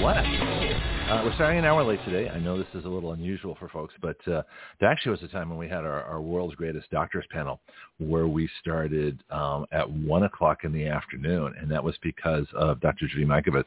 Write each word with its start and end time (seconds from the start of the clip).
let's. 0.00 0.88
Uh, 1.08 1.22
we're 1.24 1.34
starting 1.36 1.58
an 1.58 1.64
hour 1.64 1.82
late 1.82 1.98
today. 2.04 2.28
I 2.28 2.38
know 2.38 2.58
this 2.58 2.66
is 2.74 2.84
a 2.84 2.88
little 2.88 3.12
unusual 3.12 3.56
for 3.58 3.70
folks, 3.70 3.94
but 4.02 4.16
uh, 4.28 4.42
there 4.78 4.90
actually 4.90 5.12
was 5.12 5.22
a 5.22 5.28
time 5.28 5.48
when 5.48 5.58
we 5.58 5.66
had 5.66 5.84
our, 5.84 6.02
our 6.02 6.20
world's 6.20 6.54
greatest 6.54 6.90
doctors 6.90 7.24
panel 7.30 7.60
where 7.98 8.28
we 8.28 8.46
started 8.60 9.22
um, 9.30 9.64
at 9.72 9.90
1 9.90 10.24
o'clock 10.24 10.64
in 10.64 10.72
the 10.72 10.86
afternoon, 10.86 11.54
and 11.58 11.70
that 11.70 11.82
was 11.82 11.96
because 12.02 12.44
of 12.54 12.78
Dr. 12.80 13.08
Judy 13.08 13.24
Mikovits 13.24 13.64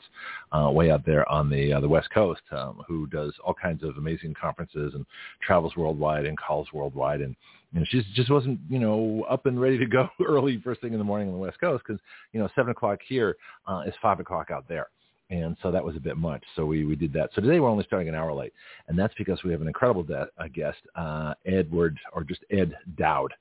uh, 0.52 0.70
way 0.70 0.92
out 0.92 1.04
there 1.04 1.28
on 1.32 1.50
the 1.50 1.74
uh, 1.74 1.80
the 1.80 1.90
West 1.90 2.10
Coast, 2.14 2.42
um, 2.52 2.84
who 2.88 3.08
does 3.08 3.34
all 3.44 3.56
kinds 3.56 3.84
of 3.84 3.98
amazing 3.98 4.36
conferences 4.40 4.94
and 4.94 5.04
travels 5.42 5.76
worldwide 5.76 6.28
and 6.28 6.38
calls 6.38 6.68
worldwide, 6.74 7.22
and 7.22 7.36
know, 7.74 7.86
she 7.90 8.04
just 8.14 8.30
wasn't, 8.30 8.60
you 8.70 8.80
know, 8.80 9.26
up 9.30 9.46
and 9.46 9.60
ready 9.60 9.78
to 9.78 9.86
go 9.86 10.10
early 10.28 10.62
first 10.64 10.82
thing 10.82 10.94
in 10.94 11.00
the 11.00 11.06
morning 11.06 11.28
on 11.30 11.34
the 11.34 11.40
West 11.40 11.60
Coast 11.60 11.84
because, 11.88 12.02
you 12.34 12.40
know, 12.40 12.50
7 12.56 12.70
o'clock 12.70 13.00
here 13.08 13.38
uh, 13.66 13.82
is 13.88 13.94
5 14.02 14.20
o'clock 14.20 14.52
out 14.52 14.68
there 14.68 14.90
and 15.32 15.56
so 15.64 15.72
that 15.72 15.84
was 15.84 15.96
a 15.96 16.00
bit 16.00 16.18
much. 16.18 16.44
So 16.56 16.66
we, 16.66 16.86
we 16.86 16.96
did 16.96 17.14
that. 17.14 17.30
So 17.34 17.42
today 17.42 17.60
we're 17.60 17.70
only 17.70 17.86
starting 17.86 18.10
an 18.10 18.16
hour 18.16 18.34
late, 18.34 18.54
and 18.90 19.00
that's 19.00 19.14
because 19.18 19.44
we 19.44 19.52
have 19.52 19.62
an 19.62 19.68
incredible 19.68 20.04
de- 20.04 20.28
guest, 20.54 20.80
uh, 20.96 21.34
Edward, 21.46 21.98
or 22.14 22.24
just 22.24 22.42
Ed 22.52 22.76
Dowd. 22.98 23.34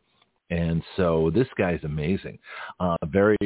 And 0.50 0.82
so 0.96 1.30
this 1.34 1.48
guy's 1.58 1.82
amazing. 1.84 2.38
Uh, 2.78 2.96
very, 3.06 3.36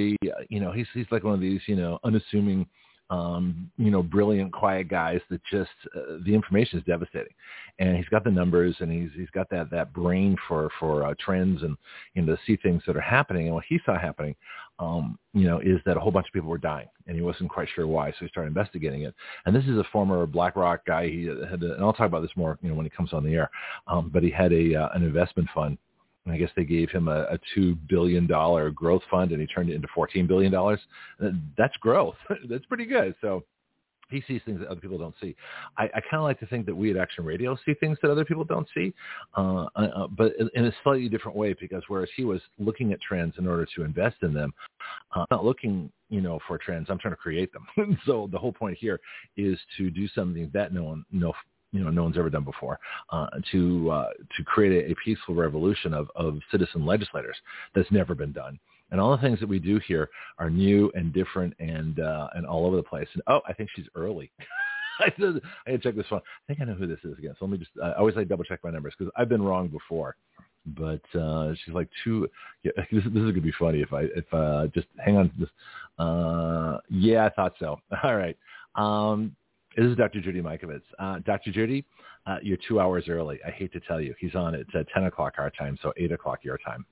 you 0.49 0.61
know, 0.61 0.73
he's 0.73 0.87
he's 0.95 1.07
like 1.11 1.25
one 1.25 1.35
of 1.35 1.41
these, 1.41 1.61
you 1.67 1.77
know, 1.77 1.99
unassuming, 2.05 2.67
um, 3.11 3.71
you 3.77 3.91
know, 3.91 4.03
brilliant, 4.03 4.53
quiet 4.53 4.89
guys 4.89 5.21
that 5.31 5.41
just 5.51 5.71
uh, 5.95 6.19
the 6.25 6.35
information 6.35 6.79
is 6.79 6.85
devastating, 6.87 7.35
and 7.79 7.97
he's 7.97 8.09
got 8.09 8.25
the 8.25 8.31
numbers 8.31 8.77
and 8.81 8.91
he's 8.91 9.11
he's 9.17 9.31
got 9.31 9.51
that 9.51 9.71
that 9.71 9.93
brain 9.93 10.37
for 10.49 10.71
for 10.81 11.07
uh, 11.07 11.15
trends 11.19 11.63
and 11.63 11.77
you 12.15 12.23
know 12.23 12.35
to 12.35 12.41
see 12.47 12.57
things 12.57 12.83
that 12.87 12.97
are 12.97 13.03
happening. 13.03 13.47
And 13.47 13.55
what 13.55 13.65
he 13.69 13.79
saw 13.85 13.99
happening 13.99 14.35
um, 14.79 15.19
you 15.33 15.47
know, 15.47 15.61
is 15.61 15.81
that 15.87 15.97
a 15.97 16.01
whole 16.01 16.11
bunch 16.11 16.27
of 16.27 16.33
people 16.33 16.49
were 16.49 16.59
dying, 16.59 16.89
and 17.07 17.17
he 17.17 17.23
wasn't 17.23 17.51
quite 17.51 17.69
sure 17.75 17.87
why, 17.87 18.11
so 18.11 18.17
he 18.21 18.29
started 18.29 18.49
investigating 18.49 19.03
it. 19.03 19.15
And 19.47 19.55
this 19.55 19.65
is 19.65 19.79
a 19.79 19.85
former 19.93 20.27
BlackRock 20.27 20.85
guy. 20.85 21.09
He 21.09 21.27
had, 21.27 21.63
a, 21.63 21.75
and 21.75 21.85
I'll 21.85 21.93
talk 21.93 22.09
about 22.09 22.23
this 22.23 22.37
more, 22.37 22.59
you 22.63 22.69
know, 22.69 22.75
when 22.75 22.87
he 22.87 22.91
comes 22.91 23.13
on 23.13 23.25
the 23.25 23.35
air. 23.35 23.51
Um, 23.87 24.11
but 24.13 24.23
he 24.23 24.31
had 24.31 24.53
a 24.53 24.75
uh, 24.75 24.89
an 24.95 25.05
investment 25.05 25.49
fund, 25.55 25.79
and 26.25 26.35
I 26.35 26.39
guess 26.39 26.51
they 26.57 26.65
gave 26.65 26.91
him 26.91 27.09
a, 27.09 27.23
a 27.23 27.39
two 27.55 27.77
billion 27.89 28.27
dollar 28.27 28.71
growth 28.71 29.03
fund, 29.11 29.31
and 29.33 29.41
he 29.41 29.47
turned 29.47 29.71
it 29.71 29.75
into 29.75 29.89
fourteen 29.95 30.27
billion 30.27 30.51
dollars. 30.51 30.81
That's 31.57 31.77
growth. 31.77 32.17
That's 32.49 32.67
pretty 32.67 32.87
good. 32.87 33.15
So 33.21 33.45
he 34.15 34.23
sees 34.33 34.41
things 34.45 34.61
that 34.61 34.69
other 34.69 34.81
people 34.81 34.99
don't 34.99 35.15
see. 35.21 35.35
I, 35.77 35.85
I 35.85 36.01
kind 36.01 36.15
of 36.15 36.23
like 36.23 36.39
to 36.41 36.47
think 36.47 36.67
that 36.67 36.75
we 36.75 36.91
at 36.91 36.97
Action 36.97 37.25
Radio 37.25 37.57
see 37.67 37.75
things 37.75 37.99
that 38.03 38.11
other 38.11 38.25
people 38.25 38.45
don't 38.45 38.69
see, 38.75 38.93
uh, 39.37 39.67
uh, 39.77 39.81
uh 39.97 40.07
but 40.07 40.33
in 40.55 40.67
a 40.67 40.73
slightly 40.83 41.09
different 41.09 41.37
way. 41.37 41.55
Because 41.61 41.83
whereas 41.89 42.09
he 42.17 42.25
was 42.25 42.41
looking 42.59 42.93
at 42.93 43.01
trends 43.01 43.35
in 43.39 43.47
order 43.47 43.67
to 43.77 43.85
invest 43.85 44.17
in 44.23 44.33
them, 44.33 44.53
uh, 45.15 45.21
I'm 45.21 45.27
not 45.31 45.45
looking, 45.45 45.91
you 46.11 46.21
know, 46.21 46.39
for 46.47 46.59
trends. 46.59 46.89
I'm 46.91 46.99
trying 46.99 47.15
to 47.15 47.19
create 47.19 47.51
them. 47.53 47.99
so 48.07 48.29
the 48.31 48.39
whole 48.39 48.53
point 48.53 48.79
here 48.79 49.01
is 49.37 49.59
to 49.77 49.91
do 49.91 50.09
something 50.09 50.51
that 50.55 50.73
no 50.73 50.85
one, 50.85 51.05
no 51.11 51.33
you 51.73 51.83
know 51.83 51.91
no 51.91 52.05
one's 52.05 52.17
ever 52.17 52.31
done 52.31 52.45
before 52.45 52.79
uh, 53.11 53.27
to 53.51 53.91
uh, 53.91 54.09
to 54.37 54.45
create 54.45 54.87
a, 54.87 54.93
a 54.93 54.95
peaceful 55.05 55.35
revolution 55.35 55.93
of, 55.93 56.09
of 56.15 56.39
citizen 56.51 56.87
legislators 56.87 57.37
that's 57.75 57.91
never 57.91 58.15
been 58.15 58.33
done 58.33 58.59
and 58.95 59.01
all 59.01 59.11
the 59.11 59.21
things 59.21 59.41
that 59.41 59.49
we 59.49 59.59
do 59.59 59.81
here 59.89 60.09
are 60.39 60.49
new 60.49 60.89
and 60.95 61.13
different 61.13 61.53
and 61.59 61.99
uh, 61.99 62.29
and 62.35 62.47
all 62.47 62.65
over 62.65 62.77
the 62.77 62.83
place. 62.83 63.09
And 63.13 63.25
oh, 63.27 63.41
I 63.49 63.53
think 63.53 63.69
she's 63.75 63.87
early. 63.97 64.31
I 65.01 65.13
said 65.19 65.41
I 65.67 65.73
to 65.73 65.79
check 65.79 65.97
this 65.97 66.07
phone. 66.09 66.21
I 66.21 66.47
think 66.47 66.61
I 66.61 66.65
know 66.65 66.75
who 66.75 66.87
this 66.87 67.01
is 67.03 67.19
again. 67.19 67.35
So 67.37 67.45
let 67.45 67.51
me 67.51 67.59
just. 67.59 67.73
I 67.83 67.95
always 67.95 68.15
like 68.15 68.29
double 68.29 68.45
check 68.45 68.61
my 68.63 68.71
numbers 68.71 68.95
because 68.97 69.13
I've 69.17 69.29
been 69.29 69.43
wrong 69.43 69.67
before. 69.67 70.15
But 70.65 71.03
uh, 71.19 71.55
she's 71.65 71.75
like 71.75 71.89
two. 72.05 72.29
Yeah, 72.63 72.71
this, 72.93 73.03
this 73.03 73.03
is 73.05 73.31
gonna 73.31 73.41
be 73.41 73.53
funny 73.59 73.81
if 73.81 73.93
I 73.93 74.03
if 74.15 74.33
uh, 74.33 74.69
just 74.73 74.87
hang 75.05 75.17
on. 75.17 75.33
Just 75.41 75.51
uh, 75.99 76.79
yeah, 76.89 77.27
I 77.27 77.31
thought 77.31 77.55
so. 77.59 77.81
All 78.05 78.17
right. 78.17 78.37
Um, 78.77 79.35
this 79.77 79.87
is 79.87 79.97
Dr. 79.97 80.21
Judy 80.21 80.41
Mikovits. 80.41 80.83
Uh, 81.01 81.19
Dr. 81.27 81.51
Judy, 81.51 81.85
uh, 82.29 82.37
you're 82.43 82.59
two 82.69 82.79
hours 82.79 83.07
early. 83.09 83.41
I 83.45 83.51
hate 83.51 83.73
to 83.73 83.81
tell 83.81 84.01
you. 84.01 84.15
He's 84.21 84.37
on 84.37 84.55
at 84.55 84.67
uh, 84.73 84.85
10 84.95 85.07
o'clock 85.07 85.35
our 85.39 85.51
time, 85.51 85.77
so 85.83 85.93
8 85.97 86.13
o'clock 86.13 86.45
your 86.45 86.59
time. 86.59 86.87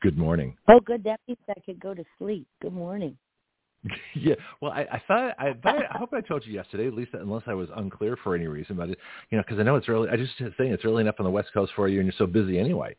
Good 0.00 0.16
morning. 0.16 0.56
Oh, 0.68 0.80
good. 0.80 1.02
That 1.04 1.20
means 1.26 1.38
I 1.48 1.58
could 1.60 1.80
go 1.80 1.92
to 1.92 2.04
sleep. 2.18 2.46
Good 2.62 2.72
morning. 2.72 3.16
yeah. 4.14 4.34
Well, 4.60 4.72
I, 4.72 4.82
I 4.92 5.02
thought 5.08 5.34
I, 5.38 5.54
I, 5.64 5.94
I 5.94 5.98
hope 5.98 6.12
I 6.12 6.20
told 6.20 6.46
you 6.46 6.52
yesterday, 6.52 6.86
at 6.86 6.94
least 6.94 7.10
unless 7.14 7.42
I 7.46 7.54
was 7.54 7.68
unclear 7.76 8.16
for 8.22 8.34
any 8.34 8.46
reason. 8.46 8.76
But 8.76 8.90
it, 8.90 8.98
you 9.30 9.38
know, 9.38 9.44
because 9.46 9.58
I 9.58 9.62
know 9.64 9.76
it's 9.76 9.88
early. 9.88 10.08
I 10.08 10.16
just 10.16 10.32
saying 10.38 10.72
it's 10.72 10.84
early 10.84 11.00
enough 11.00 11.16
on 11.18 11.24
the 11.24 11.30
West 11.30 11.48
Coast 11.52 11.72
for 11.74 11.88
you, 11.88 12.00
and 12.00 12.06
you're 12.06 12.14
so 12.18 12.26
busy 12.26 12.58
anyway. 12.58 12.94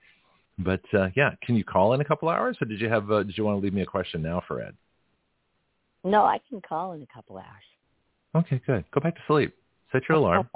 But 0.58 0.82
uh, 0.94 1.10
yeah, 1.16 1.32
can 1.44 1.56
you 1.56 1.64
call 1.64 1.94
in 1.94 2.02
a 2.02 2.06
couple 2.06 2.28
hours, 2.28 2.58
or 2.62 2.66
did 2.66 2.82
you 2.82 2.90
have? 2.90 3.10
Uh, 3.10 3.24
did 3.24 3.38
you 3.38 3.46
want 3.46 3.58
to 3.58 3.64
leave 3.64 3.74
me 3.74 3.82
a 3.82 3.86
question 3.86 4.22
now 4.22 4.42
for 4.48 4.62
Ed? 4.62 4.76
No, 6.04 6.24
I 6.24 6.40
can 6.50 6.62
call 6.62 6.94
in 6.94 7.02
a 7.02 7.08
couple 7.08 7.38
hours. 7.38 7.46
Okay, 8.36 8.62
good. 8.66 8.84
Go 8.92 9.02
back 9.02 9.16
to 9.16 9.22
sleep. 9.28 9.54
Set 9.92 10.04
your 10.08 10.18
alarm. 10.18 10.50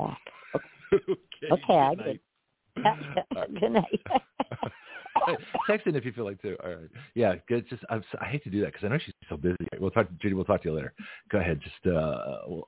okay, 0.93 1.51
okay 1.51 1.77
I 1.77 1.95
did. 1.95 2.19
Good 3.59 3.71
night. 3.71 4.01
Text 5.67 5.87
in 5.87 5.95
if 5.95 6.05
you 6.05 6.11
feel 6.11 6.25
like 6.25 6.41
to. 6.41 6.55
All 6.63 6.69
right. 6.69 6.89
Yeah. 7.15 7.35
Good. 7.47 7.67
Just 7.69 7.83
I'm, 7.89 8.03
I 8.21 8.25
hate 8.25 8.43
to 8.43 8.49
do 8.49 8.61
that 8.61 8.73
because 8.73 8.85
I 8.85 8.89
know 8.89 8.99
she's 9.03 9.13
so 9.29 9.37
busy. 9.37 9.67
We'll 9.79 9.91
talk. 9.91 10.07
Judy. 10.21 10.35
We'll 10.35 10.45
talk 10.45 10.63
to 10.63 10.69
you 10.69 10.75
later. 10.75 10.93
Go 11.29 11.39
ahead. 11.39 11.59
Just. 11.61 11.93
uh 11.93 12.41
well, 12.47 12.65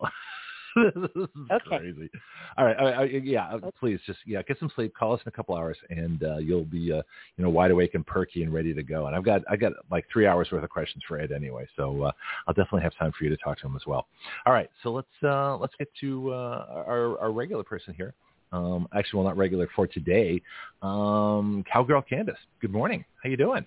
this 0.76 1.10
is 1.16 1.28
okay. 1.52 1.78
crazy. 1.78 2.10
All 2.58 2.66
right, 2.66 2.78
all 2.78 2.86
right, 2.86 3.24
yeah, 3.24 3.48
uh, 3.48 3.72
please 3.80 4.00
just 4.06 4.20
yeah, 4.26 4.42
get 4.42 4.60
some 4.60 4.70
sleep. 4.76 4.94
Call 4.94 5.14
us 5.14 5.22
in 5.26 5.30
a 5.30 5.32
couple 5.32 5.56
hours, 5.56 5.78
and 5.90 6.22
uh, 6.24 6.38
you'll 6.38 6.66
be 6.66 6.92
uh, 6.92 7.02
you 7.38 7.44
know 7.44 7.50
wide 7.50 7.72
awake 7.72 7.96
and 7.96 8.06
perky 8.06 8.44
and 8.44 8.54
ready 8.54 8.74
to 8.74 8.84
go. 8.84 9.08
And 9.08 9.16
I've 9.16 9.24
got 9.24 9.42
I 9.50 9.56
got 9.56 9.72
like 9.90 10.06
three 10.12 10.28
hours 10.28 10.50
worth 10.52 10.64
of 10.64 10.70
questions 10.70 11.02
for 11.08 11.18
Ed 11.18 11.32
anyway, 11.32 11.66
so 11.78 12.04
uh, 12.04 12.12
I'll 12.48 12.54
definitely 12.54 12.82
have 12.82 12.96
time 12.98 13.14
for 13.18 13.24
you 13.24 13.30
to 13.30 13.38
talk 13.38 13.58
to 13.60 13.68
him 13.68 13.76
as 13.76 13.84
well. 13.88 14.08
All 14.46 14.52
right, 14.52 14.70
so 14.84 14.92
let's 14.92 15.08
uh, 15.24 15.56
let's 15.58 15.74
get 15.80 15.88
to 16.02 16.34
uh, 16.34 16.66
our 16.70 17.20
our 17.20 17.32
regular 17.32 17.64
person 17.64 17.94
here. 17.94 18.14
Um, 18.56 18.88
actually, 18.96 19.18
well, 19.18 19.28
not 19.28 19.38
regular 19.38 19.68
for 19.76 19.86
today. 19.86 20.42
Um, 20.82 21.64
Cowgirl 21.72 22.04
Candice, 22.10 22.38
good 22.62 22.72
morning. 22.72 23.04
How 23.22 23.30
you 23.30 23.36
doing? 23.36 23.66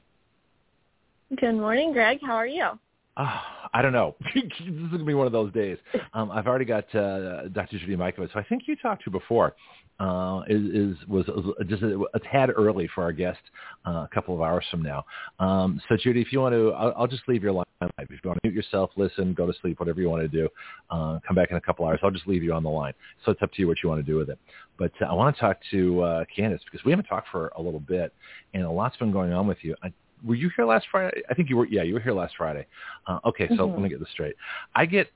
Good 1.37 1.57
morning, 1.57 1.93
Greg. 1.93 2.21
How 2.23 2.37
are 2.37 2.47
you? 2.47 2.79
Uh, 3.19 3.41
I 3.75 3.83
don't 3.83 3.93
know. 3.93 4.15
this 4.35 4.45
is 4.61 4.69
going 4.69 4.99
to 4.99 5.05
be 5.05 5.15
one 5.15 5.27
of 5.27 5.33
those 5.33 5.53
days. 5.53 5.77
Um, 6.15 6.31
I've 6.31 6.47
already 6.47 6.65
got 6.65 6.93
uh, 6.95 7.49
Dr. 7.49 7.79
Judy 7.79 7.97
Mikovits, 7.97 8.33
so 8.33 8.39
I 8.39 8.45
think 8.45 8.63
you 8.67 8.77
talked 8.77 9.05
to 9.05 9.11
before. 9.11 9.55
Uh, 10.01 10.43
is, 10.49 10.63
is 10.63 11.09
was, 11.09 11.27
just 11.67 11.83
a, 11.83 12.01
a, 12.15 12.21
tad 12.21 12.51
early 12.57 12.89
for 12.95 13.03
our 13.03 13.11
guest 13.11 13.41
uh, 13.85 14.07
a 14.07 14.09
couple 14.15 14.33
of 14.33 14.41
hours 14.41 14.65
from 14.71 14.81
now. 14.81 15.05
Um, 15.41 15.83
so 15.89 15.97
Judy, 15.97 16.21
if 16.21 16.33
you 16.33 16.39
want 16.39 16.53
to, 16.53 16.71
I'll, 16.71 16.95
I'll, 16.97 17.07
just 17.09 17.25
leave 17.27 17.43
your 17.43 17.51
line 17.51 17.65
live. 17.81 17.91
If 17.99 18.11
you 18.11 18.31
want 18.31 18.41
to 18.41 18.49
mute 18.49 18.55
yourself, 18.55 18.91
listen, 18.97 19.35
go 19.35 19.45
to 19.45 19.53
sleep, 19.61 19.81
whatever 19.81 20.01
you 20.01 20.09
want 20.09 20.23
to 20.23 20.29
do. 20.29 20.49
Uh, 20.89 21.19
come 21.27 21.35
back 21.35 21.51
in 21.51 21.57
a 21.57 21.61
couple 21.61 21.85
hours. 21.85 21.99
I'll 22.05 22.13
just 22.13 22.29
leave 22.29 22.45
you 22.45 22.53
on 22.53 22.63
the 22.63 22.71
line. 22.71 22.93
So 23.25 23.33
it's 23.33 23.43
up 23.43 23.53
to 23.55 23.61
you 23.61 23.67
what 23.67 23.79
you 23.83 23.89
want 23.89 24.05
to 24.05 24.09
do 24.09 24.17
with 24.17 24.31
it. 24.31 24.39
But 24.79 24.93
uh, 25.01 25.07
I 25.07 25.15
want 25.15 25.35
to 25.35 25.41
talk 25.41 25.59
to 25.73 26.01
uh, 26.03 26.25
Candice 26.37 26.61
because 26.65 26.85
we 26.85 26.93
haven't 26.93 27.07
talked 27.07 27.29
for 27.33 27.49
a 27.57 27.63
little 27.63 27.81
bit, 27.81 28.13
and 28.55 28.63
a 28.63 28.71
lot's 28.71 28.97
been 28.97 29.11
going 29.11 29.33
on 29.33 29.49
with 29.49 29.59
you. 29.63 29.75
I, 29.83 29.93
were 30.25 30.35
you 30.35 30.51
here 30.55 30.65
last 30.65 30.87
Friday? 30.91 31.23
I 31.31 31.35
think 31.35 31.49
you 31.49 31.57
were. 31.57 31.67
Yeah, 31.67 31.83
you 31.83 31.95
were 31.95 32.01
here 32.01 32.13
last 32.13 32.35
Friday. 32.37 32.67
Uh, 33.07 33.19
okay, 33.27 33.49
so 33.49 33.55
mm-hmm. 33.55 33.73
let 33.73 33.83
me 33.83 33.89
get 33.89 34.01
this 34.01 34.09
straight. 34.13 34.35
I 34.75 34.87
get. 34.87 35.09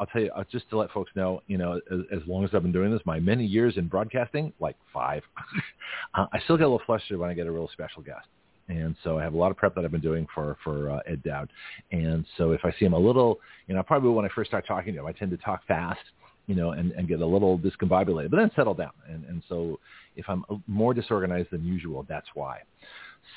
I'll 0.00 0.06
tell 0.06 0.22
you, 0.22 0.30
uh, 0.34 0.44
just 0.50 0.68
to 0.70 0.78
let 0.78 0.90
folks 0.92 1.10
know, 1.14 1.42
you 1.46 1.58
know, 1.58 1.78
as, 1.92 2.00
as, 2.10 2.20
long 2.26 2.42
as 2.42 2.50
I've 2.54 2.62
been 2.62 2.72
doing 2.72 2.90
this, 2.90 3.02
my 3.04 3.20
many 3.20 3.44
years 3.44 3.76
in 3.76 3.86
broadcasting, 3.86 4.50
like 4.60 4.76
five, 4.94 5.22
uh, 6.14 6.24
I 6.32 6.40
still 6.40 6.56
get 6.56 6.62
a 6.62 6.68
little 6.68 6.80
flustered 6.86 7.18
when 7.18 7.28
I 7.28 7.34
get 7.34 7.46
a 7.46 7.50
real 7.50 7.68
special 7.74 8.02
guest. 8.02 8.26
And 8.68 8.96
so 9.04 9.18
I 9.18 9.22
have 9.22 9.34
a 9.34 9.36
lot 9.36 9.50
of 9.50 9.56
prep 9.58 9.74
that 9.74 9.84
I've 9.84 9.90
been 9.90 10.00
doing 10.00 10.26
for 10.34 10.56
for 10.64 10.90
uh, 10.90 11.00
Ed 11.06 11.22
Dowd. 11.22 11.50
And 11.92 12.24
so 12.36 12.52
if 12.52 12.64
I 12.64 12.72
see 12.78 12.86
him 12.86 12.94
a 12.94 12.98
little, 12.98 13.40
you 13.66 13.74
know, 13.74 13.82
probably 13.82 14.10
when 14.10 14.24
I 14.24 14.28
first 14.34 14.50
start 14.50 14.66
talking 14.66 14.94
to 14.94 15.00
him, 15.00 15.06
I 15.06 15.12
tend 15.12 15.30
to 15.32 15.36
talk 15.38 15.66
fast, 15.66 16.00
you 16.46 16.54
know, 16.54 16.72
and, 16.72 16.92
and 16.92 17.08
get 17.08 17.20
a 17.20 17.26
little 17.26 17.58
discombobulated, 17.58 18.30
but 18.30 18.38
then 18.38 18.50
settle 18.56 18.74
down. 18.74 18.92
And, 19.06 19.24
and 19.24 19.42
so 19.48 19.78
if 20.16 20.26
I'm 20.28 20.44
more 20.66 20.94
disorganized 20.94 21.50
than 21.50 21.64
usual, 21.64 22.04
that's 22.08 22.28
why. 22.34 22.60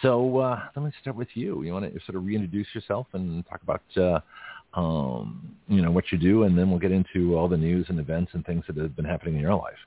So 0.02 0.38
uh, 0.40 0.60
let 0.76 0.86
me 0.86 0.92
start 1.02 1.16
with 1.16 1.30
you. 1.34 1.64
You 1.64 1.74
want 1.74 1.94
to 1.94 2.00
sort 2.06 2.16
of 2.16 2.26
reintroduce 2.26 2.68
yourself 2.74 3.08
and 3.14 3.46
talk 3.48 3.62
about 3.62 3.82
uh, 3.98 4.20
um, 4.80 5.56
you 5.68 5.82
know 5.82 5.92
what 5.92 6.06
you 6.12 6.18
do, 6.18 6.44
and 6.44 6.58
then 6.58 6.70
we'll 6.70 6.80
get 6.80 6.92
into 6.92 7.38
all 7.38 7.48
the 7.48 7.58
news 7.58 7.86
and 7.90 8.00
events 8.00 8.32
and 8.34 8.46
things 8.46 8.64
that 8.68 8.78
have 8.78 8.96
been 8.96 9.06
happening 9.06 9.36
in 9.36 9.42
your 9.42 9.56
life. 9.56 9.78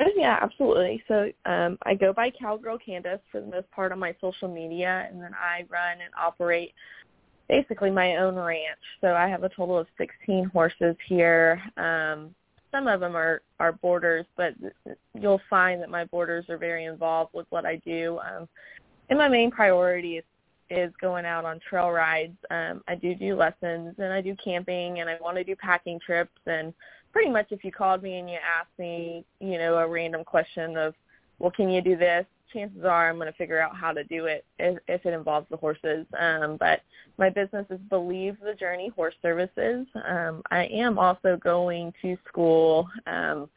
Oh, 0.00 0.10
yeah, 0.16 0.38
absolutely. 0.40 1.02
So 1.08 1.32
um, 1.44 1.76
I 1.82 1.94
go 1.94 2.12
by 2.12 2.30
Cowgirl 2.30 2.78
Candice 2.86 3.20
for 3.32 3.40
the 3.40 3.48
most 3.48 3.68
part 3.72 3.90
on 3.90 3.98
my 3.98 4.14
social 4.20 4.46
media, 4.46 5.08
and 5.10 5.20
then 5.20 5.32
I 5.34 5.64
run 5.68 6.00
and 6.00 6.12
operate 6.16 6.72
basically 7.48 7.90
my 7.90 8.16
own 8.16 8.36
ranch. 8.36 8.78
So 9.00 9.14
I 9.14 9.28
have 9.28 9.42
a 9.42 9.48
total 9.48 9.78
of 9.78 9.88
16 9.96 10.50
horses 10.52 10.94
here. 11.08 11.60
Um, 11.76 12.34
some 12.70 12.86
of 12.86 13.00
them 13.00 13.16
are 13.16 13.42
are 13.58 13.72
boarders, 13.72 14.26
but 14.36 14.54
you'll 15.14 15.40
find 15.48 15.80
that 15.82 15.90
my 15.90 16.04
boarders 16.04 16.46
are 16.48 16.58
very 16.58 16.84
involved 16.84 17.32
with 17.34 17.46
what 17.50 17.64
I 17.64 17.76
do. 17.76 18.18
Um, 18.18 18.48
and 19.10 19.18
my 19.18 19.28
main 19.28 19.50
priority 19.50 20.18
is 20.18 20.24
is 20.70 20.92
going 21.00 21.24
out 21.24 21.44
on 21.44 21.60
trail 21.66 21.90
rides. 21.90 22.36
Um, 22.50 22.82
I 22.88 22.94
do 22.94 23.14
do 23.14 23.34
lessons 23.34 23.94
and 23.98 24.12
I 24.12 24.20
do 24.20 24.36
camping 24.42 25.00
and 25.00 25.08
I 25.08 25.16
want 25.20 25.36
to 25.38 25.44
do 25.44 25.56
packing 25.56 25.98
trips 26.04 26.38
and 26.46 26.74
pretty 27.12 27.30
much 27.30 27.46
if 27.50 27.64
you 27.64 27.72
called 27.72 28.02
me 28.02 28.18
and 28.18 28.28
you 28.28 28.36
asked 28.36 28.78
me, 28.78 29.24
you 29.40 29.56
know, 29.58 29.78
a 29.78 29.88
random 29.88 30.24
question 30.24 30.76
of, 30.76 30.94
well, 31.38 31.50
can 31.50 31.70
you 31.70 31.80
do 31.80 31.96
this? 31.96 32.26
Chances 32.52 32.84
are 32.84 33.08
I'm 33.08 33.16
going 33.16 33.30
to 33.30 33.36
figure 33.36 33.60
out 33.60 33.76
how 33.76 33.92
to 33.92 34.04
do 34.04 34.26
it 34.26 34.44
if, 34.58 34.78
if 34.88 35.04
it 35.04 35.12
involves 35.12 35.46
the 35.50 35.56
horses. 35.56 36.06
Um, 36.18 36.56
but 36.58 36.80
my 37.18 37.28
business 37.30 37.66
is 37.70 37.78
Believe 37.90 38.36
the 38.42 38.54
Journey 38.54 38.90
Horse 38.94 39.14
Services. 39.22 39.86
Um, 40.08 40.42
I 40.50 40.64
am 40.66 40.98
also 40.98 41.36
going 41.36 41.92
to 42.02 42.16
school 42.26 42.88
um, 43.06 43.48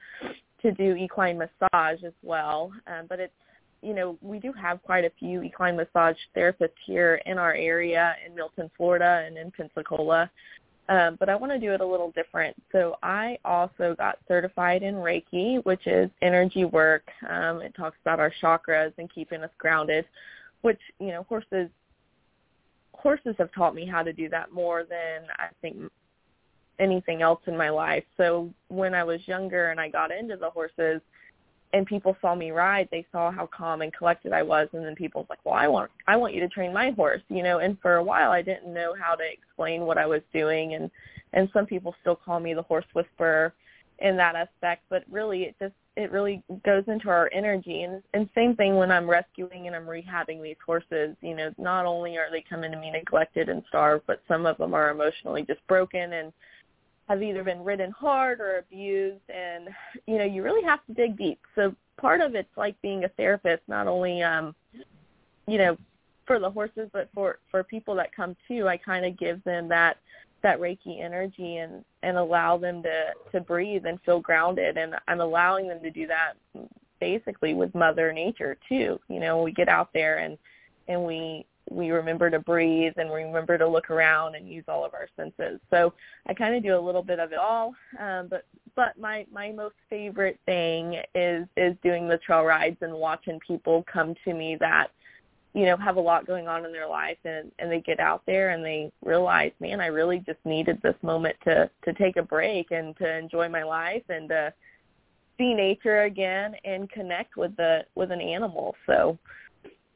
to 0.62 0.72
do 0.72 0.96
equine 0.96 1.38
massage 1.38 2.04
as 2.04 2.14
well, 2.22 2.72
um, 2.88 3.06
but 3.08 3.20
it's 3.20 3.34
you 3.82 3.96
know, 3.96 4.18
we 4.22 4.40
do 4.40 4.54
have 4.54 4.82
quite 4.84 5.06
a 5.06 5.12
few 5.18 5.42
equine 5.42 5.76
massage 5.76 6.16
therapists 6.36 6.70
here 6.86 7.20
in 7.26 7.38
our 7.38 7.56
area 7.56 8.16
in 8.26 8.36
Milton, 8.36 8.70
Florida 8.78 9.24
and 9.26 9.38
in 9.38 9.52
Pensacola. 9.52 10.30
Um, 10.92 11.16
but 11.22 11.30
I 11.30 11.38
want 11.38 11.54
to 11.54 11.60
do 11.60 11.72
it 11.72 11.80
a 11.80 11.86
little 11.86 12.12
different. 12.12 12.54
So 12.74 12.98
I 13.02 13.38
also 13.46 13.96
got 13.98 14.18
certified 14.28 14.84
in 14.84 14.96
Reiki, 14.96 15.64
which 15.64 15.88
is 15.88 16.10
energy 16.22 16.66
work. 16.66 17.10
Um, 17.30 17.62
it 17.62 17.74
talks 17.76 17.96
about 18.02 18.20
our 18.20 18.34
chakras 18.42 18.92
and 18.98 19.10
keeping 19.10 19.42
us 19.42 19.52
grounded, 19.58 20.04
which, 20.64 20.82
you 21.00 21.08
know, 21.08 21.24
horses 21.24 21.70
horses 22.92 23.36
have 23.38 23.54
taught 23.54 23.74
me 23.74 23.86
how 23.86 24.04
to 24.04 24.12
do 24.12 24.28
that 24.30 24.52
more 24.52 24.84
than 24.84 25.22
I 25.40 25.48
think 25.62 25.78
anything 26.78 27.22
else 27.22 27.40
in 27.48 27.56
my 27.56 27.70
life. 27.70 28.04
So 28.18 28.54
when 28.68 28.94
I 28.94 29.06
was 29.06 29.26
younger 29.26 29.72
and 29.72 29.80
I 29.80 29.88
got 29.88 30.12
into 30.12 30.36
the 30.36 30.50
horses, 30.50 31.02
and 31.74 31.86
people 31.86 32.16
saw 32.22 32.36
me 32.36 32.52
ride, 32.52 32.90
they 32.92 33.06
saw 33.12 33.32
how 33.32 33.48
calm 33.48 33.82
and 33.82 33.94
collected 33.94 34.34
I 34.34 34.44
was, 34.44 34.68
and 34.74 34.86
then 34.86 34.96
people 34.96 35.22
was 35.22 35.30
like, 35.30 35.40
"Well, 35.44 35.56
I 35.56 35.68
want 35.68 35.92
I 36.08 36.18
want 36.18 36.34
you 36.34 36.42
to 36.42 36.50
train 36.50 36.74
my 36.74 36.92
horse," 36.92 37.22
you 37.30 37.44
know. 37.44 37.60
And 37.60 37.80
for 37.80 37.96
a 37.96 38.04
while, 38.04 38.32
I 38.32 38.42
didn't 38.42 38.74
know 38.74 38.94
how 39.00 39.16
to 39.16 39.24
explain 39.24 39.86
what 39.86 39.98
I 39.98 40.06
was 40.06 40.22
doing, 40.34 40.74
and 40.74 40.92
and 41.34 41.50
some 41.54 41.66
people 41.66 41.96
still 42.02 42.16
call 42.16 42.40
me 42.40 42.54
the 42.54 42.62
horse 42.64 42.86
whisperer 42.94 43.54
in 44.00 44.18
that 44.18 44.36
aspect. 44.36 44.84
But 44.90 45.04
really, 45.10 45.44
it 45.44 45.56
just 45.60 45.76
it 45.96 46.12
really 46.12 46.44
goes 46.64 46.84
into 46.88 47.10
our 47.10 47.30
energy, 47.34 47.84
and 47.84 48.04
and 48.14 48.30
same 48.36 48.56
thing 48.56 48.76
when 48.76 48.92
I'm 48.92 49.10
rescuing 49.10 49.68
and 49.68 49.76
I'm 49.76 49.86
rehabbing 49.86 50.42
these 50.42 50.58
horses. 50.66 51.16
You 51.22 51.36
know, 51.36 51.54
not 51.58 51.86
only 51.86 52.18
are 52.18 52.32
they 52.32 52.42
coming 52.42 52.72
to 52.72 52.78
me 52.78 52.92
neglected 52.92 53.50
and 53.50 53.64
starved, 53.70 54.06
but 54.08 54.22
some 54.28 54.46
of 54.46 54.58
them 54.58 54.74
are 54.74 54.90
emotionally 54.90 55.44
just 55.44 55.66
broken 55.68 56.14
and 56.14 56.34
have 57.12 57.22
either 57.22 57.44
been 57.44 57.62
ridden 57.64 57.92
hard 57.92 58.40
or 58.40 58.60
abused 58.60 59.30
and 59.30 59.68
you 60.08 60.18
know 60.18 60.24
you 60.24 60.44
really 60.44 60.64
have 60.64 60.86
to 60.86 60.94
dig 60.94 61.18
deep. 61.18 61.40
So 61.56 61.76
part 61.98 62.22
of 62.22 62.36
it's 62.36 62.56
like 62.56 62.82
being 62.82 63.04
a 63.04 63.10
therapist 63.10 63.64
not 63.68 63.88
only 63.88 64.24
um 64.24 64.56
you 65.46 65.58
know 65.58 65.78
for 66.26 66.40
the 66.40 66.50
horses 66.50 66.90
but 66.94 67.10
for 67.14 67.40
for 67.50 67.64
people 67.64 67.96
that 67.96 68.16
come 68.16 68.36
too 68.48 68.68
i 68.68 68.78
kind 68.78 69.06
of 69.06 69.20
give 69.20 69.44
them 69.44 69.68
that 69.68 69.98
that 70.42 70.60
reiki 70.60 71.04
energy 71.04 71.58
and 71.58 71.84
and 72.02 72.18
allow 72.18 72.58
them 72.58 72.82
to 72.82 73.12
to 73.32 73.42
breathe 73.42 73.86
and 73.86 74.00
feel 74.06 74.22
grounded. 74.22 74.78
And 74.78 74.96
i'm 75.10 75.20
allowing 75.20 75.68
them 75.68 75.82
to 75.84 75.92
do 75.92 76.08
that 76.08 76.34
basically 77.02 77.54
with 77.54 77.76
mother 77.76 78.14
nature 78.14 78.58
too. 78.70 79.00
You 79.10 79.20
know 79.20 79.44
we 79.44 79.52
get 79.52 79.68
out 79.68 79.90
there 79.94 80.20
and 80.20 80.38
and 80.88 81.04
we 81.04 81.46
we 81.70 81.92
remember 81.92 82.30
to 82.30 82.40
breathe 82.40 82.94
and 82.98 83.10
we 83.10 83.24
remember 83.24 83.58
to 83.58 83.68
look 83.68 83.90
around 83.90 84.36
and 84.36 84.48
use 84.48 84.64
all 84.68 84.86
of 84.86 84.94
our 84.94 85.08
senses. 85.16 85.60
So 85.70 85.94
I 86.28 86.34
kind 86.34 86.56
of 86.56 86.64
do 86.64 86.78
a 86.78 86.80
little 86.80 87.04
bit 87.04 87.20
of 87.20 87.32
it 87.32 87.38
all, 87.38 87.74
um, 88.00 88.28
but 88.30 88.46
but 88.76 88.98
my 88.98 89.26
my 89.32 89.52
most 89.52 89.76
favorite 89.90 90.40
thing 90.46 91.02
is 91.16 91.46
is 91.58 91.76
doing 91.84 92.08
the 92.08 92.18
trail 92.18 92.44
rides 92.44 92.78
and 92.82 92.94
watching 92.94 93.40
people 93.46 93.86
come 93.92 94.16
to 94.26 94.34
me 94.34 94.58
that 94.60 94.88
you 95.54 95.66
know 95.66 95.78
have 95.78 95.98
a 95.98 96.02
lot 96.02 96.26
going 96.26 96.48
on 96.48 96.66
in 96.66 96.72
their 96.72 96.88
life 96.88 97.18
and 97.26 97.52
and 97.60 97.72
they 97.72 97.82
get 97.82 98.00
out 98.00 98.22
there 98.26 98.52
and 98.52 98.64
they 98.64 98.92
realize 99.04 99.52
man 99.60 99.82
I 99.82 99.88
really 99.88 100.20
just 100.20 100.40
needed 100.46 100.82
this 100.82 100.96
moment 101.02 101.36
to 101.44 101.70
to 101.84 101.94
take 101.94 102.18
a 102.18 102.24
break 102.24 102.72
and 102.72 102.96
to 102.98 103.18
enjoy 103.18 103.50
my 103.50 103.64
life 103.64 104.04
and 104.10 104.30
to 104.30 104.54
see 105.38 105.54
nature 105.54 106.04
again 106.04 106.56
and 106.64 106.90
connect 106.90 107.36
with 107.36 107.56
the 107.58 107.82
with 107.96 108.12
an 108.12 108.22
animal 108.22 108.76
so 108.86 109.18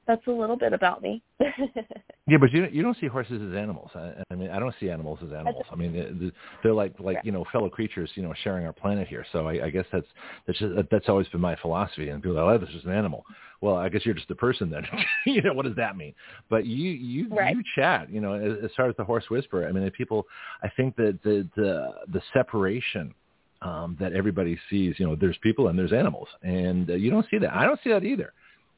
that's 0.08 0.26
a 0.28 0.32
little 0.32 0.56
bit 0.56 0.74
about 0.74 1.02
me. 1.02 1.24
yeah, 1.40 2.38
but 2.40 2.52
you 2.52 2.68
you 2.72 2.84
don't 2.84 2.98
see 3.00 3.08
horses 3.08 3.42
as 3.42 3.58
animals. 3.58 3.90
I, 3.96 4.14
I 4.30 4.36
mean, 4.36 4.50
I 4.50 4.60
don't 4.60 4.76
see 4.80 4.90
animals 4.90 5.20
as 5.26 5.32
animals. 5.32 5.66
I 5.72 5.76
mean, 5.76 6.32
they're 6.64 6.74
like 6.74 6.94
like 7.00 7.18
you 7.24 7.32
know 7.32 7.46
fellow 7.52 7.70
creatures, 7.70 8.10
you 8.16 8.24
know, 8.24 8.34
sharing 8.44 8.66
our 8.66 8.74
planet 8.74 9.08
here. 9.08 9.26
So 9.32 9.48
I, 9.48 9.66
I 9.66 9.70
guess 9.70 9.86
that's 9.92 10.06
that's 10.46 10.60
just, 10.60 10.74
that's 10.92 11.10
always 11.10 11.28
been 11.30 11.42
my 11.42 11.56
philosophy. 11.56 12.10
And 12.10 12.22
people 12.22 12.40
are 12.40 12.46
like, 12.46 12.62
oh, 12.62 12.66
this 12.66 12.76
is 12.76 12.86
an 12.86 12.92
animal. 12.92 13.26
Well, 13.62 13.76
I 13.76 13.90
guess 13.90 14.06
you're 14.06 14.16
just 14.16 14.30
a 14.30 14.36
person 14.36 14.70
then. 14.70 14.84
you 15.26 15.42
know, 15.42 15.54
what 15.54 15.66
does 15.66 15.76
that 15.78 15.98
mean? 15.98 16.14
But 16.50 16.66
you 16.66 16.92
you 16.92 17.28
right. 17.30 17.56
you 17.56 17.64
chat. 17.76 18.12
You 18.12 18.22
know, 18.22 18.34
as, 18.34 18.66
as 18.66 18.72
far 18.78 18.90
as 18.90 18.96
the 18.98 19.04
horse 19.04 19.26
whisperer. 19.30 19.68
I 19.68 19.72
mean, 19.72 19.90
people, 19.92 20.26
I 20.62 20.70
think 20.70 20.96
that 20.98 21.20
the 21.24 21.48
the 21.56 21.94
the 22.12 22.22
separation. 22.34 23.14
Um, 23.62 23.98
that 24.00 24.14
everybody 24.14 24.60
sees, 24.70 24.94
you 25.00 25.08
know, 25.08 25.16
there's 25.16 25.38
people 25.42 25.70
and 25.70 25.80
there's 25.80 25.94
animals, 25.94 26.28
and 26.44 26.88
uh, 26.88 26.94
you 26.94 27.10
don't 27.10 27.26
see 27.32 27.40
that. 27.40 27.52
I 27.56 27.64
don't 27.66 27.80
see 27.84 27.90
that 27.90 28.04
either. 28.04 28.32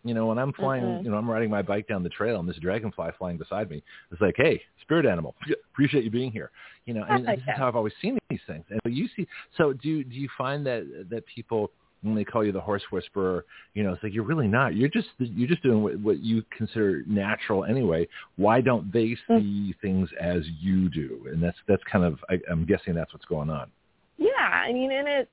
You 0.07 0.13
know, 0.13 0.27
when 0.27 0.37
I'm 0.37 0.53
flying, 0.53 0.83
mm-hmm. 0.83 1.05
you 1.05 1.11
know, 1.11 1.17
I'm 1.17 1.29
riding 1.29 1.49
my 1.49 1.61
bike 1.61 1.87
down 1.87 2.03
the 2.03 2.09
trail 2.09 2.39
and 2.39 2.47
this 2.47 2.57
dragonfly 2.57 3.09
flying 3.17 3.37
beside 3.37 3.69
me. 3.69 3.83
It's 4.11 4.21
like, 4.21 4.35
hey, 4.37 4.61
spirit 4.81 5.05
animal, 5.05 5.35
appreciate 5.73 6.03
you 6.03 6.11
being 6.11 6.31
here. 6.31 6.51
You 6.85 6.93
know, 6.93 7.05
and 7.09 7.27
this 7.27 7.37
is 7.37 7.43
how 7.55 7.67
I've 7.67 7.75
always 7.75 7.93
seen 8.01 8.17
these 8.29 8.39
things. 8.47 8.65
And 8.69 8.79
so 8.83 8.89
you 8.89 9.07
see, 9.15 9.27
so 9.57 9.73
do 9.73 10.03
do 10.03 10.15
you 10.15 10.29
find 10.37 10.65
that 10.65 11.07
that 11.09 11.25
people 11.25 11.71
when 12.03 12.15
they 12.15 12.23
call 12.23 12.45
you 12.45 12.51
the 12.51 12.61
horse 12.61 12.83
whisperer, 12.91 13.45
you 13.73 13.83
know, 13.83 13.93
it's 13.93 14.03
like 14.03 14.13
you're 14.13 14.23
really 14.23 14.47
not. 14.47 14.75
You're 14.75 14.89
just 14.89 15.09
you're 15.17 15.47
just 15.47 15.63
doing 15.63 15.81
what, 15.81 15.99
what 15.99 16.19
you 16.19 16.43
consider 16.55 17.03
natural 17.07 17.65
anyway. 17.65 18.07
Why 18.35 18.61
don't 18.61 18.91
they 18.91 19.09
mm. 19.09 19.17
see 19.27 19.33
mm-hmm. 19.33 19.71
things 19.81 20.09
as 20.21 20.43
you 20.59 20.89
do? 20.89 21.27
And 21.31 21.41
that's 21.41 21.57
that's 21.67 21.83
kind 21.91 22.05
of 22.05 22.19
I, 22.29 22.39
I'm 22.49 22.65
guessing 22.65 22.93
that's 22.93 23.13
what's 23.13 23.25
going 23.25 23.49
on. 23.49 23.69
Yeah, 24.17 24.29
I 24.37 24.71
mean, 24.73 24.91
and 24.91 25.07
it 25.07 25.29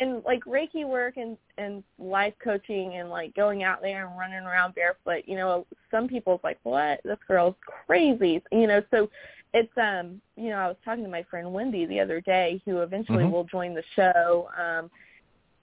and 0.00 0.22
like 0.24 0.44
Reiki 0.44 0.86
work 0.86 1.16
and 1.16 1.36
and 1.56 1.82
life 1.98 2.34
coaching 2.42 2.94
and 2.96 3.10
like 3.10 3.34
going 3.34 3.62
out 3.62 3.82
there 3.82 4.06
and 4.06 4.18
running 4.18 4.44
around 4.44 4.74
barefoot, 4.74 5.24
you 5.26 5.36
know, 5.36 5.66
some 5.90 6.08
people's 6.08 6.40
like, 6.44 6.58
what? 6.62 7.00
This 7.04 7.18
girl's 7.26 7.56
crazy, 7.86 8.42
you 8.52 8.66
know. 8.66 8.82
So 8.90 9.10
it's 9.54 9.72
um, 9.76 10.20
you 10.36 10.50
know, 10.50 10.56
I 10.56 10.68
was 10.68 10.76
talking 10.84 11.04
to 11.04 11.10
my 11.10 11.24
friend 11.24 11.52
Wendy 11.52 11.86
the 11.86 12.00
other 12.00 12.20
day, 12.20 12.62
who 12.64 12.80
eventually 12.80 13.24
mm-hmm. 13.24 13.32
will 13.32 13.44
join 13.44 13.74
the 13.74 13.84
show, 13.96 14.48
um, 14.58 14.90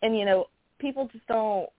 and 0.02 0.18
you 0.18 0.26
know, 0.26 0.48
people 0.80 1.10
just 1.12 1.26
don't. 1.28 1.70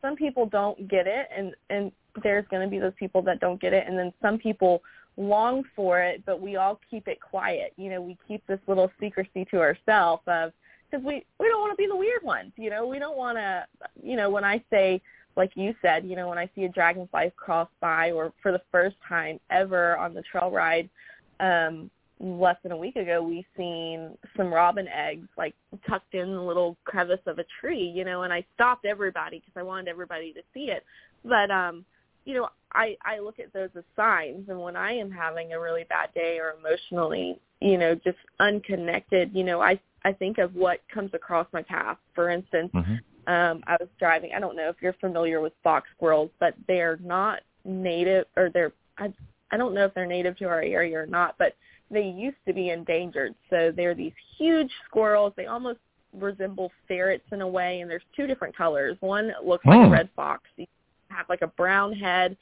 Some 0.00 0.16
people 0.16 0.46
don't 0.46 0.88
get 0.88 1.06
it, 1.06 1.28
and 1.36 1.54
and 1.70 1.92
there's 2.22 2.46
going 2.50 2.62
to 2.62 2.68
be 2.68 2.78
those 2.78 2.92
people 2.98 3.22
that 3.22 3.40
don't 3.40 3.60
get 3.60 3.72
it, 3.72 3.86
and 3.86 3.98
then 3.98 4.12
some 4.20 4.38
people 4.38 4.82
long 5.16 5.64
for 5.74 6.00
it, 6.00 6.22
but 6.24 6.40
we 6.40 6.56
all 6.56 6.80
keep 6.88 7.08
it 7.08 7.20
quiet. 7.20 7.72
You 7.76 7.90
know, 7.90 8.00
we 8.00 8.16
keep 8.28 8.46
this 8.46 8.60
little 8.68 8.90
secrecy 9.00 9.44
to 9.50 9.58
ourselves 9.58 10.22
of 10.28 10.52
because 10.90 11.04
we 11.04 11.24
we 11.38 11.48
don't 11.48 11.60
want 11.60 11.72
to 11.72 11.76
be 11.76 11.86
the 11.86 11.96
weird 11.96 12.22
ones. 12.22 12.52
You 12.56 12.70
know, 12.70 12.86
we 12.86 12.98
don't 12.98 13.16
want 13.16 13.38
to. 13.38 13.66
You 14.02 14.16
know, 14.16 14.30
when 14.30 14.44
I 14.44 14.62
say 14.70 15.00
like 15.38 15.52
you 15.54 15.72
said, 15.80 16.04
you 16.04 16.16
know, 16.16 16.28
when 16.28 16.36
I 16.36 16.50
see 16.54 16.64
a 16.64 16.68
dragonfly 16.68 17.32
cross 17.36 17.68
by, 17.80 18.10
or 18.10 18.32
for 18.42 18.50
the 18.50 18.60
first 18.72 18.96
time 19.08 19.38
ever 19.50 19.96
on 19.96 20.12
the 20.12 20.22
trail 20.22 20.50
ride, 20.50 20.90
um, 21.38 21.88
less 22.18 22.56
than 22.64 22.72
a 22.72 22.76
week 22.76 22.96
ago, 22.96 23.22
we 23.22 23.46
seen 23.56 24.18
some 24.36 24.52
robin 24.52 24.88
eggs 24.88 25.28
like 25.38 25.54
tucked 25.88 26.14
in 26.14 26.32
the 26.32 26.42
little 26.42 26.76
crevice 26.84 27.20
of 27.26 27.38
a 27.38 27.44
tree, 27.60 27.92
you 27.94 28.04
know, 28.04 28.22
and 28.22 28.32
I 28.32 28.44
stopped 28.54 28.84
everybody 28.84 29.38
because 29.38 29.52
I 29.56 29.62
wanted 29.62 29.86
everybody 29.86 30.32
to 30.32 30.40
see 30.52 30.72
it. 30.72 30.84
But 31.24 31.52
um, 31.52 31.84
you 32.24 32.34
know, 32.34 32.48
I 32.72 32.96
I 33.04 33.20
look 33.20 33.38
at 33.38 33.52
those 33.52 33.70
as 33.76 33.84
signs, 33.94 34.48
and 34.48 34.60
when 34.60 34.74
I 34.74 34.92
am 34.92 35.10
having 35.10 35.52
a 35.52 35.60
really 35.60 35.84
bad 35.88 36.12
day 36.14 36.40
or 36.40 36.54
emotionally, 36.58 37.38
you 37.60 37.78
know, 37.78 37.94
just 37.94 38.18
unconnected, 38.40 39.30
you 39.34 39.44
know, 39.44 39.60
I 39.60 39.80
I 40.04 40.12
think 40.12 40.38
of 40.38 40.54
what 40.54 40.80
comes 40.92 41.10
across 41.14 41.46
my 41.52 41.62
path. 41.62 41.98
For 42.14 42.30
instance, 42.30 42.70
mm-hmm. 42.74 43.32
um, 43.32 43.62
I 43.66 43.76
was 43.80 43.88
driving. 43.98 44.30
I 44.34 44.40
don't 44.40 44.56
know 44.56 44.68
if 44.68 44.76
you're 44.80 44.92
familiar 44.94 45.40
with 45.40 45.52
fox 45.62 45.88
squirrels, 45.96 46.30
but 46.38 46.54
they're 46.66 46.98
not 47.02 47.40
native, 47.64 48.26
or 48.36 48.50
they're 48.50 48.72
I 48.96 49.12
I 49.50 49.56
don't 49.56 49.74
know 49.74 49.84
if 49.84 49.94
they're 49.94 50.06
native 50.06 50.36
to 50.38 50.44
our 50.46 50.62
area 50.62 50.98
or 50.98 51.06
not, 51.06 51.36
but 51.38 51.54
they 51.90 52.02
used 52.02 52.36
to 52.46 52.52
be 52.52 52.70
endangered. 52.70 53.34
So 53.50 53.72
they're 53.74 53.94
these 53.94 54.12
huge 54.36 54.70
squirrels. 54.86 55.32
They 55.36 55.46
almost 55.46 55.78
resemble 56.12 56.70
ferrets 56.86 57.24
in 57.32 57.40
a 57.40 57.48
way, 57.48 57.80
and 57.80 57.90
there's 57.90 58.02
two 58.14 58.26
different 58.26 58.56
colors. 58.56 58.96
One 59.00 59.32
looks 59.44 59.64
like 59.66 59.80
a 59.80 59.86
hmm. 59.86 59.92
red 59.92 60.08
fox. 60.14 60.44
You 60.56 60.66
have 61.10 61.28
like 61.28 61.42
a 61.42 61.48
brown 61.48 61.92
head, 61.92 62.36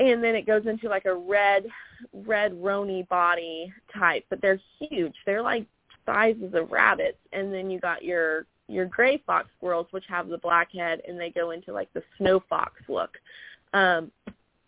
and 0.00 0.24
then 0.24 0.34
it 0.34 0.46
goes 0.46 0.66
into 0.66 0.88
like 0.88 1.04
a 1.04 1.14
red 1.14 1.66
red 2.12 2.52
rony 2.52 3.06
body 3.08 3.72
type 3.96 4.24
but 4.30 4.40
they're 4.40 4.60
huge 4.78 5.14
they're 5.26 5.42
like 5.42 5.66
sizes 6.06 6.52
of 6.54 6.70
rabbits 6.70 7.18
and 7.32 7.52
then 7.52 7.70
you 7.70 7.78
got 7.78 8.02
your 8.02 8.46
your 8.68 8.86
gray 8.86 9.22
fox 9.26 9.48
squirrels 9.56 9.86
which 9.90 10.04
have 10.08 10.28
the 10.28 10.38
black 10.38 10.72
head 10.72 11.00
and 11.06 11.18
they 11.20 11.30
go 11.30 11.50
into 11.50 11.72
like 11.72 11.92
the 11.92 12.02
snow 12.16 12.42
fox 12.48 12.72
look 12.88 13.10
um 13.74 14.10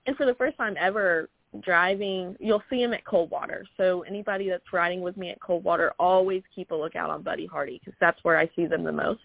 and 0.07 0.17
for 0.17 0.27
the 0.27 0.35
first 0.35 0.57
time 0.57 0.77
ever 0.79 1.29
driving, 1.61 2.37
you'll 2.41 2.63
see 2.71 2.81
them 2.81 2.95
at 2.95 3.05
Coldwater. 3.05 3.65
So 3.77 4.03
anybody 4.03 4.49
that's 4.49 4.73
riding 4.73 5.03
with 5.03 5.17
me 5.17 5.31
at 5.31 5.41
Coldwater, 5.41 5.93
always 5.99 6.43
keep 6.55 6.71
a 6.71 6.75
lookout 6.75 7.11
on 7.11 7.23
Buddy 7.23 7.47
Hardy 7.47 7.79
because 7.79 7.97
that's 8.01 8.23
where 8.25 8.39
I 8.39 8.51
see 8.57 8.67
them 8.67 8.85
the 8.85 8.93
most. 8.93 9.21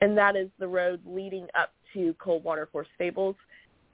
And 0.00 0.16
that 0.16 0.36
is 0.36 0.48
the 0.58 0.68
road 0.68 1.00
leading 1.04 1.46
up 1.58 1.72
to 1.92 2.14
Coldwater 2.18 2.68
Horse 2.72 2.88
Stables. 2.94 3.36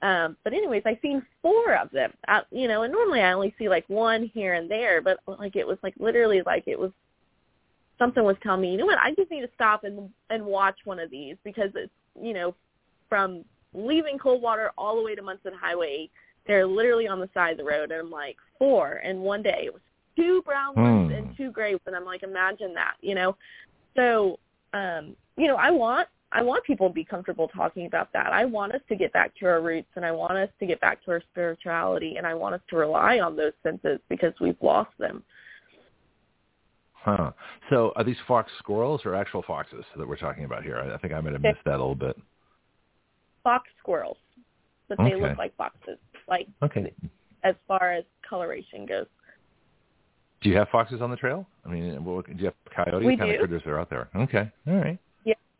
Um, 0.01 0.35
but 0.43 0.53
anyways, 0.53 0.83
I 0.85 0.97
seen 1.01 1.21
four 1.41 1.75
of 1.75 1.91
them. 1.91 2.11
I, 2.27 2.41
you 2.51 2.67
know, 2.67 2.83
and 2.83 2.91
normally 2.91 3.21
I 3.21 3.33
only 3.33 3.53
see 3.59 3.69
like 3.69 3.85
one 3.87 4.29
here 4.33 4.55
and 4.55 4.69
there, 4.69 5.01
but 5.01 5.19
like 5.27 5.55
it 5.55 5.67
was 5.67 5.77
like 5.83 5.93
literally 5.99 6.41
like 6.45 6.63
it 6.65 6.79
was 6.79 6.91
something 7.99 8.23
was 8.23 8.37
telling 8.41 8.61
me, 8.61 8.71
you 8.71 8.77
know 8.77 8.87
what, 8.87 8.97
I 8.97 9.13
just 9.13 9.29
need 9.29 9.41
to 9.41 9.49
stop 9.53 9.83
and 9.83 10.09
and 10.29 10.43
watch 10.43 10.77
one 10.85 10.99
of 10.99 11.11
these 11.11 11.35
because 11.43 11.69
it's 11.75 11.91
you 12.19 12.33
know 12.33 12.55
from 13.09 13.45
leaving 13.73 14.17
Coldwater 14.17 14.71
all 14.77 14.95
the 14.95 15.03
way 15.03 15.15
to 15.15 15.21
Munson 15.21 15.53
Highway, 15.53 16.09
they're 16.47 16.65
literally 16.65 17.07
on 17.07 17.19
the 17.19 17.29
side 17.33 17.51
of 17.51 17.57
the 17.57 17.63
road, 17.63 17.91
and 17.91 18.01
I'm 18.01 18.11
like 18.11 18.37
four, 18.57 19.01
and 19.03 19.19
one 19.19 19.43
day. 19.43 19.63
It 19.65 19.73
was 19.73 19.81
two 20.15 20.41
brown 20.43 20.75
ones 20.75 21.11
and 21.15 21.35
two 21.37 21.51
gray 21.51 21.73
ones, 21.73 21.81
and 21.85 21.95
I'm 21.95 22.05
like, 22.05 22.23
imagine 22.23 22.73
that, 22.73 22.95
you 23.01 23.15
know. 23.15 23.35
So, 23.95 24.39
um, 24.73 25.15
you 25.37 25.47
know, 25.47 25.55
I 25.55 25.71
want 25.71 26.07
I 26.33 26.41
want 26.41 26.63
people 26.63 26.87
to 26.87 26.93
be 26.93 27.03
comfortable 27.03 27.49
talking 27.49 27.85
about 27.85 28.11
that. 28.13 28.31
I 28.31 28.45
want 28.45 28.73
us 28.73 28.81
to 28.87 28.95
get 28.95 29.11
back 29.11 29.35
to 29.39 29.45
our 29.47 29.61
roots 29.61 29.89
and 29.95 30.05
I 30.05 30.11
want 30.11 30.33
us 30.33 30.49
to 30.59 30.65
get 30.65 30.79
back 30.79 31.03
to 31.05 31.11
our 31.11 31.21
spirituality 31.31 32.15
and 32.17 32.25
I 32.25 32.33
want 32.33 32.55
us 32.55 32.61
to 32.69 32.77
rely 32.77 33.19
on 33.19 33.35
those 33.35 33.51
senses 33.63 33.99
because 34.07 34.33
we've 34.39 34.55
lost 34.61 34.91
them. 34.97 35.23
Huh. 36.93 37.31
So 37.69 37.91
are 37.95 38.03
these 38.03 38.17
fox 38.27 38.51
squirrels 38.59 39.01
or 39.05 39.15
actual 39.15 39.43
foxes 39.45 39.83
that 39.97 40.07
we're 40.07 40.17
talking 40.17 40.45
about 40.45 40.63
here? 40.63 40.79
I 40.79 40.97
think 40.99 41.13
I 41.13 41.19
might 41.19 41.33
have 41.33 41.41
missed 41.41 41.57
that 41.65 41.71
a 41.71 41.81
little 41.81 41.95
bit. 41.95 42.15
Fox 43.43 43.67
squirrels, 43.79 44.17
but 44.87 44.99
they 44.99 45.15
look 45.15 45.35
like 45.37 45.55
foxes, 45.57 45.97
like 46.29 46.47
okay. 46.61 46.93
as 47.43 47.55
far 47.67 47.91
as 47.91 48.03
coloration 48.27 48.85
goes. 48.85 49.07
Do 50.41 50.49
you 50.49 50.57
have 50.57 50.69
foxes 50.69 51.01
on 51.01 51.09
the 51.09 51.17
trail? 51.17 51.47
I 51.65 51.69
mean, 51.69 52.03
do 52.03 52.23
you 52.37 52.45
have 52.45 52.53
coyotes? 52.75 52.99
We 52.99 53.13
what 53.13 53.19
kind 53.19 53.31
do. 53.31 53.35
of 53.35 53.49
critters 53.49 53.63
are 53.65 53.79
out 53.79 53.89
there? 53.89 54.09
Okay, 54.15 54.51
all 54.67 54.75
right. 54.75 54.99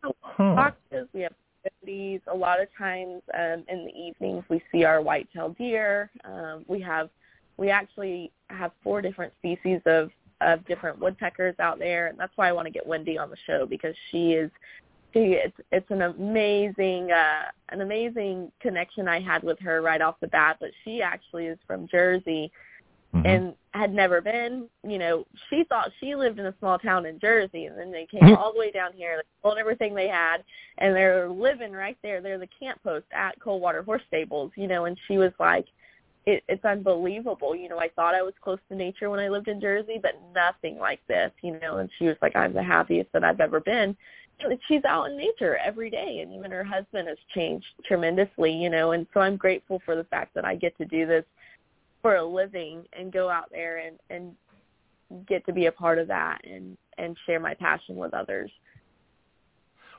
Huh. 0.02 0.56
foxes. 0.56 1.08
We 1.12 1.22
have 1.22 1.32
coyotes. 1.62 2.22
A 2.26 2.36
lot 2.36 2.60
of 2.60 2.68
times 2.76 3.22
um, 3.34 3.64
in 3.68 3.84
the 3.86 3.92
evenings, 3.94 4.44
we 4.48 4.62
see 4.72 4.84
our 4.84 5.00
white-tailed 5.00 5.56
deer. 5.56 6.10
Um, 6.24 6.64
we 6.68 6.80
have, 6.80 7.10
we 7.56 7.70
actually 7.70 8.32
have 8.50 8.72
four 8.82 9.02
different 9.02 9.32
species 9.38 9.80
of 9.86 10.10
of 10.40 10.66
different 10.66 10.98
woodpeckers 10.98 11.54
out 11.60 11.78
there, 11.78 12.08
and 12.08 12.18
that's 12.18 12.32
why 12.34 12.48
I 12.48 12.52
want 12.52 12.66
to 12.66 12.72
get 12.72 12.84
Wendy 12.84 13.16
on 13.16 13.30
the 13.30 13.36
show 13.46 13.64
because 13.64 13.94
she 14.10 14.32
is 14.32 14.50
she 15.12 15.34
it's 15.34 15.56
it's 15.70 15.90
an 15.90 16.02
amazing 16.02 17.12
uh 17.12 17.44
an 17.68 17.80
amazing 17.80 18.50
connection 18.60 19.08
I 19.08 19.20
had 19.20 19.42
with 19.42 19.58
her 19.60 19.82
right 19.82 20.00
off 20.00 20.16
the 20.20 20.26
bat, 20.28 20.56
but 20.60 20.70
she 20.84 21.02
actually 21.02 21.46
is 21.46 21.58
from 21.66 21.86
Jersey 21.86 22.50
Mhm. 23.14 23.26
and 23.26 23.54
had 23.74 23.92
never 23.92 24.20
been, 24.20 24.68
you 24.86 24.98
know, 24.98 25.26
she 25.48 25.64
thought 25.64 25.90
she 26.00 26.14
lived 26.14 26.38
in 26.38 26.46
a 26.46 26.54
small 26.58 26.78
town 26.78 27.06
in 27.06 27.18
Jersey 27.18 27.66
and 27.66 27.78
then 27.78 27.90
they 27.90 28.06
came 28.06 28.36
all 28.36 28.52
the 28.52 28.58
way 28.58 28.70
down 28.70 28.92
here, 28.92 29.16
they 29.16 29.22
sold 29.42 29.58
everything 29.58 29.94
they 29.94 30.08
had 30.08 30.44
and 30.78 30.94
they're 30.94 31.28
living 31.28 31.72
right 31.72 31.96
there. 32.02 32.20
They're 32.20 32.38
the 32.38 32.48
camp 32.58 32.82
post 32.82 33.06
at 33.12 33.38
Coldwater 33.40 33.82
Horse 33.82 34.02
Stables, 34.08 34.52
you 34.56 34.66
know, 34.66 34.86
and 34.86 34.98
she 35.06 35.18
was 35.18 35.32
like 35.38 35.66
it, 36.24 36.44
it's 36.48 36.64
unbelievable. 36.64 37.56
You 37.56 37.68
know, 37.68 37.80
I 37.80 37.88
thought 37.88 38.14
I 38.14 38.22
was 38.22 38.34
close 38.40 38.60
to 38.68 38.76
nature 38.76 39.10
when 39.10 39.20
I 39.20 39.28
lived 39.28 39.48
in 39.48 39.60
Jersey, 39.60 39.98
but 40.00 40.20
nothing 40.34 40.78
like 40.78 41.00
this, 41.08 41.32
you 41.42 41.58
know, 41.60 41.78
and 41.78 41.90
she 41.98 42.06
was 42.06 42.16
like, 42.22 42.36
I'm 42.36 42.52
the 42.52 42.62
happiest 42.62 43.12
that 43.12 43.24
I've 43.24 43.40
ever 43.40 43.60
been. 43.60 43.96
And 44.40 44.58
she's 44.66 44.84
out 44.84 45.10
in 45.10 45.16
nature 45.16 45.56
every 45.56 45.90
day 45.90 46.20
and 46.20 46.32
even 46.32 46.50
her 46.50 46.64
husband 46.64 47.08
has 47.08 47.18
changed 47.34 47.66
tremendously, 47.84 48.52
you 48.52 48.70
know, 48.70 48.92
and 48.92 49.06
so 49.12 49.20
I'm 49.20 49.36
grateful 49.36 49.80
for 49.84 49.96
the 49.96 50.04
fact 50.04 50.34
that 50.34 50.44
I 50.44 50.54
get 50.54 50.76
to 50.78 50.84
do 50.84 51.06
this 51.06 51.24
for 52.02 52.16
a 52.16 52.24
living 52.24 52.84
and 52.92 53.12
go 53.12 53.30
out 53.30 53.48
there 53.50 53.78
and, 53.78 53.98
and 54.10 55.26
get 55.26 55.46
to 55.46 55.52
be 55.52 55.66
a 55.66 55.72
part 55.72 55.98
of 55.98 56.08
that 56.08 56.40
and, 56.44 56.76
and 56.98 57.16
share 57.26 57.40
my 57.40 57.54
passion 57.54 57.96
with 57.96 58.12
others. 58.12 58.50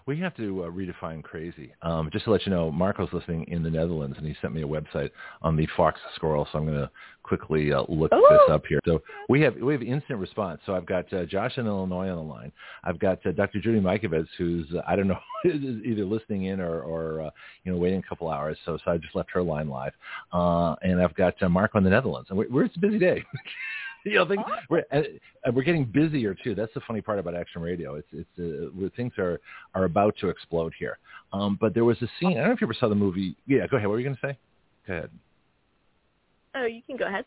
We 0.05 0.19
have 0.19 0.35
to 0.35 0.63
uh, 0.63 0.67
redefine 0.67 1.23
crazy. 1.23 1.73
Um, 1.81 2.09
just 2.11 2.25
to 2.25 2.31
let 2.31 2.45
you 2.45 2.51
know, 2.51 2.71
Marco's 2.71 3.09
listening 3.13 3.45
in 3.47 3.63
the 3.63 3.69
Netherlands, 3.69 4.17
and 4.17 4.27
he 4.27 4.35
sent 4.41 4.53
me 4.53 4.61
a 4.61 4.67
website 4.67 5.11
on 5.41 5.55
the 5.55 5.67
fox 5.77 5.99
squirrel. 6.15 6.47
So 6.51 6.59
I'm 6.59 6.65
going 6.65 6.77
to 6.77 6.91
quickly 7.23 7.71
uh, 7.71 7.83
look 7.87 8.11
this 8.11 8.39
up 8.49 8.63
here. 8.67 8.79
So 8.85 9.01
we 9.29 9.41
have 9.41 9.55
we 9.55 9.71
have 9.73 9.81
instant 9.81 10.19
response. 10.19 10.59
So 10.65 10.75
I've 10.75 10.85
got 10.85 11.11
uh, 11.13 11.25
Josh 11.25 11.57
in 11.57 11.67
Illinois 11.67 12.09
on 12.09 12.17
the 12.17 12.23
line. 12.23 12.51
I've 12.83 12.99
got 12.99 13.25
uh, 13.25 13.31
Dr. 13.31 13.61
Judy 13.61 13.79
Mikovits, 13.79 14.27
who's 14.37 14.67
uh, 14.75 14.81
I 14.87 14.95
don't 14.95 15.07
know 15.07 15.19
is 15.45 15.61
either 15.85 16.05
listening 16.05 16.45
in 16.45 16.59
or, 16.59 16.81
or 16.81 17.21
uh, 17.21 17.29
you 17.63 17.71
know 17.71 17.77
waiting 17.77 17.99
a 17.99 18.09
couple 18.09 18.29
hours. 18.29 18.57
So 18.65 18.77
so 18.83 18.91
I 18.91 18.97
just 18.97 19.15
left 19.15 19.31
her 19.31 19.41
line 19.41 19.69
live, 19.69 19.93
uh, 20.33 20.75
and 20.81 21.01
I've 21.01 21.15
got 21.15 21.41
uh, 21.41 21.49
Marco 21.49 21.77
in 21.77 21.83
the 21.83 21.89
Netherlands, 21.89 22.29
and 22.29 22.37
we're, 22.37 22.49
we're 22.49 22.65
it's 22.65 22.75
a 22.75 22.79
busy 22.79 22.99
day. 22.99 23.23
you 24.11 24.15
know, 24.15 24.27
things, 24.27 24.43
we're 24.69 24.83
uh, 24.91 25.01
we're 25.53 25.63
getting 25.63 25.85
busier 25.85 26.35
too. 26.35 26.55
That's 26.55 26.73
the 26.73 26.81
funny 26.81 27.01
part 27.01 27.19
about 27.19 27.35
Action 27.35 27.61
Radio. 27.61 27.95
It's 27.95 28.07
it's 28.11 28.39
uh, 28.39 28.87
things 28.95 29.13
are 29.17 29.39
are 29.75 29.85
about 29.85 30.15
to 30.21 30.29
explode 30.29 30.73
here. 30.77 30.97
Um, 31.31 31.57
but 31.59 31.73
there 31.73 31.85
was 31.85 32.01
a 32.01 32.07
scene. 32.19 32.33
I 32.33 32.41
don't 32.41 32.47
know 32.47 32.53
if 32.53 32.61
you 32.61 32.67
ever 32.67 32.75
saw 32.79 32.89
the 32.89 32.95
movie. 32.95 33.35
Yeah, 33.47 33.65
go 33.67 33.77
ahead. 33.77 33.87
What 33.87 33.93
were 33.93 33.99
you 33.99 34.05
going 34.05 34.17
to 34.17 34.27
say? 34.27 34.37
Go 34.87 34.93
ahead. 34.93 35.09
Oh, 36.55 36.65
you 36.65 36.81
can 36.85 36.97
go 36.97 37.05
ahead. 37.05 37.25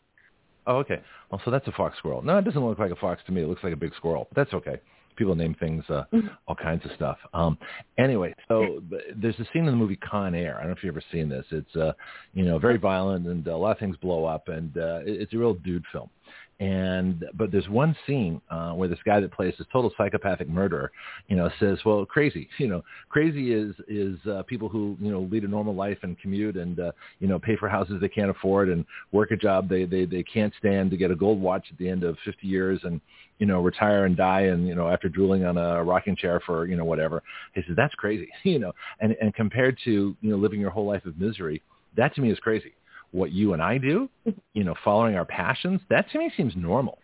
Oh, 0.67 0.77
okay. 0.77 1.01
Well, 1.31 1.41
so 1.43 1.51
that's 1.51 1.67
a 1.67 1.71
fox 1.71 1.97
squirrel. 1.97 2.21
No, 2.21 2.37
it 2.37 2.45
doesn't 2.45 2.63
look 2.63 2.77
like 2.79 2.91
a 2.91 2.95
fox 2.95 3.21
to 3.25 3.31
me. 3.31 3.41
It 3.41 3.47
looks 3.47 3.63
like 3.63 3.73
a 3.73 3.77
big 3.77 3.95
squirrel. 3.95 4.27
But 4.29 4.43
that's 4.43 4.53
okay. 4.53 4.79
People 5.15 5.33
name 5.33 5.55
things 5.59 5.83
uh, 5.89 6.03
all 6.47 6.55
kinds 6.55 6.85
of 6.85 6.91
stuff. 6.95 7.17
Um, 7.33 7.57
anyway, 7.97 8.35
so 8.47 8.83
but 8.87 9.01
there's 9.15 9.39
a 9.39 9.45
scene 9.51 9.65
in 9.65 9.65
the 9.65 9.71
movie 9.71 9.95
Con 9.95 10.35
Air. 10.35 10.57
I 10.57 10.59
don't 10.59 10.67
know 10.67 10.75
if 10.77 10.83
you've 10.83 10.93
ever 10.93 11.03
seen 11.11 11.27
this. 11.27 11.45
It's 11.49 11.75
uh, 11.75 11.93
you 12.35 12.45
know 12.45 12.59
very 12.59 12.77
violent 12.77 13.25
and 13.25 13.45
a 13.47 13.57
lot 13.57 13.71
of 13.71 13.79
things 13.79 13.97
blow 13.97 14.25
up, 14.25 14.47
and 14.47 14.77
uh, 14.77 14.99
it's 15.05 15.33
a 15.33 15.37
real 15.37 15.55
dude 15.55 15.83
film. 15.91 16.09
And 16.59 17.23
but 17.35 17.51
there's 17.51 17.69
one 17.69 17.95
scene 18.07 18.41
uh, 18.49 18.71
where 18.71 18.89
this 18.89 18.97
guy 19.05 19.19
that 19.19 19.31
plays 19.31 19.53
this 19.59 19.67
total 19.71 19.93
psychopathic 19.95 20.49
murderer, 20.49 20.91
you 21.27 21.35
know, 21.35 21.51
says, 21.59 21.77
"Well, 21.85 22.03
crazy, 22.03 22.49
you 22.57 22.67
know, 22.67 22.83
crazy 23.09 23.53
is 23.53 23.75
is 23.87 24.17
uh, 24.25 24.41
people 24.41 24.67
who 24.67 24.97
you 24.99 25.11
know 25.11 25.21
lead 25.21 25.43
a 25.43 25.47
normal 25.47 25.75
life 25.75 25.99
and 26.01 26.19
commute 26.19 26.57
and 26.57 26.79
uh, 26.79 26.91
you 27.19 27.27
know 27.27 27.37
pay 27.37 27.55
for 27.57 27.69
houses 27.69 28.01
they 28.01 28.09
can't 28.09 28.31
afford 28.31 28.69
and 28.69 28.85
work 29.11 29.29
a 29.29 29.35
job 29.35 29.69
they 29.69 29.85
they 29.85 30.05
they 30.05 30.23
can't 30.23 30.51
stand 30.57 30.89
to 30.89 30.97
get 30.97 31.11
a 31.11 31.15
gold 31.15 31.39
watch 31.39 31.67
at 31.71 31.77
the 31.77 31.87
end 31.87 32.03
of 32.03 32.17
50 32.25 32.47
years 32.47 32.79
and 32.83 33.01
you 33.37 33.45
know 33.45 33.61
retire 33.61 34.05
and 34.05 34.17
die 34.17 34.41
and 34.41 34.67
you 34.67 34.73
know 34.73 34.87
after 34.87 35.09
drooling 35.09 35.45
on 35.45 35.57
a 35.57 35.83
rocking 35.83 36.15
chair 36.15 36.41
for 36.43 36.65
you 36.65 36.75
know 36.75 36.85
whatever." 36.85 37.21
He 37.53 37.61
says 37.67 37.75
that's 37.75 37.93
crazy, 37.93 38.29
you 38.43 38.57
know, 38.57 38.73
and 38.99 39.15
and 39.21 39.31
compared 39.35 39.77
to 39.83 40.15
you 40.19 40.29
know 40.31 40.37
living 40.37 40.59
your 40.59 40.71
whole 40.71 40.87
life 40.87 41.05
of 41.05 41.19
misery, 41.19 41.61
that 41.95 42.15
to 42.15 42.21
me 42.21 42.31
is 42.31 42.39
crazy 42.39 42.73
what 43.11 43.31
you 43.31 43.53
and 43.53 43.61
I 43.61 43.77
do, 43.77 44.09
you 44.53 44.63
know, 44.63 44.75
following 44.83 45.15
our 45.15 45.25
passions, 45.25 45.81
that 45.89 46.09
to 46.11 46.19
me 46.19 46.31
seems 46.35 46.53
normal. 46.55 46.99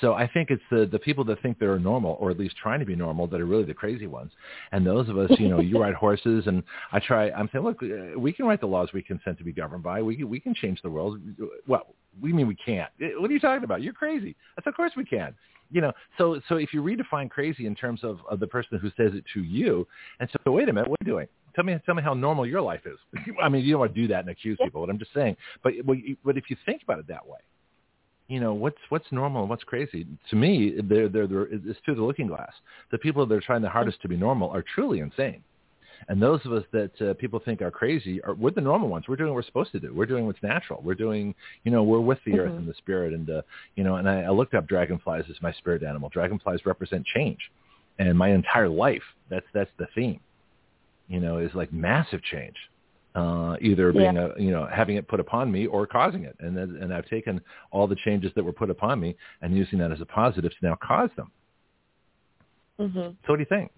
So 0.00 0.12
I 0.14 0.28
think 0.28 0.50
it's 0.50 0.62
the 0.70 0.86
the 0.90 0.98
people 0.98 1.24
that 1.24 1.40
think 1.42 1.58
they're 1.58 1.78
normal, 1.78 2.16
or 2.20 2.30
at 2.30 2.38
least 2.38 2.56
trying 2.56 2.80
to 2.80 2.86
be 2.86 2.96
normal, 2.96 3.26
that 3.28 3.40
are 3.40 3.46
really 3.46 3.64
the 3.64 3.74
crazy 3.74 4.06
ones. 4.06 4.32
And 4.72 4.86
those 4.86 5.08
of 5.08 5.16
us, 5.16 5.30
you 5.38 5.48
know, 5.48 5.60
you 5.60 5.78
ride 5.80 5.94
horses, 5.94 6.46
and 6.46 6.62
I 6.92 6.98
try. 6.98 7.30
I'm 7.30 7.48
saying, 7.52 7.64
look, 7.64 7.82
uh, 7.82 8.18
we 8.18 8.32
can 8.32 8.46
write 8.46 8.60
the 8.60 8.66
laws 8.66 8.90
we 8.92 9.02
consent 9.02 9.38
to 9.38 9.44
be 9.44 9.52
governed 9.52 9.82
by. 9.82 10.02
We 10.02 10.16
can, 10.16 10.28
we 10.28 10.40
can 10.40 10.54
change 10.54 10.82
the 10.82 10.90
world. 10.90 11.20
Well, 11.66 11.94
we 12.20 12.32
mean 12.32 12.46
we 12.46 12.56
can't. 12.56 12.90
Uh, 13.00 13.20
What 13.20 13.30
are 13.30 13.34
you 13.34 13.40
talking 13.40 13.64
about? 13.64 13.82
You're 13.82 13.94
crazy. 13.94 14.36
That's 14.56 14.66
of 14.66 14.74
course 14.74 14.92
we 14.96 15.04
can. 15.04 15.34
You 15.70 15.80
know, 15.80 15.92
so 16.18 16.40
so 16.48 16.56
if 16.56 16.72
you 16.72 16.82
redefine 16.82 17.30
crazy 17.30 17.66
in 17.66 17.74
terms 17.74 18.00
of, 18.04 18.18
of 18.30 18.38
the 18.38 18.46
person 18.46 18.78
who 18.78 18.88
says 18.96 19.14
it 19.14 19.24
to 19.34 19.42
you, 19.42 19.86
and 20.20 20.28
so 20.30 20.52
wait 20.52 20.68
a 20.68 20.72
minute, 20.72 20.88
what 20.88 20.98
are 21.00 21.04
you 21.06 21.12
doing? 21.12 21.26
Tell 21.56 21.64
me, 21.64 21.76
tell 21.86 21.94
me 21.94 22.02
how 22.02 22.14
normal 22.14 22.46
your 22.46 22.60
life 22.60 22.82
is. 22.86 22.98
I 23.42 23.48
mean, 23.48 23.64
you 23.64 23.72
don't 23.72 23.80
want 23.80 23.94
to 23.94 24.00
do 24.00 24.06
that 24.08 24.20
and 24.20 24.28
accuse 24.28 24.58
people, 24.62 24.82
but 24.86 24.90
I'm 24.90 24.98
just 24.98 25.12
saying. 25.14 25.36
But 25.64 25.72
but 26.24 26.36
if 26.36 26.50
you 26.50 26.56
think 26.64 26.82
about 26.84 26.98
it 27.00 27.08
that 27.08 27.26
way, 27.26 27.38
you 28.28 28.40
know 28.40 28.54
what's 28.54 28.78
what's 28.90 29.06
normal 29.10 29.40
and 29.42 29.50
what's 29.50 29.64
crazy. 29.64 30.06
To 30.30 30.36
me, 30.36 30.74
they're 30.84 31.08
they're, 31.08 31.26
they're 31.26 31.48
it's 31.50 31.80
through 31.84 31.96
the 31.96 32.02
looking 32.04 32.26
glass. 32.28 32.52
The 32.92 32.98
people 32.98 33.24
that 33.26 33.34
are 33.34 33.40
trying 33.40 33.62
the 33.62 33.70
hardest 33.70 34.02
to 34.02 34.08
be 34.08 34.16
normal 34.16 34.50
are 34.50 34.62
truly 34.74 35.00
insane. 35.00 35.42
And 36.08 36.22
those 36.22 36.40
of 36.44 36.52
us 36.52 36.62
that 36.72 37.00
uh, 37.00 37.14
people 37.14 37.40
think 37.42 37.62
are 37.62 37.70
crazy 37.70 38.22
are 38.22 38.34
we're 38.34 38.50
the 38.50 38.60
normal 38.60 38.88
ones. 38.88 39.06
We're 39.08 39.16
doing 39.16 39.30
what 39.30 39.36
we're 39.36 39.42
supposed 39.44 39.72
to 39.72 39.80
do. 39.80 39.94
We're 39.94 40.06
doing 40.06 40.26
what's 40.26 40.42
natural. 40.42 40.82
We're 40.84 40.94
doing, 40.94 41.34
you 41.64 41.72
know, 41.72 41.82
we're 41.82 42.00
with 42.00 42.18
the 42.26 42.38
earth 42.38 42.52
Mhm. 42.52 42.58
and 42.58 42.68
the 42.68 42.74
spirit. 42.74 43.14
And 43.14 43.30
uh, 43.30 43.42
you 43.76 43.82
know, 43.84 43.96
and 43.96 44.08
I, 44.08 44.22
I 44.24 44.30
looked 44.30 44.52
up 44.54 44.66
dragonflies 44.68 45.24
as 45.30 45.40
my 45.40 45.52
spirit 45.52 45.82
animal. 45.82 46.10
Dragonflies 46.10 46.66
represent 46.66 47.06
change, 47.06 47.38
and 47.98 48.16
my 48.16 48.28
entire 48.28 48.68
life 48.68 49.02
that's 49.30 49.46
that's 49.54 49.70
the 49.78 49.86
theme. 49.94 50.20
You 51.08 51.20
know, 51.20 51.38
is 51.38 51.54
like 51.54 51.72
massive 51.72 52.22
change, 52.22 52.56
uh, 53.14 53.56
either 53.60 53.92
being 53.92 54.16
a 54.16 54.30
you 54.38 54.50
know 54.50 54.66
having 54.66 54.96
it 54.96 55.06
put 55.06 55.20
upon 55.20 55.50
me 55.52 55.66
or 55.66 55.86
causing 55.86 56.24
it. 56.24 56.36
And 56.40 56.56
then, 56.56 56.78
and 56.80 56.92
I've 56.92 57.08
taken 57.08 57.40
all 57.70 57.86
the 57.86 57.96
changes 58.04 58.32
that 58.34 58.44
were 58.44 58.52
put 58.52 58.70
upon 58.70 59.00
me 59.00 59.16
and 59.42 59.56
using 59.56 59.78
that 59.78 59.92
as 59.92 60.00
a 60.00 60.06
positive 60.06 60.50
to 60.50 60.56
now 60.62 60.76
cause 60.82 61.10
them. 61.16 61.30
Mhm. 62.78 63.16
So 63.24 63.32
what 63.32 63.36
do 63.36 63.40
you 63.40 63.46
think? 63.46 63.70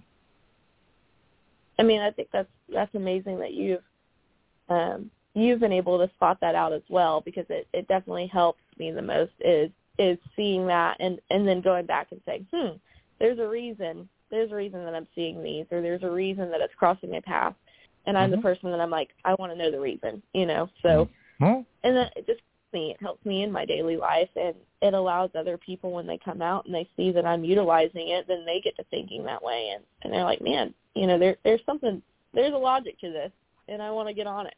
I 1.78 1.82
mean, 1.82 2.00
I 2.00 2.10
think 2.10 2.28
that's 2.32 2.48
that's 2.68 2.94
amazing 2.94 3.38
that 3.38 3.52
you've 3.52 3.82
um, 4.68 5.10
you've 5.34 5.60
been 5.60 5.72
able 5.72 5.98
to 5.98 6.12
spot 6.14 6.38
that 6.40 6.54
out 6.54 6.72
as 6.72 6.82
well 6.88 7.20
because 7.20 7.46
it, 7.48 7.68
it 7.72 7.86
definitely 7.88 8.26
helps 8.26 8.62
me 8.78 8.90
the 8.90 9.02
most 9.02 9.32
is 9.40 9.70
is 9.98 10.18
seeing 10.36 10.66
that 10.66 10.96
and 11.00 11.20
and 11.30 11.46
then 11.46 11.60
going 11.60 11.86
back 11.86 12.08
and 12.10 12.20
saying, 12.26 12.46
hmm, 12.52 12.76
there's 13.18 13.38
a 13.38 13.46
reason, 13.46 14.08
there's 14.30 14.52
a 14.52 14.54
reason 14.54 14.84
that 14.84 14.94
I'm 14.94 15.08
seeing 15.14 15.42
these, 15.42 15.66
or 15.70 15.80
there's 15.80 16.02
a 16.02 16.10
reason 16.10 16.50
that 16.50 16.60
it's 16.60 16.74
crossing 16.74 17.10
my 17.10 17.20
path, 17.20 17.54
and 18.06 18.16
I'm 18.16 18.30
Mhm. 18.30 18.36
the 18.36 18.42
person 18.42 18.70
that 18.70 18.80
I'm 18.80 18.90
like, 18.90 19.14
I 19.24 19.34
want 19.34 19.52
to 19.52 19.58
know 19.58 19.70
the 19.70 19.80
reason, 19.80 20.22
you 20.32 20.46
know. 20.46 20.68
So 20.82 21.08
Well, 21.40 21.64
and 21.84 21.96
then 21.96 22.10
it 22.16 22.26
just 22.26 22.40
me. 22.72 22.90
It 22.90 23.00
helps 23.00 23.24
me 23.24 23.42
in 23.42 23.50
my 23.52 23.64
daily 23.64 23.96
life, 23.96 24.28
and 24.36 24.54
it 24.82 24.94
allows 24.94 25.30
other 25.34 25.56
people 25.56 25.90
when 25.90 26.06
they 26.06 26.18
come 26.18 26.42
out 26.42 26.66
and 26.66 26.74
they 26.74 26.88
see 26.96 27.10
that 27.12 27.24
I'm 27.24 27.44
utilizing 27.44 28.08
it, 28.08 28.26
then 28.26 28.44
they 28.44 28.60
get 28.60 28.76
to 28.76 28.84
thinking 28.84 29.24
that 29.24 29.42
way, 29.42 29.70
and 29.70 29.84
and 30.02 30.12
they're 30.12 30.24
like, 30.24 30.40
man, 30.40 30.74
you 30.94 31.06
know, 31.06 31.18
there 31.18 31.36
there's 31.44 31.64
something, 31.64 32.02
there's 32.34 32.52
a 32.52 32.58
logic 32.58 32.98
to 33.00 33.10
this, 33.10 33.32
and 33.68 33.82
I 33.82 33.90
want 33.90 34.08
to 34.08 34.14
get 34.14 34.26
on 34.26 34.46
it. 34.46 34.54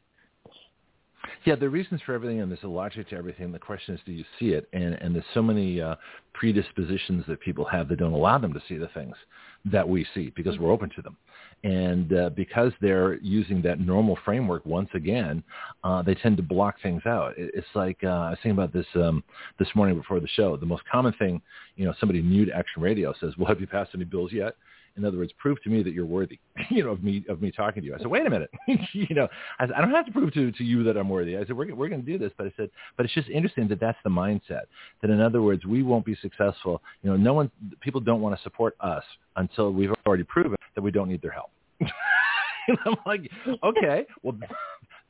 Yeah, 1.44 1.54
the 1.54 1.70
reasons 1.70 2.02
for 2.04 2.12
everything, 2.12 2.40
and 2.40 2.50
there's 2.50 2.64
a 2.64 2.68
logic 2.68 3.08
to 3.10 3.16
everything. 3.16 3.50
The 3.50 3.58
question 3.58 3.94
is, 3.94 4.00
do 4.04 4.12
you 4.12 4.24
see 4.38 4.50
it? 4.50 4.68
And 4.74 4.94
and 4.94 5.14
there's 5.14 5.24
so 5.32 5.42
many 5.42 5.80
uh, 5.80 5.96
predispositions 6.34 7.24
that 7.28 7.40
people 7.40 7.64
have 7.64 7.88
that 7.88 7.98
don't 7.98 8.12
allow 8.12 8.36
them 8.38 8.52
to 8.52 8.62
see 8.68 8.76
the 8.76 8.88
things 8.88 9.16
that 9.64 9.88
we 9.88 10.06
see 10.14 10.32
because 10.36 10.58
we're 10.58 10.72
open 10.72 10.90
to 10.96 11.02
them. 11.02 11.16
And 11.62 12.12
uh, 12.14 12.30
because 12.30 12.72
they're 12.80 13.14
using 13.20 13.60
that 13.62 13.80
normal 13.80 14.18
framework 14.24 14.64
once 14.64 14.88
again, 14.94 15.42
uh, 15.84 16.02
they 16.02 16.14
tend 16.14 16.36
to 16.38 16.42
block 16.42 16.76
things 16.82 17.02
out. 17.06 17.34
It's 17.36 17.66
like 17.74 17.98
uh, 18.02 18.08
I 18.08 18.30
was 18.30 18.38
thinking 18.42 18.52
about 18.52 18.72
this 18.72 18.86
um, 18.94 19.22
this 19.58 19.68
morning 19.74 19.96
before 19.96 20.20
the 20.20 20.28
show. 20.28 20.56
The 20.56 20.66
most 20.66 20.82
common 20.90 21.14
thing, 21.14 21.40
you 21.76 21.86
know, 21.86 21.94
somebody 22.00 22.20
new 22.20 22.44
to 22.46 22.52
Action 22.52 22.82
Radio 22.82 23.14
says, 23.18 23.32
"Well, 23.38 23.48
have 23.48 23.60
you 23.60 23.66
passed 23.66 23.90
any 23.94 24.04
bills 24.04 24.32
yet?" 24.32 24.56
In 25.00 25.06
other 25.06 25.16
words, 25.16 25.32
prove 25.38 25.62
to 25.62 25.70
me 25.70 25.82
that 25.82 25.92
you're 25.92 26.04
worthy, 26.04 26.38
you 26.70 26.84
know, 26.84 26.90
of 26.90 27.02
me 27.02 27.24
of 27.28 27.40
me 27.40 27.50
talking 27.50 27.82
to 27.82 27.86
you. 27.86 27.94
I 27.94 27.98
said, 27.98 28.08
wait 28.08 28.26
a 28.26 28.30
minute, 28.30 28.50
you 28.92 29.14
know, 29.14 29.28
I, 29.58 29.66
said, 29.66 29.74
I 29.76 29.80
don't 29.80 29.90
have 29.92 30.06
to 30.06 30.12
prove 30.12 30.32
to 30.34 30.52
to 30.52 30.64
you 30.64 30.82
that 30.84 30.96
I'm 30.96 31.08
worthy. 31.08 31.36
I 31.36 31.40
said, 31.46 31.56
we're 31.56 31.74
we're 31.74 31.88
going 31.88 32.04
to 32.04 32.06
do 32.06 32.18
this, 32.18 32.32
but 32.36 32.46
I 32.46 32.52
said, 32.56 32.70
but 32.96 33.06
it's 33.06 33.14
just 33.14 33.28
interesting 33.30 33.66
that 33.68 33.80
that's 33.80 33.98
the 34.04 34.10
mindset. 34.10 34.64
That 35.00 35.10
in 35.10 35.20
other 35.20 35.40
words, 35.40 35.64
we 35.64 35.82
won't 35.82 36.04
be 36.04 36.16
successful. 36.20 36.82
You 37.02 37.10
know, 37.10 37.16
no 37.16 37.32
one, 37.32 37.50
people 37.80 38.00
don't 38.00 38.20
want 38.20 38.36
to 38.36 38.42
support 38.42 38.76
us 38.80 39.04
until 39.36 39.72
we've 39.72 39.92
already 40.06 40.24
proven 40.24 40.56
that 40.74 40.82
we 40.82 40.90
don't 40.90 41.08
need 41.08 41.22
their 41.22 41.30
help. 41.30 41.50
and 41.80 42.78
I'm 42.84 42.96
like, 43.06 43.30
okay, 43.64 44.06
well, 44.22 44.36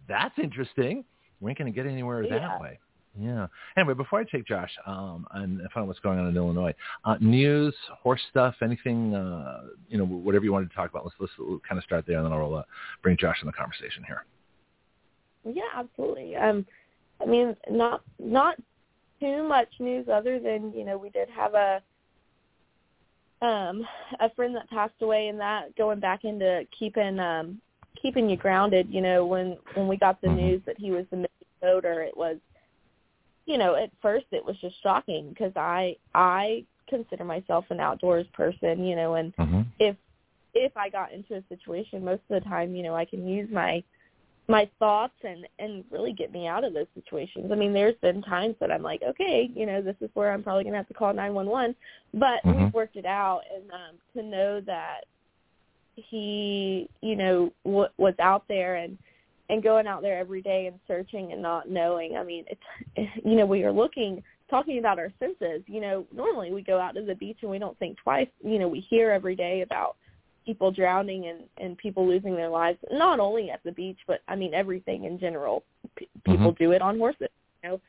that's 0.08 0.38
interesting. 0.38 1.04
We 1.40 1.50
ain't 1.50 1.58
going 1.58 1.72
to 1.72 1.76
get 1.76 1.90
anywhere 1.90 2.22
yeah. 2.22 2.38
that 2.38 2.60
way. 2.60 2.78
Yeah. 3.18 3.48
Anyway, 3.76 3.94
before 3.94 4.20
I 4.20 4.24
take 4.24 4.46
Josh 4.46 4.70
um, 4.86 5.26
and 5.32 5.58
find 5.72 5.82
out 5.82 5.88
what's 5.88 5.98
going 5.98 6.18
on 6.18 6.28
in 6.28 6.36
Illinois, 6.36 6.74
uh, 7.04 7.16
news, 7.20 7.74
horse 7.90 8.20
stuff, 8.30 8.54
anything, 8.62 9.14
uh, 9.14 9.62
you 9.88 9.98
know, 9.98 10.04
whatever 10.04 10.44
you 10.44 10.52
wanted 10.52 10.70
to 10.70 10.76
talk 10.76 10.90
about. 10.90 11.04
Let's 11.04 11.16
let's 11.18 11.62
kind 11.68 11.78
of 11.78 11.84
start 11.84 12.04
there, 12.06 12.18
and 12.18 12.26
then 12.26 12.32
I'll 12.32 12.54
uh, 12.54 12.62
bring 13.02 13.16
Josh 13.16 13.38
in 13.42 13.46
the 13.46 13.52
conversation 13.52 14.04
here. 14.06 14.24
Yeah, 15.44 15.62
absolutely. 15.74 16.36
Um, 16.36 16.66
I 17.20 17.26
mean, 17.26 17.56
not 17.68 18.02
not 18.18 18.56
too 19.18 19.46
much 19.46 19.68
news 19.80 20.06
other 20.12 20.38
than 20.38 20.72
you 20.72 20.84
know 20.84 20.96
we 20.96 21.10
did 21.10 21.28
have 21.30 21.54
a 21.54 21.82
um 23.42 23.86
a 24.20 24.32
friend 24.36 24.54
that 24.54 24.70
passed 24.70 24.94
away, 25.00 25.28
and 25.28 25.40
that 25.40 25.74
going 25.76 25.98
back 25.98 26.24
into 26.24 26.64
keeping 26.78 27.18
um 27.18 27.60
keeping 28.00 28.30
you 28.30 28.36
grounded. 28.36 28.88
You 28.88 29.00
know, 29.00 29.26
when 29.26 29.56
when 29.74 29.88
we 29.88 29.96
got 29.96 30.20
the 30.20 30.28
mm-hmm. 30.28 30.36
news 30.36 30.62
that 30.66 30.78
he 30.78 30.92
was 30.92 31.06
the 31.10 31.26
voter, 31.60 32.02
it 32.02 32.16
was 32.16 32.36
you 33.50 33.58
know, 33.58 33.74
at 33.74 33.90
first 34.00 34.26
it 34.30 34.44
was 34.44 34.56
just 34.60 34.80
shocking 34.80 35.30
because 35.30 35.52
I 35.56 35.96
I 36.14 36.64
consider 36.88 37.24
myself 37.24 37.64
an 37.70 37.80
outdoors 37.80 38.26
person, 38.32 38.84
you 38.84 38.94
know, 38.94 39.14
and 39.14 39.34
mm-hmm. 39.36 39.62
if 39.80 39.96
if 40.54 40.76
I 40.76 40.88
got 40.88 41.12
into 41.12 41.34
a 41.34 41.42
situation, 41.48 42.04
most 42.04 42.22
of 42.30 42.42
the 42.42 42.48
time, 42.48 42.76
you 42.76 42.84
know, 42.84 42.94
I 42.94 43.04
can 43.04 43.26
use 43.26 43.48
my 43.50 43.82
my 44.46 44.70
thoughts 44.78 45.14
and 45.24 45.48
and 45.58 45.82
really 45.90 46.12
get 46.12 46.30
me 46.30 46.46
out 46.46 46.62
of 46.62 46.74
those 46.74 46.86
situations. 46.94 47.50
I 47.50 47.56
mean, 47.56 47.72
there's 47.72 47.96
been 48.00 48.22
times 48.22 48.54
that 48.60 48.70
I'm 48.70 48.84
like, 48.84 49.02
okay, 49.02 49.50
you 49.52 49.66
know, 49.66 49.82
this 49.82 49.96
is 50.00 50.10
where 50.14 50.32
I'm 50.32 50.44
probably 50.44 50.62
gonna 50.62 50.76
have 50.76 50.88
to 50.88 50.94
call 50.94 51.12
911, 51.12 51.74
but 52.14 52.44
mm-hmm. 52.44 52.64
we've 52.64 52.74
worked 52.74 52.94
it 52.94 53.06
out, 53.06 53.40
and 53.52 53.68
um, 53.72 53.96
to 54.14 54.22
know 54.22 54.60
that 54.60 55.06
he, 55.96 56.88
you 57.02 57.16
know, 57.16 57.52
w- 57.64 57.88
was 57.98 58.14
out 58.20 58.44
there 58.46 58.76
and 58.76 58.96
and 59.50 59.62
going 59.62 59.86
out 59.86 60.02
there 60.02 60.18
every 60.18 60.42
day 60.42 60.66
and 60.66 60.78
searching 60.86 61.32
and 61.32 61.42
not 61.42 61.68
knowing. 61.68 62.16
I 62.16 62.22
mean, 62.22 62.44
it's 62.48 63.10
you 63.24 63.36
know, 63.36 63.46
we 63.46 63.64
are 63.64 63.72
looking 63.72 64.22
talking 64.50 64.78
about 64.78 64.98
our 64.98 65.12
senses, 65.18 65.62
you 65.66 65.80
know, 65.80 66.04
normally 66.12 66.52
we 66.52 66.60
go 66.60 66.78
out 66.78 66.94
to 66.96 67.02
the 67.02 67.14
beach 67.14 67.38
and 67.42 67.50
we 67.50 67.58
don't 67.58 67.78
think 67.78 67.96
twice. 67.98 68.28
You 68.44 68.58
know, 68.58 68.68
we 68.68 68.80
hear 68.80 69.10
every 69.10 69.36
day 69.36 69.62
about 69.62 69.96
people 70.44 70.72
drowning 70.72 71.28
and 71.28 71.40
and 71.58 71.78
people 71.78 72.06
losing 72.06 72.34
their 72.34 72.48
lives, 72.48 72.78
not 72.90 73.20
only 73.20 73.50
at 73.50 73.62
the 73.64 73.72
beach, 73.72 73.98
but 74.06 74.20
I 74.28 74.34
mean 74.34 74.52
everything 74.52 75.04
in 75.04 75.18
general. 75.18 75.62
P- 75.96 76.08
people 76.24 76.52
mm-hmm. 76.52 76.64
do 76.64 76.72
it 76.72 76.82
on 76.82 76.98
horses. 76.98 77.28
You 77.62 77.70
know, 77.70 77.80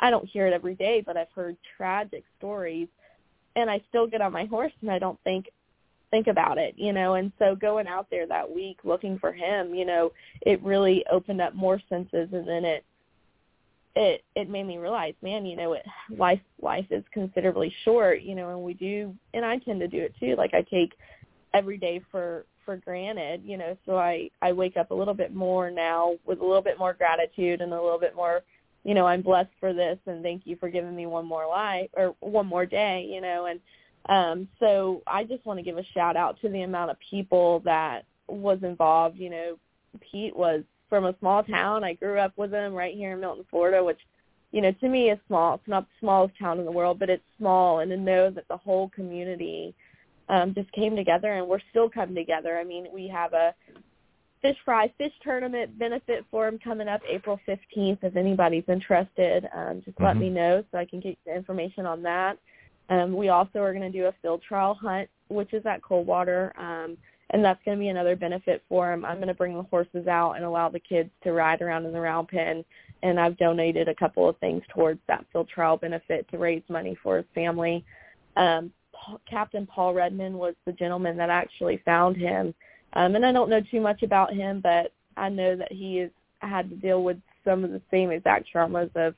I 0.00 0.10
don't 0.10 0.28
hear 0.28 0.46
it 0.46 0.52
every 0.52 0.74
day, 0.74 1.02
but 1.04 1.16
I've 1.16 1.30
heard 1.34 1.56
tragic 1.76 2.24
stories, 2.38 2.88
and 3.56 3.70
I 3.70 3.80
still 3.88 4.06
get 4.06 4.20
on 4.20 4.32
my 4.32 4.46
horse 4.46 4.72
and 4.82 4.90
I 4.90 4.98
don't 4.98 5.18
think, 5.22 5.46
think 6.10 6.26
about 6.26 6.58
it, 6.58 6.74
you 6.76 6.92
know. 6.92 7.14
And 7.14 7.32
so 7.38 7.54
going 7.54 7.86
out 7.86 8.08
there 8.10 8.26
that 8.26 8.50
week 8.50 8.78
looking 8.84 9.18
for 9.18 9.32
him, 9.32 9.74
you 9.74 9.84
know, 9.84 10.12
it 10.42 10.62
really 10.62 11.04
opened 11.10 11.40
up 11.40 11.54
more 11.54 11.80
senses, 11.88 12.28
and 12.32 12.46
then 12.46 12.64
it 12.64 12.84
it 13.96 14.24
it 14.34 14.48
made 14.48 14.66
me 14.66 14.78
realize, 14.78 15.14
man, 15.22 15.46
you 15.46 15.56
know, 15.56 15.72
it, 15.74 15.84
life 16.16 16.40
life 16.60 16.86
is 16.90 17.04
considerably 17.12 17.72
short, 17.84 18.22
you 18.22 18.34
know, 18.34 18.50
and 18.50 18.62
we 18.62 18.74
do, 18.74 19.14
and 19.34 19.44
I 19.44 19.58
tend 19.58 19.80
to 19.80 19.88
do 19.88 19.98
it 19.98 20.14
too. 20.18 20.34
Like 20.36 20.54
I 20.54 20.62
take 20.62 20.94
every 21.54 21.78
day 21.78 22.00
for 22.10 22.44
for 22.64 22.76
granted, 22.76 23.42
you 23.44 23.56
know, 23.56 23.76
so 23.86 23.96
I 23.96 24.30
I 24.42 24.52
wake 24.52 24.76
up 24.76 24.90
a 24.90 24.94
little 24.94 25.14
bit 25.14 25.34
more 25.34 25.70
now 25.70 26.16
with 26.24 26.40
a 26.40 26.44
little 26.44 26.62
bit 26.62 26.78
more 26.78 26.94
gratitude 26.94 27.60
and 27.60 27.72
a 27.72 27.82
little 27.82 27.98
bit 27.98 28.14
more 28.14 28.42
you 28.84 28.94
know, 28.94 29.06
I'm 29.06 29.22
blessed 29.22 29.50
for 29.60 29.72
this 29.72 29.98
and 30.06 30.22
thank 30.22 30.46
you 30.46 30.56
for 30.56 30.70
giving 30.70 30.94
me 30.94 31.06
one 31.06 31.26
more 31.26 31.46
life 31.46 31.90
or 31.94 32.14
one 32.20 32.46
more 32.46 32.64
day, 32.64 33.06
you 33.10 33.20
know, 33.20 33.46
and 33.46 33.60
um, 34.08 34.48
so 34.58 35.02
I 35.06 35.24
just 35.24 35.44
want 35.44 35.58
to 35.58 35.62
give 35.62 35.78
a 35.78 35.84
shout 35.94 36.16
out 36.16 36.40
to 36.40 36.48
the 36.48 36.62
amount 36.62 36.90
of 36.90 36.96
people 37.10 37.60
that 37.64 38.04
was 38.26 38.58
involved. 38.62 39.18
You 39.18 39.30
know, 39.30 39.58
Pete 40.00 40.36
was 40.36 40.62
from 40.88 41.04
a 41.04 41.16
small 41.18 41.42
town. 41.42 41.84
I 41.84 41.94
grew 41.94 42.18
up 42.18 42.32
with 42.36 42.52
him 42.52 42.72
right 42.72 42.94
here 42.94 43.12
in 43.12 43.20
Milton, 43.20 43.44
Florida, 43.50 43.84
which, 43.84 44.00
you 44.52 44.62
know, 44.62 44.72
to 44.72 44.88
me 44.88 45.10
is 45.10 45.18
small. 45.26 45.54
It's 45.54 45.68
not 45.68 45.84
the 45.84 45.94
smallest 46.00 46.38
town 46.38 46.58
in 46.58 46.64
the 46.64 46.72
world, 46.72 46.98
but 46.98 47.10
it's 47.10 47.22
small. 47.38 47.80
And 47.80 47.90
to 47.90 47.96
know 47.96 48.30
that 48.30 48.48
the 48.48 48.56
whole 48.56 48.88
community 48.90 49.74
um, 50.30 50.54
just 50.54 50.70
came 50.72 50.96
together 50.96 51.34
and 51.34 51.46
we're 51.46 51.60
still 51.70 51.90
coming 51.90 52.14
together. 52.14 52.58
I 52.58 52.64
mean, 52.64 52.86
we 52.92 53.08
have 53.08 53.34
a 53.34 53.54
fish 54.40 54.56
fry 54.64 54.92
fish 54.96 55.12
tournament 55.22 55.78
benefit 55.78 56.24
for 56.30 56.46
him 56.46 56.58
coming 56.58 56.88
up 56.88 57.00
April 57.08 57.40
15th. 57.46 57.98
If 58.02 58.16
anybody's 58.16 58.64
interested, 58.68 59.48
um, 59.54 59.82
just 59.84 59.96
mm-hmm. 59.96 60.04
let 60.04 60.16
me 60.16 60.30
know 60.30 60.64
so 60.70 60.78
I 60.78 60.84
can 60.84 61.00
get 61.00 61.18
the 61.26 61.34
information 61.34 61.86
on 61.86 62.02
that. 62.02 62.38
Um, 62.88 63.14
we 63.14 63.28
also 63.28 63.60
are 63.60 63.72
going 63.72 63.90
to 63.90 63.98
do 63.98 64.06
a 64.06 64.14
field 64.22 64.42
trial 64.42 64.74
hunt, 64.74 65.08
which 65.28 65.52
is 65.52 65.64
at 65.66 65.82
Coldwater, 65.82 66.52
um, 66.58 66.96
and 67.30 67.44
that's 67.44 67.62
going 67.64 67.76
to 67.76 67.80
be 67.80 67.88
another 67.88 68.16
benefit 68.16 68.62
for 68.68 68.92
him. 68.92 69.04
I'm 69.04 69.16
going 69.16 69.28
to 69.28 69.34
bring 69.34 69.54
the 69.54 69.62
horses 69.64 70.06
out 70.06 70.32
and 70.32 70.44
allow 70.44 70.70
the 70.70 70.80
kids 70.80 71.10
to 71.24 71.32
ride 71.32 71.60
around 71.60 71.84
in 71.84 71.92
the 71.92 72.00
round 72.00 72.28
pen, 72.28 72.64
and 73.02 73.20
I've 73.20 73.36
donated 73.36 73.88
a 73.88 73.94
couple 73.94 74.28
of 74.28 74.38
things 74.38 74.62
towards 74.74 75.00
that 75.08 75.24
field 75.32 75.48
trial 75.48 75.76
benefit 75.76 76.26
to 76.30 76.38
raise 76.38 76.62
money 76.68 76.96
for 77.02 77.18
his 77.18 77.26
family. 77.34 77.84
Um, 78.36 78.72
Paul, 78.92 79.20
Captain 79.28 79.66
Paul 79.66 79.92
Redmond 79.92 80.34
was 80.34 80.54
the 80.64 80.72
gentleman 80.72 81.16
that 81.18 81.30
actually 81.30 81.82
found 81.84 82.16
him, 82.16 82.54
um, 82.94 83.14
and 83.14 83.26
I 83.26 83.32
don't 83.32 83.50
know 83.50 83.60
too 83.60 83.80
much 83.80 84.02
about 84.02 84.32
him, 84.32 84.60
but 84.62 84.92
I 85.18 85.28
know 85.28 85.56
that 85.56 85.70
he 85.70 85.98
has 85.98 86.10
had 86.40 86.70
to 86.70 86.76
deal 86.76 87.02
with 87.02 87.18
some 87.44 87.64
of 87.64 87.70
the 87.70 87.82
same 87.90 88.10
exact 88.10 88.46
traumas 88.54 88.94
of 88.96 89.14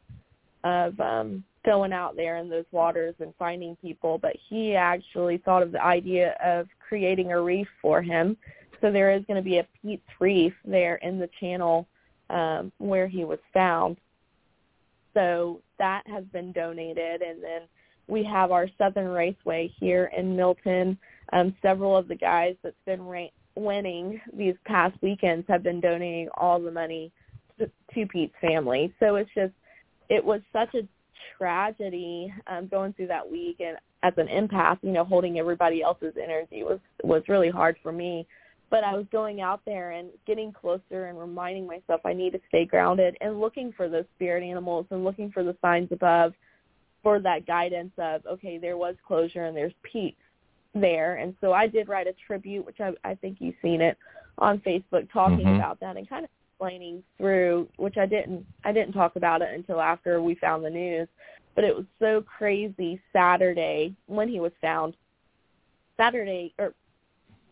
of 0.62 0.98
um 1.00 1.42
going 1.64 1.92
out 1.92 2.16
there 2.16 2.36
in 2.38 2.48
those 2.48 2.64
waters 2.72 3.14
and 3.20 3.34
finding 3.38 3.76
people, 3.76 4.18
but 4.18 4.34
he 4.48 4.74
actually 4.74 5.38
thought 5.38 5.62
of 5.62 5.72
the 5.72 5.84
idea 5.84 6.36
of 6.44 6.66
creating 6.86 7.32
a 7.32 7.40
reef 7.40 7.68
for 7.82 8.00
him. 8.00 8.36
So 8.80 8.90
there 8.90 9.12
is 9.12 9.22
going 9.26 9.36
to 9.36 9.48
be 9.48 9.58
a 9.58 9.66
Pete's 9.82 10.02
Reef 10.18 10.54
there 10.64 10.96
in 10.96 11.18
the 11.18 11.28
channel 11.38 11.86
um, 12.30 12.72
where 12.78 13.06
he 13.06 13.24
was 13.24 13.38
found. 13.52 13.98
So 15.12 15.60
that 15.78 16.02
has 16.06 16.24
been 16.32 16.52
donated, 16.52 17.20
and 17.20 17.42
then 17.42 17.62
we 18.06 18.24
have 18.24 18.52
our 18.52 18.68
Southern 18.78 19.08
Raceway 19.08 19.72
here 19.78 20.10
in 20.16 20.36
Milton. 20.36 20.98
Um, 21.32 21.54
several 21.62 21.96
of 21.96 22.08
the 22.08 22.14
guys 22.14 22.56
that's 22.62 22.74
been 22.86 23.02
ra- 23.02 23.26
winning 23.54 24.20
these 24.32 24.54
past 24.64 24.96
weekends 25.02 25.46
have 25.48 25.62
been 25.62 25.80
donating 25.80 26.28
all 26.34 26.60
the 26.60 26.70
money 26.70 27.12
to, 27.58 27.70
to 27.94 28.06
Pete's 28.06 28.34
family. 28.40 28.92
So 28.98 29.16
it's 29.16 29.30
just 29.34 29.52
it 30.08 30.24
was 30.24 30.40
such 30.52 30.74
a 30.74 30.82
tragedy 31.36 32.32
um, 32.46 32.68
going 32.68 32.92
through 32.92 33.08
that 33.08 33.30
week 33.30 33.60
and 33.60 33.76
as 34.02 34.12
an 34.16 34.28
empath, 34.28 34.78
you 34.82 34.92
know, 34.92 35.04
holding 35.04 35.38
everybody 35.38 35.82
else's 35.82 36.14
energy 36.20 36.62
was 36.62 36.78
was 37.02 37.22
really 37.28 37.50
hard 37.50 37.76
for 37.82 37.92
me. 37.92 38.26
But 38.70 38.84
I 38.84 38.94
was 38.94 39.06
going 39.10 39.40
out 39.40 39.60
there 39.66 39.90
and 39.90 40.10
getting 40.26 40.52
closer 40.52 41.06
and 41.06 41.18
reminding 41.18 41.66
myself 41.66 42.00
I 42.04 42.12
need 42.12 42.32
to 42.32 42.40
stay 42.48 42.64
grounded 42.64 43.16
and 43.20 43.40
looking 43.40 43.72
for 43.76 43.88
those 43.88 44.04
spirit 44.14 44.44
animals 44.44 44.86
and 44.90 45.04
looking 45.04 45.30
for 45.32 45.42
the 45.42 45.56
signs 45.60 45.88
above 45.90 46.34
for 47.02 47.18
that 47.20 47.46
guidance 47.46 47.92
of 47.98 48.24
okay, 48.26 48.58
there 48.58 48.76
was 48.76 48.94
closure 49.06 49.44
and 49.44 49.56
there's 49.56 49.74
peace 49.82 50.14
there. 50.74 51.16
And 51.16 51.34
so 51.40 51.52
I 51.52 51.66
did 51.66 51.88
write 51.88 52.06
a 52.06 52.14
tribute, 52.26 52.64
which 52.64 52.80
I, 52.80 52.92
I 53.04 53.14
think 53.16 53.38
you've 53.40 53.56
seen 53.60 53.80
it 53.80 53.98
on 54.38 54.58
Facebook, 54.60 55.10
talking 55.12 55.38
mm-hmm. 55.38 55.56
about 55.56 55.80
that 55.80 55.96
and 55.96 56.08
kind 56.08 56.24
of 56.24 56.30
explaining 56.60 57.02
through, 57.16 57.68
which 57.76 57.96
I 57.96 58.06
didn't 58.06 58.44
I 58.64 58.72
didn't 58.72 58.92
talk 58.92 59.16
about 59.16 59.42
it 59.42 59.48
until 59.54 59.80
after 59.80 60.22
we 60.22 60.34
found 60.34 60.64
the 60.64 60.70
news, 60.70 61.08
but 61.54 61.64
it 61.64 61.74
was 61.74 61.86
so 61.98 62.22
crazy 62.22 63.00
Saturday 63.12 63.94
when 64.06 64.28
he 64.28 64.40
was 64.40 64.52
found. 64.60 64.94
Saturday 65.96 66.54
or 66.58 66.74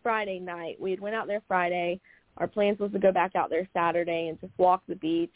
Friday 0.02 0.38
night. 0.38 0.80
We 0.80 0.90
had 0.90 1.00
went 1.00 1.14
out 1.14 1.26
there 1.26 1.42
Friday. 1.46 2.00
Our 2.38 2.46
plans 2.46 2.78
was 2.78 2.92
to 2.92 2.98
go 2.98 3.12
back 3.12 3.34
out 3.34 3.50
there 3.50 3.68
Saturday 3.74 4.28
and 4.28 4.40
just 4.40 4.52
walk 4.58 4.82
the 4.88 4.96
beach. 4.96 5.34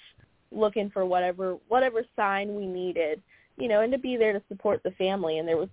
looking 0.50 0.90
for 0.90 1.06
whatever 1.06 1.56
whatever 1.68 2.02
sign 2.14 2.54
we 2.54 2.66
needed, 2.66 3.22
you 3.56 3.68
know, 3.68 3.80
and 3.80 3.92
to 3.92 3.98
be 3.98 4.16
there 4.16 4.32
to 4.32 4.42
support 4.48 4.82
the 4.82 4.90
family. 4.92 5.38
And 5.38 5.48
there 5.48 5.56
was 5.56 5.68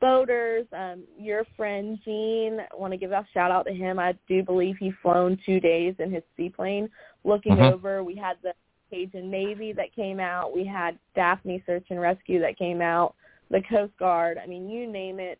boaters. 0.00 0.66
Um, 0.72 1.02
your 1.18 1.44
friend 1.56 1.98
Gene, 2.04 2.60
I 2.60 2.76
want 2.76 2.92
to 2.92 2.96
give 2.96 3.10
a 3.10 3.26
shout 3.34 3.50
out 3.50 3.66
to 3.66 3.72
him. 3.72 3.98
I 3.98 4.14
do 4.28 4.42
believe 4.42 4.76
he 4.78 4.92
flown 5.02 5.38
two 5.44 5.58
days 5.58 5.94
in 5.98 6.12
his 6.12 6.22
seaplane 6.36 6.88
looking 7.24 7.56
Mhm. 7.56 7.72
over. 7.72 8.02
We 8.04 8.14
had 8.14 8.36
the 8.42 8.54
Cajun 8.90 9.30
Navy 9.30 9.72
that 9.72 9.92
came 9.92 10.20
out. 10.20 10.54
We 10.54 10.64
had 10.64 10.98
Daphne 11.14 11.62
Search 11.66 11.86
and 11.90 12.00
Rescue 12.00 12.40
that 12.40 12.56
came 12.58 12.80
out. 12.82 13.14
The 13.50 13.62
Coast 13.62 13.96
Guard. 13.98 14.38
I 14.38 14.46
mean, 14.46 14.68
you 14.68 14.86
name 14.86 15.18
it, 15.20 15.38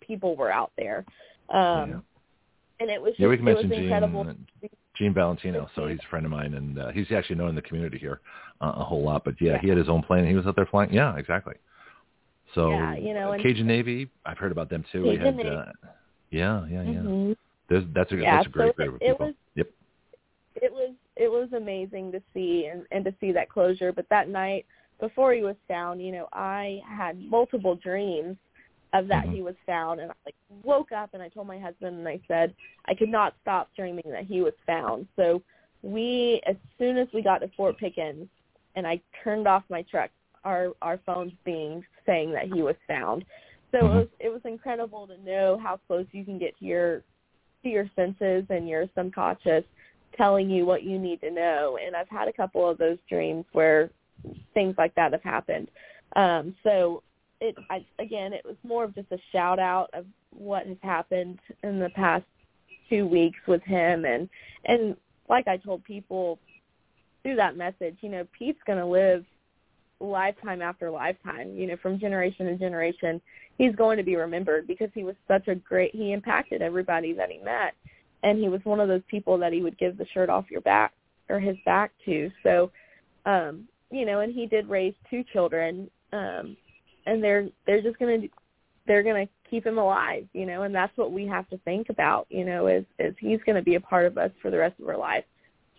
people 0.00 0.34
were 0.36 0.50
out 0.50 0.72
there. 0.76 1.04
Um, 1.48 1.90
Yeah. 1.90 2.00
And 2.80 2.90
it 2.90 3.00
was 3.00 3.10
just, 3.12 3.20
Yeah, 3.20 3.28
we 3.28 3.36
can 3.36 3.44
mention. 3.44 3.68
Gene, 3.70 4.46
Gene 4.94 5.14
Valentino. 5.14 5.70
So 5.76 5.86
he's 5.86 6.00
a 6.00 6.06
friend 6.08 6.24
of 6.26 6.32
mine, 6.32 6.54
and 6.54 6.78
uh, 6.78 6.88
he's 6.90 7.10
actually 7.12 7.36
known 7.36 7.50
in 7.50 7.54
the 7.54 7.62
community 7.62 7.96
here 7.98 8.20
uh, 8.60 8.72
a 8.76 8.84
whole 8.84 9.02
lot. 9.02 9.24
But 9.24 9.40
yeah, 9.40 9.58
he 9.58 9.68
had 9.68 9.78
his 9.78 9.88
own 9.88 10.02
plane. 10.02 10.26
He 10.26 10.34
was 10.34 10.46
out 10.46 10.56
there 10.56 10.66
flying. 10.66 10.92
Yeah, 10.92 11.16
exactly. 11.16 11.54
So 12.54 12.70
Yeah, 12.70 12.96
you 12.96 13.14
know, 13.14 13.32
and- 13.32 13.42
Cajun 13.42 13.66
Navy, 13.66 14.10
I've 14.26 14.38
heard 14.38 14.50
about 14.52 14.68
them 14.68 14.84
too. 14.90 15.02
we 15.04 15.10
Cajun 15.16 15.24
had, 15.24 15.36
Navy. 15.36 15.48
uh, 15.48 15.64
yeah, 16.30 16.66
yeah, 16.66 16.82
yeah. 16.82 16.98
Mhm. 17.00 17.36
There's, 17.68 17.84
that's 17.94 18.10
a 18.12 18.16
Yeah, 18.16 18.36
that's 18.36 18.46
a 18.48 18.50
great 18.50 18.74
so 18.76 18.82
group 18.82 18.94
of 18.94 19.00
people. 19.00 19.26
was- 19.26 19.34
yep. 19.54 19.68
it 20.56 20.72
was 20.72 20.90
it 21.22 21.30
was 21.30 21.48
amazing 21.52 22.10
to 22.12 22.22
see 22.34 22.68
and, 22.70 22.84
and 22.90 23.04
to 23.04 23.14
see 23.20 23.30
that 23.32 23.48
closure. 23.48 23.92
But 23.92 24.06
that 24.10 24.28
night 24.28 24.66
before 24.98 25.32
he 25.32 25.42
was 25.42 25.56
found, 25.68 26.02
you 26.02 26.12
know, 26.12 26.28
I 26.32 26.80
had 26.86 27.20
multiple 27.20 27.76
dreams 27.76 28.36
of 28.92 29.08
that 29.08 29.26
Mhm. 29.26 29.34
he 29.34 29.42
was 29.42 29.54
found 29.64 30.00
and 30.00 30.10
I 30.10 30.14
like 30.26 30.34
woke 30.64 30.92
up 30.92 31.14
and 31.14 31.22
I 31.22 31.28
told 31.28 31.46
my 31.46 31.58
husband 31.58 31.96
and 31.96 32.08
I 32.08 32.20
said 32.28 32.54
I 32.86 32.94
could 32.94 33.08
not 33.08 33.34
stop 33.40 33.70
dreaming 33.74 34.04
that 34.10 34.26
he 34.26 34.42
was 34.42 34.52
found. 34.66 35.06
So 35.16 35.42
we 35.82 36.42
as 36.46 36.56
soon 36.78 36.98
as 36.98 37.08
we 37.14 37.22
got 37.22 37.38
to 37.38 37.48
Fort 37.56 37.78
Pickens 37.78 38.28
and 38.74 38.86
I 38.86 39.00
turned 39.22 39.46
off 39.46 39.62
my 39.70 39.82
truck, 39.82 40.10
our 40.44 40.72
our 40.82 40.98
phones 41.06 41.32
being 41.44 41.84
saying 42.04 42.32
that 42.32 42.48
he 42.48 42.62
was 42.62 42.76
found. 42.86 43.24
So 43.70 43.78
Mhm. 43.78 43.84
it 43.84 43.96
was 43.96 44.08
it 44.20 44.28
was 44.28 44.44
incredible 44.44 45.06
to 45.06 45.16
know 45.18 45.56
how 45.62 45.78
close 45.86 46.06
you 46.12 46.24
can 46.24 46.38
get 46.38 46.58
to 46.58 46.64
your 46.64 47.02
to 47.62 47.68
your 47.68 47.88
senses 47.94 48.44
and 48.50 48.68
your 48.68 48.86
subconscious 48.94 49.64
telling 50.16 50.50
you 50.50 50.64
what 50.64 50.82
you 50.82 50.98
need 50.98 51.20
to 51.20 51.30
know. 51.30 51.78
And 51.84 51.96
I've 51.96 52.08
had 52.08 52.28
a 52.28 52.32
couple 52.32 52.68
of 52.68 52.78
those 52.78 52.98
dreams 53.08 53.44
where 53.52 53.90
things 54.54 54.74
like 54.78 54.94
that 54.94 55.12
have 55.12 55.22
happened. 55.22 55.68
Um, 56.16 56.54
so 56.62 57.02
it, 57.40 57.56
I, 57.70 57.84
again, 57.98 58.32
it 58.32 58.44
was 58.44 58.56
more 58.62 58.84
of 58.84 58.94
just 58.94 59.10
a 59.10 59.18
shout 59.32 59.58
out 59.58 59.90
of 59.94 60.06
what 60.30 60.66
has 60.66 60.76
happened 60.82 61.38
in 61.62 61.78
the 61.78 61.90
past 61.90 62.24
two 62.88 63.06
weeks 63.06 63.38
with 63.46 63.62
him. 63.62 64.04
And, 64.04 64.28
and 64.64 64.96
like 65.28 65.48
I 65.48 65.56
told 65.56 65.84
people 65.84 66.38
through 67.22 67.36
that 67.36 67.56
message, 67.56 67.96
you 68.00 68.08
know, 68.10 68.26
Pete's 68.36 68.60
going 68.66 68.78
to 68.78 68.86
live 68.86 69.24
lifetime 70.00 70.62
after 70.62 70.90
lifetime, 70.90 71.54
you 71.54 71.66
know, 71.66 71.76
from 71.80 71.98
generation 71.98 72.46
to 72.46 72.56
generation. 72.56 73.20
He's 73.56 73.74
going 73.76 73.96
to 73.96 74.02
be 74.02 74.16
remembered 74.16 74.66
because 74.66 74.90
he 74.94 75.04
was 75.04 75.14
such 75.28 75.48
a 75.48 75.54
great, 75.54 75.94
he 75.94 76.12
impacted 76.12 76.62
everybody 76.62 77.12
that 77.12 77.30
he 77.30 77.38
met 77.38 77.74
and 78.22 78.38
he 78.38 78.48
was 78.48 78.60
one 78.64 78.80
of 78.80 78.88
those 78.88 79.02
people 79.08 79.38
that 79.38 79.52
he 79.52 79.62
would 79.62 79.78
give 79.78 79.96
the 79.98 80.06
shirt 80.12 80.30
off 80.30 80.50
your 80.50 80.60
back 80.60 80.92
or 81.28 81.40
his 81.40 81.56
back 81.64 81.92
to. 82.04 82.30
So, 82.42 82.70
um, 83.26 83.66
you 83.90 84.06
know, 84.06 84.20
and 84.20 84.32
he 84.32 84.46
did 84.46 84.68
raise 84.68 84.94
two 85.10 85.24
children, 85.32 85.90
um, 86.12 86.56
and 87.06 87.22
they're 87.22 87.48
they're 87.66 87.82
just 87.82 87.98
gonna 87.98 88.18
they're 88.86 89.02
gonna 89.02 89.28
keep 89.48 89.66
him 89.66 89.78
alive, 89.78 90.26
you 90.32 90.46
know, 90.46 90.62
and 90.62 90.74
that's 90.74 90.96
what 90.96 91.12
we 91.12 91.26
have 91.26 91.48
to 91.50 91.58
think 91.58 91.88
about, 91.88 92.26
you 92.30 92.44
know, 92.44 92.66
is 92.66 92.84
is 92.98 93.14
he's 93.18 93.40
gonna 93.44 93.62
be 93.62 93.74
a 93.74 93.80
part 93.80 94.06
of 94.06 94.18
us 94.18 94.30
for 94.40 94.50
the 94.50 94.58
rest 94.58 94.78
of 94.80 94.88
our 94.88 94.96
life, 94.96 95.24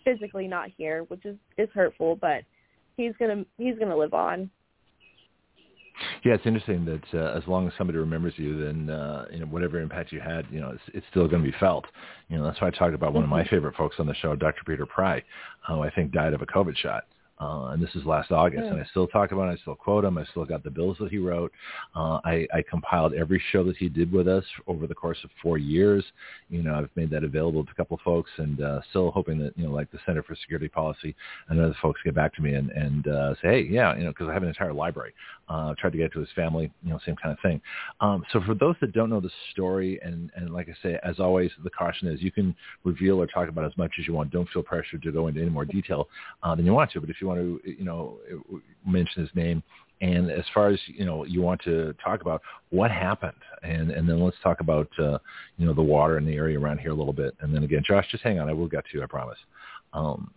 physically 0.04 0.48
not 0.48 0.70
here, 0.78 1.04
which 1.04 1.26
is 1.26 1.38
is 1.58 1.70
hurtful, 1.74 2.16
but 2.16 2.44
he's 2.98 3.14
gonna 3.20 3.46
he's 3.58 3.78
gonna 3.78 3.98
live 3.98 4.14
on. 4.14 4.50
Yeah, 6.24 6.36
it's 6.36 6.46
interesting 6.46 6.86
that 6.86 7.04
uh, 7.14 7.38
as 7.38 7.44
long 7.48 7.68
as 7.68 7.74
somebody 7.78 8.00
remembers 8.00 8.34
you, 8.38 8.64
then 8.64 8.90
uh, 8.90 9.26
you 9.32 9.40
know 9.40 9.46
whatever 9.46 9.80
impact 9.80 10.14
you 10.14 10.22
had, 10.22 10.46
you 10.50 10.62
know, 10.62 10.70
it's, 10.70 10.84
it's 10.94 11.06
still 11.10 11.28
going 11.28 11.44
to 11.44 11.52
be 11.52 11.58
felt. 11.60 11.86
You 12.30 12.38
know, 12.38 12.46
that's 12.46 12.62
why 12.62 12.68
I 12.68 12.72
talked 12.72 12.96
about 12.96 13.14
one 13.14 13.24
of 13.24 13.30
my 13.30 13.46
favorite 13.50 13.76
folks 13.76 13.98
on 14.00 14.08
the 14.08 14.16
show, 14.16 14.34
Dr. 14.36 14.62
Peter 14.66 14.86
Pry, 14.86 15.22
who 15.68 15.82
I 15.82 15.90
think 15.90 16.14
died 16.14 16.34
of 16.34 16.42
a 16.42 16.46
COVID 16.46 16.78
shot. 16.78 17.04
Uh, 17.44 17.72
and 17.72 17.84
this 17.84 17.94
is 17.96 18.06
last 18.06 18.32
August, 18.32 18.64
and 18.64 18.80
I 18.80 18.86
still 18.92 19.08
talk 19.08 19.34
about 19.34 19.50
it. 19.50 19.60
I 19.60 19.62
still 19.62 19.76
quote 19.76 20.06
him. 20.06 20.18
I 20.18 20.24
still 20.26 20.46
got 20.46 20.64
the 20.64 20.70
bills 20.70 20.96
that 21.02 21.10
he 21.10 21.18
wrote. 21.18 21.52
Uh, 21.94 22.20
I, 22.24 22.48
I 22.54 22.64
compiled 22.70 23.14
every 23.14 23.42
show 23.52 23.66
that 23.66 23.76
he 23.76 23.90
did 23.90 24.12
with 24.12 24.30
us 24.30 24.46
over 24.66 24.88
the 24.88 24.96
course 24.96 25.18
of 25.26 25.30
four 25.42 25.58
years. 25.58 26.06
You 26.50 26.64
know, 26.64 26.76
I've 26.76 26.90
made 26.96 27.10
that 27.10 27.26
available 27.26 27.66
to 27.66 27.72
a 27.72 27.76
couple 27.76 27.96
of 27.96 28.02
folks, 28.02 28.32
and 28.38 28.62
uh, 28.62 28.80
still 28.92 29.12
hoping 29.12 29.40
that 29.40 29.58
you 29.58 29.66
know, 29.66 29.74
like 29.74 29.92
the 29.92 30.00
Center 30.06 30.24
for 30.24 30.36
Security 30.36 30.70
Policy 30.70 31.16
and 31.50 31.60
other 31.60 31.76
folks 31.82 32.00
get 32.06 32.16
back 32.16 32.34
to 32.36 32.42
me 32.42 32.54
and 32.54 32.72
and 32.72 33.08
uh, 33.08 33.34
say, 33.42 33.48
hey, 33.50 33.62
yeah, 33.70 33.94
you 33.98 34.06
know, 34.06 34.12
because 34.12 34.30
I 34.30 34.34
have 34.34 34.44
an 34.44 34.50
entire 34.50 34.74
library. 34.74 35.14
Uh, 35.50 35.76
tried 35.78 35.92
to 35.92 35.98
get 35.98 36.06
it 36.06 36.14
to 36.14 36.20
his 36.20 36.30
family, 36.36 36.72
you 36.84 36.92
know, 36.92 37.00
same 37.06 37.18
kind 37.18 37.34
of 37.34 37.40
thing. 37.42 37.62
Um, 38.00 38.24
so 38.32 38.42
for 38.46 38.56
those 38.56 38.76
that 38.80 38.94
don't 38.94 39.10
know 39.10 39.20
the 39.20 39.32
story, 39.52 40.00
and 40.02 40.32
and 40.36 40.54
like 40.54 40.70
I 40.70 40.76
say, 40.82 40.98
as 41.04 41.20
always, 41.20 41.52
the 41.64 41.70
caution 41.70 42.08
is 42.08 42.22
you 42.22 42.32
can 42.32 42.56
reveal 42.86 43.22
or 43.22 43.28
talk 43.28 43.50
about 43.50 43.66
as 43.66 43.78
much 43.78 43.92
as 44.00 44.08
you 44.08 44.14
want. 44.14 44.32
Don't 44.32 44.48
feel 44.50 44.64
pressured 44.64 45.04
to 45.04 45.12
go 45.12 45.28
into 45.28 45.42
any 45.42 45.50
more 45.50 45.66
detail 45.66 46.08
uh, 46.42 46.56
than 46.56 46.66
you 46.66 46.74
want 46.74 46.92
to. 46.92 47.02
But 47.02 47.10
if 47.10 47.18
you 47.20 47.28
want 47.28 47.33
to, 47.36 47.60
you 47.64 47.84
know, 47.84 48.20
mention 48.86 49.22
his 49.22 49.34
name. 49.36 49.64
And 50.02 50.30
as 50.30 50.44
far 50.54 50.68
as 50.68 50.80
you 50.88 51.06
know, 51.06 51.24
you 51.24 51.42
want 51.42 51.62
to 51.62 51.96
talk 52.04 52.22
about 52.22 52.42
what 52.72 52.92
happened, 52.92 53.38
and 53.62 53.90
and 53.92 54.10
then 54.10 54.22
let's 54.22 54.36
talk 54.44 54.60
about 54.60 54.90
uh, 55.00 55.18
you 55.58 55.66
know 55.66 55.74
the 55.74 55.82
water 55.82 56.18
in 56.18 56.26
the 56.26 56.34
area 56.34 56.60
around 56.60 56.80
here 56.80 56.92
a 56.92 56.96
little 56.96 57.14
bit, 57.14 57.36
and 57.40 57.56
then 57.56 57.64
again, 57.64 57.84
Josh, 57.88 58.06
just 58.12 58.24
hang 58.24 58.38
on, 58.40 58.50
I 58.50 58.54
will 58.54 58.68
get 58.68 58.84
to 58.86 58.98
you, 58.98 59.04
I 59.04 59.06
promise. 59.06 59.38
Um, 59.94 60.34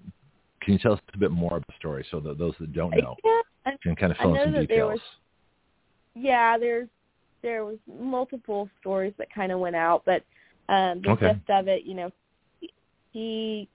can 0.63 0.75
you 0.75 0.79
tell 0.79 0.93
us 0.93 1.01
a 1.15 1.19
bit 1.19 1.33
more 1.33 1.57
about 1.57 1.67
the 1.67 1.75
story 1.79 2.07
so 2.11 2.21
that 2.21 2.39
those 2.39 2.55
that 2.61 2.73
don't 2.75 2.95
know 2.95 3.17
Yeah, 3.25 3.73
can 3.83 3.97
kind 3.97 4.13
of 4.13 4.19
fill 4.19 4.35
in 4.35 4.41
some 4.45 4.53
details? 4.61 4.93
was- 4.93 5.01
yeah, 6.15 6.59
there's 6.59 6.89
there 7.43 7.65
was 7.65 7.79
multiple 7.87 8.69
stories 8.81 9.15
that 9.19 9.33
kind 9.35 9.51
of 9.51 9.59
went 9.59 9.77
out, 9.77 10.03
but 10.05 10.23
um 10.69 11.03
the 11.03 11.11
Okay. 11.11 11.33
gist 11.33 11.51
of 11.51 11.67
it, 11.67 11.85
you 11.85 11.95
know, 11.95 12.11
he, 12.61 12.73
he 13.13 13.69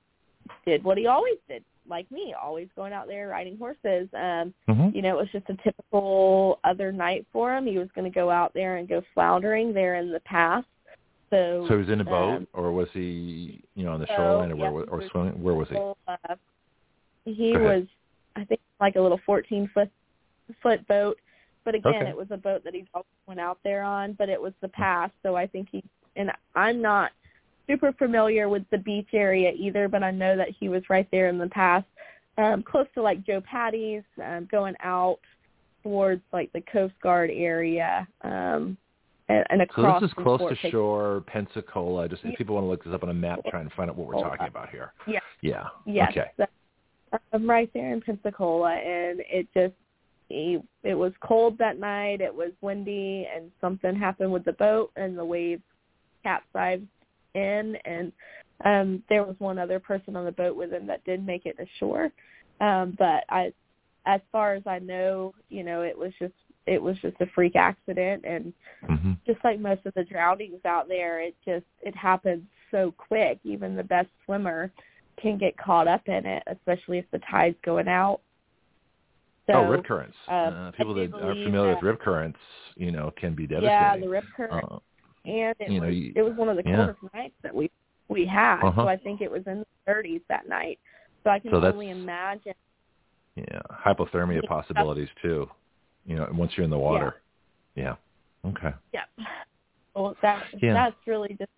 did 0.65 0.83
what 0.83 0.97
he 0.97 1.07
always 1.07 1.37
did, 1.49 1.63
like 1.87 2.09
me, 2.11 2.33
always 2.39 2.67
going 2.75 2.93
out 2.93 3.07
there 3.07 3.29
riding 3.29 3.57
horses. 3.57 4.07
Um, 4.13 4.53
Mhm. 4.67 4.93
you 4.93 5.01
know, 5.01 5.17
it 5.17 5.21
was 5.21 5.31
just 5.31 5.49
a 5.49 5.55
typical 5.63 6.59
other 6.63 6.91
night 6.91 7.25
for 7.31 7.55
him. 7.55 7.65
He 7.65 7.77
was 7.77 7.91
going 7.91 8.09
to 8.09 8.13
go 8.13 8.29
out 8.29 8.53
there 8.53 8.77
and 8.77 8.87
go 8.87 9.01
floundering 9.13 9.73
there 9.73 9.95
in 9.95 10.11
the 10.11 10.19
pass. 10.21 10.63
So, 11.29 11.65
So 11.67 11.75
he 11.75 11.79
was 11.79 11.89
in 11.89 12.01
a 12.01 12.05
boat, 12.05 12.37
um, 12.37 12.47
or 12.53 12.71
was 12.71 12.89
he, 12.91 13.63
you 13.75 13.85
know, 13.85 13.93
on 13.93 13.99
the 14.01 14.07
so, 14.07 14.13
shoreline, 14.15 14.51
or 14.51 14.55
yeah, 14.55 14.69
where, 14.69 14.83
or 14.89 15.01
swimming? 15.11 15.41
Where 15.41 15.55
was 15.55 15.69
he? 15.69 15.75
uh, 15.77 16.35
he 17.25 17.57
was, 17.57 17.85
I 18.35 18.43
think, 18.45 18.59
like 18.79 18.95
a 18.95 19.01
little 19.01 19.19
14 19.25 19.67
foot 19.73 19.89
foot 20.61 20.85
boat. 20.87 21.17
But 21.63 21.75
again, 21.75 21.95
Okay. 21.95 22.09
it 22.09 22.17
was 22.17 22.31
a 22.31 22.37
boat 22.37 22.63
that 22.63 22.73
he 22.73 22.85
always 22.93 23.05
went 23.27 23.39
out 23.39 23.59
there 23.63 23.83
on. 23.83 24.13
But 24.13 24.29
it 24.29 24.41
was 24.41 24.53
the 24.61 24.67
pass, 24.69 25.11
so 25.23 25.35
I 25.35 25.47
think 25.47 25.69
he 25.69 25.83
and 26.15 26.31
I'm 26.55 26.81
not 26.81 27.11
super 27.67 27.93
familiar 27.93 28.49
with 28.49 28.63
the 28.71 28.77
beach 28.77 29.09
area 29.13 29.51
either, 29.55 29.87
but 29.87 30.03
I 30.03 30.11
know 30.11 30.35
that 30.37 30.49
he 30.59 30.69
was 30.69 30.83
right 30.89 31.07
there 31.11 31.29
in 31.29 31.37
the 31.37 31.47
pass, 31.47 31.83
um, 32.37 32.63
close 32.63 32.87
to 32.95 33.01
like 33.01 33.25
Joe 33.25 33.41
Patti's, 33.41 34.03
um, 34.23 34.47
going 34.51 34.75
out 34.83 35.19
towards 35.83 36.21
like 36.31 36.51
the 36.53 36.61
Coast 36.61 36.93
Guard 37.01 37.29
area, 37.33 38.07
um, 38.23 38.77
and, 39.31 39.45
and 39.49 39.69
So 39.75 39.99
this 39.99 40.09
is 40.09 40.13
close 40.13 40.39
Fort 40.39 40.57
to 40.61 40.71
shore, 40.71 41.23
Pensacola. 41.27 42.09
Just 42.09 42.23
if 42.25 42.37
people 42.37 42.55
want 42.55 42.65
to 42.65 42.69
look 42.69 42.83
this 42.83 42.93
up 42.93 43.03
on 43.03 43.09
a 43.09 43.13
map, 43.13 43.39
try 43.49 43.61
and 43.61 43.71
find 43.73 43.89
out 43.89 43.97
what 43.97 44.07
we're 44.07 44.21
talking 44.21 44.47
about 44.47 44.69
here. 44.69 44.93
Yeah. 45.07 45.19
Yeah. 45.41 45.67
Yes. 45.85 46.09
Okay. 46.11 46.31
So, 46.37 46.45
I'm 47.33 47.49
right 47.49 47.69
there 47.73 47.93
in 47.93 48.01
Pensacola, 48.01 48.71
and 48.71 49.21
it 49.29 49.47
just 49.53 49.73
it, 50.29 50.63
it 50.83 50.95
was 50.95 51.11
cold 51.21 51.57
that 51.57 51.77
night. 51.77 52.21
It 52.21 52.33
was 52.33 52.51
windy, 52.61 53.27
and 53.33 53.51
something 53.59 53.95
happened 53.95 54.31
with 54.31 54.45
the 54.45 54.53
boat, 54.53 54.91
and 54.95 55.17
the 55.17 55.25
waves 55.25 55.63
capsized 56.23 56.83
in, 57.35 57.75
and 57.85 58.11
um, 58.65 59.03
there 59.09 59.23
was 59.23 59.35
one 59.39 59.57
other 59.57 59.79
person 59.79 60.15
on 60.15 60.25
the 60.25 60.31
boat 60.31 60.55
with 60.55 60.71
him 60.71 60.87
that 60.87 61.03
did 61.03 61.25
make 61.25 61.45
it 61.45 61.57
ashore. 61.59 62.11
Um, 62.59 62.95
but 62.97 63.23
I, 63.29 63.53
as 64.05 64.21
far 64.31 64.53
as 64.53 64.63
I 64.65 64.79
know, 64.79 65.33
you 65.49 65.63
know, 65.63 65.81
it 65.81 65.97
was 65.97 66.11
just 66.19 66.33
it 66.67 66.81
was 66.81 66.95
just 67.01 67.19
a 67.21 67.25
freak 67.33 67.55
accident, 67.55 68.23
and 68.25 68.53
hmm 68.85 69.13
just 69.25 69.39
like 69.43 69.59
most 69.59 69.85
of 69.85 69.93
the 69.93 70.03
drownings 70.03 70.65
out 70.65 70.87
there, 70.87 71.21
it 71.21 71.35
just 71.45 71.65
it 71.81 71.95
happens 71.95 72.43
so 72.71 72.91
quick. 72.97 73.39
Even 73.43 73.75
the 73.75 73.83
best 73.83 74.09
swimmer 74.25 74.71
can 75.21 75.37
get 75.37 75.55
caught 75.57 75.87
up 75.87 76.01
in 76.07 76.25
it, 76.25 76.41
especially 76.47 76.97
if 76.97 77.05
the 77.11 77.19
tide's 77.29 77.57
going 77.63 77.87
out. 77.87 78.21
So, 79.47 79.53
oh, 79.53 79.67
rip 79.69 79.85
currents. 79.85 80.15
um, 80.27 80.53
uh, 80.53 80.71
people 80.71 80.93
that 80.95 81.13
are 81.13 81.35
familiar 81.43 81.71
that- 81.71 81.75
with 81.77 81.83
rip 81.83 81.99
currents, 81.99 82.39
you 82.75 82.91
know, 82.91 83.11
can 83.11 83.35
be 83.35 83.45
devastating. 83.45 83.71
yeah, 83.77 83.97
the 83.97 84.09
rip 84.09 84.25
current, 84.35 84.65
Uh, 84.71 84.79
and 85.25 85.55
it 85.59 85.69
you 85.69 85.79
know, 85.79 85.87
was 85.87 85.95
you- 85.95 86.13
it 86.15 86.21
was 86.21 86.33
one 86.35 86.49
of 86.49 86.57
the 86.57 86.63
yeah. 86.65 86.75
coldest 86.77 86.99
nights 87.13 87.35
that 87.43 87.53
we 87.53 87.69
we 88.07 88.25
had. 88.25 88.61
Uh-huh. 88.61 88.81
So 88.83 88.87
I 88.87 88.97
think 88.97 89.21
it 89.21 89.31
was 89.31 89.43
in 89.47 89.59
the 89.59 89.91
30s 89.91 90.21
that 90.27 90.47
night. 90.49 90.79
So 91.23 91.29
I 91.29 91.39
can 91.39 91.51
So 91.51 91.63
only 91.63 91.91
imagine. 91.91 92.53
yeah, 93.35 93.61
hypothermia 93.71 94.41
Yeah. 94.41 94.49
possibilities 94.49 95.07
too. 95.21 95.49
You 96.05 96.15
know, 96.17 96.27
once 96.33 96.51
you're 96.57 96.63
in 96.65 96.69
the 96.71 96.77
water. 96.79 97.21
Yeah. 97.75 97.95
Okay. 98.45 98.73
Yeah. 98.93 99.05
Well, 99.95 100.15
that 100.21 100.43
Yeah. 100.61 100.73
that's 100.73 100.95
really 101.07 101.35
just 101.39 101.51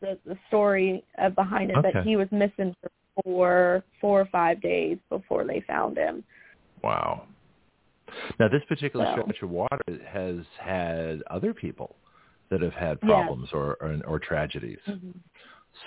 the 0.00 0.18
the 0.24 0.36
story 0.48 1.04
uh, 1.18 1.28
behind 1.28 1.70
it. 1.70 1.76
That 1.82 2.04
he 2.04 2.16
was 2.16 2.28
missing 2.32 2.74
for 2.80 2.90
four 3.22 3.84
four 4.00 4.20
or 4.20 4.26
five 4.26 4.60
days 4.60 4.98
before 5.10 5.44
they 5.44 5.60
found 5.60 5.96
him. 5.98 6.24
Wow. 6.82 7.24
Now, 8.40 8.48
this 8.48 8.64
particular 8.64 9.04
So- 9.06 9.22
stretch 9.22 9.42
of 9.42 9.50
water 9.50 9.78
has 10.08 10.38
had 10.58 11.22
other 11.30 11.54
people 11.54 11.94
that 12.50 12.60
have 12.62 12.72
had 12.74 13.00
problems 13.00 13.48
or, 13.52 13.76
or 13.80 14.00
or 14.06 14.18
tragedies. 14.18 14.78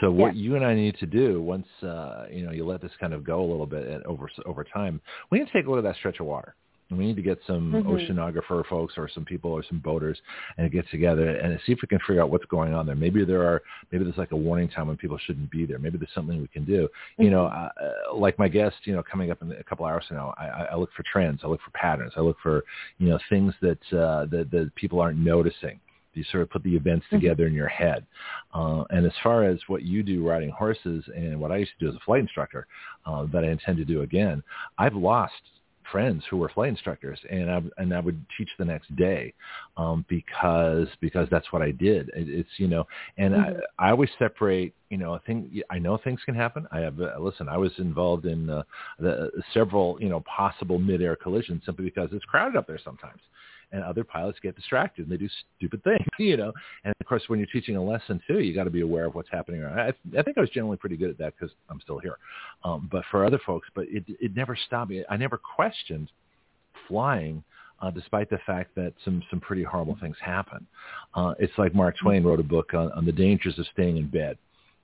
So 0.02 0.10
what 0.12 0.36
you 0.36 0.56
and 0.56 0.66
I 0.66 0.74
need 0.74 0.98
to 1.00 1.06
do 1.06 1.42
once 1.42 1.68
uh, 1.84 2.26
you 2.32 2.46
know 2.46 2.52
you 2.52 2.66
let 2.66 2.82
this 2.82 2.92
kind 3.00 3.14
of 3.14 3.24
go 3.24 3.42
a 3.42 3.48
little 3.50 3.66
bit 3.66 3.88
and 3.88 4.04
over 4.06 4.30
over 4.46 4.64
time, 4.64 5.02
we 5.30 5.40
need 5.40 5.48
to 5.48 5.54
take 5.54 5.68
a 5.68 5.70
look 5.70 5.80
at 5.80 5.84
that 5.84 5.98
stretch 5.98 6.20
of 6.20 6.26
water. 6.26 6.56
And 6.90 7.00
we 7.00 7.06
need 7.08 7.16
to 7.16 7.22
get 7.24 7.40
some 7.48 7.74
Mhm. 7.74 7.86
oceanographer 7.86 8.64
folks 8.68 8.98
or 8.98 9.08
some 9.08 9.26
people 9.26 9.52
or 9.52 9.64
some 9.64 9.80
boaters 9.80 10.22
and 10.58 10.70
get 10.72 10.88
together 10.90 11.28
and 11.30 11.60
see 11.66 11.72
if 11.72 11.82
we 11.82 11.88
can 11.88 11.98
figure 12.00 12.22
out 12.22 12.30
what's 12.30 12.46
going 12.46 12.74
on 12.74 12.86
there. 12.86 12.96
Maybe 12.96 13.24
there 13.26 13.44
are 13.44 13.62
maybe 13.92 14.04
there's 14.04 14.18
like 14.18 14.32
a 14.32 14.36
warning 14.38 14.68
time 14.70 14.88
when 14.88 14.98
people 14.98 15.18
shouldn't 15.18 15.50
be 15.50 15.66
there. 15.66 15.80
Maybe 15.80 15.98
there's 15.98 16.14
something 16.14 16.40
we 16.42 16.48
can 16.50 16.66
do. 16.66 16.88
You 17.18 17.32
know, 17.32 17.46
uh, 17.46 17.70
uh, 17.82 18.16
like 18.16 18.38
my 18.38 18.48
guest, 18.48 18.76
you 18.84 18.94
know, 18.94 19.02
coming 19.04 19.32
up 19.32 19.42
in 19.42 19.52
a 19.52 19.64
couple 19.64 19.86
hours 19.86 20.06
from 20.08 20.18
now, 20.18 20.34
I, 20.38 20.46
I 20.48 20.64
I 20.74 20.76
look 20.76 20.92
for 20.94 21.04
trends. 21.04 21.42
I 21.44 21.48
look 21.48 21.62
for 21.62 21.72
patterns. 21.72 22.14
I 22.16 22.22
look 22.22 22.38
for 22.42 22.64
you 23.00 23.10
know 23.10 23.20
things 23.30 23.54
that 23.62 23.84
uh, 23.94 24.26
that 24.28 24.52
that 24.52 24.74
people 24.76 25.00
aren't 25.00 25.20
noticing 25.20 25.80
you 26.14 26.24
sort 26.32 26.44
of 26.44 26.50
put 26.50 26.64
the 26.64 26.76
events 26.76 27.06
together 27.10 27.48
in 27.48 27.54
your 27.54 27.68
head. 27.68 28.06
Uh, 28.54 28.84
and 28.90 29.06
as 29.06 29.14
far 29.22 29.44
as 29.44 29.60
what 29.68 29.84
you 29.84 30.04
do 30.04 30.28
riding 30.28 30.50
horses 30.50 31.04
and 31.16 31.40
what 31.40 31.52
I 31.52 31.58
used 31.58 31.72
to 31.80 31.86
do 31.86 31.90
as 31.90 31.96
a 31.96 32.06
flight 32.06 32.22
instructor 32.22 32.68
uh, 33.06 33.26
that 33.32 33.44
I 33.44 33.50
intend 33.50 33.78
to 33.78 33.86
do 33.86 34.02
again, 34.02 34.44
I've 34.78 34.96
lost 34.96 35.34
friends 35.92 36.24
who 36.30 36.38
were 36.38 36.50
flight 36.50 36.70
instructors 36.70 37.20
and 37.30 37.52
I 37.52 37.62
and 37.78 37.94
I 37.94 38.00
would 38.00 38.24
teach 38.38 38.50
the 38.58 38.66
next 38.66 38.96
day 38.96 39.34
um 39.78 40.06
because 40.08 40.88
because 41.02 41.28
that's 41.30 41.52
what 41.52 41.62
I 41.62 41.72
did 41.72 42.10
it, 42.10 42.30
it's 42.30 42.50
you 42.58 42.68
know 42.68 42.88
and 43.18 43.34
Mhm. 43.34 43.62
I, 43.78 43.88
I 43.88 43.92
always 43.92 44.10
separate 44.18 44.74
you 44.90 44.98
know 44.98 45.14
I 45.14 45.20
think 45.20 45.52
I 45.70 45.80
know 45.80 45.98
things 45.98 46.22
can 46.26 46.36
happen 46.36 46.68
I 46.72 46.80
have 46.80 47.00
uh, 47.00 47.20
listen 47.20 47.50
I 47.50 47.58
was 47.58 47.72
involved 47.80 48.26
in 48.26 48.50
uh, 48.50 48.64
the 49.00 49.30
several 49.54 49.98
you 50.00 50.10
know 50.10 50.22
possible 50.22 50.80
midair 50.80 51.16
collisions 51.16 51.64
simply 51.66 51.86
because 51.86 52.10
it's 52.14 52.26
crowded 52.26 52.56
up 52.56 52.66
there 52.66 52.80
sometimes 52.84 53.22
and 53.74 53.84
other 53.84 54.04
pilots 54.04 54.40
get 54.42 54.56
distracted 54.56 55.04
and 55.04 55.12
they 55.12 55.18
do 55.18 55.28
stupid 55.58 55.84
things, 55.84 56.06
you 56.18 56.38
know. 56.38 56.54
And 56.86 56.94
of 57.00 57.06
course, 57.06 57.24
when 57.28 57.40
you're 57.40 57.48
teaching 57.52 57.76
a 57.76 57.84
lesson 57.84 58.22
too, 58.26 58.40
you 58.40 58.54
got 58.54 58.64
to 58.64 58.70
be 58.70 58.82
aware 58.82 59.06
of 59.06 59.16
what's 59.16 59.30
happening 59.32 59.62
around. 59.62 59.78
I, 59.78 59.94
I 60.18 60.22
think 60.22 60.38
I 60.38 60.42
was 60.42 60.50
generally 60.52 60.78
pretty 60.78 60.96
good 60.96 61.10
at 61.10 61.18
that 61.18 61.34
because 61.38 61.54
I'm 61.70 61.82
still 61.82 62.00
here. 62.00 62.18
Um, 62.64 62.88
but 62.92 63.04
for 63.12 63.26
other 63.26 63.40
folks, 63.46 63.68
but 63.76 63.86
it 63.90 64.06
it 64.08 64.36
never 64.36 64.56
stopped 64.56 64.92
me. 64.92 65.04
I 65.10 65.18
never 65.18 65.38
questioned 65.38 66.10
flying. 66.88 67.44
Uh, 67.82 67.92
despite 67.92 68.30
the 68.30 68.38
fact 68.46 68.74
that 68.76 68.94
some 69.04 69.22
some 69.30 69.42
pretty 69.42 69.64
horrible 69.64 69.98
things 70.00 70.16
happen, 70.22 70.66
uh, 71.16 71.34
it's 71.38 71.52
like 71.58 71.76
Mark 71.76 71.96
Twain 72.02 72.24
wrote 72.24 72.40
a 72.40 72.44
book 72.44 72.74
on, 72.74 72.90
on 72.94 73.06
the 73.06 73.12
dangers 73.12 73.60
of 73.60 73.66
staying 73.74 73.98
in 73.98 74.08
bed, 74.08 74.38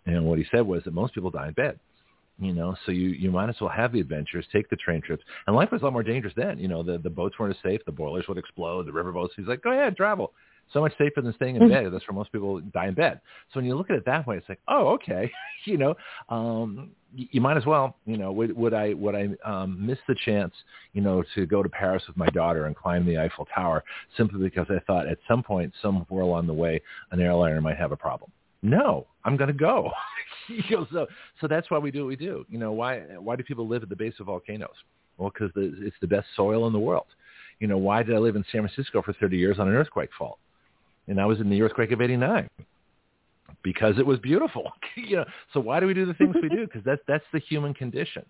and 0.06 0.26
what 0.26 0.38
he 0.38 0.46
said 0.52 0.68
was 0.68 0.84
that 0.84 0.94
most 0.94 1.14
people 1.14 1.30
die 1.30 1.48
in 1.48 1.54
bed 1.54 1.80
you 2.40 2.54
know 2.54 2.76
so 2.86 2.92
you 2.92 3.10
you 3.10 3.32
might 3.32 3.50
as 3.50 3.56
well 3.62 3.70
have 3.70 3.92
the 3.92 4.00
adventures 4.00 4.46
take 4.52 4.70
the 4.70 4.76
train 4.78 5.02
trips. 5.02 5.24
And 5.48 5.56
life 5.56 5.72
was 5.72 5.82
a 5.82 5.86
lot 5.86 5.94
more 5.94 6.04
dangerous 6.04 6.34
then 6.36 6.58
you 6.60 6.68
know 6.68 6.84
the 6.84 6.98
the 6.98 7.10
boats 7.10 7.38
weren't 7.40 7.56
as 7.56 7.62
safe 7.64 7.82
the 7.86 7.92
boilers 7.92 8.28
would 8.28 8.38
explode 8.38 8.86
the 8.88 8.92
river 8.92 9.12
boats 9.12 9.34
he's 9.36 9.48
like 9.48 9.62
go 9.64 9.72
ahead 9.72 9.96
travel. 9.98 10.34
So 10.72 10.82
much 10.82 10.94
safer 11.00 11.22
than 11.22 11.34
staying 11.34 11.56
in 11.56 11.64
Mhm. 11.64 11.70
bed. 11.70 11.92
That's 11.92 12.08
where 12.08 12.14
most 12.14 12.32
people 12.32 12.60
die 12.62 12.88
in 12.90 12.94
bed. 12.94 13.22
So 13.52 13.58
when 13.58 13.66
you 13.66 13.76
look 13.76 13.90
at 13.90 13.96
it 13.96 14.06
that 14.06 14.28
way 14.28 14.38
it's 14.38 14.48
like 14.50 14.60
oh 14.68 14.90
okay. 14.96 15.32
You 15.66 15.78
know 15.78 15.96
um 16.30 16.92
y- 17.18 17.28
you 17.32 17.42
might 17.42 17.58
as 17.58 17.66
well 17.66 17.98
you 18.06 18.18
know 18.18 18.32
would 18.32 18.56
would 18.56 18.74
i 18.74 18.94
would 18.94 19.16
i 19.16 19.28
um 19.44 19.84
miss 19.86 19.98
the 20.08 20.16
chance 20.26 20.54
you 20.94 21.02
know 21.02 21.24
to 21.36 21.46
go 21.46 21.62
to 21.62 21.70
paris 21.70 22.04
with 22.08 22.16
my 22.18 22.28
daughter 22.28 22.66
and 22.68 22.76
climb 22.76 23.06
the 23.06 23.18
eiffel 23.18 23.46
tower 23.54 23.84
simply 24.18 24.40
because 24.40 24.68
i 24.70 24.80
thought 24.88 25.08
at 25.08 25.18
some 25.28 25.44
point 25.44 25.74
somewhere 25.82 26.22
along 26.22 26.48
the 26.48 26.54
way 26.54 26.82
an 27.12 27.20
airliner 27.20 27.60
might 27.62 27.78
have 27.78 27.92
a 27.92 27.98
problem 27.98 28.32
no 28.62 29.06
i'm 29.26 29.38
going 29.38 29.48
to 29.48 29.54
go 29.54 29.92
you 30.50 30.78
know, 30.78 30.88
so 30.92 31.08
so 31.40 31.48
that's 31.48 31.70
why 31.70 31.78
we 31.78 31.92
do 31.92 32.02
what 32.02 32.08
we 32.08 32.16
do. 32.16 32.46
You 32.50 32.60
know, 32.60 32.72
why 32.72 33.00
why 33.20 33.36
do 33.36 33.44
people 33.44 33.68
live 33.68 33.84
at 33.84 33.90
the 33.90 33.96
base 33.96 34.14
of 34.20 34.28
volcanoes? 34.28 34.70
Well, 35.18 35.32
because 35.34 35.52
it's 35.56 35.96
the 36.02 36.08
best 36.08 36.28
soil 36.36 36.68
in 36.68 36.74
the 36.74 36.80
world. 36.80 37.08
You 37.60 37.68
know, 37.68 37.78
why 37.78 38.04
did 38.04 38.16
I 38.16 38.20
live 38.20 38.36
in 38.36 38.46
San 38.52 38.62
Francisco 38.62 39.02
for 39.02 39.14
30 39.14 39.38
years 39.38 39.60
on 39.60 39.68
an 39.68 39.76
earthquake 39.76 40.10
fault? 40.18 40.40
And 41.08 41.20
I 41.20 41.26
was 41.26 41.40
in 41.40 41.50
the 41.50 41.62
earthquake 41.62 41.92
of 41.92 42.02
'89 42.02 42.48
because 43.64 43.98
it 43.98 44.06
was 44.06 44.20
beautiful. 44.20 44.72
you 44.96 45.18
know, 45.18 45.26
so 45.54 45.60
why 45.60 45.80
do 45.80 45.88
we 45.88 45.94
do 45.94 46.06
the 46.06 46.14
things 46.14 46.36
we 46.42 46.50
do? 46.50 46.66
Because 46.66 46.84
that's 46.84 47.02
that's 47.08 47.26
the 47.34 47.40
human 47.40 47.74
condition. 47.74 48.26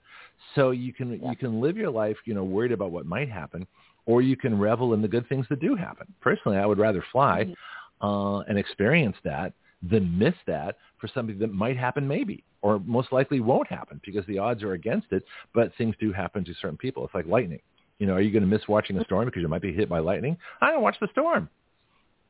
So 0.55 0.71
you 0.71 0.93
can 0.93 1.21
you 1.23 1.35
can 1.37 1.61
live 1.61 1.77
your 1.77 1.91
life, 1.91 2.17
you 2.25 2.33
know, 2.33 2.43
worried 2.43 2.71
about 2.71 2.91
what 2.91 3.05
might 3.05 3.29
happen, 3.29 3.67
or 4.05 4.21
you 4.21 4.35
can 4.35 4.57
revel 4.57 4.93
in 4.93 5.01
the 5.01 5.07
good 5.07 5.27
things 5.29 5.45
that 5.49 5.59
do 5.59 5.75
happen. 5.75 6.07
Personally, 6.21 6.57
I 6.57 6.65
would 6.65 6.79
rather 6.79 7.03
fly 7.11 7.53
uh, 8.01 8.39
and 8.39 8.57
experience 8.57 9.15
that 9.23 9.53
than 9.81 10.17
miss 10.17 10.33
that 10.45 10.77
for 10.99 11.07
something 11.07 11.39
that 11.39 11.53
might 11.53 11.77
happen 11.77 12.07
maybe 12.07 12.43
or 12.61 12.79
most 12.79 13.11
likely 13.13 13.39
won't 13.39 13.67
happen 13.67 14.01
because 14.05 14.25
the 14.25 14.37
odds 14.37 14.61
are 14.63 14.73
against 14.73 15.07
it 15.11 15.23
but 15.53 15.71
things 15.77 15.95
do 15.99 16.11
happen 16.11 16.43
to 16.43 16.53
certain 16.61 16.77
people. 16.77 17.05
It's 17.05 17.13
like 17.13 17.25
lightning. 17.25 17.61
You 17.99 18.07
know 18.07 18.13
are 18.13 18.21
you 18.21 18.31
going 18.31 18.43
to 18.43 18.47
miss 18.47 18.67
watching 18.67 18.97
a 18.97 19.03
storm 19.05 19.25
because 19.25 19.41
you 19.41 19.47
might 19.47 19.61
be 19.61 19.73
hit 19.73 19.87
by 19.89 19.99
lightning? 19.99 20.37
I 20.61 20.71
don't 20.71 20.81
watch 20.81 20.97
the 20.99 21.07
storm. 21.11 21.49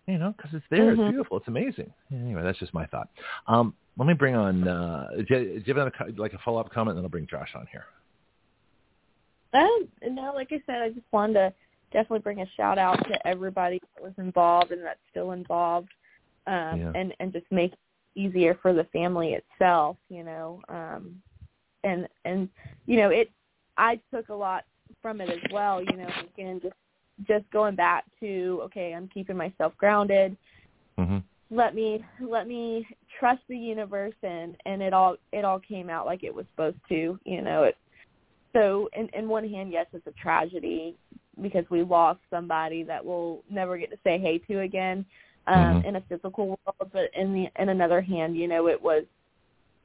You 0.08 0.18
know 0.18 0.34
because 0.38 0.52
it's 0.54 0.66
there. 0.70 0.96
Mhm. 0.96 1.00
it's 1.00 1.12
beautiful. 1.12 1.38
It's 1.38 1.48
amazing. 1.48 1.92
Anyway 2.12 2.44
that's 2.44 2.60
just 2.60 2.74
my 2.74 2.86
thought. 2.88 3.10
Um 3.48 3.74
let 3.98 4.08
me 4.08 4.14
bring 4.14 4.36
on 4.36 4.68
uh 4.68 5.08
do 5.18 5.36
you, 5.36 5.60
do 5.60 5.64
you 5.66 5.74
have 5.74 5.78
another, 5.78 6.14
like 6.18 6.34
a 6.34 6.40
follow-up 6.40 6.72
comment? 6.72 6.92
And 6.92 7.00
then 7.00 7.06
i'll 7.06 7.10
bring 7.10 7.28
josh 7.28 7.50
on 7.56 7.66
here. 7.72 7.86
Um, 9.54 9.88
no, 10.12 10.32
like 10.36 10.50
I 10.52 10.62
said, 10.66 10.82
I 10.82 10.90
just 10.90 11.06
wanted 11.12 11.34
to 11.34 11.54
definitely 11.92 12.20
bring 12.20 12.42
a 12.42 12.46
shout 12.56 12.78
out 12.78 12.98
to 13.08 13.28
everybody 13.28 13.80
that 13.96 14.04
was 14.04 14.14
involved 14.18 14.72
and 14.72 14.84
that's 14.84 15.00
still 15.10 15.32
involved, 15.32 15.90
um, 16.50 16.80
Yeah. 16.80 16.92
and 16.96 17.14
and 17.20 17.32
just 17.32 17.46
make 17.52 17.74
it 17.74 17.80
easier 18.16 18.56
for 18.62 18.74
the 18.74 18.84
family 18.86 19.34
itself, 19.34 19.98
you 20.10 20.24
know. 20.24 20.62
Um, 20.68 21.22
and 21.84 22.08
and 22.26 22.50
you 22.86 22.98
know, 22.98 23.10
it. 23.10 23.32
I 23.78 24.00
took 24.14 24.28
a 24.28 24.34
lot 24.34 24.66
from 25.02 25.22
it 25.22 25.30
as 25.30 25.52
well, 25.54 25.82
you 25.82 25.96
know. 25.96 26.10
Again, 26.34 26.60
just 26.62 26.76
just 27.28 27.50
going 27.52 27.76
back 27.76 28.06
to 28.20 28.62
okay, 28.64 28.94
I'm 28.94 29.08
keeping 29.08 29.38
myself 29.38 29.74
grounded. 29.78 30.36
mm-hmm. 30.98 31.20
Let 31.52 31.74
me 31.74 32.04
let 32.22 32.48
me 32.48 32.86
trust 33.20 33.42
the 33.48 33.58
universe, 33.58 34.16
and 34.24 34.56
and 34.66 34.82
it 34.82 34.94
all 34.94 35.16
it 35.32 35.46
all 35.46 35.60
came 35.60 35.90
out 35.90 36.06
like 36.06 36.24
it 36.24 36.34
was 36.34 36.46
supposed 36.52 36.78
to, 36.90 37.20
you 37.26 37.42
know. 37.42 37.64
It 37.64 37.78
so 38.54 38.90
in, 38.94 39.08
in 39.10 39.30
one 39.30 39.48
hand, 39.48 39.72
yes, 39.72 39.86
it's 39.94 40.08
a 40.08 40.12
tragedy 40.12 40.96
because 41.42 41.66
we 41.70 41.84
lost 41.84 42.20
somebody 42.30 42.84
that 42.84 43.04
we'll 43.04 43.44
never 43.50 43.78
get 43.78 43.90
to 43.92 43.98
say 44.04 44.20
hey 44.20 44.40
to 44.40 44.60
again 44.60 45.06
um, 45.50 45.82
Mhm. 45.82 45.86
in 45.86 45.96
a 45.96 46.02
physical 46.02 46.48
world. 46.48 46.92
But 46.92 47.14
in 47.14 47.34
the 47.34 47.50
in 47.62 47.70
another 47.70 48.02
hand, 48.02 48.38
you 48.38 48.48
know, 48.48 48.68
it 48.68 48.82
was 48.82 49.04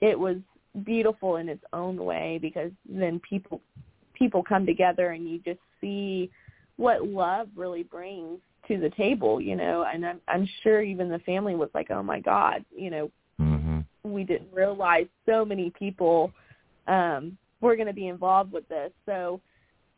it 0.01 0.19
was 0.19 0.37
beautiful 0.85 1.37
in 1.37 1.49
its 1.49 1.65
own 1.73 1.97
way 1.97 2.39
because 2.39 2.71
then 2.85 3.21
people 3.21 3.61
people 4.13 4.43
come 4.43 4.67
together 4.67 5.11
and 5.11 5.29
you 5.29 5.39
just 5.39 5.61
see 5.81 6.31
what 6.77 7.07
love 7.07 7.49
really 7.57 7.83
brings 7.83 8.41
to 8.69 8.79
the 8.79 8.91
table, 8.91 9.41
you 9.41 9.57
know. 9.57 9.85
And 9.85 10.07
I'm 10.07 10.21
I'm 10.29 10.47
sure 10.63 10.83
even 10.83 11.09
the 11.09 11.19
family 11.21 11.55
was 11.55 11.71
like, 11.75 11.91
oh 11.91 12.03
my 12.03 12.21
god, 12.21 12.65
you 12.77 12.91
know, 12.91 13.11
Mm-hmm. 13.41 13.81
we 14.05 14.23
didn't 14.23 14.53
realize 14.53 15.07
so 15.27 15.45
many 15.45 15.71
people 15.71 16.31
um 16.87 17.37
were 17.61 17.75
going 17.75 17.89
to 17.89 17.93
be 17.93 18.07
involved 18.07 18.53
with 18.53 18.69
this 18.69 18.93
so 19.07 19.41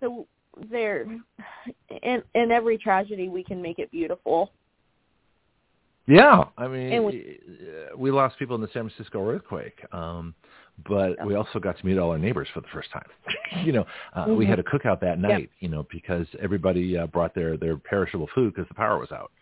so 0.01 0.27
there 0.71 1.07
in 2.03 2.23
in 2.35 2.51
every 2.51 2.79
tragedy 2.79 3.29
we 3.29 3.45
can 3.45 3.61
make 3.61 3.79
it 3.79 3.91
beautiful 3.91 4.53
Yeah, 6.07 6.45
I 6.57 6.69
mean, 6.69 7.05
we, 7.05 7.39
we 7.97 8.11
lost 8.13 8.39
people 8.39 8.55
in 8.55 8.61
the 8.61 8.69
San 8.73 8.89
Francisco 8.89 9.29
earthquake, 9.29 9.79
um, 9.93 10.35
but 10.89 11.25
we 11.27 11.35
also 11.35 11.59
got 11.59 11.77
to 11.79 11.87
meet 11.87 11.99
all 11.99 12.11
our 12.11 12.19
neighbors 12.19 12.47
for 12.55 12.61
the 12.61 12.69
first 12.73 12.91
time. 12.93 13.07
you 13.65 13.73
know, 13.73 13.85
uh, 14.15 14.27
we 14.29 14.45
Mhm. 14.45 14.49
had 14.51 14.59
a 14.61 14.63
cookout 14.63 15.01
that 15.01 15.19
Yep. 15.19 15.31
night, 15.31 15.51
you 15.59 15.69
know, 15.69 15.85
because 15.91 16.27
everybody 16.41 16.97
uh, 16.97 17.09
brought 17.09 17.35
their 17.35 17.57
their 17.57 17.77
perishable 17.77 18.29
food 18.29 18.55
because 18.55 18.69
the 18.69 18.75
power 18.75 18.99
was 18.99 19.11
out, 19.11 19.33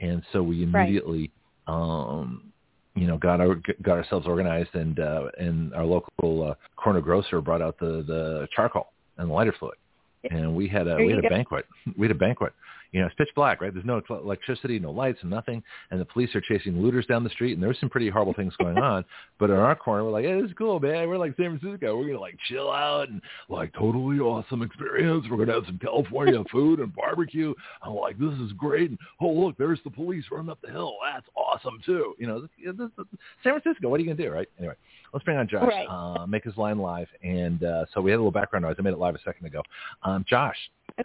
and 0.00 0.22
so 0.32 0.40
we 0.42 0.64
Right. 0.64 0.82
immediately, 0.82 1.32
um, 1.66 2.52
you 2.94 3.08
know, 3.08 3.18
got 3.18 3.40
our 3.40 3.56
got 3.82 3.98
ourselves 3.98 4.28
organized, 4.28 4.74
and 4.76 5.00
uh, 5.00 5.30
and 5.38 5.74
our 5.74 5.84
local 5.84 6.44
uh, 6.44 6.54
corner 6.76 7.00
grocer 7.00 7.40
brought 7.40 7.60
out 7.62 7.76
the 7.78 8.04
the 8.06 8.48
charcoal 8.54 8.92
and 9.18 9.28
the 9.28 9.32
lighter 9.34 9.52
fluid, 9.58 9.78
and 10.30 10.54
we 10.54 10.68
had 10.68 10.86
a 10.86 10.96
There 10.96 11.06
we 11.06 11.10
had 11.10 11.18
a 11.18 11.22
go. 11.22 11.28
banquet. 11.28 11.66
We 11.96 12.06
had 12.06 12.14
a 12.14 12.18
banquet. 12.20 12.52
You 12.94 13.00
know, 13.00 13.06
it's 13.06 13.14
pitch 13.16 13.30
black, 13.34 13.60
right? 13.60 13.74
There's 13.74 13.84
no 13.84 14.00
electricity, 14.08 14.78
no 14.78 14.92
lights, 14.92 15.18
and 15.22 15.30
nothing. 15.30 15.64
And 15.90 16.00
the 16.00 16.04
police 16.04 16.32
are 16.36 16.40
chasing 16.40 16.80
looters 16.80 17.06
down 17.06 17.24
the 17.24 17.30
street, 17.30 17.54
and 17.54 17.62
there's 17.62 17.78
some 17.80 17.90
pretty 17.90 18.08
horrible 18.08 18.34
things 18.34 18.54
going 18.56 18.78
on. 18.78 19.04
But 19.36 19.50
in 19.50 19.56
our 19.56 19.74
corner, 19.74 20.04
we're 20.04 20.12
like, 20.12 20.24
hey, 20.24 20.40
this 20.40 20.50
is 20.50 20.56
cool, 20.56 20.78
man. 20.78 21.08
We're 21.08 21.18
like 21.18 21.34
San 21.36 21.58
Francisco. 21.58 21.98
We're 21.98 22.06
gonna 22.06 22.20
like 22.20 22.38
chill 22.48 22.70
out 22.70 23.08
and 23.08 23.20
like 23.48 23.72
totally 23.72 24.20
awesome 24.20 24.62
experience. 24.62 25.26
We're 25.28 25.38
gonna 25.38 25.54
have 25.54 25.66
some 25.66 25.78
California 25.78 26.40
food 26.52 26.78
and 26.78 26.94
barbecue. 26.94 27.52
I'm 27.82 27.94
like, 27.96 28.16
this 28.16 28.32
is 28.34 28.52
great. 28.52 28.90
And 28.90 28.98
oh, 29.20 29.32
look, 29.32 29.58
there's 29.58 29.80
the 29.82 29.90
police 29.90 30.24
running 30.30 30.50
up 30.50 30.60
the 30.62 30.70
hill. 30.70 30.94
That's 31.12 31.26
awesome 31.34 31.80
too. 31.84 32.14
You 32.16 32.28
know, 32.28 32.40
this, 32.42 32.50
this, 32.64 32.88
this, 32.96 33.06
San 33.42 33.60
Francisco. 33.60 33.88
What 33.88 33.98
are 33.98 34.04
you 34.04 34.14
gonna 34.14 34.22
do, 34.22 34.32
right? 34.32 34.48
Anyway, 34.58 34.74
let's 35.12 35.24
bring 35.24 35.36
on 35.36 35.48
Josh. 35.48 35.66
Right. 35.66 35.88
Uh, 35.88 36.26
make 36.28 36.44
his 36.44 36.56
line 36.56 36.78
live, 36.78 37.08
and 37.24 37.64
uh, 37.64 37.86
so 37.92 38.00
we 38.00 38.12
had 38.12 38.16
a 38.16 38.20
little 38.20 38.30
background 38.30 38.64
noise. 38.64 38.76
I 38.78 38.82
made 38.82 38.92
it 38.92 38.98
live 38.98 39.16
a 39.16 39.22
second 39.24 39.46
ago. 39.46 39.62
Um, 40.04 40.24
Josh, 40.28 40.56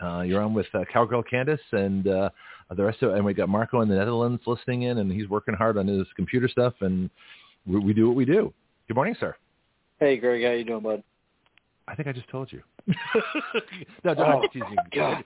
uh, 0.03 0.21
you're 0.21 0.41
on 0.41 0.53
with 0.53 0.67
uh, 0.73 0.83
Cowgirl 0.91 1.23
Candice 1.23 1.59
and 1.71 2.07
uh, 2.07 2.29
the 2.75 2.83
rest 2.83 3.01
of, 3.01 3.13
and 3.13 3.25
we 3.25 3.33
got 3.33 3.49
Marco 3.49 3.81
in 3.81 3.89
the 3.89 3.95
Netherlands 3.95 4.41
listening 4.45 4.83
in, 4.83 4.99
and 4.99 5.11
he's 5.11 5.27
working 5.27 5.55
hard 5.55 5.77
on 5.77 5.87
his 5.87 6.05
computer 6.15 6.47
stuff, 6.47 6.73
and 6.81 7.09
we, 7.65 7.79
we 7.79 7.93
do 7.93 8.07
what 8.07 8.15
we 8.15 8.25
do. 8.25 8.53
Good 8.87 8.95
morning, 8.95 9.15
sir. 9.19 9.35
Hey, 9.99 10.17
Greg, 10.17 10.43
how 10.43 10.51
you 10.51 10.63
doing, 10.63 10.83
bud? 10.83 11.03
I 11.87 11.95
think 11.95 12.07
I 12.07 12.11
just 12.11 12.29
told 12.29 12.51
you. 12.51 12.61
no, 14.03 14.13
don't 14.13 14.19
oh, 14.19 14.41
excuse 14.43 14.63
me. 14.69 14.77
God. 14.95 15.23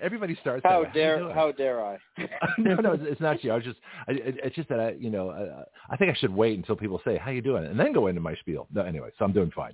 Everybody 0.00 0.36
starts. 0.40 0.62
How 0.64 0.82
that 0.82 0.88
way. 0.88 1.00
dare 1.00 1.18
how, 1.20 1.32
how 1.32 1.52
dare 1.52 1.82
I? 1.82 1.98
no, 2.58 2.74
no, 2.74 2.92
it's, 2.92 3.02
it's 3.06 3.20
not 3.20 3.42
you. 3.42 3.52
I 3.52 3.56
was 3.56 3.64
just. 3.64 3.78
I, 4.06 4.12
it, 4.12 4.36
it's 4.44 4.56
just 4.56 4.68
that 4.68 4.80
I, 4.80 4.90
you 4.92 5.08
know, 5.08 5.30
I, 5.30 5.94
I 5.94 5.96
think 5.96 6.10
I 6.10 6.18
should 6.18 6.34
wait 6.34 6.58
until 6.58 6.76
people 6.76 7.00
say, 7.06 7.16
"How 7.16 7.30
you 7.30 7.40
doing?" 7.40 7.64
and 7.64 7.78
then 7.78 7.92
go 7.92 8.08
into 8.08 8.20
my 8.20 8.34
spiel. 8.36 8.66
No, 8.74 8.82
anyway, 8.82 9.10
so 9.18 9.24
I'm 9.24 9.32
doing 9.32 9.50
fine. 9.54 9.72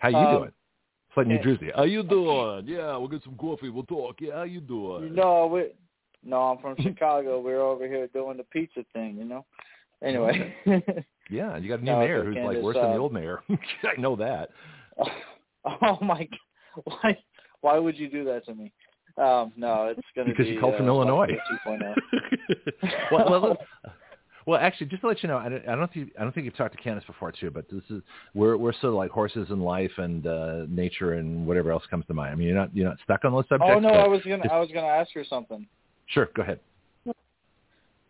How 0.00 0.08
you 0.08 0.16
um, 0.16 0.36
doing? 0.36 0.52
Like 1.18 1.26
New 1.26 1.42
Jersey. 1.42 1.72
How 1.74 1.82
you 1.82 2.04
doing? 2.04 2.68
Yeah, 2.68 2.96
we'll 2.96 3.08
get 3.08 3.24
some 3.24 3.34
coffee. 3.34 3.70
We'll 3.70 3.82
talk. 3.82 4.18
Yeah, 4.20 4.34
how 4.34 4.42
you 4.44 4.60
doing? 4.60 5.16
No, 5.16 5.48
we. 5.48 5.70
No, 6.22 6.42
I'm 6.42 6.58
from 6.58 6.76
Chicago. 6.80 7.40
We're 7.44 7.60
over 7.60 7.88
here 7.88 8.06
doing 8.06 8.36
the 8.36 8.44
pizza 8.44 8.84
thing. 8.92 9.16
You 9.18 9.24
know. 9.24 9.44
Anyway. 10.00 10.54
yeah, 11.28 11.56
you 11.56 11.68
got 11.68 11.80
a 11.80 11.84
new 11.84 11.90
no, 11.90 11.98
mayor 11.98 12.24
who's 12.24 12.36
Candace, 12.36 12.54
like 12.54 12.62
worse 12.62 12.76
uh, 12.76 12.82
than 12.82 12.92
the 12.92 12.98
old 12.98 13.12
mayor. 13.12 13.40
I 13.50 14.00
know 14.00 14.14
that. 14.14 14.50
Oh 15.82 15.98
my! 16.00 16.28
Why? 16.84 17.18
Why 17.62 17.78
would 17.78 17.98
you 17.98 18.08
do 18.08 18.24
that 18.24 18.44
to 18.46 18.54
me? 18.54 18.72
Um, 19.16 19.52
no, 19.56 19.86
it's 19.86 20.00
going 20.14 20.28
to 20.28 20.32
be 20.32 20.38
because 20.38 20.46
you 20.46 20.60
called 20.60 20.74
uh, 20.74 20.78
from 20.78 20.86
Illinois. 20.86 21.36
well, 23.10 23.28
well, 23.28 23.56
well, 24.48 24.58
actually, 24.58 24.86
just 24.86 25.02
to 25.02 25.08
let 25.08 25.22
you 25.22 25.28
know, 25.28 25.36
I 25.36 25.50
don't, 25.50 25.68
I 25.68 25.74
don't 25.74 25.92
think 25.92 26.10
I 26.18 26.22
don't 26.22 26.34
think 26.34 26.46
you've 26.46 26.56
talked 26.56 26.74
to 26.74 26.82
Candice 26.82 27.06
before 27.06 27.30
too, 27.30 27.50
but 27.50 27.66
this 27.70 27.82
is 27.90 28.00
we're 28.32 28.56
we're 28.56 28.72
sort 28.72 28.84
of 28.84 28.94
like 28.94 29.10
horses 29.10 29.48
in 29.50 29.60
life 29.60 29.90
and 29.98 30.26
uh, 30.26 30.62
nature 30.70 31.12
and 31.12 31.46
whatever 31.46 31.70
else 31.70 31.82
comes 31.90 32.06
to 32.06 32.14
mind. 32.14 32.32
I 32.32 32.34
mean, 32.34 32.46
you're 32.48 32.56
not 32.56 32.74
you're 32.74 32.88
not 32.88 32.96
stuck 33.04 33.26
on 33.26 33.32
those 33.32 33.44
subjects. 33.50 33.74
Oh 33.76 33.78
no, 33.78 33.90
I 33.90 34.08
was 34.08 34.22
gonna 34.26 34.48
I 34.50 34.58
was 34.58 34.70
gonna 34.72 34.86
ask 34.86 35.12
her 35.12 35.22
something. 35.22 35.66
Sure, 36.06 36.30
go 36.34 36.40
ahead. 36.40 36.60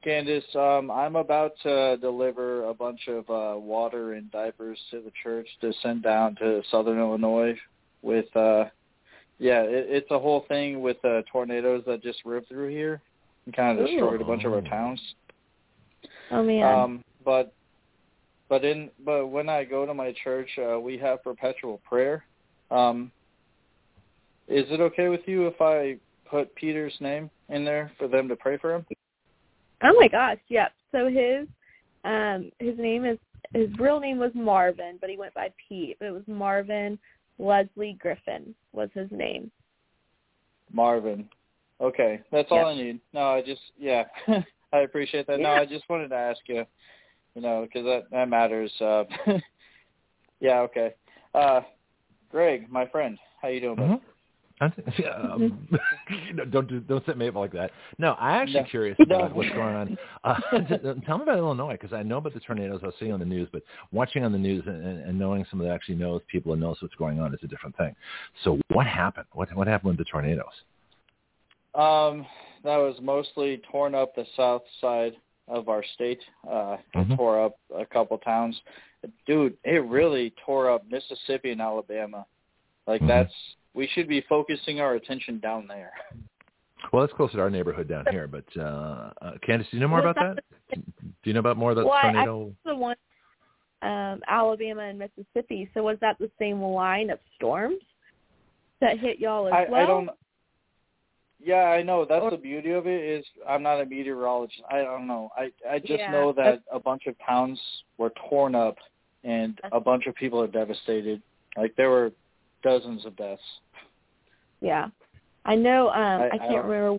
Candice, 0.07 0.55
um, 0.55 0.93
I'm 0.93 1.17
about 1.17 1.55
to 1.65 1.97
deliver 1.97 2.67
a 2.67 2.73
bunch 2.73 3.09
of 3.09 3.29
uh, 3.29 3.59
water 3.59 4.13
and 4.13 4.31
diapers 4.31 4.79
to 4.93 5.01
the 5.01 5.11
church 5.25 5.49
to 5.61 5.73
send 5.83 6.05
down 6.05 6.37
to 6.37 6.63
Southern 6.71 7.01
Illinois 7.01 7.59
with 8.03 8.27
uh, 8.37 8.67
yeah, 9.41 9.63
it, 9.63 9.87
it's 9.89 10.11
a 10.13 10.19
whole 10.21 10.45
thing 10.47 10.83
with 10.83 11.05
uh, 11.05 11.23
tornadoes 11.33 11.83
that 11.89 12.01
just 12.01 12.21
ripped 12.25 12.49
through 12.49 12.69
here 12.69 13.01
and 13.47 13.57
kind 13.57 13.77
of 13.77 13.89
destroyed 13.89 14.21
a 14.21 14.25
bunch 14.25 14.45
of 14.45 14.53
our 14.53 14.61
towns. 14.61 15.01
Oh 16.31 16.43
man. 16.43 16.65
Um, 16.65 17.05
but 17.25 17.53
but 18.49 18.65
in 18.65 18.91
but 19.05 19.27
when 19.27 19.49
I 19.49 19.65
go 19.65 19.87
to 19.87 19.95
my 19.95 20.15
church, 20.25 20.49
uh, 20.59 20.79
we 20.79 20.99
have 20.99 21.23
perpetual 21.23 21.81
prayer. 21.89 22.25
Um, 22.71 23.11
is 24.49 24.67
it 24.71 24.81
okay 24.81 25.09
with 25.09 25.21
you 25.27 25.47
if 25.47 25.61
I 25.61 25.97
put 26.29 26.55
Peter's 26.55 26.95
name 27.01 27.31
in 27.49 27.65
there 27.65 27.93
for 27.99 28.09
them 28.09 28.29
to 28.29 28.37
pray 28.37 28.59
for 28.59 28.75
him? 28.75 28.87
Oh 29.83 29.95
my 29.99 30.09
gosh, 30.09 30.39
yep. 30.49 30.73
So 30.93 31.09
his 31.09 31.47
um 32.05 32.51
his 32.59 32.79
name 32.79 33.05
is 33.05 33.19
his 33.55 33.69
real 33.79 34.01
name 34.01 34.19
was 34.19 34.33
Marvin, 34.35 34.99
but 35.01 35.11
he 35.11 35.17
went 35.17 35.35
by 35.35 35.49
Pete. 35.69 35.97
But 35.99 36.07
it 36.07 36.13
was 36.13 36.23
Marvin 36.27 36.99
Leslie 37.39 37.97
Griffin 38.01 38.55
was 38.73 38.91
his 38.95 39.09
name. 39.11 39.51
Marvin. 40.73 41.29
Okay, 41.81 42.21
that's 42.33 42.49
all 42.51 42.67
I 42.67 42.75
need. 42.75 43.01
No, 43.13 43.21
I 43.21 43.43
just 43.43 43.61
yeah, 43.79 44.05
I 44.73 44.79
appreciate 44.79 45.27
that. 45.27 45.41
Yeah. 45.41 45.55
No, 45.55 45.63
I 45.63 45.67
just 45.67 45.89
wanted 45.89 46.09
to 46.09 46.17
ask 46.17 46.41
you, 46.47 46.65
you 47.35 47.43
know, 47.43 47.67
because 47.67 47.85
that 47.85 48.11
that 48.11 48.29
matters. 48.29 48.73
Uh, 48.81 49.05
yeah, 50.41 50.61
okay. 50.61 50.95
Uh, 51.35 51.61
Greg, 52.31 52.71
my 52.71 52.87
friend, 52.87 53.19
how 53.41 53.49
you 53.49 53.61
doing? 53.61 53.77
Mm-hmm. 53.77 54.05
um, 55.33 55.69
don't 56.51 56.69
do, 56.69 56.81
don't 56.81 57.05
set 57.07 57.17
me 57.17 57.29
up 57.29 57.37
like 57.37 57.53
that. 57.53 57.71
No, 57.99 58.15
I'm 58.15 58.43
actually 58.43 58.63
no. 58.63 58.67
curious 58.69 58.97
about 59.01 59.31
no. 59.31 59.37
what's 59.37 59.51
going 59.51 59.75
on. 59.75 59.99
Uh, 60.25 60.35
tell 61.07 61.19
me 61.19 61.23
about 61.23 61.39
Illinois 61.39 61.75
because 61.81 61.93
I 61.93 62.03
know 62.03 62.19
about 62.19 62.35
the 62.35 62.41
tornadoes. 62.41 62.81
I 62.83 62.87
was 62.87 62.95
seeing 62.99 63.13
on 63.13 63.21
the 63.21 63.25
news, 63.25 63.49
but 63.53 63.63
watching 63.93 64.25
on 64.25 64.33
the 64.33 64.39
news 64.39 64.65
and, 64.67 64.85
and 64.85 65.19
knowing 65.19 65.45
someone 65.49 65.69
that 65.69 65.75
actually 65.75 65.95
knows 65.95 66.23
people 66.31 66.53
and 66.53 66.61
knows 66.61 66.79
what's 66.81 66.97
going 66.97 67.21
on 67.21 67.33
is 67.35 67.41
a 67.45 67.47
different 67.47 67.77
thing. 67.77 67.95
So, 68.43 68.59
what 68.69 68.87
happened? 68.87 69.27
What 69.33 69.55
what 69.55 69.69
happened 69.69 69.97
with 69.97 69.99
the 69.99 70.11
tornadoes? 70.11 70.47
Um, 71.79 72.27
that 72.65 72.77
was 72.77 72.97
mostly 73.01 73.61
torn 73.71 73.95
up 73.95 74.15
the 74.15 74.27
south 74.37 74.63
side 74.81 75.13
of 75.47 75.69
our 75.69 75.85
state. 75.95 76.21
Uh, 76.47 76.77
mm-hmm. 76.95 77.15
Tore 77.15 77.45
up 77.45 77.59
a 77.77 77.87
couple 77.87 78.19
towns. 78.19 78.61
Dude, 79.27 79.57
it 79.65 79.85
really 79.85 80.35
tore 80.45 80.71
up 80.71 80.85
Mississippi 80.91 81.53
and 81.53 81.61
Alabama. 81.61 82.27
Like 82.87 83.01
mm-hmm. 83.01 83.09
that's 83.09 83.33
we 83.75 83.89
should 83.95 84.09
be 84.09 84.25
focusing 84.29 84.81
our 84.81 84.95
attention 84.95 85.39
down 85.39 85.67
there. 85.69 85.93
Well, 86.93 87.03
that's 87.07 87.17
closer 87.17 87.35
to 87.35 87.41
our 87.43 87.51
neighborhood 87.51 87.89
down 87.89 88.07
here. 88.11 88.27
But 88.27 88.45
uh, 88.57 89.11
uh 89.23 89.33
Candice, 89.49 89.71
do 89.71 89.77
you 89.77 89.81
know 89.81 89.89
more 89.89 90.01
about 90.01 90.17
that? 90.17 90.43
Do 90.73 90.83
you 91.25 91.33
know 91.33 91.41
about 91.41 91.57
more 91.57 91.71
of 91.71 91.77
that 91.77 91.87
well, 91.87 92.01
tornado? 92.03 92.53
I, 92.67 92.71
I 92.71 92.73
the 92.73 92.77
one 92.77 92.97
um, 93.83 94.21
Alabama 94.29 94.83
and 94.83 94.99
Mississippi. 94.99 95.71
So 95.75 95.83
was 95.83 95.99
that 96.01 96.17
the 96.19 96.31
same 96.39 96.61
line 96.61 97.11
of 97.11 97.19
storms 97.37 97.79
that 98.81 98.99
hit 98.99 99.19
y'all 99.19 99.47
as 99.47 99.53
I, 99.53 99.67
well? 99.71 99.83
I 99.83 99.87
don't. 99.87 100.11
Yeah, 101.43 101.65
I 101.65 101.83
know. 101.83 102.05
That's 102.09 102.23
or, 102.23 102.31
the 102.31 102.37
beauty 102.37 102.73
of 102.73 102.87
it. 102.87 103.03
Is 103.03 103.25
I'm 103.49 103.63
not 103.63 103.81
a 103.81 103.87
meteorologist. 103.87 104.63
I 104.71 104.83
don't 104.83 105.07
know. 105.07 105.31
I 105.37 105.51
I 105.69 105.79
just 105.79 106.01
yeah, 106.01 106.11
know 106.11 106.33
that 106.33 106.63
a 106.73 106.81
bunch 106.81 107.07
of 107.07 107.15
towns 107.25 107.61
were 107.97 108.13
torn 108.29 108.55
up, 108.55 108.77
and 109.25 109.59
a 109.73 109.81
bunch 109.81 110.07
of 110.07 110.15
people 110.15 110.41
are 110.41 110.49
devastated. 110.49 111.23
Like 111.57 111.75
there 111.77 111.91
were 111.91 112.13
dozens 112.63 113.07
of 113.07 113.17
deaths. 113.17 113.43
Yeah, 114.61 114.89
I 115.45 115.55
know. 115.55 115.91
Um, 115.91 116.23
I, 116.23 116.27
I 116.27 116.39
can't 116.39 116.51
I 116.51 116.57
remember 116.57 116.99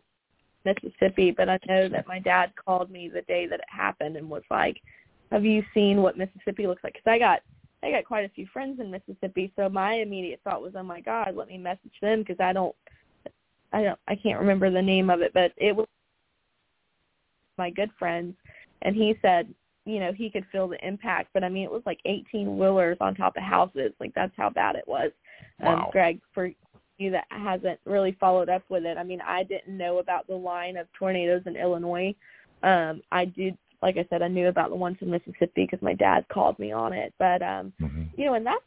Mississippi, 0.65 1.32
but 1.32 1.49
I 1.49 1.60
know 1.67 1.89
that 1.89 2.08
my 2.08 2.19
dad 2.19 2.54
called 2.56 2.89
me 2.89 3.10
the 3.10 3.21
day 3.23 3.45
that 3.47 3.60
it 3.60 3.65
happened 3.69 4.15
and 4.15 4.30
was 4.30 4.43
like, 4.49 4.78
"Have 5.32 5.45
you 5.45 5.63
seen 5.73 6.02
what 6.02 6.17
Mississippi 6.17 6.67
looks 6.67 6.84
like?" 6.84 6.93
Because 6.93 7.12
I 7.12 7.19
got 7.19 7.41
I 7.84 7.91
got 7.91 8.06
quite 8.06 8.25
a 8.25 8.30
few 8.30 8.45
friends 8.47 8.80
in 8.80 8.91
Mississippi, 8.91 9.52
so 9.56 9.69
my 9.69 9.95
immediate 9.95 10.41
thought 10.43 10.62
was, 10.62 10.73
"Oh 10.75 10.84
my 10.84 11.02
God, 11.02 11.36
let 11.36 11.47
me 11.47 11.58
message 11.58 11.93
them," 12.02 12.19
because 12.19 12.39
I 12.39 12.54
don't, 12.54 12.75
I 13.71 13.84
don't, 13.84 13.99
I 14.08 14.15
can't 14.15 14.39
remember 14.39 14.71
the 14.71 14.82
name 14.82 15.10
of 15.10 15.21
it, 15.21 15.32
but 15.34 15.51
it 15.58 15.75
was 15.75 15.88
my 17.58 17.69
good 17.69 17.89
friends, 17.97 18.36
and 18.82 18.95
he 18.95 19.15
said, 19.21 19.53
you 19.86 19.99
know, 19.99 20.12
he 20.12 20.29
could 20.29 20.45
feel 20.51 20.67
the 20.67 20.86
impact, 20.86 21.29
but 21.34 21.43
I 21.43 21.49
mean, 21.49 21.63
it 21.63 21.71
was 21.71 21.84
like 21.86 21.99
18 22.05 22.58
wheelers 22.58 22.97
on 23.01 23.15
top 23.15 23.36
of 23.38 23.43
houses, 23.43 23.91
like 23.99 24.13
that's 24.13 24.34
how 24.38 24.49
bad 24.49 24.75
it 24.75 24.88
was. 24.88 25.12
Wow. 25.60 25.86
Um, 25.86 25.86
Greg, 25.91 26.19
for 26.34 26.51
you 26.97 27.12
that 27.12 27.25
hasn't 27.29 27.79
really 27.86 28.15
followed 28.19 28.49
up 28.49 28.63
with 28.69 28.86
it, 28.86 28.97
I 28.97 29.03
mean, 29.03 29.21
I 29.21 29.43
didn't 29.43 29.77
know 29.77 29.99
about 29.99 30.27
the 30.27 30.36
line 30.36 30.77
of 30.77 30.88
tornadoes 30.97 31.43
in 31.45 31.55
Illinois. 31.55 32.13
Um, 32.62 33.01
I 33.12 33.25
did, 33.25 33.58
like 33.82 33.97
I 33.97 34.05
said, 34.10 34.21
I 34.21 34.27
knew 34.27 34.47
about 34.47 34.69
the 34.69 34.75
ones 34.75 34.97
in 35.01 35.10
Mississippi 35.10 35.65
because 35.65 35.82
my 35.82 35.93
dad 35.93 36.25
called 36.32 36.60
me 36.60 36.71
on 36.71 36.93
it. 36.93 37.13
But 37.17 37.41
um, 37.41 37.73
mm-hmm. 37.82 38.03
you 38.17 38.25
know, 38.25 38.34
and 38.34 38.45
that's 38.45 38.62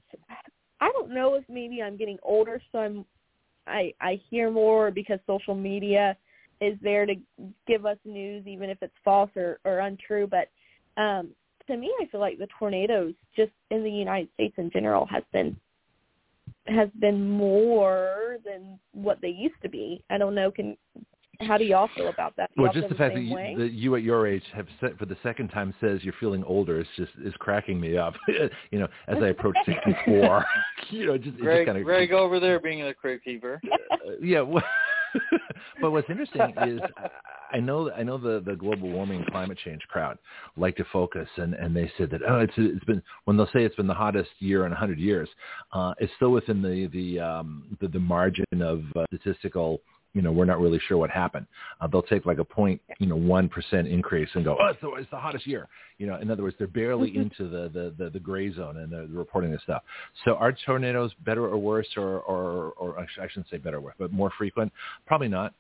I 0.80 0.90
don't 0.90 1.14
know 1.14 1.34
if 1.34 1.44
maybe 1.48 1.80
I'm 1.80 1.96
getting 1.96 2.18
older, 2.24 2.60
so 2.72 2.78
I'm 2.78 3.04
I 3.66 3.92
I 4.00 4.20
hear 4.30 4.50
more 4.50 4.90
because 4.90 5.18
social 5.26 5.54
media 5.54 6.16
is 6.60 6.78
there 6.80 7.06
to 7.06 7.14
give 7.66 7.86
us 7.86 7.98
news, 8.04 8.46
even 8.46 8.70
if 8.70 8.78
it's 8.82 8.94
false 9.04 9.30
or, 9.36 9.58
or 9.64 9.80
untrue. 9.80 10.28
But 10.28 10.48
um, 11.00 11.30
to 11.66 11.76
me, 11.76 11.92
I 12.00 12.06
feel 12.06 12.20
like 12.20 12.38
the 12.38 12.48
tornadoes 12.58 13.14
just 13.36 13.52
in 13.70 13.82
the 13.82 13.90
United 13.90 14.28
States 14.34 14.54
in 14.58 14.70
general 14.70 15.06
has 15.06 15.24
been 15.32 15.56
has 16.66 16.88
been 17.00 17.28
more 17.28 18.36
than 18.44 18.78
what 18.92 19.20
they 19.20 19.28
used 19.28 19.60
to 19.62 19.68
be. 19.68 20.02
I 20.10 20.18
don't 20.18 20.34
know. 20.34 20.50
Can 20.50 20.76
how 21.42 21.58
do 21.58 21.64
y'all 21.64 21.88
feel 21.94 22.08
about 22.08 22.36
that? 22.36 22.50
well, 22.56 22.72
just 22.72 22.88
the, 22.88 22.94
the 22.94 22.98
fact 22.98 23.14
that 23.14 23.22
you, 23.22 23.36
that 23.58 23.72
you, 23.72 23.96
at 23.96 24.02
your 24.02 24.26
age 24.26 24.42
have 24.54 24.66
said 24.80 24.98
for 24.98 25.06
the 25.06 25.16
second 25.22 25.48
time 25.48 25.74
says 25.80 26.00
you're 26.02 26.14
feeling 26.20 26.44
older 26.44 26.80
is 26.80 26.86
just 26.96 27.12
is 27.24 27.34
cracking 27.38 27.80
me 27.80 27.96
up. 27.96 28.14
you 28.70 28.78
know, 28.78 28.88
as 29.08 29.18
I 29.22 29.28
approach 29.28 29.56
64, 29.66 30.44
you 30.90 31.06
know, 31.06 31.18
just, 31.18 31.36
Greg, 31.38 31.60
just 31.60 31.66
kind 31.66 31.78
of 31.78 31.84
Greg 31.84 32.12
over 32.12 32.40
there 32.40 32.60
being 32.60 32.82
a 32.82 32.94
crib 32.94 33.20
keeper. 33.24 33.60
Uh, 33.92 34.12
yeah. 34.20 34.40
Well, 34.40 34.64
but 35.80 35.90
what's 35.90 36.08
interesting 36.08 36.54
is 36.66 36.80
I 37.52 37.60
know 37.60 37.90
I 37.90 38.02
know 38.02 38.18
the 38.18 38.42
the 38.44 38.56
global 38.56 38.90
warming 38.90 39.24
climate 39.30 39.58
change 39.62 39.82
crowd 39.88 40.18
like 40.56 40.76
to 40.76 40.84
focus 40.92 41.28
and 41.36 41.54
and 41.54 41.76
they 41.76 41.90
said 41.98 42.10
that 42.10 42.20
oh 42.26 42.40
it's 42.40 42.52
it's 42.56 42.84
been 42.84 43.02
when 43.24 43.36
they'll 43.36 43.50
say 43.52 43.64
it's 43.64 43.76
been 43.76 43.86
the 43.86 43.94
hottest 43.94 44.30
year 44.38 44.66
in 44.66 44.72
a 44.72 44.76
hundred 44.76 44.98
years, 44.98 45.28
uh, 45.72 45.94
it's 45.98 46.12
still 46.16 46.30
within 46.30 46.62
the 46.62 46.88
the 46.92 47.20
um, 47.20 47.76
the, 47.80 47.88
the 47.88 48.00
margin 48.00 48.44
of 48.60 48.82
uh, 48.96 49.04
statistical 49.08 49.80
you 50.14 50.22
know, 50.22 50.32
we're 50.32 50.44
not 50.44 50.60
really 50.60 50.80
sure 50.86 50.98
what 50.98 51.10
happened. 51.10 51.46
Uh, 51.80 51.86
they'll 51.86 52.02
take 52.02 52.26
like 52.26 52.38
a 52.38 52.44
point, 52.44 52.80
you 52.98 53.06
know, 53.06 53.16
one 53.16 53.48
percent 53.48 53.88
increase 53.88 54.28
and 54.34 54.44
go, 54.44 54.56
oh, 54.60 54.66
it's 54.66 54.80
the, 54.80 54.90
it's 54.94 55.10
the 55.10 55.16
hottest 55.16 55.46
year. 55.46 55.68
You 55.98 56.06
know, 56.06 56.16
in 56.16 56.30
other 56.30 56.42
words, 56.42 56.56
they're 56.58 56.66
barely 56.66 57.10
mm-hmm. 57.10 57.22
into 57.22 57.48
the, 57.48 57.68
the, 57.68 57.94
the, 57.96 58.10
the 58.10 58.20
gray 58.20 58.52
zone 58.52 58.78
and 58.78 58.92
they're 58.92 59.06
reporting 59.06 59.50
this 59.50 59.62
stuff. 59.62 59.82
So 60.24 60.34
are 60.34 60.54
tornadoes 60.66 61.12
better 61.24 61.46
or 61.46 61.56
worse, 61.56 61.88
or, 61.96 62.20
or, 62.20 62.72
or 62.72 62.98
I 62.98 63.28
shouldn't 63.28 63.48
say 63.50 63.56
better 63.56 63.78
or 63.78 63.80
worse, 63.80 63.94
but 63.98 64.12
more 64.12 64.30
frequent? 64.36 64.72
Probably 65.06 65.28
not. 65.28 65.54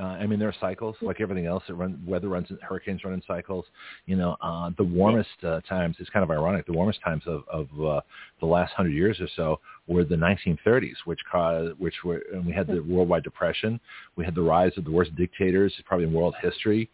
Uh, 0.00 0.04
I 0.04 0.26
mean, 0.26 0.38
there 0.38 0.48
are 0.48 0.54
cycles 0.60 0.96
like 1.02 1.20
everything 1.20 1.46
else. 1.46 1.62
It 1.68 1.74
run, 1.74 2.02
weather 2.06 2.28
runs, 2.28 2.48
hurricanes 2.62 3.04
run 3.04 3.12
in 3.12 3.22
cycles. 3.26 3.66
You 4.06 4.16
know, 4.16 4.36
uh, 4.40 4.70
the 4.78 4.84
warmest 4.84 5.28
uh, 5.42 5.60
times. 5.68 5.96
It's 5.98 6.08
kind 6.08 6.22
of 6.22 6.30
ironic. 6.30 6.66
The 6.66 6.72
warmest 6.72 7.00
times 7.04 7.22
of, 7.26 7.42
of 7.48 7.68
uh, 7.84 8.00
the 8.40 8.46
last 8.46 8.72
hundred 8.72 8.94
years 8.94 9.20
or 9.20 9.28
so 9.36 9.60
were 9.86 10.04
the 10.04 10.16
1930s, 10.16 10.94
which 11.04 11.20
caused, 11.30 11.78
which 11.78 11.94
were, 12.02 12.22
and 12.32 12.46
we 12.46 12.52
had 12.52 12.66
the 12.66 12.80
worldwide 12.80 13.24
depression. 13.24 13.78
We 14.16 14.24
had 14.24 14.34
the 14.34 14.42
rise 14.42 14.72
of 14.78 14.84
the 14.84 14.90
worst 14.90 15.14
dictators 15.16 15.74
probably 15.86 16.06
in 16.06 16.12
world 16.12 16.34
history 16.40 16.88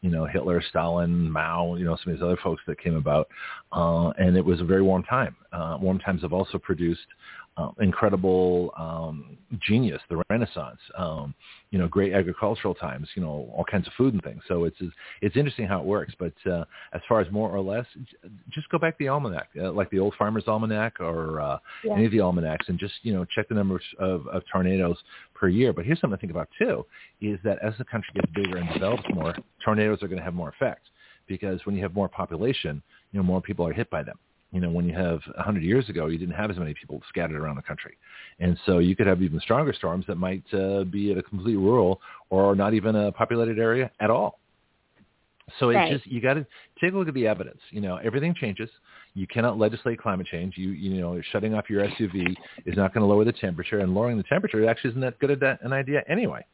you 0.00 0.10
know, 0.10 0.26
Hitler, 0.26 0.62
Stalin, 0.70 1.30
Mao, 1.30 1.74
you 1.74 1.84
know, 1.84 1.96
some 1.96 2.12
of 2.12 2.18
these 2.18 2.22
other 2.22 2.38
folks 2.42 2.62
that 2.66 2.80
came 2.80 2.94
about. 2.94 3.28
Uh, 3.72 4.10
and 4.10 4.36
it 4.36 4.44
was 4.44 4.60
a 4.60 4.64
very 4.64 4.82
warm 4.82 5.02
time. 5.02 5.34
uh, 5.52 5.76
warm 5.80 5.98
times 5.98 6.22
have 6.22 6.32
also 6.32 6.58
produced 6.58 7.06
uh, 7.58 7.70
incredible 7.80 8.72
um, 8.78 9.36
genius, 9.60 10.00
the 10.08 10.22
Renaissance, 10.30 10.78
um, 10.96 11.34
you 11.70 11.78
know, 11.78 11.88
great 11.88 12.12
agricultural 12.12 12.74
times, 12.74 13.08
you 13.16 13.22
know, 13.22 13.52
all 13.52 13.64
kinds 13.68 13.86
of 13.88 13.92
food 13.94 14.14
and 14.14 14.22
things. 14.22 14.40
So 14.46 14.64
it's 14.64 14.76
it's 15.22 15.36
interesting 15.36 15.66
how 15.66 15.80
it 15.80 15.84
works. 15.84 16.14
But 16.18 16.34
uh, 16.50 16.64
as 16.92 17.00
far 17.08 17.20
as 17.20 17.30
more 17.32 17.50
or 17.50 17.60
less, 17.60 17.84
just 18.50 18.68
go 18.68 18.78
back 18.78 18.96
to 18.96 19.04
the 19.04 19.08
almanac, 19.08 19.48
uh, 19.60 19.72
like 19.72 19.90
the 19.90 19.98
Old 19.98 20.14
Farmer's 20.16 20.44
Almanac 20.46 21.00
or 21.00 21.40
uh, 21.40 21.58
yeah. 21.82 21.94
any 21.94 22.06
of 22.06 22.12
the 22.12 22.20
almanacs, 22.20 22.68
and 22.68 22.78
just 22.78 22.94
you 23.02 23.12
know 23.12 23.24
check 23.24 23.48
the 23.48 23.54
number 23.56 23.80
of, 23.98 24.26
of 24.28 24.42
tornadoes 24.52 24.96
per 25.34 25.48
year. 25.48 25.72
But 25.72 25.84
here's 25.84 26.00
something 26.00 26.16
to 26.16 26.20
think 26.20 26.30
about 26.32 26.48
too: 26.58 26.86
is 27.20 27.40
that 27.42 27.58
as 27.62 27.74
the 27.78 27.84
country 27.84 28.10
gets 28.14 28.30
bigger 28.34 28.58
and 28.58 28.72
develops 28.72 29.02
more, 29.12 29.34
tornadoes 29.64 30.02
are 30.02 30.08
going 30.08 30.18
to 30.18 30.24
have 30.24 30.34
more 30.34 30.50
effect 30.50 30.82
because 31.26 31.60
when 31.66 31.74
you 31.74 31.82
have 31.82 31.94
more 31.94 32.08
population, 32.08 32.80
you 33.10 33.18
know, 33.18 33.24
more 33.24 33.42
people 33.42 33.66
are 33.66 33.72
hit 33.72 33.90
by 33.90 34.02
them 34.02 34.18
you 34.52 34.60
know, 34.60 34.70
when 34.70 34.86
you 34.86 34.94
have 34.94 35.20
100 35.34 35.62
years 35.62 35.88
ago, 35.88 36.06
you 36.06 36.16
didn't 36.16 36.34
have 36.34 36.50
as 36.50 36.56
many 36.56 36.74
people 36.74 37.02
scattered 37.08 37.36
around 37.36 37.56
the 37.56 37.62
country. 37.62 37.98
And 38.40 38.58
so 38.64 38.78
you 38.78 38.96
could 38.96 39.06
have 39.06 39.22
even 39.22 39.40
stronger 39.40 39.72
storms 39.72 40.06
that 40.08 40.16
might 40.16 40.42
uh, 40.54 40.84
be 40.84 41.12
at 41.12 41.18
a 41.18 41.22
complete 41.22 41.56
rural 41.56 42.00
or 42.30 42.54
not 42.54 42.72
even 42.72 42.96
a 42.96 43.12
populated 43.12 43.58
area 43.58 43.90
at 44.00 44.10
all. 44.10 44.38
So 45.58 45.70
it's 45.70 45.76
right. 45.76 45.92
just 45.92 46.06
you 46.06 46.20
got 46.20 46.34
to 46.34 46.46
take 46.80 46.92
a 46.92 46.96
look 46.96 47.08
at 47.08 47.14
the 47.14 47.26
evidence. 47.26 47.60
You 47.70 47.80
know, 47.80 47.96
everything 47.96 48.34
changes. 48.34 48.68
You 49.14 49.26
cannot 49.26 49.58
legislate 49.58 49.98
climate 49.98 50.26
change. 50.26 50.58
You 50.58 50.70
you 50.70 51.00
know, 51.00 51.20
shutting 51.32 51.54
off 51.54 51.70
your 51.70 51.86
SUV 51.86 52.36
is 52.66 52.76
not 52.76 52.92
going 52.92 53.00
to 53.00 53.06
lower 53.06 53.24
the 53.24 53.32
temperature, 53.32 53.78
and 53.78 53.94
lowering 53.94 54.18
the 54.18 54.24
temperature 54.24 54.68
actually 54.68 54.90
isn't 54.90 55.00
that 55.00 55.18
good 55.18 55.42
an 55.42 55.72
idea 55.72 56.02
anyway. 56.06 56.44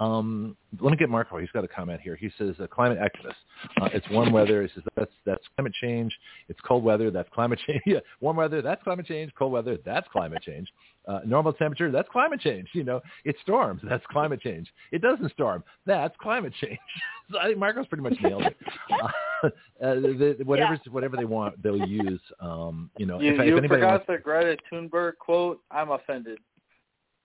Um, 0.00 0.56
let 0.80 0.90
me 0.90 0.96
get 0.96 1.10
Marco. 1.10 1.36
He's 1.36 1.50
got 1.50 1.62
a 1.62 1.68
comment 1.68 2.00
here. 2.00 2.16
He 2.16 2.30
says, 2.38 2.54
a 2.58 2.66
climate 2.66 2.98
activist. 2.98 3.34
Uh, 3.80 3.90
it's 3.92 4.08
warm 4.10 4.32
weather. 4.32 4.62
He 4.62 4.68
says, 4.74 4.82
that's, 4.96 5.12
that's 5.26 5.44
climate 5.54 5.74
change. 5.78 6.16
It's 6.48 6.58
cold 6.66 6.82
weather. 6.82 7.10
That's 7.10 7.28
climate 7.34 7.60
change. 7.66 7.82
yeah, 7.84 7.98
warm 8.20 8.38
weather. 8.38 8.62
That's 8.62 8.82
climate 8.82 9.06
change. 9.06 9.30
Cold 9.38 9.52
weather. 9.52 9.78
That's 9.84 10.08
climate 10.08 10.42
change. 10.42 10.68
Uh, 11.06 11.20
normal 11.26 11.52
temperature. 11.52 11.90
That's 11.90 12.08
climate 12.08 12.40
change. 12.40 12.68
You 12.80 12.84
know, 12.84 13.02
it 13.26 13.36
storms. 13.42 13.82
That's 13.86 14.04
climate 14.06 14.40
change. 14.40 14.72
It 14.90 15.02
doesn't 15.02 15.30
storm. 15.32 15.62
That's 15.84 16.14
climate 16.18 16.54
change. 16.62 16.78
so 17.30 17.38
I 17.38 17.48
think 17.48 17.58
Marco's 17.58 17.86
pretty 17.88 18.02
much 18.02 18.16
nailed 18.22 18.44
it. 18.44 18.56
Uh, 18.90 19.06
uh, 19.44 19.50
the, 19.80 20.36
whatever, 20.44 20.74
yeah. 20.74 20.92
whatever 20.92 21.18
they 21.18 21.26
want, 21.26 21.62
they'll 21.62 21.86
use. 21.86 22.20
Um, 22.40 22.90
you 22.96 23.04
know, 23.04 23.20
you, 23.20 23.32
if, 23.32 23.36
you 23.36 23.52
if 23.52 23.58
anybody 23.58 23.68
forgot 23.68 23.90
wants, 23.90 24.06
the 24.06 24.16
Greta 24.16 24.56
Thunberg 24.72 25.18
quote. 25.18 25.60
I'm 25.70 25.90
offended. 25.90 26.38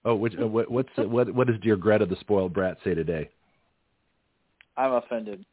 Oh, 0.06 0.16
which, 0.16 0.34
uh, 0.40 0.48
what, 0.48 0.70
what's 0.70 0.90
uh, 0.98 1.08
what? 1.08 1.34
What 1.34 1.48
does 1.48 1.60
dear 1.62 1.76
Greta, 1.76 2.06
the 2.06 2.16
spoiled 2.20 2.54
brat, 2.54 2.78
say 2.84 2.94
today? 2.94 3.30
I'm 4.78 4.94
offended. 4.94 5.44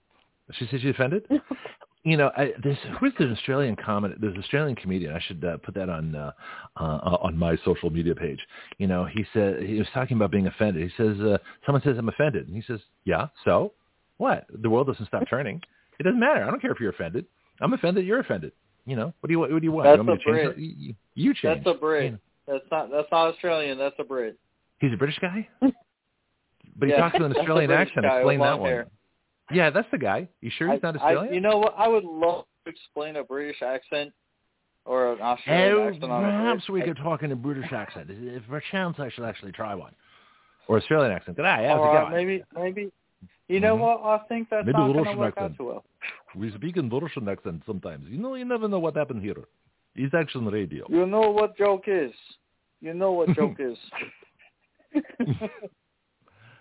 She 0.53 0.67
says 0.71 0.83
she's 0.83 0.91
offended. 0.91 1.25
you 2.05 2.19
know, 2.19 2.31
I, 2.37 2.53
this 2.63 2.77
who's 3.01 3.15
the 3.19 3.31
Australian 3.31 3.77
comment? 3.77 4.21
There's 4.21 4.35
an 4.35 4.43
Australian 4.43 4.77
comedian. 4.77 5.15
I 5.15 5.21
should 5.21 5.43
uh, 5.43 5.57
put 5.57 5.75
that 5.75 5.89
on 5.89 6.15
uh, 6.15 6.33
uh, 6.77 7.17
on 7.23 7.37
my 7.37 7.57
social 7.65 7.89
media 7.89 8.15
page. 8.15 8.41
You 8.77 8.89
know, 8.89 9.07
he 9.07 9.25
said 9.33 9.63
he 9.63 9.79
was 9.79 9.89
talking 9.95 10.19
about 10.19 10.31
being 10.31 10.47
offended. 10.47 10.83
He 10.83 11.03
says 11.03 11.19
uh, 11.21 11.39
someone 11.65 11.83
says 11.83 11.97
I'm 11.99 12.11
offended, 12.11 12.47
and 12.47 12.55
he 12.55 12.63
says, 12.67 12.81
"Yeah, 13.05 13.29
so 13.45 13.73
what? 14.19 14.47
The 14.53 14.69
world 14.69 14.87
doesn't 14.87 15.07
stop 15.07 15.23
turning. 15.31 15.63
It 15.99 16.03
doesn't 16.03 16.21
matter. 16.21 16.45
I 16.45 16.51
don't 16.51 16.61
care 16.61 16.73
if 16.73 16.81
you're 16.81 16.91
offended. 16.91 17.25
I'm 17.61 17.73
offended. 17.73 18.05
You're 18.05 18.21
offended. 18.21 18.53
You 18.85 18.97
know, 18.97 19.15
what 19.21 19.29
do 19.29 19.33
you 19.33 19.39
what 19.39 19.49
do 19.49 19.63
you 19.63 19.73
want? 19.73 19.85
That's 19.85 19.99
you 19.99 20.05
want 20.05 20.21
a 20.21 20.31
Brit. 20.31 20.59
You, 20.59 20.95
you 21.15 21.35
change. 21.35 21.65
That's 21.65 21.77
a 21.77 21.79
Brit. 21.79 22.05
You 22.05 22.11
know? 22.11 22.19
That's 22.53 22.65
not 22.71 22.91
that's 22.91 23.09
not 23.11 23.33
Australian. 23.33 23.79
That's 23.79 23.95
a 23.99 24.05
Brit. 24.05 24.39
He's 24.79 24.93
a 24.93 24.97
British 24.97 25.19
guy. 25.19 25.49
But 26.75 26.89
he 26.89 26.95
yeah, 26.95 27.01
talks 27.01 27.19
with 27.19 27.31
an 27.31 27.37
Australian 27.37 27.71
accent. 27.71 28.07
Explain 28.07 28.41
that 28.41 28.59
one. 28.59 28.71
Hair. 28.71 28.87
Yeah, 29.53 29.69
that's 29.69 29.89
the 29.91 29.99
guy. 29.99 30.27
You 30.41 30.51
sure 30.57 30.73
he's 30.73 30.83
not 30.83 30.97
Australian? 30.97 31.33
I, 31.33 31.35
you 31.35 31.41
know 31.41 31.59
what? 31.59 31.75
I 31.77 31.87
would 31.87 32.05
love 32.05 32.47
to 32.65 32.71
explain 32.71 33.17
a 33.17 33.25
British 33.25 33.61
accent 33.61 34.11
or 34.85 35.13
an 35.13 35.21
Australian 35.21 35.77
oh, 35.77 35.89
accent 35.89 36.11
perhaps 36.11 36.69
we 36.71 36.81
could 36.81 36.97
talk 36.97 37.23
in 37.23 37.33
a 37.33 37.37
British 37.37 37.71
accent. 37.73 38.07
If 38.09 38.47
per 38.49 38.63
chance 38.71 38.97
I 38.99 39.11
should 39.11 39.25
actually 39.25 39.53
try 39.53 39.75
one. 39.75 39.93
Or 40.67 40.79
Australian 40.79 41.13
accent. 41.13 41.37
Good 41.37 41.45
eye. 41.45 41.65
Or 41.67 41.99
uh, 41.99 42.11
maybe, 42.11 42.43
maybe. 42.55 42.91
You 43.49 43.61
know 43.61 43.75
mm-hmm. 43.75 43.83
what? 43.83 44.23
I 44.23 44.25
think 44.29 44.49
that's 44.49 44.65
maybe 44.65 44.79
not 44.79 44.93
going 44.93 45.05
to 45.05 45.15
work 45.17 45.35
accent. 45.37 45.53
out 45.53 45.59
too 45.59 45.65
well. 45.67 45.85
We 46.35 46.51
speak 46.53 46.79
in 46.79 46.89
Russian 46.89 47.29
accent 47.29 47.63
sometimes. 47.67 48.07
You 48.09 48.19
know, 48.19 48.35
you 48.35 48.45
never 48.45 48.67
know 48.67 48.79
what 48.79 48.97
happened 48.97 49.23
here. 49.23 49.37
It's 49.95 50.15
action 50.15 50.47
radio. 50.47 50.87
You 50.89 51.05
know 51.05 51.31
what 51.31 51.57
joke 51.59 51.85
is. 51.87 52.13
You 52.83 52.93
know 52.95 53.13
what 53.13 53.29
joke 53.37 53.57
is. 53.61 53.79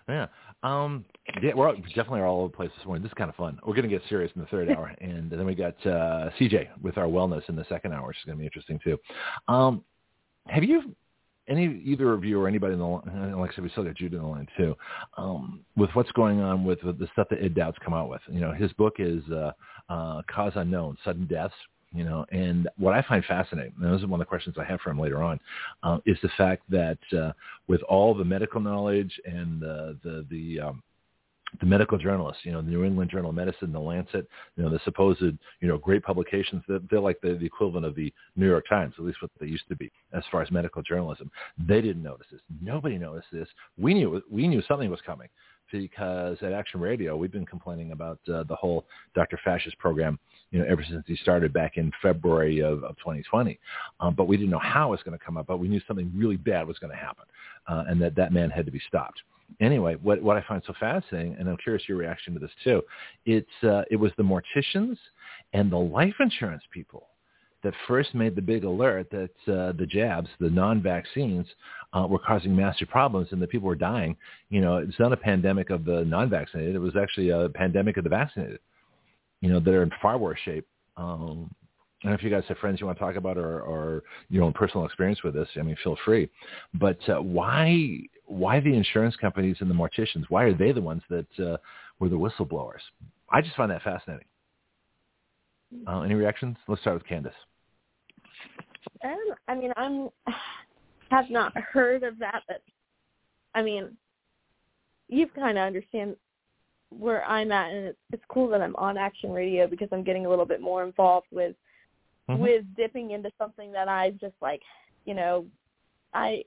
yeah. 0.08 0.26
Um, 0.62 1.04
yeah, 1.42 1.52
we're 1.54 1.74
definitely 1.74 2.20
all 2.20 2.40
over 2.40 2.48
the 2.48 2.56
place 2.56 2.70
this 2.78 2.86
morning. 2.86 3.02
This 3.02 3.10
is 3.10 3.18
kind 3.18 3.28
of 3.28 3.34
fun. 3.36 3.58
We're 3.66 3.74
going 3.74 3.88
to 3.88 3.94
get 3.94 4.02
serious 4.08 4.30
in 4.34 4.40
the 4.40 4.46
third 4.46 4.70
hour, 4.76 4.94
and 5.00 5.30
then 5.30 5.44
we 5.44 5.54
got 5.54 5.74
uh, 5.84 6.30
CJ 6.38 6.68
with 6.80 6.96
our 6.96 7.06
wellness 7.06 7.46
in 7.48 7.56
the 7.56 7.66
second 7.68 7.92
hour, 7.92 8.06
which 8.06 8.16
is 8.18 8.24
going 8.24 8.38
to 8.38 8.40
be 8.40 8.46
interesting 8.46 8.78
too. 8.82 8.96
Um, 9.48 9.82
have 10.46 10.62
you, 10.62 10.94
any 11.48 11.82
either 11.84 12.12
of 12.12 12.24
you 12.24 12.40
or 12.40 12.46
anybody 12.46 12.74
in 12.74 12.78
the 12.78 12.86
line, 12.86 13.36
like 13.36 13.50
I 13.50 13.54
said, 13.56 13.64
we 13.64 13.70
still 13.70 13.84
got 13.84 13.96
Jude 13.96 14.14
in 14.14 14.20
the 14.20 14.26
line 14.26 14.46
too, 14.56 14.76
um, 15.16 15.60
with 15.76 15.90
what's 15.94 16.12
going 16.12 16.40
on 16.40 16.64
with, 16.64 16.82
with 16.84 17.00
the 17.00 17.08
stuff 17.12 17.26
that 17.30 17.42
Ed 17.42 17.54
Dowd's 17.54 17.76
come 17.84 17.94
out 17.94 18.08
with. 18.08 18.22
You 18.28 18.40
know, 18.40 18.52
his 18.52 18.72
book 18.74 18.96
is 19.00 19.22
uh, 19.30 19.50
uh, 19.88 20.22
Cause 20.32 20.52
Unknown: 20.54 20.96
Sudden 21.04 21.26
Deaths 21.26 21.54
you 21.94 22.04
know, 22.04 22.24
and 22.32 22.68
what 22.78 22.94
I 22.94 23.02
find 23.02 23.24
fascinating, 23.24 23.74
and 23.80 23.92
this 23.92 24.00
is 24.00 24.06
one 24.06 24.20
of 24.20 24.26
the 24.26 24.28
questions 24.28 24.56
I 24.58 24.64
have 24.64 24.80
for 24.80 24.90
him 24.90 24.98
later 24.98 25.22
on, 25.22 25.38
uh, 25.82 25.98
is 26.06 26.16
the 26.22 26.30
fact 26.36 26.62
that 26.70 26.98
uh, 27.16 27.32
with 27.68 27.82
all 27.82 28.14
the 28.14 28.24
medical 28.24 28.60
knowledge 28.60 29.12
and 29.24 29.60
the 29.60 29.98
the 30.02 30.26
the 30.30 30.60
um, 30.60 30.82
the 31.60 31.66
medical 31.66 31.98
journalists, 31.98 32.44
you 32.44 32.52
know, 32.52 32.62
the 32.62 32.70
New 32.70 32.84
England 32.84 33.10
Journal 33.10 33.30
of 33.30 33.36
Medicine, 33.36 33.72
the 33.72 33.78
Lancet, 33.78 34.26
you 34.56 34.62
know, 34.62 34.70
the 34.70 34.80
supposed, 34.84 35.20
you 35.20 35.68
know, 35.68 35.76
great 35.76 36.02
publications, 36.02 36.62
they're, 36.66 36.80
they're 36.90 37.00
like 37.00 37.20
the, 37.20 37.34
the 37.34 37.44
equivalent 37.44 37.84
of 37.84 37.94
the 37.94 38.12
New 38.36 38.48
York 38.48 38.64
Times, 38.68 38.94
at 38.98 39.04
least 39.04 39.20
what 39.20 39.30
they 39.38 39.46
used 39.46 39.68
to 39.68 39.76
be, 39.76 39.92
as 40.12 40.22
far 40.30 40.42
as 40.42 40.50
medical 40.50 40.82
journalism. 40.82 41.30
They 41.58 41.80
didn't 41.80 42.02
notice 42.02 42.26
this. 42.32 42.40
Nobody 42.60 42.96
noticed 42.96 43.28
this. 43.32 43.48
We 43.76 43.94
knew 43.94 44.22
we 44.30 44.48
knew 44.48 44.62
something 44.66 44.90
was 44.90 45.00
coming 45.04 45.28
because 45.70 46.36
at 46.42 46.52
Action 46.52 46.80
Radio, 46.80 47.16
we've 47.16 47.32
been 47.32 47.46
complaining 47.46 47.92
about 47.92 48.18
uh, 48.32 48.44
the 48.44 48.54
whole 48.54 48.84
Dr. 49.14 49.38
Fascist 49.42 49.78
program, 49.78 50.18
you 50.52 50.60
know, 50.60 50.66
ever 50.68 50.84
since 50.88 51.02
he 51.06 51.16
started 51.16 51.52
back 51.52 51.76
in 51.76 51.90
February 52.00 52.60
of, 52.60 52.84
of 52.84 52.96
2020. 52.98 53.58
Um, 54.00 54.14
but 54.14 54.28
we 54.28 54.36
didn't 54.36 54.50
know 54.50 54.60
how 54.60 54.88
it 54.88 54.90
was 54.92 55.02
going 55.02 55.18
to 55.18 55.24
come 55.24 55.36
up, 55.36 55.46
but 55.46 55.58
we 55.58 55.66
knew 55.66 55.80
something 55.88 56.12
really 56.14 56.36
bad 56.36 56.68
was 56.68 56.78
going 56.78 56.92
to 56.92 56.96
happen, 56.96 57.24
uh, 57.66 57.84
and 57.88 58.00
that 58.00 58.14
that 58.14 58.32
man 58.32 58.50
had 58.50 58.66
to 58.66 58.72
be 58.72 58.80
stopped. 58.86 59.20
Anyway, 59.60 59.96
what 60.02 60.22
what 60.22 60.36
I 60.36 60.44
find 60.46 60.62
so 60.66 60.74
fascinating, 60.78 61.36
and 61.38 61.48
I'm 61.48 61.56
curious 61.56 61.88
your 61.88 61.98
reaction 61.98 62.34
to 62.34 62.38
this 62.38 62.50
too, 62.62 62.82
it's 63.26 63.64
uh, 63.64 63.82
it 63.90 63.96
was 63.96 64.12
the 64.16 64.22
morticians 64.22 64.96
and 65.52 65.72
the 65.72 65.78
life 65.78 66.14
insurance 66.20 66.62
people 66.70 67.08
that 67.62 67.74
first 67.86 68.14
made 68.14 68.34
the 68.34 68.42
big 68.42 68.64
alert 68.64 69.08
that 69.10 69.52
uh, 69.52 69.72
the 69.78 69.86
jabs, 69.88 70.28
the 70.40 70.50
non-vaccines, 70.50 71.46
uh, 71.92 72.06
were 72.08 72.18
causing 72.18 72.54
massive 72.56 72.88
problems 72.88 73.28
and 73.30 73.40
that 73.40 73.50
people 73.50 73.68
were 73.68 73.76
dying. 73.76 74.16
You 74.50 74.60
know, 74.60 74.78
it's 74.78 74.98
not 74.98 75.12
a 75.12 75.16
pandemic 75.16 75.70
of 75.70 75.84
the 75.84 76.04
non-vaccinated. 76.04 76.74
It 76.74 76.80
was 76.80 76.96
actually 76.96 77.30
a 77.30 77.48
pandemic 77.50 77.96
of 77.98 78.04
the 78.04 78.10
vaccinated. 78.10 78.58
You 79.42 79.50
know, 79.50 79.60
they're 79.60 79.82
in 79.82 79.90
far 80.00 80.16
worse 80.16 80.38
shape. 80.44 80.66
Um, 80.96 81.50
I 82.02 82.06
don't 82.06 82.12
know 82.12 82.14
if 82.14 82.22
you 82.22 82.30
guys 82.30 82.44
have 82.48 82.58
friends 82.58 82.80
you 82.80 82.86
want 82.86 82.98
to 82.98 83.04
talk 83.04 83.16
about 83.16 83.36
or, 83.36 83.60
or 83.60 84.02
your 84.28 84.44
own 84.44 84.52
personal 84.52 84.86
experience 84.86 85.22
with 85.22 85.34
this. 85.34 85.48
I 85.56 85.62
mean, 85.62 85.76
feel 85.84 85.96
free. 86.04 86.30
But 86.74 86.98
uh, 87.08 87.20
why 87.20 87.98
why 88.26 88.60
the 88.60 88.74
insurance 88.74 89.14
companies 89.16 89.56
and 89.60 89.68
the 89.68 89.74
morticians? 89.74 90.24
Why 90.28 90.44
are 90.44 90.54
they 90.54 90.72
the 90.72 90.80
ones 90.80 91.02
that 91.10 91.26
uh, 91.38 91.58
were 91.98 92.08
the 92.08 92.16
whistleblowers? 92.16 92.80
I 93.30 93.42
just 93.42 93.56
find 93.56 93.70
that 93.70 93.82
fascinating. 93.82 94.26
Uh, 95.86 96.00
any 96.00 96.14
reactions? 96.14 96.56
Let's 96.68 96.80
start 96.82 96.94
with 96.94 97.06
Candice. 97.06 97.32
Um, 99.04 99.34
I 99.48 99.54
mean, 99.54 99.72
I'm 99.76 100.08
have 101.10 101.30
not 101.30 101.56
heard 101.56 102.04
of 102.04 102.18
that, 102.18 102.42
but 102.48 102.62
I 103.54 103.62
mean, 103.62 103.96
you've 105.08 105.34
kind 105.34 105.58
of 105.58 105.66
understand 105.66 106.16
where 106.98 107.24
I'm 107.24 107.52
at, 107.52 107.72
and 107.72 107.86
it's, 107.88 107.98
it's 108.12 108.22
cool 108.28 108.48
that 108.48 108.60
I'm 108.60 108.76
on 108.76 108.96
Action 108.96 109.32
Radio 109.32 109.66
because 109.66 109.88
I'm 109.92 110.04
getting 110.04 110.26
a 110.26 110.30
little 110.30 110.46
bit 110.46 110.60
more 110.60 110.84
involved 110.84 111.26
with 111.30 111.54
mm-hmm. 112.28 112.40
with 112.40 112.64
dipping 112.76 113.12
into 113.12 113.30
something 113.38 113.72
that 113.72 113.88
I 113.88 114.10
just 114.20 114.34
like, 114.40 114.62
you 115.04 115.14
know, 115.14 115.46
I 116.14 116.44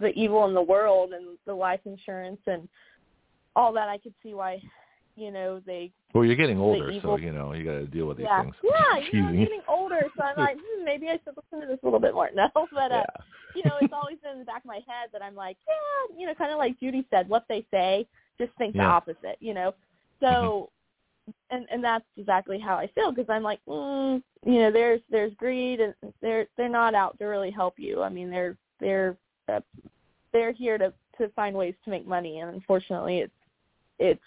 the 0.00 0.08
evil 0.08 0.46
in 0.46 0.54
the 0.54 0.62
world 0.62 1.12
and 1.12 1.38
the 1.46 1.54
life 1.54 1.80
insurance 1.84 2.40
and 2.46 2.68
all 3.54 3.72
that. 3.72 3.88
I 3.88 3.98
could 3.98 4.14
see 4.22 4.34
why, 4.34 4.60
you 5.16 5.30
know, 5.30 5.60
they 5.64 5.92
well, 6.14 6.24
you're 6.24 6.36
getting 6.36 6.58
older, 6.58 6.90
so 7.02 7.16
you 7.16 7.32
know 7.32 7.52
you 7.52 7.64
got 7.64 7.72
to 7.72 7.86
deal 7.86 8.06
with 8.06 8.16
these 8.16 8.26
yeah. 8.28 8.42
things. 8.42 8.54
Yeah, 8.64 9.02
you 9.12 9.20
know, 9.20 9.28
I'm 9.28 9.36
getting 9.36 9.60
older, 9.68 10.00
so 10.16 10.22
I'm 10.22 10.38
like, 10.38 10.56
hmm, 10.56 10.84
maybe 10.84 11.08
I 11.08 11.20
should 11.24 11.36
listen 11.36 11.60
to 11.60 11.66
this 11.66 11.78
a 11.82 11.86
little 11.86 12.00
bit 12.00 12.14
more. 12.14 12.30
No, 12.34 12.48
but 12.54 12.92
uh, 12.92 12.94
yeah. 12.94 13.04
you 13.54 13.62
know, 13.64 13.76
it's 13.80 13.92
always 13.92 14.16
been 14.22 14.32
in 14.32 14.38
the 14.38 14.44
back 14.44 14.62
of 14.62 14.68
my 14.68 14.80
head 14.86 15.10
that 15.12 15.22
I'm 15.22 15.34
like, 15.34 15.56
yeah, 15.66 16.18
you 16.18 16.26
know, 16.26 16.34
kind 16.34 16.50
of 16.50 16.58
like 16.58 16.80
Judy 16.80 17.06
said, 17.10 17.28
what 17.28 17.44
they 17.48 17.66
say, 17.70 18.06
just 18.40 18.52
think 18.58 18.74
yeah. 18.74 18.82
the 18.82 18.88
opposite, 18.88 19.36
you 19.40 19.54
know. 19.54 19.74
So, 20.20 20.70
mm-hmm. 21.28 21.56
and 21.56 21.66
and 21.70 21.84
that's 21.84 22.04
exactly 22.16 22.58
how 22.58 22.76
I 22.76 22.88
feel 22.94 23.12
because 23.12 23.28
I'm 23.28 23.42
like, 23.42 23.60
mm, 23.68 24.22
you 24.44 24.58
know, 24.58 24.70
there's 24.70 25.00
there's 25.10 25.34
greed 25.34 25.80
and 25.80 25.94
they're 26.20 26.46
they're 26.56 26.68
not 26.68 26.94
out 26.94 27.18
to 27.18 27.26
really 27.26 27.50
help 27.50 27.74
you. 27.78 28.02
I 28.02 28.08
mean, 28.08 28.30
they're 28.30 28.56
they're 28.80 29.16
uh, 29.48 29.60
they're 30.32 30.52
here 30.52 30.78
to 30.78 30.92
to 31.18 31.28
find 31.30 31.56
ways 31.56 31.74
to 31.84 31.90
make 31.90 32.06
money, 32.06 32.40
and 32.40 32.54
unfortunately, 32.54 33.18
it's 33.18 33.32
it's 33.98 34.20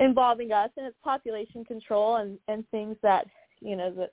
involving 0.00 0.52
us 0.52 0.70
and 0.76 0.86
it's 0.86 0.96
population 1.04 1.64
control 1.64 2.16
and 2.16 2.38
and 2.48 2.68
things 2.70 2.96
that 3.02 3.26
you 3.60 3.76
know 3.76 3.90
that 3.92 4.12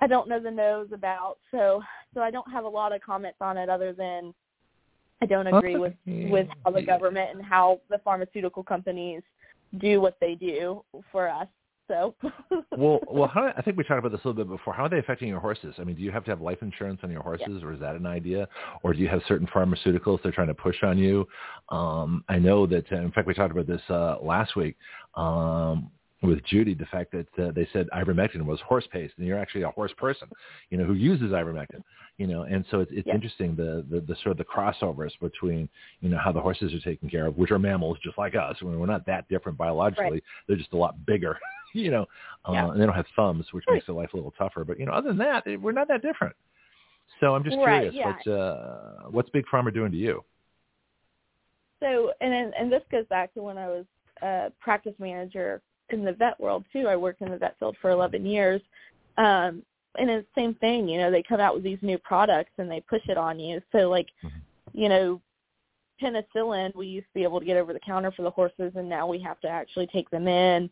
I 0.00 0.06
don't 0.06 0.28
know 0.28 0.40
the 0.40 0.50
nose 0.50 0.88
about. 0.92 1.38
So 1.50 1.82
so 2.14 2.20
I 2.20 2.30
don't 2.30 2.50
have 2.50 2.64
a 2.64 2.68
lot 2.68 2.94
of 2.94 3.00
comments 3.00 3.38
on 3.40 3.56
it 3.56 3.68
other 3.68 3.92
than 3.92 4.34
I 5.22 5.26
don't 5.26 5.46
agree 5.46 5.76
with 5.76 5.94
with 6.06 6.48
how 6.64 6.70
the 6.70 6.82
government 6.82 7.30
and 7.34 7.44
how 7.44 7.80
the 7.88 7.98
pharmaceutical 7.98 8.62
companies 8.62 9.22
do 9.78 10.00
what 10.00 10.16
they 10.20 10.34
do 10.34 10.84
for 11.10 11.28
us. 11.28 11.46
So 11.86 12.14
well, 12.76 13.00
well, 13.08 13.28
how, 13.28 13.52
I 13.56 13.60
think 13.60 13.76
we 13.76 13.84
talked 13.84 13.98
about 13.98 14.12
this 14.12 14.20
a 14.24 14.28
little 14.28 14.44
bit 14.44 14.48
before. 14.48 14.72
How 14.72 14.84
are 14.84 14.88
they 14.88 14.98
affecting 14.98 15.28
your 15.28 15.40
horses? 15.40 15.74
I 15.78 15.84
mean, 15.84 15.96
do 15.96 16.02
you 16.02 16.10
have 16.10 16.24
to 16.24 16.30
have 16.30 16.40
life 16.40 16.58
insurance 16.62 17.00
on 17.02 17.10
your 17.10 17.22
horses, 17.22 17.46
yeah. 17.48 17.64
or 17.64 17.74
is 17.74 17.80
that 17.80 17.94
an 17.94 18.06
idea? 18.06 18.48
Or 18.82 18.94
do 18.94 19.00
you 19.00 19.08
have 19.08 19.20
certain 19.28 19.46
pharmaceuticals 19.48 20.22
they're 20.22 20.32
trying 20.32 20.48
to 20.48 20.54
push 20.54 20.76
on 20.82 20.96
you? 20.96 21.28
Um, 21.68 22.24
I 22.28 22.38
know 22.38 22.66
that. 22.66 22.90
Uh, 22.90 22.96
in 22.96 23.12
fact, 23.12 23.26
we 23.26 23.34
talked 23.34 23.52
about 23.52 23.66
this 23.66 23.82
uh, 23.90 24.16
last 24.22 24.56
week. 24.56 24.76
Um, 25.14 25.90
with 26.26 26.44
Judy 26.44 26.74
the 26.74 26.86
fact 26.86 27.12
that 27.12 27.44
uh, 27.44 27.52
they 27.52 27.68
said 27.72 27.88
ivermectin 27.94 28.44
was 28.44 28.60
horse 28.60 28.86
paste, 28.92 29.14
and 29.18 29.26
you're 29.26 29.38
actually 29.38 29.62
a 29.62 29.70
horse 29.70 29.92
person, 29.96 30.28
you 30.70 30.78
know, 30.78 30.84
who 30.84 30.94
uses 30.94 31.32
ivermectin, 31.32 31.82
you 32.18 32.26
know, 32.26 32.42
and 32.42 32.64
so 32.70 32.80
it's, 32.80 32.90
it's 32.94 33.06
yeah. 33.06 33.14
interesting 33.14 33.56
the, 33.56 33.84
the 33.90 34.00
the 34.00 34.16
sort 34.22 34.32
of 34.32 34.38
the 34.38 34.44
crossovers 34.44 35.10
between 35.20 35.68
you 36.00 36.08
know 36.08 36.18
how 36.18 36.32
the 36.32 36.40
horses 36.40 36.72
are 36.72 36.80
taken 36.80 37.08
care 37.08 37.26
of, 37.26 37.36
which 37.36 37.50
are 37.50 37.58
mammals 37.58 37.98
just 38.02 38.18
like 38.18 38.34
us. 38.34 38.56
I 38.60 38.64
mean, 38.64 38.78
we're 38.78 38.86
not 38.86 39.06
that 39.06 39.28
different 39.28 39.58
biologically; 39.58 40.04
right. 40.04 40.22
they're 40.46 40.56
just 40.56 40.72
a 40.72 40.76
lot 40.76 40.94
bigger, 41.06 41.38
you 41.74 41.90
know, 41.90 42.06
uh, 42.48 42.52
yeah. 42.52 42.70
and 42.70 42.80
they 42.80 42.86
don't 42.86 42.94
have 42.94 43.06
thumbs, 43.16 43.46
which 43.52 43.64
right. 43.68 43.74
makes 43.74 43.86
their 43.86 43.94
life 43.94 44.12
a 44.12 44.16
little 44.16 44.34
tougher. 44.38 44.64
But 44.64 44.78
you 44.78 44.86
know, 44.86 44.92
other 44.92 45.08
than 45.08 45.18
that, 45.18 45.44
we're 45.60 45.72
not 45.72 45.88
that 45.88 46.02
different. 46.02 46.34
So 47.20 47.34
I'm 47.34 47.44
just 47.44 47.56
right, 47.58 47.90
curious, 47.90 47.94
yeah. 47.94 48.06
what's 48.06 48.26
uh, 48.26 49.08
what's 49.10 49.30
Big 49.30 49.44
Pharma 49.52 49.72
doing 49.72 49.92
to 49.92 49.98
you? 49.98 50.24
So, 51.80 52.12
and 52.20 52.54
and 52.58 52.72
this 52.72 52.82
goes 52.90 53.06
back 53.10 53.34
to 53.34 53.42
when 53.42 53.58
I 53.58 53.68
was 53.68 53.84
a 54.22 54.52
practice 54.60 54.94
manager 54.98 55.60
in 55.90 56.04
the 56.04 56.12
vet 56.12 56.38
world 56.40 56.64
too. 56.72 56.86
I 56.88 56.96
worked 56.96 57.22
in 57.22 57.30
the 57.30 57.38
vet 57.38 57.58
field 57.58 57.76
for 57.80 57.90
11 57.90 58.24
years. 58.24 58.60
Um, 59.16 59.62
and 59.96 60.10
it's 60.10 60.26
the 60.34 60.40
same 60.40 60.54
thing, 60.56 60.88
you 60.88 60.98
know, 60.98 61.10
they 61.10 61.22
come 61.22 61.38
out 61.38 61.54
with 61.54 61.62
these 61.62 61.78
new 61.80 61.98
products 61.98 62.50
and 62.58 62.68
they 62.68 62.80
push 62.80 63.02
it 63.08 63.16
on 63.16 63.38
you. 63.38 63.60
So 63.70 63.88
like, 63.88 64.08
mm-hmm. 64.24 64.38
you 64.78 64.88
know, 64.88 65.20
penicillin 66.02 66.74
we 66.74 66.88
used 66.88 67.06
to 67.06 67.14
be 67.14 67.22
able 67.22 67.38
to 67.38 67.46
get 67.46 67.56
over 67.56 67.72
the 67.72 67.78
counter 67.78 68.10
for 68.10 68.22
the 68.22 68.30
horses 68.30 68.72
and 68.74 68.88
now 68.88 69.06
we 69.06 69.20
have 69.20 69.40
to 69.40 69.46
actually 69.46 69.86
take 69.86 70.10
them 70.10 70.26
in 70.26 70.68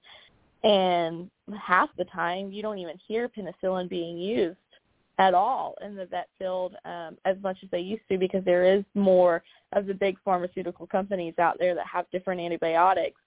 and 0.65 1.31
half 1.57 1.91
the 1.97 2.05
time 2.07 2.51
you 2.51 2.61
don't 2.61 2.79
even 2.79 2.99
hear 3.07 3.29
penicillin 3.29 3.89
being 3.89 4.19
used 4.19 4.57
at 5.19 5.35
all 5.35 5.75
in 5.85 5.95
the 5.95 6.07
vet 6.07 6.29
field 6.39 6.75
um, 6.85 7.17
as 7.25 7.37
much 7.43 7.57
as 7.63 7.71
they 7.71 7.81
used 7.81 8.03
to 8.11 8.19
because 8.19 8.45
there 8.45 8.65
is 8.65 8.83
more 8.95 9.43
of 9.73 9.87
the 9.87 9.95
big 9.95 10.17
pharmaceutical 10.25 10.87
companies 10.87 11.35
out 11.39 11.57
there 11.59 11.75
that 11.75 11.87
have 11.87 12.11
different 12.11 12.41
antibiotics. 12.41 13.21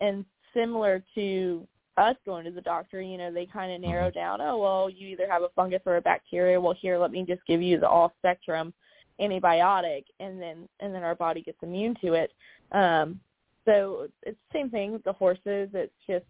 And 0.00 0.24
similar 0.54 1.02
to 1.14 1.66
us 1.96 2.16
going 2.24 2.44
to 2.44 2.50
the 2.50 2.60
doctor, 2.60 3.00
you 3.00 3.18
know, 3.18 3.32
they 3.32 3.46
kind 3.46 3.72
of 3.72 3.80
narrow 3.80 4.08
mm-hmm. 4.08 4.18
down, 4.18 4.40
oh, 4.40 4.58
well, 4.58 4.90
you 4.90 5.08
either 5.08 5.28
have 5.28 5.42
a 5.42 5.48
fungus 5.54 5.82
or 5.86 5.96
a 5.96 6.00
bacteria. 6.00 6.60
Well, 6.60 6.74
here, 6.78 6.98
let 6.98 7.10
me 7.10 7.24
just 7.26 7.44
give 7.46 7.62
you 7.62 7.78
the 7.78 7.88
all 7.88 8.12
spectrum 8.18 8.72
antibiotic 9.20 10.04
and 10.18 10.40
then 10.40 10.68
and 10.80 10.94
then 10.94 11.02
our 11.02 11.14
body 11.14 11.42
gets 11.42 11.58
immune 11.62 11.94
to 12.02 12.14
it. 12.14 12.32
Um 12.72 13.20
so 13.66 14.08
it's 14.22 14.38
the 14.50 14.58
same 14.58 14.70
thing 14.70 14.92
with 14.92 15.04
the 15.04 15.12
horses. 15.12 15.68
It's 15.74 15.92
just 16.08 16.24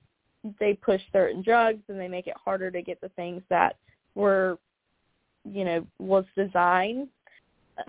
they 0.58 0.74
push 0.74 1.00
certain 1.12 1.42
drugs 1.42 1.82
and 1.88 2.00
they 2.00 2.08
make 2.08 2.26
it 2.26 2.34
harder 2.42 2.70
to 2.70 2.82
get 2.82 3.00
the 3.00 3.10
things 3.10 3.42
that 3.48 3.76
were 4.14 4.58
you 5.44 5.64
know 5.64 5.86
was 5.98 6.24
designed 6.36 7.08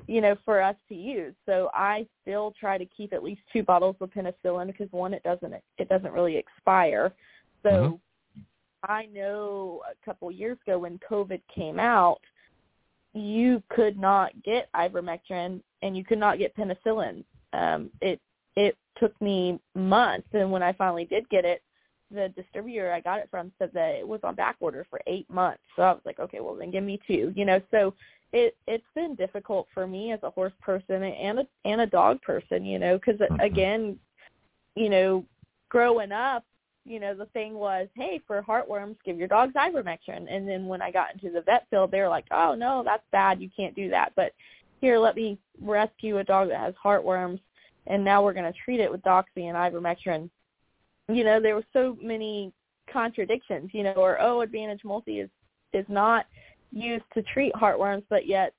you 0.07 0.21
know, 0.21 0.35
for 0.45 0.61
us 0.61 0.75
to 0.89 0.95
use. 0.95 1.33
So 1.45 1.69
I 1.73 2.07
still 2.21 2.53
try 2.59 2.77
to 2.77 2.85
keep 2.85 3.13
at 3.13 3.23
least 3.23 3.41
two 3.51 3.63
bottles 3.63 3.95
of 4.01 4.09
penicillin 4.11 4.67
because 4.67 4.87
one, 4.91 5.13
it 5.13 5.23
doesn't 5.23 5.53
it 5.77 5.89
doesn't 5.89 6.11
really 6.11 6.37
expire. 6.37 7.13
So 7.63 7.69
mm-hmm. 7.69 8.41
I 8.83 9.05
know 9.07 9.81
a 9.89 10.05
couple 10.05 10.31
years 10.31 10.57
ago 10.65 10.79
when 10.79 10.99
COVID 11.09 11.41
came 11.53 11.79
out, 11.79 12.19
you 13.13 13.61
could 13.69 13.99
not 13.99 14.31
get 14.43 14.69
ivermectin 14.75 15.61
and 15.81 15.97
you 15.97 16.03
could 16.03 16.19
not 16.19 16.37
get 16.37 16.55
penicillin. 16.55 17.23
Um, 17.53 17.89
it 18.01 18.19
it 18.55 18.77
took 18.97 19.19
me 19.21 19.59
months, 19.75 20.27
and 20.33 20.51
when 20.51 20.63
I 20.63 20.73
finally 20.73 21.05
did 21.05 21.27
get 21.29 21.45
it, 21.45 21.61
the 22.13 22.29
distributor 22.35 22.91
I 22.91 22.99
got 22.99 23.19
it 23.19 23.29
from 23.31 23.51
said 23.57 23.71
that 23.73 23.95
it 23.95 24.07
was 24.07 24.21
on 24.23 24.35
back 24.35 24.57
order 24.59 24.85
for 24.89 24.99
eight 25.07 25.29
months. 25.29 25.61
So 25.75 25.83
I 25.83 25.91
was 25.91 26.01
like, 26.05 26.19
okay, 26.19 26.39
well 26.39 26.55
then 26.55 26.71
give 26.71 26.83
me 26.83 26.99
two, 27.07 27.33
you 27.35 27.45
know. 27.45 27.61
So 27.71 27.93
it 28.33 28.55
it's 28.67 28.83
been 28.95 29.15
difficult 29.15 29.67
for 29.73 29.87
me 29.87 30.11
as 30.11 30.19
a 30.23 30.29
horse 30.29 30.53
person 30.61 31.03
and 31.03 31.39
a 31.39 31.47
and 31.65 31.81
a 31.81 31.87
dog 31.87 32.21
person, 32.21 32.65
you 32.65 32.79
know, 32.79 32.97
because 32.97 33.19
mm-hmm. 33.19 33.39
again, 33.39 33.97
you 34.75 34.89
know, 34.89 35.25
growing 35.69 36.11
up, 36.11 36.43
you 36.85 36.99
know, 36.99 37.13
the 37.13 37.25
thing 37.27 37.53
was, 37.53 37.87
hey, 37.95 38.19
for 38.25 38.41
heartworms, 38.41 38.95
give 39.05 39.17
your 39.17 39.27
dogs 39.27 39.53
ivermectin. 39.53 40.25
And 40.29 40.47
then 40.47 40.65
when 40.65 40.81
I 40.81 40.91
got 40.91 41.13
into 41.13 41.31
the 41.31 41.41
vet 41.41 41.67
field, 41.69 41.91
they 41.91 41.99
were 41.99 42.09
like, 42.09 42.25
oh 42.31 42.55
no, 42.55 42.83
that's 42.83 43.03
bad, 43.11 43.41
you 43.41 43.49
can't 43.55 43.75
do 43.75 43.89
that. 43.89 44.13
But 44.15 44.33
here, 44.81 44.97
let 44.97 45.15
me 45.15 45.37
rescue 45.61 46.17
a 46.17 46.23
dog 46.23 46.49
that 46.49 46.59
has 46.59 46.73
heartworms, 46.83 47.39
and 47.87 48.03
now 48.03 48.23
we're 48.23 48.33
going 48.33 48.51
to 48.51 48.59
treat 48.65 48.79
it 48.79 48.91
with 48.91 49.03
doxy 49.03 49.45
and 49.45 49.55
ivermectin. 49.55 50.29
You 51.13 51.23
know, 51.23 51.41
there 51.41 51.55
were 51.55 51.65
so 51.73 51.97
many 52.01 52.53
contradictions, 52.91 53.71
you 53.73 53.83
know, 53.83 53.93
or 53.93 54.21
oh, 54.21 54.41
Advantage 54.41 54.83
Multi 54.83 55.19
is 55.19 55.29
is 55.73 55.85
not 55.87 56.25
used 56.71 57.05
to 57.13 57.21
treat 57.21 57.53
heartworms, 57.53 58.03
but 58.09 58.27
yet, 58.27 58.53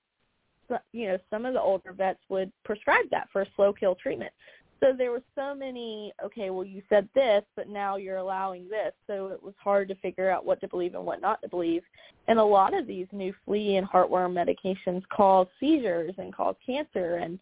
you 0.93 1.09
know, 1.09 1.19
some 1.31 1.45
of 1.45 1.55
the 1.55 1.61
older 1.61 1.93
vets 1.93 2.21
would 2.29 2.51
prescribe 2.65 3.05
that 3.11 3.29
for 3.33 3.43
a 3.43 3.47
slow 3.57 3.73
kill 3.73 3.95
treatment. 3.95 4.33
So 4.81 4.93
there 4.97 5.13
were 5.13 5.23
so 5.37 5.55
many, 5.55 6.13
okay, 6.25 6.51
well, 6.51 6.65
you 6.65 6.83
said 6.89 7.09
this, 7.15 7.45
but 7.55 7.69
now 7.69 7.97
you're 7.97 8.17
allowing 8.17 8.69
this. 8.69 8.93
So 9.07 9.29
it 9.29 9.41
was 9.41 9.55
hard 9.63 9.87
to 9.89 9.95
figure 9.97 10.29
out 10.29 10.45
what 10.45 10.61
to 10.61 10.69
believe 10.69 10.97
and 10.97 11.07
what 11.07 11.21
not 11.21 11.41
to 11.43 11.49
believe. 11.49 11.83
And 12.27 12.39
a 12.39 12.45
lot 12.45 12.75
of 12.75 12.89
these 12.89 13.07
new 13.13 13.33
flea 13.45 13.77
and 13.77 13.87
heartworm 13.87 14.33
medications 14.33 15.03
cause 15.15 15.47
seizures 15.61 16.15
and 16.19 16.35
cause 16.35 16.57
cancer 16.67 17.17
and 17.17 17.39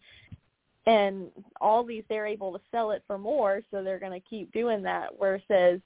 and 0.85 1.27
all 1.59 1.83
these 1.83 2.03
they're 2.09 2.27
able 2.27 2.51
to 2.53 2.59
sell 2.71 2.91
it 2.91 3.03
for 3.07 3.17
more, 3.17 3.61
so 3.71 3.83
they're 3.83 3.99
going 3.99 4.19
to 4.19 4.27
keep 4.27 4.51
doing 4.51 4.81
that. 4.83 5.09
Versus 5.19 5.81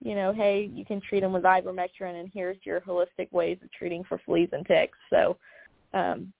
you 0.00 0.14
know, 0.14 0.32
hey, 0.32 0.70
you 0.72 0.84
can 0.84 1.00
treat 1.00 1.20
them 1.20 1.32
with 1.32 1.44
ivermectin, 1.44 2.20
and 2.20 2.30
here's 2.32 2.58
your 2.64 2.80
holistic 2.80 3.32
ways 3.32 3.58
of 3.62 3.72
treating 3.72 4.04
for 4.04 4.20
fleas 4.26 4.50
and 4.52 4.66
ticks. 4.66 4.98
So, 5.08 5.38
um, 5.94 6.32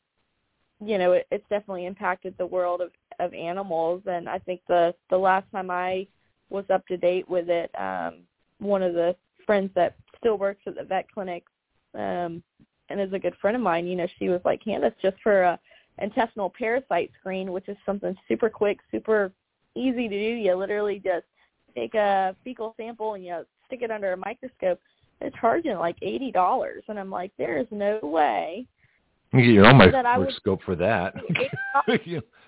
you 0.84 0.98
know, 0.98 1.12
it, 1.12 1.26
it's 1.30 1.48
definitely 1.48 1.86
impacted 1.86 2.34
the 2.36 2.46
world 2.46 2.80
of 2.80 2.90
of 3.20 3.32
animals. 3.32 4.02
And 4.06 4.28
I 4.28 4.38
think 4.38 4.60
the 4.68 4.94
the 5.10 5.18
last 5.18 5.46
time 5.52 5.70
I 5.70 6.06
was 6.50 6.64
up 6.72 6.86
to 6.88 6.96
date 6.96 7.28
with 7.28 7.48
it, 7.48 7.70
um, 7.78 8.20
one 8.58 8.82
of 8.82 8.94
the 8.94 9.16
friends 9.46 9.70
that 9.74 9.96
still 10.18 10.36
works 10.36 10.62
at 10.66 10.76
the 10.76 10.84
vet 10.84 11.10
clinic 11.10 11.44
um, 11.94 12.42
and 12.88 13.00
is 13.00 13.12
a 13.12 13.18
good 13.18 13.34
friend 13.40 13.56
of 13.56 13.62
mine, 13.62 13.86
you 13.86 13.96
know, 13.96 14.06
she 14.18 14.28
was 14.28 14.40
like, 14.44 14.62
Candice, 14.62 14.94
just 15.00 15.16
for 15.22 15.42
a 15.42 15.58
intestinal 16.00 16.52
parasite 16.56 17.10
screen, 17.20 17.52
which 17.52 17.68
is 17.68 17.76
something 17.86 18.16
super 18.28 18.48
quick, 18.48 18.78
super 18.90 19.32
easy 19.74 20.08
to 20.08 20.16
do. 20.16 20.34
You 20.36 20.54
literally 20.54 21.00
just 21.04 21.26
take 21.74 21.94
a 21.94 22.34
fecal 22.44 22.74
sample 22.76 23.14
and 23.14 23.24
you 23.24 23.44
stick 23.66 23.82
it 23.82 23.90
under 23.90 24.12
a 24.12 24.16
microscope, 24.16 24.80
they're 25.20 25.30
charging 25.40 25.76
like 25.76 25.96
eighty 26.02 26.30
dollars, 26.30 26.84
and 26.88 26.98
I'm 26.98 27.10
like, 27.10 27.32
there 27.38 27.58
is 27.58 27.66
no 27.70 27.98
way. 28.02 28.66
You 29.32 29.40
get 29.40 29.50
your 29.50 29.66
own 29.66 29.78
microscope 29.78 30.60
for 30.64 30.76
that. 30.76 31.14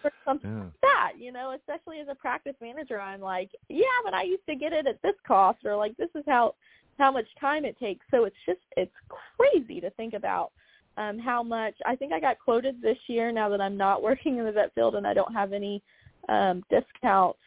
for 0.02 0.12
something 0.24 0.52
yeah. 0.52 0.62
like 0.64 0.80
that, 0.82 1.12
you 1.18 1.32
know, 1.32 1.56
especially 1.56 1.98
as 1.98 2.06
a 2.08 2.14
practice 2.14 2.54
manager, 2.60 3.00
I'm 3.00 3.20
like, 3.20 3.50
yeah, 3.68 3.84
but 4.04 4.14
I 4.14 4.22
used 4.22 4.46
to 4.48 4.54
get 4.54 4.72
it 4.72 4.86
at 4.86 5.02
this 5.02 5.14
cost, 5.26 5.58
or 5.64 5.76
like 5.76 5.96
this 5.96 6.10
is 6.14 6.22
how 6.26 6.54
how 6.98 7.10
much 7.10 7.26
time 7.40 7.64
it 7.64 7.78
takes. 7.78 8.04
So 8.10 8.24
it's 8.24 8.36
just 8.46 8.60
it's 8.76 8.92
crazy 9.36 9.80
to 9.80 9.90
think 9.90 10.14
about 10.14 10.52
um, 10.96 11.18
how 11.18 11.42
much. 11.42 11.74
I 11.84 11.96
think 11.96 12.12
I 12.12 12.20
got 12.20 12.38
quoted 12.38 12.80
this 12.80 12.98
year 13.06 13.32
now 13.32 13.48
that 13.48 13.60
I'm 13.60 13.76
not 13.76 14.02
working 14.10 14.38
in 14.38 14.44
the 14.44 14.52
vet 14.52 14.74
field 14.74 14.94
and 14.94 15.06
I 15.06 15.14
don't 15.14 15.32
have 15.32 15.52
any 15.52 15.82
um, 16.28 16.64
discounts 16.70 17.38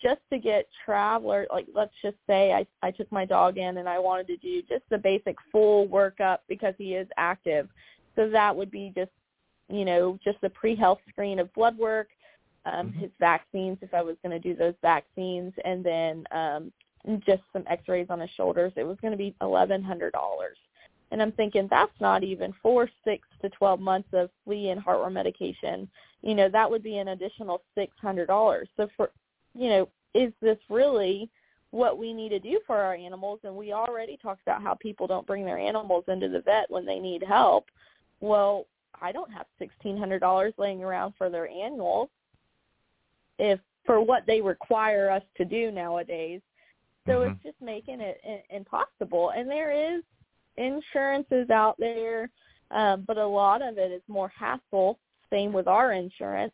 just 0.00 0.20
to 0.30 0.38
get 0.38 0.68
traveler 0.84 1.46
like 1.50 1.66
let's 1.74 1.94
just 2.02 2.18
say 2.26 2.52
I 2.52 2.66
I 2.86 2.90
took 2.90 3.10
my 3.10 3.24
dog 3.24 3.56
in 3.56 3.78
and 3.78 3.88
I 3.88 3.98
wanted 3.98 4.26
to 4.26 4.36
do 4.36 4.60
just 4.60 4.82
the 4.90 4.98
basic 4.98 5.36
full 5.50 5.88
workup 5.88 6.38
because 6.48 6.74
he 6.76 6.94
is 6.94 7.08
active. 7.16 7.68
So 8.14 8.28
that 8.30 8.54
would 8.54 8.70
be 8.70 8.92
just 8.94 9.10
you 9.68 9.84
know, 9.84 10.18
just 10.24 10.40
the 10.40 10.50
pre-health 10.50 11.00
screen 11.08 11.38
of 11.38 11.52
blood 11.54 11.76
work, 11.76 12.08
um, 12.64 12.88
mm-hmm. 12.88 13.00
his 13.00 13.10
vaccines 13.18 13.78
if 13.80 13.92
I 13.94 14.02
was 14.02 14.16
going 14.22 14.40
to 14.40 14.48
do 14.48 14.56
those 14.56 14.74
vaccines, 14.82 15.52
and 15.64 15.84
then 15.84 16.24
um, 16.30 16.72
just 17.26 17.42
some 17.52 17.64
X-rays 17.68 18.06
on 18.10 18.20
his 18.20 18.30
shoulders. 18.36 18.72
It 18.76 18.86
was 18.86 18.98
going 19.00 19.12
to 19.12 19.18
be 19.18 19.34
eleven 19.40 19.82
hundred 19.82 20.12
dollars, 20.12 20.56
and 21.10 21.22
I'm 21.22 21.32
thinking 21.32 21.68
that's 21.70 22.00
not 22.00 22.24
even 22.24 22.52
four, 22.62 22.88
six 23.04 23.28
to 23.42 23.48
twelve 23.50 23.80
months 23.80 24.08
of 24.12 24.30
flea 24.44 24.70
and 24.70 24.82
heartworm 24.82 25.12
medication. 25.12 25.88
You 26.22 26.34
know, 26.34 26.48
that 26.48 26.70
would 26.70 26.82
be 26.82 26.98
an 26.98 27.08
additional 27.08 27.62
six 27.74 27.92
hundred 28.00 28.26
dollars. 28.26 28.68
So 28.76 28.88
for 28.96 29.10
you 29.54 29.68
know, 29.68 29.88
is 30.14 30.32
this 30.42 30.58
really 30.68 31.30
what 31.70 31.98
we 31.98 32.12
need 32.12 32.30
to 32.30 32.38
do 32.38 32.60
for 32.66 32.76
our 32.76 32.94
animals? 32.94 33.40
And 33.44 33.54
we 33.54 33.72
already 33.72 34.16
talked 34.16 34.42
about 34.42 34.62
how 34.62 34.74
people 34.74 35.06
don't 35.06 35.26
bring 35.26 35.44
their 35.44 35.58
animals 35.58 36.04
into 36.08 36.28
the 36.28 36.40
vet 36.40 36.70
when 36.70 36.86
they 36.86 36.98
need 36.98 37.22
help. 37.22 37.66
Well, 38.20 38.66
I 39.00 39.12
don't 39.12 39.32
have 39.32 39.46
sixteen 39.58 39.96
hundred 39.96 40.20
dollars 40.20 40.54
laying 40.58 40.82
around 40.82 41.14
for 41.16 41.30
their 41.30 41.48
annual 41.48 42.10
if 43.38 43.60
for 43.84 44.00
what 44.00 44.24
they 44.26 44.40
require 44.40 45.10
us 45.10 45.22
to 45.36 45.44
do 45.44 45.70
nowadays. 45.70 46.40
So 47.06 47.12
mm-hmm. 47.12 47.32
it's 47.32 47.42
just 47.44 47.62
making 47.62 48.00
it 48.00 48.20
impossible. 48.50 49.30
And 49.30 49.48
there 49.48 49.70
is 49.70 50.02
insurance 50.56 51.26
is 51.30 51.50
out 51.50 51.76
there, 51.78 52.30
um, 52.70 53.04
but 53.06 53.18
a 53.18 53.26
lot 53.26 53.62
of 53.62 53.78
it 53.78 53.92
is 53.92 54.02
more 54.08 54.32
hassle. 54.36 54.98
Same 55.30 55.52
with 55.52 55.66
our 55.66 55.92
insurance 55.92 56.52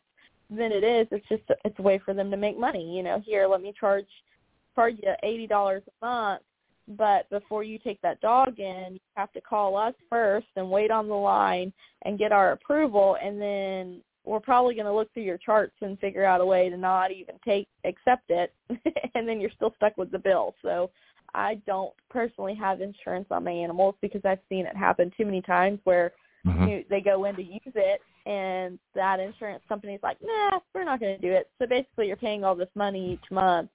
than 0.49 0.71
it 0.71 0.83
is. 0.83 1.07
It's 1.11 1.27
just 1.29 1.43
it's 1.63 1.79
a 1.79 1.81
way 1.81 1.99
for 2.03 2.13
them 2.13 2.31
to 2.31 2.37
make 2.37 2.57
money. 2.57 2.95
You 2.95 3.03
know, 3.03 3.21
here 3.25 3.47
let 3.47 3.61
me 3.61 3.73
charge 3.79 4.07
charge 4.75 4.95
you 5.01 5.13
eighty 5.23 5.47
dollars 5.47 5.83
a 5.87 6.05
month, 6.05 6.41
but 6.87 7.29
before 7.29 7.63
you 7.63 7.79
take 7.79 8.01
that 8.01 8.21
dog 8.21 8.59
in, 8.59 8.93
you 8.93 8.99
have 9.15 9.31
to 9.33 9.41
call 9.41 9.75
us 9.77 9.93
first 10.09 10.47
and 10.55 10.69
wait 10.69 10.91
on 10.91 11.07
the 11.07 11.13
line 11.13 11.71
and 12.03 12.19
get 12.19 12.31
our 12.31 12.51
approval, 12.51 13.17
and 13.23 13.41
then 13.41 14.01
we're 14.25 14.39
probably 14.39 14.73
going 14.73 14.85
to 14.85 14.93
look 14.93 15.13
through 15.13 15.23
your 15.23 15.37
charts 15.37 15.75
and 15.81 15.99
figure 15.99 16.23
out 16.23 16.39
a 16.39 16.45
way 16.45 16.69
to 16.69 16.77
not 16.77 17.11
even 17.11 17.35
take 17.43 17.67
accept 17.83 18.29
it, 18.29 18.53
and 19.15 19.27
then 19.27 19.39
you're 19.39 19.51
still 19.51 19.73
stuck 19.75 19.97
with 19.97 20.11
the 20.11 20.19
bill. 20.19 20.55
So 20.61 20.89
I 21.35 21.55
don't 21.65 21.93
personally 22.09 22.55
have 22.55 22.81
insurance 22.81 23.27
on 23.31 23.43
my 23.43 23.51
animals 23.51 23.95
because 24.01 24.21
I've 24.23 24.39
seen 24.49 24.65
it 24.65 24.75
happen 24.75 25.11
too 25.17 25.25
many 25.25 25.41
times 25.41 25.79
where 25.83 26.11
mm-hmm. 26.45 26.67
you, 26.67 26.85
they 26.89 27.01
go 27.01 27.25
in 27.25 27.35
to 27.35 27.43
use 27.43 27.61
it 27.75 28.01
and 28.25 28.79
that 28.95 29.19
insurance 29.19 29.63
company's 29.67 29.99
like, 30.01 30.17
nah, 30.21 30.59
we're 30.73 30.83
not 30.85 30.99
going 30.99 31.15
to 31.15 31.21
do 31.21 31.33
it. 31.33 31.49
So 31.59 31.67
basically, 31.67 32.07
you're 32.07 32.15
paying 32.15 32.43
all 32.43 32.55
this 32.55 32.69
money 32.75 33.13
each 33.13 33.31
month, 33.31 33.69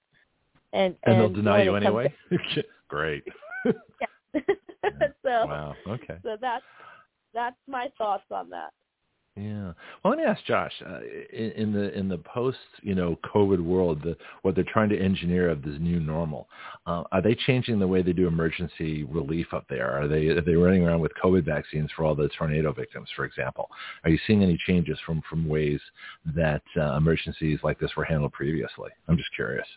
and 0.73 0.95
and, 1.03 1.15
and 1.15 1.21
they'll 1.21 1.29
deny 1.33 1.63
you 1.63 1.75
anyway. 1.75 2.13
To, 2.31 2.63
Great. 2.87 3.23
so 4.33 4.43
wow. 5.23 5.75
Okay. 5.87 6.17
So 6.23 6.37
that's 6.39 6.63
that's 7.33 7.55
my 7.67 7.89
thoughts 7.97 8.23
on 8.31 8.49
that. 8.49 8.71
Yeah. 9.35 9.71
Well, 10.03 10.11
let 10.11 10.17
me 10.17 10.25
ask 10.25 10.43
Josh. 10.45 10.73
Uh, 10.85 10.99
in, 11.31 11.51
in, 11.51 11.73
the 11.73 11.97
in 11.97 12.09
the 12.09 12.17
post, 12.17 12.57
you 12.81 12.93
know, 12.93 13.17
COVID 13.33 13.63
world, 13.63 14.01
the, 14.03 14.17
what 14.41 14.55
they're 14.55 14.65
trying 14.71 14.89
to 14.89 14.99
engineer 14.99 15.49
of 15.49 15.61
this 15.61 15.75
new 15.79 15.99
normal, 15.99 16.49
uh, 16.85 17.03
are 17.11 17.21
they 17.21 17.35
changing 17.35 17.79
the 17.79 17.87
way 17.87 18.01
they 18.01 18.11
do 18.11 18.27
emergency 18.27 19.03
relief 19.03 19.47
up 19.53 19.65
there? 19.69 19.91
Are 19.91 20.07
they 20.07 20.27
are 20.27 20.41
they 20.41 20.55
running 20.55 20.83
around 20.83 20.99
with 20.99 21.13
COVID 21.23 21.45
vaccines 21.45 21.89
for 21.95 22.03
all 22.03 22.15
the 22.15 22.29
tornado 22.37 22.73
victims, 22.73 23.07
for 23.15 23.23
example? 23.23 23.69
Are 24.03 24.09
you 24.09 24.19
seeing 24.27 24.43
any 24.43 24.57
changes 24.67 24.99
from 25.05 25.21
from 25.29 25.47
ways 25.47 25.79
that 26.35 26.63
uh, 26.75 26.97
emergencies 26.97 27.59
like 27.63 27.79
this 27.79 27.91
were 27.95 28.05
handled 28.05 28.33
previously? 28.33 28.89
I'm 29.07 29.15
just 29.15 29.33
curious. 29.35 29.67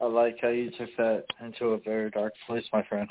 I 0.00 0.06
like 0.06 0.36
how 0.42 0.48
you 0.48 0.70
took 0.72 0.90
that 0.98 1.24
into 1.40 1.66
a 1.68 1.78
very 1.78 2.10
dark 2.10 2.32
place, 2.46 2.64
my 2.72 2.82
friend. 2.88 3.08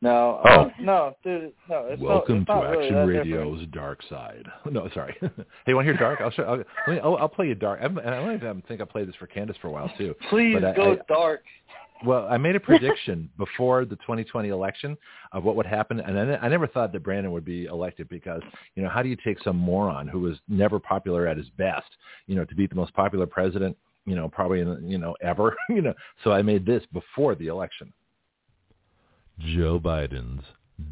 No, 0.00 0.40
oh. 0.44 0.48
Uh, 0.48 0.70
no, 0.80 1.16
dude, 1.24 1.52
no. 1.68 1.86
It's 1.88 2.00
Welcome 2.00 2.44
not, 2.46 2.64
it's 2.64 2.74
to 2.74 2.78
Action 2.78 2.94
really 2.94 3.18
Radio's 3.18 3.50
different. 3.60 3.72
Dark 3.72 4.02
Side. 4.08 4.46
No, 4.70 4.88
sorry. 4.94 5.16
hey, 5.20 5.28
you 5.66 5.74
want 5.74 5.86
to 5.86 5.92
hear 5.92 5.98
Dark? 5.98 6.20
I'll 6.20 6.30
show. 6.30 6.44
I'll, 6.44 6.58
let 6.58 6.88
me, 6.88 7.00
I'll, 7.00 7.16
I'll 7.16 7.28
play 7.28 7.48
you 7.48 7.54
Dark. 7.54 7.80
I'm, 7.82 7.98
I 7.98 8.10
don't 8.10 8.34
even 8.34 8.62
think 8.68 8.80
I 8.80 8.84
played 8.84 9.08
this 9.08 9.16
for 9.16 9.26
Candice 9.26 9.58
for 9.60 9.68
a 9.68 9.70
while 9.70 9.90
too. 9.98 10.14
Please 10.30 10.56
but 10.60 10.76
go 10.76 10.92
I, 10.92 10.98
dark. 11.08 11.42
Well, 12.04 12.28
I 12.30 12.36
made 12.36 12.54
a 12.54 12.60
prediction 12.60 13.28
before 13.38 13.84
the 13.84 13.96
2020 13.96 14.50
election 14.50 14.96
of 15.32 15.42
what 15.42 15.56
would 15.56 15.66
happen, 15.66 15.98
and 15.98 16.16
I, 16.16 16.36
I 16.36 16.48
never 16.48 16.68
thought 16.68 16.92
that 16.92 17.02
Brandon 17.02 17.32
would 17.32 17.44
be 17.44 17.64
elected 17.64 18.08
because, 18.08 18.42
you 18.76 18.84
know, 18.84 18.88
how 18.88 19.02
do 19.02 19.08
you 19.08 19.16
take 19.16 19.42
some 19.42 19.56
moron 19.56 20.06
who 20.06 20.20
was 20.20 20.36
never 20.48 20.78
popular 20.78 21.26
at 21.26 21.36
his 21.36 21.48
best, 21.56 21.88
you 22.28 22.36
know, 22.36 22.44
to 22.44 22.54
beat 22.54 22.70
the 22.70 22.76
most 22.76 22.94
popular 22.94 23.26
president, 23.26 23.76
you 24.06 24.14
know, 24.14 24.28
probably 24.28 24.60
in, 24.60 24.88
you 24.88 24.98
know 24.98 25.16
ever, 25.22 25.56
you 25.70 25.82
know. 25.82 25.94
So 26.22 26.30
I 26.30 26.42
made 26.42 26.64
this 26.64 26.84
before 26.92 27.34
the 27.34 27.48
election. 27.48 27.92
Joe 29.40 29.78
Biden's 29.78 30.42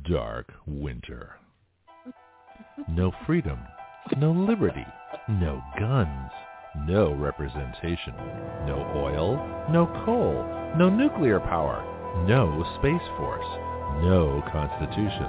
dark 0.08 0.52
winter. 0.66 1.34
No 2.88 3.12
freedom, 3.26 3.58
no 4.18 4.30
liberty, 4.30 4.86
no 5.28 5.60
guns, 5.80 6.30
no 6.86 7.12
representation, 7.14 8.14
no 8.64 8.88
oil, 8.94 9.34
no 9.68 9.86
coal, 10.04 10.44
no 10.78 10.88
nuclear 10.88 11.40
power, 11.40 11.82
no 12.28 12.62
space 12.78 13.08
force, 13.18 13.46
no 14.04 14.40
constitution, 14.52 15.26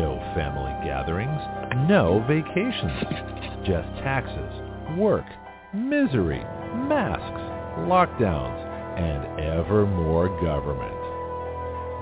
no 0.00 0.16
family 0.34 0.72
gatherings, 0.86 1.42
no 1.86 2.24
vacations, 2.26 3.66
just 3.66 3.88
taxes, 4.02 4.98
work, 4.98 5.26
misery, 5.74 6.42
masks, 6.88 7.42
lockdowns, 7.84 8.64
and 8.98 9.38
ever 9.38 9.84
more 9.84 10.28
government. 10.40 10.93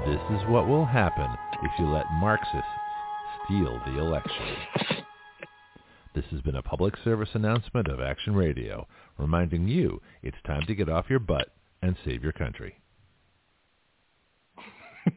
This 0.07 0.21
is 0.31 0.49
what 0.49 0.67
will 0.69 0.85
happen 0.85 1.29
if 1.63 1.71
you 1.79 1.87
let 1.87 2.05
Marxists 2.15 2.67
steal 3.45 3.81
the 3.87 3.99
election. 3.99 4.57
This 6.15 6.25
has 6.31 6.41
been 6.41 6.57
a 6.57 6.63
public 6.63 6.95
service 7.05 7.29
announcement 7.35 7.87
of 7.89 8.01
Action 8.01 8.35
Radio, 8.35 8.87
reminding 9.17 9.69
you 9.69 10.01
it's 10.23 10.37
time 10.45 10.65
to 10.67 10.75
get 10.75 10.89
off 10.89 11.07
your 11.09 11.21
butt 11.21 11.49
and 11.83 11.97
save 12.05 12.23
your 12.23 12.33
country. 12.33 12.75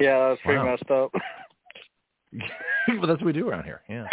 yeah, 0.00 0.18
that 0.18 0.28
was 0.30 0.38
pretty 0.44 0.58
Wow. 0.58 0.70
messed 0.70 0.90
up. 0.90 1.12
but 3.00 3.06
that's 3.06 3.20
what 3.20 3.26
we 3.26 3.32
do 3.32 3.48
around 3.48 3.64
here. 3.64 3.82
Yeah. 3.88 4.06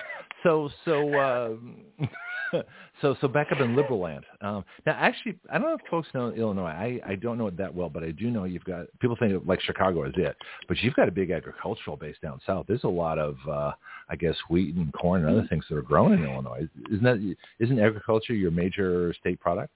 So 0.44 0.70
so 0.84 1.14
um, 1.20 1.76
so 3.01 3.16
so 3.22 3.28
back 3.28 3.51
up 3.51 3.60
in 3.60 3.76
liberal 3.76 3.99
land. 3.99 4.26
Um, 4.41 4.64
now, 4.86 4.93
actually, 4.99 5.38
I 5.51 5.58
don't 5.58 5.70
know 5.70 5.76
if 5.76 5.82
folks 5.89 6.08
know 6.14 6.32
Illinois. 6.32 6.66
I 6.66 6.99
I 7.06 7.16
don't 7.16 7.38
know 7.38 7.47
it 7.47 7.58
that 7.58 7.74
well, 7.74 7.89
but 7.89 8.04
I 8.04 8.12
do 8.12 8.30
know 8.30 8.43
you've 8.43 8.64
got 8.64 8.86
people 8.99 9.16
think 9.20 9.34
of, 9.34 9.47
like 9.47 9.62
Chicago 9.62 10.04
is 10.06 10.14
it, 10.18 10.36
but 10.68 10.78
you've 10.80 10.95
got 10.95 11.08
a 11.08 11.12
big 11.12 11.32
agricultural 11.32 11.97
base 11.97 12.16
down 12.22 12.39
south. 12.45 12.66
There's 12.68 12.84
a 12.84 12.89
lot 12.89 13.20
of 13.20 13.36
uh, 13.49 13.72
I 14.10 14.16
guess 14.16 14.36
wheat 14.49 14.76
and 14.76 14.91
corn 14.93 15.26
and 15.26 15.38
other 15.38 15.47
things 15.47 15.66
that 15.70 15.78
are 15.78 15.82
grown 15.82 16.14
in 16.14 16.24
Illinois. 16.24 16.68
Isn't 16.91 17.04
that 17.04 17.36
isn't 17.60 17.80
agriculture 17.80 18.34
your 18.34 18.51
major 18.51 19.14
state 19.20 19.39
product? 19.39 19.72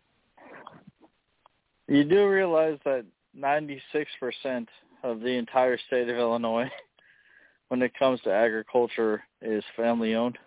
You 1.88 2.03
do 2.03 2.28
realize 2.28 2.78
that 2.84 3.05
96% 3.38 4.67
of 5.03 5.21
the 5.21 5.30
entire 5.30 5.78
state 5.88 6.09
of 6.09 6.17
Illinois, 6.17 6.69
when 7.69 7.82
it 7.82 7.93
comes 7.97 8.19
to 8.21 8.32
agriculture, 8.32 9.23
is 9.41 9.63
family 9.75 10.15
owned. 10.15 10.38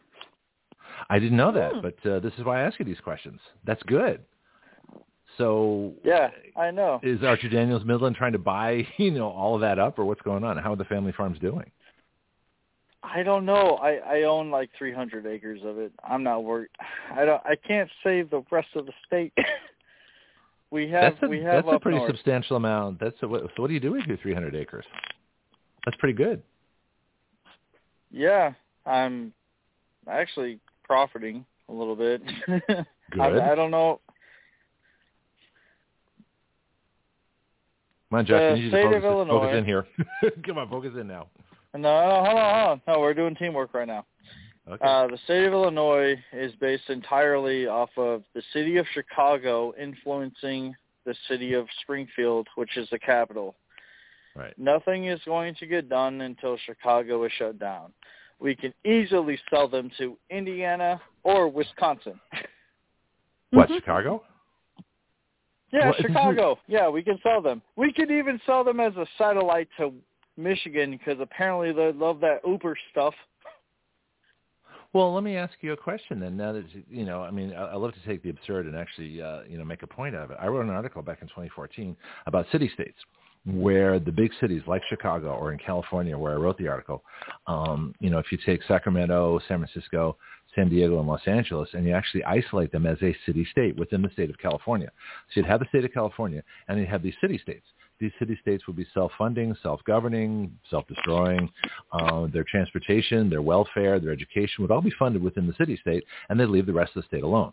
I 1.09 1.19
didn't 1.19 1.37
know 1.37 1.53
that, 1.53 1.73
Hmm. 1.75 1.81
but 1.81 2.07
uh, 2.11 2.21
this 2.21 2.33
is 2.39 2.45
why 2.45 2.61
I 2.61 2.63
ask 2.67 2.79
you 2.79 2.85
these 2.85 3.01
questions. 3.01 3.41
That's 3.65 3.83
good. 3.85 4.21
So 5.39 5.95
Yeah, 6.05 6.31
I 6.57 6.71
know. 6.71 7.01
is 7.03 7.23
Archer 7.23 7.49
Daniels 7.49 7.85
Midland 7.85 8.17
trying 8.17 8.33
to 8.33 8.39
buy, 8.39 8.87
you 8.99 9.11
know, 9.13 9.29
all 9.31 9.55
of 9.55 9.61
that 9.63 9.79
up, 9.79 9.99
or 9.99 10.05
what's 10.05 10.21
going 10.23 10.45
on? 10.45 10.57
How 10.59 10.73
are 10.73 10.77
the 10.77 10.85
family 10.85 11.13
farms 11.13 11.39
doing? 11.39 11.71
I 13.03 13.23
don't 13.23 13.47
know. 13.47 13.77
I 13.77 13.93
I 14.19 14.23
own 14.25 14.51
like 14.51 14.69
300 14.77 15.25
acres 15.27 15.61
of 15.65 15.79
it. 15.79 15.91
I'm 16.05 16.23
not 16.23 16.45
worried. 16.45 16.69
I 17.11 17.25
don't. 17.25 17.41
I 17.47 17.57
can't 17.57 17.89
save 18.05 18.29
the 18.29 18.43
rest 18.51 18.69
of 18.77 18.85
the 18.85 18.93
state. 19.07 19.33
we 20.71 20.91
have 20.91 21.15
that's 21.15 21.23
a, 21.23 21.29
we 21.29 21.41
have 21.41 21.65
that's 21.65 21.77
a 21.77 21.81
pretty 21.81 21.97
north. 21.97 22.11
substantial 22.11 22.57
amount. 22.59 23.01
That's 23.01 23.17
a, 23.23 23.29
what, 23.29 23.43
so. 23.57 23.63
What 23.63 23.69
do 23.69 23.75
you 23.75 23.81
do 23.81 23.93
with 23.93 24.05
your 24.05 24.19
300 24.19 24.55
acres? 24.55 24.85
That's 25.87 25.97
pretty 25.97 26.13
good. 26.13 26.43
Yeah, 28.11 28.53
I'm 28.85 29.33
actually 30.07 30.59
profiting 30.91 31.47
a 31.69 31.73
little 31.73 31.95
bit. 31.95 32.21
Good. 32.67 33.21
I, 33.21 33.53
I 33.53 33.55
don't 33.55 33.71
know. 33.71 34.01
Come 38.11 38.19
on, 38.19 38.27
Josh. 38.27 38.41
the 38.41 38.55
need 38.57 38.65
you 38.65 38.71
to 38.73 38.77
state 38.77 38.83
focus, 38.87 39.05
of 39.05 39.29
focus 39.29 39.57
in 39.57 39.65
here. 39.65 39.87
Come 40.45 40.59
on, 40.59 40.69
focus 40.69 40.91
in 40.99 41.07
now. 41.07 41.29
No, 41.75 41.79
no, 41.79 42.25
hold 42.25 42.39
on, 42.39 42.55
hold 42.55 42.69
on. 42.71 42.83
No, 42.89 42.99
we're 42.99 43.15
doing 43.15 43.37
teamwork 43.37 43.73
right 43.73 43.87
now. 43.87 44.05
Okay. 44.69 44.85
Uh, 44.85 45.07
the 45.07 45.19
state 45.27 45.45
of 45.45 45.53
Illinois 45.53 46.17
is 46.33 46.53
based 46.61 46.91
entirely 46.91 47.69
off 47.69 47.91
of 47.97 48.25
the 48.35 48.43
city 48.53 48.77
of 48.77 48.87
Chicago 48.93 49.73
influencing 49.81 50.75
the 51.07 51.15
city 51.29 51.53
of 51.53 51.69
Springfield, 51.83 52.49
which 52.57 52.77
is 52.77 52.89
the 52.91 52.99
capital. 52.99 53.55
right. 54.35 54.59
Nothing 54.59 55.05
is 55.05 55.21
going 55.25 55.55
to 55.61 55.67
get 55.67 55.89
done 55.89 56.23
until 56.23 56.59
Chicago 56.67 57.23
is 57.27 57.33
shut 57.39 57.61
down. 57.61 57.93
We 58.41 58.57
can 58.57 58.73
easily 58.85 59.39
sell 59.51 59.69
them 59.69 59.91
to 59.99 60.17
Indiana 60.31 61.01
or 61.23 61.49
Wisconsin. 61.49 62.19
What? 63.51 63.69
Mhm. 63.69 63.77
Chicago? 63.77 64.25
Yeah, 65.73 65.85
Well, 65.87 65.95
isn't 65.99 66.07
Chicago. 66.13 66.59
Yeah, 66.67 66.89
we 66.89 67.03
can 67.03 67.19
sell 67.23 67.41
them. 67.43 67.63
We 67.77 67.93
could 67.93 68.11
even 68.11 68.41
sell 68.47 68.65
them 68.65 68.81
as 68.81 68.97
a 68.97 69.07
satellite 69.19 69.69
to 69.77 69.93
Michigan 70.37 70.93
because 70.93 71.19
apparently 71.21 71.73
they 71.73 71.93
love 71.93 72.21
that 72.21 72.41
Uber 72.47 72.77
stuff. 72.91 73.15
Well, 74.93 75.15
let 75.15 75.23
me 75.23 75.37
ask 75.37 75.55
you 75.61 75.73
a 75.73 75.77
question 75.77 76.19
then. 76.19 76.37
Now 76.37 76.53
that 76.53 76.69
you- 76.75 76.85
you 76.89 77.05
know, 77.05 77.23
I 77.23 77.31
mean, 77.31 77.53
I, 77.55 77.73
I 77.73 77.75
love 77.75 77.93
to 77.95 78.03
take 78.05 78.23
the 78.23 78.31
absurd 78.31 78.67
and 78.67 78.75
actually, 78.75 79.23
uh, 79.23 79.43
you 79.43 79.57
know, 79.59 79.65
make 79.65 79.83
a 79.83 79.87
point 79.87 80.17
out 80.17 80.25
of 80.25 80.31
it. 80.33 80.39
I 80.41 80.49
wrote 80.49 80.63
an 80.65 80.71
article 80.71 81.03
back 81.03 81.23
in 81.23 81.29
2014 81.29 81.97
about 82.27 82.49
city 82.51 82.69
states, 82.69 82.99
where 83.47 83.99
the 83.99 84.13
big 84.13 84.31
cities 84.41 84.63
like 84.67 84.83
Chicago 84.89 85.33
or 85.33 85.53
in 85.53 85.59
California, 85.59 86.17
where 86.17 86.33
I 86.33 86.37
wrote 86.37 86.59
the 86.59 86.69
article, 86.69 87.03
um, 87.47 87.95
you 88.01 88.11
know, 88.11 88.19
if 88.19 88.31
you 88.31 88.39
take 88.45 88.63
Sacramento, 88.65 89.41
San 89.49 89.59
Francisco, 89.59 90.17
San 90.55 90.69
Diego, 90.69 90.99
and 90.99 91.09
Los 91.09 91.27
Angeles, 91.27 91.69
and 91.73 91.87
you 91.87 91.93
actually 91.93 92.25
isolate 92.25 92.73
them 92.73 92.87
as 92.87 92.99
a 93.03 93.17
city 93.25 93.47
state 93.51 93.77
within 93.77 94.03
the 94.03 94.11
state 94.11 94.31
of 94.31 94.39
California. 94.39 94.91
So 95.29 95.41
you'd 95.41 95.47
have 95.47 95.61
the 95.61 95.67
state 95.69 95.85
of 95.85 95.93
California, 95.93 96.43
and 96.69 96.79
you'd 96.79 96.89
have 96.89 97.03
these 97.03 97.15
city 97.21 97.39
states. 97.39 97.67
These 97.99 98.13
city 98.19 98.37
states 98.41 98.67
would 98.67 98.77
be 98.77 98.87
self-funding, 98.95 99.57
self-governing, 99.63 100.59
self-destroying. 100.69 101.51
Uh, 101.93 102.27
their 102.33 102.45
transportation, 102.51 103.29
their 103.29 103.43
welfare, 103.43 104.01
their 104.01 104.11
education 104.13 104.63
would 104.63 104.71
all 104.71 104.81
be 104.81 104.93
funded 104.99 105.23
within 105.23 105.47
the 105.47 105.55
city 105.55 105.77
state, 105.81 106.05
and 106.29 106.41
they'd 106.41 106.47
leave 106.47 106.67
the 106.67 106.73
rest 106.73 106.97
of 106.97 107.03
the 107.03 107.07
state 107.07 107.23
alone. 107.23 107.53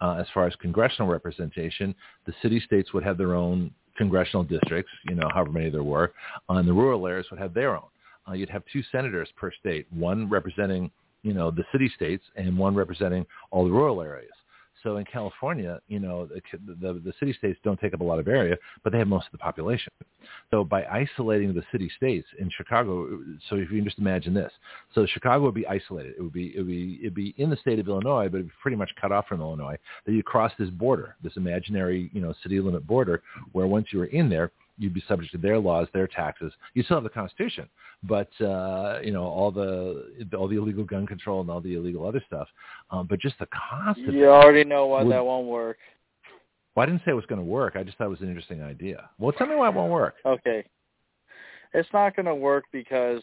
Uh, 0.00 0.16
as 0.18 0.26
far 0.32 0.46
as 0.46 0.54
congressional 0.56 1.08
representation, 1.08 1.94
the 2.24 2.32
city 2.40 2.58
states 2.60 2.94
would 2.94 3.04
have 3.04 3.18
their 3.18 3.34
own 3.34 3.70
congressional 3.96 4.44
districts, 4.44 4.92
you 5.08 5.14
know, 5.14 5.28
however 5.32 5.50
many 5.50 5.70
there 5.70 5.82
were, 5.82 6.12
and 6.48 6.68
the 6.68 6.72
rural 6.72 7.06
areas 7.06 7.26
would 7.30 7.40
have 7.40 7.54
their 7.54 7.76
own. 7.76 7.88
Uh, 8.28 8.32
you'd 8.32 8.50
have 8.50 8.62
two 8.72 8.82
senators 8.92 9.28
per 9.36 9.50
state, 9.52 9.86
one 9.90 10.28
representing, 10.28 10.90
you 11.22 11.32
know, 11.32 11.50
the 11.50 11.64
city 11.72 11.90
states 11.94 12.24
and 12.36 12.56
one 12.56 12.74
representing 12.74 13.26
all 13.50 13.64
the 13.64 13.70
rural 13.70 14.02
areas. 14.02 14.30
So 14.82 14.96
in 14.96 15.04
California, 15.04 15.80
you 15.88 16.00
know, 16.00 16.26
the, 16.26 16.40
the, 16.80 16.94
the 16.94 17.12
city 17.18 17.32
states 17.32 17.58
don't 17.62 17.78
take 17.80 17.94
up 17.94 18.00
a 18.00 18.04
lot 18.04 18.18
of 18.18 18.28
area, 18.28 18.56
but 18.82 18.92
they 18.92 18.98
have 18.98 19.08
most 19.08 19.26
of 19.26 19.32
the 19.32 19.38
population. 19.38 19.92
So 20.50 20.64
by 20.64 20.84
isolating 20.84 21.54
the 21.54 21.62
city 21.70 21.90
states 21.96 22.26
in 22.38 22.50
Chicago, 22.50 23.20
so 23.48 23.56
if 23.56 23.70
you 23.70 23.78
can 23.78 23.84
just 23.84 23.98
imagine 23.98 24.34
this, 24.34 24.52
so 24.94 25.06
Chicago 25.06 25.44
would 25.44 25.54
be 25.54 25.66
isolated. 25.66 26.14
It 26.18 26.22
would 26.22 26.32
be 26.32 26.52
it 26.54 26.58
would 26.58 26.66
be 26.66 26.98
it'd 27.00 27.14
be 27.14 27.34
in 27.36 27.50
the 27.50 27.56
state 27.56 27.78
of 27.78 27.88
Illinois, 27.88 28.28
but 28.28 28.38
it'd 28.38 28.48
be 28.48 28.54
pretty 28.62 28.76
much 28.76 28.90
cut 29.00 29.12
off 29.12 29.26
from 29.28 29.40
Illinois. 29.40 29.76
Then 30.06 30.14
you 30.14 30.22
cross 30.22 30.52
this 30.58 30.70
border, 30.70 31.16
this 31.22 31.36
imaginary 31.36 32.10
you 32.12 32.20
know 32.20 32.34
city 32.42 32.60
limit 32.60 32.86
border, 32.86 33.22
where 33.52 33.66
once 33.66 33.88
you 33.92 33.98
were 33.98 34.06
in 34.06 34.28
there, 34.28 34.50
you'd 34.80 34.94
be 34.94 35.04
subject 35.06 35.30
to 35.32 35.38
their 35.38 35.58
laws, 35.58 35.86
their 35.92 36.08
taxes. 36.08 36.52
You 36.74 36.82
still 36.82 36.96
have 36.96 37.04
the 37.04 37.10
Constitution, 37.10 37.68
but 38.02 38.30
uh, 38.40 39.00
you 39.04 39.12
know 39.12 39.24
all 39.24 39.50
the 39.50 40.26
all 40.36 40.48
the 40.48 40.56
illegal 40.56 40.84
gun 40.84 41.06
control 41.06 41.40
and 41.42 41.50
all 41.50 41.60
the 41.60 41.74
illegal 41.74 42.06
other 42.06 42.22
stuff. 42.26 42.48
Um, 42.90 43.06
but 43.06 43.20
just 43.20 43.38
the 43.38 43.46
cost. 43.46 44.00
You 44.00 44.28
already 44.28 44.64
know 44.64 44.86
why 44.86 45.02
would, 45.02 45.12
that 45.12 45.24
won't 45.24 45.46
work. 45.46 45.78
Well, 46.74 46.82
I 46.82 46.86
didn't 46.86 47.02
say 47.04 47.10
it 47.10 47.14
was 47.14 47.26
going 47.26 47.40
to 47.40 47.44
work. 47.44 47.76
I 47.76 47.84
just 47.84 47.98
thought 47.98 48.06
it 48.06 48.10
was 48.10 48.20
an 48.22 48.28
interesting 48.28 48.62
idea. 48.62 49.10
Well, 49.18 49.32
tell 49.32 49.46
me 49.46 49.54
why 49.54 49.68
it 49.68 49.74
won't 49.74 49.92
work. 49.92 50.14
Okay, 50.24 50.64
it's 51.74 51.88
not 51.92 52.16
going 52.16 52.26
to 52.26 52.34
work 52.34 52.64
because 52.72 53.22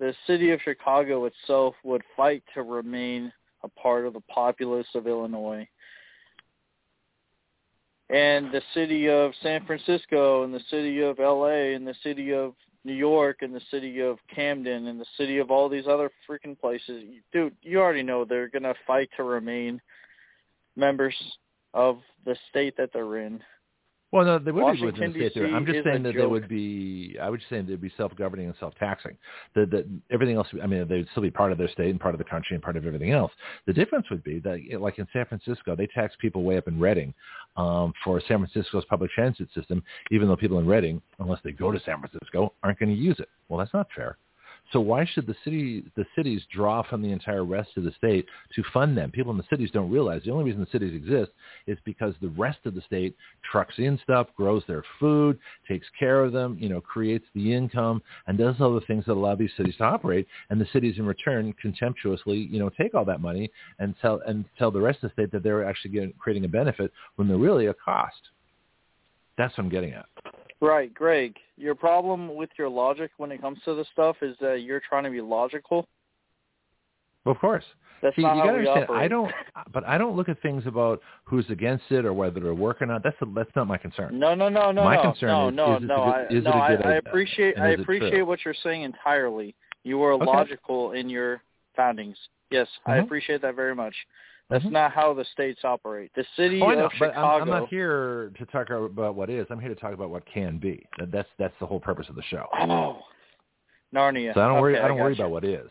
the 0.00 0.12
city 0.26 0.50
of 0.50 0.60
Chicago 0.62 1.26
itself 1.26 1.74
would 1.84 2.02
fight 2.16 2.42
to 2.54 2.62
remain 2.62 3.32
a 3.62 3.68
part 3.68 4.06
of 4.06 4.14
the 4.14 4.22
populace 4.22 4.88
of 4.94 5.06
Illinois 5.06 5.68
and 8.12 8.50
the 8.50 8.62
city 8.74 9.08
of 9.08 9.32
San 9.42 9.64
Francisco 9.64 10.42
and 10.42 10.52
the 10.52 10.62
city 10.68 11.00
of 11.02 11.18
LA 11.18 11.74
and 11.74 11.86
the 11.86 11.94
city 12.02 12.32
of 12.32 12.54
New 12.84 12.94
York 12.94 13.38
and 13.42 13.54
the 13.54 13.60
city 13.70 14.00
of 14.00 14.18
Camden 14.34 14.88
and 14.88 15.00
the 15.00 15.06
city 15.16 15.38
of 15.38 15.50
all 15.50 15.68
these 15.68 15.86
other 15.86 16.10
freaking 16.28 16.58
places. 16.58 17.04
Dude, 17.32 17.54
you 17.62 17.78
already 17.78 18.02
know 18.02 18.24
they're 18.24 18.48
going 18.48 18.62
to 18.62 18.74
fight 18.86 19.10
to 19.16 19.22
remain 19.22 19.80
members 20.76 21.14
of 21.74 21.98
the 22.24 22.36
state 22.48 22.76
that 22.78 22.90
they're 22.92 23.18
in. 23.18 23.40
Well, 24.12 24.24
no, 24.24 24.38
they 24.40 24.50
would 24.50 24.62
Washington, 24.62 24.94
be 24.94 25.06
within 25.06 25.22
the 25.22 25.30
state. 25.30 25.54
I'm 25.54 25.64
just 25.64 25.84
saying 25.84 26.02
that 26.02 26.14
joke. 26.14 26.22
they 26.22 26.26
would 26.26 26.48
be. 26.48 27.16
I 27.22 27.30
would 27.30 27.38
just 27.38 27.48
say 27.48 27.60
they'd 27.60 27.80
be 27.80 27.92
self-governing 27.96 28.46
and 28.46 28.54
self-taxing. 28.58 29.16
That 29.54 29.70
that 29.70 29.86
everything 30.10 30.34
else. 30.34 30.48
I 30.60 30.66
mean, 30.66 30.88
they'd 30.88 31.06
still 31.12 31.22
be 31.22 31.30
part 31.30 31.52
of 31.52 31.58
their 31.58 31.68
state 31.68 31.90
and 31.90 32.00
part 32.00 32.14
of 32.14 32.18
the 32.18 32.24
country 32.24 32.56
and 32.56 32.62
part 32.62 32.76
of 32.76 32.84
everything 32.86 33.12
else. 33.12 33.30
The 33.66 33.72
difference 33.72 34.06
would 34.10 34.24
be 34.24 34.40
that, 34.40 34.80
like 34.80 34.98
in 34.98 35.06
San 35.12 35.26
Francisco, 35.26 35.76
they 35.76 35.86
tax 35.86 36.14
people 36.20 36.42
way 36.42 36.56
up 36.56 36.66
in 36.66 36.80
Redding 36.80 37.14
um, 37.56 37.92
for 38.02 38.20
San 38.26 38.38
Francisco's 38.38 38.84
public 38.90 39.12
transit 39.12 39.48
system, 39.54 39.82
even 40.10 40.26
though 40.26 40.36
people 40.36 40.58
in 40.58 40.66
Redding, 40.66 41.00
unless 41.20 41.40
they 41.44 41.52
go 41.52 41.70
to 41.70 41.78
San 41.84 42.00
Francisco, 42.00 42.52
aren't 42.64 42.80
going 42.80 42.94
to 42.94 43.00
use 43.00 43.20
it. 43.20 43.28
Well, 43.48 43.58
that's 43.58 43.74
not 43.74 43.86
fair. 43.94 44.16
So 44.72 44.80
why 44.80 45.04
should 45.04 45.26
the 45.26 45.34
city 45.44 45.84
the 45.96 46.06
cities 46.14 46.42
draw 46.52 46.82
from 46.82 47.02
the 47.02 47.10
entire 47.10 47.44
rest 47.44 47.70
of 47.76 47.82
the 47.82 47.92
state 47.92 48.26
to 48.54 48.62
fund 48.72 48.96
them? 48.96 49.10
People 49.10 49.32
in 49.32 49.38
the 49.38 49.44
cities 49.50 49.70
don't 49.72 49.90
realize 49.90 50.22
the 50.24 50.30
only 50.30 50.44
reason 50.44 50.60
the 50.60 50.70
cities 50.70 50.94
exist 50.94 51.32
is 51.66 51.76
because 51.84 52.14
the 52.20 52.28
rest 52.28 52.58
of 52.64 52.74
the 52.74 52.80
state 52.82 53.16
trucks 53.50 53.74
in 53.78 53.98
stuff, 54.02 54.28
grows 54.36 54.62
their 54.68 54.84
food, 55.00 55.38
takes 55.66 55.86
care 55.98 56.22
of 56.22 56.32
them, 56.32 56.56
you 56.60 56.68
know, 56.68 56.80
creates 56.80 57.24
the 57.34 57.52
income, 57.52 58.00
and 58.26 58.38
does 58.38 58.54
all 58.60 58.74
the 58.74 58.80
things 58.82 59.04
that 59.06 59.14
allow 59.14 59.34
these 59.34 59.50
cities 59.56 59.76
to 59.78 59.84
operate. 59.84 60.26
And 60.50 60.60
the 60.60 60.68
cities 60.72 60.98
in 60.98 61.06
return 61.06 61.52
contemptuously, 61.60 62.48
you 62.50 62.60
know, 62.60 62.70
take 62.80 62.94
all 62.94 63.04
that 63.06 63.20
money 63.20 63.50
and 63.80 63.94
tell 64.00 64.20
and 64.26 64.44
tell 64.56 64.70
the 64.70 64.80
rest 64.80 65.02
of 65.02 65.10
the 65.10 65.14
state 65.14 65.32
that 65.32 65.42
they're 65.42 65.64
actually 65.64 65.90
getting, 65.90 66.12
creating 66.18 66.44
a 66.44 66.48
benefit 66.48 66.92
when 67.16 67.26
they're 67.26 67.36
really 67.36 67.66
a 67.66 67.74
cost. 67.74 68.20
That's 69.36 69.56
what 69.56 69.64
I'm 69.64 69.70
getting 69.70 69.94
at. 69.94 70.06
Right, 70.60 70.92
Greg. 70.92 71.36
Your 71.56 71.74
problem 71.74 72.34
with 72.34 72.50
your 72.58 72.68
logic 72.68 73.10
when 73.16 73.32
it 73.32 73.40
comes 73.40 73.58
to 73.64 73.74
this 73.74 73.86
stuff 73.92 74.16
is 74.22 74.36
that 74.40 74.62
you're 74.62 74.82
trying 74.86 75.04
to 75.04 75.10
be 75.10 75.20
logical. 75.20 75.86
Well, 77.24 77.34
of 77.34 77.40
course. 77.40 77.64
That's 78.02 78.16
See, 78.16 78.22
not 78.22 78.36
you 78.36 78.42
gotta 78.42 78.58
understand. 78.58 78.84
operate. 78.84 79.02
I 79.02 79.08
don't, 79.08 79.32
but 79.72 79.86
I 79.86 79.98
don't 79.98 80.16
look 80.16 80.30
at 80.30 80.40
things 80.40 80.66
about 80.66 81.02
who's 81.24 81.48
against 81.50 81.84
it 81.90 82.06
or 82.06 82.14
whether 82.14 82.38
it'll 82.38 82.54
work 82.54 82.80
or 82.80 82.86
not. 82.86 83.02
That's 83.02 83.16
a, 83.20 83.26
that's 83.34 83.50
not 83.54 83.66
my 83.66 83.76
concern. 83.76 84.18
No, 84.18 84.34
no, 84.34 84.48
no, 84.48 84.72
no, 84.72 84.84
my 84.84 84.96
no, 84.96 85.02
concern 85.02 85.28
no, 85.28 85.48
is, 85.48 85.54
no, 85.54 85.76
is, 85.76 85.82
no. 85.82 85.94
it 85.94 85.98
I, 85.98 86.26
is 86.30 86.44
no, 86.44 86.50
a 86.50 86.68
good 86.68 86.86
I, 86.86 86.90
I 86.90 86.94
appreciate, 86.94 87.58
I 87.58 87.68
appreciate 87.68 88.22
what 88.22 88.38
you're 88.44 88.54
saying 88.62 88.82
entirely. 88.82 89.54
You 89.84 89.98
were 89.98 90.14
Okay. 90.14 90.24
logical 90.24 90.92
in 90.92 91.10
your 91.10 91.42
foundings. 91.76 92.16
Yes, 92.50 92.68
I 92.86 92.96
Mhm. 92.96 93.04
appreciate 93.04 93.42
that 93.42 93.54
very 93.54 93.74
much. 93.74 93.94
That's 94.50 94.64
Mhm. 94.64 94.72
not 94.72 94.90
how 94.90 95.14
the 95.14 95.24
states 95.26 95.60
operate. 95.64 96.10
The 96.14 96.24
city 96.34 96.60
Oh, 96.60 96.70
know, 96.70 96.86
of 96.86 96.92
Chicago. 96.92 97.20
I'm, 97.20 97.42
I'm 97.42 97.48
not 97.48 97.68
here 97.68 98.32
to 98.36 98.46
talk 98.46 98.68
about 98.70 99.14
what 99.14 99.30
is. 99.30 99.46
I'm 99.48 99.60
here 99.60 99.68
to 99.68 99.80
talk 99.80 99.94
about 99.94 100.10
what 100.10 100.26
can 100.26 100.58
be. 100.58 100.84
That's 100.98 101.28
that's 101.38 101.54
the 101.60 101.66
whole 101.66 101.78
purpose 101.78 102.08
of 102.08 102.16
the 102.16 102.22
show. 102.22 102.48
Oh, 102.52 102.98
Narnia. 103.94 104.34
So 104.34 104.40
I 104.40 104.48
don't 104.48 104.60
worry. 104.60 104.78
I 104.78 104.88
don't 104.88 104.98
worry 104.98 105.12
gotcha. 105.12 105.22
about 105.22 105.30
what 105.30 105.44
is. 105.44 105.70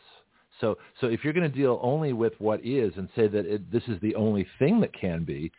So 0.62 0.78
so 1.00 1.08
if 1.08 1.24
you're 1.24 1.34
going 1.34 1.50
to 1.50 1.58
deal 1.58 1.80
only 1.82 2.14
with 2.14 2.34
what 2.40 2.64
is 2.66 2.94
and 2.98 3.10
say 3.16 3.28
that 3.28 3.46
it, 3.46 3.72
this 3.72 3.84
is 3.88 4.00
the 4.02 4.16
only 4.16 4.48
thing 4.58 4.80
that 4.82 4.94
can 4.94 5.24
be, 5.24 5.52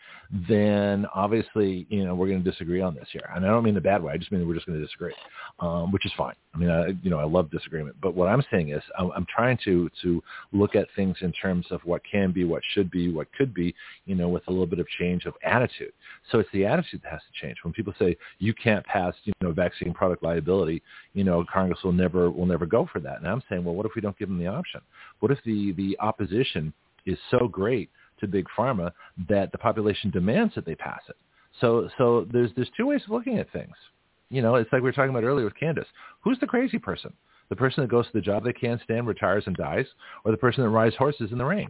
then 0.49 1.07
obviously 1.15 1.87
you 1.89 2.05
know 2.05 2.15
we're 2.15 2.29
going 2.29 2.43
to 2.43 2.51
disagree 2.51 2.81
on 2.81 2.95
this 2.95 3.09
here. 3.13 3.29
And 3.35 3.45
I 3.45 3.49
don't 3.49 3.65
mean 3.65 3.75
the 3.75 3.81
bad 3.81 4.03
way. 4.03 4.13
I 4.13 4.17
just 4.17 4.33
mean 4.33 4.47
we're 4.47 4.55
just 4.55 4.67
going 4.67 4.79
to 4.79 4.85
disagree, 4.85 5.15
um, 5.61 5.93
which 5.93 6.07
is 6.07 6.13
fine. 6.17 6.35
I 6.55 6.59
mean, 6.59 6.71
I, 6.71 6.89
you 7.03 7.11
know, 7.11 7.19
I 7.19 7.25
love 7.25 7.51
disagreement. 7.51 7.97
But 8.03 8.15
what 8.15 8.29
I'm 8.29 8.43
saying 8.51 8.71
is 8.71 8.83
I'm, 8.99 9.11
I'm 9.13 9.27
trying 9.35 9.59
to 9.65 9.89
to 10.03 10.23
look 10.53 10.75
at 10.75 10.89
things 10.97 11.17
in 11.21 11.33
terms 11.33 11.67
of 11.71 11.81
what 11.85 12.03
can 12.11 12.33
be, 12.33 12.45
what 12.45 12.63
should 12.75 12.91
be, 12.91 13.13
what 13.13 13.29
could 13.33 13.55
be, 13.55 13.75
you 14.07 14.15
know, 14.15 14.29
with 14.29 14.43
a 14.49 14.51
little 14.51 14.67
bit 14.67 14.81
of 14.81 14.89
change 14.99 15.27
of 15.27 15.35
attitude. 15.45 15.93
So 16.31 16.39
it's 16.41 16.51
the 16.53 16.67
attitude 16.67 17.03
that 17.03 17.13
has 17.13 17.21
to 17.21 17.47
change. 17.47 17.59
When 17.63 17.73
people 17.73 17.95
say 17.99 18.17
you 18.39 18.53
can't 18.55 18.85
pass, 18.85 19.15
you 19.25 19.33
know, 19.41 19.53
vaccine 19.53 19.95
product 19.95 20.23
liability, 20.23 20.83
you 21.15 21.25
know, 21.25 21.45
Congress 21.53 21.79
will 21.85 21.93
never 21.93 22.31
will 22.31 22.47
never 22.47 22.67
go 22.67 22.89
for 22.93 23.01
that. 23.01 23.19
And 23.19 23.29
I'm 23.29 23.43
saying, 23.49 23.65
well, 23.65 23.75
what 23.75 23.87
if 23.87 23.93
we 23.95 24.03
don't 24.03 24.19
give 24.19 24.29
them 24.29 24.39
the 24.39 24.49
option? 24.49 24.81
What 25.21 25.31
if 25.31 25.39
the 25.45 25.73
the 25.73 25.97
opposition 26.01 26.73
is 27.07 27.19
so 27.31 27.49
great 27.49 27.91
to 28.21 28.27
big 28.27 28.47
pharma 28.57 28.93
that 29.29 29.53
the 29.53 29.59
population 29.59 30.11
demands 30.11 30.55
that 30.55 30.67
they 30.67 30.75
pass 30.75 31.01
it? 31.09 31.17
So 31.61 31.89
so 31.99 32.27
there's 32.33 32.51
there's 32.57 32.71
two 32.77 32.87
ways 32.87 33.03
of 33.05 33.11
looking 33.11 33.39
at 33.39 33.51
things. 33.53 33.75
You 34.31 34.43
know, 34.43 34.55
it's 34.55 34.73
like 34.73 34.83
we 34.83 34.89
were 34.89 34.93
talking 34.93 35.11
about 35.11 35.25
earlier 35.25 35.45
with 35.45 35.55
Candice. 35.61 35.87
Who's 36.21 36.39
the 36.39 36.47
crazy 36.47 36.79
person? 36.79 37.13
The 37.49 37.57
person 37.57 37.83
that 37.83 37.91
goes 37.91 38.07
to 38.07 38.13
the 38.13 38.21
job 38.21 38.45
they 38.45 38.53
can't 38.53 38.81
stand, 38.83 39.09
retires 39.09 39.43
and 39.47 39.57
dies, 39.57 39.87
or 40.25 40.31
the 40.31 40.37
person 40.37 40.63
that 40.63 40.69
rides 40.69 40.95
horses 40.95 41.33
in 41.33 41.39
the 41.39 41.45
rain? 41.45 41.69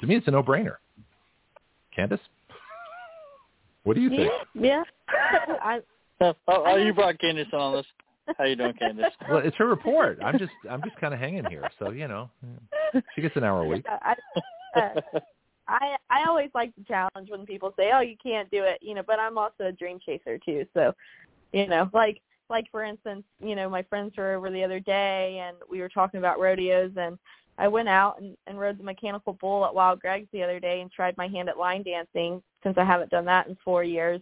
To 0.00 0.06
me, 0.06 0.16
it's 0.16 0.28
a 0.28 0.30
no-brainer. 0.30 0.76
Candice, 1.96 2.20
what 3.84 3.96
do 3.96 4.02
you 4.02 4.10
think? 4.10 4.30
Yeah. 4.54 4.82
I 5.62 5.80
Oh, 6.20 6.34
oh, 6.48 6.76
you 6.76 6.92
brought 6.92 7.18
Candice 7.18 7.52
on 7.54 7.76
this. 7.76 7.86
How 8.38 8.44
you 8.44 8.56
doing, 8.56 8.74
Candice? 8.74 9.06
Well, 9.28 9.40
it's 9.44 9.56
her 9.56 9.66
report. 9.66 10.18
I'm 10.22 10.38
just 10.38 10.52
I'm 10.68 10.82
just 10.82 10.96
kind 10.96 11.14
of 11.14 11.20
hanging 11.20 11.44
here. 11.48 11.70
So 11.78 11.90
you 11.90 12.08
know, 12.08 12.30
she 13.14 13.20
gets 13.20 13.36
an 13.36 13.44
hour 13.44 13.60
a 13.60 13.66
week. 13.66 13.84
I, 14.02 14.14
uh, 14.74 15.00
I 15.68 15.96
I 16.08 16.24
always 16.28 16.50
like 16.54 16.74
to 16.76 16.84
challenge 16.84 17.30
when 17.30 17.46
people 17.46 17.74
say, 17.76 17.90
"Oh, 17.94 18.00
you 18.00 18.16
can't 18.22 18.50
do 18.50 18.64
it," 18.64 18.78
you 18.80 18.94
know. 18.94 19.02
But 19.06 19.18
I'm 19.18 19.38
also 19.38 19.64
a 19.66 19.72
dream 19.72 19.98
chaser 20.04 20.38
too. 20.38 20.66
So, 20.74 20.92
you 21.52 21.66
know, 21.66 21.88
like 21.92 22.20
like 22.48 22.66
for 22.70 22.82
instance, 22.82 23.24
you 23.40 23.54
know, 23.54 23.68
my 23.68 23.82
friends 23.84 24.14
were 24.16 24.34
over 24.34 24.50
the 24.50 24.64
other 24.64 24.80
day 24.80 25.40
and 25.46 25.56
we 25.70 25.80
were 25.80 25.88
talking 25.88 26.18
about 26.18 26.40
rodeos 26.40 26.92
and 26.96 27.18
I 27.58 27.68
went 27.68 27.88
out 27.88 28.20
and, 28.20 28.36
and 28.46 28.58
rode 28.58 28.78
the 28.78 28.84
mechanical 28.84 29.34
bull 29.34 29.64
at 29.66 29.74
Wild 29.74 30.00
Greg's 30.00 30.28
the 30.32 30.42
other 30.42 30.58
day 30.58 30.80
and 30.80 30.90
tried 30.90 31.16
my 31.16 31.28
hand 31.28 31.48
at 31.48 31.58
line 31.58 31.82
dancing 31.82 32.42
since 32.62 32.76
I 32.78 32.84
haven't 32.84 33.10
done 33.10 33.26
that 33.26 33.48
in 33.48 33.56
four 33.64 33.84
years. 33.84 34.20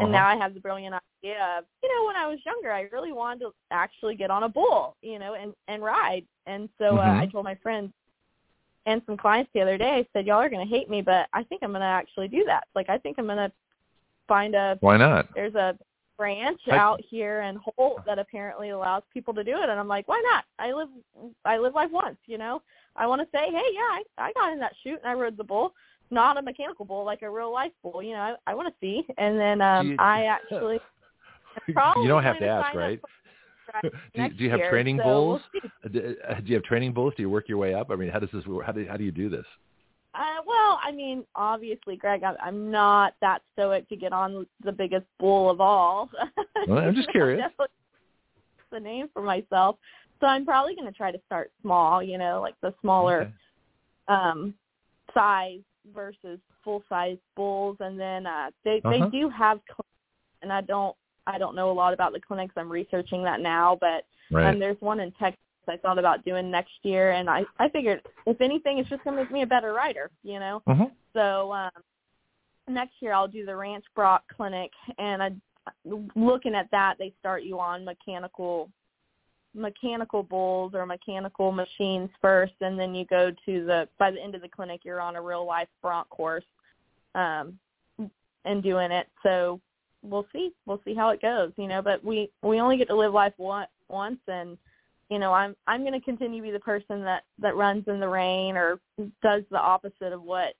And 0.00 0.08
Uh-huh. 0.08 0.18
now 0.18 0.26
I 0.26 0.36
have 0.36 0.52
the 0.52 0.60
brilliant 0.60 0.94
idea 1.24 1.56
of, 1.58 1.64
you 1.82 1.88
know, 1.88 2.06
when 2.06 2.16
I 2.16 2.26
was 2.26 2.38
younger, 2.44 2.72
I 2.72 2.82
really 2.92 3.12
wanted 3.12 3.40
to 3.40 3.52
actually 3.70 4.16
get 4.16 4.30
on 4.30 4.42
a 4.44 4.48
bull, 4.48 4.96
you 5.02 5.18
know, 5.18 5.34
and 5.34 5.54
and 5.68 5.82
ride. 5.82 6.24
And 6.46 6.68
so 6.78 6.98
uh, 6.98 7.06
Mhm. 7.06 7.20
I 7.20 7.26
told 7.26 7.44
my 7.44 7.54
friends 7.56 7.92
and 8.86 9.00
some 9.06 9.16
clients 9.16 9.50
the 9.54 9.60
other 9.60 9.78
day, 9.78 9.90
I 9.98 10.06
said, 10.12 10.26
y'all 10.26 10.38
are 10.40 10.48
going 10.48 10.66
to 10.66 10.74
hate 10.74 10.90
me, 10.90 11.02
but 11.02 11.28
I 11.32 11.44
think 11.44 11.62
I'm 11.62 11.70
going 11.70 11.82
to 11.82 11.86
actually 11.86 12.26
do 12.26 12.42
that. 12.46 12.66
Like, 12.74 12.88
I 12.90 12.98
think 12.98 13.16
I'm 13.18 13.26
going 13.26 13.36
to 13.38 13.52
find 14.26 14.56
a, 14.56 14.76
Why 14.80 14.96
not? 14.96 15.28
there's 15.36 15.54
a 15.54 15.78
branch 16.18 16.60
I- 16.68 16.76
out 16.76 17.00
here 17.08 17.42
in 17.42 17.60
Holt 17.64 18.04
that 18.06 18.18
apparently 18.18 18.70
allows 18.70 19.04
people 19.14 19.32
to 19.34 19.44
do 19.44 19.56
it. 19.62 19.68
And 19.68 19.78
I'm 19.78 19.86
like, 19.86 20.08
why 20.08 20.20
not? 20.32 20.44
I 20.58 20.72
live, 20.72 20.88
I 21.44 21.58
live 21.58 21.74
life 21.74 21.92
once, 21.92 22.18
you 22.26 22.38
know, 22.38 22.60
I 22.96 23.06
want 23.06 23.20
to 23.22 23.28
say, 23.36 23.44
hey, 23.52 23.68
yeah, 23.72 23.80
I, 23.80 24.02
I 24.18 24.32
got 24.32 24.52
in 24.52 24.58
that 24.58 24.74
chute 24.82 24.98
and 25.00 25.08
I 25.08 25.14
rode 25.14 25.36
the 25.36 25.44
bull, 25.44 25.72
not 26.10 26.36
a 26.36 26.42
mechanical 26.42 26.84
bull, 26.84 27.04
like 27.04 27.22
a 27.22 27.30
real 27.30 27.52
life 27.52 27.72
bull, 27.84 28.02
you 28.02 28.14
know, 28.14 28.36
I, 28.46 28.50
I 28.50 28.54
want 28.54 28.66
to 28.68 28.74
see. 28.80 29.06
And 29.16 29.38
then, 29.38 29.60
um, 29.60 29.90
you- 29.90 29.96
I 30.00 30.24
actually, 30.36 30.58
probably 30.58 30.80
you 31.66 32.08
don't 32.08 32.22
have 32.22 32.38
to 32.38 32.46
ask, 32.46 32.74
right? 32.74 33.00
do, 33.82 33.90
you, 34.22 34.28
do 34.34 34.44
you 34.44 34.50
have 34.50 34.60
year, 34.60 34.70
training 34.70 34.98
so 34.98 35.04
bulls? 35.04 35.42
we'll. 35.52 35.70
Uh, 35.84 35.88
Do, 35.88 36.16
uh, 36.28 36.34
you 36.44 36.54
have 36.54 36.64
training 36.64 36.92
bulls? 36.92 37.14
Do 37.16 37.22
you 37.22 37.30
work 37.30 37.48
your 37.48 37.58
way 37.58 37.74
up? 37.74 37.90
I 37.90 37.96
mean, 37.96 38.10
how 38.10 38.18
does 38.18 38.30
this? 38.32 38.44
How 38.64 38.72
do 38.72 38.86
how 38.88 38.96
do 38.96 39.04
you 39.04 39.12
do 39.12 39.28
this? 39.28 39.46
Uh, 40.14 40.42
well, 40.46 40.78
I 40.82 40.92
mean, 40.92 41.24
obviously, 41.34 41.96
Greg, 41.96 42.22
I'm, 42.22 42.36
I'm 42.42 42.70
not 42.70 43.14
that 43.22 43.40
stoic 43.54 43.88
to 43.88 43.96
get 43.96 44.12
on 44.12 44.46
the 44.62 44.72
biggest 44.72 45.06
bull 45.18 45.48
of 45.50 45.60
all. 45.60 46.10
Well, 46.68 46.78
I'm 46.78 46.94
just 46.94 47.08
curious. 47.12 47.50
The 48.70 48.80
name 48.80 49.08
for 49.12 49.22
myself. 49.22 49.76
So 50.20 50.26
I'm 50.26 50.44
probably 50.44 50.74
going 50.74 50.86
to 50.86 50.96
try 50.96 51.12
to 51.12 51.20
start 51.26 51.50
small, 51.62 52.02
you 52.02 52.18
know, 52.18 52.40
like 52.40 52.54
the 52.62 52.74
smaller 52.80 53.22
Okay. 53.22 53.32
um 54.08 54.54
size 55.14 55.60
versus 55.94 56.38
full 56.64 56.82
size 56.88 57.18
bulls, 57.36 57.76
and 57.80 57.98
then 57.98 58.26
uh, 58.26 58.50
they 58.64 58.80
Uh-huh. 58.84 59.08
they 59.10 59.18
do 59.18 59.28
have 59.28 59.60
and 60.42 60.52
I 60.52 60.60
don't 60.60 60.96
I 61.26 61.38
don't 61.38 61.54
know 61.54 61.70
a 61.70 61.72
lot 61.72 61.94
about 61.94 62.12
the 62.12 62.20
clinics. 62.20 62.54
I'm 62.56 62.70
researching 62.70 63.22
that 63.24 63.40
now, 63.40 63.78
but 63.80 64.04
right. 64.30 64.50
um, 64.50 64.58
there's 64.58 64.80
one 64.80 65.00
in 65.00 65.12
Texas 65.12 65.38
I 65.68 65.76
thought 65.76 65.98
about 65.98 66.24
doing 66.24 66.50
next 66.50 66.72
year, 66.82 67.12
and 67.12 67.30
I 67.30 67.44
I 67.58 67.68
figured 67.68 68.02
if 68.26 68.40
anything, 68.40 68.78
it's 68.78 68.88
just 68.88 69.04
gonna 69.04 69.16
make 69.16 69.30
me 69.30 69.42
a 69.42 69.46
better 69.46 69.72
rider, 69.72 70.10
you 70.22 70.40
know. 70.40 70.62
Mm-hmm. 70.68 70.84
So 71.12 71.52
um, 71.52 71.70
next 72.68 72.94
year 73.00 73.12
I'll 73.12 73.28
do 73.28 73.46
the 73.46 73.54
Ranch 73.54 73.84
Bronc 73.94 74.22
Clinic, 74.36 74.72
and 74.98 75.22
I 75.22 75.32
looking 76.16 76.54
at 76.54 76.70
that 76.70 76.96
they 76.98 77.12
start 77.20 77.42
you 77.42 77.58
on 77.58 77.84
mechanical 77.84 78.68
mechanical 79.54 80.22
bulls 80.22 80.72
or 80.74 80.86
mechanical 80.86 81.52
machines 81.52 82.08
first 82.20 82.54
and 82.62 82.78
then 82.78 82.94
you 82.94 83.04
go 83.04 83.30
to 83.44 83.64
the 83.66 83.86
by 83.98 84.10
the 84.10 84.20
end 84.20 84.34
of 84.34 84.40
the 84.40 84.48
clinic 84.48 84.80
you're 84.82 85.00
on 85.00 85.14
a 85.14 85.22
real 85.22 85.46
life 85.46 85.68
bronc 85.82 86.08
course 86.08 86.44
um 87.14 87.58
and 88.44 88.62
doing 88.62 88.90
it 88.90 89.08
so 89.22 89.60
we'll 90.02 90.26
see 90.32 90.52
we'll 90.66 90.80
see 90.84 90.94
how 90.94 91.10
it 91.10 91.22
goes 91.22 91.52
you 91.56 91.68
know 91.68 91.80
but 91.80 92.04
we 92.04 92.30
we 92.42 92.60
only 92.60 92.76
get 92.76 92.88
to 92.88 92.96
live 92.96 93.12
life 93.12 93.32
one, 93.36 93.66
once 93.88 94.18
and 94.28 94.58
you 95.10 95.18
know 95.18 95.32
i'm 95.32 95.54
i'm 95.66 95.82
going 95.82 95.92
to 95.92 96.04
continue 96.04 96.40
to 96.40 96.46
be 96.48 96.50
the 96.50 96.58
person 96.60 97.02
that 97.02 97.24
that 97.38 97.56
runs 97.56 97.84
in 97.86 98.00
the 98.00 98.08
rain 98.08 98.56
or 98.56 98.80
does 99.22 99.42
the 99.50 99.60
opposite 99.60 100.12
of 100.12 100.22
what 100.22 100.54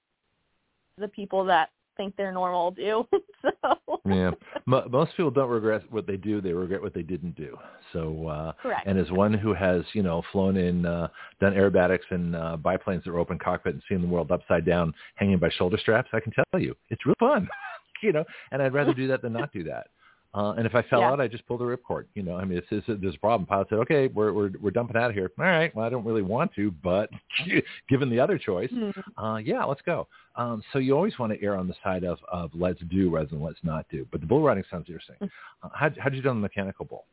the 0.99 1.09
people 1.09 1.45
that 1.45 1.71
think 1.97 2.17
they're 2.17 2.33
normal 2.33 2.71
do. 2.71 3.07
so 3.43 4.01
yeah, 4.05 4.31
M- 4.67 4.91
most 4.91 5.13
people 5.17 5.31
don't 5.31 5.49
regret 5.49 5.83
what 5.91 6.07
they 6.07 6.17
do; 6.17 6.41
they 6.41 6.53
regret 6.53 6.83
what 6.83 6.95
they 6.95 7.03
didn't 7.03 7.37
do. 7.37 7.57
So, 7.93 8.29
uh, 8.29 8.53
correct. 8.61 8.87
And 8.87 8.99
as 8.99 9.11
one 9.11 9.33
who 9.33 9.55
has, 9.55 9.83
you 9.93 10.03
know, 10.03 10.23
flown 10.33 10.57
in, 10.57 10.87
uh, 10.87 11.09
done 11.41 11.53
aerobatics 11.55 12.11
and 12.11 12.35
uh, 12.35 12.57
biplanes 12.57 13.05
that 13.05 13.13
were 13.13 13.19
open 13.19 13.39
cockpit 13.39 13.75
and 13.75 13.83
seen 13.89 14.01
the 14.01 14.09
world 14.09 14.31
upside 14.31 14.65
down, 14.65 14.95
hanging 15.17 15.39
by 15.39 15.51
shoulder 15.51 15.79
straps, 15.79 16.09
I 16.13 16.21
can 16.21 16.33
tell 16.33 16.61
you, 16.61 16.75
it's 16.91 17.05
real 17.07 17.17
fun. 17.19 17.49
you 18.07 18.13
know, 18.13 18.25
and 18.51 18.63
I'd 18.63 18.75
rather 18.75 18.95
do 18.95 19.09
that 19.09 19.23
than 19.23 19.33
not 19.33 19.53
do 19.53 19.65
that. 19.65 19.89
Uh, 20.35 20.53
and 20.53 20.67
if 20.67 20.75
I 20.75 20.83
fell 20.91 21.01
yeah. 21.01 21.11
out, 21.11 21.21
I 21.21 21.29
just 21.29 21.47
pull 21.47 21.59
the 21.59 21.65
ripcord. 21.65 22.05
You 22.15 22.23
know, 22.23 22.37
I 22.37 22.45
mean, 22.45 22.59
it's, 22.59 22.67
it's, 22.71 22.87
there's 23.01 23.15
a 23.15 23.19
problem. 23.19 23.47
Pilot 23.47 23.69
said, 23.71 23.79
"Okay, 23.81 24.09
we're 24.09 24.33
we're 24.33 24.51
we're 24.61 24.71
dumping 24.71 24.97
out 24.97 25.11
of 25.11 25.15
here." 25.15 25.31
All 25.39 25.45
right. 25.45 25.75
Well, 25.75 25.85
I 25.85 25.89
don't 25.89 26.05
really 26.05 26.23
want 26.23 26.55
to, 26.55 26.71
but 26.83 27.11
given 27.89 28.09
the 28.11 28.19
other 28.19 28.39
choice, 28.39 28.71
mm-hmm. 28.71 29.23
uh, 29.23 29.39
yeah, 29.39 29.65
let's 29.65 29.83
go. 29.83 30.09
Um, 30.37 30.63
so 30.73 30.79
you 30.79 30.95
always 30.97 31.19
want 31.19 31.33
to 31.33 31.43
err 31.43 31.57
on 31.57 31.69
the 31.69 31.75
side 31.85 32.05
of 32.05 32.19
of 32.31 32.51
let's 32.55 32.81
do 32.91 33.11
rather 33.11 33.27
than 33.27 33.43
let's 33.43 33.59
not 33.63 33.87
do. 33.91 34.07
But 34.11 34.21
the 34.21 34.27
bull 34.27 34.43
riding 34.43 34.65
sounds 34.71 34.87
interesting. 34.89 35.17
Mm-hmm. 35.17 35.67
Uh, 35.67 35.71
how 35.75 35.91
how 35.99 36.09
did 36.09 36.17
you 36.17 36.23
do 36.23 36.31
on 36.31 36.37
the 36.37 36.43
mechanical 36.43 36.87
bull? 36.87 37.05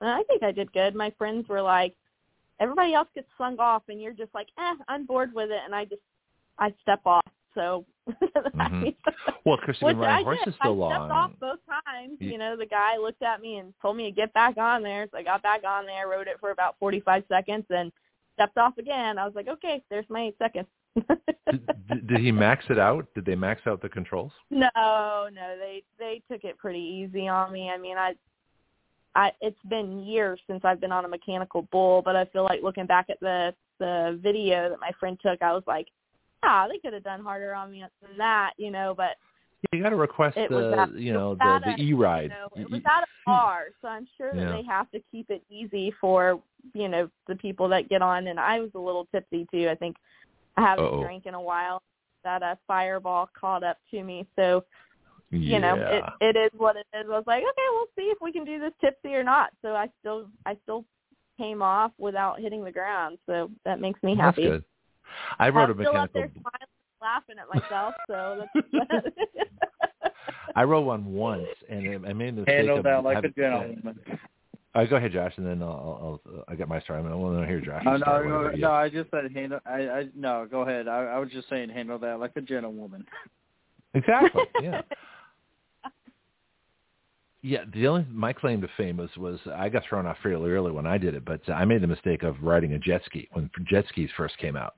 I 0.00 0.22
think 0.28 0.42
I 0.42 0.52
did 0.52 0.72
good. 0.72 0.94
My 0.94 1.12
friends 1.18 1.48
were 1.48 1.60
like, 1.60 1.94
everybody 2.60 2.94
else 2.94 3.08
gets 3.14 3.26
slung 3.36 3.58
off, 3.58 3.82
and 3.88 4.00
you're 4.00 4.12
just 4.12 4.32
like, 4.34 4.46
eh, 4.58 4.74
I'm 4.86 5.06
bored 5.06 5.34
with 5.34 5.50
it, 5.50 5.60
and 5.64 5.74
I 5.74 5.84
just 5.86 6.02
I 6.58 6.72
step 6.82 7.00
off. 7.06 7.26
So 7.54 7.84
mm-hmm. 8.08 8.88
well, 9.44 9.58
because 9.60 9.76
you've 9.80 9.90
been 9.90 9.98
riding 9.98 10.24
horses 10.24 10.54
so 10.62 10.68
I 10.70 10.72
long. 10.72 10.92
I 10.92 10.96
stepped 10.96 11.12
off 11.12 11.30
both 11.40 11.58
times. 11.66 12.16
You, 12.20 12.30
you 12.30 12.38
know, 12.38 12.56
the 12.56 12.66
guy 12.66 12.96
looked 12.96 13.22
at 13.22 13.40
me 13.40 13.56
and 13.56 13.74
told 13.80 13.96
me 13.96 14.04
to 14.04 14.10
get 14.10 14.32
back 14.32 14.56
on 14.56 14.82
there. 14.82 15.06
So 15.10 15.18
I 15.18 15.22
got 15.22 15.42
back 15.42 15.62
on 15.64 15.86
there, 15.86 16.08
rode 16.08 16.28
it 16.28 16.36
for 16.40 16.50
about 16.50 16.76
45 16.78 17.24
seconds, 17.28 17.64
and 17.70 17.92
stepped 18.34 18.56
off 18.56 18.78
again. 18.78 19.18
I 19.18 19.24
was 19.24 19.34
like, 19.34 19.48
okay, 19.48 19.82
there's 19.90 20.06
my 20.08 20.22
eight 20.22 20.36
seconds. 20.38 20.66
did, 21.50 22.06
did 22.06 22.20
he 22.20 22.32
max 22.32 22.64
it 22.70 22.78
out? 22.78 23.06
Did 23.14 23.24
they 23.24 23.34
max 23.34 23.62
out 23.66 23.82
the 23.82 23.88
controls? 23.88 24.32
No, 24.50 24.68
no, 24.76 25.56
they 25.58 25.82
they 25.98 26.22
took 26.30 26.44
it 26.44 26.58
pretty 26.58 26.80
easy 26.80 27.28
on 27.28 27.52
me. 27.52 27.70
I 27.70 27.78
mean, 27.78 27.96
I 27.96 28.14
I 29.14 29.32
it's 29.40 29.60
been 29.68 30.02
years 30.02 30.40
since 30.48 30.64
I've 30.64 30.80
been 30.80 30.92
on 30.92 31.04
a 31.04 31.08
mechanical 31.08 31.68
bull, 31.70 32.02
but 32.02 32.16
I 32.16 32.24
feel 32.26 32.44
like 32.44 32.62
looking 32.62 32.86
back 32.86 33.10
at 33.10 33.20
the 33.20 33.54
the 33.78 34.18
video 34.22 34.70
that 34.70 34.80
my 34.80 34.90
friend 34.98 35.18
took, 35.22 35.40
I 35.42 35.52
was 35.52 35.62
like, 35.66 35.86
ah, 36.42 36.66
they 36.68 36.78
could 36.78 36.92
have 36.92 37.04
done 37.04 37.22
harder 37.22 37.54
on 37.54 37.70
me 37.70 37.84
than 38.02 38.16
that, 38.18 38.52
you 38.56 38.70
know, 38.70 38.94
but 38.96 39.16
you 39.72 39.82
got 39.82 39.90
to 39.90 39.96
request 39.96 40.36
the 40.36 40.92
you 40.94 41.12
know 41.12 41.34
the 41.34 41.60
the 41.64 41.82
e 41.82 41.92
ride. 41.92 42.24
You 42.24 42.28
know, 42.28 42.48
it 42.62 42.70
was 42.70 42.80
at 42.86 43.02
a 43.02 43.06
bar, 43.26 43.66
so 43.80 43.88
I'm 43.88 44.06
sure 44.16 44.34
that 44.34 44.40
Yeah. 44.40 44.52
they 44.52 44.62
have 44.64 44.90
to 44.92 45.00
keep 45.10 45.30
it 45.30 45.42
easy 45.50 45.92
for 46.00 46.40
you 46.74 46.88
know 46.88 47.10
the 47.26 47.34
people 47.34 47.68
that 47.68 47.88
get 47.88 48.00
on. 48.02 48.28
And 48.28 48.38
I 48.38 48.60
was 48.60 48.70
a 48.74 48.78
little 48.78 49.06
tipsy 49.06 49.46
too. 49.50 49.68
I 49.68 49.74
think 49.74 49.96
I 50.56 50.62
haven't 50.62 50.84
Uh-oh. 50.84 51.02
drank 51.02 51.26
in 51.26 51.34
a 51.34 51.40
while. 51.40 51.82
That 52.24 52.42
uh, 52.42 52.56
fireball 52.66 53.28
caught 53.38 53.62
up 53.62 53.78
to 53.90 54.02
me, 54.02 54.26
so 54.36 54.64
you 55.30 55.58
know 55.60 55.74
it 55.76 56.04
it 56.20 56.36
is 56.36 56.50
what 56.58 56.76
it 56.76 56.86
is. 56.94 57.06
I 57.06 57.16
was 57.16 57.24
like, 57.26 57.42
okay, 57.42 57.68
we'll 57.70 57.86
see 57.96 58.10
if 58.10 58.18
we 58.20 58.32
can 58.32 58.44
do 58.44 58.58
this 58.58 58.72
tipsy 58.80 59.14
or 59.14 59.22
not. 59.24 59.50
So 59.62 59.74
I 59.74 59.88
still 60.00 60.28
I 60.46 60.56
still 60.62 60.84
came 61.36 61.62
off 61.62 61.92
without 61.98 62.40
hitting 62.40 62.64
the 62.64 62.72
ground, 62.72 63.18
so 63.26 63.50
that 63.64 63.80
makes 63.80 64.02
me 64.02 64.14
That's 64.16 64.36
happy. 64.36 64.42
good. 64.48 64.64
I 65.38 65.48
wrote 65.48 65.70
a 65.70 65.72
I'm 65.72 65.78
still 65.80 65.96
up 65.96 66.10
mechanical. 66.14 66.20
there 66.20 66.30
smiling, 66.32 66.68
laughing 67.00 67.36
at 67.38 67.48
myself. 67.62 67.94
So 68.06 68.44
that's. 68.90 70.14
I 70.56 70.64
wrote 70.64 70.82
one 70.82 71.04
once, 71.06 71.46
and 71.68 72.06
I 72.06 72.12
made 72.12 72.34
the 72.36 72.40
mistake 72.40 72.54
Handle 72.56 72.78
of 72.78 72.84
that 72.84 73.04
like 73.04 73.14
a 73.14 73.16
having- 73.16 73.32
gentleman. 73.36 74.00
Uh, 74.74 74.84
go 74.84 74.96
ahead, 74.96 75.12
Josh, 75.12 75.32
and 75.36 75.46
then 75.46 75.62
I'll, 75.62 76.20
I'll 76.26 76.42
i'll 76.48 76.56
get 76.56 76.68
my 76.68 76.78
story. 76.80 76.98
I 76.98 77.14
want 77.14 77.40
to 77.40 77.46
hear 77.46 77.60
Josh. 77.60 77.82
Oh, 77.86 77.96
no, 77.96 78.22
no, 78.22 78.50
no, 78.50 78.70
I 78.70 78.88
just 78.88 79.10
said 79.10 79.24
handle. 79.34 79.60
I, 79.66 79.88
I 79.88 80.08
no, 80.14 80.46
go 80.48 80.60
ahead. 80.60 80.86
I, 80.88 81.04
I 81.04 81.18
was 81.18 81.30
just 81.30 81.48
saying 81.48 81.70
handle 81.70 81.98
that 82.00 82.20
like 82.20 82.32
a 82.36 82.40
gentlewoman. 82.40 83.04
Exactly. 83.94 84.42
Yeah. 84.62 84.82
Yeah, 87.40 87.60
the 87.72 87.86
only 87.86 88.04
my 88.10 88.32
claim 88.32 88.60
to 88.62 88.68
fame 88.76 88.96
was 88.96 89.10
was 89.16 89.38
I 89.54 89.68
got 89.68 89.84
thrown 89.88 90.06
off 90.06 90.16
fairly 90.24 90.50
early 90.50 90.72
when 90.72 90.86
I 90.86 90.98
did 90.98 91.14
it, 91.14 91.24
but 91.24 91.40
I 91.48 91.64
made 91.64 91.82
the 91.82 91.86
mistake 91.86 92.24
of 92.24 92.34
riding 92.42 92.72
a 92.72 92.78
jet 92.80 93.02
ski 93.06 93.28
when 93.32 93.48
jet 93.70 93.84
skis 93.88 94.10
first 94.16 94.36
came 94.38 94.56
out, 94.56 94.74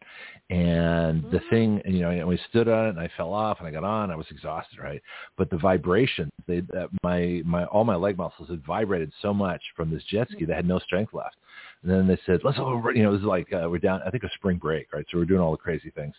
and 0.50 1.24
the 1.30 1.40
thing, 1.48 1.80
you 1.86 2.00
know, 2.00 2.26
we 2.26 2.38
stood 2.50 2.68
on 2.68 2.88
it 2.88 2.90
and 2.90 3.00
I 3.00 3.08
fell 3.16 3.32
off 3.32 3.61
and 3.61 3.66
I 3.66 3.70
got 3.70 3.84
on, 3.84 4.11
I 4.11 4.16
was 4.16 4.26
exhausted, 4.30 4.78
right? 4.78 5.00
But 5.38 5.48
the 5.48 5.56
vibration, 5.56 6.28
they, 6.46 6.62
uh, 6.78 6.88
my 7.02 7.40
my 7.46 7.64
all 7.64 7.84
my 7.84 7.96
leg 7.96 8.18
muscles 8.18 8.50
had 8.50 8.62
vibrated 8.66 9.11
so 9.22 9.32
much 9.32 9.62
from 9.74 9.90
this 9.90 10.04
jet 10.04 10.28
ski 10.30 10.44
that 10.44 10.52
I 10.52 10.56
had 10.56 10.68
no 10.68 10.80
strength 10.80 11.14
left. 11.14 11.36
And 11.83 11.91
then 11.91 12.07
they 12.07 12.18
said, 12.26 12.41
let's 12.45 12.59
over, 12.59 12.93
you 12.93 13.03
know, 13.03 13.09
it 13.11 13.12
was 13.12 13.22
like 13.22 13.51
uh, 13.53 13.66
we're 13.70 13.78
down, 13.78 14.01
I 14.03 14.11
think 14.11 14.22
it 14.22 14.26
was 14.26 14.33
spring 14.35 14.59
break, 14.59 14.93
right? 14.93 15.05
So 15.11 15.16
we're 15.16 15.24
doing 15.24 15.41
all 15.41 15.51
the 15.51 15.57
crazy 15.57 15.91
things 15.91 16.14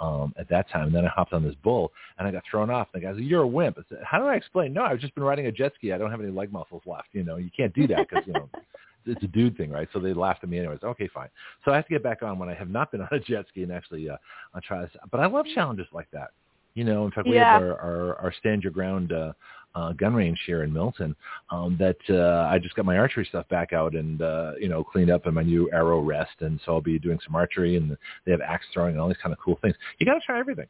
um, 0.00 0.32
at 0.38 0.48
that 0.50 0.70
time. 0.70 0.86
And 0.86 0.94
then 0.94 1.04
I 1.04 1.08
hopped 1.08 1.32
on 1.32 1.42
this 1.42 1.56
bull 1.64 1.92
and 2.18 2.28
I 2.28 2.30
got 2.30 2.44
thrown 2.48 2.70
off. 2.70 2.88
And 2.94 3.02
the 3.02 3.06
guy 3.06 3.12
said, 3.14 3.24
you're 3.24 3.42
a 3.42 3.46
wimp. 3.46 3.78
I 3.78 3.82
said, 3.88 3.98
how 4.04 4.18
do 4.20 4.26
I 4.26 4.36
explain? 4.36 4.72
No, 4.72 4.82
I've 4.84 5.00
just 5.00 5.14
been 5.16 5.24
riding 5.24 5.46
a 5.46 5.52
jet 5.52 5.72
ski. 5.74 5.92
I 5.92 5.98
don't 5.98 6.12
have 6.12 6.20
any 6.20 6.30
leg 6.30 6.52
muscles 6.52 6.82
left. 6.86 7.08
You 7.12 7.24
know, 7.24 7.36
you 7.36 7.50
can't 7.56 7.74
do 7.74 7.88
that 7.88 8.06
because, 8.08 8.24
you 8.26 8.34
know, 8.34 8.48
it's 9.06 9.22
a 9.24 9.28
dude 9.28 9.56
thing, 9.56 9.70
right? 9.70 9.88
So 9.92 9.98
they 9.98 10.12
laughed 10.12 10.44
at 10.44 10.48
me 10.50 10.58
anyways. 10.58 10.82
Okay, 10.84 11.08
fine. 11.08 11.28
So 11.64 11.72
I 11.72 11.76
have 11.76 11.86
to 11.86 11.92
get 11.92 12.02
back 12.04 12.22
on 12.22 12.38
when 12.38 12.48
I 12.48 12.54
have 12.54 12.70
not 12.70 12.92
been 12.92 13.00
on 13.00 13.08
a 13.10 13.18
jet 13.18 13.46
ski 13.48 13.64
and 13.64 13.72
actually 13.72 14.08
uh, 14.08 14.16
I'll 14.54 14.60
try 14.60 14.82
this. 14.82 14.92
But 15.10 15.20
I 15.20 15.26
love 15.26 15.46
challenges 15.54 15.86
like 15.92 16.08
that. 16.12 16.30
You 16.74 16.84
know, 16.84 17.04
in 17.04 17.10
fact, 17.10 17.26
we 17.26 17.34
Yeah. 17.36 17.52
have 17.52 17.62
our, 17.62 17.80
our, 17.80 18.16
our 18.16 18.32
stand 18.38 18.62
your 18.62 18.72
ground 18.72 19.12
uh, 19.12 19.32
uh, 19.74 19.92
gun 19.92 20.14
range 20.14 20.38
here 20.46 20.62
in 20.62 20.72
Milton 20.72 21.14
um, 21.50 21.76
that 21.78 21.96
uh, 22.08 22.48
I 22.50 22.58
just 22.58 22.74
got 22.74 22.84
my 22.84 22.98
archery 22.98 23.24
stuff 23.28 23.48
back 23.48 23.72
out 23.72 23.94
and, 23.94 24.20
uh, 24.22 24.52
you 24.58 24.68
know, 24.68 24.82
cleaned 24.82 25.10
up 25.10 25.26
in 25.26 25.34
my 25.34 25.42
new 25.42 25.70
arrow 25.72 26.00
rest. 26.00 26.40
And 26.40 26.60
so 26.64 26.72
I'll 26.72 26.80
be 26.80 26.98
doing 26.98 27.18
some 27.24 27.34
archery 27.34 27.76
and 27.76 27.96
they 28.24 28.32
have 28.32 28.40
axe 28.40 28.66
throwing 28.72 28.92
and 28.92 29.00
all 29.00 29.08
these 29.08 29.16
kind 29.22 29.32
of 29.32 29.38
cool 29.38 29.58
things. 29.62 29.74
You 29.98 30.06
got 30.06 30.14
to 30.14 30.20
try 30.20 30.38
everything, 30.38 30.66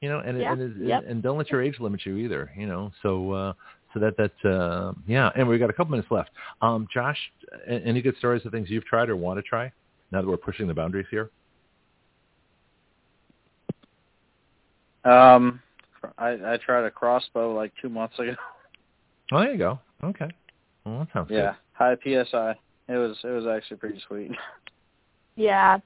you 0.00 0.08
know, 0.08 0.20
and, 0.20 0.38
Yeah. 0.38 0.52
and, 0.52 0.60
and, 0.60 0.88
Yep. 0.88 1.04
and 1.06 1.22
don't 1.22 1.38
let 1.38 1.50
your 1.50 1.62
age 1.62 1.80
limit 1.80 2.04
you 2.04 2.16
either, 2.16 2.50
you 2.56 2.66
know, 2.66 2.92
so, 3.02 3.32
uh, 3.32 3.52
so 3.94 4.00
that, 4.00 4.16
that, 4.16 4.50
uh, 4.50 4.92
yeah. 5.06 5.30
And 5.34 5.46
we've 5.48 5.60
got 5.60 5.70
a 5.70 5.72
couple 5.74 5.90
minutes 5.90 6.10
left. 6.10 6.30
Um, 6.62 6.88
Josh, 6.92 7.18
any 7.66 8.00
good 8.00 8.16
stories 8.18 8.44
of 8.46 8.52
things 8.52 8.70
you've 8.70 8.86
tried 8.86 9.08
or 9.08 9.16
want 9.16 9.38
to 9.38 9.42
try 9.42 9.70
now 10.10 10.20
that 10.22 10.28
we're 10.28 10.36
pushing 10.36 10.66
the 10.66 10.74
boundaries 10.74 11.06
here? 11.10 11.30
Um, 15.04 15.60
I 16.18 16.54
I 16.54 16.58
tried 16.58 16.84
a 16.84 16.90
crossbow 16.90 17.54
like 17.54 17.72
two 17.80 17.88
months 17.88 18.18
ago. 18.18 18.34
Oh, 19.32 19.38
there 19.40 19.52
you 19.52 19.58
go. 19.58 19.78
Okay. 20.04 20.28
Well, 20.84 20.98
that 20.98 21.08
sounds 21.12 21.30
Yeah, 21.30 21.54
high 21.72 21.96
psi. 22.02 22.54
It 22.88 22.96
was 22.96 23.16
it 23.24 23.28
was 23.28 23.46
actually 23.46 23.76
pretty 23.78 24.00
sweet. 24.06 24.30
yeah. 25.36 25.78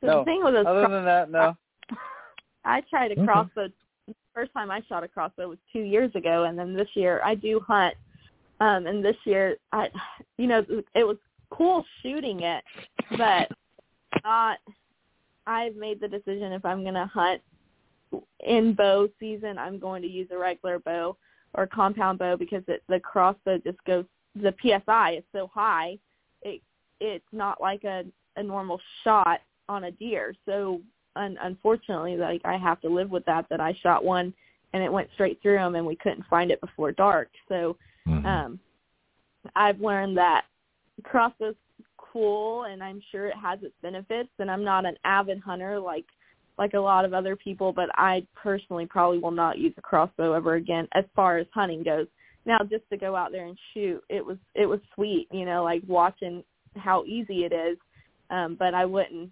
So 0.00 0.06
No, 0.06 0.18
the 0.20 0.24
thing 0.24 0.44
with 0.44 0.54
those 0.54 0.66
Other 0.66 0.88
than 0.88 1.04
that, 1.04 1.30
no. 1.30 1.56
I 2.64 2.80
tried 2.82 3.10
a 3.10 3.14
Okay. 3.14 3.24
crossbow. 3.24 3.68
The 4.06 4.14
first 4.34 4.52
time 4.52 4.70
I 4.70 4.82
shot 4.88 5.02
a 5.04 5.08
crossbow 5.08 5.48
was 5.48 5.58
two 5.72 5.80
years 5.80 6.14
ago, 6.14 6.44
and 6.44 6.58
then 6.58 6.74
this 6.74 6.88
year 6.94 7.20
I 7.24 7.34
do 7.34 7.60
hunt. 7.60 7.94
Um, 8.60 8.86
and 8.86 9.04
this 9.04 9.16
year, 9.24 9.56
I, 9.72 9.90
you 10.38 10.46
know, 10.46 10.64
it 10.94 11.04
was 11.04 11.18
cool 11.50 11.84
shooting 12.02 12.40
it, 12.40 12.64
but 13.18 13.50
not. 14.24 14.58
I've 15.46 15.76
made 15.76 16.00
the 16.00 16.08
decision 16.08 16.52
if 16.52 16.64
I'm 16.64 16.82
going 16.82 16.94
to 16.94 17.06
hunt 17.06 17.40
in 18.40 18.74
bow 18.74 19.08
season, 19.18 19.58
I'm 19.58 19.78
going 19.78 20.02
to 20.02 20.08
use 20.08 20.28
a 20.30 20.38
regular 20.38 20.78
bow 20.78 21.16
or 21.54 21.66
compound 21.66 22.18
bow 22.18 22.36
because 22.36 22.62
it, 22.68 22.82
the 22.88 23.00
crossbow 23.00 23.58
just 23.58 23.82
goes. 23.84 24.04
The 24.34 24.54
psi 24.60 25.12
is 25.12 25.24
so 25.32 25.50
high, 25.52 25.98
it 26.42 26.60
it's 27.00 27.24
not 27.32 27.60
like 27.60 27.84
a 27.84 28.04
a 28.36 28.42
normal 28.42 28.80
shot 29.02 29.40
on 29.68 29.84
a 29.84 29.90
deer. 29.90 30.34
So 30.44 30.80
un- 31.16 31.38
unfortunately, 31.42 32.16
like 32.16 32.42
I 32.44 32.56
have 32.58 32.80
to 32.82 32.88
live 32.88 33.10
with 33.10 33.24
that. 33.24 33.46
That 33.48 33.60
I 33.60 33.72
shot 33.82 34.04
one 34.04 34.34
and 34.72 34.82
it 34.82 34.92
went 34.92 35.08
straight 35.14 35.40
through 35.40 35.58
him, 35.58 35.74
and 35.74 35.86
we 35.86 35.96
couldn't 35.96 36.26
find 36.28 36.50
it 36.50 36.60
before 36.60 36.92
dark. 36.92 37.30
So 37.48 37.78
Mhm. 38.06 38.26
um, 38.26 38.60
I've 39.54 39.80
learned 39.80 40.18
that 40.18 40.44
crossbow's 41.02 41.56
cool, 41.96 42.64
and 42.64 42.82
I'm 42.82 43.00
sure 43.10 43.26
it 43.26 43.36
has 43.36 43.62
its 43.62 43.74
benefits. 43.80 44.30
And 44.38 44.50
I'm 44.50 44.64
not 44.64 44.84
an 44.84 44.98
avid 45.04 45.38
hunter 45.40 45.78
like 45.78 46.06
like 46.58 46.74
a 46.74 46.78
lot 46.78 47.04
of 47.04 47.12
other 47.12 47.36
people, 47.36 47.72
but 47.72 47.88
I 47.94 48.26
personally 48.34 48.86
probably 48.86 49.18
will 49.18 49.30
not 49.30 49.58
use 49.58 49.74
a 49.76 49.82
crossbow 49.82 50.32
ever 50.32 50.54
again 50.54 50.88
as 50.92 51.04
far 51.14 51.38
as 51.38 51.46
hunting 51.52 51.82
goes. 51.82 52.06
Now, 52.46 52.60
just 52.60 52.88
to 52.90 52.96
go 52.96 53.14
out 53.16 53.32
there 53.32 53.46
and 53.46 53.58
shoot, 53.74 54.02
it 54.08 54.24
was 54.24 54.38
it 54.54 54.66
was 54.66 54.80
sweet, 54.94 55.28
you 55.30 55.44
know, 55.44 55.64
like 55.64 55.82
watching 55.86 56.42
how 56.76 57.04
easy 57.04 57.44
it 57.44 57.52
is. 57.52 57.76
Um, 58.30 58.56
but 58.58 58.74
I 58.74 58.84
wouldn't 58.84 59.30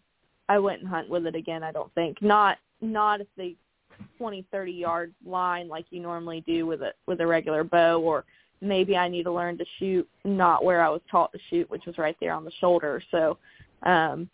I 0.49 0.59
wouldn't 0.59 0.87
hunt 0.87 1.09
with 1.09 1.27
it 1.27 1.35
again. 1.35 1.63
I 1.63 1.73
don't 1.73 1.93
think 1.95 2.21
not 2.21 2.59
not 2.81 3.21
if 3.21 3.27
the 3.37 3.57
twenty 4.19 4.45
thirty 4.51 4.73
yard 4.73 5.15
line 5.25 5.69
like 5.69 5.87
you 5.91 6.01
normally 6.01 6.43
do 6.47 6.67
with 6.67 6.83
a 6.83 6.93
with 7.07 7.21
a 7.21 7.27
regular 7.27 7.65
bow, 7.65 8.01
or 8.01 8.25
maybe 8.61 8.97
I 8.97 9.09
need 9.09 9.25
to 9.25 9.33
learn 9.33 9.57
to 9.59 9.65
shoot 9.79 10.09
not 10.25 10.65
where 10.65 10.83
I 10.83 10.89
was 10.89 11.01
taught 11.11 11.33
to 11.33 11.39
shoot, 11.51 11.71
which 11.71 11.87
was 11.87 11.99
right 11.99 12.17
there 12.21 12.33
on 12.33 12.45
the 12.45 12.53
shoulder. 12.61 13.03
So 13.11 13.39
um, 13.85 14.29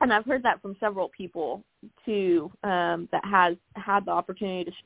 and 0.00 0.12
I've 0.12 0.24
heard 0.24 0.42
that 0.42 0.62
from 0.62 0.76
several 0.80 1.08
people 1.08 1.62
too 2.04 2.50
um, 2.64 3.08
that 3.12 3.24
has 3.24 3.56
had 3.74 4.04
the 4.04 4.10
opportunity 4.10 4.64
to 4.64 4.76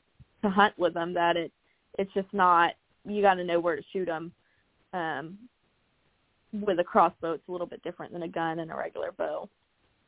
to 0.43 0.49
hunt 0.49 0.77
with 0.77 0.93
them. 0.93 1.13
That 1.13 1.37
it 1.37 1.51
it's 1.97 2.13
just 2.13 2.31
not 2.33 2.73
you 3.05 3.21
got 3.21 3.35
to 3.35 3.43
know 3.43 3.59
where 3.59 3.75
to 3.75 3.83
shoot 3.91 4.05
them. 4.05 4.31
Um, 4.93 5.37
with 6.51 6.79
a 6.79 6.83
crossbow, 6.83 7.31
it's 7.31 7.47
a 7.47 7.51
little 7.51 7.65
bit 7.65 7.81
different 7.83 8.13
than 8.13 8.23
a 8.23 8.27
gun 8.27 8.59
and 8.59 8.71
a 8.71 8.75
regular 8.75 9.11
bow. 9.11 9.49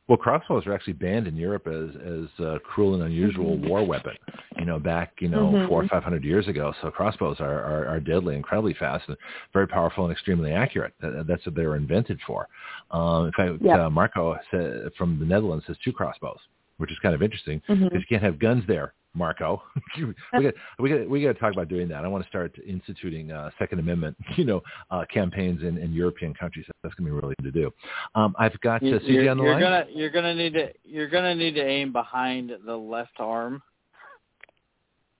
Well, 0.08 0.16
crossbows 0.16 0.64
are 0.66 0.72
actually 0.72 0.92
banned 0.92 1.26
in 1.26 1.34
Europe 1.34 1.66
as 1.66 1.90
as 1.96 2.44
a 2.44 2.60
cruel 2.60 2.94
and 2.94 3.02
unusual 3.02 3.56
mm-hmm. 3.56 3.68
war 3.68 3.84
weapon. 3.84 4.12
You 4.56 4.64
know, 4.64 4.78
back 4.78 5.14
you 5.18 5.28
know 5.28 5.50
mm-hmm. 5.50 5.68
four 5.68 5.82
or 5.82 5.88
five 5.88 6.04
hundred 6.04 6.22
years 6.22 6.46
ago. 6.46 6.72
So 6.80 6.92
crossbows 6.92 7.38
are, 7.40 7.60
are 7.60 7.88
are 7.88 8.00
deadly, 8.00 8.36
incredibly 8.36 8.74
fast, 8.74 9.04
and 9.08 9.16
very 9.52 9.66
powerful 9.66 10.04
and 10.04 10.12
extremely 10.12 10.52
accurate. 10.52 10.94
That's 11.00 11.44
what 11.44 11.56
they 11.56 11.66
were 11.66 11.76
invented 11.76 12.20
for. 12.24 12.46
Um, 12.92 13.26
in 13.26 13.32
fact, 13.32 13.60
yep. 13.60 13.80
uh, 13.80 13.90
Marco 13.90 14.36
said, 14.52 14.90
from 14.96 15.18
the 15.18 15.26
Netherlands 15.26 15.64
has 15.66 15.76
two 15.84 15.92
crossbows, 15.92 16.38
which 16.78 16.90
is 16.90 16.98
kind 17.00 17.14
of 17.14 17.22
interesting 17.22 17.60
because 17.66 17.82
mm-hmm. 17.82 17.96
you 17.96 18.04
can't 18.08 18.22
have 18.22 18.38
guns 18.38 18.64
there 18.66 18.94
Marco. 19.16 19.62
we 19.98 20.44
got 20.44 20.54
we 20.78 20.90
got 20.90 21.08
we 21.08 21.22
got 21.22 21.32
to 21.32 21.38
talk 21.38 21.52
about 21.52 21.68
doing 21.68 21.88
that. 21.88 22.04
I 22.04 22.08
want 22.08 22.22
to 22.22 22.28
start 22.28 22.54
instituting 22.66 23.32
uh, 23.32 23.50
Second 23.58 23.80
Amendment, 23.80 24.16
you 24.36 24.44
know, 24.44 24.62
uh, 24.90 25.04
campaigns 25.12 25.62
in, 25.62 25.78
in 25.78 25.92
European 25.92 26.34
countries. 26.34 26.66
That's 26.82 26.94
going 26.94 27.10
to 27.10 27.14
be 27.14 27.20
really 27.20 27.34
good 27.42 27.52
to 27.52 27.60
do. 27.60 27.72
Um, 28.14 28.36
I've 28.38 28.58
got 28.60 28.82
uh, 28.82 28.86
CJ 28.86 29.08
you're, 29.08 29.30
on 29.30 29.38
the 29.38 29.44
you're 29.44 29.52
line. 29.54 29.62
Gonna, 29.62 29.86
you're 29.92 30.10
gonna 30.10 30.34
need 30.34 30.52
to 30.54 30.68
you're 30.84 31.08
gonna 31.08 31.34
need 31.34 31.54
to 31.54 31.66
aim 31.66 31.92
behind 31.92 32.52
the 32.64 32.76
left 32.76 33.18
arm. 33.18 33.62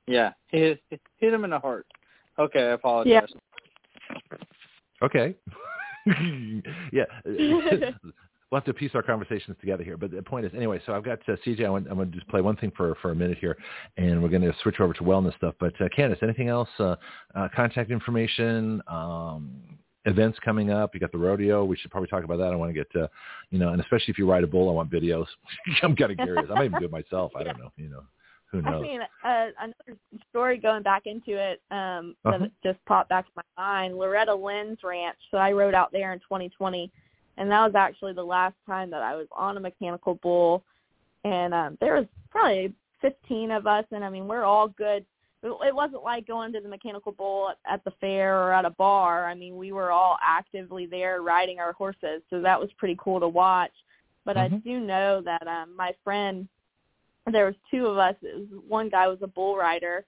Yeah, 0.07 0.33
hit 0.49 0.81
hit 0.91 1.33
him 1.33 1.45
in 1.45 1.51
the 1.51 1.59
heart. 1.59 1.87
Okay, 2.39 2.61
I 2.61 2.73
apologize. 2.73 3.29
Yeah. 4.31 4.37
Okay. 5.03 5.35
yeah. 6.93 7.05
We'll 8.51 8.61
have 8.61 8.65
to 8.67 8.75
piece 8.75 8.93
our 8.95 9.03
conversations 9.03 9.57
together 9.61 9.83
here. 9.83 9.97
But 9.97 10.11
the 10.11 10.23
point 10.23 10.47
is, 10.47 10.53
anyway, 10.55 10.81
so 10.87 10.93
I've 10.93 11.05
got 11.05 11.19
uh, 11.29 11.37
CJ. 11.45 11.67
I 11.67 11.71
want, 11.71 11.87
I'm 11.89 11.97
going 11.97 12.11
to 12.11 12.17
just 12.17 12.29
play 12.29 12.41
one 12.41 12.57
thing 12.57 12.73
for, 12.77 12.95
for 13.03 13.11
a 13.11 13.15
minute 13.15 13.39
here, 13.39 13.57
and 13.97 14.23
we're 14.23 14.29
going 14.29 14.43
to 14.43 14.55
switch 14.63 14.81
over 14.81 14.93
to 14.95 15.03
wellness 15.03 15.37
stuff. 15.37 15.55
But 15.59 15.75
uh, 15.81 15.89
Candice, 15.97 16.23
anything 16.23 16.49
else? 16.49 16.69
Uh, 16.79 16.97
uh, 17.35 17.49
contact 17.55 17.91
information, 17.91 18.83
um, 18.89 19.61
events 20.05 20.39
coming 20.45 20.71
up. 20.71 20.95
You 20.95 21.01
got 21.01 21.13
the 21.13 21.19
rodeo. 21.19 21.65
We 21.65 21.77
should 21.77 21.91
probably 21.91 22.09
talk 22.09 22.25
about 22.25 22.39
that. 22.39 22.53
I 22.53 22.57
want 22.57 22.71
to 22.71 22.75
get, 22.75 22.89
uh, 23.01 23.09
you 23.51 23.59
know, 23.59 23.71
and 23.71 23.81
especially 23.81 24.13
if 24.13 24.19
you 24.19 24.31
ride 24.31 24.45
a 24.45 24.47
bull, 24.47 24.69
I 24.69 24.73
want 24.73 24.91
videos. 24.91 25.27
I'm 25.83 25.97
kind 25.97 26.13
of 26.13 26.19
curious. 26.19 26.47
I 26.51 26.55
might 26.55 26.67
even 26.67 26.79
do 26.79 26.87
it 26.87 26.93
myself. 26.93 27.33
I 27.37 27.43
don't 27.43 27.59
know. 27.59 27.73
You 27.77 27.89
know. 27.89 28.03
Who 28.53 28.63
knows? 28.63 28.75
I 28.75 28.81
mean, 28.81 29.01
uh, 29.01 29.47
another 29.61 29.99
story 30.31 30.57
going 30.59 30.85
back 30.85 31.03
into 31.07 31.37
it 31.37 31.61
um, 31.73 32.15
uh-huh. 32.25 32.39
that 32.39 32.51
just 32.63 32.79
popped 32.87 33.09
back 33.09 33.27
to 33.27 33.33
my 33.37 33.43
mind. 33.59 33.99
Loretta 33.99 34.33
Lynn's 34.33 34.79
ranch. 34.85 35.19
So 35.33 35.39
I 35.39 35.51
rode 35.51 35.75
out 35.75 35.91
there 35.91 36.13
in 36.13 36.21
2020 36.21 36.91
and 37.39 37.51
that 37.51 37.65
was 37.65 37.75
actually 37.75 38.13
the 38.13 38.25
last 38.25 38.55
time 38.67 38.91
that 38.91 39.03
I 39.03 39.15
was 39.15 39.27
on 39.33 39.57
a 39.57 39.61
mechanical 39.61 40.15
bull. 40.23 40.65
And 41.25 41.53
um, 41.53 41.79
there 41.81 41.95
was 41.95 42.07
probably 42.31 42.73
15 43.03 43.51
of 43.51 43.67
us, 43.67 43.85
and 43.91 44.05
I 44.05 44.11
mean 44.11 44.27
we're 44.27 44.45
all 44.45 44.69
good. 44.69 45.05
It 45.43 45.75
wasn't 45.75 46.03
like 46.03 46.27
going 46.27 46.53
to 46.55 46.61
the 46.61 46.69
mechanical 46.69 47.13
bull 47.13 47.53
at 47.71 47.85
the 47.85 47.93
fair 48.01 48.43
or 48.43 48.53
at 48.53 48.65
a 48.65 48.71
bar. 48.71 49.27
I 49.27 49.35
mean 49.35 49.57
we 49.57 49.73
were 49.73 49.91
all 49.91 50.19
actively 50.23 50.87
there 50.87 51.23
riding 51.23 51.59
our 51.59 51.73
horses, 51.73 52.23
so 52.31 52.41
that 52.41 52.59
was 52.59 52.71
pretty 52.79 52.97
cool 52.99 53.21
to 53.21 53.29
watch. 53.29 53.73
But 54.25 54.37
mm-hmm. 54.37 54.55
I 54.55 54.59
do 54.59 54.81
know 54.81 55.23
that 55.25 55.47
um, 55.47 55.77
my 55.77 55.95
friend, 56.03 56.49
there 57.31 57.47
was 57.47 57.55
two 57.71 57.87
of 57.87 57.99
us. 57.99 58.15
It 58.23 58.37
was, 58.37 58.63
one 58.67 58.89
guy 58.89 59.07
was 59.09 59.19
a 59.23 59.29
bull 59.29 59.57
rider, 59.57 60.05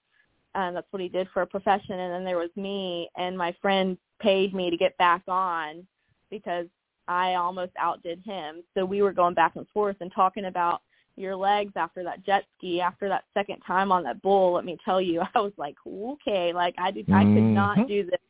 and 0.54 0.76
that's 0.76 0.86
what 0.90 1.02
he 1.02 1.08
did 1.08 1.28
for 1.32 1.42
a 1.42 1.46
profession. 1.46 1.98
And 1.98 2.12
then 2.12 2.24
there 2.24 2.38
was 2.38 2.50
me, 2.56 3.08
and 3.16 3.38
my 3.38 3.54
friend 3.62 3.96
paid 4.20 4.54
me 4.54 4.70
to 4.70 4.76
get 4.76 4.96
back 4.98 5.22
on 5.28 5.86
because 6.30 6.66
I 7.08 7.34
almost 7.34 7.72
outdid 7.78 8.22
him. 8.24 8.62
So 8.74 8.84
we 8.84 9.02
were 9.02 9.12
going 9.12 9.34
back 9.34 9.56
and 9.56 9.66
forth 9.68 9.96
and 10.00 10.12
talking 10.14 10.44
about 10.44 10.82
your 11.16 11.34
legs 11.34 11.72
after 11.74 12.04
that 12.04 12.24
jet 12.24 12.44
ski, 12.56 12.80
after 12.80 13.08
that 13.08 13.24
second 13.34 13.60
time 13.66 13.90
on 13.90 14.04
that 14.04 14.22
bull. 14.22 14.52
Let 14.52 14.64
me 14.64 14.76
tell 14.84 15.00
you, 15.00 15.22
I 15.34 15.40
was 15.40 15.52
like, 15.56 15.76
okay, 15.86 16.52
like 16.52 16.74
I 16.78 16.90
did, 16.90 17.10
I 17.10 17.24
could 17.24 17.42
not 17.42 17.78
mm-hmm. 17.78 17.88
do 17.88 18.04
this 18.04 18.20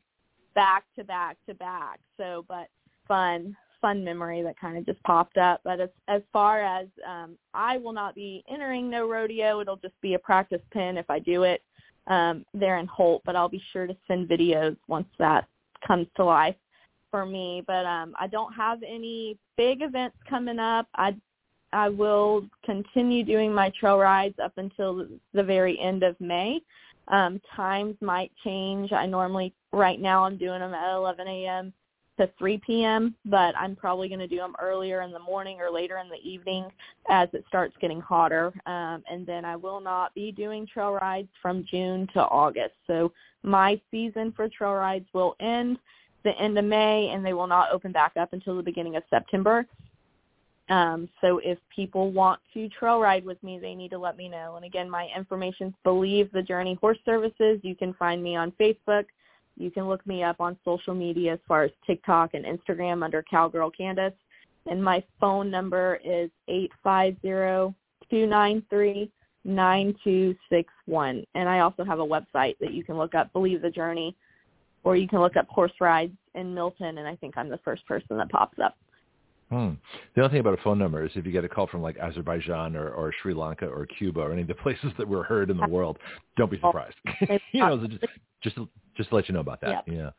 back 0.55 0.85
to 0.97 1.05
back 1.05 1.37
to 1.49 1.55
back. 1.55 1.99
So, 2.17 2.45
but 2.49 2.69
fun, 3.07 3.57
fun 3.81 4.05
memory 4.05 4.43
that 4.43 4.59
kind 4.59 4.79
of 4.79 4.87
just 4.87 5.03
popped 5.03 5.37
up. 5.37 5.61
But 5.65 5.81
as 5.81 5.91
as 6.07 6.23
far 6.33 6.63
as 6.63 6.87
um, 7.07 7.37
I 7.55 7.79
will 7.79 7.93
not 7.93 8.15
be 8.15 8.45
entering 8.51 8.89
no 8.89 9.09
rodeo. 9.09 9.61
It'll 9.61 9.77
just 9.77 10.01
be 10.01 10.15
a 10.15 10.19
practice 10.19 10.63
pin 10.73 10.97
if 10.97 11.11
I 11.11 11.19
do 11.19 11.43
it 11.43 11.63
um, 12.07 12.45
there 12.55 12.79
in 12.79 12.87
Holt. 12.87 13.23
But 13.27 13.37
I'll 13.37 13.49
be 13.49 13.63
sure 13.73 13.87
to 13.87 13.97
send 14.07 14.29
videos 14.29 14.77
once 14.87 15.09
that 15.19 15.47
comes 15.87 16.07
to 16.17 16.25
life 16.25 16.57
for 17.11 17.27
me, 17.27 17.63
but 17.67 17.87
um 17.87 18.15
I 18.19 18.27
don't 18.27 18.53
have 18.53 18.83
any 18.83 19.39
big 19.57 19.83
events 19.83 20.17
coming 20.29 20.59
up. 20.59 20.87
I 20.95 21.17
I 21.73 21.89
will 21.89 22.47
continue 22.65 23.25
doing 23.25 23.53
my 23.53 23.71
trail 23.79 23.99
rides 23.99 24.39
up 24.43 24.53
until 24.57 25.07
the 25.35 25.43
very 25.43 25.79
end 25.79 26.03
of 26.03 26.19
May. 26.21 26.61
Um, 27.09 27.41
times 27.55 27.97
might 28.01 28.31
change. 28.45 28.93
I 28.93 29.07
normally 29.07 29.55
right 29.73 30.01
now 30.01 30.25
I'm 30.25 30.37
doing 30.37 30.61
them 30.61 30.75
at 30.75 30.95
11 30.95 31.27
a.m. 31.27 31.73
to 32.19 32.31
3 32.39 32.61
p.m., 32.67 33.15
but 33.25 33.57
I'm 33.57 33.75
probably 33.77 34.09
going 34.09 34.19
to 34.19 34.27
do 34.27 34.37
them 34.37 34.55
earlier 34.61 35.03
in 35.03 35.13
the 35.13 35.19
morning 35.19 35.59
or 35.61 35.71
later 35.71 35.99
in 35.99 36.09
the 36.09 36.29
evening 36.29 36.67
as 37.09 37.29
it 37.33 37.45
starts 37.49 37.75
getting 37.81 38.01
hotter. 38.01 38.53
Um, 38.67 39.03
and 39.11 39.27
then 39.27 39.45
I 39.45 39.57
will 39.57 39.81
not 39.81 40.15
be 40.15 40.33
doing 40.33 40.67
trail 40.67 40.93
rides 40.93 41.29
from 41.41 41.65
June 41.71 42.09
to 42.13 42.21
August. 42.21 42.75
So 42.87 43.13
my 43.43 43.81
season 43.91 44.33
for 44.37 44.49
trail 44.49 44.75
rides 44.75 45.07
will 45.15 45.35
end 45.41 45.79
the 46.25 46.37
end 46.39 46.59
of 46.59 46.65
May, 46.65 47.11
and 47.11 47.25
they 47.25 47.33
will 47.33 47.47
not 47.47 47.71
open 47.73 47.93
back 47.93 48.13
up 48.17 48.33
until 48.33 48.57
the 48.57 48.63
beginning 48.63 48.97
of 48.97 49.03
September. 49.11 49.67
Um, 50.69 51.09
so 51.23 51.39
if 51.39 51.59
people 51.75 52.13
want 52.13 52.41
to 52.53 52.69
trail 52.69 53.01
ride 53.01 53.25
with 53.25 53.43
me, 53.43 53.59
they 53.59 53.75
need 53.75 53.91
to 53.91 53.99
let 53.99 54.17
me 54.17 54.29
know. 54.29 54.57
And 54.57 54.65
again, 54.67 54.91
my 54.91 55.09
information 55.17 55.69
is 55.69 55.75
Believe 55.83 56.31
the 56.33 56.43
Journey 56.43 56.77
Horse 56.81 56.99
Services. 57.05 57.59
You 57.63 57.75
can 57.75 57.95
find 57.95 58.23
me 58.23 58.37
on 58.37 58.53
Facebook. 58.61 59.05
You 59.57 59.71
can 59.71 59.89
look 59.89 60.07
me 60.07 60.23
up 60.23 60.41
on 60.41 60.59
social 60.65 60.95
media 60.95 61.33
as 61.35 61.39
far 61.49 61.65
as 61.65 61.71
TikTok 61.87 62.35
and 62.35 62.45
Instagram 62.45 63.03
under 63.03 63.23
Cowgirl 63.23 63.73
Candice. 63.79 64.13
And 64.67 64.83
my 64.83 65.03
phone 65.19 65.51
number 65.51 65.99
is 66.05 66.31
eight 66.49 66.71
five 66.85 67.17
zero 67.23 67.75
two 68.11 68.27
nine 68.27 68.63
three 68.69 69.11
nine 69.45 69.95
two 70.05 70.37
six 70.51 70.71
one. 70.85 71.25
And 71.35 71.49
I 71.49 71.61
also 71.61 71.83
have 71.83 71.99
a 71.99 72.07
website 72.07 72.57
that 72.61 72.75
you 72.75 72.85
can 72.85 72.99
look 72.99 73.15
up, 73.15 73.33
Believe 73.33 73.63
the 73.63 73.71
Journey 73.71 74.15
or 74.85 74.97
you 74.97 75.09
can 75.09 75.21
look 75.21 75.37
up 75.37 75.49
horse 75.49 75.73
rides 75.81 76.13
in 76.35 76.55
Milton, 76.55 76.99
and 76.99 77.07
I 77.07 77.17
think 77.17 77.37
I'm 77.37 77.49
the 77.49 77.59
first 77.65 77.87
person 77.87 78.17
that 78.17 78.31
pops 78.31 78.59
up. 78.63 78.77
Hmm. 79.51 79.71
The 80.15 80.23
only 80.23 80.31
thing 80.31 80.41
about 80.41 80.59
a 80.59 80.63
phone 80.63 80.79
number 80.79 81.05
is 81.05 81.11
if 81.15 81.25
you 81.25 81.33
get 81.33 81.45
a 81.45 81.49
call 81.49 81.67
from 81.67 81.81
like 81.81 81.97
Azerbaijan 81.99 82.77
or, 82.77 82.91
or 82.91 83.15
Sri 83.23 83.33
Lanka 83.33 83.67
or 83.67 83.87
Cuba 83.87 84.21
or 84.21 84.33
any 84.33 84.43
of 84.43 84.49
the 84.49 84.55
places 84.63 84.93
that 84.99 85.09
we're 85.09 85.23
heard 85.23 85.51
in 85.51 85.57
the 85.57 85.69
world, 85.69 85.99
don't 86.37 86.51
be 86.51 86.59
surprised. 86.59 86.97
you 87.53 87.61
know, 87.61 87.87
just 87.87 88.05
just 88.43 88.57
just 88.97 89.09
to 89.09 89.15
let 89.15 89.29
you 89.29 89.35
know 89.35 89.41
about 89.41 89.61
that. 89.63 89.85
Yep. 89.87 89.97
Yeah. 89.97 90.11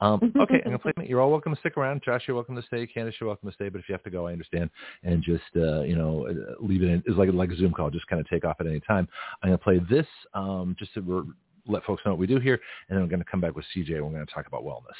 Um, 0.00 0.20
okay, 0.40 0.56
I'm 0.64 0.72
gonna 0.72 0.78
play. 0.78 0.92
You're 1.06 1.20
all 1.20 1.30
welcome 1.30 1.54
to 1.54 1.60
stick 1.60 1.76
around. 1.76 2.02
Josh, 2.04 2.24
you're 2.26 2.34
welcome 2.34 2.56
to 2.56 2.62
stay. 2.62 2.86
Candice, 2.86 3.14
you're 3.20 3.28
welcome 3.28 3.48
to 3.48 3.54
stay. 3.54 3.68
But 3.68 3.78
if 3.78 3.88
you 3.88 3.94
have 3.94 4.02
to 4.02 4.10
go, 4.10 4.26
I 4.26 4.32
understand. 4.32 4.68
And 5.02 5.22
just 5.22 5.44
uh, 5.56 5.82
you 5.82 5.96
know, 5.96 6.26
uh, 6.28 6.62
leave 6.62 6.82
it 6.82 6.90
in. 6.90 7.02
It's 7.06 7.16
like 7.16 7.30
like 7.32 7.50
a 7.50 7.56
Zoom 7.56 7.72
call. 7.72 7.90
Just 7.90 8.06
kind 8.08 8.20
of 8.20 8.28
take 8.28 8.44
off 8.44 8.56
at 8.60 8.66
any 8.66 8.80
time. 8.80 9.08
I'm 9.42 9.48
gonna 9.48 9.58
play 9.58 9.80
this 9.90 10.06
um, 10.34 10.76
just 10.78 10.92
to 10.94 11.34
let 11.66 11.84
folks 11.84 12.02
know 12.04 12.12
what 12.12 12.20
we 12.20 12.26
do 12.26 12.38
here, 12.38 12.60
and 12.88 12.96
then 12.96 13.02
we're 13.02 13.10
going 13.10 13.22
to 13.22 13.30
come 13.30 13.40
back 13.40 13.56
with 13.56 13.64
CJ. 13.74 13.90
We're 13.92 14.10
going 14.10 14.26
to 14.26 14.32
talk 14.32 14.46
about 14.46 14.64
wellness. 14.64 14.98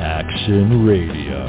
Action 0.00 0.86
Radio, 0.86 1.48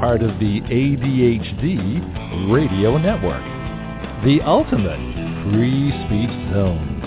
part 0.00 0.22
of 0.22 0.38
the 0.38 0.60
ADHD 0.60 2.52
Radio 2.52 2.96
Network, 2.98 3.42
the 4.24 4.40
ultimate 4.44 5.00
free 5.44 5.90
speech 6.06 6.30
zone. 6.52 7.00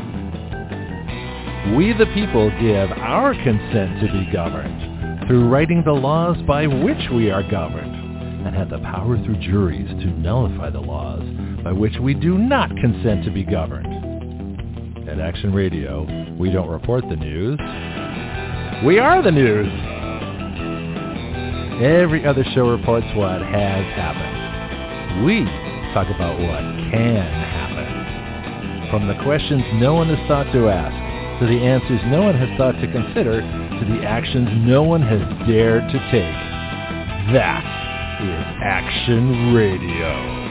We 1.76 1.94
the 1.94 2.06
people 2.14 2.52
give 2.62 2.92
our 2.92 3.34
consent 3.34 4.02
to 4.02 4.08
be 4.12 4.32
governed 4.32 5.28
through 5.28 5.50
writing 5.50 5.84
the 5.84 5.94
laws 5.94 6.38
by 6.48 6.68
which 6.68 7.10
we 7.12 7.32
are 7.32 7.42
governed 7.50 7.96
and 8.46 8.56
have 8.56 8.70
the 8.70 8.78
power 8.80 9.18
through 9.24 9.40
juries 9.40 9.88
to 9.88 10.06
nullify 10.06 10.70
the 10.70 10.80
laws 10.80 11.24
by 11.66 11.72
which 11.72 11.98
we 12.00 12.14
do 12.14 12.38
not 12.38 12.70
consent 12.78 13.26
to 13.26 13.32
be 13.32 13.44
governed. 13.44 15.10
At 15.10 15.20
Action 15.20 15.52
Radio, 15.52 16.06
we 16.38 16.52
don't 16.52 16.70
report 16.70 17.04
the 17.10 17.16
news. 17.16 17.58
We 18.86 19.00
are 19.00 19.24
the 19.24 19.32
news. 19.32 19.66
Every 21.82 22.24
other 22.24 22.46
show 22.54 22.70
reports 22.70 23.08
what 23.16 23.42
has 23.42 23.86
happened. 23.98 25.26
We 25.26 25.44
talk 25.96 26.06
about 26.14 26.40
what 26.40 26.62
can 26.94 27.34
happen. 27.34 28.92
From 28.92 29.08
the 29.08 29.16
questions 29.24 29.64
no 29.82 29.96
one 29.96 30.08
has 30.08 30.22
thought 30.28 30.52
to 30.54 30.70
ask, 30.70 30.94
to 31.42 31.48
the 31.48 31.66
answers 31.66 32.00
no 32.06 32.22
one 32.22 32.36
has 32.36 32.56
thought 32.60 32.74
to 32.74 32.88
consider, 32.92 33.42
to 33.42 33.86
the 33.90 34.06
actions 34.06 34.48
no 34.68 34.84
one 34.84 35.02
has 35.02 35.20
dared 35.48 35.90
to 35.90 35.98
take. 36.12 37.34
That 37.34 37.66
is 38.22 38.62
Action 38.62 39.56
Radio. 39.56 40.45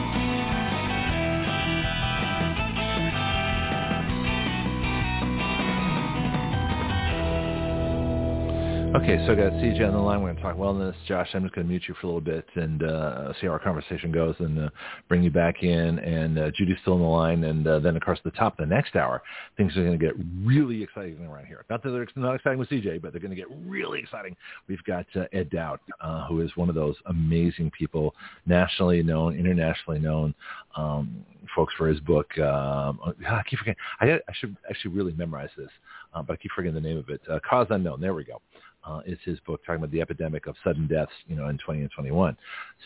Okay, 8.95 9.17
so 9.25 9.33
I 9.33 9.35
got 9.35 9.51
CJ 9.51 9.85
on 9.85 9.93
the 9.93 9.99
line. 9.99 10.21
We're 10.21 10.31
going 10.31 10.37
to 10.37 10.41
talk 10.41 10.55
wellness. 10.55 10.93
Josh, 11.05 11.27
I'm 11.33 11.43
just 11.43 11.53
going 11.53 11.67
to 11.67 11.69
mute 11.69 11.83
you 11.85 11.93
for 11.99 12.07
a 12.07 12.09
little 12.11 12.21
bit 12.21 12.45
and 12.55 12.81
uh, 12.81 13.33
see 13.33 13.47
how 13.47 13.51
our 13.51 13.59
conversation 13.59 14.09
goes 14.09 14.35
and 14.39 14.57
uh, 14.57 14.69
bring 15.09 15.21
you 15.21 15.29
back 15.29 15.63
in. 15.63 15.99
And 15.99 16.39
uh, 16.39 16.51
Judy's 16.55 16.77
still 16.79 16.93
on 16.93 17.01
the 17.01 17.05
line. 17.05 17.43
And 17.43 17.67
uh, 17.67 17.79
then, 17.79 17.97
of 17.97 18.01
course, 18.03 18.19
the 18.23 18.31
top 18.31 18.57
of 18.57 18.69
the 18.69 18.73
next 18.73 18.95
hour, 18.95 19.21
things 19.57 19.75
are 19.75 19.83
going 19.83 19.99
to 19.99 20.05
get 20.05 20.13
really 20.41 20.81
exciting 20.81 21.25
around 21.25 21.45
here. 21.45 21.65
Not 21.69 21.83
that 21.83 21.89
they're 21.89 22.07
not 22.15 22.35
exciting 22.35 22.57
with 22.57 22.69
CJ, 22.69 23.01
but 23.01 23.11
they're 23.11 23.19
going 23.19 23.35
to 23.35 23.35
get 23.35 23.47
really 23.65 23.99
exciting. 23.99 24.33
We've 24.69 24.83
got 24.85 25.05
uh, 25.13 25.25
Ed 25.33 25.49
Dowd, 25.49 25.81
uh, 25.99 26.27
who 26.27 26.39
is 26.39 26.55
one 26.55 26.69
of 26.69 26.75
those 26.75 26.95
amazing 27.07 27.71
people, 27.77 28.15
nationally 28.45 29.03
known, 29.03 29.37
internationally 29.37 29.99
known. 29.99 30.33
Um, 30.77 31.25
folks 31.53 31.73
for 31.77 31.87
his 31.87 31.99
book. 31.99 32.35
Um, 32.39 32.99
I 33.27 33.41
keep 33.49 33.59
forgetting. 33.59 33.75
I, 33.99 34.13
I 34.13 34.33
should 34.39 34.55
actually 34.69 34.95
really 34.95 35.13
memorize 35.13 35.49
this, 35.57 35.69
but 36.13 36.31
I 36.31 36.35
keep 36.37 36.51
forgetting 36.55 36.81
the 36.81 36.87
name 36.87 36.97
of 36.97 37.09
it. 37.09 37.21
Uh, 37.29 37.39
Cause 37.47 37.67
Unknown. 37.69 37.99
There 37.99 38.13
we 38.13 38.23
go 38.23 38.41
uh, 38.85 39.01
is 39.05 39.17
his 39.23 39.39
book 39.41 39.61
talking 39.65 39.77
about 39.77 39.91
the 39.91 40.01
epidemic 40.01 40.47
of 40.47 40.55
sudden 40.63 40.87
deaths, 40.87 41.11
you 41.27 41.35
know, 41.35 41.49
in 41.49 41.57
20 41.57 41.81
and 41.81 41.91
21. 41.91 42.37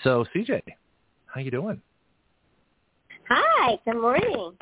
So, 0.03 0.25
CJ, 0.35 0.61
how 1.25 1.41
you 1.41 1.51
doing? 1.51 1.81
Hi. 3.27 3.77
Good 3.85 4.01
morning. 4.01 4.53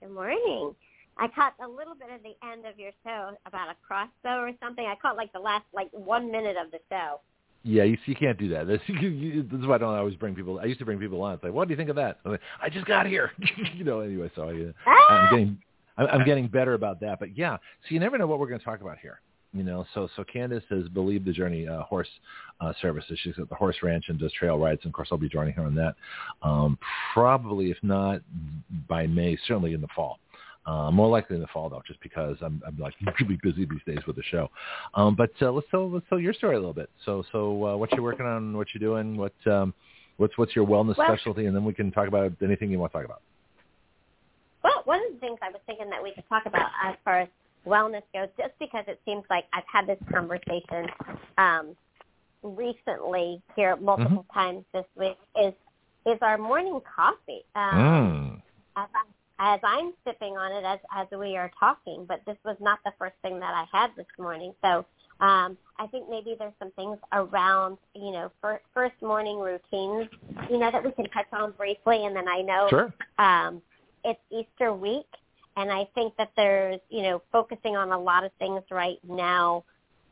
Good 0.00 0.10
morning. 0.10 0.74
I 1.18 1.28
caught 1.28 1.54
a 1.64 1.68
little 1.68 1.94
bit 1.94 2.08
of 2.14 2.22
the 2.22 2.34
end 2.46 2.64
of 2.64 2.78
your 2.78 2.92
show 3.04 3.32
about 3.46 3.68
a 3.68 3.74
crossbow 3.86 4.40
or 4.40 4.52
something. 4.62 4.84
I 4.84 4.94
caught 5.00 5.16
like 5.16 5.32
the 5.32 5.40
last 5.40 5.64
like 5.74 5.88
one 5.92 6.30
minute 6.30 6.56
of 6.56 6.70
the 6.70 6.78
show. 6.90 7.20
Yeah, 7.64 7.82
you, 7.82 7.98
you 8.06 8.14
can't 8.14 8.38
do 8.38 8.48
that. 8.50 8.68
This, 8.68 8.80
you, 8.88 9.42
this 9.42 9.60
is 9.60 9.66
why 9.66 9.74
I 9.74 9.78
don't 9.78 9.94
always 9.94 10.14
bring 10.14 10.34
people. 10.34 10.60
I 10.60 10.66
used 10.66 10.78
to 10.78 10.84
bring 10.84 10.98
people 10.98 11.20
on. 11.22 11.34
It's 11.34 11.42
like, 11.42 11.52
what 11.52 11.66
do 11.66 11.72
you 11.72 11.76
think 11.76 11.90
of 11.90 11.96
that? 11.96 12.18
I'm 12.24 12.32
Like, 12.32 12.40
i 12.62 12.68
just 12.68 12.86
got 12.86 13.06
here. 13.06 13.32
you 13.74 13.84
know. 13.84 14.00
Anyway, 14.00 14.30
so 14.36 14.42
I, 14.42 14.52
uh, 14.52 14.72
ah! 14.86 15.12
I'm 15.12 15.30
getting 15.30 15.58
I'm, 15.96 16.06
I'm 16.06 16.24
getting 16.24 16.46
better 16.46 16.74
about 16.74 17.00
that. 17.00 17.18
But 17.18 17.36
yeah, 17.36 17.56
so 17.56 17.88
you 17.88 18.00
never 18.00 18.16
know 18.16 18.26
what 18.26 18.38
we're 18.38 18.48
going 18.48 18.60
to 18.60 18.64
talk 18.64 18.80
about 18.80 18.98
here. 18.98 19.20
You 19.54 19.62
know, 19.62 19.86
so 19.94 20.08
so 20.14 20.24
Candice 20.24 20.62
has 20.68 20.88
believed 20.88 21.24
the 21.24 21.32
journey 21.32 21.66
uh, 21.66 21.82
horse 21.82 22.08
uh, 22.60 22.72
services. 22.82 23.18
She's 23.22 23.38
at 23.38 23.48
the 23.48 23.54
horse 23.54 23.76
ranch 23.82 24.04
and 24.08 24.18
does 24.18 24.32
trail 24.32 24.58
rides, 24.58 24.80
and 24.84 24.90
of 24.90 24.94
course 24.94 25.08
I'll 25.10 25.18
be 25.18 25.28
joining 25.28 25.54
her 25.54 25.62
on 25.62 25.74
that. 25.76 25.94
Um, 26.42 26.78
probably, 27.14 27.70
if 27.70 27.78
not 27.82 28.20
by 28.88 29.06
May, 29.06 29.38
certainly 29.46 29.72
in 29.72 29.80
the 29.80 29.88
fall. 29.96 30.18
Uh, 30.66 30.90
more 30.90 31.08
likely 31.08 31.34
in 31.36 31.40
the 31.40 31.48
fall 31.48 31.70
though, 31.70 31.80
just 31.86 31.98
because 32.02 32.36
I'm, 32.42 32.62
I'm 32.66 32.76
like 32.76 32.92
really 33.20 33.38
busy 33.42 33.64
these 33.64 33.80
days 33.86 34.06
with 34.06 34.16
the 34.16 34.22
show. 34.24 34.50
Um, 34.92 35.14
but 35.14 35.30
uh, 35.40 35.50
let's 35.50 35.66
tell 35.70 35.90
let's 35.90 36.04
tell 36.10 36.20
your 36.20 36.34
story 36.34 36.56
a 36.56 36.58
little 36.58 36.74
bit. 36.74 36.90
So 37.06 37.24
so 37.32 37.68
uh, 37.68 37.76
what 37.78 37.90
you're 37.92 38.02
working 38.02 38.26
on, 38.26 38.54
what 38.54 38.66
you're 38.74 38.86
doing, 38.86 39.16
what 39.16 39.32
um, 39.46 39.72
what's 40.18 40.36
what's 40.36 40.54
your 40.54 40.66
wellness 40.66 40.98
well, 40.98 41.08
specialty, 41.08 41.46
and 41.46 41.56
then 41.56 41.64
we 41.64 41.72
can 41.72 41.90
talk 41.90 42.06
about 42.06 42.32
anything 42.42 42.70
you 42.70 42.78
want 42.78 42.92
to 42.92 42.98
talk 42.98 43.06
about. 43.06 43.22
Well, 44.62 44.82
one 44.84 45.00
of 45.06 45.14
the 45.14 45.18
things 45.20 45.38
I 45.40 45.48
was 45.48 45.60
thinking 45.66 45.88
that 45.88 46.02
we 46.02 46.12
could 46.12 46.28
talk 46.28 46.44
about 46.44 46.68
as 46.84 46.96
far 47.02 47.20
as 47.20 47.28
wellness 47.68 48.02
goes, 48.12 48.28
just 48.36 48.54
because 48.58 48.84
it 48.88 49.00
seems 49.04 49.24
like 49.30 49.44
I've 49.52 49.68
had 49.72 49.86
this 49.86 49.98
conversation 50.12 50.88
um, 51.36 51.76
recently 52.42 53.42
here 53.56 53.76
multiple 53.76 54.24
mm-hmm. 54.30 54.38
times 54.38 54.64
this 54.72 54.86
week, 54.96 55.18
is 55.40 55.54
is 56.06 56.18
our 56.22 56.38
morning 56.38 56.80
coffee. 56.96 57.44
Um, 57.54 57.74
mm. 57.74 58.42
as, 58.76 58.88
I, 59.38 59.54
as 59.54 59.60
I'm 59.62 59.92
sipping 60.04 60.36
on 60.36 60.52
it 60.52 60.64
as 60.66 60.78
as 60.94 61.06
we 61.18 61.36
are 61.36 61.50
talking, 61.58 62.06
but 62.08 62.20
this 62.26 62.36
was 62.44 62.56
not 62.60 62.78
the 62.84 62.92
first 62.98 63.16
thing 63.22 63.38
that 63.40 63.54
I 63.54 63.64
had 63.76 63.90
this 63.96 64.06
morning. 64.18 64.52
So 64.62 64.86
um, 65.20 65.58
I 65.78 65.86
think 65.90 66.08
maybe 66.08 66.36
there's 66.38 66.52
some 66.58 66.70
things 66.72 66.96
around, 67.12 67.78
you 67.94 68.12
know, 68.12 68.30
first, 68.40 68.64
first 68.72 68.94
morning 69.02 69.38
routines, 69.38 70.08
you 70.48 70.58
know, 70.58 70.70
that 70.70 70.84
we 70.84 70.92
can 70.92 71.08
touch 71.10 71.26
on 71.32 71.52
briefly. 71.52 72.06
And 72.06 72.14
then 72.14 72.28
I 72.28 72.42
know 72.42 72.66
sure. 72.70 72.94
um, 73.18 73.60
it's 74.04 74.20
Easter 74.30 74.72
week, 74.72 75.06
and 75.58 75.72
I 75.72 75.88
think 75.92 76.14
that 76.18 76.30
there's, 76.36 76.78
you 76.88 77.02
know, 77.02 77.20
focusing 77.32 77.76
on 77.76 77.90
a 77.90 77.98
lot 77.98 78.22
of 78.24 78.30
things 78.38 78.62
right 78.70 78.98
now, 79.06 79.64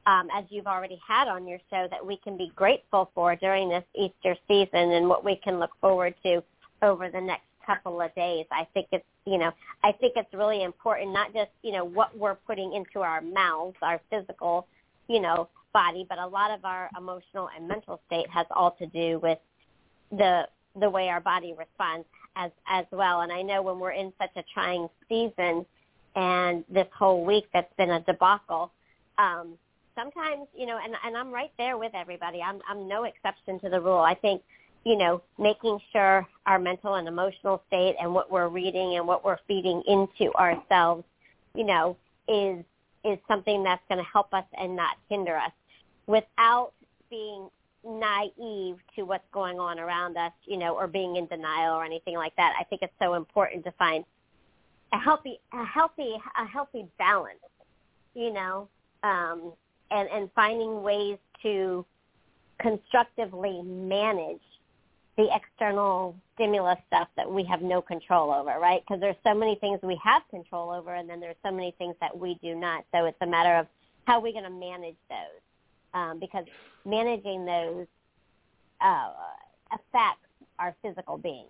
um, 0.04 0.28
as 0.36 0.44
you've 0.50 0.66
already 0.66 1.00
had 1.06 1.28
on 1.28 1.46
your 1.46 1.60
show, 1.70 1.86
that 1.88 2.04
we 2.04 2.16
can 2.16 2.36
be 2.36 2.50
grateful 2.56 3.12
for 3.14 3.36
during 3.36 3.68
this 3.68 3.84
Easter 3.94 4.36
season 4.48 4.90
and 4.90 5.08
what 5.08 5.24
we 5.24 5.36
can 5.36 5.60
look 5.60 5.70
forward 5.80 6.14
to 6.24 6.42
over 6.82 7.08
the 7.08 7.20
next 7.20 7.46
couple 7.64 8.00
of 8.00 8.12
days. 8.16 8.44
I 8.50 8.66
think 8.74 8.88
it's, 8.90 9.04
you 9.24 9.38
know, 9.38 9.52
I 9.84 9.92
think 9.92 10.14
it's 10.16 10.34
really 10.34 10.64
important, 10.64 11.12
not 11.12 11.32
just, 11.32 11.50
you 11.62 11.70
know, 11.70 11.84
what 11.84 12.16
we're 12.18 12.34
putting 12.34 12.72
into 12.74 13.00
our 13.00 13.20
mouths, 13.20 13.76
our 13.82 14.00
physical, 14.10 14.66
you 15.08 15.20
know, 15.20 15.48
body, 15.72 16.04
but 16.08 16.18
a 16.18 16.26
lot 16.26 16.50
of 16.50 16.64
our 16.64 16.90
emotional 16.98 17.50
and 17.56 17.68
mental 17.68 18.00
state 18.08 18.28
has 18.30 18.46
all 18.50 18.72
to 18.72 18.86
do 18.86 19.20
with 19.22 19.38
the 20.10 20.48
the 20.78 20.88
way 20.90 21.08
our 21.08 21.20
body 21.20 21.54
responds 21.56 22.06
as 22.36 22.50
as 22.68 22.84
well. 22.92 23.22
And 23.22 23.32
I 23.32 23.42
know 23.42 23.62
when 23.62 23.80
we're 23.80 23.92
in 23.92 24.12
such 24.20 24.30
a 24.36 24.44
trying 24.54 24.88
season, 25.08 25.66
and 26.14 26.64
this 26.68 26.86
whole 26.96 27.24
week 27.24 27.46
that's 27.52 27.72
been 27.76 27.90
a 27.90 28.00
debacle. 28.00 28.70
Um, 29.18 29.58
sometimes, 29.96 30.46
you 30.56 30.66
know, 30.66 30.78
and 30.82 30.94
and 31.04 31.16
I'm 31.16 31.30
right 31.32 31.52
there 31.58 31.78
with 31.78 31.92
everybody. 31.94 32.40
I'm 32.42 32.60
I'm 32.68 32.86
no 32.86 33.04
exception 33.04 33.58
to 33.60 33.68
the 33.68 33.80
rule. 33.80 33.98
I 33.98 34.14
think, 34.14 34.42
you 34.84 34.96
know, 34.96 35.22
making 35.38 35.78
sure 35.92 36.26
our 36.46 36.58
mental 36.58 36.94
and 36.94 37.08
emotional 37.08 37.62
state 37.66 37.96
and 38.00 38.12
what 38.14 38.30
we're 38.30 38.48
reading 38.48 38.96
and 38.96 39.06
what 39.06 39.24
we're 39.24 39.38
feeding 39.48 39.82
into 39.86 40.32
ourselves, 40.34 41.04
you 41.54 41.64
know, 41.64 41.96
is 42.28 42.64
is 43.04 43.18
something 43.28 43.62
that's 43.62 43.82
going 43.88 44.02
to 44.02 44.10
help 44.10 44.32
us 44.34 44.44
and 44.58 44.76
not 44.76 44.96
hinder 45.08 45.36
us 45.36 45.52
without 46.06 46.72
being 47.08 47.48
naive 47.86 48.76
to 48.96 49.02
what's 49.02 49.24
going 49.32 49.58
on 49.58 49.78
around 49.78 50.16
us, 50.16 50.32
you 50.44 50.56
know, 50.56 50.74
or 50.74 50.86
being 50.86 51.16
in 51.16 51.26
denial 51.26 51.74
or 51.74 51.84
anything 51.84 52.16
like 52.16 52.34
that. 52.36 52.54
I 52.58 52.64
think 52.64 52.82
it's 52.82 52.92
so 53.00 53.14
important 53.14 53.64
to 53.64 53.72
find 53.72 54.04
a 54.92 54.98
healthy, 54.98 55.38
a 55.52 55.64
healthy, 55.64 56.14
a 56.38 56.46
healthy 56.46 56.86
balance, 56.98 57.38
you 58.14 58.32
know, 58.32 58.68
um, 59.02 59.52
and 59.90 60.08
and 60.08 60.30
finding 60.34 60.82
ways 60.82 61.18
to 61.42 61.84
constructively 62.60 63.62
manage 63.62 64.40
the 65.16 65.28
external 65.34 66.14
stimulus 66.34 66.78
stuff 66.86 67.08
that 67.16 67.30
we 67.30 67.42
have 67.44 67.62
no 67.62 67.80
control 67.80 68.32
over, 68.32 68.58
right? 68.60 68.82
Because 68.86 69.00
there's 69.00 69.16
so 69.24 69.34
many 69.34 69.54
things 69.56 69.80
we 69.82 69.98
have 70.04 70.22
control 70.30 70.70
over, 70.70 70.94
and 70.94 71.08
then 71.08 71.20
there's 71.20 71.36
so 71.44 71.50
many 71.50 71.74
things 71.78 71.94
that 72.00 72.16
we 72.16 72.38
do 72.42 72.54
not. 72.54 72.84
So 72.92 73.06
it's 73.06 73.16
a 73.22 73.26
matter 73.26 73.56
of 73.56 73.66
how 74.06 74.18
are 74.18 74.20
we 74.20 74.32
going 74.32 74.44
to 74.44 74.50
manage 74.50 74.96
those 75.08 75.40
um, 75.96 76.18
because 76.20 76.44
managing 76.84 77.44
those 77.44 77.86
uh, 78.80 79.12
affects 79.72 80.20
our 80.58 80.74
physical 80.82 81.16
being. 81.16 81.46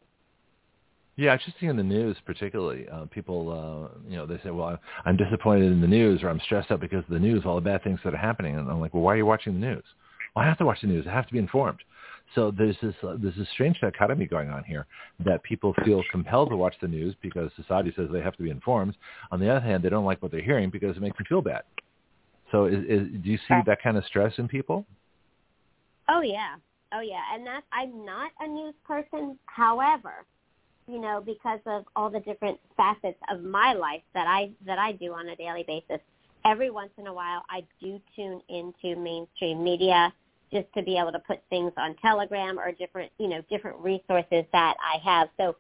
Yeah, 1.17 1.33
I 1.33 1.37
just 1.39 1.59
see 1.59 1.67
in 1.67 1.77
the 1.77 1.83
news 1.83 2.17
particularly, 2.27 2.87
uh, 2.89 3.07
people, 3.07 3.51
uh, 3.51 3.99
you 4.09 4.17
know, 4.17 4.27
they 4.27 4.39
say, 4.45 4.51
well, 4.51 4.79
I'm 5.05 5.17
disappointed 5.17 5.73
in 5.73 5.81
the 5.81 5.87
news 5.87 6.23
or 6.23 6.29
I'm 6.29 6.41
stressed 6.41 6.71
out 6.71 6.81
because 6.81 7.05
of 7.05 7.11
the 7.11 7.19
news, 7.19 7.43
all 7.47 7.55
the 7.55 7.63
bad 7.63 7.83
things 7.83 7.99
that 8.05 8.13
are 8.13 8.19
happening. 8.19 8.57
And 8.57 8.71
I'm 8.71 8.81
like, 8.81 8.93
well, 8.93 9.03
why 9.03 9.15
are 9.15 9.17
you 9.17 9.27
watching 9.27 9.55
the 9.55 9.67
news? 9.67 9.85
Well, 10.35 10.45
I 10.45 10.49
have 10.49 10.59
to 10.59 10.67
watch 10.67 10.83
the 10.83 10.89
news. 10.89 11.07
I 11.09 11.13
have 11.13 11.27
to 11.27 11.33
be 11.33 11.39
informed. 11.39 11.79
So 12.35 12.51
there's 12.51 12.77
this 12.83 12.95
uh, 13.05 13.17
there's 13.23 13.37
this 13.37 13.47
strange 13.55 13.81
dichotomy 13.81 14.27
going 14.27 14.51
on 14.51 14.65
here 14.65 14.87
that 15.25 15.45
people 15.45 15.75
feel 15.85 16.03
compelled 16.11 16.51
to 16.51 16.57
watch 16.57 16.75
the 16.83 16.89
news 16.89 17.15
because 17.23 17.53
society 17.55 17.93
says 17.97 18.09
they 18.13 18.21
have 18.21 18.37
to 18.37 18.43
be 18.43 18.51
informed. 18.51 18.97
On 19.31 19.39
the 19.39 19.49
other 19.49 19.61
hand, 19.61 19.85
they 19.85 19.89
don't 19.89 20.05
like 20.05 20.21
what 20.23 20.33
they're 20.33 20.43
hearing 20.43 20.69
because 20.69 20.97
it 20.97 21.01
makes 21.01 21.17
them 21.17 21.27
feel 21.29 21.41
bad. 21.41 21.63
So 22.53 22.67
is, 22.67 22.85
is, 22.89 23.09
do 23.23 23.31
you 23.31 23.39
see 23.49 23.55
that 23.67 23.83
kind 23.83 23.97
of 23.97 24.05
stress 24.05 24.33
in 24.39 24.49
people? 24.49 24.87
Oh 26.09 26.21
yeah, 26.21 26.55
oh 26.93 27.01
yeah, 27.01 27.23
and 27.33 27.47
that 27.47 27.65
I'm 27.73 28.05
not 28.05 28.31
a 28.41 28.47
news 28.47 28.75
person. 28.87 29.39
However, 29.47 30.25
you 30.87 31.01
know, 31.01 31.21
because 31.25 31.61
of 31.67 31.85
all 31.97 32.11
the 32.11 32.21
different 32.21 32.61
facets 32.77 33.19
of 33.31 33.43
my 33.43 33.73
life 33.73 34.03
that 34.15 34.29
I 34.29 34.51
that 34.65 34.79
I 34.79 34.93
do 34.93 35.13
on 35.13 35.29
a 35.29 35.37
daily 35.37 35.65
basis, 35.67 36.01
every 36.45 36.71
once 36.71 36.91
in 36.99 37.09
a 37.09 37.13
while 37.13 37.43
I 37.51 37.65
do 37.81 38.01
tune 38.15 38.41
into 38.49 38.99
mainstream 38.99 39.65
media 39.65 40.13
just 40.53 40.67
to 40.75 40.83
be 40.83 40.97
able 40.97 41.13
to 41.13 41.19
put 41.19 41.41
things 41.51 41.73
on 41.77 41.97
Telegram 42.01 42.59
or 42.59 42.71
different, 42.73 43.11
you 43.19 43.29
know, 43.29 43.43
different 43.51 43.79
resources 43.81 44.45
that 44.53 44.75
I 44.81 44.99
have. 45.05 45.29
So 45.37 45.57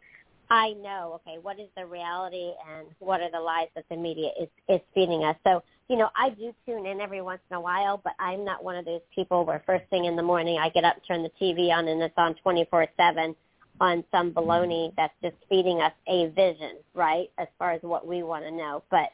I 0.48 0.74
know, 0.74 1.20
okay, 1.26 1.38
what 1.42 1.58
is 1.58 1.68
the 1.76 1.84
reality 1.84 2.52
and 2.70 2.86
what 3.00 3.20
are 3.20 3.30
the 3.30 3.40
lies 3.40 3.68
that 3.74 3.84
the 3.90 3.96
media 3.96 4.30
is, 4.40 4.48
is 4.68 4.80
feeding 4.94 5.24
us. 5.24 5.36
So, 5.44 5.62
you 5.88 5.96
know, 5.96 6.08
I 6.16 6.30
do 6.30 6.52
tune 6.66 6.86
in 6.86 7.00
every 7.00 7.20
once 7.20 7.40
in 7.50 7.56
a 7.56 7.60
while, 7.60 8.00
but 8.02 8.14
I'm 8.18 8.44
not 8.44 8.64
one 8.64 8.76
of 8.76 8.84
those 8.84 9.02
people 9.14 9.44
where 9.44 9.62
first 9.66 9.84
thing 9.90 10.06
in 10.06 10.16
the 10.16 10.22
morning 10.22 10.58
I 10.58 10.68
get 10.68 10.84
up, 10.84 10.96
turn 11.06 11.22
the 11.22 11.30
TV 11.40 11.70
on, 11.70 11.86
and 11.86 12.02
it's 12.02 12.14
on 12.16 12.34
24-7 12.44 13.34
on 13.80 14.04
some 14.10 14.32
baloney 14.32 14.92
that's 14.96 15.14
just 15.22 15.36
feeding 15.48 15.80
us 15.80 15.92
a 16.08 16.28
vision, 16.28 16.76
right, 16.94 17.30
as 17.38 17.46
far 17.58 17.72
as 17.72 17.82
what 17.82 18.06
we 18.06 18.22
want 18.22 18.44
to 18.44 18.50
know. 18.50 18.82
But 18.90 19.10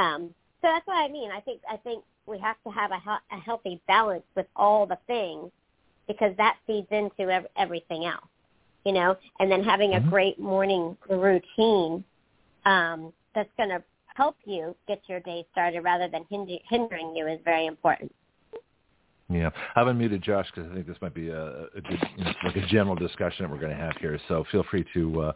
um, 0.00 0.34
so 0.60 0.68
that's 0.68 0.86
what 0.86 0.94
I 0.94 1.08
mean. 1.08 1.30
I 1.30 1.40
think 1.40 1.60
I 1.70 1.76
think 1.76 2.02
we 2.26 2.38
have 2.38 2.56
to 2.64 2.70
have 2.70 2.90
a, 2.90 2.96
a 3.34 3.40
healthy 3.40 3.80
balance 3.86 4.24
with 4.34 4.46
all 4.56 4.86
the 4.86 4.98
things 5.06 5.50
because 6.06 6.34
that 6.36 6.56
feeds 6.66 6.88
into 6.90 7.30
ev- 7.30 7.46
everything 7.56 8.06
else, 8.06 8.26
you 8.84 8.92
know. 8.92 9.16
And 9.38 9.50
then 9.50 9.62
having 9.62 9.90
mm-hmm. 9.90 10.06
a 10.06 10.10
great 10.10 10.38
morning 10.40 10.96
routine 11.08 12.02
um, 12.64 13.12
that's 13.34 13.50
going 13.56 13.68
to 13.68 13.82
help 14.18 14.36
you 14.44 14.74
get 14.88 15.00
your 15.06 15.20
day 15.20 15.46
started 15.52 15.80
rather 15.82 16.08
than 16.08 16.24
hindering 16.28 17.14
you 17.14 17.28
is 17.28 17.38
very 17.44 17.66
important. 17.66 18.12
Yeah, 19.30 19.50
I've 19.76 19.86
unmuted 19.86 20.22
Josh 20.22 20.46
because 20.54 20.70
I 20.70 20.74
think 20.74 20.86
this 20.86 20.96
might 21.02 21.12
be 21.12 21.28
a, 21.28 21.66
a 21.76 21.80
good, 21.86 21.98
you 22.16 22.24
know, 22.24 22.32
like 22.44 22.56
a 22.56 22.66
general 22.66 22.96
discussion 22.96 23.44
that 23.44 23.50
we're 23.50 23.60
going 23.60 23.76
to 23.76 23.76
have 23.76 23.94
here. 24.00 24.18
So 24.26 24.44
feel 24.50 24.64
free 24.70 24.86
to 24.94 25.20
uh, 25.20 25.32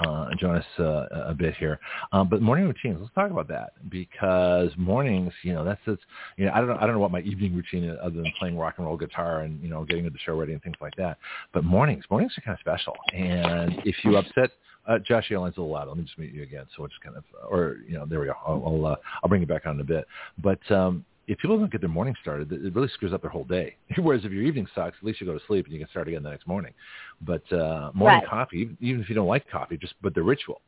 uh, 0.00 0.30
join 0.40 0.56
us 0.56 0.64
uh, 0.80 1.06
a 1.28 1.32
bit 1.32 1.54
here. 1.54 1.78
Um, 2.10 2.28
but 2.28 2.42
morning 2.42 2.66
routines, 2.66 2.98
let's 3.00 3.14
talk 3.14 3.30
about 3.30 3.46
that 3.46 3.74
because 3.88 4.70
mornings, 4.76 5.32
you 5.42 5.52
know, 5.52 5.64
that's 5.64 5.80
it's, 5.86 6.02
you 6.36 6.46
know, 6.46 6.52
I 6.54 6.58
don't 6.58 6.68
know, 6.68 6.76
I 6.80 6.86
don't 6.86 6.94
know 6.94 7.00
what 7.00 7.12
my 7.12 7.20
evening 7.20 7.54
routine 7.54 7.84
is 7.84 7.96
other 8.02 8.16
than 8.16 8.32
playing 8.36 8.58
rock 8.58 8.74
and 8.78 8.86
roll 8.86 8.96
guitar 8.96 9.42
and 9.42 9.62
you 9.62 9.68
know 9.68 9.84
getting 9.84 10.02
the 10.02 10.10
show 10.24 10.36
ready 10.36 10.52
and 10.52 10.62
things 10.62 10.76
like 10.80 10.96
that. 10.96 11.16
But 11.54 11.62
mornings, 11.62 12.04
mornings 12.10 12.32
are 12.36 12.40
kind 12.40 12.54
of 12.54 12.60
special. 12.60 12.96
And 13.14 13.80
if 13.84 13.94
you 14.02 14.16
upset 14.16 14.50
uh, 14.86 14.98
Josh, 14.98 15.30
your 15.30 15.40
line's 15.40 15.56
a 15.56 15.60
little 15.60 15.72
loud. 15.72 15.88
Let 15.88 15.96
me 15.96 16.04
just 16.04 16.18
mute 16.18 16.34
you 16.34 16.42
again. 16.42 16.64
So 16.70 16.82
we'll 16.82 16.88
just 16.88 17.00
kind 17.00 17.16
of, 17.16 17.24
or 17.48 17.78
you 17.86 17.94
know, 17.94 18.06
there 18.06 18.20
we 18.20 18.26
go. 18.26 18.34
I'll 18.46 18.62
I'll, 18.64 18.86
uh, 18.86 18.96
I'll 19.22 19.28
bring 19.28 19.40
you 19.40 19.46
back 19.46 19.66
on 19.66 19.74
in 19.74 19.80
a 19.80 19.84
bit. 19.84 20.06
But 20.42 20.70
um, 20.70 21.04
if 21.26 21.38
people 21.38 21.58
don't 21.58 21.70
get 21.70 21.80
their 21.80 21.90
morning 21.90 22.14
started, 22.22 22.52
it 22.52 22.74
really 22.74 22.88
screws 22.88 23.12
up 23.12 23.22
their 23.22 23.30
whole 23.30 23.44
day. 23.44 23.76
Whereas 23.98 24.24
if 24.24 24.32
your 24.32 24.42
evening 24.42 24.66
sucks, 24.74 24.96
at 24.98 25.04
least 25.04 25.20
you 25.20 25.26
go 25.26 25.36
to 25.36 25.44
sleep 25.46 25.66
and 25.66 25.74
you 25.74 25.80
can 25.80 25.88
start 25.88 26.08
again 26.08 26.22
the 26.22 26.30
next 26.30 26.46
morning. 26.46 26.72
But 27.20 27.50
uh, 27.52 27.90
morning 27.94 28.20
right. 28.20 28.28
coffee, 28.28 28.70
even 28.80 29.00
if 29.00 29.08
you 29.08 29.14
don't 29.14 29.26
like 29.26 29.48
coffee, 29.50 29.76
just 29.76 29.94
but 30.02 30.14
the 30.14 30.22
ritual. 30.22 30.60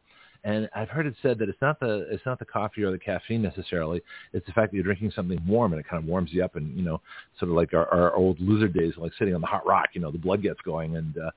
And 0.44 0.68
I've 0.74 0.88
heard 0.88 1.06
it 1.06 1.14
said 1.20 1.38
that 1.40 1.48
it's 1.48 1.60
not 1.60 1.80
the 1.80 2.06
it's 2.10 2.24
not 2.24 2.38
the 2.38 2.44
coffee 2.44 2.84
or 2.84 2.92
the 2.92 2.98
caffeine 2.98 3.42
necessarily. 3.42 4.00
It's 4.32 4.46
the 4.46 4.52
fact 4.52 4.70
that 4.70 4.76
you're 4.76 4.84
drinking 4.84 5.10
something 5.10 5.40
warm 5.46 5.72
and 5.72 5.80
it 5.80 5.88
kind 5.88 6.02
of 6.02 6.08
warms 6.08 6.32
you 6.32 6.44
up 6.44 6.54
and 6.54 6.76
you 6.76 6.84
know 6.84 7.00
sort 7.40 7.50
of 7.50 7.56
like 7.56 7.74
our, 7.74 7.88
our 7.88 8.14
old 8.14 8.38
loser 8.40 8.68
days, 8.68 8.92
like 8.96 9.12
sitting 9.18 9.34
on 9.34 9.40
the 9.40 9.48
hot 9.48 9.66
rock. 9.66 9.88
You 9.94 10.00
know, 10.00 10.12
the 10.12 10.18
blood 10.18 10.40
gets 10.40 10.60
going. 10.60 10.96
And 10.96 11.18
uh, 11.18 11.30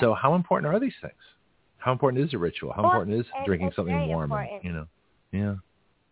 so, 0.00 0.12
how 0.12 0.34
important 0.34 0.72
are 0.72 0.80
these 0.80 0.92
things? 1.00 1.14
How 1.78 1.92
important 1.92 2.24
is 2.24 2.34
a 2.34 2.38
ritual? 2.38 2.72
How 2.72 2.82
well, 2.82 2.92
important 2.92 3.20
is 3.20 3.26
drinking 3.44 3.72
something 3.74 4.08
warm? 4.08 4.32
And, 4.32 4.48
you 4.62 4.72
know, 4.72 4.86
yeah. 5.32 5.54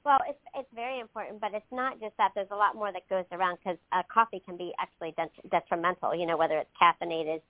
Well, 0.04 0.20
it's 0.28 0.38
it's 0.54 0.68
very 0.74 1.00
important, 1.00 1.40
but 1.40 1.52
it's 1.52 1.66
not 1.72 2.00
just 2.00 2.16
that. 2.18 2.30
There's 2.34 2.48
a 2.52 2.56
lot 2.56 2.76
more 2.76 2.92
that 2.92 3.08
goes 3.08 3.24
around 3.32 3.58
because 3.58 3.76
uh, 3.92 4.02
coffee 4.12 4.40
can 4.46 4.56
be 4.56 4.72
actually 4.78 5.12
de- 5.16 5.48
detrimental. 5.50 6.14
You 6.14 6.26
know, 6.26 6.36
whether 6.36 6.58
it's 6.58 6.70
caffeinated, 6.80 7.40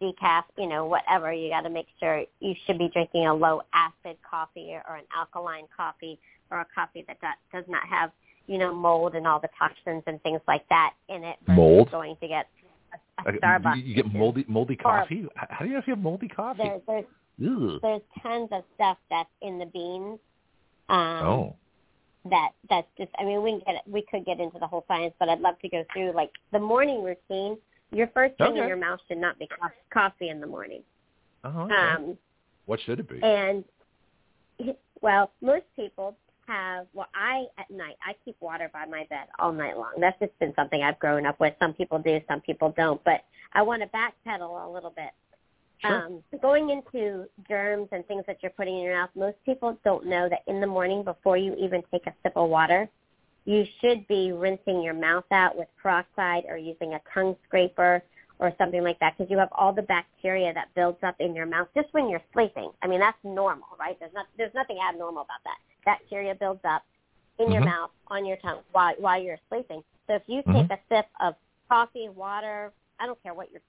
decaf, 0.00 0.42
you 0.58 0.68
know, 0.68 0.84
whatever. 0.84 1.32
You 1.32 1.48
got 1.48 1.62
to 1.62 1.70
make 1.70 1.86
sure 1.98 2.24
you 2.40 2.54
should 2.66 2.78
be 2.78 2.90
drinking 2.92 3.26
a 3.26 3.34
low 3.34 3.62
acid 3.72 4.18
coffee 4.28 4.76
or 4.86 4.96
an 4.96 5.04
alkaline 5.16 5.64
coffee 5.74 6.18
or 6.50 6.60
a 6.60 6.66
coffee 6.74 7.04
that 7.08 7.18
do- 7.20 7.58
does 7.58 7.64
not 7.68 7.86
have 7.88 8.10
you 8.46 8.58
know 8.58 8.74
mold 8.74 9.14
and 9.14 9.26
all 9.26 9.40
the 9.40 9.48
toxins 9.58 10.02
and 10.06 10.22
things 10.22 10.40
like 10.46 10.68
that 10.68 10.92
in 11.08 11.24
it. 11.24 11.36
Mold. 11.48 11.90
Going 11.90 12.16
to 12.20 12.28
get 12.28 12.46
a, 13.24 13.30
a 13.30 13.32
Starbucks. 13.32 13.86
You 13.86 13.94
get 13.94 14.12
moldy 14.12 14.44
moldy 14.48 14.76
coffee. 14.76 15.26
How 15.34 15.60
do 15.60 15.66
you 15.66 15.72
know 15.72 15.78
if 15.78 15.86
you 15.86 15.94
have 15.94 16.02
moldy 16.02 16.28
coffee? 16.28 16.70
There's 16.86 17.04
there's, 17.42 17.80
there's 17.82 18.02
tons 18.22 18.48
of 18.52 18.64
stuff 18.74 18.98
that's 19.10 19.30
in 19.40 19.58
the 19.58 19.66
beans. 19.66 20.18
Um, 20.88 21.26
oh 21.26 21.56
that 22.30 22.50
that's 22.70 22.86
just 22.96 23.10
I 23.18 23.24
mean 23.24 23.42
we 23.42 23.50
can 23.50 23.60
get 23.66 23.82
we 23.86 24.04
could 24.10 24.24
get 24.24 24.40
into 24.40 24.58
the 24.58 24.66
whole 24.66 24.84
science, 24.86 25.14
but 25.18 25.28
I'd 25.28 25.40
love 25.40 25.58
to 25.60 25.68
go 25.68 25.84
through 25.92 26.12
like 26.12 26.30
the 26.52 26.58
morning 26.58 27.02
routine. 27.02 27.58
Your 27.90 28.08
first 28.08 28.36
thing 28.38 28.48
okay. 28.48 28.60
in 28.60 28.68
your 28.68 28.76
mouth 28.76 29.00
should 29.08 29.18
not 29.18 29.38
be 29.38 29.48
co- 29.48 29.68
coffee 29.92 30.28
in 30.30 30.40
the 30.40 30.46
morning. 30.46 30.82
Oh, 31.44 31.62
okay. 31.62 31.74
Um, 31.74 32.16
what 32.66 32.80
should 32.80 33.00
it 33.00 33.08
be? 33.08 33.20
And 33.22 33.64
well, 35.00 35.32
most 35.40 35.64
people 35.74 36.16
have 36.46 36.86
well 36.92 37.08
I 37.14 37.46
at 37.58 37.70
night 37.70 37.96
I 38.06 38.14
keep 38.24 38.36
water 38.40 38.70
by 38.72 38.86
my 38.86 39.04
bed 39.10 39.26
all 39.38 39.52
night 39.52 39.76
long. 39.76 39.94
That's 40.00 40.18
just 40.20 40.38
been 40.38 40.54
something 40.54 40.82
I've 40.82 40.98
grown 41.00 41.26
up 41.26 41.40
with. 41.40 41.54
Some 41.58 41.74
people 41.74 41.98
do, 41.98 42.20
some 42.28 42.40
people 42.40 42.72
don't. 42.76 43.02
But 43.04 43.24
I 43.52 43.62
want 43.62 43.82
to 43.82 43.88
backpedal 43.88 44.64
a 44.64 44.70
little 44.70 44.90
bit 44.90 45.10
Sure. 45.82 46.06
um, 46.06 46.22
going 46.40 46.70
into 46.70 47.26
germs 47.48 47.88
and 47.92 48.06
things 48.06 48.24
that 48.26 48.38
you're 48.42 48.52
putting 48.52 48.76
in 48.76 48.84
your 48.84 48.94
mouth, 48.94 49.10
most 49.16 49.36
people 49.44 49.78
don't 49.84 50.06
know 50.06 50.28
that 50.28 50.40
in 50.46 50.60
the 50.60 50.66
morning 50.66 51.02
before 51.02 51.36
you 51.36 51.54
even 51.58 51.82
take 51.90 52.06
a 52.06 52.14
sip 52.22 52.32
of 52.36 52.48
water, 52.48 52.88
you 53.44 53.64
should 53.80 54.06
be 54.06 54.32
rinsing 54.32 54.82
your 54.82 54.94
mouth 54.94 55.24
out 55.32 55.56
with 55.56 55.66
peroxide 55.82 56.44
or 56.48 56.56
using 56.56 56.94
a 56.94 57.00
tongue 57.12 57.36
scraper 57.46 58.02
or 58.38 58.52
something 58.58 58.82
like 58.82 58.98
that 59.00 59.16
because 59.16 59.30
you 59.30 59.38
have 59.38 59.48
all 59.52 59.72
the 59.72 59.82
bacteria 59.82 60.52
that 60.52 60.68
builds 60.74 60.98
up 61.02 61.16
in 61.20 61.34
your 61.34 61.46
mouth 61.46 61.68
just 61.74 61.88
when 61.92 62.08
you're 62.08 62.22
sleeping. 62.32 62.70
I 62.82 62.86
mean, 62.86 63.00
that's 63.00 63.18
normal, 63.24 63.68
right? 63.78 63.96
There's 63.98 64.12
not 64.14 64.26
there's 64.36 64.54
nothing 64.54 64.78
abnormal 64.88 65.22
about 65.22 65.42
that. 65.44 65.58
Bacteria 65.84 66.34
builds 66.34 66.60
up 66.64 66.82
in 67.38 67.46
mm-hmm. 67.46 67.54
your 67.54 67.64
mouth, 67.64 67.90
on 68.08 68.24
your 68.24 68.36
tongue 68.38 68.60
while 68.72 68.94
while 68.98 69.20
you're 69.20 69.38
sleeping. 69.48 69.82
So 70.06 70.14
if 70.14 70.22
you 70.26 70.42
mm-hmm. 70.42 70.68
take 70.68 70.70
a 70.70 70.78
sip 70.88 71.06
of 71.20 71.34
coffee, 71.68 72.08
water, 72.08 72.72
I 73.00 73.06
don't 73.06 73.20
care 73.22 73.34
what 73.34 73.50
you're 73.50 73.62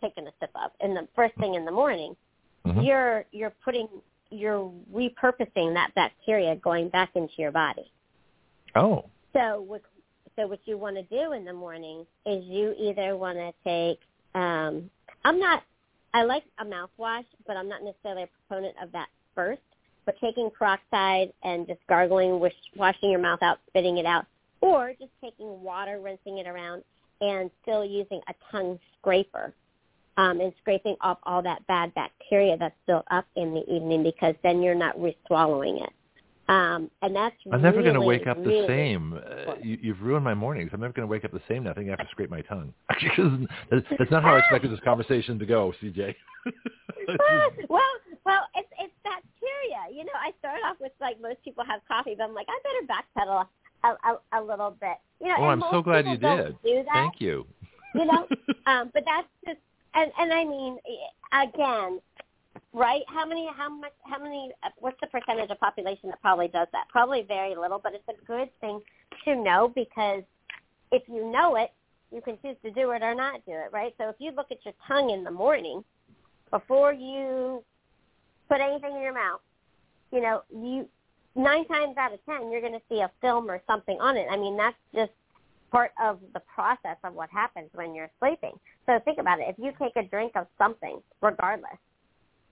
taking 0.00 0.26
a 0.26 0.32
sip 0.40 0.50
of 0.54 0.70
in 0.80 0.94
the 0.94 1.06
first 1.14 1.34
thing 1.36 1.54
in 1.54 1.64
the 1.64 1.70
morning, 1.70 2.16
mm-hmm. 2.66 2.80
you're 2.80 3.24
you're 3.32 3.52
putting 3.64 3.88
you're 4.30 4.70
repurposing 4.94 5.74
that 5.74 5.90
bacteria 5.94 6.56
going 6.56 6.88
back 6.88 7.10
into 7.14 7.34
your 7.38 7.50
body. 7.50 7.90
Oh. 8.74 9.06
So 9.32 9.64
what 9.66 9.82
so 10.36 10.46
what 10.46 10.60
you 10.64 10.78
want 10.78 10.96
to 10.96 11.02
do 11.02 11.32
in 11.32 11.44
the 11.44 11.52
morning 11.52 12.06
is 12.24 12.44
you 12.44 12.74
either 12.78 13.16
want 13.16 13.38
to 13.38 13.52
take 13.64 14.00
um 14.34 14.90
I'm 15.24 15.38
not 15.38 15.62
I 16.12 16.22
like 16.22 16.44
a 16.58 16.64
mouthwash, 16.64 17.24
but 17.46 17.56
I'm 17.56 17.68
not 17.68 17.82
necessarily 17.82 18.24
a 18.24 18.28
proponent 18.48 18.74
of 18.82 18.90
that 18.92 19.08
first. 19.34 19.62
But 20.06 20.16
taking 20.20 20.50
peroxide 20.50 21.32
and 21.44 21.66
just 21.66 21.80
gargling, 21.88 22.40
wish, 22.40 22.54
washing 22.74 23.10
your 23.10 23.20
mouth 23.20 23.42
out, 23.42 23.58
spitting 23.68 23.98
it 23.98 24.06
out, 24.06 24.24
or 24.60 24.92
just 24.98 25.12
taking 25.22 25.62
water, 25.62 26.00
rinsing 26.00 26.38
it 26.38 26.46
around, 26.46 26.82
and 27.20 27.50
still 27.62 27.84
using 27.84 28.20
a 28.28 28.34
tongue 28.50 28.78
scraper 28.98 29.54
um, 30.16 30.40
and 30.40 30.52
scraping 30.60 30.96
off 31.00 31.18
all 31.24 31.42
that 31.42 31.66
bad 31.66 31.94
bacteria 31.94 32.56
that's 32.56 32.74
built 32.86 33.04
up 33.10 33.26
in 33.36 33.54
the 33.54 33.62
evening 33.72 34.02
because 34.02 34.34
then 34.42 34.62
you're 34.62 34.74
not 34.74 35.00
re-swallowing 35.00 35.78
it. 35.78 35.90
Um, 36.50 36.90
and 37.00 37.14
that's 37.14 37.36
I'm 37.52 37.62
never 37.62 37.76
really, 37.76 37.90
going 37.90 38.00
to 38.00 38.06
wake 38.06 38.26
up 38.26 38.36
really 38.38 38.62
the 38.62 38.66
same. 38.66 39.20
Uh, 39.40 39.54
you, 39.62 39.78
you've 39.80 40.02
ruined 40.02 40.24
my 40.24 40.34
mornings. 40.34 40.70
I'm 40.74 40.80
never 40.80 40.92
going 40.92 41.06
to 41.06 41.10
wake 41.10 41.24
up 41.24 41.32
the 41.32 41.40
same 41.48 41.64
now. 41.64 41.70
I 41.70 41.74
think 41.74 41.86
I 41.86 41.90
have 41.92 42.00
to 42.00 42.06
scrape 42.10 42.30
my 42.30 42.42
tongue. 42.42 42.74
that's 43.70 44.10
not 44.10 44.22
how 44.22 44.34
I 44.34 44.38
expected 44.40 44.70
this 44.70 44.80
conversation 44.80 45.38
to 45.38 45.46
go, 45.46 45.72
CJ. 45.82 46.14
well, 47.68 47.90
well, 48.24 48.42
it's 48.54 48.68
it's 48.78 48.92
bacteria. 49.02 49.96
You 49.96 50.04
know, 50.04 50.12
I 50.20 50.32
started 50.40 50.60
off 50.66 50.76
with 50.78 50.92
like 51.00 51.20
most 51.22 51.42
people 51.42 51.64
have 51.64 51.80
coffee, 51.88 52.14
but 52.18 52.24
I'm 52.24 52.34
like, 52.34 52.46
I 52.48 52.58
better 52.62 52.86
backpedal 52.86 53.46
a, 53.84 53.88
a, 53.88 54.40
a 54.40 54.44
little 54.44 54.76
bit. 54.78 54.98
You 55.20 55.28
know, 55.28 55.36
oh, 55.38 55.44
I'm 55.44 55.62
so 55.70 55.82
glad 55.82 56.06
you 56.06 56.16
did. 56.16 56.56
Do 56.62 56.84
Thank 56.92 57.20
you. 57.20 57.46
You 57.94 58.04
know, 58.04 58.26
um, 58.66 58.90
but 58.92 59.04
that's 59.06 59.28
just 59.46 59.60
and 59.94 60.10
and 60.18 60.32
I 60.32 60.44
mean, 60.44 60.78
eh, 60.86 61.44
again, 61.44 62.00
right? 62.72 63.02
How 63.08 63.26
many? 63.26 63.48
How 63.56 63.68
much? 63.68 63.92
How 64.04 64.22
many? 64.22 64.52
Uh, 64.62 64.70
what's 64.78 64.98
the 65.00 65.06
percentage 65.08 65.50
of 65.50 65.58
population 65.60 66.10
that 66.10 66.20
probably 66.20 66.48
does 66.48 66.68
that? 66.72 66.84
Probably 66.88 67.22
very 67.22 67.54
little, 67.56 67.80
but 67.82 67.94
it's 67.94 68.08
a 68.08 68.24
good 68.24 68.48
thing 68.60 68.80
to 69.24 69.36
know 69.36 69.72
because 69.74 70.22
if 70.92 71.02
you 71.08 71.30
know 71.30 71.56
it, 71.56 71.70
you 72.12 72.20
can 72.20 72.38
choose 72.42 72.56
to 72.64 72.70
do 72.70 72.90
it 72.90 73.02
or 73.02 73.14
not 73.14 73.44
do 73.46 73.52
it, 73.52 73.72
right? 73.72 73.94
So 73.98 74.08
if 74.08 74.16
you 74.18 74.32
look 74.32 74.50
at 74.50 74.64
your 74.64 74.74
tongue 74.86 75.10
in 75.10 75.24
the 75.24 75.30
morning 75.30 75.84
before 76.50 76.92
you 76.92 77.62
put 78.48 78.60
anything 78.60 78.96
in 78.96 79.02
your 79.02 79.14
mouth, 79.14 79.40
you 80.12 80.20
know, 80.20 80.42
you 80.50 80.88
nine 81.36 81.64
times 81.68 81.96
out 81.96 82.12
of 82.12 82.18
ten 82.26 82.50
you're 82.50 82.60
going 82.60 82.72
to 82.72 82.82
see 82.88 83.00
a 83.00 83.10
film 83.20 83.50
or 83.50 83.62
something 83.66 83.98
on 84.00 84.16
it. 84.16 84.26
I 84.30 84.36
mean, 84.36 84.56
that's 84.56 84.76
just 84.94 85.12
part 85.70 85.92
of 86.02 86.18
the 86.34 86.40
process 86.52 86.96
of 87.04 87.14
what 87.14 87.30
happens 87.30 87.70
when 87.74 87.94
you're 87.94 88.10
sleeping. 88.18 88.58
So 88.90 88.98
think 89.04 89.18
about 89.18 89.38
it. 89.38 89.46
If 89.48 89.56
you 89.56 89.70
take 89.80 89.94
a 89.94 90.08
drink 90.08 90.32
of 90.34 90.48
something, 90.58 91.00
regardless, 91.22 91.78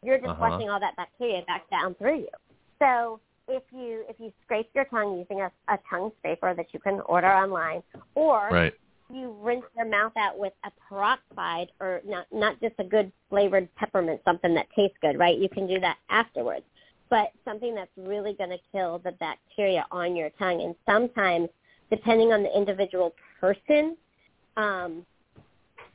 you're 0.04 0.18
just 0.18 0.30
uh-huh. 0.30 0.50
flushing 0.50 0.70
all 0.70 0.78
that 0.78 0.94
bacteria 0.94 1.42
back 1.48 1.68
down 1.68 1.96
through 1.96 2.20
you. 2.20 2.28
So 2.78 3.18
if 3.48 3.64
you 3.72 4.04
if 4.08 4.20
you 4.20 4.32
scrape 4.44 4.70
your 4.72 4.84
tongue 4.84 5.18
using 5.18 5.40
a, 5.40 5.50
a 5.66 5.78
tongue 5.90 6.12
scraper 6.20 6.54
that 6.54 6.66
you 6.72 6.78
can 6.78 7.00
order 7.06 7.26
online, 7.26 7.82
or 8.14 8.50
right. 8.52 8.72
you 9.12 9.34
rinse 9.40 9.64
your 9.76 9.86
mouth 9.86 10.12
out 10.16 10.38
with 10.38 10.52
a 10.64 10.70
peroxide 10.88 11.72
or 11.80 12.02
not 12.06 12.26
not 12.30 12.60
just 12.60 12.74
a 12.78 12.84
good 12.84 13.10
flavored 13.30 13.68
peppermint, 13.74 14.20
something 14.24 14.54
that 14.54 14.68
tastes 14.76 14.96
good, 15.02 15.18
right? 15.18 15.36
You 15.36 15.48
can 15.48 15.66
do 15.66 15.80
that 15.80 15.96
afterwards. 16.08 16.64
But 17.10 17.32
something 17.44 17.74
that's 17.74 17.90
really 17.96 18.34
going 18.34 18.50
to 18.50 18.58
kill 18.70 19.00
the 19.02 19.12
bacteria 19.12 19.86
on 19.90 20.14
your 20.14 20.30
tongue. 20.38 20.62
And 20.62 20.76
sometimes, 20.86 21.48
depending 21.90 22.32
on 22.32 22.44
the 22.44 22.56
individual 22.56 23.12
person, 23.40 23.96
um, 24.56 25.04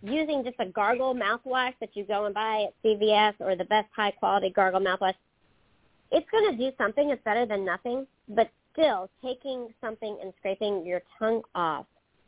using 0.03 0.43
just 0.43 0.57
a 0.59 0.65
gargle 0.65 1.15
mouthwash 1.15 1.73
that 1.80 1.95
you 1.95 2.03
go 2.05 2.25
and 2.25 2.35
buy 2.35 2.67
at 2.67 2.73
CVS 2.84 3.34
or 3.39 3.55
the 3.55 3.65
best 3.65 3.88
high 3.95 4.11
quality 4.11 4.49
gargle 4.49 4.81
mouthwash, 4.81 5.15
it's 6.11 6.30
going 6.30 6.51
to 6.51 6.57
do 6.57 6.75
something. 6.77 7.09
It's 7.09 7.23
better 7.23 7.45
than 7.45 7.65
nothing. 7.65 8.05
But 8.27 8.51
still, 8.73 9.09
taking 9.23 9.69
something 9.81 10.17
and 10.21 10.34
scraping 10.39 10.85
your 10.85 11.01
tongue 11.17 11.41
off, 11.55 11.85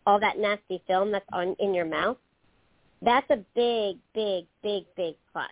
all 0.08 0.20
that 0.20 0.40
nasty 0.40 0.82
film 0.88 1.12
that's 1.12 1.26
on 1.34 1.56
in 1.60 1.74
your 1.74 1.86
mouth, 1.86 2.18
that's 3.02 3.30
a 3.30 3.38
big, 3.56 3.98
big, 4.14 4.46
big, 4.64 4.86
big 4.96 5.16
plus 5.32 5.52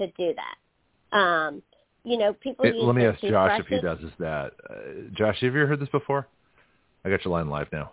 to 0.00 0.06
do 0.12 0.34
that. 0.34 1.16
Um, 1.16 1.62
you 2.04 2.16
know, 2.16 2.32
people 2.32 2.64
it, 2.64 2.74
use 2.74 2.84
Let 2.84 2.94
me 2.94 3.04
ask 3.04 3.20
Josh 3.20 3.60
if 3.60 3.66
he 3.66 3.80
does 3.80 3.98
is 3.98 4.12
that. 4.18 4.52
Uh, 4.68 4.74
Josh, 5.12 5.36
have 5.40 5.54
you 5.54 5.60
ever 5.60 5.66
heard 5.66 5.80
this 5.80 5.88
before? 5.90 6.26
I 7.04 7.10
got 7.10 7.24
your 7.24 7.32
line 7.32 7.48
live 7.48 7.68
now. 7.72 7.92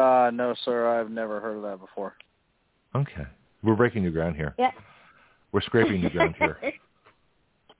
Uh, 0.00 0.30
no, 0.30 0.54
sir. 0.64 0.88
I've 0.88 1.10
never 1.10 1.40
heard 1.40 1.56
of 1.56 1.62
that 1.62 1.80
before. 1.80 2.14
Okay. 2.94 3.26
We're 3.62 3.76
breaking 3.76 4.02
new 4.02 4.10
ground 4.10 4.36
here. 4.36 4.54
Yeah. 4.58 4.70
We're 5.52 5.60
scraping 5.60 6.00
new 6.00 6.10
ground 6.10 6.34
here. 6.38 6.58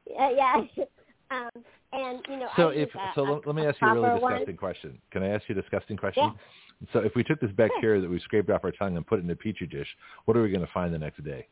yeah, 0.07 0.31
yeah. 0.31 0.85
Um, 1.31 1.65
and 1.93 2.21
you 2.29 2.37
know, 2.37 2.49
so 2.57 2.69
I 2.71 2.73
if 2.73 2.95
use 2.95 2.97
a, 2.97 3.13
so, 3.15 3.23
a, 3.23 3.29
let, 3.33 3.47
let 3.47 3.57
me 3.57 3.67
ask 3.67 3.81
you 3.81 3.89
a 3.89 3.95
really 3.95 4.07
copper 4.07 4.21
one. 4.21 4.33
disgusting 4.33 4.57
question. 4.57 4.99
Can 5.11 5.23
I 5.23 5.29
ask 5.29 5.49
you 5.49 5.57
a 5.57 5.61
disgusting 5.61 5.97
question? 5.97 6.25
Yeah. 6.25 6.93
So 6.93 7.01
if 7.01 7.15
we 7.15 7.25
took 7.25 7.41
this 7.41 7.51
bacteria 7.53 8.01
that 8.01 8.11
we 8.11 8.21
scraped 8.21 8.51
off 8.51 8.65
our 8.65 8.73
tongue 8.73 8.97
and 8.97 9.07
put 9.07 9.19
it 9.19 9.25
in 9.25 9.31
a 9.31 9.37
petri 9.37 9.67
dish, 9.67 9.89
what 10.25 10.37
are 10.37 10.43
we 10.43 10.51
going 10.51 10.65
to 10.65 10.73
find 10.73 10.93
the 10.95 10.99
next 10.99 11.23
day? 11.25 11.47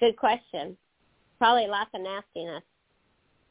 Good 0.00 0.16
question. 0.16 0.76
Probably 1.38 1.66
lots 1.66 1.90
of 1.94 2.02
nastiness. 2.02 2.62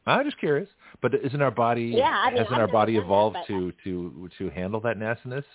I'm 0.08 0.24
just 0.26 0.38
curious, 0.38 0.70
but 1.02 1.14
isn't 1.16 1.42
our 1.42 1.52
body 1.52 1.94
Yeah, 1.96 2.04
I 2.06 2.30
mean, 2.30 2.38
hasn't 2.38 2.54
I've 2.56 2.62
our 2.62 2.68
body 2.68 2.94
done 2.94 3.02
that, 3.02 3.06
evolved 3.06 3.38
to 3.48 3.72
to 3.84 4.30
to 4.38 4.50
handle 4.52 4.80
that 4.82 4.98
nastiness? 4.98 5.46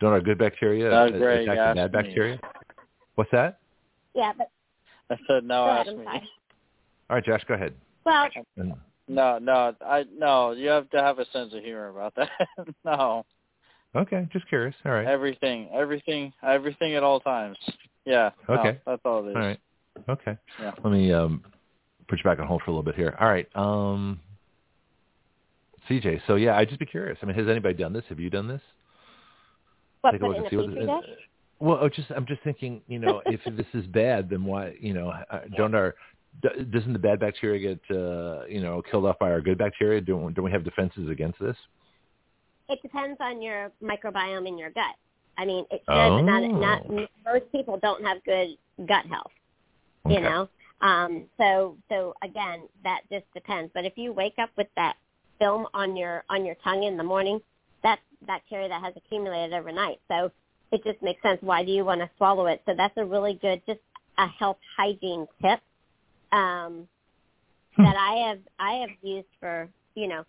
Don't 0.00 0.12
our 0.12 0.20
good 0.20 0.38
bacteria 0.38 0.88
attack 0.88 1.12
the 1.12 1.74
bad 1.74 1.92
me. 1.92 2.02
bacteria? 2.02 2.40
What's 3.14 3.30
that? 3.32 3.58
Yeah, 4.14 4.32
but 4.36 4.50
I 5.10 5.16
said 5.26 5.44
no. 5.44 5.64
go 5.64 5.70
ahead, 5.70 5.86
ask 5.88 5.96
me. 5.96 6.04
All 7.08 7.16
right, 7.16 7.24
Josh, 7.24 7.42
go 7.46 7.54
ahead. 7.54 7.74
Well, 8.04 8.28
And- 8.56 8.74
No, 9.08 9.38
no, 9.38 9.74
I 9.84 10.04
no. 10.16 10.52
You 10.52 10.68
have 10.68 10.88
to 10.90 11.02
have 11.02 11.18
a 11.18 11.24
sense 11.32 11.52
of 11.54 11.62
humor 11.62 11.88
about 11.88 12.14
that. 12.16 12.30
no, 12.84 13.24
Okay, 13.94 14.28
just 14.32 14.48
curious. 14.48 14.74
All 14.84 14.92
right. 14.92 15.06
everything, 15.06 15.68
everything, 15.74 16.32
everything 16.44 16.94
at 16.94 17.02
all 17.02 17.18
times. 17.20 17.58
Yeah. 18.04 18.30
no, 18.48 18.54
Okay. 18.56 18.78
that's 18.86 19.02
all 19.04 19.26
it 19.26 19.30
is. 19.30 19.36
All 19.36 19.42
right. 19.42 19.60
Okay. 20.08 20.36
Yeah. 20.60 20.70
Let 20.82 20.92
me 20.92 21.12
um, 21.12 21.42
put 22.10 22.18
you 22.18 22.24
back 22.24 22.40
on 22.40 22.46
hold 22.46 22.60
for 22.62 22.70
a 22.72 22.74
little 22.74 22.82
bit 22.82 22.96
here. 22.96 23.16
All 23.18 23.28
right. 23.28 23.48
Um, 23.54 24.20
CJ, 25.88 26.20
so 26.26 26.34
yeah, 26.34 26.56
I'd 26.56 26.68
just 26.68 26.80
be 26.80 26.86
curious. 26.86 27.16
I 27.22 27.26
mean, 27.26 27.36
has 27.36 27.48
anybody 27.48 27.74
done 27.74 27.92
this? 27.92 28.04
Have 28.08 28.20
you 28.20 28.28
done 28.28 28.48
this? 28.48 28.60
what 30.02 30.12
Take 30.12 30.22
a 30.22 30.26
look 30.26 30.36
and 30.36 30.46
see 30.50 30.56
what 30.56 30.70
the- 30.70 31.02
Well, 31.60 31.78
oh, 31.80 31.88
just 31.88 32.10
I'm 32.10 32.26
just 32.26 32.42
thinking, 32.42 32.82
you 32.88 32.98
know, 32.98 33.22
if 33.26 33.40
this 33.56 33.66
is 33.74 33.86
bad, 33.86 34.28
then 34.28 34.44
why, 34.44 34.74
you 34.80 34.92
know, 34.92 35.10
uh, 35.30 35.40
don't 35.56 35.74
our 35.74 35.94
doesn't 36.70 36.92
the 36.92 36.98
bad 36.98 37.18
bacteria 37.18 37.74
get, 37.74 37.96
uh, 37.96 38.44
you 38.46 38.60
know, 38.60 38.80
killed 38.88 39.04
off 39.04 39.18
by 39.18 39.30
our 39.30 39.40
good 39.40 39.58
bacteria? 39.58 40.00
Don't 40.00 40.32
don't 40.34 40.44
we 40.44 40.52
have 40.52 40.64
defenses 40.64 41.08
against 41.08 41.40
this? 41.40 41.56
It 42.68 42.80
depends 42.82 43.18
on 43.20 43.42
your 43.42 43.72
microbiome 43.82 44.46
in 44.46 44.56
your 44.56 44.70
gut. 44.70 44.94
I 45.36 45.44
mean, 45.44 45.64
it 45.70 45.80
should, 45.80 45.86
but 45.86 46.20
not, 46.20 46.42
not 46.42 46.82
Oh. 46.88 47.06
most 47.24 47.50
people 47.50 47.78
don't 47.82 48.04
have 48.04 48.22
good 48.24 48.56
gut 48.86 49.06
health. 49.06 49.32
Okay. 50.06 50.14
you 50.14 50.20
know 50.20 50.48
um 50.82 51.26
so 51.38 51.76
so 51.88 52.14
again 52.22 52.62
that 52.84 53.00
just 53.10 53.24
depends. 53.34 53.70
But 53.74 53.84
if 53.84 53.94
you 53.96 54.12
wake 54.12 54.34
up 54.38 54.50
with 54.56 54.68
that 54.76 54.96
film 55.38 55.66
on 55.74 55.96
your 55.96 56.24
on 56.30 56.44
your 56.44 56.56
tongue 56.62 56.84
in 56.84 56.96
the 56.96 57.04
morning 57.04 57.40
that's 57.82 58.02
bacteria 58.26 58.68
that 58.68 58.82
has 58.82 58.94
accumulated 58.96 59.54
overnight. 59.54 60.00
So 60.08 60.30
it 60.72 60.84
just 60.84 61.02
makes 61.02 61.22
sense. 61.22 61.38
Why 61.42 61.64
do 61.64 61.72
you 61.72 61.84
want 61.84 62.00
to 62.00 62.10
swallow 62.16 62.46
it? 62.46 62.62
So 62.66 62.74
that's 62.76 62.96
a 62.96 63.04
really 63.04 63.38
good 63.40 63.62
just 63.66 63.80
a 64.18 64.26
health 64.26 64.58
hygiene 64.76 65.26
tip 65.42 65.60
um 66.32 66.86
Hmm. 67.76 67.84
that 67.84 67.96
i 67.96 68.28
have 68.28 68.38
i 68.58 68.72
have 68.74 68.90
used 69.02 69.28
for 69.38 69.68
you 69.94 70.08
know 70.08 70.24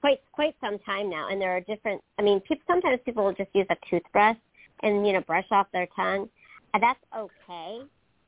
quite 0.00 0.20
quite 0.32 0.54
some 0.60 0.78
time 0.80 1.08
now. 1.10 1.28
And 1.28 1.40
there 1.40 1.56
are 1.56 1.60
different 1.60 2.02
i 2.18 2.22
mean 2.22 2.40
people 2.40 2.64
sometimes 2.66 3.00
people 3.04 3.24
will 3.24 3.34
just 3.34 3.50
use 3.54 3.66
a 3.70 3.76
toothbrush 3.90 4.36
and 4.82 5.06
you 5.06 5.12
know 5.12 5.20
brush 5.22 5.46
off 5.50 5.66
their 5.72 5.88
tongue. 5.96 6.28
And 6.74 6.82
that's 6.82 7.00
okay 7.16 7.82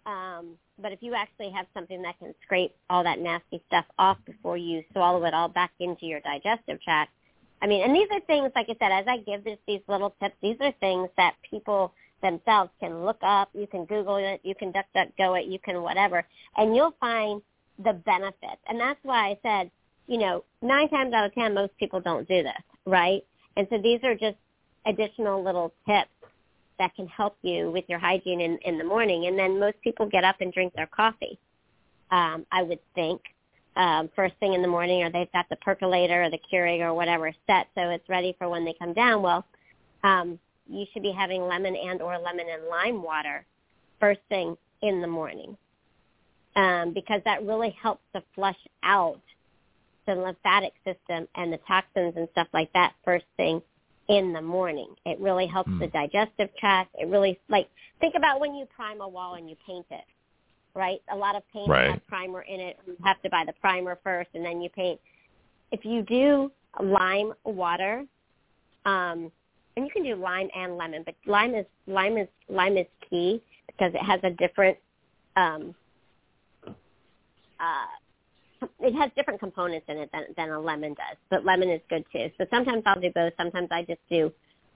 um, 0.07 0.57
but 0.79 0.93
if 0.93 1.03
you 1.03 1.15
actually 1.15 1.51
have 1.51 1.67
something 1.75 2.03
that 2.03 2.19
can 2.19 2.35
scrape 2.43 2.75
all 2.91 3.05
that 3.05 3.19
nasty 3.19 3.63
stuff 3.67 3.85
off 3.99 4.19
before 4.27 4.57
you 4.57 4.83
swallow 4.93 5.25
it 5.25 5.35
all 5.35 5.49
back 5.49 5.73
into 5.81 6.07
your 6.07 6.21
digestive 6.21 6.81
tract, 6.83 7.13
I 7.63 7.67
mean, 7.67 7.83
and 7.83 7.95
these 7.95 8.09
are 8.11 8.21
things, 8.21 8.51
like 8.55 8.67
I 8.69 8.77
said, 8.79 8.93
as 8.93 9.07
I 9.09 9.19
give 9.19 9.45
this, 9.45 9.59
these 9.67 9.81
little 9.89 10.15
tips, 10.21 10.35
these 10.43 10.57
are 10.61 10.73
things 10.81 11.09
that 11.17 11.35
people 11.49 11.95
themselves 12.23 12.71
can 12.81 13.05
look 13.05 13.19
up. 13.23 13.49
You 13.55 13.67
can 13.67 13.85
Google 13.85 14.17
it. 14.17 14.41
You 14.43 14.55
can 14.55 14.73
DuckDuckGo 14.73 15.41
it. 15.41 15.47
You 15.47 15.59
can 15.59 15.83
whatever. 15.83 16.27
And 16.57 16.75
you'll 16.75 16.95
find 17.01 17.41
the 17.79 17.93
benefits. 17.93 18.61
And 18.69 18.79
that's 18.79 18.99
why 19.03 19.31
I 19.31 19.39
said, 19.43 19.71
you 20.07 20.19
know, 20.19 20.45
nine 20.63 20.89
times 20.91 21.15
out 21.15 21.27
of 21.27 21.35
ten, 21.35 21.55
most 21.55 21.77
people 21.79 22.01
don't 22.01 22.29
do 22.29 22.43
this, 22.43 22.53
right? 22.85 23.23
And 23.57 23.67
so 23.71 23.79
these 23.83 24.01
are 24.05 24.15
just 24.15 24.37
additional 24.87 25.43
little 25.43 25.73
tips 25.87 26.11
that 26.79 26.95
can 26.95 27.07
help 27.07 27.37
you 27.43 27.71
with 27.71 27.85
your 27.89 27.99
hygiene 27.99 28.41
in, 28.41 28.59
in 28.65 28.79
the 28.79 28.85
morning. 28.85 29.27
And 29.27 29.39
then 29.39 29.59
most 29.59 29.81
people 29.83 30.07
get 30.07 30.25
up 30.25 30.37
and 30.41 30.53
drink 30.53 30.75
their 30.75 30.87
coffee, 30.87 31.39
um, 32.11 32.47
I 32.51 32.63
would 32.63 32.81
think, 32.95 33.21
um, 33.77 34.09
first 34.15 34.35
thing 34.39 34.55
in 34.55 34.63
the 34.63 34.69
morning, 34.69 35.03
or 35.03 35.11
they've 35.11 35.33
got 35.33 35.49
the 35.49 35.57
percolator 35.57 36.23
or 36.23 36.31
the 36.31 36.39
Keurig 36.53 36.81
or 36.81 36.95
whatever 36.95 37.33
set, 37.47 37.67
so 37.75 37.91
it's 37.91 38.09
ready 38.09 38.35
for 38.39 38.49
when 38.49 38.65
they 38.65 38.75
come 38.79 38.93
down. 38.93 39.23
Well, 39.23 39.45
um, 40.05 40.39
you 40.69 40.87
should 40.93 41.03
be 41.03 41.13
having 41.13 41.43
lemon 41.43 41.75
and 41.77 42.01
or 42.01 42.19
lemon 42.19 42.47
and 42.53 42.69
lime 42.69 43.03
water 43.03 43.45
first 44.01 44.21
thing 44.29 44.57
in 44.83 45.01
the 45.01 45.07
morning 45.07 45.57
um, 46.57 46.93
because 46.93 47.21
that 47.25 47.45
really 47.45 47.75
helps 47.81 48.03
to 48.15 48.23
flush 48.35 48.59
out 48.83 49.21
the 50.07 50.15
lymphatic 50.15 50.75
system 50.85 51.27
and 51.35 51.53
the 51.53 51.59
toxins 51.67 52.15
and 52.17 52.29
stuff 52.33 52.49
like 52.53 52.73
that 52.75 52.93
first 53.05 53.25
thing 53.37 53.61
in 54.09 54.33
the 54.33 54.43
morning. 54.43 54.95
It 55.07 55.19
really 55.21 55.47
helps 55.47 55.71
Hmm. 55.71 55.79
the 55.79 55.87
digestive 55.89 56.55
tract. 56.57 56.95
It 56.99 57.09
really 57.09 57.39
like 57.49 57.69
think 58.01 58.15
about 58.15 58.41
when 58.41 58.55
you 58.55 58.67
prime 58.67 59.01
a 59.01 59.09
wall 59.09 59.35
and 59.35 59.49
you 59.49 59.57
paint 59.67 59.87
it, 59.91 60.05
right? 60.75 61.01
A 61.09 61.17
lot 61.17 61.37
of 61.37 61.47
paint 61.49 61.69
Right. 61.69 61.91
has 61.91 62.01
primer 62.07 62.43
in 62.43 62.61
it. 62.61 62.79
You 62.87 62.97
have 63.03 63.21
to 63.23 63.31
buy 63.31 63.45
the 63.45 63.55
primer 63.55 63.97
first 63.97 64.31
and 64.35 64.45
then 64.45 64.61
you 64.61 64.69
paint. 64.71 65.01
If 65.71 65.85
you 65.85 66.03
do 66.03 66.53
lime 66.81 67.35
water, 67.45 68.07
um, 68.85 69.33
and 69.77 69.87
you 69.87 69.91
can 69.91 70.05
do 70.05 70.15
lime 70.15 70.51
and 70.55 70.77
lemon, 70.77 71.03
but 71.03 71.17
lime 71.27 71.55
is 71.55 71.67
lime 71.87 72.17
is 72.17 72.29
lime 72.49 72.77
is 72.77 72.87
key 73.09 73.43
because 73.67 73.93
it 73.95 74.03
has 74.03 74.21
a 74.23 74.31
different 74.31 74.79
um, 75.37 75.75
uh, 77.59 77.87
it 78.81 78.95
has 78.95 79.11
different 79.16 79.41
components 79.41 79.86
in 79.89 79.99
it 79.99 80.11
than, 80.12 80.24
than 80.36 80.51
a 80.51 80.61
lemon 80.61 80.95
does, 80.95 81.16
but 81.31 81.45
lemon 81.45 81.70
is 81.70 81.81
good 81.89 82.05
too. 82.12 82.31
So 82.39 82.47
sometimes 82.51 82.82
I'll 82.86 83.01
do 83.01 83.11
both. 83.15 83.32
Sometimes 83.36 83.69
I 83.70 83.82
just 83.82 84.01
do 84.11 84.32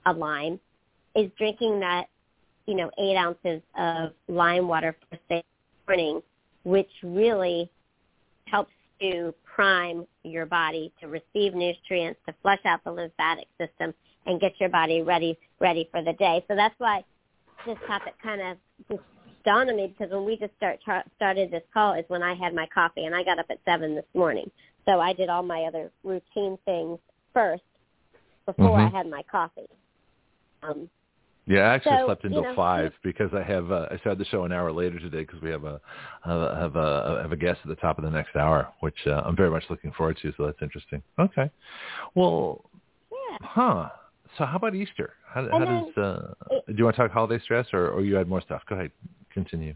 a 0.07 0.13
lime. 0.13 0.61
Is 1.15 1.31
drinking 1.39 1.81
that, 1.81 2.07
you 2.67 2.75
know, 2.75 2.91
eight 2.99 3.17
ounces 3.17 3.63
of 3.77 4.13
lime 4.29 4.69
water 4.69 4.97
first 5.11 5.23
thing 5.29 5.43
the 5.87 5.93
morning, 5.93 6.23
which 6.65 6.91
really 7.03 7.71
helps 8.47 8.73
to 9.01 9.35
prime 9.45 10.07
your 10.23 10.47
body 10.47 10.93
to 11.01 11.09
receive 11.09 11.55
nutrients, 11.55 12.21
to 12.27 12.35
flush 12.43 12.61
out 12.65 12.83
the 12.85 12.93
lymphatic 12.93 13.47
system, 13.59 13.95
and 14.27 14.41
get 14.41 14.53
your 14.61 14.69
body 14.69 15.03
ready 15.03 15.39
ready 15.61 15.89
for 15.91 16.03
the 16.03 16.13
day. 16.15 16.45
So 16.49 16.55
that's 16.55 16.75
why 16.79 17.05
this 17.67 17.79
topic 17.87 18.15
kind 18.23 18.41
of 18.41 18.57
just 18.89 19.03
dawned 19.49 19.71
on 19.71 19.77
me 19.77 19.87
because 19.87 20.13
when 20.13 20.27
we 20.27 20.37
just 20.37 20.55
start 20.59 20.79
tra- 20.85 21.05
started 21.17 21.51
this 21.51 21.63
call 21.73 21.95
is 21.95 22.05
when 22.09 22.23
I 22.23 22.35
had 22.35 22.55
my 22.55 22.67
coffee 22.67 23.07
and 23.07 23.15
I 23.15 23.25
got 23.25 23.39
up 23.39 23.47
at 23.49 23.59
seven 23.65 23.95
this 23.95 24.05
morning. 24.15 24.51
So 24.87 25.01
I 25.01 25.15
did 25.15 25.31
all 25.31 25.43
my 25.43 25.63
other 25.63 25.91
routine 26.05 26.59
things 26.67 26.99
first 27.33 27.63
before 28.45 28.79
Mhm. 28.79 28.87
I 28.87 28.89
had 28.89 29.09
my 29.09 29.23
coffee. 29.23 29.69
Um, 30.63 30.91
Yeah, 31.47 31.71
I 31.71 31.75
actually 31.77 31.97
So, 31.97 32.05
slept 32.05 32.25
until 32.25 32.43
you 32.43 32.49
know, 32.49 32.55
five 32.55 32.93
because 33.03 33.33
I 33.33 33.43
have 33.43 33.73
uh, 33.73 33.89
I 33.91 33.97
started 33.97 34.19
the 34.19 34.27
show 34.27 34.45
an 34.45 34.53
hour 34.53 34.71
later 34.71 34.99
today 34.99 35.21
because 35.21 35.41
we 35.41 35.49
have 35.49 35.65
a 35.65 35.81
have 36.23 36.41
a, 36.43 36.55
have 36.57 36.77
a 36.77 37.23
have 37.23 37.33
a 37.33 37.37
guest 37.37 37.61
at 37.63 37.69
the 37.69 37.77
top 37.77 37.97
of 37.97 38.05
the 38.05 38.11
next 38.11 38.37
hour, 38.37 38.69
which 38.81 39.07
uh, 39.07 39.23
I'm 39.25 39.35
very 39.35 39.49
much 39.49 39.65
looking 39.71 39.93
forward 39.93 40.19
to. 40.21 40.31
So 40.37 40.45
that's 40.45 40.61
interesting. 40.61 41.03
Okay, 41.19 41.51
well, 42.15 42.69
yeah. 43.11 43.39
huh? 43.41 43.89
So 44.37 44.45
how 44.45 44.57
about 44.57 44.75
Easter? 44.75 45.15
How, 45.27 45.49
how 45.51 45.59
then 45.65 45.93
does 45.95 45.97
uh, 45.97 46.35
do 46.67 46.75
you 46.77 46.85
want 46.85 46.97
to 46.97 47.03
talk 47.03 47.13
holiday 47.13 47.43
stress 47.43 47.67
or, 47.73 47.89
or 47.89 48.03
you 48.03 48.15
had 48.15 48.29
more 48.29 48.43
stuff? 48.43 48.61
Go 48.69 48.75
ahead, 48.75 48.91
continue. 49.33 49.75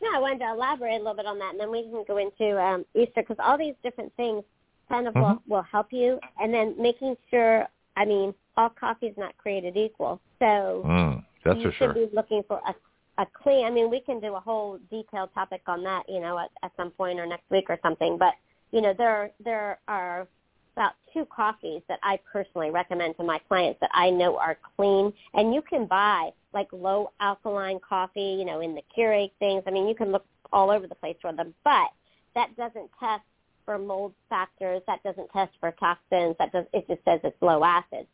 No, 0.00 0.10
I 0.14 0.18
wanted 0.20 0.38
to 0.40 0.50
elaborate 0.50 0.94
a 0.94 0.98
little 0.98 1.14
bit 1.14 1.26
on 1.26 1.38
that, 1.40 1.50
and 1.50 1.60
then 1.60 1.70
we 1.70 1.82
can 1.82 2.04
go 2.06 2.18
into 2.18 2.60
um, 2.62 2.84
Easter 2.94 3.22
because 3.22 3.36
all 3.40 3.58
these 3.58 3.74
different 3.82 4.12
things 4.16 4.44
kind 4.88 5.08
of 5.08 5.14
will, 5.14 5.34
Mhm. 5.34 5.42
will 5.48 5.62
help 5.62 5.92
you, 5.92 6.20
and 6.40 6.52
then 6.52 6.74
making 6.80 7.16
sure. 7.30 7.68
I 7.96 8.04
mean, 8.04 8.32
all 8.56 8.68
coffee 8.68 9.08
is 9.08 9.16
not 9.16 9.36
created 9.38 9.76
equal, 9.76 10.20
so 10.38 10.82
Mm, 10.86 11.24
that's 11.44 11.56
you 11.58 11.64
for 11.64 11.72
should 11.72 11.94
sure. 11.94 11.94
be 11.94 12.08
looking 12.14 12.42
for 12.44 12.60
a 12.66 12.74
a 13.20 13.26
clean. 13.26 13.66
I 13.66 13.70
mean, 13.70 13.90
we 13.90 13.98
can 13.98 14.20
do 14.20 14.36
a 14.36 14.40
whole 14.40 14.78
detailed 14.90 15.34
topic 15.34 15.62
on 15.66 15.82
that, 15.82 16.08
you 16.08 16.20
know, 16.20 16.38
at, 16.38 16.50
at 16.62 16.70
some 16.76 16.92
point 16.92 17.18
or 17.18 17.26
next 17.26 17.50
week 17.50 17.68
or 17.68 17.76
something. 17.82 18.16
But 18.16 18.34
you 18.70 18.80
know, 18.80 18.92
there 18.92 19.32
there 19.40 19.80
are 19.88 20.28
about 20.76 20.92
two 21.12 21.26
coffees 21.26 21.82
that 21.88 21.98
I 22.04 22.20
personally 22.32 22.70
recommend 22.70 23.16
to 23.16 23.24
my 23.24 23.40
clients 23.40 23.80
that 23.80 23.90
I 23.92 24.10
know 24.10 24.36
are 24.38 24.56
clean, 24.76 25.12
and 25.34 25.52
you 25.52 25.62
can 25.62 25.86
buy 25.86 26.30
like 26.52 26.68
low 26.72 27.12
alkaline 27.20 27.78
coffee, 27.86 28.36
you 28.38 28.44
know, 28.44 28.60
in 28.60 28.74
the 28.74 28.82
Keurig 28.96 29.30
things. 29.38 29.62
I 29.66 29.70
mean, 29.70 29.86
you 29.88 29.94
can 29.94 30.12
look 30.12 30.24
all 30.52 30.70
over 30.70 30.86
the 30.86 30.94
place 30.94 31.16
for 31.20 31.32
them, 31.32 31.54
but 31.64 31.88
that 32.34 32.56
doesn't 32.56 32.90
test 32.98 33.22
for 33.64 33.78
mold 33.78 34.14
factors. 34.28 34.80
That 34.86 35.02
doesn't 35.02 35.30
test 35.30 35.52
for 35.60 35.72
toxins. 35.72 36.36
That 36.38 36.52
does. 36.52 36.64
It 36.72 36.86
just 36.88 37.04
says 37.04 37.20
it's 37.22 37.36
low 37.42 37.64
acid. 37.64 38.06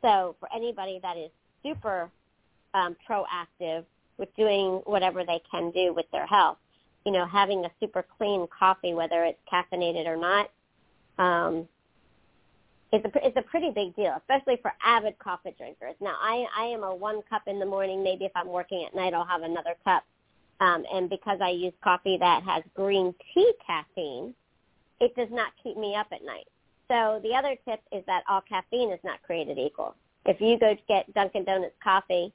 So 0.00 0.36
for 0.40 0.48
anybody 0.54 1.00
that 1.02 1.16
is 1.16 1.30
super 1.62 2.10
um, 2.74 2.96
proactive 3.08 3.84
with 4.18 4.34
doing 4.36 4.80
whatever 4.84 5.24
they 5.24 5.40
can 5.50 5.70
do 5.70 5.92
with 5.94 6.06
their 6.12 6.26
health, 6.26 6.58
you 7.04 7.12
know, 7.12 7.26
having 7.26 7.64
a 7.64 7.70
super 7.80 8.04
clean 8.16 8.46
coffee, 8.56 8.94
whether 8.94 9.24
it's 9.24 9.38
caffeinated 9.52 10.06
or 10.06 10.16
not, 10.16 10.50
um, 11.18 11.68
it's 12.92 13.04
a 13.04 13.26
it's 13.26 13.36
a 13.36 13.42
pretty 13.42 13.70
big 13.70 13.96
deal, 13.96 14.14
especially 14.18 14.58
for 14.60 14.72
avid 14.84 15.18
coffee 15.18 15.54
drinkers. 15.56 15.94
Now, 16.00 16.16
I 16.20 16.44
I 16.56 16.64
am 16.66 16.82
a 16.82 16.94
one 16.94 17.22
cup 17.28 17.42
in 17.46 17.58
the 17.58 17.66
morning. 17.66 18.02
Maybe 18.02 18.26
if 18.26 18.32
I'm 18.34 18.48
working 18.48 18.84
at 18.86 18.94
night, 18.94 19.14
I'll 19.14 19.24
have 19.24 19.42
another 19.42 19.74
cup. 19.82 20.04
Um, 20.60 20.84
and 20.92 21.08
because 21.10 21.38
I 21.42 21.50
use 21.50 21.72
coffee 21.82 22.18
that 22.18 22.42
has 22.44 22.62
green 22.74 23.14
tea 23.34 23.52
caffeine, 23.66 24.34
it 25.00 25.16
does 25.16 25.28
not 25.30 25.52
keep 25.62 25.76
me 25.76 25.96
up 25.96 26.06
at 26.12 26.24
night. 26.24 26.46
So 26.88 27.20
the 27.22 27.34
other 27.34 27.56
tip 27.66 27.80
is 27.90 28.04
that 28.06 28.22
all 28.28 28.42
caffeine 28.42 28.92
is 28.92 29.00
not 29.02 29.22
created 29.22 29.58
equal. 29.58 29.96
If 30.26 30.40
you 30.40 30.58
go 30.58 30.74
to 30.74 30.80
get 30.86 31.12
Dunkin' 31.14 31.44
Donuts 31.44 31.74
coffee, 31.82 32.32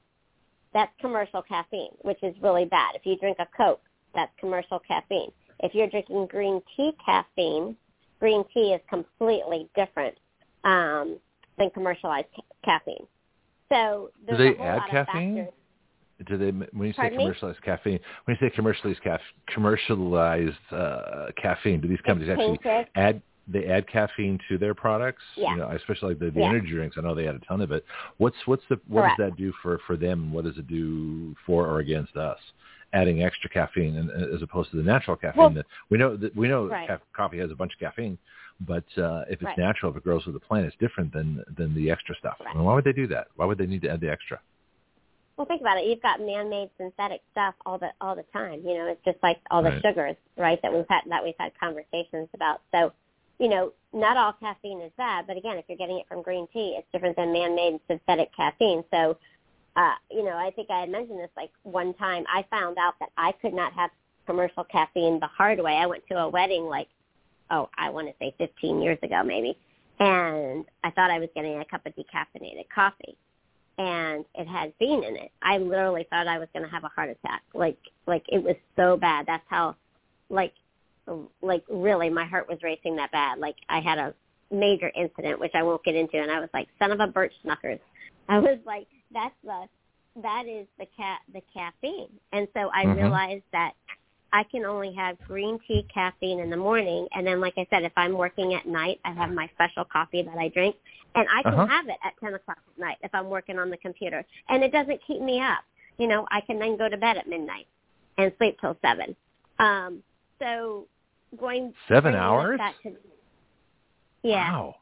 that's 0.74 0.92
commercial 1.00 1.40
caffeine, 1.40 1.92
which 2.02 2.22
is 2.22 2.34
really 2.42 2.66
bad. 2.66 2.96
If 2.96 3.06
you 3.06 3.16
drink 3.16 3.38
a 3.38 3.46
Coke, 3.56 3.80
that's 4.14 4.32
commercial 4.38 4.80
caffeine. 4.80 5.30
If 5.60 5.74
you're 5.74 5.88
drinking 5.88 6.26
green 6.26 6.60
tea 6.76 6.92
caffeine, 7.04 7.76
green 8.20 8.44
tea 8.52 8.74
is 8.74 8.80
completely 8.90 9.70
different 9.74 10.18
um, 10.64 11.18
than 11.58 11.70
commercialized 11.70 12.28
ca- 12.34 12.42
caffeine. 12.64 13.06
So 13.68 14.10
do 14.28 14.36
they 14.36 14.56
add 14.56 14.82
caffeine? 14.90 15.48
Do 16.26 16.36
they 16.36 16.50
when 16.50 16.88
you 16.88 16.92
say 16.92 17.02
Pardon 17.02 17.18
commercialized 17.18 17.58
me? 17.60 17.64
caffeine? 17.64 18.00
When 18.24 18.36
you 18.40 18.48
say 18.48 18.54
commercialized 18.54 19.02
caf- 19.02 19.20
commercialized 19.46 20.56
uh, 20.72 21.26
caffeine, 21.40 21.80
do 21.80 21.88
these 21.88 22.00
companies 22.04 22.30
actually 22.30 22.58
add 22.96 23.22
they 23.50 23.66
add 23.66 23.88
caffeine 23.88 24.38
to 24.48 24.58
their 24.58 24.74
products? 24.74 25.22
Yeah. 25.36 25.52
You 25.52 25.56
know, 25.58 25.70
especially 25.70 26.10
like 26.10 26.18
the, 26.18 26.30
the 26.30 26.40
yeah. 26.40 26.48
energy 26.48 26.70
drinks. 26.70 26.96
I 26.98 27.02
know 27.02 27.14
they 27.14 27.26
add 27.26 27.34
a 27.34 27.40
ton 27.40 27.60
of 27.60 27.72
it. 27.72 27.84
What's 28.18 28.36
what's 28.46 28.62
the 28.68 28.78
what 28.88 29.02
Correct. 29.02 29.18
does 29.18 29.30
that 29.30 29.36
do 29.36 29.52
for 29.62 29.80
for 29.86 29.96
them? 29.96 30.32
What 30.32 30.44
does 30.44 30.58
it 30.58 30.66
do 30.66 31.34
for 31.46 31.66
or 31.66 31.78
against 31.80 32.16
us? 32.16 32.38
Adding 32.94 33.22
extra 33.22 33.50
caffeine 33.50 33.96
and, 33.96 34.10
as 34.34 34.42
opposed 34.42 34.70
to 34.70 34.76
the 34.78 34.82
natural 34.82 35.16
caffeine 35.16 35.38
well, 35.38 35.50
that 35.50 35.66
we 35.90 35.98
know 35.98 36.16
that 36.16 36.34
we 36.34 36.48
know 36.48 36.68
right. 36.68 36.88
coffee 37.14 37.38
has 37.38 37.50
a 37.50 37.54
bunch 37.54 37.74
of 37.74 37.78
caffeine, 37.78 38.16
but 38.60 38.84
uh, 38.98 39.22
if 39.28 39.34
it's 39.40 39.44
right. 39.44 39.58
natural, 39.58 39.92
if 39.92 39.98
it 39.98 40.04
grows 40.04 40.24
with 40.26 40.34
the 40.34 40.40
plant, 40.40 40.66
it's 40.66 40.76
different 40.80 41.12
than 41.12 41.44
than 41.56 41.74
the 41.74 41.90
extra 41.90 42.14
stuff. 42.16 42.36
Right. 42.40 42.54
I 42.54 42.54
mean, 42.54 42.64
why 42.64 42.74
would 42.74 42.84
they 42.84 42.92
do 42.92 43.06
that? 43.08 43.28
Why 43.36 43.46
would 43.46 43.58
they 43.58 43.66
need 43.66 43.82
to 43.82 43.90
add 43.90 44.00
the 44.00 44.10
extra? 44.10 44.40
Well, 45.36 45.46
think 45.46 45.60
about 45.60 45.78
it. 45.78 45.86
You've 45.86 46.02
got 46.02 46.20
man-made 46.20 46.70
synthetic 46.76 47.20
stuff 47.30 47.54
all 47.64 47.78
the 47.78 47.90
all 48.00 48.16
the 48.16 48.24
time. 48.32 48.60
You 48.64 48.74
know, 48.74 48.86
it's 48.88 49.04
just 49.04 49.18
like 49.22 49.38
all 49.52 49.62
the 49.62 49.70
Right. 49.70 49.82
sugars, 49.82 50.16
right? 50.36 50.60
That 50.62 50.72
we've 50.72 50.84
had 50.88 51.02
that 51.06 51.22
we've 51.22 51.38
had 51.38 51.52
conversations 51.60 52.28
about. 52.34 52.60
So, 52.72 52.92
you 53.38 53.48
know, 53.48 53.72
not 53.92 54.16
all 54.16 54.32
caffeine 54.32 54.80
is 54.80 54.90
bad, 54.96 55.28
but 55.28 55.36
again, 55.36 55.56
if 55.56 55.64
you're 55.68 55.78
getting 55.78 55.98
it 55.98 56.08
from 56.08 56.22
green 56.22 56.48
tea, 56.52 56.74
it's 56.76 56.88
different 56.92 57.14
than 57.14 57.32
man-made 57.32 57.78
synthetic 57.86 58.34
caffeine. 58.34 58.82
So, 58.90 59.16
uh, 59.76 59.94
you 60.10 60.24
know, 60.24 60.36
I 60.36 60.50
think 60.50 60.70
I 60.70 60.80
had 60.80 60.90
mentioned 60.90 61.20
this 61.20 61.30
like 61.36 61.52
one 61.62 61.94
time. 61.94 62.24
I 62.28 62.44
found 62.50 62.76
out 62.78 62.94
that 62.98 63.10
I 63.16 63.30
could 63.40 63.54
not 63.54 63.72
have 63.74 63.90
commercial 64.26 64.64
caffeine 64.64 65.20
the 65.20 65.28
hard 65.28 65.60
way. 65.60 65.76
I 65.76 65.86
went 65.86 66.02
to 66.08 66.18
a 66.18 66.28
wedding 66.28 66.64
like, 66.64 66.88
oh, 67.50 67.68
I 67.76 67.90
want 67.90 68.08
to 68.08 68.14
say 68.18 68.34
15 68.38 68.80
years 68.82 68.98
ago 69.02 69.22
maybe, 69.24 69.56
and 70.00 70.64
I 70.84 70.90
thought 70.90 71.10
I 71.10 71.18
was 71.18 71.28
getting 71.34 71.58
a 71.58 71.64
cup 71.64 71.86
of 71.86 71.94
decaffeinated 71.94 72.66
coffee 72.74 73.16
and 73.78 74.24
it 74.34 74.46
had 74.46 74.76
bean 74.78 75.04
in 75.04 75.16
it. 75.16 75.30
I 75.42 75.58
literally 75.58 76.06
thought 76.10 76.26
I 76.26 76.38
was 76.38 76.48
going 76.52 76.64
to 76.64 76.70
have 76.70 76.84
a 76.84 76.88
heart 76.88 77.10
attack. 77.10 77.42
Like 77.54 77.78
like 78.06 78.24
it 78.28 78.42
was 78.42 78.56
so 78.76 78.96
bad. 78.96 79.26
That's 79.26 79.44
how 79.48 79.76
like 80.28 80.52
like 81.40 81.64
really 81.70 82.10
my 82.10 82.24
heart 82.24 82.48
was 82.48 82.58
racing 82.62 82.96
that 82.96 83.12
bad. 83.12 83.38
Like 83.38 83.56
I 83.68 83.80
had 83.80 83.98
a 83.98 84.14
major 84.50 84.90
incident 84.96 85.38
which 85.38 85.52
I 85.54 85.62
won't 85.62 85.84
get 85.84 85.94
into 85.94 86.16
and 86.16 86.30
I 86.30 86.40
was 86.40 86.48
like 86.52 86.68
son 86.78 86.90
of 86.90 87.00
a 87.00 87.06
birch 87.06 87.32
snuckers. 87.42 87.78
I 88.28 88.38
was 88.38 88.58
like 88.66 88.88
that's 89.12 89.34
the 89.44 89.68
that 90.22 90.44
is 90.48 90.66
the 90.78 90.86
cat 90.96 91.20
the 91.32 91.42
caffeine. 91.54 92.10
And 92.32 92.48
so 92.54 92.70
I 92.74 92.84
Mhm. 92.84 92.96
realized 92.96 93.44
that 93.52 93.72
I 94.32 94.42
can 94.44 94.64
only 94.64 94.92
have 94.94 95.16
green 95.26 95.58
tea 95.66 95.86
caffeine 95.92 96.40
in 96.40 96.50
the 96.50 96.56
morning 96.56 97.08
and 97.14 97.26
then 97.26 97.40
like 97.40 97.54
I 97.56 97.66
said 97.70 97.82
if 97.84 97.92
I'm 97.96 98.12
working 98.12 98.54
at 98.54 98.66
night 98.66 99.00
I 99.04 99.12
have 99.12 99.30
my 99.30 99.48
special 99.54 99.84
coffee 99.84 100.22
that 100.22 100.36
I 100.38 100.48
drink 100.48 100.76
and 101.14 101.26
I 101.34 101.42
can 101.42 101.54
Uh-huh. 101.54 101.66
have 101.66 101.88
it 101.88 101.96
at 102.04 102.12
10 102.20 102.34
o'clock 102.34 102.58
at 102.74 102.78
night 102.80 102.96
if 103.02 103.14
I'm 103.14 103.30
working 103.30 103.58
on 103.58 103.70
the 103.70 103.78
computer. 103.78 104.24
And 104.50 104.62
it 104.62 104.70
doesn't 104.72 105.00
keep 105.06 105.20
me 105.22 105.40
up. 105.40 105.60
You 105.96 106.06
know, 106.06 106.26
I 106.30 106.40
can 106.42 106.58
then 106.58 106.76
go 106.76 106.88
to 106.88 106.96
bed 106.96 107.16
at 107.16 107.26
midnight 107.26 107.66
and 108.18 108.30
sleep 108.38 108.58
till 108.60 108.76
7. 108.82 109.16
Um, 109.58 110.02
so 110.38 110.86
going... 111.40 111.72
Seven 111.88 112.14
hours? 112.14 112.58
that 112.58 112.74
To, 112.82 112.92
yeah. 114.22 114.52
Wow. 114.52 114.74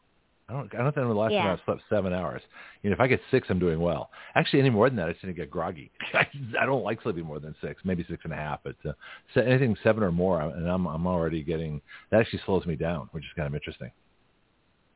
I 0.49 0.53
don't. 0.53 0.73
I 0.75 0.79
don't 0.79 0.95
think 0.95 1.07
the 1.09 1.13
last 1.13 1.33
time 1.33 1.59
I 1.61 1.65
slept 1.65 1.83
seven 1.91 2.13
hours. 2.13 2.41
You 2.83 2.91
know, 2.91 2.95
if 2.95 3.01
I 3.01 3.09
get 3.09 3.21
six, 3.33 3.49
I'm 3.51 3.59
doing 3.59 3.81
well. 3.81 4.11
Actually, 4.37 4.61
any 4.61 4.71
more 4.71 4.89
than 4.89 4.97
that, 4.97 5.09
I 5.09 5.13
tend 5.13 5.23
to 5.25 5.33
get 5.33 5.51
groggy. 5.51 5.91
I 6.15 6.67
don't 6.67 6.85
like 6.85 7.03
sleeping 7.03 7.25
more 7.25 7.41
than 7.41 7.55
six, 7.61 7.83
maybe 7.85 8.05
six 8.09 8.21
and 8.23 8.33
a 8.33 8.37
half. 8.37 8.61
But 8.63 8.77
uh, 8.89 8.93
so 9.35 9.41
anything 9.41 9.77
seven 9.83 10.05
or 10.05 10.13
more, 10.13 10.41
and 10.41 10.69
I'm 10.69 10.87
I'm 10.87 11.07
already 11.07 11.43
getting. 11.43 11.81
That 12.11 12.21
actually 12.21 12.43
slows 12.47 12.65
me 12.65 12.77
down, 12.77 13.09
which 13.11 13.25
is 13.25 13.31
kind 13.35 13.49
of 13.49 13.55
interesting. 13.55 13.91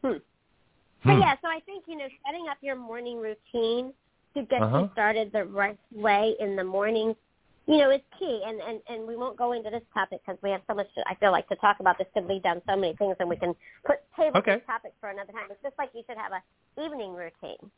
Hmm. 0.05 0.13
So 0.13 1.13
Hmm. 1.15 1.21
yeah, 1.21 1.35
so 1.41 1.49
I 1.49 1.61
think, 1.65 1.85
you 1.87 1.97
know, 1.97 2.07
setting 2.27 2.47
up 2.51 2.59
your 2.61 2.77
morning 2.77 3.19
routine 3.19 3.93
to 4.35 4.43
get 4.43 4.63
Uh-huh. 4.63 4.83
you 4.83 4.91
started 4.93 5.33
the 5.33 5.45
right 5.47 5.79
way 5.93 6.37
in 6.39 6.57
the 6.57 6.65
morning, 6.65 7.17
you 7.67 7.79
know, 7.79 7.91
is 7.91 8.01
key. 8.19 8.43
And, 8.45 8.61
and, 8.61 8.81
and 8.89 9.07
we 9.07 9.17
won't 9.17 9.37
go 9.37 9.53
into 9.53 9.71
this 9.71 9.83
topic 9.95 10.21
because 10.25 10.41
we 10.43 10.51
have 10.51 10.63
so 10.69 10.75
much, 10.75 10.89
to, 10.95 11.05
I 11.07 11.15
feel 11.17 11.31
like, 11.33 11.49
to 11.49 11.57
talk 11.57 11.81
about. 11.81 11.99
This 11.99 12.09
could 12.15 12.27
lead 12.27 12.43
down 12.43 12.63
so 12.69 12.77
many 12.77 12.95
things 12.97 13.17
and 13.21 13.29
we 13.29 13.37
can 13.37 13.55
put 13.85 13.99
table 14.17 14.39
Okay. 14.39 14.57
this 14.57 14.67
topic 14.67 14.93
for 15.01 15.11
another 15.11 15.33
time. 15.33 15.45
It's 15.51 15.63
just 15.63 15.79
like 15.79 15.91
you 15.95 16.03
should 16.09 16.19
have 16.19 16.33
a 16.33 16.43
evening 16.85 17.15
routine, 17.15 17.71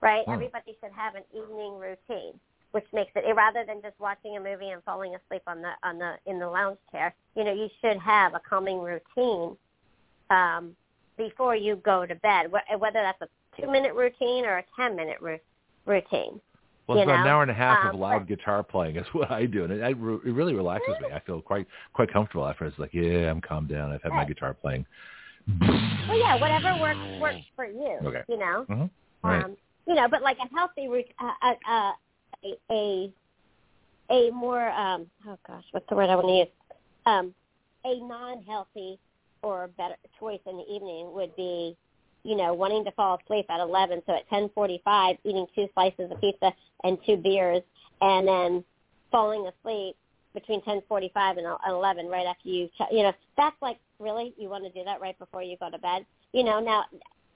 right? 0.00 0.24
Hmm. 0.24 0.32
Everybody 0.32 0.76
should 0.80 0.92
have 0.92 1.14
an 1.14 1.24
evening 1.32 1.78
routine, 1.78 2.34
which 2.72 2.86
makes 2.92 3.12
it, 3.14 3.24
rather 3.34 3.64
than 3.66 3.80
just 3.82 3.98
watching 4.00 4.36
a 4.36 4.40
movie 4.40 4.70
and 4.70 4.82
falling 4.84 5.14
asleep 5.14 5.42
on 5.46 5.62
the, 5.62 5.72
on 5.82 5.98
the, 5.98 6.14
in 6.26 6.38
the 6.38 6.48
lounge 6.48 6.78
chair, 6.90 7.14
you 7.36 7.44
know, 7.44 7.52
you 7.52 7.68
should 7.80 7.98
have 7.98 8.34
a 8.34 8.40
calming 8.48 8.80
routine, 8.80 9.56
um, 10.30 10.74
before 11.16 11.56
you 11.56 11.76
go 11.84 12.06
to 12.06 12.14
bed, 12.16 12.46
wh- 12.52 12.80
whether 12.80 13.02
that's 13.02 13.20
a 13.22 13.60
two-minute 13.60 13.92
routine 13.94 14.44
or 14.44 14.58
a 14.58 14.64
ten-minute 14.76 15.18
routine. 15.20 16.40
Well, 16.88 16.96
it's 16.98 17.04
about 17.04 17.20
an 17.20 17.26
hour 17.26 17.42
and 17.42 17.50
a 17.50 17.54
half 17.54 17.84
of 17.84 17.94
um, 17.94 18.00
loud 18.00 18.26
guitar 18.26 18.62
playing. 18.62 18.96
Is 18.96 19.06
what 19.12 19.30
I 19.30 19.44
do, 19.44 19.64
and 19.64 19.72
it, 19.72 19.80
it 19.80 19.96
re- 19.98 20.20
it 20.24 20.32
really 20.32 20.54
relaxes 20.54 20.94
me. 21.00 21.12
I 21.14 21.20
feel 21.20 21.40
quite 21.42 21.66
quite 21.92 22.10
comfortable 22.10 22.46
after. 22.46 22.64
It's 22.64 22.78
like, 22.78 22.94
yeah, 22.94 23.30
I'm 23.30 23.42
calmed 23.42 23.68
down. 23.68 23.92
I've 23.92 24.02
had 24.02 24.12
my 24.12 24.24
guitar 24.24 24.54
playing. 24.54 24.86
Well, 26.08 26.18
yeah, 26.26 26.36
whatever 26.36 26.76
works 26.76 26.98
works 27.20 27.44
for 27.54 27.66
you. 27.66 27.98
Okay. 28.04 28.22
You 28.28 28.38
know, 28.38 28.64
hmm 28.68 28.84
Right. 29.22 29.44
um, 29.44 29.56
you 29.86 29.94
know, 29.94 30.06
but 30.08 30.22
like 30.22 30.38
a 30.38 30.48
healthy, 30.54 30.88
uh, 31.20 31.54
uh, 31.68 31.92
a 32.44 32.56
a 32.70 33.12
a 34.10 34.30
more 34.30 34.70
um, 34.70 35.10
oh 35.26 35.36
gosh, 35.46 35.64
what's 35.72 35.86
the 35.90 35.96
word 35.96 36.08
I 36.08 36.16
want 36.16 36.28
to 36.28 36.34
use? 36.34 36.48
Um, 37.04 37.34
a 37.84 38.00
non-healthy 38.00 38.98
or 39.42 39.68
better 39.76 39.96
choice 40.18 40.40
in 40.46 40.56
the 40.56 40.64
evening 40.64 41.12
would 41.12 41.34
be, 41.36 41.76
you 42.24 42.36
know, 42.36 42.52
wanting 42.52 42.84
to 42.84 42.90
fall 42.92 43.18
asleep 43.22 43.46
at 43.48 43.60
11, 43.60 44.02
so 44.06 44.14
at 44.14 44.28
10:45 44.28 45.18
eating 45.24 45.46
two 45.54 45.68
slices 45.74 46.10
of 46.10 46.20
pizza 46.20 46.52
and 46.84 46.98
two 47.04 47.16
beers, 47.16 47.62
and 48.00 48.26
then 48.26 48.64
falling 49.10 49.46
asleep 49.46 49.96
between 50.34 50.60
10:45 50.62 51.38
and 51.38 51.46
11 51.66 52.06
right 52.08 52.26
after 52.26 52.48
you, 52.48 52.68
ch- 52.68 52.92
you 52.92 53.02
know, 53.02 53.12
that's 53.36 53.56
like 53.62 53.78
really 53.98 54.34
you 54.36 54.48
want 54.48 54.64
to 54.64 54.70
do 54.70 54.84
that 54.84 55.00
right 55.00 55.18
before 55.18 55.42
you 55.42 55.56
go 55.56 55.70
to 55.70 55.78
bed. 55.78 56.04
You 56.32 56.44
know, 56.44 56.60
now 56.60 56.84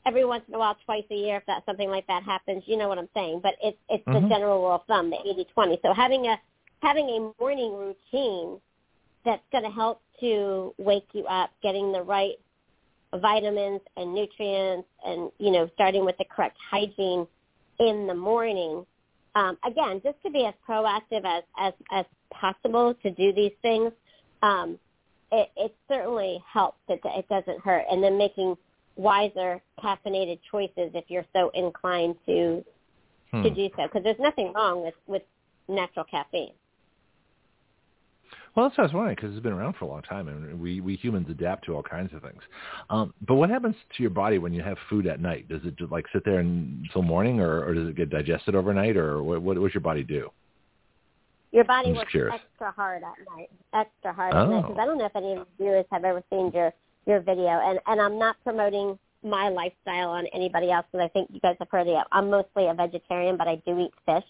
every 0.04 0.24
once 0.24 0.44
in 0.48 0.54
a 0.54 0.58
while, 0.58 0.76
twice 0.84 1.04
a 1.10 1.14
year, 1.14 1.36
if 1.36 1.46
that 1.46 1.64
something 1.64 1.88
like 1.88 2.06
that 2.06 2.22
happens, 2.22 2.62
you 2.66 2.76
know 2.76 2.88
what 2.88 2.98
I'm 2.98 3.08
saying. 3.14 3.40
But 3.42 3.54
it's 3.62 3.78
it's 3.88 4.06
Mhm. 4.06 4.22
the 4.22 4.28
general 4.28 4.60
rule 4.60 4.72
of 4.72 4.84
thumb, 4.86 5.10
the 5.10 5.16
80-20. 5.24 5.80
So 5.82 5.92
having 5.92 6.26
a 6.26 6.40
having 6.80 7.08
a 7.08 7.32
morning 7.40 7.74
routine 7.74 8.60
that's 9.24 9.42
going 9.52 9.64
to 9.64 9.70
help 9.70 10.02
to 10.20 10.74
wake 10.78 11.06
you 11.12 11.24
up, 11.26 11.50
getting 11.62 11.92
the 11.92 12.02
right 12.02 12.38
vitamins 13.20 13.80
and 13.96 14.14
nutrients, 14.14 14.88
and 15.04 15.30
you 15.38 15.50
know, 15.50 15.68
starting 15.74 16.04
with 16.04 16.16
the 16.18 16.24
correct 16.24 16.56
hygiene 16.70 17.26
in 17.78 18.06
the 18.06 18.14
morning. 18.14 18.84
Um, 19.34 19.56
again, 19.64 20.00
just 20.04 20.22
to 20.24 20.30
be 20.30 20.44
as 20.44 20.54
proactive 20.68 21.24
as 21.24 21.42
as 21.58 21.72
as 21.90 22.04
possible 22.30 22.94
to 23.02 23.10
do 23.10 23.32
these 23.32 23.52
things. 23.62 23.92
Um, 24.42 24.78
it, 25.30 25.50
it 25.56 25.74
certainly 25.88 26.42
helps. 26.46 26.78
It, 26.88 27.00
it 27.04 27.28
doesn't 27.28 27.60
hurt, 27.60 27.84
and 27.90 28.02
then 28.02 28.18
making 28.18 28.56
wiser 28.96 29.62
caffeinated 29.82 30.38
choices 30.50 30.90
if 30.94 31.04
you're 31.08 31.24
so 31.32 31.50
inclined 31.54 32.16
to 32.26 32.62
Hmm. 33.32 33.42
to 33.44 33.50
do 33.50 33.70
so, 33.76 33.84
because 33.84 34.04
there's 34.04 34.18
nothing 34.18 34.52
wrong 34.52 34.84
with 34.84 34.94
with 35.06 35.22
natural 35.66 36.04
caffeine. 36.04 36.52
Well, 38.54 38.68
that's 38.68 38.76
what 38.76 38.84
I 38.84 38.86
was 38.86 38.92
wondering 38.92 39.16
because 39.16 39.32
it's 39.32 39.42
been 39.42 39.54
around 39.54 39.76
for 39.76 39.86
a 39.86 39.88
long 39.88 40.02
time, 40.02 40.28
and 40.28 40.60
we 40.60 40.80
we 40.80 40.96
humans 40.96 41.26
adapt 41.30 41.64
to 41.66 41.74
all 41.74 41.82
kinds 41.82 42.12
of 42.12 42.20
things. 42.20 42.42
Um, 42.90 43.14
but 43.26 43.36
what 43.36 43.48
happens 43.48 43.74
to 43.96 44.02
your 44.02 44.10
body 44.10 44.36
when 44.38 44.52
you 44.52 44.62
have 44.62 44.76
food 44.90 45.06
at 45.06 45.20
night? 45.20 45.48
Does 45.48 45.62
it 45.64 45.76
just, 45.76 45.90
like 45.90 46.04
sit 46.12 46.22
there 46.24 46.40
until 46.40 47.02
morning, 47.02 47.40
or, 47.40 47.64
or 47.64 47.74
does 47.74 47.88
it 47.88 47.96
get 47.96 48.10
digested 48.10 48.54
overnight, 48.54 48.96
or 48.96 49.22
what, 49.22 49.42
what 49.42 49.54
does 49.54 49.72
your 49.72 49.80
body 49.80 50.02
do? 50.02 50.30
Your 51.52 51.64
body 51.64 51.90
I'm 51.90 51.96
works 51.96 52.10
curious. 52.10 52.34
extra 52.34 52.72
hard 52.72 53.02
at 53.02 53.36
night, 53.36 53.50
extra 53.72 54.12
hard 54.12 54.34
at 54.34 54.48
night. 54.48 54.64
Oh. 54.64 54.68
Because 54.68 54.78
I 54.78 54.84
don't 54.84 54.98
know 54.98 55.06
if 55.06 55.16
any 55.16 55.32
of 55.32 55.38
the 55.38 55.64
viewers 55.64 55.86
have 55.90 56.04
ever 56.04 56.22
seen 56.28 56.50
your 56.52 56.72
your 57.06 57.20
video, 57.20 57.48
and 57.48 57.80
and 57.86 58.02
I'm 58.02 58.18
not 58.18 58.36
promoting 58.44 58.98
my 59.24 59.48
lifestyle 59.48 60.10
on 60.10 60.26
anybody 60.34 60.70
else 60.70 60.84
because 60.92 61.04
I 61.04 61.08
think 61.08 61.30
you 61.32 61.40
guys 61.40 61.56
have 61.58 61.70
heard 61.70 61.86
it. 61.86 61.96
I'm 62.12 62.28
mostly 62.28 62.66
a 62.66 62.74
vegetarian, 62.74 63.36
but 63.36 63.48
I 63.48 63.56
do 63.64 63.78
eat 63.78 63.92
fish. 64.04 64.24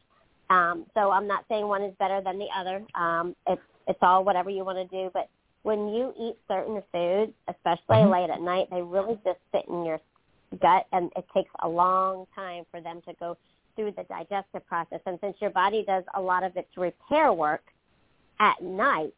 Um, 0.51 0.85
so 0.95 1.11
I'm 1.11 1.27
not 1.27 1.45
saying 1.49 1.67
one 1.67 1.83
is 1.83 1.95
better 1.99 2.21
than 2.21 2.39
the 2.39 2.49
other. 2.55 2.85
Um, 2.95 3.35
it's 3.47 3.63
it's 3.87 3.99
all 4.03 4.25
whatever 4.25 4.51
you 4.51 4.65
want 4.65 4.79
to 4.79 4.97
do. 4.97 5.11
But 5.13 5.29
when 5.63 5.89
you 5.89 6.13
eat 6.19 6.37
certain 6.49 6.83
foods, 6.93 7.33
especially 7.49 7.99
Mhm. 7.99 8.11
late 8.11 8.31
at 8.31 8.41
night, 8.41 8.69
they 8.71 8.83
really 8.83 9.17
just 9.25 9.39
sit 9.53 9.65
in 9.67 9.85
your 9.85 10.01
gut, 10.61 10.87
and 10.93 11.11
it 11.17 11.29
takes 11.31 11.51
a 11.61 11.69
long 11.69 12.27
time 12.35 12.65
for 12.71 12.81
them 12.81 13.01
to 13.03 13.15
go 13.15 13.37
through 13.75 13.93
the 13.93 14.05
digestive 14.05 14.67
process. 14.67 15.01
And 15.07 15.19
since 15.21 15.41
your 15.41 15.51
body 15.51 15.85
does 15.85 16.05
a 16.15 16.21
lot 16.21 16.43
of 16.43 16.57
its 16.57 16.77
repair 16.77 17.33
work 17.33 17.73
at 18.39 18.61
night, 18.63 19.15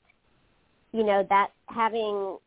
you 0.93 1.03
know 1.03 1.25
that 1.25 1.53
having 1.67 2.39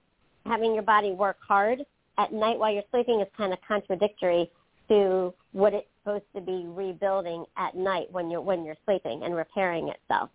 having 0.45 0.73
your 0.73 0.83
body 0.83 1.11
work 1.11 1.37
hard 1.41 1.85
at 2.17 2.31
night 2.31 2.57
while 2.57 2.71
you're 2.71 2.83
sleeping 2.91 3.19
is 3.19 3.27
kind 3.35 3.51
of 3.51 3.59
contradictory 3.61 4.49
to 4.87 5.33
what 5.51 5.73
it's 5.73 5.89
supposed 5.99 6.31
to 6.33 6.39
be 6.39 6.65
rebuilding 6.67 7.45
at 7.57 7.75
night 7.75 8.09
when 8.11 8.31
you're 8.31 8.39
when 8.41 8.63
you're 8.63 8.77
sleeping 8.85 9.23
and 9.23 9.35
repairing 9.35 9.89
itself. 9.89 10.29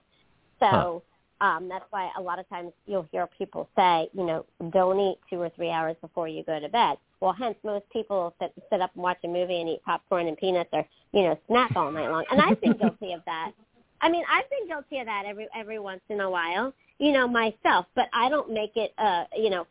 So. 0.61 1.03
Um, 1.43 1.69
that's 1.69 1.85
why 1.91 2.11
a 2.17 2.23
lot 2.23 2.39
of 2.39 2.49
times 2.49 2.73
you'll 2.87 3.07
hear 3.13 3.29
people 3.37 3.69
say, 3.77 4.09
you 4.15 4.25
know, 4.25 4.47
don't 4.71 4.99
eat 4.99 5.19
two 5.29 5.41
or 5.41 5.51
three 5.51 5.71
hours 5.71 5.97
before 6.01 6.29
you 6.29 6.43
go 6.45 6.59
to 6.59 6.69
bed. 6.69 6.97
Well, 7.21 7.33
hence 7.33 7.57
most 7.63 7.85
people 7.93 8.35
sit, 8.41 8.53
sit 8.71 8.81
up 8.81 8.93
and 8.95 9.03
watch 9.03 9.19
a 9.25 9.29
movie 9.29 9.61
and 9.61 9.69
eat 9.69 9.83
popcorn 9.85 10.27
and 10.29 10.37
peanuts 10.37 10.71
or 10.73 10.85
you 11.13 11.23
know 11.23 11.39
snack 11.49 11.73
all 11.77 11.91
night 11.91 12.09
long. 12.09 12.25
And 12.31 12.41
I've 12.41 12.61
been 12.61 12.77
guilty 12.79 13.13
of 13.13 13.21
that. 13.27 13.53
I 14.01 14.09
mean, 14.09 14.25
I've 14.31 14.49
been 14.51 14.67
guilty 14.67 14.99
of 14.99 15.07
that 15.07 15.25
every 15.27 15.49
every 15.55 15.79
once 15.79 16.01
in 16.09 16.21
a 16.21 16.31
while, 16.31 16.73
you 16.99 17.13
know, 17.13 17.29
myself. 17.29 17.87
But 17.95 18.07
I 18.15 18.29
don't 18.29 18.53
make 18.53 18.77
it, 18.77 18.93
uh, 18.99 19.25
you 19.37 19.51
know, 19.51 19.67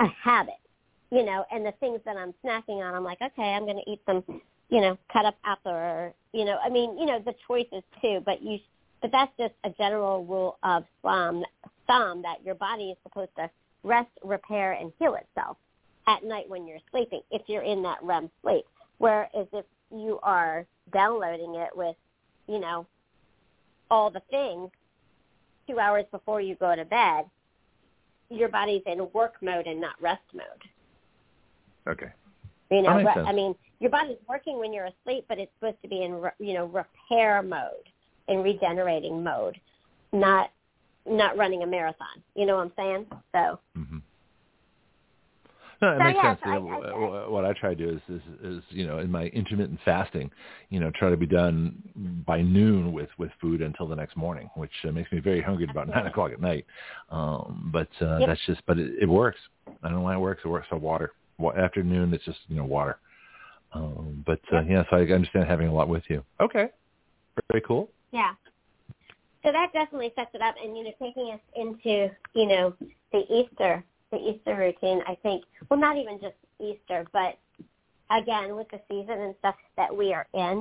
a 0.00 0.06
habit 0.06 0.54
you 1.14 1.24
know, 1.24 1.44
and 1.52 1.64
the 1.64 1.72
things 1.78 2.00
that 2.04 2.16
I'm 2.16 2.34
snacking 2.44 2.84
on, 2.84 2.92
I'm 2.92 3.04
like, 3.04 3.18
okay, 3.22 3.54
I'm 3.54 3.64
going 3.64 3.80
to 3.84 3.90
eat 3.90 4.00
some, 4.04 4.24
you 4.68 4.80
know, 4.80 4.98
cut 5.12 5.24
up 5.24 5.36
apple 5.44 5.70
or, 5.70 6.12
you 6.32 6.44
know, 6.44 6.58
I 6.64 6.68
mean, 6.68 6.98
you 6.98 7.06
know, 7.06 7.20
the 7.24 7.34
choices 7.46 7.84
too, 8.02 8.20
but 8.26 8.42
you, 8.42 8.58
but 9.04 9.12
that's 9.12 9.32
just 9.38 9.52
a 9.64 9.70
general 9.76 10.24
rule 10.24 10.56
of 10.62 10.82
um, 11.04 11.44
thumb 11.86 12.22
that 12.22 12.42
your 12.42 12.54
body 12.54 12.84
is 12.84 12.96
supposed 13.02 13.32
to 13.36 13.50
rest, 13.82 14.08
repair, 14.22 14.72
and 14.72 14.90
heal 14.98 15.14
itself 15.16 15.58
at 16.06 16.24
night 16.24 16.48
when 16.48 16.66
you're 16.66 16.78
sleeping 16.90 17.20
if 17.30 17.42
you're 17.46 17.64
in 17.64 17.82
that 17.82 17.98
REM 18.02 18.30
sleep. 18.40 18.64
Whereas 18.96 19.46
if 19.52 19.66
you 19.94 20.18
are 20.22 20.64
downloading 20.94 21.54
it 21.54 21.68
with, 21.76 21.96
you 22.48 22.58
know, 22.58 22.86
all 23.90 24.10
the 24.10 24.22
things 24.30 24.70
two 25.68 25.78
hours 25.78 26.06
before 26.10 26.40
you 26.40 26.54
go 26.54 26.74
to 26.74 26.86
bed, 26.86 27.26
your 28.30 28.48
body's 28.48 28.84
in 28.86 29.06
work 29.12 29.34
mode 29.42 29.66
and 29.66 29.82
not 29.82 30.00
rest 30.00 30.22
mode. 30.32 30.46
Okay. 31.86 32.10
You 32.70 32.80
know, 32.80 32.88
I 32.88 33.32
mean, 33.34 33.54
your 33.80 33.90
body's 33.90 34.16
working 34.26 34.58
when 34.58 34.72
you're 34.72 34.86
asleep, 34.86 35.26
but 35.28 35.38
it's 35.38 35.52
supposed 35.60 35.82
to 35.82 35.88
be 35.88 36.04
in 36.04 36.22
you 36.38 36.54
know 36.54 36.64
repair 36.64 37.42
mode, 37.42 37.90
in 38.28 38.42
regenerating 38.42 39.22
mode, 39.22 39.60
not 40.12 40.50
not 41.06 41.36
running 41.36 41.62
a 41.62 41.66
marathon. 41.66 42.22
You 42.34 42.46
know 42.46 42.56
what 42.56 42.62
I'm 42.62 42.72
saying? 42.76 43.06
So. 43.32 43.60
Mm-hmm. 43.76 43.98
No, 45.82 45.90
it 45.90 45.98
so, 45.98 46.04
makes 46.04 46.18
yes, 46.22 46.38
sense. 46.38 46.40
I, 46.46 46.56
I, 46.56 47.28
what 47.28 47.44
I 47.44 47.52
try 47.52 47.74
to 47.74 47.74
do 47.74 47.90
is, 47.90 48.00
is, 48.08 48.22
is, 48.42 48.62
you 48.70 48.86
know, 48.86 49.00
in 49.00 49.10
my 49.10 49.24
intermittent 49.26 49.80
fasting, 49.84 50.30
you 50.70 50.80
know, 50.80 50.90
try 50.94 51.10
to 51.10 51.16
be 51.16 51.26
done 51.26 52.22
by 52.26 52.40
noon 52.40 52.92
with, 52.92 53.10
with 53.18 53.30
food 53.38 53.60
until 53.60 53.86
the 53.86 53.96
next 53.96 54.16
morning, 54.16 54.48
which 54.54 54.70
uh, 54.88 54.92
makes 54.92 55.12
me 55.12 55.18
very 55.18 55.42
hungry 55.42 55.66
about 55.70 55.88
nine 55.88 56.06
o'clock 56.06 56.32
at 56.32 56.40
night. 56.40 56.64
Um, 57.10 57.68
but 57.70 57.88
uh, 58.00 58.18
yep. 58.18 58.28
that's 58.28 58.40
just, 58.46 58.62
but 58.66 58.78
it, 58.78 58.92
it 59.02 59.08
works. 59.08 59.38
I 59.66 59.88
don't 59.88 59.94
know 59.94 60.00
why 60.00 60.14
it 60.14 60.20
works. 60.20 60.40
It 60.42 60.48
works 60.48 60.68
for 60.70 60.78
water 60.78 61.12
afternoon 61.56 62.12
it's 62.14 62.24
just 62.24 62.38
you 62.48 62.56
know 62.56 62.64
water. 62.64 62.98
Um, 63.72 64.22
but 64.24 64.40
uh, 64.52 64.62
yeah, 64.62 64.84
so 64.88 64.96
I 64.96 65.00
understand 65.00 65.48
having 65.48 65.68
a 65.68 65.74
lot 65.74 65.88
with 65.88 66.04
you. 66.08 66.24
Okay, 66.40 66.68
very 67.50 67.60
cool. 67.66 67.90
Yeah. 68.14 68.34
So 69.44 69.50
that 69.50 69.72
definitely 69.72 70.12
sets 70.14 70.30
it 70.34 70.40
up, 70.40 70.54
and 70.62 70.76
you 70.76 70.84
know, 70.84 70.92
taking 71.02 71.32
us 71.32 71.40
into 71.56 72.10
you 72.32 72.46
know 72.46 72.74
the 73.12 73.24
Easter, 73.28 73.84
the 74.12 74.18
Easter 74.18 74.54
routine. 74.54 75.02
I 75.06 75.16
think, 75.16 75.44
well, 75.68 75.80
not 75.80 75.98
even 75.98 76.20
just 76.20 76.36
Easter, 76.60 77.04
but 77.12 77.36
again 78.10 78.54
with 78.54 78.68
the 78.70 78.80
season 78.88 79.20
and 79.20 79.34
stuff 79.40 79.56
that 79.76 79.94
we 79.94 80.14
are 80.14 80.26
in, 80.32 80.60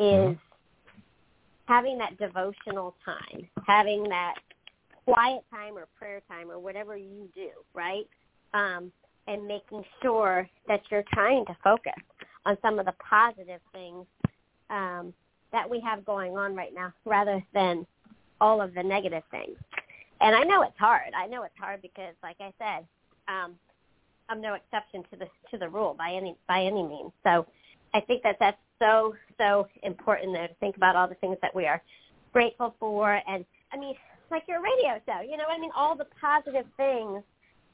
is 0.00 0.36
mm-hmm. 0.36 1.00
having 1.66 1.96
that 1.98 2.18
devotional 2.18 2.96
time, 3.04 3.48
having 3.66 4.02
that 4.08 4.34
quiet 5.04 5.44
time 5.50 5.78
or 5.78 5.86
prayer 5.96 6.20
time 6.28 6.50
or 6.50 6.58
whatever 6.58 6.96
you 6.96 7.28
do, 7.36 7.50
right? 7.72 8.08
Um, 8.52 8.90
and 9.28 9.46
making 9.46 9.84
sure 10.02 10.48
that 10.66 10.80
you're 10.90 11.04
trying 11.14 11.46
to 11.46 11.56
focus 11.62 11.92
on 12.44 12.58
some 12.60 12.80
of 12.80 12.86
the 12.86 12.94
positive 13.08 13.60
things 13.72 14.06
um, 14.70 15.14
that 15.52 15.68
we 15.68 15.80
have 15.80 16.04
going 16.04 16.36
on 16.36 16.54
right 16.54 16.74
now 16.74 16.92
rather 17.04 17.42
than 17.54 17.86
all 18.40 18.60
of 18.60 18.74
the 18.74 18.82
negative 18.82 19.22
things. 19.30 19.56
And 20.20 20.34
I 20.34 20.42
know 20.42 20.62
it's 20.62 20.78
hard. 20.78 21.12
I 21.16 21.26
know 21.26 21.42
it's 21.44 21.58
hard 21.58 21.82
because, 21.82 22.14
like 22.22 22.36
I 22.40 22.52
said, 22.58 22.86
um, 23.28 23.54
I'm 24.28 24.40
no 24.40 24.54
exception 24.54 25.02
to 25.10 25.16
the 25.16 25.26
to 25.50 25.58
the 25.58 25.68
rule 25.68 25.94
by 25.98 26.12
any 26.12 26.36
by 26.46 26.62
any 26.62 26.82
means. 26.82 27.12
So 27.24 27.46
I 27.94 28.00
think 28.00 28.22
that 28.22 28.36
that's 28.38 28.58
so 28.78 29.14
so 29.38 29.66
important 29.82 30.34
though 30.34 30.46
to 30.46 30.54
think 30.54 30.76
about 30.76 30.94
all 30.94 31.08
the 31.08 31.16
things 31.16 31.36
that 31.42 31.54
we 31.54 31.66
are 31.66 31.82
grateful 32.32 32.74
for, 32.78 33.20
and 33.26 33.44
I 33.72 33.76
mean, 33.76 33.94
like 34.30 34.44
your 34.48 34.62
radio 34.62 35.00
show. 35.06 35.20
You 35.20 35.36
know, 35.36 35.44
I 35.50 35.58
mean, 35.58 35.70
all 35.74 35.96
the 35.96 36.06
positive 36.20 36.66
things 36.76 37.22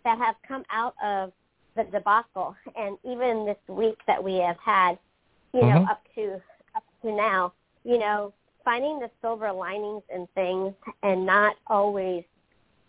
that 0.05 0.19
have 0.19 0.37
come 0.47 0.65
out 0.71 0.95
of 1.05 1.33
the 1.77 1.85
debacle, 1.85 2.57
and 2.77 2.97
even 3.05 3.45
this 3.45 3.59
week 3.69 3.99
that 4.07 4.23
we 4.23 4.37
have 4.37 4.57
had, 4.65 4.99
you 5.53 5.61
know, 5.61 5.67
mm-hmm. 5.67 5.89
up 5.89 6.03
to 6.15 6.41
up 6.75 6.85
to 7.03 7.13
now, 7.13 7.53
you 7.87 7.99
know, 7.99 8.33
finding 8.65 8.99
the 8.99 9.09
silver 9.23 9.53
linings 9.53 10.03
in 10.13 10.27
things 10.35 10.75
and 11.05 11.25
not 11.25 11.55
always 11.69 12.25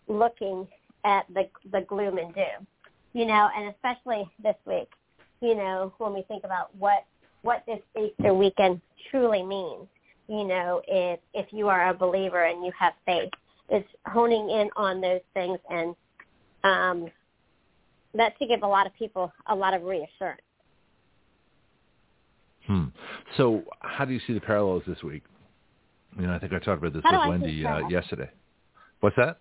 looking 0.08 0.68
at 1.06 1.26
the 1.34 1.48
the 1.72 1.82
gloom 1.82 2.18
and 2.18 2.34
doom, 2.34 2.66
you 3.14 3.26
know, 3.26 3.48
and 3.56 3.70
especially 3.70 4.28
this 4.42 4.56
week, 4.66 4.90
you 5.40 5.54
know, 5.54 5.94
when 6.00 6.14
we 6.14 6.24
think 6.24 6.44
about 6.44 6.76
what 6.76 7.06
what 7.44 7.64
this 7.68 7.80
Easter 7.96 8.34
weekend 8.34 8.82
truly 9.12 9.44
means, 9.44 9.88
you 10.28 10.46
know, 10.46 10.82
if 10.88 11.20
if 11.36 11.46
you 11.52 11.68
are 11.70 11.90
a 11.90 11.94
believer 11.94 12.46
and 12.46 12.66
you 12.66 12.72
have 12.78 12.94
faith, 13.06 13.30
is 13.70 13.84
honing 14.08 14.50
in 14.50 14.68
on 14.76 15.00
those 15.00 15.22
things 15.36 15.60
and 15.70 15.96
um, 16.64 17.12
that 18.16 18.38
to 18.40 18.48
give 18.48 18.64
a 18.64 18.68
lot 18.68 18.88
of 18.88 18.96
people 18.96 19.32
a 19.48 19.56
lot 19.56 19.76
of 19.76 19.84
reassurance. 19.84 20.42
Hmm. 22.68 22.86
So, 23.38 23.64
how 23.80 24.06
do 24.06 24.14
you 24.14 24.20
see 24.28 24.34
the 24.34 24.42
parallels 24.42 24.84
this 24.86 25.02
week? 25.02 25.24
You 26.20 26.28
know, 26.28 26.34
I 26.34 26.40
think 26.40 26.54
I 26.54 26.60
talked 26.60 26.80
about 26.80 26.94
this 26.94 27.04
how 27.04 27.30
with 27.30 27.42
Wendy 27.42 27.66
uh, 27.66 27.88
yesterday. 27.88 28.30
What's 29.00 29.16
that? 29.16 29.38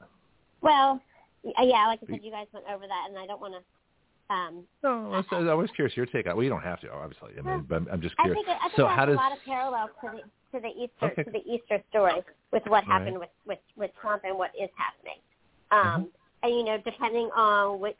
Well, 0.62 1.00
yeah, 1.44 1.86
like 1.86 2.00
I 2.02 2.10
said, 2.10 2.20
you 2.22 2.30
guys 2.30 2.46
went 2.52 2.66
over 2.72 2.86
that, 2.86 3.06
and 3.08 3.18
I 3.18 3.26
don't 3.26 3.40
want 3.40 3.54
to. 3.54 4.34
Um, 4.34 4.64
no, 4.82 5.12
I 5.12 5.18
was, 5.18 5.26
I 5.30 5.54
was 5.54 5.70
curious 5.76 5.96
your 5.96 6.06
take 6.06 6.26
on. 6.26 6.34
Well, 6.34 6.42
you 6.42 6.50
don't 6.50 6.62
have 6.62 6.80
to, 6.80 6.90
obviously. 6.90 7.30
I 7.38 7.42
mean, 7.42 7.64
but 7.68 7.82
I'm 7.92 8.02
just 8.02 8.16
curious. 8.16 8.36
I 8.42 8.44
think, 8.44 8.58
I 8.60 8.62
think 8.64 8.76
so, 8.76 8.86
how 8.88 9.06
does 9.06 9.14
a 9.14 9.18
lot 9.18 9.32
of 9.32 9.38
parallels 9.44 9.90
to 10.02 10.10
the 10.10 10.58
to 10.58 10.62
the 10.62 10.68
Easter 10.68 11.06
okay. 11.12 11.22
to 11.22 11.30
the 11.30 11.44
Easter 11.46 11.82
story 11.90 12.22
with 12.52 12.62
what 12.66 12.84
happened 12.84 13.20
right. 13.20 13.30
with, 13.46 13.58
with 13.58 13.58
with 13.76 13.90
Trump 14.00 14.22
and 14.24 14.36
what 14.36 14.50
is 14.60 14.70
happening. 14.76 15.20
Um, 15.70 16.02
mm-hmm. 16.02 16.04
And 16.42 16.54
you 16.54 16.64
know, 16.64 16.78
depending 16.84 17.30
on 17.36 17.80
which 17.80 17.96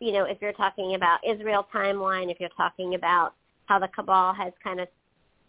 you 0.00 0.12
know, 0.12 0.24
if 0.24 0.38
you're 0.40 0.52
talking 0.52 0.94
about 0.94 1.20
Israel 1.26 1.66
timeline, 1.72 2.30
if 2.30 2.40
you're 2.40 2.48
talking 2.56 2.94
about 2.94 3.34
how 3.66 3.78
the 3.78 3.88
cabal 3.88 4.34
has 4.34 4.52
kind 4.62 4.80
of 4.80 4.88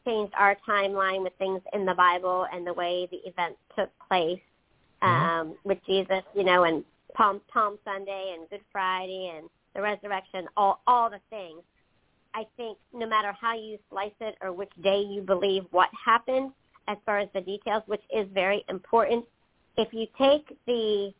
changed 0.05 0.33
our 0.37 0.55
timeline 0.67 1.23
with 1.23 1.33
things 1.37 1.61
in 1.73 1.85
the 1.85 1.93
Bible 1.93 2.45
and 2.53 2.65
the 2.65 2.73
way 2.73 3.07
the 3.11 3.17
events 3.27 3.57
took 3.75 3.89
place 4.07 4.39
mm-hmm. 5.01 5.07
um, 5.07 5.47
mm-hmm. 5.47 5.69
with 5.69 5.79
Jesus, 5.85 6.23
you 6.35 6.43
know, 6.43 6.63
and 6.63 6.83
Palm 7.13 7.41
Palm 7.51 7.77
Sunday 7.83 8.35
and 8.37 8.49
Good 8.49 8.61
Friday 8.71 9.33
and 9.35 9.49
the 9.73 9.81
resurrection, 9.81 10.47
all 10.55 10.81
all 10.87 11.09
the 11.09 11.19
things. 11.29 11.61
I 12.33 12.45
think 12.57 12.77
no 12.93 13.07
matter 13.07 13.33
how 13.39 13.55
you 13.55 13.77
slice 13.89 14.11
it 14.19 14.35
or 14.41 14.51
which 14.51 14.71
day 14.83 15.01
you 15.01 15.21
believe 15.21 15.63
what 15.71 15.89
happened, 16.03 16.51
as 16.87 16.97
far 17.05 17.19
as 17.19 17.29
the 17.33 17.41
details, 17.41 17.83
which 17.87 18.03
is 18.13 18.27
very 18.33 18.65
important, 18.69 19.25
if 19.77 19.93
you 19.93 20.05
take 20.17 20.57
the 20.67 21.13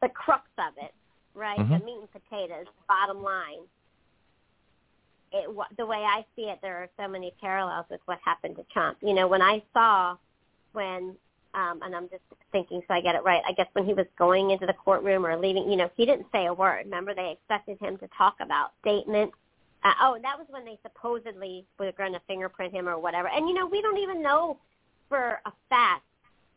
the 0.00 0.08
crux 0.08 0.48
of 0.58 0.72
it, 0.82 0.94
right? 1.34 1.58
Mm-hmm. 1.58 1.72
The 1.72 1.84
meat 1.84 1.98
and 2.00 2.12
potatoes, 2.12 2.66
bottom 2.88 3.22
line. 3.22 3.60
It, 5.32 5.48
the 5.76 5.86
way 5.86 5.98
I 5.98 6.24
see 6.34 6.42
it, 6.42 6.58
there 6.60 6.76
are 6.76 6.88
so 6.98 7.08
many 7.08 7.32
parallels 7.40 7.86
with 7.90 8.00
what 8.06 8.18
happened 8.24 8.56
to 8.56 8.64
Trump. 8.72 8.98
You 9.00 9.14
know, 9.14 9.28
when 9.28 9.42
I 9.42 9.62
saw 9.72 10.16
when, 10.72 11.16
um, 11.54 11.80
and 11.82 11.94
I'm 11.94 12.08
just 12.08 12.22
thinking 12.52 12.82
so 12.86 12.94
I 12.94 13.00
get 13.00 13.14
it 13.14 13.22
right, 13.24 13.42
I 13.48 13.52
guess 13.52 13.66
when 13.72 13.84
he 13.84 13.94
was 13.94 14.06
going 14.18 14.50
into 14.50 14.66
the 14.66 14.72
courtroom 14.72 15.24
or 15.24 15.36
leaving, 15.36 15.70
you 15.70 15.76
know, 15.76 15.90
he 15.96 16.04
didn't 16.04 16.26
say 16.32 16.46
a 16.46 16.54
word. 16.54 16.84
Remember, 16.84 17.14
they 17.14 17.32
expected 17.32 17.78
him 17.80 17.96
to 17.98 18.08
talk 18.16 18.36
about 18.40 18.72
statements. 18.80 19.34
Uh, 19.82 19.92
oh, 20.02 20.18
that 20.20 20.36
was 20.36 20.46
when 20.50 20.64
they 20.64 20.78
supposedly 20.82 21.64
were 21.78 21.92
going 21.92 22.12
to 22.12 22.20
fingerprint 22.26 22.72
him 22.72 22.88
or 22.88 22.98
whatever. 22.98 23.28
And, 23.28 23.48
you 23.48 23.54
know, 23.54 23.66
we 23.66 23.80
don't 23.80 23.98
even 23.98 24.22
know 24.22 24.58
for 25.08 25.40
a 25.46 25.52
fact 25.68 26.04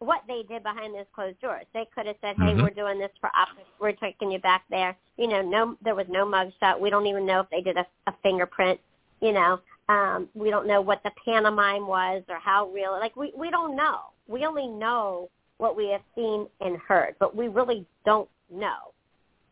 what 0.06 0.22
they 0.28 0.44
did 0.44 0.64
behind 0.64 0.94
those 0.94 1.06
closed 1.14 1.40
doors. 1.42 1.66
They 1.74 1.88
could 1.94 2.06
have 2.06 2.16
said, 2.22 2.36
"Hey, 2.38 2.52
mm-hmm. 2.52 2.62
we're 2.62 2.70
doing 2.70 3.00
this 3.00 3.12
for 3.20 3.30
optics. 3.36 3.70
We're 3.80 3.94
taking 3.94 4.32
you 4.32 4.40
back 4.40 4.64
there." 4.70 4.96
You 5.18 5.28
know, 5.28 5.42
no, 5.42 5.78
there 5.84 5.96
was 5.96 6.08
no 6.10 6.26
mugshot. 6.26 6.80
We 6.80 6.90
don't 6.90 7.08
even 7.08 7.26
know 7.26 7.40
if 7.40 7.50
they 7.50 7.62
did 7.62 7.78
a, 7.78 7.86
a 8.08 8.14
fingerprint. 8.24 8.80
You 9.22 9.32
know, 9.34 9.60
um, 9.90 10.30
we 10.34 10.50
don't 10.50 10.68
know 10.68 10.82
what 10.82 11.02
the 11.04 11.12
pantomime 11.26 11.88
was 11.88 12.24
or 12.30 12.40
how 12.40 12.68
real. 12.70 12.92
Like 12.92 13.16
we 13.16 13.34
we 13.36 13.50
don't 13.50 13.76
know. 13.76 14.00
We 14.28 14.46
only 14.46 14.68
know 14.68 15.30
what 15.58 15.76
we 15.76 15.90
have 15.90 16.02
seen 16.16 16.48
and 16.62 16.78
heard, 16.78 17.16
but 17.20 17.36
we 17.36 17.48
really 17.48 17.86
don't 18.06 18.30
know. 18.52 18.92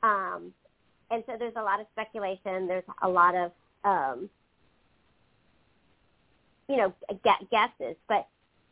Um, 0.03 0.53
and 1.09 1.23
so 1.27 1.33
there's 1.37 1.55
a 1.55 1.61
lot 1.61 1.79
of 1.79 1.87
speculation. 1.91 2.67
There's 2.67 2.83
a 3.01 3.09
lot 3.09 3.35
of 3.35 3.51
um, 3.83 4.29
you 6.67 6.77
know 6.77 6.93
guesses, 7.23 7.95
but 8.07 8.27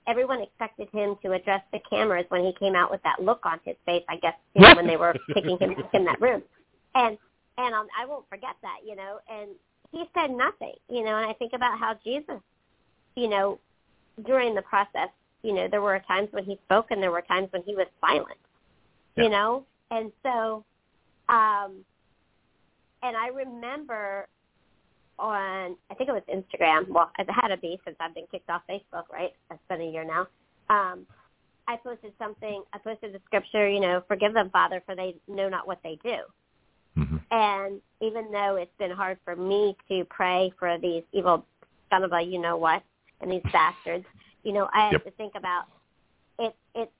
everyone 0.09 0.41
expected 0.41 0.89
him 0.91 1.15
to 1.23 1.33
address 1.33 1.61
the 1.71 1.79
cameras 1.89 2.25
when 2.29 2.43
he 2.43 2.53
came 2.59 2.75
out 2.75 2.89
with 2.89 3.01
that 3.03 3.23
look 3.23 3.45
on 3.45 3.59
his 3.63 3.75
face. 3.85 4.03
I 4.09 4.15
guess 4.17 4.33
you 4.55 4.61
know, 4.61 4.75
when 4.75 4.87
they 4.87 4.97
were 4.97 5.15
taking 5.33 5.57
him 5.59 5.75
in 5.93 6.05
that 6.05 6.19
room, 6.19 6.41
and 6.95 7.17
and 7.57 7.75
um, 7.75 7.87
I 7.99 8.05
won't 8.05 8.27
forget 8.29 8.55
that, 8.61 8.77
you 8.85 8.95
know. 8.95 9.19
And 9.31 9.51
he 9.91 10.05
said 10.13 10.31
nothing, 10.31 10.73
you 10.89 11.03
know. 11.03 11.17
And 11.17 11.29
I 11.29 11.33
think 11.33 11.53
about 11.53 11.77
how 11.77 11.95
Jesus, 12.03 12.41
you 13.15 13.29
know, 13.29 13.59
during 14.25 14.55
the 14.55 14.61
process, 14.63 15.09
you 15.43 15.53
know, 15.53 15.67
there 15.69 15.81
were 15.81 16.01
times 16.07 16.29
when 16.31 16.43
he 16.43 16.59
spoke 16.65 16.87
and 16.89 17.01
there 17.01 17.11
were 17.11 17.21
times 17.21 17.47
when 17.51 17.63
he 17.63 17.75
was 17.75 17.87
silent, 18.01 18.39
yeah. 19.15 19.23
you 19.23 19.29
know. 19.29 19.65
And 19.91 20.11
so, 20.23 20.63
um, 21.29 21.83
and 23.03 23.15
I 23.15 23.29
remember 23.33 24.27
on 25.19 25.75
I 25.89 25.93
think 25.95 26.09
it 26.09 26.13
was 26.13 26.23
Instagram. 26.33 26.87
Well, 26.89 27.11
it 27.19 27.27
had 27.29 27.49
to 27.49 27.57
be 27.57 27.79
since 27.85 27.97
I've 27.99 28.15
been 28.15 28.25
kicked 28.31 28.49
off 28.49 28.61
Facebook, 28.69 29.03
right? 29.11 29.33
It's 29.51 29.59
been 29.69 29.81
a 29.81 29.91
year 29.91 30.05
now. 30.05 30.27
Um, 30.69 31.05
I 31.67 31.77
posted 31.77 32.13
something. 32.17 32.63
I 32.73 32.77
posted 32.79 33.13
the 33.13 33.19
scripture. 33.25 33.69
You 33.69 33.79
know, 33.79 34.03
forgive 34.07 34.33
them, 34.33 34.49
Father, 34.49 34.81
for 34.85 34.95
they 34.95 35.15
know 35.27 35.49
not 35.49 35.67
what 35.67 35.79
they 35.83 35.99
do. 36.03 36.17
Mm-hmm. 36.97 37.17
And 37.31 37.81
even 38.01 38.31
though 38.31 38.55
it's 38.55 38.71
been 38.79 38.91
hard 38.91 39.19
for 39.23 39.35
me 39.35 39.75
to 39.89 40.05
pray 40.05 40.51
for 40.57 40.77
these 40.79 41.03
evil 41.11 41.45
son 41.89 42.03
of 42.03 42.11
a 42.13 42.21
you 42.21 42.39
know 42.39 42.57
what 42.57 42.83
and 43.21 43.31
these 43.31 43.43
bastards, 43.51 44.05
you 44.43 44.53
know, 44.53 44.69
I 44.73 44.85
have 44.85 44.93
yep. 44.93 45.05
to 45.05 45.11
think 45.11 45.33
about 45.35 45.65
it. 46.39 46.55
It 46.75 46.91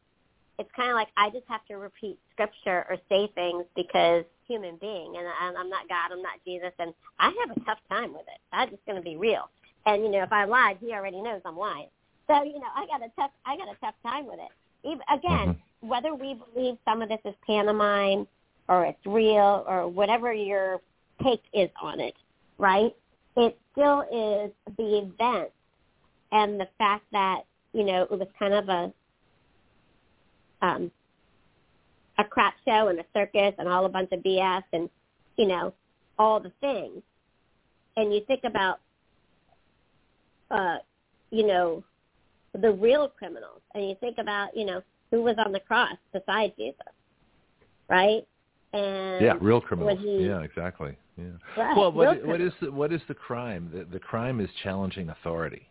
it's 0.59 0.69
kind 0.75 0.89
of 0.89 0.95
like 0.95 1.07
I 1.17 1.29
just 1.29 1.45
have 1.47 1.65
to 1.67 1.77
repeat 1.77 2.19
scripture 2.33 2.85
or 2.89 2.97
say 3.07 3.31
things 3.33 3.63
because 3.75 4.25
human 4.47 4.75
being, 4.75 5.15
and 5.17 5.25
I'm 5.57 5.69
not 5.69 5.87
God, 5.87 6.11
I'm 6.11 6.21
not 6.21 6.39
Jesus, 6.45 6.73
and 6.79 6.93
I 7.17 7.31
have 7.39 7.55
a 7.55 7.59
tough 7.61 7.79
time 7.89 8.11
with 8.11 8.23
it. 8.23 8.39
I'm 8.51 8.69
just 8.69 8.85
going 8.85 8.97
to 8.97 9.01
be 9.01 9.15
real. 9.15 9.49
And 9.85 10.03
you 10.03 10.11
know, 10.11 10.21
if 10.21 10.33
I 10.33 10.43
lied, 10.43 10.77
he 10.81 10.91
already 10.91 11.21
knows 11.21 11.41
I'm 11.45 11.57
lying. 11.57 11.87
So 12.27 12.43
you 12.43 12.59
know, 12.59 12.67
I 12.75 12.85
got 12.87 13.01
a 13.01 13.09
tough, 13.15 13.31
I 13.45 13.55
got 13.55 13.69
a 13.69 13.77
tough 13.81 13.95
time 14.03 14.27
with 14.27 14.39
it. 14.39 14.51
Even 14.87 15.01
again, 15.11 15.55
mm-hmm. 15.55 15.87
whether 15.87 16.13
we 16.13 16.35
believe 16.53 16.77
some 16.83 17.01
of 17.01 17.09
this 17.09 17.19
is 17.23 17.33
pantomime 17.47 18.27
or 18.67 18.85
it's 18.85 19.05
real 19.05 19.65
or 19.67 19.87
whatever 19.87 20.33
your 20.33 20.81
take 21.23 21.41
is 21.53 21.69
on 21.81 22.01
it, 22.01 22.15
right? 22.57 22.93
It 23.37 23.57
still 23.71 24.01
is 24.01 24.51
the 24.77 24.99
event 24.99 25.49
and 26.31 26.59
the 26.59 26.67
fact 26.77 27.05
that 27.13 27.43
you 27.73 27.85
know 27.85 28.03
it 28.03 28.11
was 28.11 28.27
kind 28.37 28.53
of 28.53 28.67
a 28.67 28.91
um, 30.61 30.91
a 32.17 32.23
crap 32.23 32.53
show 32.65 32.87
and 32.87 32.99
a 32.99 33.05
circus 33.13 33.53
and 33.57 33.67
all 33.67 33.85
a 33.85 33.89
bunch 33.89 34.11
of 34.11 34.19
BS 34.19 34.63
and 34.73 34.89
you 35.37 35.47
know 35.47 35.73
all 36.17 36.39
the 36.39 36.51
things, 36.59 37.01
and 37.95 38.13
you 38.13 38.21
think 38.27 38.41
about 38.43 38.79
uh, 40.51 40.77
you 41.31 41.45
know 41.45 41.83
the 42.59 42.71
real 42.71 43.07
criminals, 43.07 43.61
and 43.73 43.87
you 43.87 43.95
think 43.99 44.17
about 44.17 44.55
you 44.55 44.65
know 44.65 44.81
who 45.11 45.23
was 45.23 45.35
on 45.43 45.51
the 45.51 45.59
cross 45.59 45.95
beside 46.13 46.53
Jesus, 46.57 46.79
right? 47.89 48.27
And 48.73 49.25
yeah, 49.25 49.33
real 49.41 49.61
criminals. 49.61 49.99
He, 50.01 50.25
yeah, 50.25 50.41
exactly. 50.41 50.95
Yeah. 51.17 51.25
Right, 51.57 51.75
well, 51.75 51.91
what, 51.91 52.25
what 52.25 52.39
is 52.39 52.53
the, 52.61 52.71
what 52.71 52.93
is 52.93 53.01
the 53.07 53.13
crime? 53.13 53.69
The, 53.73 53.85
the 53.85 53.99
crime 53.99 54.39
is 54.39 54.49
challenging 54.63 55.09
authority. 55.09 55.67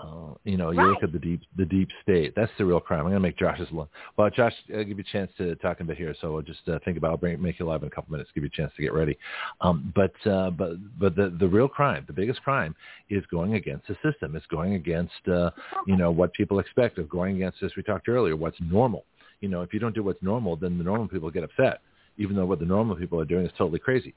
Uh, 0.00 0.34
you 0.44 0.56
know, 0.56 0.70
you 0.70 0.78
right. 0.78 0.88
look 0.88 1.02
at 1.02 1.12
the 1.12 1.18
deep 1.18 1.42
the 1.56 1.64
deep 1.64 1.88
state. 2.02 2.32
That's 2.34 2.50
the 2.58 2.64
real 2.64 2.80
crime. 2.80 3.00
I'm 3.00 3.06
going 3.06 3.14
to 3.14 3.20
make 3.20 3.38
Josh's 3.38 3.68
well, 3.70 4.30
Josh, 4.30 4.54
I'll 4.74 4.84
give 4.84 4.98
you 4.98 5.04
a 5.06 5.12
chance 5.12 5.30
to 5.38 5.54
talk 5.56 5.80
a 5.80 5.84
bit 5.84 5.96
here. 5.96 6.14
So 6.20 6.32
we'll 6.32 6.42
just 6.42 6.66
uh, 6.68 6.78
think 6.84 6.96
about. 6.96 7.10
I'll 7.10 7.16
bring, 7.16 7.40
make 7.40 7.58
you 7.58 7.66
live 7.66 7.82
in 7.82 7.88
a 7.88 7.90
couple 7.90 8.12
minutes. 8.12 8.30
Give 8.34 8.44
you 8.44 8.50
a 8.52 8.56
chance 8.56 8.72
to 8.76 8.82
get 8.82 8.92
ready. 8.92 9.18
Um, 9.60 9.92
but 9.94 10.14
uh, 10.30 10.50
but 10.50 10.76
but 10.98 11.16
the 11.16 11.36
the 11.38 11.46
real 11.46 11.68
crime, 11.68 12.04
the 12.06 12.12
biggest 12.12 12.42
crime, 12.42 12.74
is 13.10 13.24
going 13.30 13.54
against 13.54 13.88
the 13.88 13.96
system. 14.02 14.36
It's 14.36 14.46
going 14.46 14.74
against 14.74 15.28
uh, 15.30 15.50
you 15.86 15.96
know 15.96 16.10
what 16.10 16.32
people 16.32 16.58
expect 16.58 16.98
of 16.98 17.08
going 17.08 17.36
against, 17.36 17.62
as 17.62 17.72
we 17.76 17.82
talked 17.82 18.08
earlier, 18.08 18.36
what's 18.36 18.58
normal. 18.60 19.04
You 19.40 19.48
know, 19.48 19.62
if 19.62 19.72
you 19.72 19.80
don't 19.80 19.94
do 19.94 20.02
what's 20.02 20.22
normal, 20.22 20.56
then 20.56 20.78
the 20.78 20.84
normal 20.84 21.08
people 21.08 21.30
get 21.30 21.44
upset, 21.44 21.80
even 22.18 22.36
though 22.36 22.46
what 22.46 22.58
the 22.58 22.66
normal 22.66 22.96
people 22.96 23.20
are 23.20 23.24
doing 23.24 23.46
is 23.46 23.52
totally 23.56 23.78
crazy. 23.78 24.14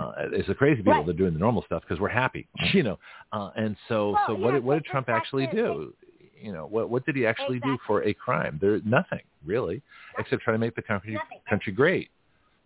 Uh, 0.00 0.12
it's 0.32 0.48
the 0.48 0.54
crazy 0.54 0.76
people 0.76 0.94
right. 0.94 1.06
that 1.06 1.14
are 1.14 1.18
doing 1.18 1.34
the 1.34 1.38
normal 1.38 1.62
stuff 1.62 1.82
because 1.82 2.00
we're 2.00 2.08
happy, 2.08 2.48
you 2.72 2.82
know. 2.82 2.98
Uh, 3.32 3.50
and 3.56 3.76
so, 3.88 4.12
well, 4.12 4.24
so 4.26 4.32
yeah, 4.32 4.38
what 4.38 4.52
did 4.52 4.64
what 4.64 4.74
did 4.74 4.84
Trump 4.84 5.08
actually 5.08 5.46
do? 5.48 5.94
You 6.40 6.52
know, 6.52 6.66
what 6.66 6.88
what 6.88 7.04
did 7.04 7.16
he 7.16 7.26
actually 7.26 7.56
exactly. 7.56 7.76
do 7.76 7.78
for 7.86 8.02
a 8.04 8.14
crime? 8.14 8.58
There 8.60 8.80
nothing 8.84 9.20
really, 9.44 9.82
nothing. 10.14 10.24
except 10.24 10.42
try 10.42 10.52
to 10.52 10.58
make 10.58 10.74
the 10.74 10.82
country 10.82 11.12
nothing. 11.12 11.38
country 11.48 11.72
great. 11.72 12.10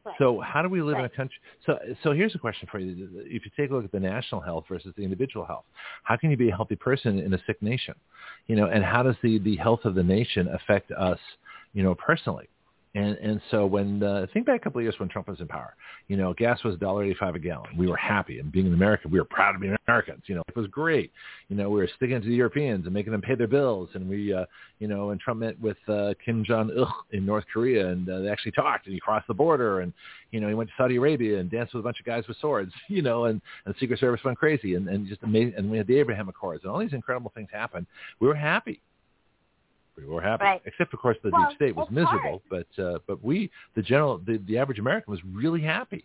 Right. 0.05 0.15
So 0.19 0.41
how 0.41 0.63
do 0.63 0.69
we 0.69 0.81
live 0.83 0.95
right. 0.95 1.01
in 1.01 1.07
a 1.07 1.17
country? 1.17 1.39
So 1.67 1.79
so 2.03 2.13
here's 2.13 2.35
a 2.35 2.39
question 2.39 2.69
for 2.71 2.79
you: 2.79 3.09
If 3.25 3.45
you 3.45 3.51
take 3.57 3.71
a 3.71 3.75
look 3.75 3.85
at 3.85 3.93
the 3.93 4.01
national 4.01 4.41
health 4.41 4.65
versus 4.69 4.93
the 4.97 5.03
individual 5.03 5.45
health, 5.45 5.65
how 6.05 6.17
can 6.17 6.31
you 6.31 6.37
be 6.37 6.51
a 6.51 6.55
healthy 6.55 6.77
person 6.77 7.19
in 7.19 7.35
a 7.35 7.39
sick 7.47 7.61
nation? 7.61 7.95
You 8.47 8.57
know, 8.57 8.67
and 8.67 8.85
how 8.85 9.03
does 9.03 9.17
the 9.23 9.39
the 9.39 9.57
health 9.57 9.81
of 9.85 9.97
the 9.97 10.05
nation 10.05 10.49
affect 10.49 10.93
us? 10.93 11.19
You 11.73 11.83
know, 11.83 11.97
personally. 11.97 12.49
And 12.95 13.17
and 13.17 13.41
so 13.51 13.67
when 13.67 14.03
uh, 14.03 14.27
think 14.33 14.47
back 14.47 14.61
a 14.61 14.65
couple 14.65 14.79
of 14.79 14.85
years 14.85 14.95
when 14.99 15.09
Trump 15.09 15.27
was 15.27 15.41
in 15.41 15.49
power, 15.49 15.75
you 16.07 16.17
know, 16.17 16.33
gas 16.33 16.63
was 16.63 16.77
$1.85 16.77 17.35
a 17.35 17.39
gallon. 17.41 17.77
We 17.77 17.89
were 17.89 17.97
happy, 17.97 18.39
and 18.39 18.53
being 18.53 18.69
an 18.69 18.75
American, 18.75 19.11
we 19.11 19.19
were 19.19 19.25
proud 19.25 19.53
to 19.53 19.59
be 19.59 19.75
Americans. 19.89 20.23
You 20.27 20.37
know, 20.37 20.43
it 20.47 20.57
was 20.57 20.69
great. 20.69 21.11
You 21.49 21.57
know, 21.57 21.71
we 21.71 21.81
were 21.81 21.89
sticking 21.97 22.21
to 22.21 22.29
the 22.29 22.35
Europeans 22.35 22.85
and 22.85 22.95
making 22.95 23.11
them 23.11 23.21
pay 23.21 23.35
their 23.35 23.49
bills, 23.49 23.89
and 23.95 24.09
we, 24.09 24.33
uh, 24.33 24.45
you 24.79 24.87
know, 24.87 25.11
and 25.11 25.21
Trump 25.21 25.41
met 25.41 25.59
with 25.61 25.77
uh, 25.89 26.15
Kim 26.25 26.45
Jong 26.45 26.71
Il 26.71 26.93
in 27.13 27.27
North 27.27 27.45
Korea, 27.53 27.89
and 27.89 28.09
uh, 28.09 28.21
they 28.21 28.29
actually 28.29 28.53
talked, 28.53 28.87
and 28.87 28.95
he 28.95 29.01
crossed 29.01 29.27
the 29.27 29.35
border, 29.35 29.81
and 29.81 29.93
you 30.31 30.41
know, 30.41 30.47
he 30.47 30.55
went 30.55 30.69
to 30.71 30.75
Saudi 30.77 30.97
Arabia 30.97 31.41
and 31.41 31.51
danced 31.51 31.75
with 31.75 31.81
a 31.81 31.85
bunch 31.85 31.99
of 31.99 32.07
guys 32.07 32.23
with 32.29 32.37
swords, 32.37 32.73
you 32.89 33.03
know, 33.03 33.25
and, 33.25 33.41
and 33.65 33.75
the 33.75 33.79
Secret 33.81 33.99
Service 33.99 34.21
went 34.25 34.39
crazy, 34.39 34.77
and, 34.77 34.89
and 34.89 35.09
just 35.09 35.23
amazing, 35.25 35.55
and 35.57 35.69
we 35.69 35.79
had 35.79 35.89
the 35.89 35.99
Abraham 35.99 36.29
Accords, 36.29 36.63
and 36.63 36.73
all 36.73 36.79
these 36.79 36.93
incredible 36.93 37.33
things 37.35 37.49
happened. 37.53 37.87
We 38.21 38.29
were 38.29 38.37
happy 38.37 38.81
we 39.97 40.05
were 40.07 40.21
happy. 40.21 40.45
Right. 40.45 40.63
Except, 40.65 40.93
of 40.95 41.01
course, 41.01 41.17
the 41.23 41.31
well, 41.31 41.47
deep 41.49 41.57
state 41.57 41.77
was 41.77 41.89
miserable. 41.91 42.43
Hard. 42.51 42.67
But 42.77 42.83
uh, 42.83 42.99
but 43.07 43.25
we, 43.25 43.51
the 43.77 43.83
general, 43.83 44.19
the, 44.19 44.39
the 44.47 44.59
average 44.59 44.79
American, 44.79 45.11
was 45.11 45.21
really 45.25 45.63
happy. 45.63 46.05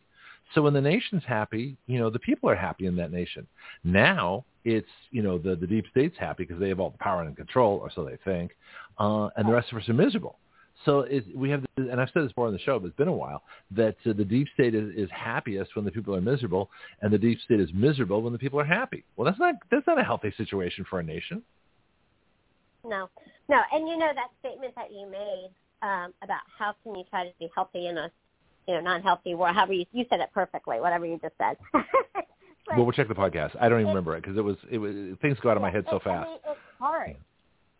So 0.55 0.61
when 0.63 0.73
the 0.73 0.81
nation's 0.81 1.23
happy, 1.27 1.77
you 1.87 1.99
know, 1.99 2.09
the 2.09 2.19
people 2.19 2.49
are 2.49 2.55
happy 2.55 2.85
in 2.87 2.95
that 2.95 3.11
nation. 3.11 3.45
Now 3.83 4.45
it's 4.65 4.87
you 5.11 5.21
know 5.21 5.37
the 5.37 5.55
the 5.55 5.67
deep 5.67 5.85
state's 5.91 6.17
happy 6.17 6.43
because 6.43 6.59
they 6.59 6.69
have 6.69 6.79
all 6.79 6.89
the 6.89 6.97
power 6.97 7.21
and 7.21 7.35
control, 7.35 7.77
or 7.77 7.91
so 7.93 8.03
they 8.03 8.17
think, 8.25 8.51
uh, 8.97 9.29
and 9.35 9.47
the 9.47 9.53
rest 9.53 9.71
of 9.71 9.77
us 9.77 9.87
are 9.89 9.93
miserable. 9.93 10.37
So 10.85 11.01
it, 11.01 11.25
we 11.35 11.49
have, 11.49 11.65
and 11.75 11.99
I've 11.99 12.09
said 12.13 12.23
this 12.23 12.29
before 12.29 12.47
on 12.47 12.53
the 12.53 12.59
show, 12.59 12.79
but 12.79 12.87
it's 12.87 12.95
been 12.95 13.09
a 13.09 13.13
while, 13.13 13.43
that 13.71 13.97
uh, 14.05 14.13
the 14.13 14.23
deep 14.23 14.47
state 14.53 14.73
is, 14.73 14.89
is 14.95 15.09
happiest 15.11 15.75
when 15.75 15.83
the 15.83 15.91
people 15.91 16.15
are 16.15 16.21
miserable, 16.21 16.69
and 17.01 17.11
the 17.11 17.17
deep 17.17 17.37
state 17.41 17.59
is 17.59 17.69
miserable 17.73 18.21
when 18.21 18.31
the 18.31 18.39
people 18.39 18.59
are 18.59 18.65
happy. 18.65 19.03
Well, 19.17 19.25
that's 19.25 19.39
not 19.39 19.55
that's 19.69 19.85
not 19.87 19.99
a 19.99 20.03
healthy 20.03 20.33
situation 20.37 20.85
for 20.89 20.99
a 20.99 21.03
nation. 21.03 21.43
No, 22.85 23.09
no, 23.49 23.61
and 23.73 23.87
you 23.87 23.97
know 23.97 24.11
that 24.13 24.29
statement 24.39 24.73
that 24.75 24.91
you 24.91 25.09
made 25.09 25.49
um, 25.81 26.13
about 26.21 26.41
how 26.57 26.73
can 26.83 26.95
you 26.95 27.03
try 27.09 27.25
to 27.25 27.33
be 27.39 27.49
healthy 27.53 27.87
in 27.87 27.97
a 27.97 28.11
you 28.67 28.75
know 28.75 28.81
non-healthy 28.81 29.35
world. 29.35 29.55
However, 29.55 29.73
you 29.73 29.85
you 29.91 30.05
said 30.09 30.19
it 30.19 30.29
perfectly. 30.33 30.79
Whatever 30.79 31.05
you 31.05 31.19
just 31.21 31.35
said. 31.37 31.57
well, 31.73 32.85
we'll 32.85 32.91
check 32.91 33.07
the 33.07 33.15
podcast. 33.15 33.55
I 33.59 33.69
don't 33.69 33.79
even 33.81 33.89
remember 33.89 34.15
it 34.15 34.21
because 34.21 34.37
it 34.37 34.43
was 34.43 34.55
it 34.69 34.77
was 34.77 34.93
things 35.21 35.37
go 35.41 35.49
out 35.49 35.57
of 35.57 35.61
my 35.61 35.71
head 35.71 35.85
so 35.89 35.99
fast. 35.99 36.27
I 36.27 36.29
mean, 36.29 36.39
it's 36.47 36.59
hard. 36.79 37.15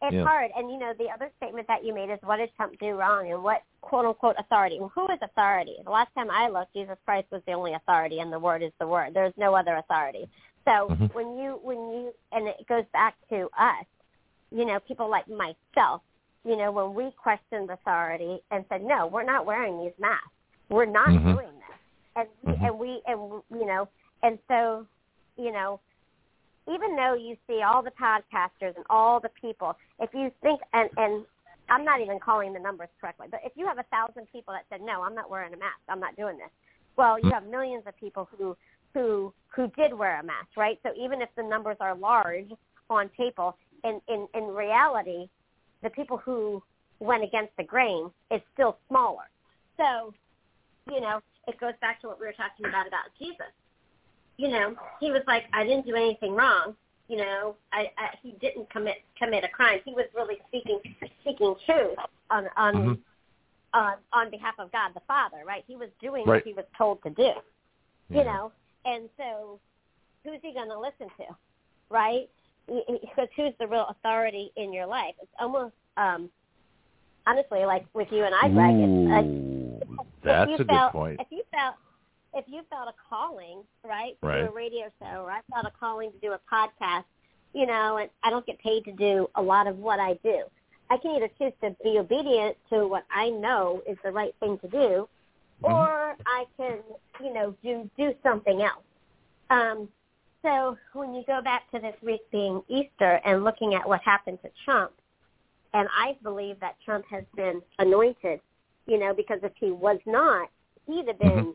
It's 0.02 0.16
yeah. 0.16 0.24
hard, 0.24 0.52
and 0.56 0.72
you 0.72 0.80
know 0.80 0.94
the 0.98 1.10
other 1.14 1.30
statement 1.38 1.68
that 1.68 1.84
you 1.84 1.94
made 1.94 2.10
is 2.10 2.20
what 2.24 2.38
did 2.38 2.50
Trump 2.56 2.80
do 2.80 2.92
wrong, 2.92 3.32
and 3.32 3.44
what 3.44 3.64
quote 3.82 4.06
unquote 4.06 4.36
authority? 4.40 4.78
Well, 4.80 4.92
who 4.96 5.12
is 5.12 5.20
authority? 5.22 5.76
The 5.84 5.92
last 5.92 6.14
time 6.16 6.32
I 6.32 6.48
looked, 6.48 6.74
Jesus 6.74 6.96
Christ 7.04 7.28
was 7.32 7.42
the 7.46 7.52
only 7.52 7.74
authority, 7.74 8.20
and 8.20 8.32
the 8.32 8.40
Word 8.40 8.64
is 8.64 8.72
the 8.80 8.88
Word. 8.88 9.14
There's 9.14 9.34
no 9.36 9.54
other 9.56 9.76
authority. 9.76 10.30
So 10.64 10.88
mm-hmm. 10.90 11.06
when 11.08 11.38
you 11.38 11.60
when 11.62 11.78
you 11.78 12.14
and 12.32 12.48
it 12.48 12.66
goes 12.70 12.86
back 12.94 13.16
to 13.30 13.50
us, 13.60 13.86
you 14.52 14.66
know, 14.66 14.80
people 14.80 15.10
like 15.10 15.26
myself, 15.28 16.02
you 16.46 16.56
know, 16.56 16.72
when 16.72 16.94
we 16.94 17.12
questioned 17.22 17.70
authority 17.70 18.40
and 18.52 18.66
said, 18.70 18.84
no, 18.84 19.08
we're 19.08 19.24
not 19.24 19.46
wearing 19.46 19.84
these 19.84 19.94
masks. 20.00 20.28
We're 20.70 20.86
not 20.86 21.10
mm-hmm. 21.10 21.34
doing 21.34 21.48
this. 21.48 21.78
And 22.16 22.28
mm-hmm. 22.48 22.66
and 22.66 22.80
we, 22.80 23.02
and, 23.06 23.42
you 23.52 23.66
know, 23.66 23.88
and 24.24 24.40
so, 24.48 24.86
you 25.38 25.52
know, 25.52 25.80
even 26.72 26.96
though 26.96 27.14
you 27.14 27.36
see 27.48 27.62
all 27.62 27.82
the 27.82 27.92
podcasters 27.92 28.76
and 28.76 28.86
all 28.90 29.20
the 29.20 29.30
people, 29.42 29.76
if 30.00 30.10
you 30.14 30.32
think, 30.42 30.62
and, 30.74 30.90
and 30.98 31.26
I'm 31.70 31.84
not 31.84 32.02
even 32.02 32.20
calling 32.20 32.54
the 32.54 32.60
numbers 32.60 32.90
correctly, 33.00 33.28
but 33.30 33.42
if 33.44 33.54
you 33.56 33.66
have 33.66 33.80
a 33.80 33.86
thousand 33.92 34.28
people 34.32 34.54
that 34.54 34.66
said, 34.70 34.82
no, 34.86 35.02
I'm 35.02 35.16
not 35.16 35.30
wearing 35.30 35.54
a 35.54 35.58
mask, 35.58 35.80
I'm 35.88 36.00
not 36.00 36.16
doing 36.16 36.38
this. 36.38 36.50
Well, 36.96 37.18
you 37.20 37.32
have 37.32 37.46
millions 37.46 37.84
of 37.88 37.98
people 37.98 38.28
who, 38.38 38.56
who, 38.94 39.34
who 39.48 39.68
did 39.78 39.94
wear 39.94 40.20
a 40.20 40.24
mask, 40.24 40.50
right? 40.58 40.80
So 40.84 40.92
even 41.00 41.22
if 41.22 41.30
the 41.36 41.44
numbers 41.44 41.78
are 41.80 41.96
large 41.96 42.52
on 42.90 43.10
people, 43.10 43.56
in, 43.84 44.02
in, 44.08 44.28
in 44.34 44.44
reality, 44.46 45.28
the 45.84 45.90
people 45.90 46.18
who 46.18 46.62
went 47.00 47.24
against 47.24 47.56
the 47.58 47.64
grain 47.64 48.12
is 48.32 48.42
still 48.54 48.78
smaller. 48.88 49.30
So, 49.78 50.14
you 50.92 51.02
know, 51.02 51.22
it 51.48 51.60
goes 51.60 51.74
back 51.82 52.02
to 52.02 52.08
what 52.08 52.20
we 52.20 52.26
were 52.26 52.34
talking 52.34 52.66
about 52.66 52.88
about 52.88 53.06
Jesus. 53.18 53.52
You 54.38 54.50
know, 54.50 54.76
he 55.00 55.12
was 55.12 55.22
like, 55.28 55.44
I 55.54 55.64
didn't 55.64 55.86
do 55.86 55.96
anything 55.96 56.34
wrong. 56.34 56.76
You 57.08 57.18
know, 57.18 57.56
I, 57.74 57.92
I 57.98 58.16
he 58.22 58.36
didn't 58.40 58.70
commit 58.70 58.98
commit 59.18 59.44
a 59.44 59.48
crime. 59.48 59.80
He 59.84 59.94
was 59.94 60.06
really 60.16 60.38
speaking 60.48 60.80
speaking 61.22 61.56
truth 61.66 61.98
on 62.30 62.48
on 62.56 62.76
mm-hmm. 62.76 62.94
on 63.74 63.94
on 64.14 64.30
behalf 64.30 64.56
of 64.60 64.72
God 64.72 64.92
the 64.94 65.02
Father, 65.08 65.38
right? 65.46 65.64
He 65.68 65.76
was 65.76 65.90
doing 66.00 66.26
right. 66.26 66.36
what 66.36 66.44
he 66.44 66.54
was 66.54 66.66
told 66.78 67.02
to 67.04 67.10
do. 67.10 67.32
yeah. 68.10 68.20
you 68.20 68.24
know. 68.26 68.52
And 68.86 69.10
so, 69.18 69.60
who's 70.24 70.40
he 70.42 70.54
going 70.54 70.70
to 70.70 70.80
listen 70.80 71.08
to, 71.18 71.36
right? 71.90 72.30
Because 72.70 73.28
who's 73.36 73.54
the 73.60 73.68
real 73.68 73.88
authority 73.90 74.52
in 74.56 74.74
your 74.74 74.86
life? 74.86 75.16
It's 75.22 75.32
almost 75.40 75.74
um 75.98 76.30
honestly 77.28 77.66
like 77.66 77.86
with 77.94 78.08
you 78.12 78.24
and 78.24 78.34
I, 78.34 78.50
Greg. 78.50 78.76
It's, 78.78 79.90
that's 80.24 80.52
a 80.60 80.64
good 80.64 80.92
point. 80.92 81.20
If 81.20 81.28
you 81.32 81.44
felt 81.52 81.76
if 82.34 82.46
you 82.48 82.62
felt 82.70 82.88
a 82.90 82.94
calling, 83.10 83.64
right, 83.84 84.16
to 84.22 84.28
right. 84.28 84.42
do 84.42 84.48
a 84.48 84.52
radio 84.52 84.86
show, 85.00 85.24
or 85.24 85.32
I 85.32 85.42
felt 85.52 85.66
a 85.66 85.72
calling 85.80 86.12
to 86.12 86.18
do 86.20 86.34
a 86.34 86.40
podcast, 86.52 87.06
you 87.54 87.66
know, 87.66 87.98
and 87.98 88.10
I 88.24 88.30
don't 88.30 88.46
get 88.46 88.60
paid 88.60 88.86
to 88.86 88.92
do 88.92 89.28
a 89.36 89.42
lot 89.42 89.66
of 89.68 89.78
what 89.80 90.00
I 90.00 90.14
do. 90.24 90.44
I 90.92 90.98
can 90.98 91.16
either 91.16 91.30
choose 91.40 91.54
to 91.64 91.76
be 91.84 91.98
obedient 91.98 92.56
to 92.72 92.88
what 92.88 93.04
I 93.12 93.30
know 93.30 93.82
is 93.88 93.98
the 94.04 94.12
right 94.12 94.36
thing 94.40 94.60
to 94.60 94.68
do, 94.68 95.10
Mm-hmm. 95.64 95.74
or 95.74 96.16
I 96.26 96.46
can, 96.56 96.78
you 97.22 97.34
know, 97.34 97.54
do 97.62 97.90
do 97.98 98.14
something 98.24 98.62
else. 98.62 98.84
Um, 99.50 99.90
so 100.42 100.78
when 100.94 101.14
you 101.14 101.24
go 101.28 101.42
back 101.42 101.70
to 101.72 101.80
this 101.80 101.96
week 102.02 102.22
being 102.32 102.62
Easter 102.68 103.20
and 103.26 103.44
looking 103.44 103.74
at 103.76 103.88
what 103.88 104.02
happened 104.04 104.40
to 104.44 104.50
Trump, 104.66 104.92
and 105.74 105.88
I 105.96 106.18
believe 106.24 106.60
that 106.62 106.76
Trump 106.84 107.06
has 107.10 107.24
been 107.36 107.62
anointed, 107.78 108.40
you 108.88 108.98
know, 108.98 109.14
because 109.14 109.40
if 109.44 109.52
he 109.60 109.72
was 109.72 110.00
not, 110.06 110.50
he'd 110.88 111.08
have 111.08 111.20
been 111.20 111.28
Mm-hmm. 111.28 111.52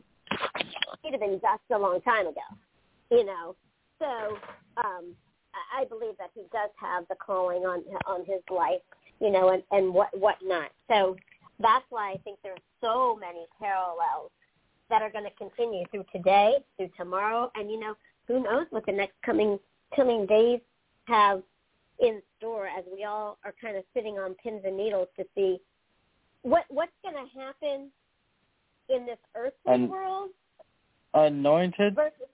he'd 1.03 1.11
have 1.11 1.21
been 1.21 1.39
dust 1.39 1.61
a 1.71 1.77
long 1.77 2.01
time 2.01 2.27
ago, 2.27 2.41
you 3.11 3.25
know. 3.25 3.55
So 3.99 4.37
um, 4.77 5.15
I 5.77 5.85
believe 5.85 6.15
that 6.19 6.31
he 6.33 6.41
does 6.51 6.69
have 6.77 7.07
the 7.09 7.15
calling 7.15 7.65
on 7.65 7.83
on 8.07 8.21
his 8.25 8.41
life, 8.49 8.81
you 9.19 9.31
know, 9.31 9.49
and 9.49 9.63
and 9.71 9.93
what 9.93 10.17
whatnot. 10.17 10.71
So 10.89 11.15
that's 11.59 11.85
why 11.89 12.11
I 12.11 12.17
think 12.23 12.39
there's 12.43 12.59
so 12.81 13.17
many 13.19 13.45
parallels 13.59 14.31
that 14.89 15.01
are 15.01 15.09
going 15.09 15.23
to 15.23 15.31
continue 15.31 15.85
through 15.91 16.05
today, 16.11 16.55
through 16.77 16.89
tomorrow, 16.97 17.51
and 17.55 17.71
you 17.71 17.79
know, 17.79 17.95
who 18.27 18.41
knows 18.43 18.65
what 18.69 18.85
the 18.85 18.91
next 18.91 19.15
coming 19.25 19.59
coming 19.95 20.25
days 20.25 20.59
have 21.05 21.41
in 21.99 22.21
store 22.37 22.67
as 22.67 22.83
we 22.93 23.03
all 23.05 23.37
are 23.45 23.53
kind 23.61 23.77
of 23.77 23.83
sitting 23.93 24.17
on 24.17 24.33
pins 24.35 24.61
and 24.65 24.75
needles 24.75 25.07
to 25.17 25.25
see 25.35 25.57
what 26.41 26.65
what's 26.69 26.91
going 27.03 27.15
to 27.15 27.39
happen 27.39 27.89
in 28.89 29.05
this 29.05 29.17
earthly 29.35 29.73
Un- 29.73 29.87
world 29.89 30.29
Anointed. 31.13 31.95
versus 31.95 32.27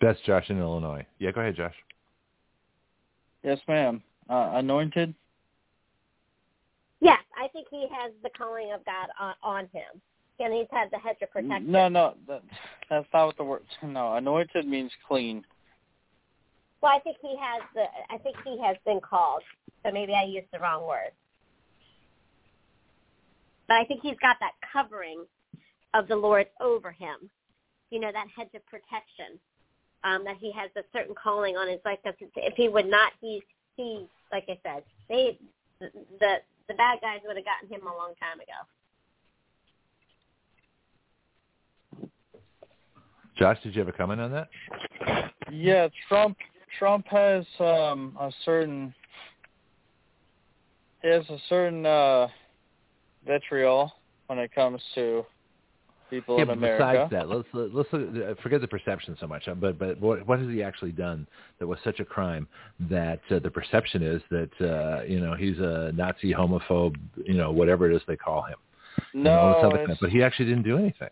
That's 0.00 0.18
Josh 0.26 0.50
in 0.50 0.58
Illinois. 0.58 1.06
Yeah, 1.20 1.30
go 1.30 1.40
ahead, 1.40 1.54
Josh. 1.56 1.74
Yes, 3.44 3.58
ma'am. 3.68 4.02
Uh, 4.28 4.50
anointed. 4.54 5.14
yes, 7.00 7.18
I 7.40 7.48
think 7.48 7.68
he 7.70 7.86
has 7.90 8.12
the 8.22 8.30
calling 8.36 8.72
of 8.72 8.84
God 8.84 9.08
on, 9.18 9.34
on 9.42 9.64
him, 9.72 10.02
and 10.40 10.54
he's 10.54 10.66
had 10.70 10.90
the 10.90 10.98
hedge 10.98 11.16
of 11.22 11.30
protection. 11.30 11.70
No, 11.70 11.88
no, 11.88 12.14
that, 12.26 12.42
that's 12.88 13.06
not 13.12 13.26
what 13.26 13.36
the 13.36 13.44
word. 13.44 13.62
No, 13.82 14.14
anointed 14.14 14.66
means 14.66 14.92
clean. 15.06 15.44
Well, 16.80 16.92
I 16.94 17.00
think 17.00 17.16
he 17.20 17.36
has 17.40 17.62
the. 17.74 17.84
I 18.10 18.18
think 18.18 18.36
he 18.44 18.60
has 18.62 18.76
been 18.84 19.00
called. 19.00 19.42
So 19.84 19.92
maybe 19.92 20.14
I 20.14 20.24
used 20.24 20.46
the 20.52 20.58
wrong 20.58 20.86
word. 20.86 21.10
But 23.66 23.74
I 23.74 23.84
think 23.84 24.00
he's 24.02 24.16
got 24.22 24.36
that 24.40 24.52
covering 24.72 25.24
of 25.94 26.08
the 26.08 26.16
Lord 26.16 26.46
over 26.60 26.90
him. 26.90 27.30
You 27.90 28.00
know 28.00 28.12
that 28.12 28.26
hedge 28.36 28.54
of 28.54 28.64
protection. 28.66 29.38
Um, 30.04 30.22
that 30.24 30.36
he 30.38 30.52
has 30.52 30.70
a 30.76 30.82
certain 30.92 31.14
calling 31.16 31.56
on 31.56 31.68
his 31.68 31.80
life. 31.84 31.98
Because 32.04 32.30
if 32.36 32.54
he 32.54 32.68
would 32.68 32.88
not, 32.88 33.12
he 33.20 33.42
he 33.76 34.06
like 34.30 34.44
I 34.48 34.58
said, 34.62 34.84
they 35.08 35.38
the 35.80 36.36
the 36.68 36.74
bad 36.74 37.00
guys 37.00 37.20
would 37.26 37.36
have 37.36 37.44
gotten 37.44 37.68
him 37.68 37.86
a 37.86 37.96
long 37.96 38.14
time 38.20 38.38
ago. 38.38 38.62
Josh, 43.38 43.58
did 43.62 43.74
you 43.74 43.80
have 43.80 43.88
a 43.88 43.92
comment 43.92 44.20
on 44.20 44.32
that? 44.32 44.48
Yeah, 45.50 45.88
Trump. 46.08 46.36
Trump 46.78 47.06
has 47.08 47.44
um, 47.60 48.16
a 48.20 48.30
certain. 48.44 48.94
He 51.02 51.08
has 51.08 51.24
a 51.30 51.38
certain 51.48 51.86
uh, 51.86 52.28
vitriol 53.26 53.92
when 54.26 54.38
it 54.38 54.52
comes 54.52 54.82
to 54.96 55.24
people 56.10 56.36
yeah, 56.36 56.42
in 56.44 56.50
America. 56.50 57.08
besides 57.08 57.10
that, 57.12 57.28
let's 57.28 57.48
let's 57.52 57.88
look, 57.92 58.14
uh, 58.16 58.34
forget 58.42 58.60
the 58.60 58.68
perception 58.68 59.16
so 59.20 59.26
much. 59.26 59.46
uh, 59.48 59.54
But 59.54 59.78
but 59.78 60.00
what 60.00 60.26
what 60.26 60.40
has 60.40 60.48
he 60.48 60.62
actually 60.62 60.92
done 60.92 61.26
that 61.58 61.66
was 61.66 61.78
such 61.84 62.00
a 62.00 62.04
crime 62.04 62.48
that 62.90 63.20
uh, 63.30 63.38
the 63.38 63.50
perception 63.50 64.02
is 64.02 64.20
that 64.30 64.50
uh, 64.60 65.04
you 65.04 65.20
know 65.20 65.34
he's 65.34 65.58
a 65.58 65.92
Nazi 65.94 66.32
homophobe, 66.32 66.96
you 67.24 67.34
know 67.34 67.52
whatever 67.52 67.90
it 67.90 67.94
is 67.94 68.02
they 68.08 68.16
call 68.16 68.42
him. 68.42 68.56
and 69.14 69.28
all 69.28 69.70
this 69.70 69.88
no, 69.88 69.96
But 70.00 70.10
he 70.10 70.22
actually 70.22 70.46
didn't 70.46 70.64
do 70.64 70.76
anything. 70.76 71.10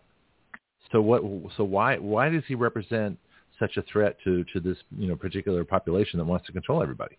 So 0.97 1.03
what? 1.03 1.23
So 1.59 1.65
why 1.65 1.99
why 1.99 2.31
does 2.31 2.43
he 2.49 2.55
represent 2.55 3.19
such 3.61 3.77
a 3.77 3.83
threat 3.83 4.17
to 4.25 4.45
to 4.45 4.61
this 4.61 4.79
you 4.97 5.09
know 5.09 5.15
particular 5.15 5.63
population 5.63 6.19
that 6.19 6.25
wants 6.25 6.47
to 6.47 6.53
control 6.53 6.83
everybody? 6.83 7.19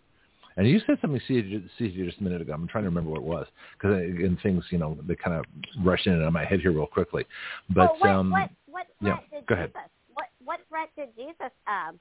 And 0.56 0.68
you 0.68 0.82
said 0.88 0.98
something, 1.00 1.22
to 1.28 1.62
CJ, 1.80 2.04
just 2.04 2.20
a 2.20 2.24
minute 2.24 2.42
ago. 2.42 2.54
I'm 2.54 2.68
trying 2.68 2.86
to 2.86 2.90
remember 2.90 3.12
what 3.12 3.20
it 3.20 3.24
was 3.24 3.46
because 3.74 3.94
and 3.94 4.40
things, 4.42 4.64
you 4.72 4.80
know, 4.80 4.98
they 5.08 5.16
kind 5.16 5.38
of 5.38 5.46
rush 5.86 6.08
in 6.08 6.14
and 6.14 6.24
on 6.26 6.34
my 6.34 6.44
head 6.44 6.62
here 6.62 6.72
real 6.72 6.88
quickly. 6.88 7.24
But 7.70 7.92
well, 7.92 7.98
what, 8.00 8.10
um, 8.10 8.32
what 8.32 8.50
what 8.66 8.88
yeah, 9.00 9.18
did 9.32 9.46
go 9.46 9.54
Jesus? 9.54 9.60
ahead. 9.60 9.72
What 10.16 10.26
what 10.44 10.60
threat 10.70 10.90
did 10.98 11.10
Jesus 11.16 11.52
um 11.68 12.00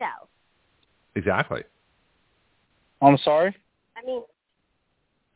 show? 0.00 0.26
exactly. 1.16 1.64
I'm 3.02 3.18
sorry. 3.18 3.54
I 3.94 4.06
mean, 4.06 4.22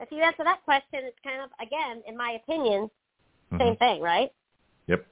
if 0.01 0.11
you 0.11 0.23
answer 0.23 0.45
that 0.45 0.65
question, 0.65 1.01
it's 1.03 1.19
kind 1.23 1.43
of 1.43 1.51
again, 1.61 2.03
in 2.09 2.17
my 2.17 2.39
opinion, 2.43 2.91
same 3.59 3.77
thing, 3.77 4.01
right? 4.01 4.33
Yep. 4.87 5.07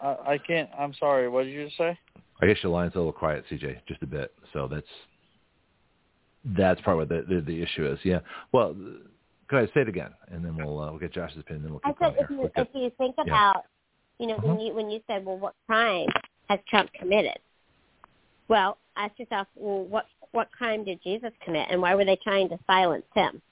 I, 0.00 0.16
I 0.26 0.38
can't. 0.38 0.68
I'm 0.78 0.94
sorry. 0.94 1.28
What 1.28 1.44
did 1.44 1.52
you 1.52 1.64
just 1.66 1.76
say? 1.76 1.98
I 2.40 2.46
guess 2.46 2.56
your 2.62 2.72
line's 2.72 2.94
a 2.94 2.98
little 2.98 3.12
quiet, 3.12 3.44
CJ, 3.50 3.78
just 3.86 4.02
a 4.02 4.06
bit. 4.06 4.32
So 4.52 4.68
that's 4.68 4.86
that's 6.56 6.80
part 6.82 7.02
of 7.02 7.08
the 7.08 7.24
the, 7.28 7.40
the 7.40 7.62
issue 7.62 7.86
is. 7.90 7.98
Yeah. 8.04 8.20
Well, 8.52 8.74
go 9.48 9.56
ahead, 9.56 9.70
say 9.74 9.80
it 9.80 9.88
again, 9.88 10.10
and 10.28 10.44
then 10.44 10.56
we'll 10.56 10.80
uh, 10.80 10.90
we'll 10.90 11.00
get 11.00 11.12
Josh's 11.12 11.38
opinion, 11.38 11.56
and 11.56 11.64
then 11.64 11.72
we'll 11.72 11.80
I 11.84 11.88
keep 11.90 11.98
said 11.98 12.16
going 12.16 12.22
if 12.22 12.28
here. 12.28 12.36
you 12.36 12.42
We're 12.56 12.62
if 12.62 12.68
you 12.74 12.90
think 12.98 13.16
Yeah. 13.18 13.50
about, 13.50 13.64
you 14.18 14.26
know, 14.26 14.38
when 14.38 14.56
Mhm. 14.56 14.66
you 14.66 14.74
when 14.74 14.90
you 14.90 15.00
said, 15.06 15.24
well, 15.24 15.38
what 15.38 15.54
crime 15.66 16.08
has 16.48 16.60
Trump 16.68 16.92
committed? 16.92 17.38
Well, 18.48 18.78
ask 18.96 19.18
yourself, 19.18 19.48
well, 19.54 19.84
what 19.84 20.06
what 20.32 20.50
crime 20.52 20.84
did 20.84 21.02
Jesus 21.02 21.32
commit, 21.40 21.68
and 21.70 21.82
why 21.82 21.94
were 21.94 22.04
they 22.04 22.16
trying 22.16 22.48
to 22.50 22.58
silence 22.66 23.06
him? 23.14 23.42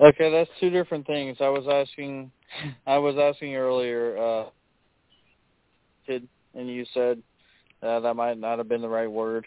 Okay, 0.00 0.30
that's 0.32 0.50
two 0.58 0.70
different 0.70 1.06
things. 1.06 1.36
I 1.40 1.48
was 1.48 1.68
asking, 1.68 2.32
I 2.86 2.98
was 2.98 3.16
asking 3.16 3.54
earlier, 3.56 4.16
uh, 4.18 4.44
kid, 6.06 6.28
and 6.54 6.68
you 6.68 6.84
said 6.92 7.22
uh, 7.82 8.00
that 8.00 8.14
might 8.14 8.38
not 8.38 8.58
have 8.58 8.68
been 8.68 8.82
the 8.82 8.88
right 8.88 9.10
word. 9.10 9.46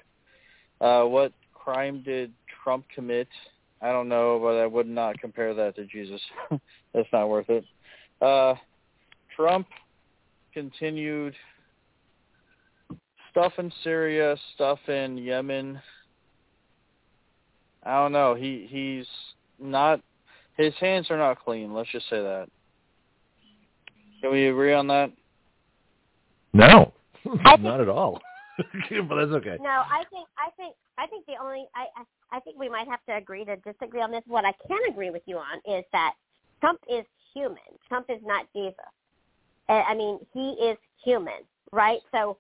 Uh, 0.81 1.03
what 1.03 1.31
crime 1.53 2.03
did 2.03 2.31
Trump 2.63 2.85
commit? 2.93 3.27
I 3.81 3.91
don't 3.91 4.09
know, 4.09 4.39
but 4.39 4.57
I 4.57 4.65
would 4.65 4.87
not 4.87 5.19
compare 5.19 5.53
that 5.53 5.75
to 5.75 5.85
Jesus. 5.85 6.21
That's 6.93 7.07
not 7.13 7.29
worth 7.29 7.49
it. 7.49 7.65
Uh, 8.21 8.55
Trump 9.35 9.67
continued 10.53 11.35
stuff 13.31 13.53
in 13.57 13.71
Syria, 13.83 14.35
stuff 14.55 14.79
in 14.87 15.17
Yemen. 15.17 15.81
I 17.83 17.95
don't 17.95 18.13
know. 18.13 18.33
He 18.33 18.67
he's 18.69 19.05
not 19.59 20.01
his 20.57 20.73
hands 20.79 21.07
are 21.09 21.17
not 21.17 21.43
clean. 21.43 21.73
Let's 21.73 21.91
just 21.91 22.09
say 22.09 22.21
that. 22.21 22.47
Can 24.25 24.33
we 24.33 24.47
agree 24.47 24.73
on 24.73 24.87
that? 24.87 25.11
No, 26.51 26.93
not 27.59 27.79
at 27.79 27.87
all. 27.87 28.19
but 28.57 28.67
that's 28.89 29.31
okay. 29.33 29.57
No, 29.61 29.69
I 29.69 30.03
think 30.09 30.27
I 30.35 30.49
think 30.57 30.73
I 30.97 31.05
think 31.05 31.27
the 31.27 31.35
only 31.39 31.67
I 31.75 31.85
I 31.95 32.37
I 32.37 32.39
think 32.39 32.57
we 32.57 32.67
might 32.67 32.87
have 32.87 33.05
to 33.07 33.15
agree 33.17 33.45
to 33.45 33.55
disagree 33.57 34.01
on 34.01 34.09
this. 34.09 34.23
What 34.25 34.43
I 34.43 34.51
can 34.67 34.79
agree 34.89 35.11
with 35.11 35.21
you 35.27 35.37
on 35.37 35.59
is 35.71 35.85
that 35.91 36.15
Trump 36.59 36.79
is 36.89 37.05
human. 37.35 37.59
Trump 37.87 38.07
is 38.09 38.17
not 38.25 38.47
Jesus. 38.51 38.73
Uh, 39.69 39.83
I 39.87 39.93
mean, 39.93 40.17
he 40.33 40.53
is 40.53 40.77
human, 41.03 41.45
right? 41.71 41.99
So 42.11 42.39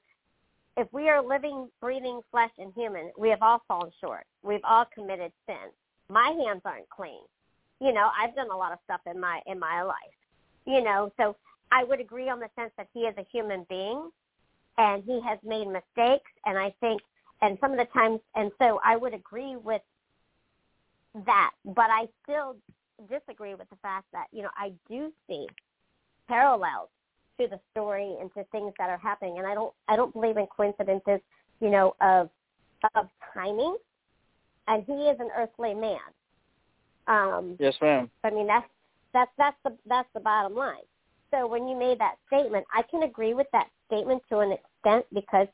if 0.77 0.87
we 0.91 1.07
are 1.07 1.23
living, 1.23 1.69
breathing 1.81 2.19
flesh 2.31 2.51
and 2.57 2.73
human, 2.73 3.11
we 3.15 3.29
have 3.29 3.43
all 3.43 3.61
fallen 3.67 3.91
short. 4.01 4.25
We've 4.41 4.65
all 4.67 4.85
committed 4.91 5.31
sin. 5.45 5.69
My 6.09 6.33
hands 6.43 6.63
aren't 6.65 6.89
clean. 6.89 7.21
You 7.79 7.93
know, 7.93 8.09
I've 8.19 8.35
done 8.35 8.49
a 8.49 8.57
lot 8.57 8.71
of 8.71 8.79
stuff 8.85 9.01
in 9.05 9.19
my 9.19 9.39
in 9.45 9.59
my 9.59 9.83
life. 9.83 10.17
You 10.65 10.83
know, 10.83 11.11
so 11.17 11.35
I 11.75 11.83
would 11.83 11.99
agree 11.99 12.29
on 12.29 12.39
the 12.39 12.47
sense 12.57 12.71
that 12.77 12.87
he 12.93 13.01
is 13.01 13.13
a 13.17 13.25
human 13.29 13.65
being 13.67 14.09
and 14.77 15.03
he 15.03 15.19
has 15.27 15.37
made 15.43 15.67
mistakes 15.67 16.31
and 16.45 16.57
I 16.57 16.73
think 16.79 17.01
and 17.41 17.57
some 17.59 17.71
of 17.71 17.77
the 17.77 17.85
times 17.93 18.21
and 18.35 18.49
so 18.59 18.79
I 18.83 18.95
would 18.95 19.13
agree 19.13 19.57
with 19.57 19.81
that. 21.25 21.51
But 21.65 21.89
I 21.89 22.07
still 22.23 22.55
disagree 23.09 23.55
with 23.55 23.69
the 23.69 23.75
fact 23.81 24.05
that, 24.13 24.27
you 24.31 24.41
know, 24.41 24.49
I 24.55 24.71
do 24.89 25.11
see 25.27 25.47
parallels 26.29 26.87
to 27.41 27.47
the 27.47 27.59
story 27.71 28.15
and 28.21 28.33
to 28.35 28.45
things 28.53 28.71
that 28.79 28.89
are 28.89 28.97
happening 28.97 29.37
and 29.37 29.45
I 29.45 29.53
don't 29.53 29.73
I 29.89 29.97
don't 29.97 30.13
believe 30.13 30.37
in 30.37 30.47
coincidences, 30.47 31.19
you 31.59 31.69
know, 31.69 31.93
of 31.99 32.29
of 32.95 33.09
timing. 33.33 33.75
And 34.69 34.83
he 34.87 34.93
is 34.93 35.17
an 35.19 35.29
earthly 35.37 35.73
man. 35.73 35.99
Um 37.07 37.57
Yes, 37.59 37.75
ma'am. 37.81 38.09
I 38.23 38.29
mean 38.29 38.47
that's 38.47 38.69
That's 39.11 39.31
that's 39.37 39.57
the 39.65 39.75
that's 39.87 40.09
the 40.13 40.21
bottom 40.21 40.55
line. 40.55 40.87
So 41.35 41.47
when 41.47 41.67
you 41.67 41.77
made 41.77 41.99
that 41.99 42.15
statement, 42.27 42.65
I 42.73 42.81
can 42.83 43.03
agree 43.03 43.33
with 43.33 43.47
that 43.51 43.67
statement 43.87 44.21
to 44.29 44.39
an 44.39 44.51
extent 44.53 45.05
because 45.13 45.47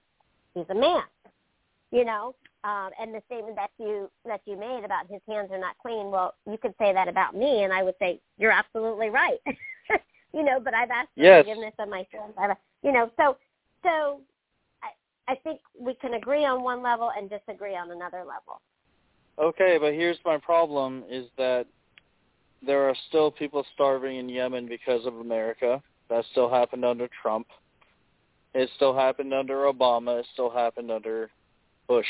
he's 0.54 0.66
a 0.70 0.76
man, 0.76 1.04
you 1.92 2.06
know. 2.06 2.36
Um, 2.64 2.92
and 3.00 3.16
the 3.16 3.24
statement 3.26 3.56
that 3.56 3.72
you 3.80 4.08
that 4.26 4.42
you 4.46 4.56
made 4.56 4.84
about 4.86 5.08
his 5.10 5.20
hands 5.28 5.50
are 5.52 5.58
not 5.58 5.76
clean, 5.82 6.12
well, 6.12 6.36
you 6.46 6.60
could 6.60 6.76
say 6.78 6.94
that 6.94 7.08
about 7.08 7.36
me, 7.36 7.64
and 7.64 7.74
I 7.74 7.82
would 7.82 7.96
say 7.98 8.20
you're 8.38 8.52
absolutely 8.52 9.10
right. 9.10 9.40
you 10.34 10.44
know, 10.44 10.60
but 10.60 10.76
I've 10.76 10.92
asked 10.92 11.10
for 11.16 11.24
yes. 11.24 11.44
forgiveness 11.44 11.74
of 11.80 11.90
my 11.90 12.06
sins. 12.12 12.36
I've, 12.38 12.56
you 12.84 12.92
know, 12.92 13.10
so 13.18 13.38
so 13.82 14.22
I, 14.84 15.32
I 15.32 15.36
think 15.38 15.62
we 15.80 15.96
can 15.96 16.14
agree 16.14 16.46
on 16.46 16.62
one 16.62 16.84
level 16.84 17.12
and 17.18 17.28
disagree 17.28 17.76
on 17.76 17.90
another 17.90 18.20
level. 18.20 18.62
Okay, 19.40 19.80
but 19.82 19.94
here's 19.94 20.20
my 20.24 20.38
problem: 20.38 21.04
is 21.10 21.26
that 21.40 21.66
there 22.66 22.88
are 22.88 22.96
still 23.10 23.32
people 23.32 23.66
starving 23.74 24.18
in 24.18 24.30
Yemen 24.30 24.68
because 24.68 25.06
of 25.06 25.18
America. 25.18 25.82
That 26.10 26.26
still 26.32 26.50
happened 26.50 26.86
under 26.86 27.08
Trump. 27.22 27.48
It 28.54 28.70
still 28.76 28.96
happened 28.96 29.34
under 29.34 29.72
Obama. 29.72 30.20
It 30.20 30.26
still 30.34 30.50
happened 30.50 30.92
under 30.92 31.30
Bush. 31.88 32.06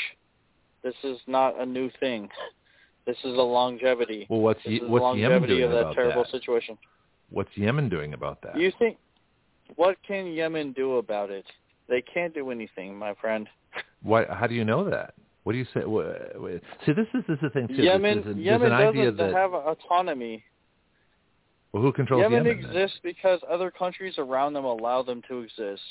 This 0.82 0.94
is 1.04 1.18
not 1.26 1.60
a 1.60 1.64
new 1.64 1.90
thing. 2.00 2.28
This 3.06 3.16
is 3.18 3.36
a 3.36 3.42
longevity. 3.42 4.26
Well, 4.28 4.40
what's 4.40 4.62
this 4.64 4.80
what's 4.82 5.02
longevity 5.02 5.22
Yemen 5.22 5.48
doing 5.48 5.62
of 5.64 5.70
that 5.70 5.80
about 5.80 5.94
terrible 5.94 6.22
that? 6.24 6.30
situation? 6.30 6.78
What's 7.30 7.50
Yemen 7.54 7.88
doing 7.88 8.14
about 8.14 8.42
that? 8.42 8.56
You 8.58 8.72
think 8.78 8.98
what 9.76 9.96
can 10.06 10.26
Yemen 10.26 10.72
do 10.72 10.98
about 10.98 11.30
it? 11.30 11.46
They 11.88 12.02
can't 12.02 12.34
do 12.34 12.50
anything, 12.50 12.96
my 12.96 13.14
friend. 13.20 13.48
Why? 14.02 14.26
How 14.28 14.46
do 14.46 14.54
you 14.54 14.64
know 14.64 14.88
that? 14.90 15.14
What 15.44 15.52
do 15.52 15.58
you 15.58 15.64
say? 15.74 15.80
See, 16.86 16.92
this 16.92 17.06
is 17.14 17.24
this 17.26 17.34
is 17.36 17.38
the 17.42 17.50
thing 17.50 17.68
too. 17.68 17.82
Yemen, 17.82 18.22
there's, 18.24 18.36
Yemen 18.36 18.60
there's 18.60 18.62
an 18.62 18.88
idea 18.88 19.10
doesn't 19.10 19.16
that 19.32 19.34
have 19.34 19.52
autonomy. 19.54 20.44
well, 21.72 21.82
who 21.82 21.92
controls 21.92 22.22
Yemen 22.22 22.44
Yemen? 22.46 22.62
then? 22.62 22.76
exists 22.76 23.00
because 23.02 23.40
other 23.50 23.70
countries 23.70 24.14
around 24.18 24.52
them 24.52 24.64
allow 24.64 25.02
them 25.02 25.20
to 25.28 25.40
exist. 25.40 25.82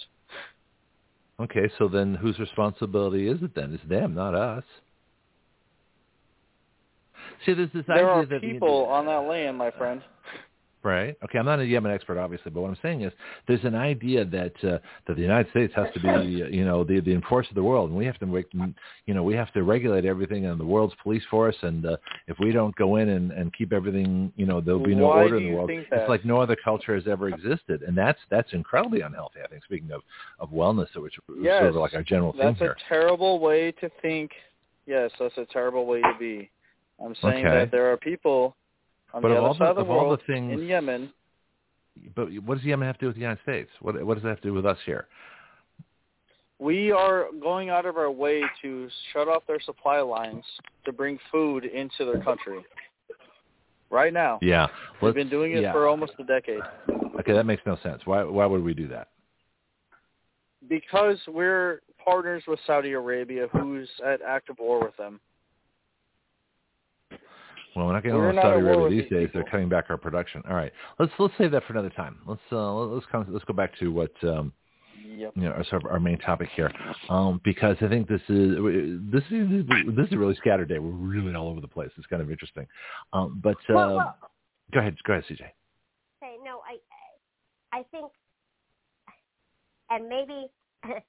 Okay, 1.40 1.70
so 1.78 1.88
then 1.88 2.16
whose 2.16 2.38
responsibility 2.40 3.28
is 3.28 3.42
it 3.42 3.54
then? 3.56 3.74
It's 3.74 3.84
them, 3.90 4.14
not 4.14 4.36
us. 4.36 4.64
See, 7.46 7.54
there's 7.54 7.72
this 7.74 7.84
There 7.88 7.96
idea 7.98 8.08
are 8.08 8.26
that 8.28 8.42
the- 8.42 8.52
people 8.54 8.86
on 8.86 9.06
that 9.08 9.28
land, 9.28 9.58
my 9.58 9.72
friend. 9.72 10.02
Right. 10.84 11.16
Okay. 11.24 11.38
I'm 11.38 11.46
not 11.46 11.60
a 11.60 11.66
Yemen 11.66 11.92
expert, 11.92 12.18
obviously, 12.18 12.50
but 12.52 12.62
what 12.62 12.70
I'm 12.70 12.78
saying 12.82 13.02
is 13.02 13.14
there's 13.48 13.64
an 13.64 13.76
idea 13.76 14.26
that 14.26 14.54
uh, 14.64 14.80
that 15.08 15.16
the 15.16 15.22
United 15.22 15.52
States 15.52 15.74
has 15.76 15.88
to 15.94 16.00
be, 16.00 16.10
uh, 16.10 16.48
you 16.48 16.66
know, 16.66 16.84
the 16.84 17.00
the 17.02 17.14
enforcer 17.14 17.50
of 17.50 17.56
the 17.56 17.64
world, 17.64 17.90
and 17.90 17.98
we 17.98 18.06
have 18.06 18.18
to 18.18 18.26
make, 18.26 18.48
you 19.06 19.14
know, 19.14 19.22
we 19.22 19.36
have 19.36 19.54
to 19.54 19.62
regulate 19.62 20.06
everything, 20.06 20.48
and 20.48 20.60
the 20.60 20.66
world's 20.66 20.96
police 21.04 21.24
force, 21.30 21.56
and 21.62 21.86
uh, 21.86 21.98
if 22.28 22.38
we 22.40 22.52
don't 22.52 22.76
go 22.78 22.96
in 22.96 23.10
and, 23.10 23.32
and 23.32 23.54
keep 23.54 23.74
everything, 23.74 24.34
you 24.36 24.48
know, 24.48 24.60
there'll 24.60 24.80
be 24.80 24.96
no 24.96 25.08
Why 25.08 25.22
order 25.22 25.38
in 25.38 25.44
the 25.44 25.54
world. 25.54 25.70
It's 25.72 26.10
like 26.10 26.26
no 26.26 26.42
other 26.42 26.58
culture 26.64 26.96
has 26.96 27.08
ever 27.08 27.30
existed, 27.30 27.84
and 27.84 27.96
that's 27.96 28.20
that's 28.32 28.52
incredibly 28.54 29.02
unhealthy. 29.02 29.40
I 29.44 29.48
think. 29.48 29.64
Speaking 29.64 29.92
of 29.92 30.02
of 30.40 30.50
wellness, 30.50 30.88
which 30.96 31.16
is 31.16 31.24
Yes, 31.42 31.60
sort 31.60 31.70
of 31.70 31.76
like 31.76 31.94
our 31.94 32.04
general 32.04 32.32
thing 32.32 32.42
That's 32.42 32.60
here. 32.60 32.72
a 32.72 32.90
terrible 32.90 33.40
way 33.40 33.72
to 33.74 33.90
think. 34.02 34.32
Yes, 34.88 35.12
that's 35.20 35.38
a 35.38 35.46
terrible 35.54 35.86
way 35.86 36.02
to 36.02 36.14
be. 36.20 36.50
I'm 37.04 37.16
saying 37.22 37.46
Okay. 37.46 37.60
that 37.60 37.72
there 37.72 37.92
are 37.92 37.98
people 37.98 38.56
on 39.14 39.22
But 39.22 39.30
the 39.30 39.36
of 39.36 39.38
other 39.40 39.48
all 39.48 39.54
side 39.56 39.60
the- 39.60 39.70
of 39.70 39.76
the 39.76 39.82
of 39.82 39.90
all 39.90 40.12
the 40.12 40.18
things- 40.26 40.54
in 40.54 40.68
Yemen. 40.68 41.14
But 42.16 42.32
what 42.44 42.56
does 42.56 42.64
Yemen 42.66 42.86
have 42.88 42.98
to 42.98 43.02
do 43.02 43.08
with 43.08 43.16
the 43.16 43.22
United 43.22 43.42
States? 43.44 43.70
What 43.82 44.02
what 44.04 44.14
does 44.16 44.24
that 44.24 44.30
have 44.30 44.42
to 44.42 44.48
do 44.48 44.54
with 44.54 44.66
us 44.66 44.80
here? 44.86 45.08
We 46.60 46.92
are 46.92 47.28
going 47.42 47.70
out 47.70 47.86
of 47.86 47.98
our 47.98 48.12
way 48.12 48.44
to 48.62 48.90
shut 49.12 49.28
off 49.28 49.46
their 49.48 49.60
supply 49.60 50.00
lines 50.00 50.46
to 50.86 50.94
bring 50.94 51.18
food 51.32 51.66
into 51.66 52.06
their 52.06 52.22
country. 52.22 52.64
Right 53.90 54.14
now. 54.14 54.40
Yeah. 54.42 54.68
We've 55.02 55.14
been 55.14 55.28
doing 55.28 55.54
it 55.54 55.64
yeah. 55.64 55.74
for 55.74 55.88
almost 55.88 56.14
a 56.20 56.24
decade. 56.24 56.62
Okay, 57.20 57.34
that 57.34 57.46
makes 57.46 57.66
no 57.66 57.76
sense. 57.78 58.06
Why 58.06 58.24
why 58.24 58.46
would 58.46 58.64
we 58.64 58.74
do 58.74 58.88
that? 58.88 59.10
Because 60.70 61.20
we're 61.28 61.82
partners 62.04 62.44
with 62.48 62.60
Saudi 62.66 62.94
Arabia, 62.94 63.48
who's 63.52 63.90
at 64.06 64.22
active 64.22 64.58
war 64.60 64.80
with 64.80 64.96
them. 64.98 65.20
Well, 67.76 67.88
we're 67.88 67.94
not 67.94 68.04
getting 68.04 68.18
We're 68.18 68.30
on 68.30 68.36
with 68.36 68.44
not 68.44 68.52
Saudi 68.54 68.62
Arabia 68.62 68.90
these 68.90 69.02
these 69.04 69.10
days. 69.10 69.28
people. 69.28 69.42
They're 69.42 69.52
cutting 69.52 69.70
back 69.70 69.86
our 69.90 69.98
production. 69.98 70.44
All 70.50 70.56
right, 70.56 70.72
let's 71.00 71.12
let's 71.20 71.34
save 71.38 71.52
that 71.52 71.64
for 71.66 71.74
another 71.74 71.90
time. 71.90 72.18
Let's 72.28 72.42
uh, 72.52 72.74
let's 72.74 73.06
come, 73.12 73.26
let's 73.30 73.46
go 73.46 73.54
back 73.54 73.78
to 73.80 73.92
what 73.92 74.12
um, 74.24 74.52
Yep. 75.04 75.34
you 75.36 75.44
know 75.44 75.52
our, 75.52 75.64
sort 75.66 75.84
of 75.86 75.92
our 75.92 76.00
main 76.00 76.18
topic 76.20 76.50
here, 76.56 76.72
um, 77.10 77.40
because 77.44 77.76
I 77.82 77.88
think 77.88 78.08
this 78.08 78.22
is 78.30 78.56
this 79.12 79.24
is 79.32 79.66
this 79.96 80.08
is 80.08 80.14
a 80.14 80.18
really 80.18 80.36
scattered 80.36 80.70
day. 80.70 80.80
We're 80.80 80.90
really 80.92 81.34
all 81.36 81.48
over 81.50 81.62
the 81.62 81.68
place. 81.68 81.90
It's 81.98 82.08
kind 82.08 82.22
of 82.22 82.30
interesting. 82.32 82.66
Um, 83.14 83.40
but 83.44 83.58
uh, 83.70 83.74
Well, 83.76 83.96
well, 83.98 84.16
go 84.74 84.80
ahead, 84.80 84.96
go 85.06 85.14
ahead, 85.14 85.26
CJ. 85.30 85.40
say 86.20 86.36
no. 86.44 86.62
I 86.68 87.78
I 87.78 87.84
think, 87.92 88.12
and 89.90 90.08
maybe. 90.10 90.48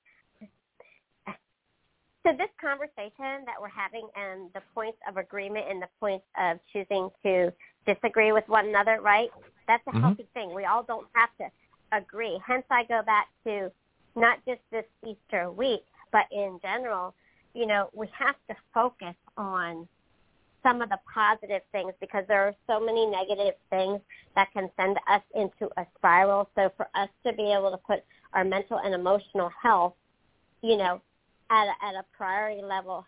So 2.24 2.32
this 2.32 2.50
conversation 2.60 3.44
that 3.46 3.60
we're 3.60 3.68
having 3.68 4.08
and 4.14 4.52
the 4.54 4.62
points 4.74 4.98
of 5.08 5.16
agreement 5.16 5.66
and 5.68 5.82
the 5.82 5.88
points 5.98 6.24
of 6.38 6.58
choosing 6.72 7.10
to 7.24 7.52
disagree 7.84 8.30
with 8.30 8.44
one 8.46 8.68
another, 8.68 9.00
right? 9.00 9.30
That's 9.66 9.84
a 9.88 9.90
Mhm. 9.90 10.00
healthy 10.00 10.28
thing. 10.34 10.54
We 10.54 10.64
all 10.64 10.84
don't 10.84 11.08
have 11.14 11.36
to 11.38 11.50
agree. 11.90 12.38
Hence, 12.38 12.64
I 12.70 12.84
go 12.84 13.02
back 13.02 13.28
to 13.44 13.72
not 14.14 14.44
just 14.44 14.60
this 14.70 14.86
Easter 15.04 15.50
week, 15.50 15.84
but 16.12 16.30
in 16.30 16.60
general, 16.60 17.14
you 17.54 17.66
know, 17.66 17.90
we 17.92 18.06
have 18.08 18.36
to 18.48 18.56
focus 18.72 19.16
on 19.36 19.88
some 20.62 20.80
of 20.80 20.90
the 20.90 20.98
positive 21.12 21.62
things 21.72 21.92
because 22.00 22.24
there 22.28 22.46
are 22.46 22.54
so 22.68 22.78
many 22.78 23.04
negative 23.04 23.54
things 23.68 24.00
that 24.36 24.52
can 24.52 24.70
send 24.76 24.96
us 25.08 25.22
into 25.34 25.68
a 25.76 25.86
spiral. 25.96 26.48
So 26.54 26.70
for 26.76 26.88
us 26.94 27.08
to 27.24 27.32
be 27.32 27.52
able 27.52 27.72
to 27.72 27.78
put 27.78 28.04
our 28.32 28.44
mental 28.44 28.78
and 28.78 28.94
emotional 28.94 29.48
health, 29.60 29.96
you 30.62 30.76
know, 30.76 31.02
at 31.52 31.66
a, 31.68 31.84
at 31.84 31.94
a 31.94 32.04
priority 32.16 32.62
level 32.62 33.06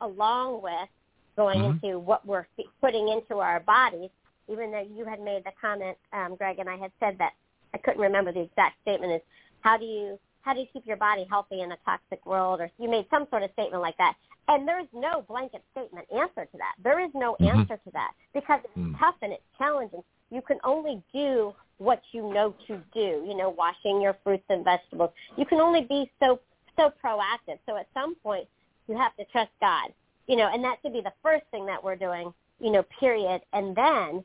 along 0.00 0.60
with 0.60 0.88
going 1.36 1.60
Mhm. 1.60 1.82
into 1.82 1.98
what 1.98 2.26
we're 2.26 2.46
putting 2.80 3.08
into 3.08 3.38
our 3.38 3.60
bodies, 3.60 4.10
even 4.48 4.70
though 4.72 4.80
you 4.80 5.04
had 5.04 5.20
made 5.20 5.44
the 5.44 5.52
comment, 5.52 5.96
um, 6.12 6.34
Greg, 6.36 6.58
and 6.58 6.68
I 6.68 6.76
had 6.76 6.92
said 7.00 7.16
that 7.18 7.32
I 7.72 7.78
couldn't 7.78 8.00
remember 8.00 8.32
the 8.32 8.40
exact 8.40 8.80
statement 8.82 9.12
is 9.12 9.22
how 9.60 9.76
do 9.76 9.84
you 9.84 10.18
how 10.42 10.52
do 10.52 10.60
you 10.60 10.66
keep 10.66 10.86
your 10.86 10.98
body 10.98 11.24
healthy 11.30 11.62
in 11.62 11.72
a 11.72 11.76
toxic 11.86 12.24
world 12.26 12.60
or 12.60 12.70
you 12.78 12.86
made 12.86 13.08
some 13.08 13.26
sort 13.30 13.42
of 13.42 13.50
statement 13.52 13.80
like 13.80 13.96
that. 13.96 14.14
And 14.46 14.68
there's 14.68 14.86
no 14.92 15.22
blanket 15.22 15.64
statement 15.72 16.06
answer 16.12 16.44
to 16.44 16.58
that. 16.58 16.74
There 16.82 17.00
is 17.00 17.10
no 17.14 17.34
Mhm. 17.40 17.60
answer 17.60 17.78
to 17.78 17.90
that 17.92 18.12
because 18.34 18.60
it's 18.62 18.76
Mm. 18.76 18.98
tough 18.98 19.16
and 19.22 19.32
it's 19.32 19.50
challenging. 19.56 20.04
You 20.28 20.42
can 20.42 20.60
only 20.62 21.02
do 21.14 21.54
what 21.78 22.02
you 22.12 22.24
know 22.30 22.52
to 22.66 22.76
do, 22.92 23.24
you 23.26 23.34
know, 23.34 23.48
washing 23.48 24.02
your 24.02 24.12
fruits 24.22 24.44
and 24.50 24.64
vegetables. 24.64 25.14
You 25.36 25.46
can 25.46 25.62
only 25.62 25.80
be 25.84 26.12
so 26.20 26.38
so 26.76 26.92
proactive. 27.02 27.58
So 27.66 27.76
at 27.76 27.88
some 27.94 28.14
point 28.16 28.46
you 28.88 28.96
have 28.96 29.16
to 29.16 29.24
trust 29.26 29.50
God. 29.60 29.90
You 30.26 30.36
know, 30.36 30.48
and 30.52 30.64
that 30.64 30.78
should 30.82 30.92
be 30.92 31.02
the 31.02 31.12
first 31.22 31.44
thing 31.50 31.66
that 31.66 31.82
we're 31.82 31.96
doing, 31.96 32.32
you 32.58 32.70
know, 32.70 32.84
period. 32.98 33.42
And 33.52 33.76
then 33.76 34.24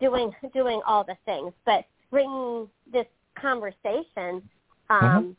doing 0.00 0.32
doing 0.52 0.80
all 0.86 1.04
the 1.04 1.16
things. 1.24 1.52
But 1.64 1.84
bringing 2.10 2.68
this 2.92 3.06
conversation 3.40 4.42
um, 4.90 5.36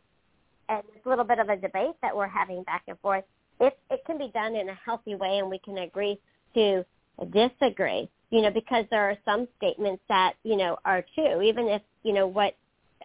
and 0.67 0.83
this 0.93 1.05
little 1.05 1.25
bit 1.25 1.39
of 1.39 1.49
a 1.49 1.57
debate 1.57 1.95
that 2.01 2.15
we're 2.15 2.27
having 2.27 2.63
back 2.63 2.83
and 2.87 2.99
forth, 2.99 3.23
it 3.59 3.77
it 3.89 4.01
can 4.05 4.17
be 4.17 4.29
done 4.33 4.55
in 4.55 4.69
a 4.69 4.79
healthy 4.85 5.15
way, 5.15 5.39
and 5.39 5.49
we 5.49 5.59
can 5.59 5.79
agree 5.79 6.19
to 6.55 6.85
disagree. 7.31 8.09
You 8.31 8.41
know, 8.41 8.51
because 8.51 8.85
there 8.91 9.09
are 9.09 9.17
some 9.25 9.47
statements 9.57 10.03
that 10.09 10.33
you 10.43 10.55
know 10.55 10.77
are 10.85 11.03
true, 11.15 11.41
even 11.41 11.67
if 11.67 11.81
you 12.03 12.13
know 12.13 12.27
what 12.27 12.55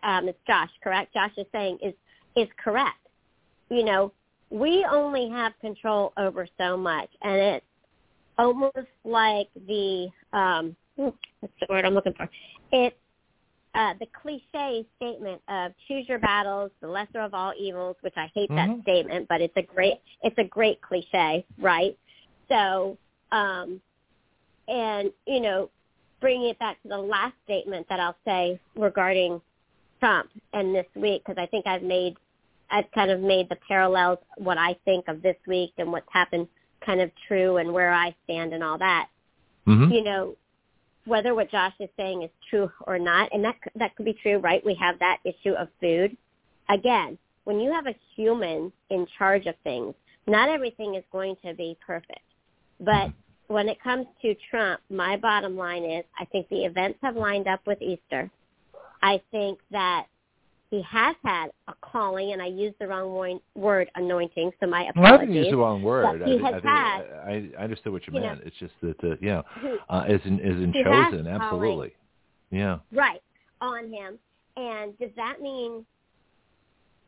um, 0.02 0.28
it's 0.28 0.38
Josh, 0.46 0.70
correct? 0.82 1.14
Josh 1.14 1.32
is 1.36 1.46
saying 1.52 1.78
is 1.82 1.94
is 2.36 2.48
correct. 2.62 2.98
You 3.70 3.84
know, 3.84 4.12
we 4.50 4.86
only 4.90 5.28
have 5.30 5.52
control 5.60 6.12
over 6.16 6.46
so 6.58 6.76
much, 6.76 7.08
and 7.22 7.34
it's 7.34 7.66
almost 8.38 8.76
like 9.04 9.48
the 9.66 10.08
um, 10.32 10.76
what's 10.96 11.16
the 11.60 11.66
word 11.68 11.84
I'm 11.84 11.94
looking 11.94 12.14
for? 12.14 12.28
It's 12.72 12.96
uh, 13.74 13.94
the 13.98 14.06
cliche 14.22 14.86
statement 14.96 15.40
of 15.48 15.72
choose 15.88 16.08
your 16.08 16.20
battles, 16.20 16.70
the 16.80 16.86
lesser 16.86 17.20
of 17.20 17.34
all 17.34 17.52
evils, 17.58 17.96
which 18.02 18.14
I 18.16 18.30
hate 18.34 18.50
that 18.50 18.68
Mhm. 18.68 18.82
statement, 18.82 19.28
but 19.28 19.40
it's 19.40 19.56
a 19.56 19.62
great 19.62 20.00
it's 20.22 20.38
a 20.38 20.44
great 20.44 20.80
cliche, 20.80 21.44
right? 21.58 21.98
So, 22.48 22.96
um, 23.32 23.80
and 24.68 25.12
you 25.26 25.40
know, 25.40 25.70
bringing 26.20 26.50
it 26.50 26.58
back 26.58 26.80
to 26.82 26.88
the 26.88 26.98
last 26.98 27.34
statement 27.44 27.88
that 27.88 27.98
I'll 27.98 28.16
say 28.24 28.60
regarding 28.76 29.40
Trump 30.00 30.30
and 30.52 30.74
this 30.74 30.86
week, 30.94 31.22
because 31.24 31.40
I 31.40 31.46
think 31.46 31.66
I've 31.66 31.82
made 31.82 32.16
I've 32.74 32.90
kind 32.94 33.10
of 33.10 33.20
made 33.20 33.48
the 33.48 33.58
parallels 33.68 34.18
what 34.38 34.58
I 34.58 34.76
think 34.84 35.08
of 35.08 35.22
this 35.22 35.36
week 35.46 35.72
and 35.78 35.92
what's 35.92 36.08
happened 36.12 36.48
kind 36.84 37.00
of 37.00 37.10
true 37.28 37.58
and 37.58 37.72
where 37.72 37.92
I 37.92 38.14
stand 38.24 38.52
and 38.52 38.62
all 38.62 38.78
that 38.78 39.08
hmm 39.66 39.90
you 39.90 40.02
know, 40.02 40.36
whether 41.06 41.34
what 41.34 41.50
Josh 41.50 41.74
is 41.80 41.88
saying 41.96 42.22
is 42.22 42.30
true 42.48 42.70
or 42.86 42.98
not, 42.98 43.28
and 43.32 43.44
that 43.44 43.56
that 43.76 43.94
could 43.96 44.06
be 44.06 44.16
true, 44.22 44.38
right? 44.38 44.64
We 44.64 44.74
have 44.80 44.98
that 45.00 45.18
issue 45.24 45.54
of 45.54 45.68
food. 45.80 46.16
Again, 46.70 47.18
when 47.44 47.60
you 47.60 47.70
have 47.72 47.86
a 47.86 47.94
human 48.16 48.72
in 48.90 49.06
charge 49.18 49.46
of 49.46 49.54
things, 49.64 49.94
not 50.26 50.48
everything 50.48 50.94
is 50.94 51.04
going 51.12 51.36
to 51.44 51.54
be 51.54 51.76
perfect. 51.86 52.20
But 52.80 53.10
when 53.48 53.68
it 53.68 53.82
comes 53.82 54.06
to 54.22 54.34
Trump, 54.50 54.80
my 54.90 55.16
bottom 55.18 55.56
line 55.56 55.84
is 55.84 56.04
I 56.18 56.24
think 56.26 56.48
the 56.48 56.64
events 56.64 56.98
have 57.02 57.16
lined 57.16 57.48
up 57.48 57.60
with 57.66 57.82
Easter. 57.82 58.30
I 59.02 59.20
think 59.30 59.58
that 59.70 60.06
he 60.74 60.82
has 60.82 61.14
had 61.24 61.50
a 61.68 61.74
calling, 61.82 62.32
and 62.32 62.42
I 62.42 62.46
used 62.46 62.74
the 62.80 62.88
wrong 62.88 63.38
word, 63.54 63.90
anointing. 63.94 64.50
So 64.58 64.66
my 64.66 64.86
apologies. 64.88 65.02
Well, 65.02 65.14
I 65.14 65.18
didn't 65.18 65.34
use 65.36 65.50
the 65.50 65.56
wrong 65.56 65.82
word. 65.82 66.18
But 66.18 66.28
he 66.28 66.38
I, 66.38 66.50
has 66.50 66.62
I, 66.64 66.68
had, 66.68 67.02
I, 67.26 67.50
I 67.58 67.62
understood 67.62 67.92
what 67.92 68.06
you, 68.06 68.14
you 68.14 68.20
meant. 68.20 68.40
know, 68.40 68.44
it's 68.46 68.56
just 68.58 68.72
that, 68.82 69.04
uh, 69.04 69.16
you 69.20 69.28
know, 69.28 69.44
uh, 69.88 70.04
as 70.08 70.20
in, 70.24 70.40
as 70.40 70.56
in 70.56 70.72
chosen, 70.72 71.26
absolutely. 71.28 71.94
Yeah. 72.50 72.78
Right 72.92 73.22
on 73.60 73.92
him. 73.92 74.18
And 74.56 74.98
does 74.98 75.10
that 75.16 75.40
mean 75.40 75.86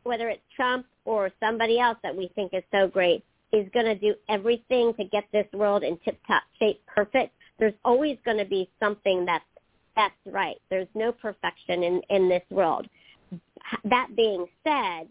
whether 0.03 0.29
it's 0.29 0.41
Trump 0.55 0.85
or 1.03 1.29
somebody 1.41 1.79
else 1.79 1.97
that 2.03 2.15
we 2.15 2.31
think 2.35 2.53
is 2.53 2.63
so 2.71 2.87
great 2.87 3.23
is 3.51 3.67
going 3.73 3.85
to 3.85 3.95
do 3.95 4.13
everything 4.29 4.93
to 4.95 5.03
get 5.03 5.25
this 5.33 5.45
world 5.53 5.83
in 5.83 5.97
tip-top 6.05 6.43
shape 6.57 6.81
perfect? 6.87 7.33
There's 7.59 7.73
always 7.83 8.17
going 8.23 8.37
to 8.37 8.45
be 8.45 8.69
something 8.79 9.25
that's 9.25 9.43
that's 9.95 10.13
right. 10.27 10.57
There's 10.69 10.87
no 10.93 11.11
perfection 11.11 11.83
in 11.83 12.01
in 12.09 12.29
this 12.29 12.43
world. 12.51 12.87
That 13.85 14.15
being 14.15 14.45
said, 14.63 15.07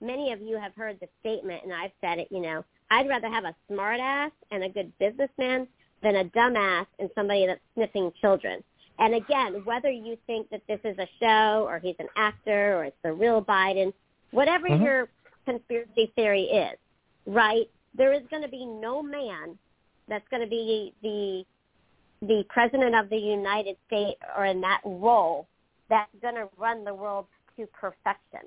many 0.00 0.32
of 0.32 0.40
you 0.40 0.56
have 0.58 0.74
heard 0.74 0.98
the 1.00 1.08
statement, 1.20 1.62
and 1.64 1.72
I've 1.72 1.92
said 2.00 2.18
it. 2.18 2.28
You 2.30 2.40
know, 2.40 2.64
I'd 2.90 3.08
rather 3.08 3.28
have 3.28 3.44
a 3.44 3.54
smart 3.70 4.00
ass 4.00 4.32
and 4.50 4.64
a 4.64 4.68
good 4.68 4.92
businessman 4.98 5.66
than 6.02 6.16
a 6.16 6.24
dumbass 6.26 6.86
and 6.98 7.10
somebody 7.14 7.46
that's 7.46 7.60
sniffing 7.74 8.12
children. 8.20 8.62
And 8.98 9.14
again, 9.14 9.64
whether 9.64 9.90
you 9.90 10.16
think 10.26 10.48
that 10.50 10.62
this 10.68 10.80
is 10.84 10.96
a 10.98 11.08
show 11.20 11.66
or 11.68 11.78
he's 11.78 11.96
an 11.98 12.08
actor 12.16 12.78
or 12.78 12.84
it's 12.84 12.96
the 13.02 13.12
real 13.12 13.42
Biden, 13.42 13.92
whatever 14.32 14.68
Mhm. 14.68 14.82
your 14.82 15.08
conspiracy 15.44 16.06
theory 16.16 16.44
is, 16.44 16.78
right? 17.26 17.68
There 17.94 18.12
is 18.12 18.26
going 18.28 18.42
to 18.42 18.48
be 18.48 18.64
no 18.64 19.02
man 19.02 19.58
that's 20.08 20.26
going 20.28 20.42
to 20.42 20.48
be 20.48 20.94
the 21.02 21.46
the 22.20 22.42
president 22.48 22.96
of 22.96 23.08
the 23.10 23.16
United 23.16 23.76
States 23.86 24.20
or 24.36 24.44
in 24.44 24.60
that 24.60 24.80
role 24.84 25.46
that's 25.88 26.12
going 26.20 26.34
to 26.34 26.48
run 26.56 26.82
the 26.84 26.92
world 26.92 27.26
to 27.58 27.66
perfection. 27.68 28.40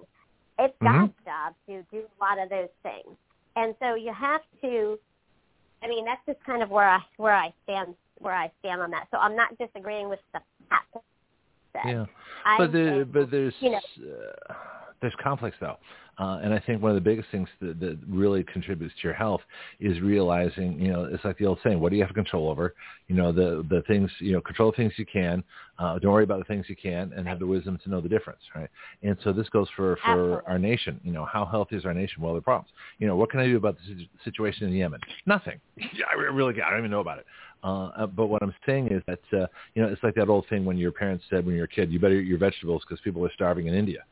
It's 0.58 0.78
Mhm. 0.80 1.02
God's 1.02 1.26
job 1.26 1.56
to 1.68 1.84
do 1.92 2.08
a 2.08 2.24
lot 2.24 2.40
of 2.40 2.50
those 2.50 2.70
things. 2.82 3.18
And 3.56 3.76
so 3.80 3.96
you 3.96 4.14
have 4.14 4.42
to 4.62 5.00
I 5.84 5.88
mean, 5.88 6.06
that's 6.06 6.24
just 6.28 6.44
kind 6.44 6.62
of 6.62 6.70
where 6.70 6.88
I 6.88 7.00
where 7.18 7.34
I 7.34 7.54
stand 7.64 7.96
where 8.20 8.36
I 8.36 8.52
stand 8.60 8.82
on 8.82 8.92
that. 8.92 9.08
So 9.12 9.18
I'm 9.18 9.36
not 9.36 9.58
disagreeing 9.58 10.10
with 10.10 10.20
the 10.34 10.42
fact. 10.70 10.96
Yeah. 11.74 12.06
I 12.46 12.58
But 12.58 12.72
there, 12.72 13.06
but 13.06 13.32
there's 13.32 13.56
you 13.60 13.72
know, 13.72 13.80
uh, 14.50 14.54
there's 15.02 15.16
conflicts 15.22 15.58
though, 15.60 15.78
uh, 16.22 16.40
and 16.44 16.54
I 16.54 16.60
think 16.60 16.82
one 16.84 16.92
of 16.92 16.96
the 16.96 17.02
biggest 17.02 17.30
things 17.32 17.50
that, 17.62 17.80
that 17.80 17.98
really 18.08 18.44
contributes 18.44 18.94
to 18.96 19.02
your 19.04 19.14
health 19.14 19.42
is 19.80 20.00
realizing, 20.02 20.80
you 20.80 20.92
know, 20.92 21.06
it's 21.06 21.24
like 21.26 21.38
the 21.40 21.46
old 21.48 21.58
saying, 21.64 21.80
what 21.80 21.90
do 21.90 21.96
you 21.96 22.04
have 22.06 22.14
control 22.14 22.48
over? 22.48 22.76
You 23.08 23.16
know, 23.16 23.32
the 23.32 23.66
the 23.70 23.82
things, 23.88 24.12
you 24.20 24.34
know, 24.34 24.42
control 24.42 24.72
the 24.72 24.78
things 24.78 24.94
you 24.98 25.06
can. 25.12 25.44
Uh, 25.80 25.98
don't 25.98 26.12
worry 26.12 26.24
about 26.24 26.38
the 26.38 26.46
things 26.46 26.66
you 26.70 26.76
can, 26.76 27.12
and 27.14 27.28
have 27.28 27.40
the 27.40 27.48
wisdom 27.48 27.80
to 27.84 27.90
know 27.90 28.02
the 28.02 28.10
difference, 28.10 28.42
right? 28.56 28.70
And 29.02 29.18
so 29.24 29.34
this 29.34 29.50
goes 29.50 29.68
for 29.76 29.98
for 30.06 30.12
Absolutely. 30.12 30.42
our 30.48 30.60
nation. 30.60 31.00
You 31.04 31.12
know, 31.12 31.26
how 31.26 31.46
healthy 31.46 31.76
is 31.76 31.86
our 31.86 31.94
nation? 31.94 32.22
Well, 32.22 32.34
there 32.34 32.40
are 32.40 32.42
problems. 32.42 32.70
You 33.00 33.08
know, 33.08 33.16
what 33.16 33.32
can 33.32 33.40
I 33.40 33.48
do 33.48 33.58
about 33.58 33.78
the 33.78 34.08
situation 34.24 34.68
in 34.68 34.74
Yemen? 34.74 35.00
Nothing. 35.26 35.60
Yeah, 35.78 36.06
I 36.12 36.14
really, 36.14 36.62
I 36.62 36.70
don't 36.70 36.80
even 36.80 36.92
know 36.92 37.00
about 37.00 37.18
it. 37.18 37.26
Uh, 37.64 37.86
uh, 37.98 38.06
but 38.08 38.28
what 38.28 38.44
I'm 38.44 38.54
saying 38.66 38.90
is 38.90 39.02
that 39.08 39.22
uh, 39.34 39.48
you 39.74 39.82
know 39.82 39.88
it's 39.88 40.04
like 40.04 40.16
that 40.16 40.30
old 40.30 40.46
thing 40.50 40.66
when 40.66 40.78
your 40.78 40.92
parents 40.92 41.24
said 41.30 41.46
when 41.46 41.56
you 41.56 41.62
were 41.62 41.66
a 41.66 41.70
kid, 41.70 41.92
you 41.92 42.00
better 42.00 42.20
eat 42.20 42.28
your 42.28 42.38
vegetables 42.38 42.84
because 42.88 43.02
people 43.02 43.26
are 43.26 43.32
starving 43.34 43.68
in 43.68 43.74
India. 43.74 44.04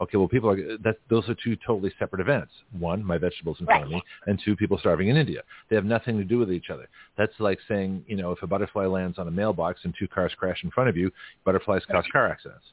Okay, 0.00 0.18
well, 0.18 0.28
people 0.28 0.50
are 0.50 0.56
that 0.78 0.96
those 1.08 1.28
are 1.28 1.36
two 1.42 1.56
totally 1.66 1.92
separate 1.98 2.20
events. 2.20 2.52
One, 2.78 3.02
my 3.04 3.18
vegetables 3.18 3.58
in 3.60 3.66
front 3.66 3.84
of 3.84 3.90
me, 3.90 4.02
and 4.26 4.40
two, 4.44 4.56
people 4.56 4.78
starving 4.78 5.08
in 5.08 5.16
India. 5.16 5.42
They 5.68 5.76
have 5.76 5.84
nothing 5.84 6.18
to 6.18 6.24
do 6.24 6.38
with 6.38 6.52
each 6.52 6.70
other. 6.70 6.88
That's 7.16 7.32
like 7.38 7.58
saying, 7.68 8.04
you 8.06 8.16
know, 8.16 8.32
if 8.32 8.42
a 8.42 8.46
butterfly 8.46 8.86
lands 8.86 9.18
on 9.18 9.28
a 9.28 9.30
mailbox 9.30 9.80
and 9.84 9.94
two 9.98 10.08
cars 10.08 10.32
crash 10.38 10.62
in 10.64 10.70
front 10.70 10.90
of 10.90 10.96
you, 10.96 11.10
butterflies 11.44 11.82
cause 11.90 12.04
car 12.12 12.28
accidents. 12.28 12.64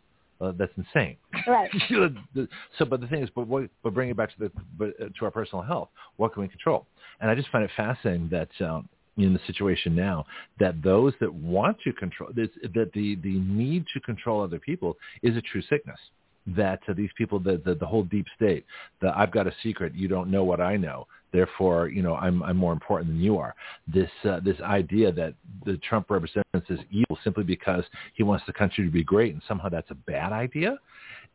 Uh, 0.41 0.51
that's 0.57 0.73
insane. 0.77 1.15
Right. 1.47 1.69
so, 2.77 2.85
but 2.85 2.99
the 2.99 3.07
thing 3.07 3.23
is, 3.23 3.29
but, 3.33 3.47
what, 3.47 3.69
but 3.81 3.93
bring 3.93 4.09
it 4.09 4.17
back 4.17 4.33
to 4.33 4.39
the 4.39 4.51
but, 4.77 4.89
uh, 4.99 5.09
to 5.17 5.25
our 5.25 5.31
personal 5.31 5.63
health. 5.63 5.89
What 6.17 6.33
can 6.33 6.41
we 6.41 6.49
control? 6.49 6.85
And 7.21 7.31
I 7.31 7.35
just 7.35 7.49
find 7.49 7.63
it 7.63 7.69
fascinating 7.77 8.27
that 8.29 8.49
um, 8.59 8.89
in 9.17 9.33
the 9.33 9.39
situation 9.45 9.95
now 9.95 10.25
that 10.59 10.81
those 10.81 11.13
that 11.21 11.33
want 11.33 11.77
to 11.83 11.93
control 11.93 12.29
that 12.35 12.49
that 12.73 12.91
the 12.93 13.15
the 13.15 13.39
need 13.39 13.85
to 13.93 13.99
control 13.99 14.41
other 14.41 14.59
people 14.59 14.97
is 15.21 15.37
a 15.37 15.41
true 15.41 15.61
sickness. 15.69 15.99
That 16.45 16.81
uh, 16.89 16.93
these 16.93 17.09
people, 17.17 17.39
the, 17.39 17.61
the 17.63 17.75
the 17.75 17.85
whole 17.85 18.03
deep 18.03 18.27
state, 18.35 18.65
that 19.01 19.15
I've 19.15 19.31
got 19.31 19.47
a 19.47 19.53
secret, 19.63 19.95
you 19.95 20.07
don't 20.07 20.29
know 20.29 20.43
what 20.43 20.59
I 20.59 20.75
know, 20.75 21.07
therefore, 21.31 21.87
you 21.87 22.01
know, 22.01 22.15
I'm 22.15 22.43
I'm 22.43 22.57
more 22.57 22.73
important 22.73 23.11
than 23.11 23.21
you 23.21 23.37
are. 23.37 23.55
This 23.87 24.09
uh, 24.25 24.41
this 24.41 24.59
idea 24.61 25.11
that 25.13 25.35
the 25.65 25.77
Trump 25.77 26.09
represents 26.09 26.43
as 26.53 26.79
evil 26.91 27.17
simply 27.23 27.43
because 27.43 27.85
he 28.13 28.23
wants 28.23 28.45
the 28.45 28.53
country 28.53 28.83
to 28.83 28.91
be 28.91 29.03
great, 29.03 29.33
and 29.33 29.41
somehow 29.47 29.69
that's 29.69 29.89
a 29.91 29.95
bad 29.95 30.33
idea. 30.33 30.77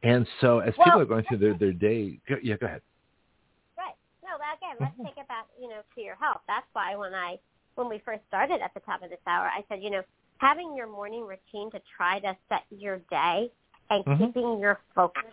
And 0.02 0.26
so, 0.40 0.60
as 0.60 0.74
people 0.84 1.00
are 1.00 1.06
going 1.06 1.24
through 1.24 1.38
their 1.38 1.54
their 1.54 1.72
day, 1.72 2.20
go, 2.28 2.36
yeah, 2.42 2.56
go 2.56 2.66
ahead. 2.66 2.82
Right. 3.76 3.94
No, 4.22 4.36
again, 4.36 4.76
let's 4.78 4.94
Mhm. 4.98 5.06
take 5.06 5.18
it 5.18 5.28
back, 5.28 5.46
you 5.60 5.68
know, 5.68 5.82
to 5.94 6.00
your 6.00 6.16
health. 6.16 6.42
That's 6.46 6.66
why 6.74 6.94
when 6.96 7.14
I 7.14 7.38
when 7.74 7.88
we 7.88 7.98
first 8.00 8.26
started 8.26 8.60
at 8.60 8.74
the 8.74 8.80
top 8.80 9.02
of 9.02 9.10
this 9.10 9.20
hour, 9.26 9.46
I 9.46 9.64
said, 9.68 9.82
you 9.82 9.90
know, 9.90 10.02
having 10.38 10.76
your 10.76 10.86
morning 10.86 11.24
routine 11.24 11.70
to 11.70 11.80
try 11.96 12.18
to 12.20 12.36
set 12.48 12.64
your 12.70 12.98
day 13.10 13.50
and 13.90 14.04
Mhm. 14.04 14.18
keeping 14.18 14.58
your 14.58 14.80
focus. 14.94 15.24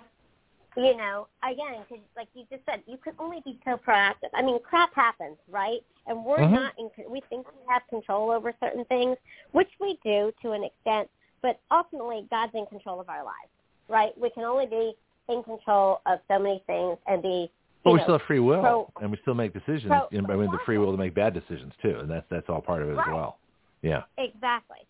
You 0.77 0.97
know, 0.97 1.27
again, 1.41 1.85
cause 1.87 1.99
like 2.17 2.27
you 2.33 2.45
just 2.51 2.65
said, 2.65 2.83
you 2.85 2.97
can 2.97 3.13
only 3.17 3.39
be 3.41 3.57
so 3.63 3.77
proactive. 3.77 4.29
I 4.33 4.41
mean, 4.41 4.59
crap 4.61 4.93
happens, 4.93 5.37
right? 5.47 5.81
And 6.05 6.25
we're 6.25 6.39
Mhm. 6.39 6.51
not 6.51 6.77
in. 6.77 6.91
We 7.09 7.21
think 7.21 7.47
we 7.47 7.61
have 7.67 7.87
control 7.87 8.29
over 8.29 8.53
certain 8.59 8.83
things, 8.85 9.17
which 9.51 9.71
we 9.79 9.97
do 10.03 10.33
to 10.41 10.51
an 10.51 10.63
extent, 10.65 11.09
but 11.41 11.59
ultimately, 11.71 12.27
God's 12.29 12.53
in 12.55 12.65
control 12.65 12.99
of 12.99 13.09
our 13.09 13.23
lives, 13.23 13.51
right? 13.87 14.17
We 14.17 14.29
can 14.31 14.43
only 14.43 14.65
be 14.65 14.97
in 15.29 15.43
control 15.43 16.01
of 16.05 16.19
so 16.27 16.39
many 16.39 16.59
things 16.67 16.97
and 17.07 17.21
be 17.21 17.49
But 17.83 17.91
we 17.91 17.97
know, 17.99 18.03
still 18.03 18.17
have 18.17 18.27
free 18.27 18.39
will, 18.39 18.61
pro- 18.61 18.91
and 19.01 19.11
we 19.11 19.17
still 19.19 19.35
make 19.35 19.53
decisions. 19.53 19.91
pro- 19.91 20.07
and 20.11 20.29
I 20.29 20.35
mean, 20.35 20.51
the 20.51 20.59
free 20.59 20.77
will 20.77 20.91
to 20.91 20.97
make 20.97 21.13
bad 21.13 21.33
decisions 21.33 21.73
too, 21.77 21.99
and 21.99 22.09
that's 22.09 22.27
that's 22.29 22.49
all 22.49 22.61
part 22.61 22.81
of 22.81 22.89
it 22.89 22.95
Right. 22.95 23.07
as 23.07 23.13
well. 23.13 23.37
Yeah. 23.81 24.03
Exactly. 24.17 24.85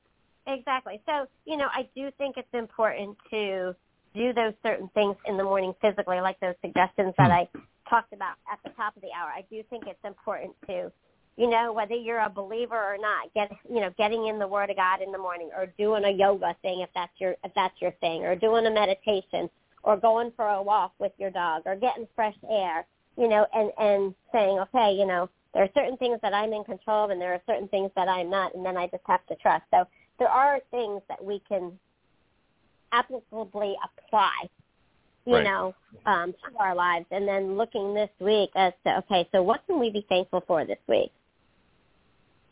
Exactly. 0.48 1.02
So, 1.06 1.28
you 1.46 1.58
know, 1.58 1.68
I 1.74 1.88
do 1.96 2.12
think 2.18 2.38
it's 2.38 2.54
important 2.54 3.18
to 3.32 3.76
do 4.14 4.34
those 4.34 4.54
certain 4.64 4.90
things 4.94 5.16
in 5.26 5.38
the 5.38 5.44
morning 5.44 5.74
physically, 5.82 6.22
like 6.22 6.40
those 6.40 6.56
suggestions 6.62 7.14
that 7.18 7.28
Hmm. 7.28 7.32
I 7.32 7.50
talked 7.90 8.14
about 8.14 8.36
at 8.52 8.60
the 8.64 8.70
top 8.72 8.96
of 8.96 9.02
the 9.02 9.12
hour. 9.12 9.30
I 9.30 9.42
do 9.50 9.62
think 9.64 9.88
it's 9.88 10.04
important 10.04 10.56
to, 10.68 10.92
you 11.38 11.50
know, 11.50 11.74
whether 11.74 11.96
you're 11.96 12.20
a 12.20 12.30
believer 12.30 12.78
or 12.78 12.98
not, 12.98 13.34
get 13.34 13.52
you 13.70 13.82
know, 13.82 13.92
getting 13.98 14.28
in 14.28 14.40
the 14.40 14.48
Word 14.48 14.70
of 14.70 14.78
God 14.78 15.02
in 15.02 15.12
the 15.12 15.18
morning, 15.18 15.50
or 15.56 15.68
doing 15.78 16.06
a 16.06 16.10
yoga 16.10 16.56
thing 16.62 16.80
if 16.80 16.90
that's 16.96 17.12
your 17.20 17.36
if 17.44 17.54
that's 17.56 17.80
your 17.82 17.92
thing, 18.00 18.24
or 18.24 18.36
doing 18.36 18.66
a 18.68 18.72
meditation, 18.72 19.50
or 19.84 19.98
going 19.98 20.32
for 20.36 20.48
a 20.48 20.62
walk 20.62 20.94
with 21.00 21.12
your 21.18 21.32
dog, 21.32 21.64
or 21.66 21.76
getting 21.76 22.08
fresh 22.16 22.36
air, 22.50 22.86
you 23.18 23.28
know, 23.28 23.46
and 23.54 23.72
and 23.78 24.16
saying, 24.32 24.60
okay, 24.60 24.94
you 24.94 25.06
know, 25.06 25.30
there 25.54 25.64
are 25.64 25.70
certain 25.76 25.98
things 25.98 26.20
that 26.22 26.34
I'm 26.34 26.54
in 26.54 26.64
control 26.64 27.06
of, 27.06 27.10
and 27.10 27.20
there 27.22 27.34
are 27.34 27.42
certain 27.46 27.68
things 27.68 27.92
that 27.96 28.08
I'm 28.08 28.30
not, 28.30 28.56
and 28.56 28.66
then 28.66 28.78
I 28.78 28.88
just 28.88 29.04
have 29.06 29.26
to 29.28 29.36
trust. 29.36 29.66
So 29.72 29.86
there 30.20 30.30
are 30.30 30.60
things 30.72 31.02
that 31.10 31.24
we 31.24 31.42
can 31.48 31.78
applicably 32.94 33.76
apply, 33.84 34.50
you 35.26 35.36
Right. 35.36 35.44
know, 35.44 35.76
um, 36.06 36.34
to 36.34 36.58
our 36.60 36.76
lives, 36.76 37.06
and 37.12 37.28
then 37.28 37.58
looking 37.58 37.94
this 37.94 38.10
week 38.20 38.52
as 38.56 38.74
to 38.86 38.98
okay, 39.00 39.28
so 39.32 39.44
what 39.44 39.66
can 39.68 39.80
we 39.80 39.90
be 39.90 40.02
thankful 40.08 40.42
for 40.42 40.66
this 40.66 40.80
week? 40.88 41.12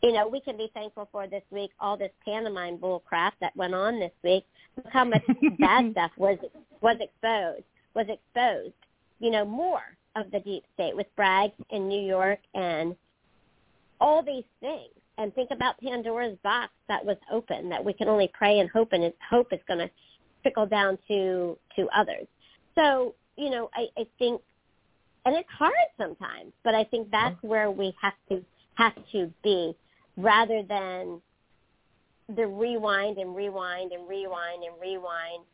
You 0.02 0.12
know, 0.12 0.28
we 0.28 0.40
can 0.40 0.56
be 0.58 0.68
thankful 0.74 1.08
for 1.10 1.26
this 1.26 1.44
week 1.50 1.70
all 1.80 1.96
this 1.96 2.12
pantomime 2.24 2.76
bull 2.76 3.00
crap 3.00 3.34
that 3.40 3.56
went 3.56 3.74
on 3.74 3.98
this 3.98 4.12
week. 4.22 4.44
Look 4.76 4.92
how 4.92 5.04
much 5.04 5.22
bad 5.58 5.90
stuff 5.92 6.10
was 6.18 6.38
was 6.82 6.96
exposed 7.00 7.64
was 7.94 8.06
exposed. 8.08 8.74
You 9.20 9.30
know, 9.30 9.44
more 9.44 9.96
of 10.16 10.30
the 10.30 10.40
deep 10.40 10.64
state 10.74 10.94
with 10.94 11.06
Bragg 11.16 11.52
in 11.70 11.88
New 11.88 12.00
York 12.00 12.40
and 12.54 12.94
all 14.00 14.22
these 14.22 14.44
things. 14.60 14.90
And 15.16 15.32
think 15.34 15.50
about 15.52 15.78
Pandora's 15.80 16.36
box 16.42 16.72
that 16.88 17.04
was 17.04 17.16
open 17.30 17.68
that 17.68 17.84
we 17.84 17.92
can 17.92 18.08
only 18.08 18.30
pray 18.32 18.58
and 18.58 18.68
hope 18.70 18.92
and 18.92 19.12
hope 19.30 19.52
is 19.52 19.60
going 19.68 19.78
to 19.78 19.90
trickle 20.42 20.66
down 20.66 20.98
to 21.08 21.56
to 21.76 21.88
others. 21.96 22.26
So 22.74 23.14
you 23.36 23.50
know, 23.50 23.68
I, 23.74 23.86
I 23.98 24.06
think, 24.18 24.40
and 25.24 25.34
it's 25.34 25.48
hard 25.50 25.72
sometimes, 25.98 26.52
but 26.62 26.74
I 26.74 26.84
think 26.84 27.10
that's 27.10 27.40
where 27.42 27.70
we 27.70 27.94
have 28.00 28.12
to 28.28 28.44
have 28.74 28.94
to 29.12 29.32
be, 29.42 29.74
rather 30.16 30.62
than 30.68 31.20
the 32.36 32.46
rewind 32.46 33.18
and 33.18 33.34
rewind 33.34 33.92
and 33.92 34.08
rewind 34.08 34.62
and 34.62 34.74
rewind 34.80 35.44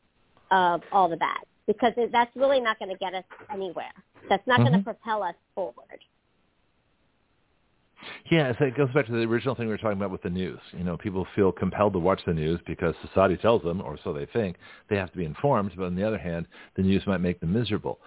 of 0.50 0.82
all 0.92 1.08
the 1.08 1.16
bad, 1.16 1.40
because 1.66 1.92
that's 2.12 2.34
really 2.36 2.60
not 2.60 2.78
going 2.78 2.90
to 2.90 2.98
get 2.98 3.14
us 3.14 3.24
anywhere. 3.52 3.92
That's 4.28 4.46
not 4.46 4.58
going 4.58 4.72
Mhm. 4.72 4.78
to 4.78 4.84
propel 4.84 5.22
us 5.22 5.34
forward. 5.54 6.00
Yeah, 8.30 8.52
so 8.58 8.64
it 8.64 8.76
goes 8.76 8.90
back 8.92 9.06
to 9.06 9.12
the 9.12 9.18
original 9.18 9.54
thing 9.54 9.66
we 9.66 9.72
were 9.72 9.78
talking 9.78 9.98
about 9.98 10.10
with 10.10 10.22
the 10.22 10.30
news. 10.30 10.58
You 10.72 10.84
know, 10.84 10.96
people 10.96 11.26
feel 11.34 11.52
compelled 11.52 11.92
to 11.94 11.98
watch 11.98 12.20
the 12.26 12.32
news 12.32 12.60
because 12.66 12.94
society 13.06 13.36
tells 13.36 13.62
them, 13.62 13.80
or 13.80 13.98
so 14.02 14.12
they 14.12 14.26
think, 14.26 14.56
they 14.88 14.96
have 14.96 15.10
to 15.10 15.18
be 15.18 15.24
informed. 15.24 15.72
But 15.76 15.84
on 15.84 15.96
the 15.96 16.06
other 16.06 16.18
hand, 16.18 16.46
the 16.76 16.82
news 16.82 17.02
might 17.06 17.20
make 17.20 17.40
them 17.40 17.52
miserable. 17.52 17.98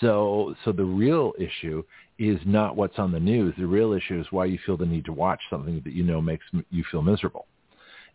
So, 0.00 0.54
so 0.64 0.72
the 0.72 0.84
real 0.84 1.32
issue 1.38 1.82
is 2.18 2.38
not 2.46 2.76
what's 2.76 2.98
on 2.98 3.12
the 3.12 3.20
news. 3.20 3.54
The 3.58 3.66
real 3.66 3.92
issue 3.92 4.20
is 4.20 4.26
why 4.30 4.44
you 4.46 4.58
feel 4.64 4.76
the 4.76 4.86
need 4.86 5.04
to 5.06 5.12
watch 5.12 5.40
something 5.50 5.80
that 5.84 5.92
you 5.92 6.04
know 6.04 6.20
makes 6.20 6.44
you 6.70 6.84
feel 6.90 7.02
miserable. 7.02 7.46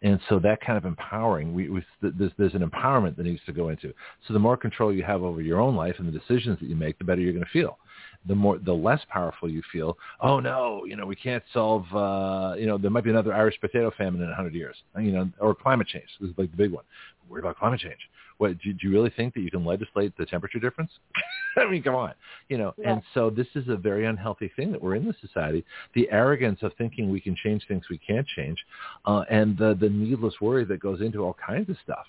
And 0.03 0.19
so 0.29 0.37
that 0.39 0.61
kind 0.61 0.77
of 0.77 0.85
empowering, 0.85 1.53
we, 1.53 1.69
we, 1.69 1.83
there's, 2.01 2.31
there's 2.37 2.53
an 2.53 2.67
empowerment 2.67 3.17
that 3.17 3.25
needs 3.25 3.41
to 3.47 3.51
go 3.51 3.69
into. 3.69 3.93
So 4.27 4.33
the 4.33 4.39
more 4.39 4.55
control 4.55 4.93
you 4.93 5.03
have 5.03 5.23
over 5.23 5.41
your 5.41 5.59
own 5.59 5.75
life 5.75 5.95
and 5.97 6.07
the 6.07 6.17
decisions 6.17 6.59
that 6.59 6.69
you 6.69 6.75
make, 6.75 6.99
the 6.99 7.03
better 7.03 7.19
you're 7.19 7.33
going 7.33 7.45
to 7.45 7.51
feel. 7.51 7.79
The 8.27 8.35
more, 8.35 8.57
the 8.57 8.73
less 8.73 9.01
powerful 9.09 9.49
you 9.49 9.61
feel. 9.71 9.97
Oh 10.21 10.39
no, 10.39 10.83
you 10.85 10.95
know 10.95 11.05
we 11.05 11.15
can't 11.15 11.43
solve. 11.53 11.85
Uh, 11.93 12.55
you 12.57 12.65
know 12.65 12.77
there 12.77 12.91
might 12.91 13.03
be 13.03 13.09
another 13.09 13.33
Irish 13.33 13.59
potato 13.59 13.91
famine 13.97 14.21
in 14.21 14.29
a 14.29 14.35
hundred 14.35 14.53
years. 14.53 14.75
You 14.97 15.11
know, 15.11 15.29
or 15.39 15.55
climate 15.55 15.87
change. 15.87 16.07
This 16.19 16.31
is 16.31 16.37
like 16.37 16.51
the 16.51 16.57
big 16.57 16.71
one. 16.71 16.83
Worry 17.29 17.41
about 17.41 17.57
climate 17.57 17.79
change. 17.79 17.99
What 18.37 18.59
do, 18.59 18.73
do 18.73 18.87
you 18.87 18.93
really 18.93 19.09
think 19.09 19.33
that 19.33 19.41
you 19.41 19.49
can 19.49 19.65
legislate 19.65 20.15
the 20.17 20.25
temperature 20.25 20.59
difference? 20.59 20.91
I 21.57 21.69
mean, 21.69 21.81
come 21.81 21.95
on, 21.95 22.13
you 22.49 22.57
know. 22.57 22.73
Yeah. 22.77 22.93
And 22.93 23.01
so 23.13 23.29
this 23.29 23.47
is 23.55 23.67
a 23.67 23.75
very 23.75 24.05
unhealthy 24.05 24.51
thing 24.55 24.71
that 24.71 24.81
we're 24.81 24.95
in 24.95 25.05
the 25.05 25.15
society. 25.21 25.65
The 25.95 26.07
arrogance 26.11 26.59
of 26.61 26.71
thinking 26.77 27.09
we 27.09 27.19
can 27.19 27.35
change 27.35 27.63
things 27.67 27.85
we 27.89 27.97
can't 27.97 28.27
change, 28.27 28.57
uh, 29.05 29.23
and 29.29 29.57
the 29.57 29.75
the 29.79 29.89
needless 29.89 30.35
worry 30.39 30.65
that 30.65 30.79
goes 30.79 31.01
into 31.01 31.23
all 31.23 31.35
kinds 31.45 31.69
of 31.69 31.77
stuff 31.83 32.05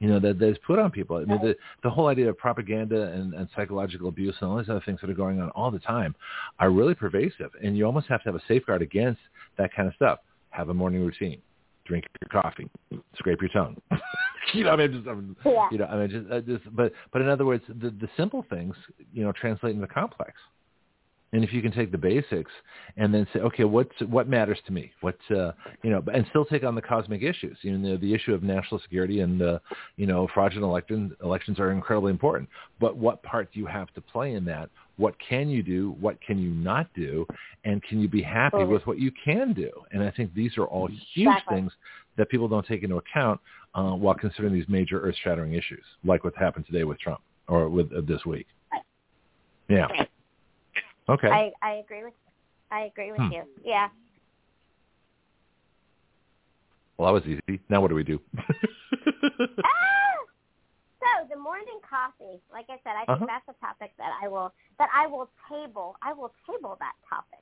you 0.00 0.08
know, 0.08 0.18
that, 0.18 0.38
that 0.38 0.48
is 0.48 0.56
put 0.66 0.78
on 0.78 0.90
people. 0.90 1.16
I 1.16 1.24
mean, 1.24 1.40
the, 1.42 1.54
the 1.82 1.90
whole 1.90 2.08
idea 2.08 2.28
of 2.28 2.38
propaganda 2.38 3.12
and, 3.12 3.34
and 3.34 3.48
psychological 3.54 4.08
abuse 4.08 4.34
and 4.40 4.50
all 4.50 4.58
these 4.58 4.68
other 4.68 4.82
things 4.84 4.98
that 5.02 5.10
are 5.10 5.14
going 5.14 5.40
on 5.40 5.50
all 5.50 5.70
the 5.70 5.78
time 5.78 6.14
are 6.58 6.70
really 6.70 6.94
pervasive. 6.94 7.50
And 7.62 7.76
you 7.76 7.84
almost 7.84 8.06
have 8.08 8.22
to 8.22 8.28
have 8.30 8.34
a 8.34 8.42
safeguard 8.48 8.82
against 8.82 9.20
that 9.58 9.74
kind 9.74 9.86
of 9.86 9.94
stuff. 9.94 10.20
Have 10.50 10.70
a 10.70 10.74
morning 10.74 11.02
routine 11.02 11.40
drink 11.90 12.06
your 12.20 12.42
coffee, 12.42 12.70
scrape 13.16 13.40
your 13.40 13.50
tongue. 13.50 13.76
you 14.54 14.62
know, 14.62 14.70
I 14.70 14.76
mean, 14.76 14.92
just, 14.92 15.08
I'm, 15.08 15.36
yeah. 15.44 15.68
you 15.72 15.78
know, 15.78 15.86
I 15.86 15.96
mean, 15.96 16.10
just, 16.10 16.30
uh, 16.30 16.40
just, 16.40 16.76
but, 16.76 16.92
but 17.12 17.20
in 17.20 17.28
other 17.28 17.44
words, 17.44 17.64
the, 17.68 17.90
the 17.90 18.08
simple 18.16 18.46
things, 18.48 18.76
you 19.12 19.24
know, 19.24 19.32
translate 19.32 19.74
into 19.74 19.86
the 19.86 19.92
complex. 19.92 20.34
And 21.32 21.44
if 21.44 21.52
you 21.52 21.62
can 21.62 21.70
take 21.70 21.92
the 21.92 21.98
basics 21.98 22.50
and 22.96 23.14
then 23.14 23.26
say, 23.32 23.38
okay, 23.40 23.62
what's 23.62 23.94
what 24.08 24.28
matters 24.28 24.58
to 24.66 24.72
me? 24.72 24.90
What 25.00 25.16
uh, 25.30 25.52
you 25.84 25.90
know, 25.90 26.02
and 26.12 26.26
still 26.30 26.44
take 26.44 26.64
on 26.64 26.74
the 26.74 26.82
cosmic 26.82 27.22
issues. 27.22 27.56
You 27.62 27.78
know, 27.78 27.96
the 27.96 28.12
issue 28.12 28.34
of 28.34 28.42
national 28.42 28.80
security 28.80 29.20
and 29.20 29.40
uh, 29.40 29.58
you 29.96 30.06
know, 30.06 30.28
fraudulent 30.34 30.68
elections 30.68 31.12
elections 31.22 31.60
are 31.60 31.70
incredibly 31.70 32.10
important. 32.10 32.48
But 32.80 32.96
what 32.96 33.22
part 33.22 33.52
do 33.52 33.60
you 33.60 33.66
have 33.66 33.92
to 33.94 34.00
play 34.00 34.34
in 34.34 34.44
that? 34.46 34.70
What 34.96 35.14
can 35.26 35.48
you 35.48 35.62
do? 35.62 35.96
What 36.00 36.20
can 36.20 36.38
you 36.38 36.50
not 36.50 36.92
do? 36.94 37.26
And 37.64 37.82
can 37.84 38.00
you 38.00 38.08
be 38.08 38.22
happy 38.22 38.64
with 38.64 38.86
what 38.86 38.98
you 38.98 39.12
can 39.24 39.52
do? 39.52 39.70
And 39.92 40.02
I 40.02 40.10
think 40.10 40.34
these 40.34 40.58
are 40.58 40.64
all 40.66 40.88
huge 41.14 41.28
exactly. 41.28 41.56
things 41.56 41.72
that 42.16 42.28
people 42.28 42.48
don't 42.48 42.66
take 42.66 42.82
into 42.82 42.96
account 42.96 43.40
uh, 43.74 43.92
while 43.92 44.14
considering 44.14 44.52
these 44.52 44.68
major 44.68 45.00
earth-shattering 45.00 45.54
issues, 45.54 45.84
like 46.04 46.24
what 46.24 46.36
happened 46.36 46.66
today 46.66 46.84
with 46.84 46.98
Trump 46.98 47.20
or 47.48 47.68
with 47.68 47.92
uh, 47.92 48.00
this 48.06 48.26
week. 48.26 48.46
Yeah. 49.68 49.86
Okay. 51.10 51.28
I 51.28 51.52
I 51.62 51.72
agree 51.74 52.04
with 52.04 52.14
I 52.70 52.82
agree 52.82 53.10
with 53.10 53.20
hmm. 53.20 53.32
you. 53.32 53.42
Yeah. 53.64 53.88
Well, 56.96 57.12
that 57.12 57.24
was 57.24 57.24
easy. 57.26 57.60
Now 57.68 57.80
what 57.80 57.88
do 57.88 57.94
we 57.94 58.04
do? 58.04 58.20
ah! 58.36 60.10
So 61.00 61.26
the 61.28 61.36
morning 61.36 61.80
coffee, 61.88 62.40
like 62.52 62.66
I 62.68 62.76
said, 62.84 62.92
I 62.94 63.04
think 63.06 63.22
uh-huh. 63.22 63.26
that's 63.26 63.56
a 63.56 63.60
topic 63.60 63.92
that 63.98 64.12
I 64.22 64.28
will 64.28 64.52
that 64.78 64.88
I 64.94 65.06
will 65.06 65.28
table. 65.48 65.96
I 66.02 66.12
will 66.12 66.32
table 66.46 66.76
that 66.78 66.92
topic 67.08 67.40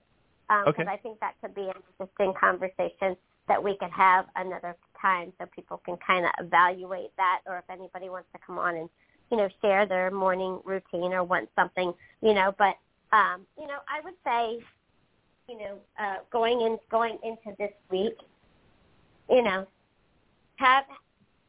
because 0.48 0.64
um, 0.66 0.82
okay. 0.82 0.84
I 0.90 0.96
think 0.96 1.20
that 1.20 1.34
could 1.42 1.54
be 1.54 1.68
an 1.68 1.74
interesting 1.90 2.32
conversation 2.38 3.16
that 3.48 3.62
we 3.62 3.76
could 3.78 3.90
have 3.90 4.26
another 4.36 4.76
time, 5.00 5.32
so 5.38 5.46
people 5.54 5.80
can 5.84 5.96
kind 6.06 6.24
of 6.24 6.30
evaluate 6.38 7.10
that, 7.16 7.40
or 7.46 7.58
if 7.58 7.64
anybody 7.70 8.08
wants 8.08 8.28
to 8.32 8.38
come 8.46 8.58
on 8.58 8.76
and 8.76 8.88
you 9.30 9.36
know 9.36 9.48
share 9.60 9.86
their 9.86 10.10
morning 10.10 10.60
routine 10.64 11.12
or 11.12 11.24
want 11.24 11.48
something, 11.54 11.92
you 12.22 12.32
know. 12.32 12.54
But 12.56 12.76
um, 13.12 13.46
you 13.58 13.66
know, 13.66 13.78
I 13.88 14.00
would 14.04 14.14
say, 14.24 14.64
you 15.48 15.58
know, 15.58 15.78
uh, 15.98 16.16
going 16.30 16.60
in 16.60 16.78
going 16.90 17.18
into 17.22 17.56
this 17.58 17.72
week, 17.90 18.16
you 19.30 19.42
know, 19.42 19.66
have 20.56 20.84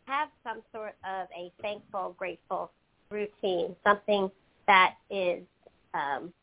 have 0.05 0.29
some 0.43 0.61
sort 0.73 0.95
of 1.05 1.27
a 1.37 1.51
thankful, 1.61 2.15
grateful 2.17 2.71
routine, 3.11 3.75
something 3.83 4.31
that 4.67 4.95
is 5.09 5.43
um, 5.93 6.33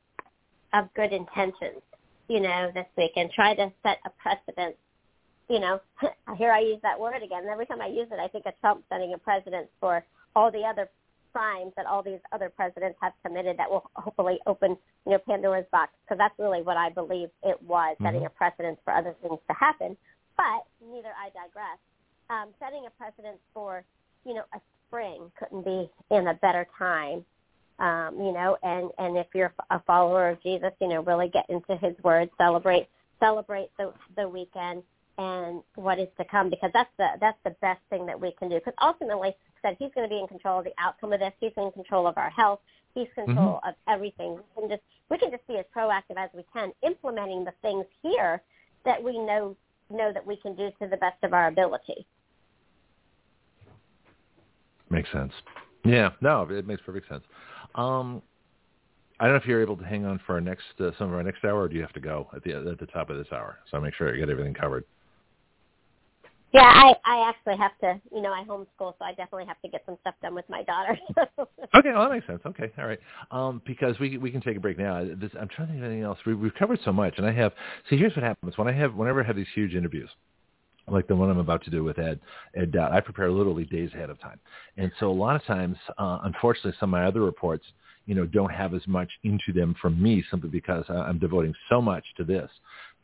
of 0.72 0.92
good 0.94 1.12
intentions, 1.12 1.82
you 2.28 2.40
know, 2.40 2.70
this 2.74 2.86
week, 2.96 3.12
and 3.16 3.30
try 3.30 3.54
to 3.54 3.72
set 3.82 3.98
a 4.04 4.10
precedent. 4.10 4.76
You 5.48 5.60
know, 5.60 5.80
here 6.36 6.50
I 6.50 6.60
use 6.60 6.80
that 6.82 6.98
word 6.98 7.22
again. 7.22 7.44
Every 7.50 7.66
time 7.66 7.80
I 7.80 7.86
use 7.86 8.08
it, 8.10 8.18
I 8.20 8.28
think 8.28 8.46
of 8.46 8.58
Trump 8.60 8.84
setting 8.90 9.14
a 9.14 9.18
precedent 9.18 9.68
for 9.80 10.04
all 10.34 10.50
the 10.50 10.62
other 10.62 10.90
crimes 11.36 11.72
that 11.76 11.84
all 11.84 12.02
these 12.02 12.20
other 12.32 12.48
presidents 12.48 12.96
have 13.02 13.12
committed 13.24 13.58
that 13.58 13.70
will 13.70 13.90
hopefully 13.94 14.38
open, 14.46 14.76
you 15.04 15.12
know, 15.12 15.18
Pandora's 15.28 15.66
box 15.70 15.92
because 16.04 16.16
that's 16.16 16.34
really 16.38 16.62
what 16.62 16.78
I 16.78 16.88
believe 16.88 17.28
it 17.42 17.60
was, 17.62 17.94
mm-hmm. 17.94 18.06
setting 18.06 18.24
a 18.24 18.30
precedent 18.30 18.78
for 18.84 18.94
other 18.94 19.14
things 19.20 19.38
to 19.48 19.54
happen. 19.54 19.96
But 20.36 20.64
neither 20.90 21.08
I 21.08 21.28
digress. 21.28 21.78
Um, 22.30 22.48
setting 22.58 22.86
a 22.86 22.90
precedent 22.90 23.38
for, 23.52 23.84
you 24.24 24.34
know, 24.34 24.44
a 24.54 24.60
spring 24.88 25.30
couldn't 25.38 25.64
be 25.64 25.90
in 26.10 26.28
a 26.28 26.34
better 26.34 26.66
time. 26.78 27.24
Um, 27.78 28.16
you 28.16 28.32
know, 28.32 28.56
and 28.62 28.90
and 28.96 29.18
if 29.18 29.26
you're 29.34 29.52
a 29.70 29.80
follower 29.80 30.30
of 30.30 30.42
Jesus, 30.42 30.72
you 30.80 30.88
know, 30.88 31.02
really 31.02 31.28
get 31.28 31.44
into 31.50 31.76
His 31.76 31.94
Word, 32.02 32.30
celebrate 32.38 32.88
celebrate 33.20 33.68
the 33.78 33.92
the 34.16 34.26
weekend 34.26 34.82
and 35.18 35.62
what 35.74 35.98
is 35.98 36.08
to 36.18 36.24
come 36.24 36.48
because 36.48 36.70
that's 36.72 36.90
the 36.96 37.06
that's 37.20 37.38
the 37.44 37.54
best 37.60 37.80
thing 37.90 38.06
that 38.06 38.18
we 38.18 38.32
can 38.38 38.48
do 38.48 38.56
because 38.56 38.74
ultimately 38.80 39.34
said 39.66 39.76
he's 39.78 39.90
going 39.94 40.08
to 40.08 40.14
be 40.14 40.20
in 40.20 40.26
control 40.26 40.58
of 40.60 40.64
the 40.64 40.72
outcome 40.78 41.12
of 41.12 41.20
this. 41.20 41.32
He's 41.40 41.52
in 41.56 41.70
control 41.72 42.06
of 42.06 42.16
our 42.16 42.30
health. 42.30 42.60
He's 42.94 43.08
in 43.16 43.26
control 43.26 43.60
mm-hmm. 43.64 43.68
of 43.68 43.74
everything. 43.88 44.36
We 44.36 44.62
can 44.62 44.70
just 44.70 44.82
we 45.10 45.18
can 45.18 45.30
just 45.30 45.46
be 45.46 45.56
as 45.56 45.64
proactive 45.76 46.16
as 46.16 46.30
we 46.34 46.44
can, 46.52 46.72
implementing 46.82 47.44
the 47.44 47.52
things 47.62 47.84
here 48.02 48.42
that 48.84 49.02
we 49.02 49.18
know 49.18 49.56
know 49.90 50.12
that 50.12 50.26
we 50.26 50.36
can 50.36 50.54
do 50.56 50.70
to 50.80 50.88
the 50.88 50.96
best 50.96 51.22
of 51.22 51.32
our 51.32 51.48
ability. 51.48 52.06
Makes 54.90 55.10
sense. 55.12 55.32
Yeah, 55.84 56.10
no, 56.20 56.46
it 56.50 56.66
makes 56.66 56.82
perfect 56.82 57.08
sense. 57.08 57.24
Um, 57.74 58.22
I 59.18 59.24
don't 59.24 59.34
know 59.34 59.40
if 59.40 59.46
you're 59.46 59.62
able 59.62 59.76
to 59.76 59.84
hang 59.84 60.04
on 60.04 60.20
for 60.26 60.34
our 60.34 60.40
next 60.40 60.64
uh, 60.80 60.90
some 60.98 61.08
of 61.08 61.14
our 61.14 61.22
next 61.22 61.44
hour, 61.44 61.62
or 61.62 61.68
do 61.68 61.74
you 61.74 61.82
have 61.82 61.92
to 61.92 62.00
go 62.00 62.28
at 62.34 62.42
the 62.44 62.54
at 62.54 62.78
the 62.78 62.86
top 62.86 63.10
of 63.10 63.16
this 63.16 63.28
hour? 63.32 63.58
So 63.70 63.76
I'll 63.76 63.82
make 63.82 63.94
sure 63.94 64.12
you 64.14 64.20
get 64.20 64.30
everything 64.30 64.54
covered. 64.54 64.84
Yeah, 66.56 66.62
I 66.64 66.94
I 67.04 67.28
actually 67.28 67.56
have 67.58 67.78
to, 67.80 68.00
you 68.14 68.22
know, 68.22 68.32
I 68.32 68.44
homeschool, 68.44 68.94
so 68.98 69.04
I 69.04 69.10
definitely 69.10 69.46
have 69.46 69.60
to 69.62 69.68
get 69.68 69.82
some 69.84 69.98
stuff 70.00 70.14
done 70.22 70.34
with 70.34 70.48
my 70.48 70.62
daughter. 70.62 70.98
okay, 71.76 71.90
well 71.92 72.08
that 72.08 72.10
makes 72.10 72.26
sense. 72.26 72.40
Okay, 72.46 72.72
all 72.78 72.86
right. 72.86 73.00
Um, 73.30 73.60
because 73.66 73.98
we 74.00 74.16
we 74.16 74.30
can 74.30 74.40
take 74.40 74.56
a 74.56 74.60
break 74.60 74.78
now. 74.78 75.04
This, 75.04 75.30
I'm 75.38 75.48
trying 75.48 75.68
to 75.68 75.74
think 75.74 75.78
of 75.78 75.84
anything 75.84 76.02
else. 76.02 76.18
We, 76.24 76.34
we've 76.34 76.54
covered 76.54 76.80
so 76.84 76.92
much, 76.92 77.14
and 77.18 77.26
I 77.26 77.32
have. 77.32 77.52
See, 77.90 77.96
here's 77.96 78.16
what 78.16 78.22
happens 78.22 78.56
when 78.56 78.68
I 78.68 78.72
have 78.72 78.94
whenever 78.94 79.22
I 79.22 79.26
have 79.26 79.36
these 79.36 79.46
huge 79.54 79.74
interviews 79.74 80.08
like 80.88 81.08
the 81.08 81.16
one 81.16 81.30
I'm 81.30 81.38
about 81.38 81.64
to 81.64 81.70
do 81.70 81.82
with 81.82 81.98
Ed, 81.98 82.20
Ed 82.54 82.72
Dowd, 82.72 82.92
I 82.92 83.00
prepare 83.00 83.30
literally 83.30 83.64
days 83.64 83.90
ahead 83.94 84.10
of 84.10 84.20
time. 84.20 84.38
And 84.76 84.92
so 85.00 85.10
a 85.10 85.12
lot 85.12 85.36
of 85.36 85.44
times, 85.44 85.76
uh, 85.98 86.20
unfortunately, 86.24 86.74
some 86.78 86.90
of 86.90 87.00
my 87.00 87.06
other 87.06 87.22
reports, 87.22 87.64
you 88.06 88.14
know, 88.14 88.24
don't 88.24 88.52
have 88.52 88.72
as 88.72 88.86
much 88.86 89.10
into 89.24 89.52
them 89.52 89.74
from 89.82 90.00
me 90.00 90.24
simply 90.30 90.48
because 90.48 90.84
I'm 90.88 91.18
devoting 91.18 91.54
so 91.68 91.82
much 91.82 92.04
to 92.18 92.24
this 92.24 92.48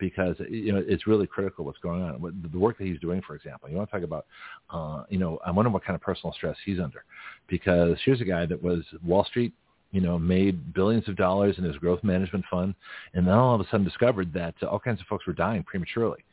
because 0.02 0.34
you 0.50 0.72
know 0.72 0.82
it's 0.84 1.06
really 1.06 1.28
critical 1.28 1.64
what's 1.64 1.78
going 1.78 2.02
on. 2.02 2.20
The 2.50 2.58
work 2.58 2.76
that 2.78 2.88
he's 2.88 2.98
doing, 2.98 3.22
for 3.24 3.36
example, 3.36 3.70
you 3.70 3.76
want 3.76 3.88
to 3.88 3.96
talk 3.96 4.04
about, 4.04 4.26
uh, 4.68 5.04
you 5.08 5.16
know, 5.16 5.38
I 5.46 5.52
wonder 5.52 5.70
what 5.70 5.84
kind 5.84 5.94
of 5.94 6.00
personal 6.00 6.34
stress 6.34 6.56
he's 6.64 6.80
under, 6.80 7.04
because 7.46 7.96
here's 8.04 8.20
a 8.20 8.24
guy 8.24 8.44
that 8.46 8.60
was 8.60 8.82
Wall 9.06 9.24
Street, 9.24 9.52
you 9.92 10.00
know, 10.00 10.18
made 10.18 10.74
billions 10.74 11.08
of 11.08 11.14
dollars 11.14 11.54
in 11.58 11.62
his 11.62 11.76
growth 11.76 12.02
management 12.02 12.44
fund, 12.50 12.74
and 13.14 13.24
then 13.24 13.32
all 13.32 13.54
of 13.54 13.60
a 13.60 13.64
sudden 13.70 13.84
discovered 13.84 14.32
that 14.32 14.60
all 14.64 14.80
kinds 14.80 15.00
of 15.00 15.06
folks 15.06 15.24
were 15.24 15.34
dying 15.34 15.62
prematurely 15.62 16.24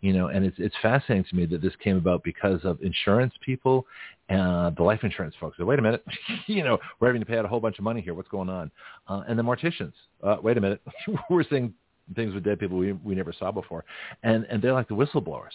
you 0.00 0.12
know, 0.12 0.28
and 0.28 0.44
it's 0.44 0.56
it's 0.58 0.74
fascinating 0.80 1.24
to 1.28 1.36
me 1.36 1.46
that 1.46 1.60
this 1.60 1.72
came 1.82 1.96
about 1.96 2.22
because 2.22 2.60
of 2.64 2.80
insurance 2.82 3.34
people, 3.44 3.84
uh, 4.30 4.70
the 4.70 4.82
life 4.82 5.00
insurance 5.02 5.34
folks. 5.40 5.58
Wait 5.58 5.78
a 5.78 5.82
minute, 5.82 6.04
you 6.46 6.62
know, 6.62 6.78
we're 7.00 7.08
having 7.08 7.20
to 7.20 7.26
pay 7.26 7.36
out 7.36 7.44
a 7.44 7.48
whole 7.48 7.60
bunch 7.60 7.78
of 7.78 7.84
money 7.84 8.00
here. 8.00 8.14
What's 8.14 8.28
going 8.28 8.48
on? 8.48 8.70
Uh, 9.08 9.24
and 9.28 9.38
the 9.38 9.42
morticians. 9.42 9.92
Uh, 10.22 10.36
wait 10.40 10.56
a 10.56 10.60
minute, 10.60 10.80
we're 11.30 11.42
seeing 11.42 11.74
things 12.14 12.34
with 12.34 12.44
dead 12.44 12.58
people 12.58 12.78
we 12.78 12.92
we 12.92 13.14
never 13.14 13.32
saw 13.32 13.50
before, 13.50 13.84
and 14.22 14.44
and 14.50 14.62
they're 14.62 14.72
like 14.72 14.88
the 14.88 14.94
whistleblowers. 14.94 15.54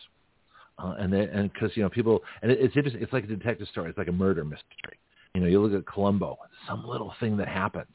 Uh, 0.80 0.96
and 0.98 1.14
they 1.14 1.26
and 1.26 1.54
because 1.54 1.72
you 1.76 1.84
know 1.84 1.90
people 1.90 2.22
and 2.42 2.52
it, 2.52 2.60
it's 2.60 2.76
interesting. 2.76 3.02
It's 3.02 3.14
like 3.14 3.26
a 3.26 3.28
detective 3.28 3.68
story. 3.68 3.90
It's 3.90 3.98
like 3.98 4.08
a 4.08 4.14
murder 4.14 4.44
mystery. 4.44 4.98
You 5.36 5.42
know, 5.42 5.48
you 5.48 5.62
look 5.62 5.80
at 5.80 5.92
Columbo, 5.92 6.38
some 6.68 6.86
little 6.88 7.14
thing 7.20 7.38
that 7.38 7.48
happens. 7.48 7.88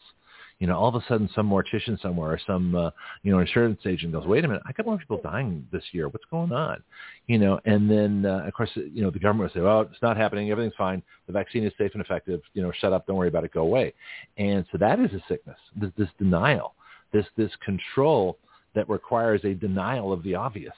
You 0.58 0.66
know, 0.66 0.76
all 0.76 0.88
of 0.88 0.96
a 0.96 1.04
sudden, 1.06 1.30
some 1.36 1.48
mortician 1.48 2.00
somewhere 2.02 2.32
or 2.32 2.40
some 2.44 2.74
uh, 2.74 2.90
you 3.22 3.30
know 3.30 3.38
insurance 3.38 3.80
agent 3.86 4.12
goes, 4.12 4.26
"Wait 4.26 4.44
a 4.44 4.48
minute, 4.48 4.62
I 4.66 4.72
got 4.72 4.86
more 4.86 4.98
people 4.98 5.20
dying 5.22 5.66
this 5.70 5.84
year. 5.92 6.08
What's 6.08 6.24
going 6.32 6.50
on?" 6.52 6.82
You 7.28 7.38
know, 7.38 7.60
and 7.64 7.88
then 7.88 8.26
uh, 8.26 8.44
of 8.44 8.52
course, 8.54 8.70
you 8.74 9.02
know, 9.02 9.10
the 9.10 9.20
government 9.20 9.52
will 9.54 9.60
say, 9.60 9.64
"Well, 9.64 9.82
it's 9.82 10.02
not 10.02 10.16
happening. 10.16 10.50
Everything's 10.50 10.74
fine. 10.76 11.00
The 11.28 11.32
vaccine 11.32 11.64
is 11.64 11.72
safe 11.78 11.92
and 11.94 12.02
effective. 12.02 12.40
You 12.54 12.62
know, 12.62 12.72
shut 12.80 12.92
up. 12.92 13.06
Don't 13.06 13.16
worry 13.16 13.28
about 13.28 13.44
it. 13.44 13.52
Go 13.52 13.62
away." 13.62 13.94
And 14.36 14.64
so 14.72 14.78
that 14.78 14.98
is 14.98 15.12
a 15.12 15.22
sickness. 15.28 15.58
This, 15.76 15.90
this 15.96 16.08
denial, 16.18 16.74
this 17.12 17.26
this 17.36 17.52
control 17.64 18.36
that 18.74 18.88
requires 18.88 19.44
a 19.44 19.54
denial 19.54 20.12
of 20.12 20.22
the 20.22 20.34
obvious. 20.34 20.74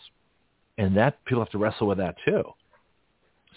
And 0.79 0.97
that 0.97 1.23
people 1.25 1.43
have 1.43 1.51
to 1.51 1.59
wrestle 1.59 1.87
with 1.87 1.99
that 1.99 2.17
too. 2.25 2.45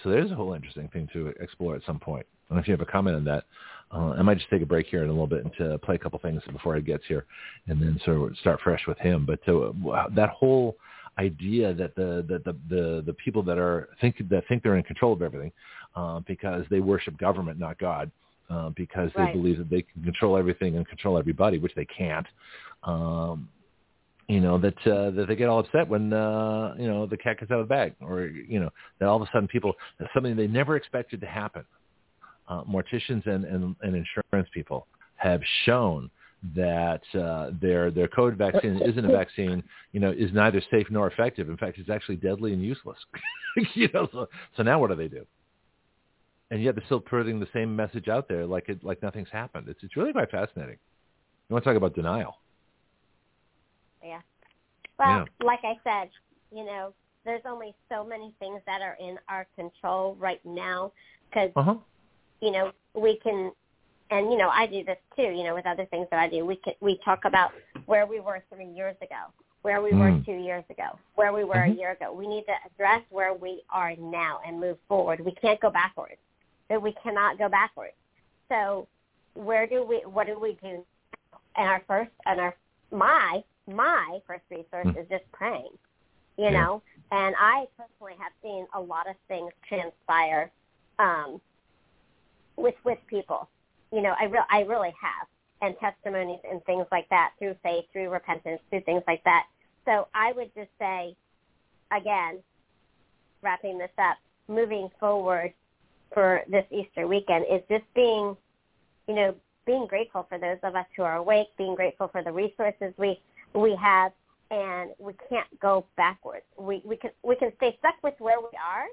So 0.04 0.10
there's 0.10 0.32
a 0.32 0.36
whole 0.36 0.54
interesting 0.54 0.90
thing 0.90 1.08
to 1.14 1.28
explore 1.40 1.76
at 1.76 1.84
some 1.86 2.00
point. 2.00 2.26
I 2.26 2.54
don't 2.54 2.58
know 2.58 2.62
if 2.62 2.68
you 2.68 2.74
have 2.74 2.82
a 2.82 2.92
comment 2.92 3.16
on 3.16 3.24
that, 3.26 3.46
uh, 3.94 4.16
I 4.18 4.22
might 4.24 4.38
just 4.38 4.50
take 4.50 4.62
a 4.62 4.66
break 4.66 4.88
here 4.88 5.04
in 5.04 5.10
a 5.10 5.12
little 5.12 5.28
bit 5.28 5.44
and 5.44 5.54
to 5.58 5.78
play 5.80 5.96
a 5.96 6.00
couple 6.00 6.18
things 6.20 6.42
before 6.52 6.76
Ed 6.76 6.86
gets 6.86 7.04
here, 7.08 7.26
and 7.68 7.80
then 7.82 8.00
sort 8.04 8.32
of 8.32 8.38
start 8.38 8.60
fresh 8.62 8.82
with 8.88 8.98
him. 8.98 9.26
But 9.26 9.40
uh, 9.48 10.10
that 10.16 10.30
whole 10.30 10.76
idea 11.20 11.74
that 11.76 11.96
the, 11.96 12.26
the 12.28 12.40
the 12.40 12.58
the 12.70 13.04
the 13.06 13.14
people 13.14 13.44
that 13.44 13.60
are 13.60 13.90
think 14.02 14.18
that 14.30 14.48
think 14.48 14.64
they're 14.64 14.78
in 14.78 14.84
control 14.84 15.14
of 15.14 15.22
everything 15.22 15.52
uh, 15.96 16.22
because 16.22 16.66
they 16.72 16.80
worship 16.80 17.18
government, 17.20 17.60
not 17.60 17.78
God, 17.78 18.10
uh, 18.50 18.70
because 18.70 19.12
they 19.16 19.24
Right. 19.24 19.34
believe 19.34 19.60
that 19.60 19.70
they 19.70 19.84
can 19.84 20.04
control 20.04 20.38
everything 20.38 20.76
and 20.76 20.88
control 20.88 21.18
everybody, 21.18 21.60
which 21.60 21.76
they 21.76 21.86
can't. 21.86 22.26
Um, 22.84 23.48
you 24.28 24.40
know 24.40 24.58
that 24.58 24.78
uh, 24.88 25.12
that 25.12 25.26
they 25.28 25.36
get 25.36 25.50
all 25.50 25.60
upset 25.60 25.88
when 25.88 26.14
uh, 26.14 26.76
you 26.78 26.88
know 26.88 27.06
the 27.06 27.18
cat 27.18 27.40
gets 27.40 27.52
out 27.52 27.60
of 27.60 27.68
the 27.68 27.74
bag, 27.74 27.96
or 28.02 28.26
you 28.26 28.60
know 28.60 28.70
that 29.00 29.08
all 29.08 29.18
of 29.18 29.22
a 29.22 29.30
sudden 29.34 29.48
people 29.48 29.74
something 30.14 30.36
they 30.36 30.48
never 30.48 30.76
expected 30.76 31.20
to 31.22 31.28
happen. 31.28 31.66
Uh, 32.50 32.62
morticians 32.66 33.26
and, 33.26 33.46
and, 33.46 33.74
and 33.84 33.96
insurance 33.96 34.50
people 34.54 34.86
have 35.16 35.40
shown 35.66 36.10
that 36.56 37.02
uh, 37.18 37.52
their 37.62 37.90
their 37.90 38.08
COVID 38.08 38.36
vaccine 38.36 38.82
isn't 38.82 39.06
a 39.06 39.12
vaccine, 39.12 39.64
you 39.94 40.00
know, 40.00 40.12
is 40.12 40.32
neither 40.34 40.62
safe 40.70 40.88
nor 40.90 41.08
effective. 41.08 41.50
In 41.50 41.58
fact, 41.58 41.78
it's 41.78 41.90
actually 41.90 42.18
deadly 42.18 42.54
and 42.54 42.62
useless. 42.62 42.98
you 43.74 43.88
know, 43.94 44.08
so 44.12 44.28
so 44.58 44.64
now 44.64 44.80
what 44.80 44.90
do 44.90 44.96
they 44.96 45.08
do? 45.08 45.26
And 46.52 46.62
yet 46.62 46.76
they're 46.76 46.86
still 46.86 47.00
putting 47.00 47.40
the 47.40 47.48
same 47.54 47.76
message 47.76 48.10
out 48.10 48.28
there, 48.28 48.46
like 48.46 48.70
it 48.70 48.84
like 48.84 49.02
nothing's 49.02 49.30
happened. 49.32 49.70
It's 49.70 49.82
it's 49.84 49.96
really 49.96 50.12
quite 50.12 50.32
fascinating. 50.32 50.78
You 51.50 51.54
want 51.54 51.64
to 51.64 51.70
talk 51.70 51.78
about 51.78 51.96
denial? 51.96 52.38
Yeah. 54.04 54.22
Well, 55.00 55.20
Yeah. 55.20 55.46
like 55.46 55.64
I 55.64 55.80
said, 55.84 56.10
you 56.52 56.64
know, 56.64 56.94
there's 57.26 57.46
only 57.46 57.74
so 57.90 58.04
many 58.04 58.34
things 58.40 58.62
that 58.66 58.82
are 58.82 58.98
in 59.00 59.18
our 59.30 59.46
control 59.56 60.16
right 60.16 60.44
now 60.46 60.92
because, 61.30 61.52
Uh 61.56 61.64
huh. 61.64 61.76
you 62.42 62.52
know, 62.52 62.72
we 62.94 63.18
can, 63.18 63.52
and, 64.10 64.32
you 64.32 64.38
know, 64.38 64.50
I 64.50 64.68
do 64.68 64.84
this 64.84 65.00
too, 65.16 65.24
you 65.32 65.44
know, 65.44 65.56
with 65.56 65.66
other 65.66 65.86
things 65.86 66.08
that 66.12 66.20
I 66.20 66.28
do. 66.28 66.46
We 66.46 66.58
can, 66.58 66.74
we 66.82 66.98
talk 66.98 67.26
about 67.26 67.54
where 67.86 68.06
we 68.06 68.20
were 68.20 68.44
three 68.50 68.68
years 68.68 68.96
ago, 69.02 69.32
where 69.62 69.82
we 69.82 69.94
were 69.94 70.12
Mm. 70.12 70.26
two 70.26 70.34
years 70.36 70.66
ago, 70.70 71.00
where 71.16 71.32
we 71.34 71.44
were 71.44 71.56
Mhm. 71.56 71.72
a 71.72 71.76
year 71.76 71.92
ago. 71.92 72.12
We 72.12 72.28
need 72.28 72.46
to 72.46 72.56
address 72.66 73.04
where 73.10 73.34
we 73.34 73.64
are 73.70 73.96
now 73.96 74.42
and 74.46 74.60
move 74.60 74.78
forward. 74.88 75.22
We 75.22 75.32
can't 75.32 75.60
go 75.60 75.70
backwards. 75.70 76.22
That 76.68 76.82
we 76.82 76.94
cannot 76.94 77.38
go 77.38 77.50
backwards. 77.50 77.96
So 78.50 78.88
where 79.34 79.66
do 79.66 79.84
we, 79.84 80.00
what 80.06 80.28
do 80.28 80.38
we 80.38 80.54
do? 80.62 80.86
And 81.56 81.70
our 81.70 81.82
first, 81.88 82.12
and 82.26 82.40
our, 82.40 82.56
my, 82.92 83.44
my 83.68 84.20
first 84.28 84.44
resource 84.50 84.88
Mm. 84.88 84.98
is 84.98 85.08
just 85.10 85.30
praying, 85.32 85.78
you 86.38 86.46
Yeah. 86.46 86.52
know, 86.52 86.84
and 87.12 87.36
I 87.38 87.68
personally 87.78 88.16
have 88.16 88.34
seen 88.42 88.68
a 88.74 88.82
lot 88.82 89.08
of 89.08 89.16
things 89.28 89.54
transpire, 89.68 90.52
um, 91.00 91.42
with, 92.58 92.76
with 92.84 93.00
people, 93.08 93.50
you 93.92 94.02
know, 94.02 94.16
I 94.20 94.26
real, 94.26 94.46
I 94.50 94.62
really 94.62 94.94
have 95.02 95.28
and 95.62 95.78
testimonies 95.80 96.40
and 96.50 96.64
things 96.66 96.86
like 96.92 97.08
that 97.10 97.34
through 97.40 97.56
faith, 97.64 97.86
through 97.92 98.10
repentance, 98.10 98.62
through 98.70 98.82
things 98.82 99.04
like 99.08 99.24
that. 99.24 99.48
So 99.86 100.08
I 100.14 100.32
would 100.34 100.54
just 100.56 100.70
say, 100.80 101.16
again, 101.92 102.44
wrapping 103.42 103.78
this 103.78 103.92
up, 103.98 104.18
moving 104.48 104.90
forward 105.00 105.54
for 106.14 106.42
this 106.50 106.66
Easter 106.72 107.08
weekend 107.08 107.46
is 107.50 107.62
just 107.70 107.86
being, 107.96 108.36
you 109.08 109.16
know, 109.16 109.36
being 109.66 109.88
grateful 109.88 110.26
for 110.28 110.38
those 110.38 110.58
of 110.64 110.76
us 110.76 110.86
who 110.96 111.04
are 111.04 111.16
awake, 111.16 111.48
being 111.58 111.76
grateful 111.76 112.10
for 112.10 112.22
the 112.24 112.32
resources 112.32 112.94
we 112.98 113.20
we 113.56 113.76
have, 113.82 114.12
and 114.52 114.92
we 115.00 115.14
can't 115.30 115.48
go 115.60 115.86
backwards. 115.98 116.46
We 116.58 116.82
we 116.86 116.98
can 116.98 117.12
we 117.24 117.36
can 117.36 117.52
stay 117.58 117.76
stuck 117.80 117.96
with 118.04 118.16
where 118.20 118.40
we 118.40 118.50
are. 118.58 118.88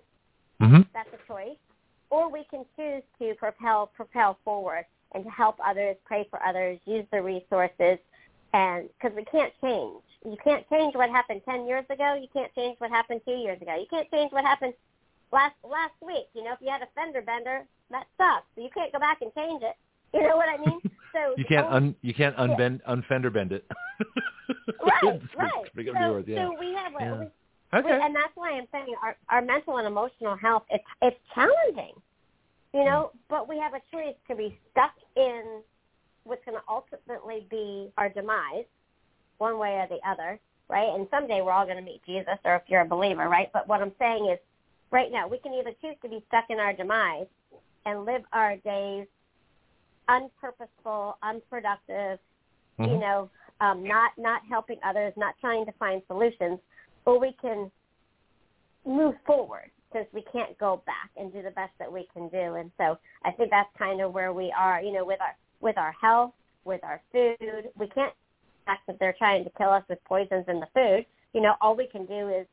Mm-hmm. 0.67 0.83
That's 0.93 1.09
a 1.13 1.27
choice, 1.27 1.57
or 2.11 2.31
we 2.31 2.45
can 2.51 2.65
choose 2.77 3.03
to 3.21 3.35
propel 3.35 3.91
propel 3.95 4.39
forward 4.45 4.85
and 5.13 5.25
to 5.25 5.31
help 5.31 5.57
others, 5.65 5.97
pray 6.05 6.27
for 6.31 6.41
others, 6.43 6.79
use 6.85 7.05
the 7.13 7.21
resources, 7.21 7.99
and 8.53 8.89
because 8.99 9.17
we 9.17 9.25
can't 9.25 9.53
change. 9.61 10.03
You 10.25 10.37
can't 10.45 10.69
change 10.69 10.95
what 10.95 11.11
happened 11.11 11.43
ten 11.45 11.67
years 11.67 11.85
ago. 11.89 12.19
You 12.21 12.29
can't 12.33 12.55
change 12.55 12.79
what 12.79 12.91
happened 12.91 13.23
two 13.25 13.37
years 13.37 13.61
ago. 13.61 13.75
You 13.75 13.87
can't 13.89 14.11
change 14.11 14.33
what 14.33 14.45
happened 14.45 14.75
last 15.33 15.55
last 15.65 15.95
week. 16.05 16.29
You 16.35 16.45
know, 16.45 16.53
if 16.53 16.59
you 16.61 16.71
had 16.71 16.83
a 16.83 16.89
fender 16.95 17.23
bender, 17.23 17.65
that 17.91 18.07
sucks. 18.19 18.47
So 18.55 18.63
you 18.63 18.71
can't 18.73 18.93
go 18.93 18.99
back 18.99 19.23
and 19.23 19.33
change 19.35 19.63
it. 19.63 19.77
You 20.13 20.23
know 20.23 20.37
what 20.37 20.49
I 20.49 20.59
mean? 20.59 20.81
So 21.13 21.35
You 21.37 21.45
can't 21.45 21.67
un 21.67 21.95
you 22.03 22.15
can't 22.15 22.37
unbend 22.37 22.81
unfender 22.89 23.33
bend 23.33 23.53
it. 23.53 23.65
right, 24.83 25.21
right. 25.37 25.51
a 25.73 25.77
big 25.77 25.89
of 25.89 25.95
So, 25.99 26.23
yeah. 26.27 26.47
so 26.47 26.57
we 26.59 26.73
have, 26.75 26.93
Yeah. 26.99 27.19
we, 27.19 27.79
okay. 27.79 27.97
we, 27.99 28.05
and 28.05 28.15
that's 28.15 28.33
why 28.35 28.53
I'm 28.53 28.67
saying 28.73 28.95
our 29.03 29.17
our 29.29 29.43
mental 29.43 29.79
and 29.79 29.87
emotional 29.87 30.37
health 30.37 30.65
it's 30.71 30.85
it's 31.03 31.17
challenging, 31.35 31.95
you 32.73 32.85
know. 32.85 33.11
Mm. 33.15 33.19
But 33.29 33.49
we 33.49 33.59
have 33.59 33.75
a 33.75 33.81
choice 33.91 34.17
to 34.29 34.37
be 34.37 34.59
stuck 34.71 34.93
in 35.17 35.63
what's 36.25 36.45
going 36.45 36.57
to 36.57 36.65
ultimately 36.69 37.47
be 37.51 37.91
our 37.97 38.09
demise, 38.09 38.67
one 39.39 39.59
way 39.59 39.71
or 39.75 39.89
the 39.89 39.99
other, 40.09 40.39
right? 40.69 40.95
And 40.95 41.09
someday 41.11 41.41
we're 41.41 41.53
all 41.53 41.65
going 41.65 41.79
to 41.79 41.83
meet 41.83 42.03
Jesus, 42.07 42.39
or 42.45 42.57
if 42.57 42.63
you're 42.69 42.83
a 42.83 42.87
believer, 42.89 43.29
right? 43.29 43.51
But 43.53 43.67
what 43.69 43.81
I'm 43.81 43.93
saying 43.99 44.29
is, 44.31 44.39
right 44.91 45.11
now 45.11 45.27
we 45.27 45.39
can 45.39 45.55
either 45.55 45.73
choose 45.81 45.97
to 46.03 46.09
be 46.09 46.25
stuck 46.29 46.45
in 46.51 46.59
our 46.61 46.73
demise 46.73 47.27
and 47.87 48.05
live 48.05 48.23
our 48.33 48.57
days 48.57 49.07
unpurposeful, 50.11 51.15
unproductive, 51.23 52.19
you 52.79 52.87
Mhm. 52.87 53.01
know, 53.01 53.31
um, 53.61 53.83
not 53.85 54.17
not 54.19 54.45
helping 54.47 54.79
others, 54.83 55.13
not 55.17 55.39
trying 55.41 55.65
to 55.67 55.73
find 55.73 56.03
solutions, 56.07 56.59
or 57.05 57.19
we 57.19 57.33
can 57.33 57.71
move 58.85 59.17
forward 59.25 59.71
because 59.93 60.07
we 60.13 60.23
can't 60.23 60.57
go 60.59 60.83
back 60.87 61.11
and 61.17 61.33
do 61.33 61.43
the 61.43 61.51
best 61.51 61.77
that 61.79 61.91
we 61.91 62.05
can 62.13 62.29
do. 62.29 62.55
And 62.55 62.71
so 62.79 62.99
I 63.25 63.31
think 63.33 63.51
that's 63.51 63.75
kind 63.77 64.01
of 64.01 64.13
where 64.13 64.33
we 64.33 64.53
are, 64.53 64.81
you 64.83 64.93
know, 64.93 65.05
with 65.05 65.21
our 65.21 65.37
with 65.61 65.77
our 65.79 65.93
health, 65.93 66.35
with 66.65 66.83
our 66.85 67.01
food. 67.13 67.71
We 67.77 67.89
can't 67.89 68.15
fact 68.67 68.87
that 68.87 68.99
they're 68.99 69.15
trying 69.19 69.45
to 69.45 69.51
kill 69.51 69.71
us 69.71 69.85
with 69.89 70.03
poisons 70.05 70.47
in 70.49 70.61
the 70.61 70.67
food. 70.75 71.07
You 71.33 71.41
know, 71.41 71.55
all 71.61 71.77
we 71.77 71.87
can 71.87 72.07
do 72.07 72.29
is 72.29 72.47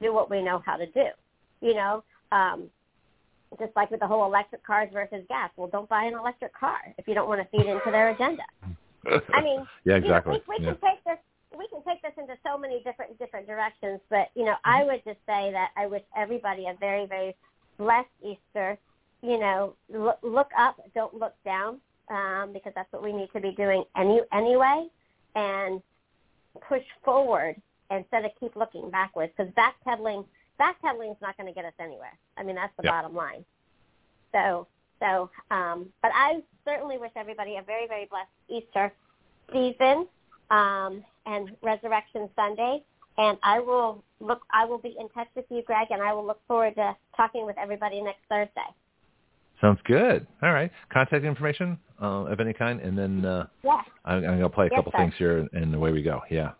do 0.00 0.12
what 0.12 0.30
we 0.30 0.42
know 0.42 0.62
how 0.64 0.76
to 0.76 0.86
do. 0.86 1.08
You 1.60 1.74
know, 1.74 2.04
um, 2.32 2.70
just 3.58 3.74
like 3.76 3.90
with 3.90 4.00
the 4.00 4.06
whole 4.06 4.24
electric 4.24 4.64
cars 4.66 4.88
versus 4.92 5.24
gas. 5.28 5.50
Well, 5.56 5.68
don't 5.68 5.88
buy 5.88 6.04
an 6.04 6.14
electric 6.14 6.54
car 6.54 6.78
if 6.98 7.06
you 7.08 7.14
don't 7.14 7.28
want 7.28 7.40
to 7.40 7.48
feed 7.56 7.66
into 7.66 7.90
their 7.90 8.10
agenda. 8.10 8.42
I 9.32 9.40
mean, 9.42 9.66
yeah, 9.84 9.96
you 9.96 10.00
know, 10.00 10.06
exactly. 10.06 10.42
we, 10.48 10.56
we 10.58 10.64
yeah. 10.64 10.72
can 10.72 10.80
take 10.80 11.04
this 11.04 11.18
we 11.56 11.68
can 11.68 11.84
take 11.84 12.02
this 12.02 12.12
into 12.18 12.34
so 12.44 12.58
many 12.58 12.82
different 12.82 13.18
different 13.18 13.46
directions, 13.46 14.00
but 14.10 14.28
you 14.34 14.44
know, 14.44 14.54
I 14.64 14.84
would 14.84 15.02
just 15.04 15.18
say 15.26 15.50
that 15.52 15.70
I 15.76 15.86
wish 15.86 16.02
everybody 16.16 16.66
a 16.66 16.74
very 16.78 17.06
very 17.06 17.34
blessed 17.78 18.08
Easter. 18.22 18.78
You 19.22 19.38
know, 19.38 19.74
look, 19.88 20.18
look 20.22 20.48
up, 20.58 20.76
don't 20.94 21.14
look 21.14 21.34
down, 21.44 21.80
um, 22.10 22.52
because 22.52 22.72
that's 22.74 22.92
what 22.92 23.02
we 23.02 23.12
need 23.12 23.28
to 23.34 23.40
be 23.40 23.52
doing 23.52 23.84
any 23.96 24.20
anyway, 24.32 24.86
and 25.34 25.80
push 26.68 26.82
forward 27.04 27.56
instead 27.90 28.24
of 28.24 28.32
keep 28.38 28.56
looking 28.56 28.90
backwards. 28.90 29.32
Because 29.36 29.52
backpedaling 29.54 30.24
backpedaling 30.60 31.10
is 31.12 31.16
not 31.20 31.36
going 31.36 31.46
to 31.46 31.52
get 31.54 31.64
us 31.64 31.72
anywhere. 31.78 32.16
I 32.36 32.42
mean, 32.42 32.56
that's 32.56 32.72
the 32.76 32.84
Yeah. 32.84 32.90
bottom 32.90 33.14
line. 33.14 33.44
So 34.32 34.66
so, 35.00 35.30
um, 35.50 35.92
but 36.02 36.12
I 36.14 36.42
certainly 36.64 36.98
wish 36.98 37.10
everybody 37.16 37.56
a 37.56 37.62
very 37.62 37.86
very 37.86 38.06
blessed 38.06 38.28
Easter 38.48 38.92
season 39.52 40.06
um, 40.50 41.04
and 41.26 41.50
Resurrection 41.62 42.28
Sunday. 42.36 42.82
And 43.16 43.38
I 43.44 43.60
will 43.60 44.02
look. 44.20 44.42
I 44.52 44.64
will 44.64 44.78
be 44.78 44.96
in 44.98 45.08
touch 45.10 45.28
with 45.36 45.44
you, 45.48 45.62
Greg, 45.62 45.88
and 45.90 46.02
I 46.02 46.12
will 46.12 46.26
look 46.26 46.40
forward 46.48 46.74
to 46.76 46.96
talking 47.16 47.46
with 47.46 47.56
everybody 47.58 48.00
next 48.02 48.22
Thursday. 48.28 48.66
Sounds 49.60 49.78
good. 49.84 50.26
All 50.42 50.52
right. 50.52 50.70
Contact 50.92 51.24
information 51.24 51.78
uh, 52.02 52.24
of 52.24 52.40
any 52.40 52.52
kind, 52.52 52.80
and 52.80 52.98
then 52.98 53.24
uh, 53.24 53.46
Yeah. 53.62 53.82
I'm, 54.04 54.16
I'm 54.16 54.22
going 54.22 54.40
to 54.40 54.48
play 54.50 54.66
a 54.66 54.70
Yes, 54.70 54.78
couple 54.78 54.90
sir. 54.92 54.98
things 54.98 55.14
here, 55.16 55.48
and 55.52 55.74
away 55.74 55.92
we 55.92 56.02
go. 56.02 56.22
Yeah. 56.28 56.50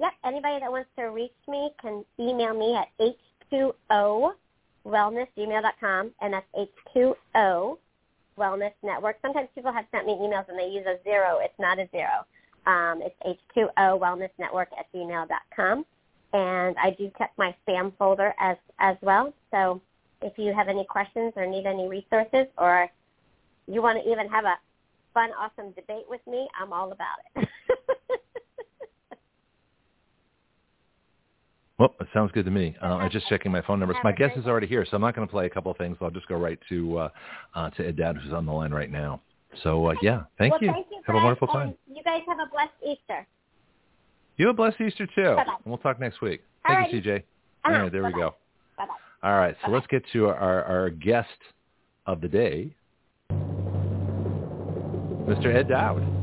Yep. 0.00 0.12
Anybody 0.24 0.60
that 0.60 0.70
wants 0.70 0.90
to 0.96 1.04
reach 1.06 1.32
me 1.48 1.70
can 1.80 2.04
email 2.20 2.54
me 2.54 2.76
at 2.76 2.88
h2o 3.52 4.32
wellnessgmail.com, 4.86 6.10
and 6.20 6.32
that's 6.32 6.46
h2o 6.94 7.78
wellness 8.38 8.72
network. 8.82 9.16
Sometimes 9.20 9.48
people 9.54 9.72
have 9.72 9.84
sent 9.90 10.06
me 10.06 10.12
emails 10.14 10.48
and 10.48 10.58
they 10.58 10.68
use 10.68 10.86
a 10.86 11.02
zero. 11.02 11.38
It's 11.42 11.58
not 11.58 11.78
a 11.78 11.88
zero. 11.90 12.24
Um, 12.66 13.02
it's 13.02 13.40
h2o 13.56 13.98
wellness 13.98 14.30
network 14.38 14.68
at 14.78 14.86
gmail.com. 14.92 15.84
And 16.32 16.76
I 16.76 16.90
do 16.90 17.10
check 17.18 17.32
my 17.38 17.54
spam 17.66 17.92
folder 17.98 18.34
as 18.38 18.56
as 18.78 18.96
well. 19.00 19.32
So 19.50 19.80
if 20.22 20.38
you 20.38 20.52
have 20.54 20.68
any 20.68 20.84
questions 20.84 21.32
or 21.36 21.46
need 21.46 21.66
any 21.66 21.88
resources 21.88 22.46
or 22.58 22.88
you 23.66 23.82
want 23.82 24.02
to 24.02 24.10
even 24.10 24.28
have 24.28 24.44
a 24.44 24.54
fun, 25.14 25.30
awesome 25.38 25.72
debate 25.72 26.04
with 26.08 26.20
me, 26.26 26.46
I'm 26.60 26.72
all 26.72 26.92
about 26.92 27.18
it. 27.36 27.48
Well, 31.78 31.94
it 32.00 32.08
sounds 32.12 32.32
good 32.32 32.44
to 32.44 32.50
me. 32.50 32.76
Uh, 32.82 32.86
I'm 32.86 33.10
just 33.10 33.28
checking 33.28 33.52
my 33.52 33.62
phone 33.62 33.78
numbers. 33.78 33.96
My 34.02 34.10
guest 34.10 34.36
is 34.36 34.46
already 34.46 34.66
here, 34.66 34.84
so 34.84 34.96
I'm 34.96 35.00
not 35.00 35.14
going 35.14 35.26
to 35.26 35.30
play 35.30 35.46
a 35.46 35.50
couple 35.50 35.70
of 35.70 35.78
things. 35.78 35.96
I'll 36.00 36.10
just 36.10 36.26
go 36.26 36.34
right 36.36 36.58
to 36.68 36.98
uh, 36.98 37.08
uh, 37.54 37.70
to 37.70 37.86
Ed 37.86 37.96
Dowd, 37.96 38.16
who's 38.16 38.32
on 38.32 38.46
the 38.46 38.52
line 38.52 38.72
right 38.72 38.90
now. 38.90 39.20
So 39.62 39.86
uh, 39.86 39.94
yeah, 40.02 40.22
thank 40.38 40.52
well, 40.52 40.60
you. 40.62 40.72
Thank 40.72 40.86
you 40.90 41.00
Have 41.06 41.16
a 41.16 41.18
wonderful 41.20 41.46
time. 41.48 41.68
and 41.68 41.96
You 41.96 42.02
guys 42.02 42.22
have 42.26 42.38
a 42.40 42.50
blessed 42.50 42.72
Easter. 42.84 43.26
You 44.36 44.46
have 44.48 44.54
a 44.54 44.56
blessed 44.56 44.80
Easter 44.80 45.06
too. 45.06 45.22
Bye-bye. 45.36 45.42
And 45.42 45.66
we'll 45.66 45.78
talk 45.78 46.00
next 46.00 46.20
week. 46.20 46.42
All 46.68 46.74
Thank 46.74 46.92
you, 46.92 47.00
CJ. 47.00 47.22
All 47.64 47.72
Uh-huh. 47.74 47.88
there 47.90 48.02
we 48.04 48.10
Bye-bye. 48.10 48.18
go. 48.20 48.34
Bye-bye. 48.76 49.28
All 49.28 49.36
right, 49.38 49.56
so 49.60 49.66
Bye-bye. 49.68 49.74
let's 49.74 49.86
get 49.86 50.02
to 50.12 50.28
our, 50.28 50.64
our 50.64 50.90
guest 50.90 51.28
of 52.06 52.20
the 52.20 52.28
day. 52.28 52.74
Mr. 55.28 55.54
Ed 55.54 55.68
Dowd. 55.68 56.17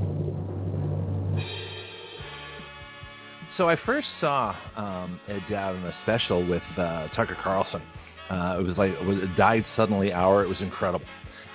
So 3.58 3.70
I 3.70 3.78
first 3.86 4.08
saw 4.20 4.54
um, 4.76 5.20
Ed 5.30 5.42
in 5.48 5.56
a 5.56 5.96
special 6.04 6.46
with 6.46 6.64
uh, 6.78 7.08
Tucker 7.16 7.38
Carlson. 7.42 7.82
Uh, 8.30 8.58
it 8.60 8.64
was 8.64 8.78
like 8.78 8.92
it, 8.92 9.06
was, 9.06 9.18
it 9.18 9.38
died 9.38 9.66
suddenly 9.78 10.12
hour. 10.12 10.44
It 10.44 10.50
was 10.50 10.60
incredible. 10.60 11.06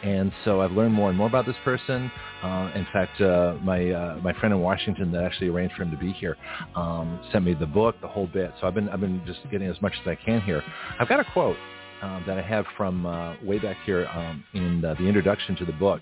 And 0.03 0.33
so 0.47 0.63
I've 0.63 0.73
learned 0.73 0.95
more 0.95 1.11
and 1.11 1.19
more 1.19 1.27
about 1.27 1.45
this 1.45 1.57
person. 1.63 2.11
Uh, 2.43 2.71
in 2.75 2.87
fact, 2.91 3.21
uh, 3.21 3.57
my 3.63 3.91
uh, 3.91 4.19
my 4.23 4.33
friend 4.33 4.55
in 4.55 4.61
Washington 4.61 5.13
that 5.13 5.25
actually 5.25 5.49
arranged 5.49 5.75
for 5.75 5.83
him 5.83 5.91
to 5.91 5.97
be 5.99 6.13
here 6.13 6.39
um, 6.75 7.21
sent 7.33 7.45
me 7.45 7.53
the 7.53 7.67
book, 7.67 7.97
the 8.01 8.09
whole 8.09 8.27
bit. 8.27 8.53
So 8.61 8.67
I've 8.67 8.75
been 8.75 8.89
I've 8.89 9.01
been 9.01 9.21
just 9.27 9.41
getting 9.51 9.69
as 9.69 9.81
much 9.83 9.93
as 10.01 10.09
I 10.09 10.15
can 10.15 10.41
here. 10.41 10.63
I've 10.99 11.09
got 11.09 11.21
a 11.21 11.25
quote 11.35 11.57
uh, 12.03 12.25
that 12.27 12.39
I 12.39 12.43
have 12.43 12.65
from 12.79 13.05
uh, 13.05 13.35
way 13.45 13.59
back 13.59 13.77
here 13.85 14.07
um, 14.07 14.43
in 14.55 14.81
the, 14.81 14.95
the 14.95 15.05
introduction 15.05 15.55
to 15.57 15.67
the 15.67 15.73
book. 15.73 16.01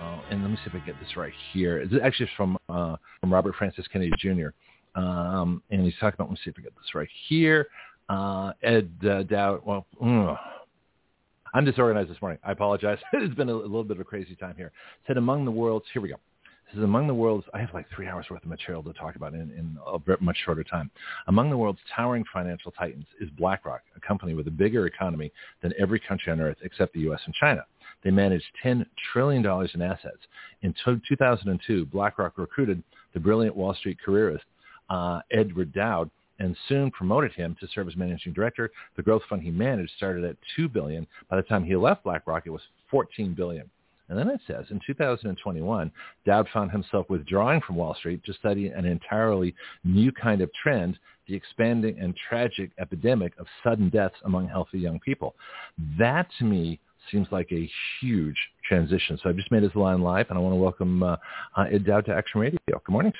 Uh, 0.00 0.20
and 0.30 0.42
let 0.42 0.50
me 0.50 0.56
see 0.56 0.70
if 0.70 0.74
I 0.74 0.84
get 0.84 0.98
this 1.00 1.16
right 1.16 1.32
here. 1.52 1.78
It's 1.78 1.94
actually 2.02 2.30
from 2.36 2.58
uh, 2.68 2.96
from 3.20 3.32
Robert 3.32 3.54
Francis 3.56 3.86
Kennedy 3.92 4.12
Jr. 4.18 4.48
Um, 4.96 5.62
and 5.70 5.84
he's 5.84 5.94
talking 5.94 6.14
about. 6.14 6.28
Let 6.28 6.32
me 6.32 6.38
see 6.44 6.50
if 6.50 6.56
I 6.58 6.62
get 6.62 6.74
this 6.74 6.94
right 6.94 7.08
here. 7.28 7.68
Uh, 8.08 8.52
Ed 8.62 8.90
uh, 9.08 9.22
Dowd. 9.24 9.60
Well, 9.64 9.86
ugh. 10.02 10.36
I'm 11.54 11.64
disorganized 11.64 12.10
this 12.10 12.20
morning. 12.20 12.38
I 12.44 12.52
apologize. 12.52 12.98
it's 13.12 13.34
been 13.34 13.48
a, 13.48 13.54
a, 13.54 13.54
little 13.54 13.84
bit 13.84 13.96
of 13.96 14.00
a 14.00 14.04
crazy 14.04 14.34
time 14.34 14.54
here. 14.56 14.72
Said 15.06 15.16
among 15.16 15.44
the 15.44 15.50
world's. 15.50 15.86
Here 15.92 16.02
we 16.02 16.08
go. 16.08 16.16
This 16.66 16.78
is 16.78 16.84
among 16.84 17.06
the 17.06 17.14
world's. 17.14 17.46
I 17.54 17.60
have 17.60 17.72
like 17.72 17.86
three 17.94 18.08
hours 18.08 18.26
worth 18.30 18.42
of 18.42 18.48
material 18.48 18.82
to 18.82 18.92
talk 18.92 19.16
about 19.16 19.34
in, 19.34 19.40
in 19.52 19.78
a 19.86 20.16
much 20.20 20.36
shorter 20.44 20.64
time. 20.64 20.90
Among 21.28 21.48
the 21.48 21.56
world's 21.56 21.78
towering 21.94 22.24
financial 22.32 22.72
titans 22.72 23.06
is 23.20 23.30
BlackRock, 23.38 23.82
a 23.96 24.00
company 24.00 24.34
with 24.34 24.48
a 24.48 24.50
bigger 24.50 24.86
economy 24.86 25.32
than 25.62 25.72
every 25.78 26.00
country 26.00 26.32
on 26.32 26.40
earth 26.40 26.56
except 26.62 26.92
the 26.92 27.00
U.S. 27.00 27.20
and 27.24 27.34
China. 27.34 27.64
They 28.02 28.10
managed 28.10 28.44
$10 28.64 28.84
trillion 29.12 29.44
in 29.74 29.82
assets. 29.82 30.18
In 30.62 30.74
2002, 30.84 31.86
BlackRock 31.86 32.36
recruited 32.36 32.82
the 33.14 33.20
brilliant 33.20 33.56
Wall 33.56 33.74
Street 33.74 33.98
careerist 34.04 34.44
uh, 34.90 35.20
Edward 35.30 35.72
Dowd 35.72 36.10
and 36.38 36.56
soon 36.68 36.90
promoted 36.90 37.32
him 37.32 37.56
to 37.60 37.68
serve 37.74 37.88
as 37.88 37.96
managing 37.96 38.32
director. 38.32 38.70
The 38.96 39.02
growth 39.02 39.22
fund 39.28 39.42
he 39.42 39.50
managed 39.50 39.92
started 39.96 40.24
at 40.24 40.36
2 40.56 40.68
billion. 40.68 41.06
By 41.30 41.36
the 41.36 41.42
time 41.42 41.64
he 41.64 41.76
left 41.76 42.04
BlackRock, 42.04 42.46
it 42.46 42.50
was 42.50 42.62
14 42.90 43.34
billion. 43.34 43.70
And 44.08 44.18
then 44.18 44.28
it 44.28 44.40
says, 44.46 44.66
in 44.70 44.80
2021, 44.86 45.90
Dowd 46.24 46.46
found 46.52 46.70
himself 46.70 47.06
withdrawing 47.10 47.60
from 47.62 47.76
Wall 47.76 47.94
Street 47.94 48.22
to 48.24 48.32
study 48.34 48.68
an 48.68 48.84
entirely 48.84 49.54
new 49.82 50.12
kind 50.12 50.42
of 50.42 50.50
trend, 50.62 50.98
the 51.26 51.34
expanding 51.34 51.98
and 51.98 52.14
tragic 52.28 52.70
epidemic 52.78 53.32
of 53.38 53.46
sudden 53.64 53.88
deaths 53.88 54.14
among 54.24 54.46
healthy 54.46 54.78
young 54.78 55.00
people. 55.00 55.34
That, 55.98 56.28
to 56.38 56.44
me, 56.44 56.78
seems 57.10 57.26
like 57.32 57.50
a 57.50 57.68
huge 58.00 58.36
transition. 58.64 59.18
So 59.22 59.28
I've 59.28 59.36
just 59.36 59.50
made 59.50 59.62
this 59.62 59.74
line 59.74 60.02
live, 60.02 60.26
and 60.28 60.38
I 60.38 60.40
want 60.40 60.52
to 60.52 60.60
welcome 60.60 61.02
uh, 61.02 61.16
uh, 61.56 61.64
Ed 61.70 61.84
Dowd 61.84 62.06
to 62.06 62.14
Action 62.14 62.40
Radio. 62.40 62.58
Good 62.66 62.88
morning. 62.88 63.12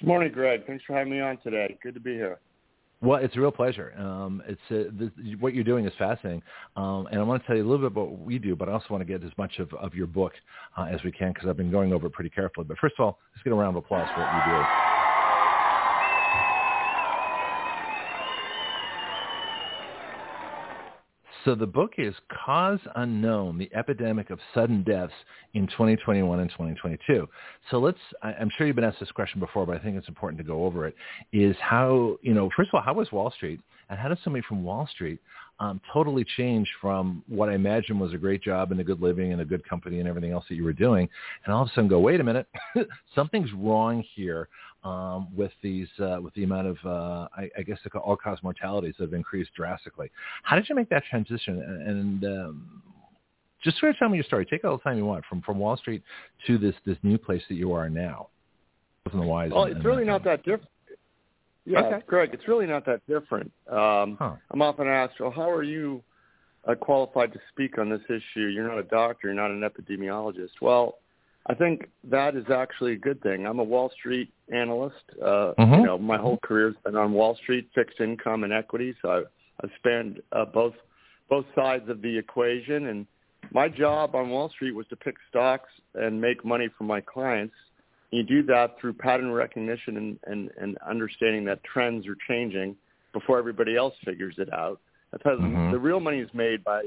Good 0.00 0.08
morning, 0.08 0.32
Greg. 0.32 0.66
Thanks 0.66 0.84
for 0.84 0.94
having 0.94 1.12
me 1.12 1.20
on 1.20 1.38
today. 1.38 1.78
Good 1.82 1.94
to 1.94 2.00
be 2.00 2.14
here. 2.14 2.38
Well, 3.00 3.22
it's 3.22 3.36
a 3.36 3.40
real 3.40 3.52
pleasure. 3.52 3.92
Um, 3.98 4.42
it's 4.46 4.60
uh, 4.70 4.90
this, 4.98 5.10
what 5.38 5.54
you're 5.54 5.62
doing 5.62 5.84
is 5.84 5.92
fascinating, 5.98 6.42
um, 6.74 7.06
and 7.10 7.20
I 7.20 7.22
want 7.22 7.42
to 7.42 7.46
tell 7.46 7.54
you 7.54 7.62
a 7.62 7.68
little 7.68 7.86
bit 7.86 7.92
about 7.92 8.10
what 8.10 8.20
we 8.20 8.38
do, 8.38 8.56
but 8.56 8.68
I 8.68 8.72
also 8.72 8.86
want 8.88 9.02
to 9.02 9.04
get 9.04 9.22
as 9.22 9.32
much 9.36 9.58
of, 9.58 9.72
of 9.74 9.94
your 9.94 10.06
book 10.06 10.32
uh, 10.78 10.84
as 10.84 11.02
we 11.04 11.12
can 11.12 11.32
because 11.32 11.48
I've 11.48 11.56
been 11.56 11.70
going 11.70 11.92
over 11.92 12.06
it 12.06 12.12
pretty 12.12 12.30
carefully. 12.30 12.66
But 12.66 12.78
first 12.78 12.94
of 12.98 13.04
all, 13.04 13.18
let's 13.34 13.42
get 13.42 13.52
a 13.52 13.56
round 13.56 13.76
of 13.76 13.84
applause 13.84 14.08
for 14.14 14.20
what 14.20 14.46
you 14.46 14.52
do. 14.52 14.93
So 21.44 21.54
the 21.54 21.66
book 21.66 21.94
is 21.98 22.14
Cause 22.46 22.78
Unknown, 22.96 23.58
the 23.58 23.70
epidemic 23.74 24.30
of 24.30 24.38
sudden 24.54 24.82
deaths 24.82 25.12
in 25.52 25.66
2021 25.66 26.40
and 26.40 26.48
2022. 26.48 27.28
So 27.70 27.78
let's, 27.78 27.98
I'm 28.22 28.50
sure 28.56 28.66
you've 28.66 28.76
been 28.76 28.84
asked 28.84 29.00
this 29.00 29.10
question 29.10 29.40
before, 29.40 29.66
but 29.66 29.76
I 29.76 29.78
think 29.78 29.96
it's 29.98 30.08
important 30.08 30.38
to 30.38 30.44
go 30.44 30.64
over 30.64 30.86
it, 30.86 30.94
is 31.34 31.54
how, 31.60 32.16
you 32.22 32.32
know, 32.32 32.48
first 32.56 32.70
of 32.72 32.78
all, 32.78 32.82
how 32.82 32.94
was 32.94 33.12
Wall 33.12 33.30
Street? 33.30 33.60
And 33.90 33.98
how 33.98 34.08
does 34.08 34.16
somebody 34.24 34.42
from 34.48 34.64
Wall 34.64 34.88
Street 34.90 35.18
um, 35.60 35.82
totally 35.92 36.24
change 36.36 36.66
from 36.80 37.22
what 37.28 37.50
I 37.50 37.54
imagine 37.54 37.98
was 37.98 38.14
a 38.14 38.18
great 38.18 38.42
job 38.42 38.72
and 38.72 38.80
a 38.80 38.84
good 38.84 39.02
living 39.02 39.32
and 39.32 39.42
a 39.42 39.44
good 39.44 39.68
company 39.68 40.00
and 40.00 40.08
everything 40.08 40.32
else 40.32 40.46
that 40.48 40.54
you 40.54 40.64
were 40.64 40.72
doing, 40.72 41.06
and 41.44 41.54
all 41.54 41.62
of 41.62 41.68
a 41.68 41.70
sudden 41.72 41.88
go, 41.88 42.00
wait 42.00 42.20
a 42.20 42.24
minute, 42.24 42.46
something's 43.14 43.52
wrong 43.52 44.02
here 44.14 44.48
um, 44.84 45.28
with 45.34 45.52
these 45.62 45.88
uh, 45.98 46.18
with 46.20 46.34
the 46.34 46.44
amount 46.44 46.66
of 46.68 46.76
uh, 46.84 47.28
I, 47.36 47.48
I 47.58 47.62
guess 47.62 47.78
all 48.02 48.16
cause 48.16 48.38
mortalities 48.42 48.94
that 48.98 49.04
have 49.04 49.14
increased 49.14 49.50
drastically. 49.56 50.10
How 50.42 50.56
did 50.56 50.68
you 50.68 50.74
make 50.74 50.90
that 50.90 51.04
transition? 51.10 51.60
And 51.60 52.24
um, 52.24 52.82
just 53.62 53.80
sort 53.80 53.90
of 53.90 53.98
tell 53.98 54.08
me 54.10 54.16
your 54.16 54.24
story. 54.24 54.46
Take 54.46 54.64
all 54.64 54.76
the 54.76 54.82
time 54.82 54.98
you 54.98 55.06
want 55.06 55.24
from 55.24 55.40
from 55.42 55.58
Wall 55.58 55.76
Street 55.76 56.02
to 56.46 56.58
this 56.58 56.74
this 56.84 56.98
new 57.02 57.18
place 57.18 57.42
that 57.48 57.54
you 57.54 57.72
are 57.72 57.88
now. 57.88 58.28
Well, 59.52 59.64
it's 59.64 59.84
really 59.84 60.04
not 60.04 60.24
that 60.24 60.44
different. 60.44 60.68
Yeah, 61.66 61.80
okay. 61.80 62.04
Greg, 62.06 62.30
it's 62.32 62.46
really 62.46 62.66
not 62.66 62.84
that 62.86 63.00
different. 63.06 63.50
Um, 63.70 64.16
huh. 64.18 64.34
I'm 64.50 64.60
often 64.60 64.86
asked, 64.86 65.14
well, 65.18 65.30
how 65.30 65.50
are 65.50 65.62
you 65.62 66.02
uh, 66.68 66.74
qualified 66.74 67.32
to 67.32 67.40
speak 67.50 67.78
on 67.78 67.88
this 67.88 68.02
issue? 68.06 68.48
You're 68.48 68.68
not 68.68 68.78
a 68.78 68.82
doctor. 68.82 69.28
You're 69.28 69.34
not 69.34 69.50
an 69.50 69.62
epidemiologist. 69.62 70.60
Well, 70.60 70.98
I 71.46 71.54
think 71.54 71.88
that 72.04 72.36
is 72.36 72.46
actually 72.50 72.94
a 72.94 72.98
good 72.98 73.22
thing. 73.22 73.46
I'm 73.46 73.58
a 73.58 73.64
Wall 73.64 73.90
Street 73.90 74.32
analyst. 74.52 75.04
Uh, 75.20 75.52
mm-hmm. 75.58 75.74
You 75.74 75.86
know, 75.86 75.98
my 75.98 76.16
whole 76.16 76.38
career's 76.42 76.74
been 76.84 76.96
on 76.96 77.12
Wall 77.12 77.36
Street, 77.42 77.68
fixed 77.74 78.00
income 78.00 78.44
and 78.44 78.52
equity. 78.52 78.94
So 79.02 79.10
I've, 79.10 79.26
I've 79.62 79.70
spanned 79.78 80.20
uh, 80.32 80.46
both 80.46 80.74
both 81.28 81.44
sides 81.54 81.88
of 81.88 82.02
the 82.02 82.18
equation. 82.18 82.86
And 82.86 83.06
my 83.52 83.68
job 83.68 84.14
on 84.14 84.30
Wall 84.30 84.48
Street 84.50 84.72
was 84.72 84.86
to 84.88 84.96
pick 84.96 85.16
stocks 85.28 85.70
and 85.94 86.20
make 86.20 86.44
money 86.44 86.68
for 86.76 86.84
my 86.84 87.00
clients. 87.00 87.54
You 88.10 88.22
do 88.22 88.42
that 88.44 88.78
through 88.80 88.94
pattern 88.94 89.32
recognition 89.32 89.96
and, 89.96 90.18
and, 90.26 90.50
and 90.60 90.78
understanding 90.88 91.44
that 91.46 91.62
trends 91.64 92.06
are 92.06 92.16
changing 92.28 92.76
before 93.12 93.38
everybody 93.38 93.76
else 93.76 93.94
figures 94.04 94.34
it 94.38 94.52
out. 94.52 94.80
That's 95.10 95.24
how 95.24 95.36
mm-hmm. 95.36 95.72
the 95.72 95.78
real 95.78 96.00
money 96.00 96.20
is 96.20 96.30
made 96.32 96.62
by 96.62 96.84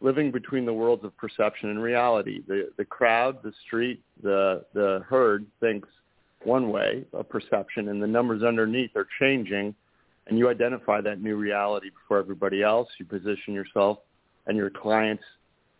living 0.00 0.30
between 0.30 0.64
the 0.64 0.72
worlds 0.72 1.04
of 1.04 1.16
perception 1.16 1.70
and 1.70 1.82
reality. 1.82 2.42
The 2.46 2.70
the 2.76 2.84
crowd, 2.84 3.42
the 3.42 3.52
street, 3.66 4.02
the 4.22 4.64
the 4.74 5.04
herd 5.08 5.46
thinks 5.60 5.88
one 6.44 6.70
way 6.70 7.04
of 7.12 7.28
perception, 7.28 7.88
and 7.88 8.02
the 8.02 8.06
numbers 8.06 8.42
underneath 8.42 8.94
are 8.96 9.08
changing, 9.18 9.74
and 10.26 10.38
you 10.38 10.48
identify 10.48 11.00
that 11.00 11.20
new 11.20 11.36
reality 11.36 11.90
before 11.90 12.18
everybody 12.18 12.62
else. 12.62 12.88
You 12.98 13.06
position 13.06 13.54
yourself 13.54 13.98
and 14.46 14.56
your 14.56 14.70
clients 14.70 15.24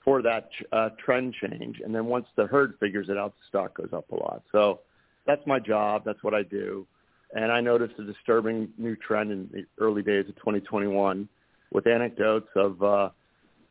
for 0.04 0.22
that 0.22 0.48
uh, 0.72 0.90
trend 1.04 1.34
change, 1.34 1.80
and 1.84 1.94
then 1.94 2.06
once 2.06 2.26
the 2.36 2.46
herd 2.46 2.74
figures 2.80 3.08
it 3.08 3.16
out, 3.16 3.34
the 3.36 3.44
stock 3.48 3.76
goes 3.76 3.90
up 3.92 4.10
a 4.10 4.14
lot. 4.14 4.42
So 4.52 4.80
that's 5.26 5.46
my 5.46 5.58
job. 5.58 6.02
That's 6.04 6.22
what 6.22 6.34
I 6.34 6.42
do. 6.42 6.86
And 7.34 7.52
I 7.52 7.60
noticed 7.60 7.94
a 7.98 8.04
disturbing 8.04 8.70
new 8.78 8.96
trend 8.96 9.30
in 9.30 9.50
the 9.52 9.66
early 9.78 10.02
days 10.02 10.26
of 10.28 10.36
2021 10.36 11.28
with 11.70 11.86
anecdotes 11.86 12.48
of 12.56 12.82
uh, 12.82 13.10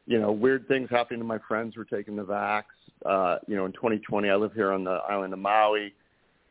you 0.08 0.20
know, 0.20 0.32
weird 0.32 0.68
things 0.68 0.90
happening 0.90 1.20
to 1.20 1.26
my 1.26 1.38
friends 1.48 1.76
were 1.76 1.86
taking 1.86 2.16
the 2.16 2.24
vax. 2.24 2.64
Uh, 3.06 3.38
you 3.48 3.56
know, 3.56 3.66
in 3.66 3.74
2020, 3.74 4.30
I 4.30 4.36
live 4.36 4.54
here 4.54 4.72
on 4.72 4.84
the 4.84 5.00
island 5.10 5.34
of 5.34 5.40
Maui. 5.40 5.94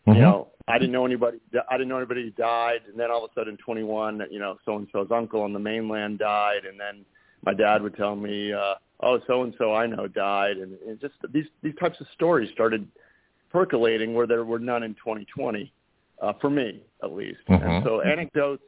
Mm-hmm. 0.07 0.13
You 0.13 0.21
know, 0.21 0.49
I 0.69 0.79
didn't 0.79 0.93
know 0.93 1.07
anybody. 1.07 1.39
I 1.69 1.77
didn't 1.77 1.89
know 1.89 1.97
anybody 1.97 2.23
who 2.23 2.31
died, 2.31 2.81
and 2.89 3.01
then 3.01 3.11
all 3.11 3.25
of 3.25 3.31
a 3.31 3.41
sudden, 3.41 3.57
21, 3.57 4.23
you 4.31 4.39
know, 4.39 4.59
so 4.65 4.77
and 4.77 4.87
so's 4.93 5.09
uncle 5.11 5.41
on 5.43 5.53
the 5.53 5.59
mainland 5.59 6.19
died, 6.19 6.65
and 6.69 6.79
then 6.79 7.05
my 7.45 7.55
dad 7.55 7.83
would 7.83 7.97
tell 7.97 8.15
me, 8.15 8.53
uh, 8.53 8.75
"Oh, 9.01 9.19
so 9.27 9.43
and 9.43 9.55
so 9.59 9.75
I 9.75 9.87
know 9.87 10.07
died," 10.07 10.59
and, 10.59 10.77
and 10.87 11.01
just 11.01 11.15
these 11.33 11.47
these 11.63 11.75
types 11.81 12.01
of 12.01 12.07
stories 12.15 12.51
started 12.53 12.87
percolating 13.51 14.13
where 14.13 14.27
there 14.27 14.45
were 14.45 14.59
none 14.59 14.83
in 14.83 14.95
2020, 14.95 15.73
uh, 16.21 16.33
for 16.41 16.51
me 16.51 16.83
at 17.03 17.13
least. 17.13 17.41
Mm-hmm. 17.49 17.67
And 17.67 17.85
so 17.85 18.03
anecdotes, 18.03 18.63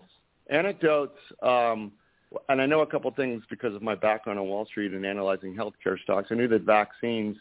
anecdotes. 0.48 1.19
Um, 1.43 1.93
and 2.49 2.61
I 2.61 2.67
know 2.67 2.81
a 2.81 2.87
couple 2.87 3.11
things 3.13 3.43
because 3.49 3.75
of 3.75 3.83
my 3.83 3.95
background 3.95 4.39
on 4.39 4.47
Wall 4.47 4.67
Street 4.67 4.93
and 4.93 5.05
analyzing 5.07 5.55
healthcare 5.55 5.99
stocks. 6.03 6.29
I 6.31 6.35
knew 6.35 6.49
that 6.49 6.63
vaccines 6.63 7.37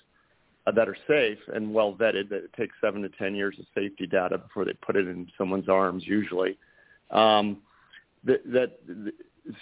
uh, 0.66 0.72
that 0.72 0.88
are 0.88 0.98
safe 1.08 1.40
and 1.54 1.74
well 1.74 1.94
vetted, 1.94 2.30
that 2.30 2.44
it 2.44 2.54
takes 2.54 2.76
seven 2.82 3.02
to 3.02 3.10
ten 3.10 3.36
years 3.36 3.56
of 3.60 3.66
safety 3.76 4.08
data 4.08 4.38
before 4.38 4.66
they 4.66 4.74
put 4.74 4.96
it 4.96 5.08
in 5.08 5.28
someone's 5.38 5.70
arms, 5.70 6.04
usually. 6.06 6.58
Um, 7.12 7.58
that, 8.24 8.42
that 8.52 8.80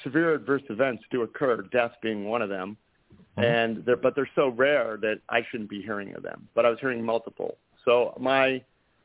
severe 0.04 0.34
adverse 0.34 0.64
events 0.70 1.04
do 1.12 1.22
occur, 1.22 1.62
death 1.72 1.92
being 2.02 2.26
one 2.26 2.42
of 2.42 2.50
them, 2.50 2.78
mm-hmm. 3.38 3.44
and 3.44 3.86
they're, 3.86 3.98
but 3.98 4.16
they're 4.16 4.30
so 4.36 4.50
rare 4.50 4.98
that 5.02 5.20
I 5.30 5.42
shouldn't 5.50 5.70
be 5.70 5.82
hearing 5.82 6.16
of 6.16 6.24
them. 6.24 6.48
But 6.56 6.66
I 6.66 6.70
was 6.70 6.80
hearing 6.80 7.04
multiple. 7.04 7.58
So 7.84 8.16
my 8.20 8.64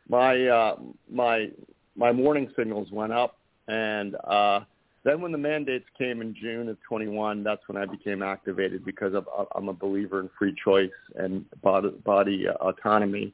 my 0.09 0.47
uh, 0.47 0.77
my 1.11 1.51
my 1.97 2.11
warning 2.11 2.51
signals 2.57 2.91
went 2.91 3.13
up, 3.13 3.37
and 3.69 4.17
uh, 4.25 4.61
then 5.03 5.21
when 5.21 5.33
the 5.33 5.39
mandates 5.39 5.87
came 5.97 6.21
in 6.21 6.35
June 6.35 6.69
of 6.69 6.77
21, 6.87 7.43
that's 7.43 7.63
when 7.67 7.77
I 7.77 7.87
became 7.87 8.23
activated 8.23 8.85
because 8.85 9.15
of, 9.15 9.27
I'm 9.55 9.69
a 9.69 9.73
believer 9.73 10.21
in 10.21 10.29
free 10.39 10.55
choice 10.63 10.91
and 11.15 11.45
body, 11.63 11.91
body 12.05 12.47
autonomy. 12.49 13.33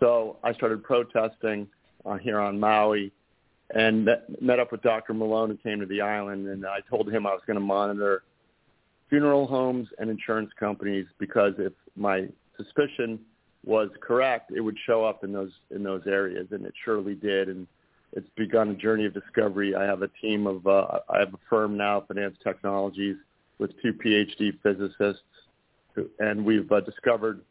So 0.00 0.36
I 0.44 0.52
started 0.52 0.84
protesting 0.84 1.66
uh, 2.04 2.18
here 2.18 2.38
on 2.38 2.60
Maui 2.60 3.10
and 3.74 4.08
met 4.40 4.58
up 4.58 4.72
with 4.72 4.82
Dr. 4.82 5.14
Malone 5.14 5.50
who 5.50 5.56
came 5.56 5.80
to 5.80 5.86
the 5.86 6.00
island 6.00 6.46
and 6.48 6.66
I 6.66 6.80
told 6.88 7.10
him 7.10 7.26
I 7.26 7.30
was 7.30 7.42
going 7.46 7.58
to 7.58 7.64
monitor 7.64 8.22
funeral 9.08 9.46
homes 9.46 9.88
and 9.98 10.10
insurance 10.10 10.50
companies 10.58 11.06
because 11.18 11.54
if 11.58 11.72
my 11.96 12.28
suspicion 12.56 13.18
was 13.64 13.88
correct, 14.00 14.52
it 14.54 14.60
would 14.60 14.76
show 14.86 15.04
up 15.04 15.24
in 15.24 15.32
those 15.32 15.52
in 15.70 15.82
those 15.82 16.02
areas, 16.06 16.48
and 16.50 16.64
it 16.64 16.74
surely 16.84 17.14
did. 17.14 17.48
And 17.48 17.66
it's 18.12 18.28
begun 18.36 18.70
a 18.70 18.74
journey 18.74 19.04
of 19.04 19.14
discovery. 19.14 19.74
I 19.74 19.84
have 19.84 20.02
a 20.02 20.08
team 20.20 20.46
of 20.46 20.66
uh, 20.66 21.00
I 21.08 21.18
have 21.20 21.34
a 21.34 21.38
firm 21.48 21.76
now, 21.76 22.04
Phinance 22.08 22.36
Technologies, 22.42 23.16
with 23.58 23.70
two 23.82 23.92
PhD 23.92 24.52
physicists, 24.62 25.22
who, 25.94 26.08
and 26.18 26.44
we've 26.44 26.70
uh, 26.72 26.80
discovered 26.80 27.42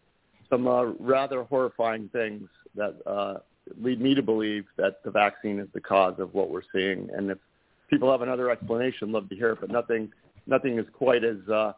some 0.50 0.68
uh, 0.68 0.86
rather 1.00 1.44
horrifying 1.44 2.10
things 2.10 2.48
that 2.76 2.96
uh, 3.06 3.40
lead 3.82 4.02
me 4.02 4.16
to 4.16 4.22
believe 4.22 4.66
that 4.78 5.04
the 5.04 5.12
vaccine 5.12 5.60
is 5.60 5.68
the 5.74 5.82
cause 5.82 6.16
of 6.20 6.34
what 6.34 6.50
we're 6.50 6.62
seeing. 6.74 7.10
And 7.16 7.30
if 7.30 7.38
people 7.90 8.12
have 8.12 8.22
another 8.22 8.50
explanation, 8.50 9.12
love 9.12 9.30
to 9.30 9.36
hear 9.36 9.52
it. 9.52 9.62
But 9.62 9.72
nothing 9.72 10.12
nothing 10.48 10.80
is 10.80 10.86
quite 10.94 11.24
as 11.24 11.38
uh, 11.50 11.74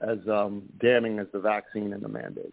as 0.00 0.18
um, 0.28 0.62
damning 0.80 1.18
as 1.18 1.26
the 1.32 1.40
vaccine 1.40 1.92
and 1.92 2.02
the 2.02 2.08
mandates. 2.08 2.52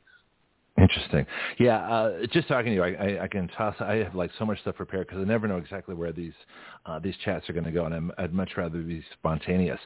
Interesting. 0.80 1.26
Yeah, 1.58 1.78
uh, 1.78 2.26
just 2.32 2.48
talking 2.48 2.68
to 2.68 2.76
you, 2.76 2.84
I, 2.84 2.90
I, 2.90 3.24
I 3.24 3.28
can 3.28 3.48
toss. 3.48 3.76
I 3.80 3.96
have 3.96 4.14
like 4.14 4.30
so 4.38 4.46
much 4.46 4.62
stuff 4.62 4.76
prepared 4.76 5.08
because 5.08 5.22
I 5.22 5.26
never 5.26 5.48
know 5.48 5.58
exactly 5.58 5.96
where 5.96 6.12
these 6.12 6.34
uh, 6.86 7.00
these 7.00 7.16
chats 7.26 7.50
are 7.50 7.54
going 7.54 7.66
to 7.66 7.72
go, 7.72 7.86
and 7.86 7.96
I'm, 7.96 8.12
I'd 8.20 8.34
much 8.34 8.52
rather 8.58 8.78
be 8.80 9.04
spontaneous. 9.14 9.80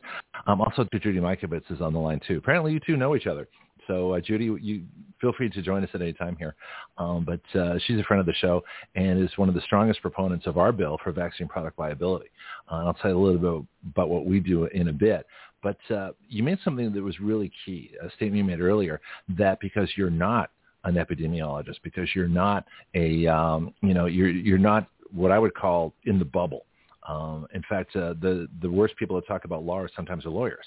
Um, 0.48 0.60
also, 0.60 0.86
Judy 0.92 1.20
Mikovits 1.20 1.72
is 1.72 1.80
on 1.80 1.94
the 1.94 2.00
line 2.00 2.20
too. 2.28 2.38
Apparently, 2.40 2.74
you 2.74 2.82
two 2.86 2.98
know 2.98 3.16
each 3.16 3.26
other. 3.26 3.48
So, 3.88 4.14
uh, 4.14 4.20
Judy, 4.20 4.46
you 4.62 4.84
feel 5.20 5.34
free 5.34 5.50
to 5.50 5.62
join 5.62 5.84
us 5.84 5.90
at 5.94 6.02
any 6.02 6.14
time 6.14 6.36
here. 6.38 6.56
Um, 6.98 7.26
but 7.26 7.60
uh, 7.60 7.80
she's 7.86 8.00
a 8.00 8.04
friend 8.04 8.20
of 8.20 8.26
the 8.26 8.34
show 8.34 8.64
and 8.96 9.22
is 9.22 9.38
one 9.38 9.50
of 9.50 9.56
the 9.56 9.62
strongest 9.62 10.02
proponents 10.02 10.46
of 10.46 10.58
our 10.58 10.72
bill 10.72 11.00
for 11.04 11.12
vaccine 11.12 11.48
product 11.48 11.80
liability. 11.80 12.30
Uh, 12.72 12.76
and 12.76 12.88
I'll 12.88 12.94
tell 12.94 13.12
you 13.12 13.18
a 13.18 13.24
little 13.24 13.40
bit 13.60 13.68
about 13.92 14.10
what 14.10 14.26
we 14.26 14.40
do 14.40 14.66
in 14.66 14.90
a 14.90 14.94
bit. 14.94 15.26
But 15.64 15.78
uh, 15.94 16.12
you 16.28 16.44
made 16.44 16.60
something 16.64 16.92
that 16.92 17.02
was 17.02 17.20
really 17.20 17.52
key, 17.66 17.92
a 18.02 18.10
statement 18.12 18.38
you 18.38 18.44
made 18.44 18.62
earlier, 18.62 19.02
that 19.30 19.60
because 19.60 19.90
you're 19.96 20.10
not 20.10 20.52
an 20.84 20.96
epidemiologist 20.96 21.78
because 21.84 22.10
you're 22.16 22.28
not 22.28 22.66
a 22.96 23.28
um, 23.28 23.74
you 23.82 23.94
know 23.94 24.06
you're 24.06 24.30
you're 24.30 24.58
not 24.58 24.88
what 25.12 25.32
I 25.32 25.40
would 25.40 25.54
call 25.54 25.94
in 26.06 26.20
the 26.20 26.26
bubble. 26.26 26.66
Um, 27.08 27.48
in 27.54 27.64
fact, 27.68 27.96
uh, 27.96 28.14
the 28.22 28.48
the 28.62 28.70
worst 28.70 28.96
people 28.98 29.16
that 29.16 29.28
talk 29.28 29.46
about 29.46 29.64
law 29.64 29.80
are 29.80 29.90
sometimes 29.96 30.24
the 30.24 30.30
lawyers 30.30 30.66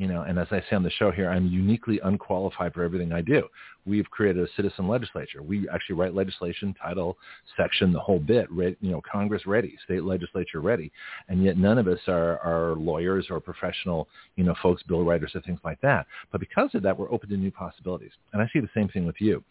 you 0.00 0.06
know, 0.06 0.22
and 0.22 0.38
as 0.38 0.46
I 0.50 0.60
say 0.60 0.76
on 0.76 0.82
the 0.82 0.90
show 0.92 1.10
here, 1.10 1.28
I'm 1.28 1.46
uniquely 1.46 2.00
unqualified 2.02 2.72
for 2.72 2.82
everything 2.82 3.12
I 3.12 3.20
do. 3.20 3.46
We've 3.84 4.08
created 4.08 4.42
a 4.42 4.48
citizen 4.56 4.88
legislature. 4.88 5.42
We 5.42 5.68
actually 5.68 5.96
write 5.96 6.14
legislation, 6.14 6.74
title, 6.82 7.18
section, 7.54 7.92
the 7.92 8.00
whole 8.00 8.18
bit, 8.18 8.48
you 8.50 8.76
know, 8.80 9.02
Congress 9.02 9.46
ready, 9.46 9.76
state 9.84 10.04
legislature 10.04 10.62
ready, 10.62 10.90
and 11.28 11.44
yet 11.44 11.58
none 11.58 11.76
of 11.76 11.86
us 11.86 11.98
are, 12.08 12.38
are 12.38 12.76
lawyers 12.76 13.26
or 13.28 13.40
professional, 13.40 14.08
you 14.36 14.44
know, 14.44 14.54
folks, 14.62 14.82
bill 14.84 15.04
writers 15.04 15.32
or 15.34 15.42
things 15.42 15.60
like 15.64 15.80
that. 15.82 16.06
But 16.32 16.40
because 16.40 16.70
of 16.74 16.82
that, 16.82 16.98
we're 16.98 17.12
open 17.12 17.28
to 17.28 17.36
new 17.36 17.50
possibilities. 17.50 18.12
And 18.32 18.40
I 18.40 18.48
see 18.54 18.60
the 18.60 18.70
same 18.74 18.88
thing 18.88 19.04
with 19.04 19.16
you. 19.18 19.44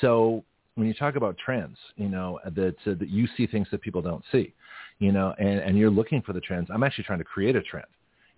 So 0.00 0.42
when 0.76 0.86
you 0.86 0.94
talk 0.94 1.16
about 1.16 1.36
trends, 1.36 1.76
you 1.96 2.08
know, 2.08 2.40
that, 2.46 2.76
uh, 2.86 2.94
that 2.98 3.10
you 3.10 3.28
see 3.36 3.46
things 3.46 3.68
that 3.70 3.82
people 3.82 4.00
don't 4.00 4.24
see, 4.32 4.54
you 5.00 5.10
know, 5.10 5.34
and, 5.38 5.58
and 5.58 5.76
you're 5.76 5.90
looking 5.90 6.22
for 6.22 6.32
the 6.32 6.40
trends. 6.40 6.68
I'm 6.72 6.84
actually 6.84 7.04
trying 7.04 7.18
to 7.18 7.24
create 7.24 7.56
a 7.56 7.62
trend 7.62 7.86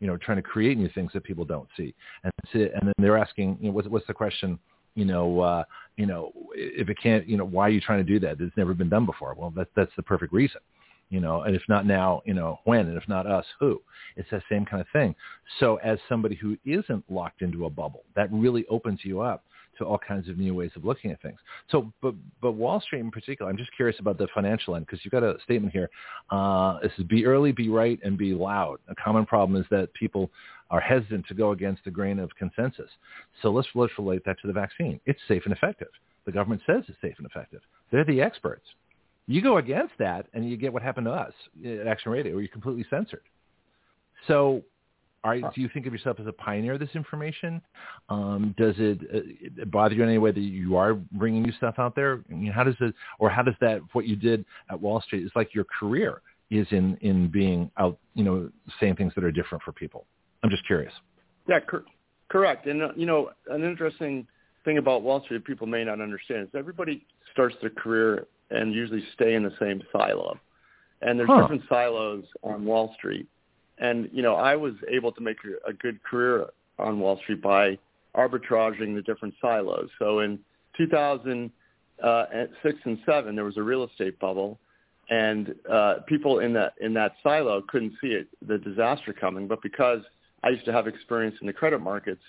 you 0.02 0.09
know, 0.09 0.16
trying 0.16 0.36
to 0.36 0.43
create 0.43 0.76
new 0.76 0.89
things 0.97 1.12
that 1.14 1.22
people 1.22 1.44
don't 1.44 1.68
see. 1.76 1.94
And 2.24 2.32
and 2.55 2.82
then 2.82 2.93
they're 2.98 3.16
asking, 3.16 3.56
you 3.60 3.68
know, 3.68 3.72
what's, 3.72 3.86
what's 3.86 4.06
the 4.09 4.12
question? 4.12 4.59
You 4.97 5.05
know, 5.05 5.40
uh, 5.40 5.62
you 5.97 6.06
know, 6.06 6.32
if 6.55 6.89
it 6.89 6.98
can't, 7.01 7.26
you 7.28 7.36
know, 7.36 7.44
why 7.44 7.68
are 7.68 7.70
you 7.70 7.80
trying 7.80 8.05
to 8.05 8.12
do 8.12 8.18
that? 8.18 8.40
It's 8.40 8.56
never 8.56 8.74
been 8.74 8.89
done 8.89 9.06
before. 9.06 9.34
Well, 9.39 9.52
that's 9.55 9.70
that's 9.76 9.93
the 9.97 10.02
perfect 10.02 10.32
reason. 10.32 10.60
You 11.10 11.20
know, 11.20 11.43
and 11.43 11.55
if 11.55 11.62
not 11.68 11.86
now, 11.86 12.20
you 12.24 12.34
know, 12.34 12.59
when? 12.64 12.89
And 12.89 12.97
if 12.97 13.09
not 13.09 13.28
us, 13.28 13.47
who? 13.60 13.80
It's 14.16 14.28
that 14.32 14.43
same 14.51 14.64
kind 14.64 14.80
of 14.80 14.89
thing. 14.93 15.14
So 15.60 15.76
as 15.76 16.01
somebody 16.09 16.34
who 16.34 16.56
isn't 16.64 17.05
locked 17.09 17.43
into 17.43 17.66
a 17.66 17.70
bubble, 17.70 18.02
that 18.16 18.28
really 18.32 18.66
opens 18.68 19.01
you 19.05 19.20
up 19.20 19.44
to 19.78 19.85
all 19.85 19.99
kinds 19.99 20.28
of 20.28 20.39
new 20.39 20.55
ways 20.55 20.70
of 20.77 20.85
looking 20.85 21.11
at 21.11 21.20
things. 21.23 21.39
So, 21.70 21.93
but 22.01 22.15
but 22.40 22.53
Wall 22.53 22.81
Street 22.81 23.01
in 23.01 23.11
particular, 23.11 23.51
I'm 23.51 23.57
just 23.57 23.74
curious 23.77 23.99
about 24.01 24.19
the 24.19 24.28
financial 24.35 24.77
end 24.77 24.86
because 24.86 25.05
you've 25.05 25.12
got 25.12 25.23
a 25.23 25.36
statement 25.44 25.73
here. 25.73 25.90
Uh, 26.31 26.78
this 26.81 26.93
is 26.99 27.05
be 27.05 27.27
early, 27.27 27.53
be 27.53 27.69
right, 27.69 27.99
and 28.05 28.16
be 28.19 28.35
loud. 28.35 28.78
A 28.89 28.94
common 28.94 29.27
problem 29.27 29.61
is 29.61 29.66
that 29.70 29.93
people 29.94 30.31
are 30.70 30.81
hesitant 30.81 31.27
to 31.28 31.35
go 31.35 31.53
against 31.53 31.85
the 31.85 31.90
grain 31.90 32.19
of 32.19 32.31
consensus. 32.36 32.90
So 33.43 33.51
let's 33.51 33.69
let's 33.74 33.93
relate 33.99 34.23
that 34.24 34.36
to 34.43 34.47
the 34.47 34.53
vaccine. 34.53 35.01
It's 35.07 35.20
safe 35.28 35.43
and 35.44 35.53
effective. 35.53 35.89
The 36.24 36.32
government 36.32 36.62
says 36.66 36.85
it's 36.89 37.01
safe 37.01 37.15
and 37.19 37.27
effective. 37.27 37.61
They're 37.90 38.05
the 38.05 38.20
experts. 38.20 38.65
You 39.27 39.40
go 39.40 39.59
against 39.59 39.94
that, 39.99 40.27
and 40.35 40.49
you 40.49 40.57
get 40.57 40.73
what 40.73 40.82
happened 40.82 41.07
to 41.07 41.12
us 41.12 41.32
at 41.65 41.86
Action 41.86 42.11
Radio, 42.11 42.32
where 42.32 42.43
you're 42.43 42.49
completely 42.49 42.85
censored. 42.90 43.23
So 44.27 44.62
are, 45.24 45.39
do 45.39 45.61
you 45.61 45.69
think 45.73 45.86
of 45.86 45.93
yourself 45.93 46.19
as 46.20 46.27
a 46.27 46.32
pioneer 46.32 46.74
of 46.74 46.81
this 46.81 46.90
information? 46.94 47.62
Um, 48.09 48.55
does 48.59 48.74
it, 48.78 48.99
uh, 49.15 49.65
bother 49.66 49.94
you 49.94 50.03
in 50.03 50.09
any 50.09 50.19
way 50.19 50.32
that 50.32 50.40
you 50.40 50.77
are 50.77 50.94
bringing 50.94 51.43
new 51.43 51.53
stuff 51.53 51.77
out 51.78 51.94
there? 51.94 52.24
I 52.31 52.35
mean, 52.35 52.51
how 52.51 52.65
does 52.65 52.74
it, 52.81 52.94
or 53.19 53.31
how 53.31 53.43
does 53.43 53.55
that, 53.61 53.81
what 53.93 54.07
you 54.07 54.16
did 54.16 54.44
at 54.70 54.81
Wall 54.81 55.01
Street, 55.01 55.24
it's 55.24 55.36
like 55.36 55.55
your 55.55 55.65
career 55.78 56.23
is 56.51 56.66
in, 56.70 56.97
in 57.01 57.28
being 57.28 57.70
out, 57.78 57.99
you 58.15 58.24
know, 58.24 58.51
saying 58.81 58.97
things 58.97 59.12
that 59.15 59.24
are 59.24 59.31
different 59.31 59.62
for 59.62 59.73
people. 59.73 60.07
I'm 60.43 60.51
just 60.51 60.66
curious. 60.66 60.93
Yeah, 61.49 61.61
cor- 61.61 61.85
correct. 62.28 62.66
And, 62.66 62.82
uh, 62.82 62.89
you 62.97 63.07
know, 63.07 63.31
an 63.49 63.62
interesting 63.65 64.27
thing 64.65 64.78
about 64.78 65.03
Wall 65.03 65.23
Street 65.24 65.44
people 65.44 65.66
may 65.66 65.85
not 65.85 66.01
understand 66.01 66.43
is 66.43 66.49
everybody 66.55 67.07
starts 67.32 67.55
their 67.61 67.70
career 67.70 68.27
and 68.51 68.74
usually 68.74 69.03
stay 69.15 69.35
in 69.35 69.43
the 69.43 69.53
same 69.59 69.82
silo. 69.93 70.39
And 71.01 71.19
there's 71.19 71.28
huh. 71.31 71.43
different 71.43 71.62
silos 71.69 72.24
on 72.43 72.65
Wall 72.65 72.93
Street. 72.97 73.27
And 73.78 74.09
you 74.12 74.23
know, 74.23 74.35
I 74.35 74.57
was 74.57 74.74
able 74.89 75.12
to 75.12 75.20
make 75.20 75.39
a 75.66 75.73
good 75.73 76.03
career 76.05 76.47
on 76.78 77.01
Wall 77.01 77.19
Street 77.19 77.43
by 77.43 77.78
arbitraging 78.16 78.94
the 78.94 79.03
different 79.03 79.35
silos. 79.40 79.89
So 79.99 80.20
in 80.20 80.39
2006 80.77 82.78
and 82.85 82.99
seven, 83.07 83.35
there 83.35 83.44
was 83.44 83.57
a 83.57 83.62
real 83.62 83.85
estate 83.85 84.19
bubble, 84.19 84.59
and 85.11 85.55
uh, 85.70 85.97
people 86.07 86.40
in 86.40 86.53
that 86.55 86.74
in 86.81 86.94
that 86.94 87.12
silo 87.23 87.62
couldn't 87.69 87.93
see 88.01 88.09
it, 88.09 88.28
the 88.47 88.59
disaster 88.59 89.12
coming. 89.12 89.49
But 89.49 89.62
because 89.62 90.01
I 90.44 90.51
used 90.51 90.65
to 90.66 90.73
have 90.73 90.86
experience 90.86 91.36
in 91.40 91.47
the 91.47 91.53
credit 91.53 91.81
markets 91.81 92.23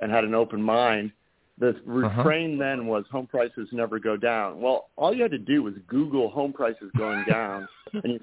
and 0.00 0.10
had 0.10 0.24
an 0.24 0.34
open 0.34 0.62
mind, 0.62 1.12
the 1.58 1.70
uh-huh. 1.70 1.80
refrain 1.86 2.60
uh-huh. 2.60 2.70
then 2.70 2.86
was 2.86 3.04
home 3.10 3.26
prices 3.26 3.68
never 3.72 3.98
go 3.98 4.16
down. 4.16 4.60
Well, 4.60 4.88
all 4.96 5.14
you 5.14 5.22
had 5.22 5.30
to 5.32 5.38
do 5.38 5.62
was 5.62 5.74
Google 5.86 6.30
home 6.30 6.52
prices 6.52 6.90
going 6.96 7.24
down, 7.28 7.68
and 7.92 8.14
you 8.14 8.20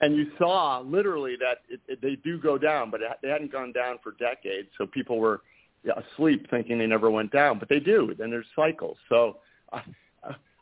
and 0.00 0.16
you 0.16 0.26
saw 0.38 0.80
literally 0.80 1.36
that 1.36 1.58
it, 1.68 1.80
it, 1.88 2.00
they 2.00 2.16
do 2.16 2.38
go 2.38 2.56
down, 2.58 2.90
but 2.90 3.00
it, 3.02 3.08
they 3.22 3.28
hadn't 3.28 3.52
gone 3.52 3.72
down 3.72 3.98
for 4.02 4.12
decades. 4.12 4.68
So 4.78 4.86
people 4.86 5.18
were 5.18 5.42
asleep 5.84 6.48
thinking 6.50 6.78
they 6.78 6.86
never 6.86 7.10
went 7.10 7.32
down, 7.32 7.58
but 7.58 7.68
they 7.68 7.80
do. 7.80 8.14
Then 8.18 8.30
there's 8.30 8.46
cycles. 8.54 8.96
So 9.08 9.38
I, 9.72 9.82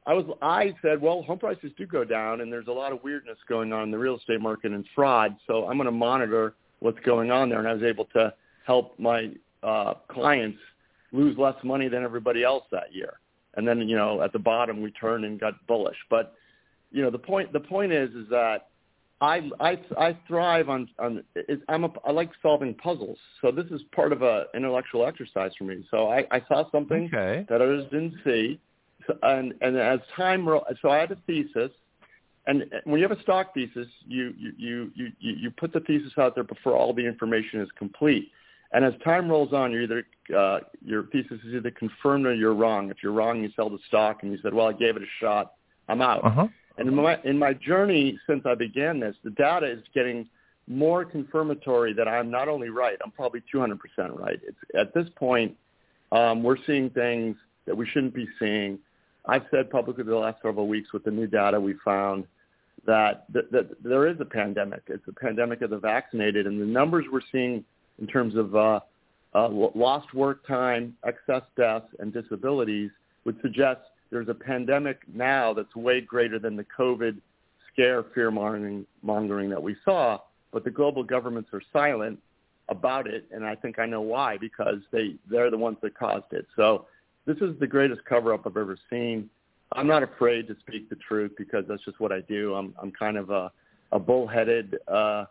I 0.06 0.14
was 0.14 0.24
I 0.40 0.74
said, 0.82 1.00
well, 1.00 1.22
home 1.22 1.38
prices 1.38 1.72
do 1.76 1.86
go 1.86 2.04
down, 2.04 2.40
and 2.40 2.52
there's 2.52 2.68
a 2.68 2.72
lot 2.72 2.92
of 2.92 3.02
weirdness 3.02 3.38
going 3.48 3.72
on 3.72 3.84
in 3.84 3.90
the 3.90 3.98
real 3.98 4.16
estate 4.16 4.40
market 4.40 4.72
and 4.72 4.84
fraud. 4.94 5.36
So 5.46 5.66
I'm 5.66 5.76
going 5.76 5.86
to 5.86 5.90
monitor 5.90 6.54
what's 6.78 7.00
going 7.00 7.30
on 7.30 7.48
there, 7.48 7.58
and 7.58 7.68
I 7.68 7.74
was 7.74 7.82
able 7.82 8.04
to 8.14 8.32
help 8.64 8.98
my 8.98 9.32
uh, 9.62 9.94
clients 10.08 10.58
lose 11.12 11.36
less 11.38 11.56
money 11.64 11.88
than 11.88 12.04
everybody 12.04 12.44
else 12.44 12.64
that 12.70 12.94
year. 12.94 13.20
And 13.54 13.66
then 13.66 13.80
you 13.88 13.96
know 13.96 14.22
at 14.22 14.32
the 14.32 14.38
bottom 14.38 14.80
we 14.80 14.92
turned 14.92 15.24
and 15.24 15.40
got 15.40 15.54
bullish. 15.66 15.96
But 16.08 16.34
you 16.92 17.02
know 17.02 17.10
the 17.10 17.18
point 17.18 17.52
the 17.52 17.60
point 17.60 17.92
is 17.92 18.10
is 18.10 18.28
that 18.30 18.68
I 19.20 19.50
I 19.60 19.78
I 19.98 20.16
thrive 20.28 20.68
on 20.68 20.88
on 20.98 21.22
I'm 21.68 21.84
a 21.84 21.92
I 22.04 22.12
like 22.12 22.30
solving 22.42 22.74
puzzles. 22.74 23.18
So 23.40 23.50
this 23.50 23.66
is 23.70 23.80
part 23.94 24.12
of 24.12 24.22
a 24.22 24.44
intellectual 24.54 25.06
exercise 25.06 25.52
for 25.56 25.64
me. 25.64 25.86
So 25.90 26.08
I 26.08 26.26
I 26.30 26.42
saw 26.48 26.70
something 26.70 27.10
okay. 27.12 27.46
that 27.48 27.62
others 27.62 27.84
didn't 27.90 28.14
see, 28.24 28.60
so, 29.06 29.16
and 29.22 29.54
and 29.62 29.76
as 29.76 30.00
time 30.14 30.46
so 30.82 30.90
I 30.90 30.98
had 30.98 31.12
a 31.12 31.16
thesis, 31.26 31.70
and 32.46 32.64
when 32.84 33.00
you 33.00 33.08
have 33.08 33.16
a 33.16 33.22
stock 33.22 33.54
thesis, 33.54 33.88
you 34.06 34.34
you 34.36 34.52
you 34.58 34.90
you 34.96 35.12
you 35.18 35.50
put 35.50 35.72
the 35.72 35.80
thesis 35.80 36.12
out 36.18 36.34
there 36.34 36.44
before 36.44 36.76
all 36.76 36.92
the 36.92 37.06
information 37.06 37.60
is 37.60 37.68
complete. 37.78 38.30
And 38.72 38.84
as 38.84 38.92
time 39.02 39.30
rolls 39.30 39.52
on, 39.52 39.72
you're 39.72 39.82
either 39.82 40.04
uh, 40.36 40.58
your 40.84 41.04
thesis 41.04 41.38
is 41.46 41.54
either 41.54 41.70
confirmed 41.70 42.26
or 42.26 42.34
you're 42.34 42.54
wrong. 42.54 42.90
If 42.90 42.98
you're 43.02 43.12
wrong, 43.12 43.42
you 43.42 43.50
sell 43.56 43.70
the 43.70 43.78
stock, 43.88 44.22
and 44.22 44.32
you 44.32 44.38
said, 44.42 44.52
"Well, 44.52 44.66
I 44.66 44.72
gave 44.72 44.96
it 44.96 45.02
a 45.02 45.06
shot. 45.20 45.54
I'm 45.88 46.02
out." 46.02 46.24
Uh-huh. 46.24 46.48
And 46.78 46.88
in 46.88 46.94
my, 46.94 47.18
in 47.24 47.38
my 47.38 47.54
journey 47.54 48.18
since 48.26 48.42
I 48.44 48.54
began 48.54 49.00
this, 49.00 49.16
the 49.24 49.30
data 49.30 49.66
is 49.66 49.82
getting 49.94 50.28
more 50.68 51.04
confirmatory 51.04 51.92
that 51.94 52.08
I'm 52.08 52.30
not 52.30 52.48
only 52.48 52.70
right, 52.70 52.98
I'm 53.04 53.12
probably 53.12 53.42
200% 53.52 53.78
right. 54.18 54.40
It's, 54.42 54.58
at 54.78 54.92
this 54.92 55.08
point, 55.16 55.56
um, 56.12 56.42
we're 56.42 56.58
seeing 56.66 56.90
things 56.90 57.36
that 57.66 57.76
we 57.76 57.86
shouldn't 57.86 58.14
be 58.14 58.28
seeing. 58.38 58.78
I've 59.26 59.44
said 59.50 59.70
publicly 59.70 60.04
the 60.04 60.16
last 60.16 60.42
several 60.42 60.68
weeks 60.68 60.92
with 60.92 61.04
the 61.04 61.10
new 61.10 61.26
data 61.26 61.60
we 61.60 61.74
found 61.84 62.24
that, 62.86 63.24
that, 63.32 63.50
that 63.52 63.82
there 63.82 64.06
is 64.06 64.16
a 64.20 64.24
pandemic. 64.24 64.82
It's 64.86 65.06
a 65.08 65.12
pandemic 65.12 65.62
of 65.62 65.70
the 65.70 65.78
vaccinated, 65.78 66.46
and 66.46 66.60
the 66.60 66.66
numbers 66.66 67.06
we're 67.10 67.20
seeing 67.32 67.64
in 68.00 68.06
terms 68.06 68.36
of 68.36 68.54
uh, 68.54 68.80
uh, 69.34 69.48
lost 69.48 70.14
work 70.14 70.46
time, 70.46 70.96
excess 71.04 71.42
deaths, 71.56 71.86
and 71.98 72.12
disabilities 72.12 72.90
would 73.24 73.40
suggest 73.42 73.80
there's 74.10 74.28
a 74.28 74.34
pandemic 74.34 75.00
now 75.12 75.52
that's 75.52 75.74
way 75.74 76.00
greater 76.00 76.38
than 76.38 76.56
the 76.56 76.64
COVID 76.78 77.20
scare 77.72 78.04
fear 78.14 78.30
mongering, 78.30 78.86
that 79.50 79.62
we 79.62 79.76
saw, 79.84 80.18
but 80.52 80.64
the 80.64 80.70
global 80.70 81.02
governments 81.02 81.50
are 81.52 81.62
silent 81.72 82.18
about 82.68 83.06
it, 83.06 83.26
and 83.30 83.44
I 83.44 83.54
think 83.54 83.78
I 83.78 83.86
know 83.86 84.00
why 84.00 84.38
because 84.38 84.80
they 84.90 85.16
they're 85.30 85.50
the 85.50 85.58
ones 85.58 85.76
that 85.82 85.96
caused 85.96 86.32
it. 86.32 86.46
So 86.56 86.86
this 87.26 87.36
is 87.38 87.58
the 87.60 87.66
greatest 87.66 88.04
cover 88.04 88.32
up 88.32 88.46
I've 88.46 88.56
ever 88.56 88.78
seen. 88.90 89.28
I'm 89.72 89.86
not 89.86 90.02
afraid 90.02 90.48
to 90.48 90.56
speak 90.60 90.88
the 90.88 90.96
truth 90.96 91.32
because 91.36 91.64
that's 91.68 91.84
just 91.84 92.00
what 92.00 92.12
I 92.12 92.20
do. 92.20 92.54
I'm 92.54 92.74
I'm 92.80 92.90
kind 92.90 93.16
of 93.16 93.30
a 93.30 93.52
a 93.92 93.98
bullheaded 93.98 94.76
uh, 94.88 95.26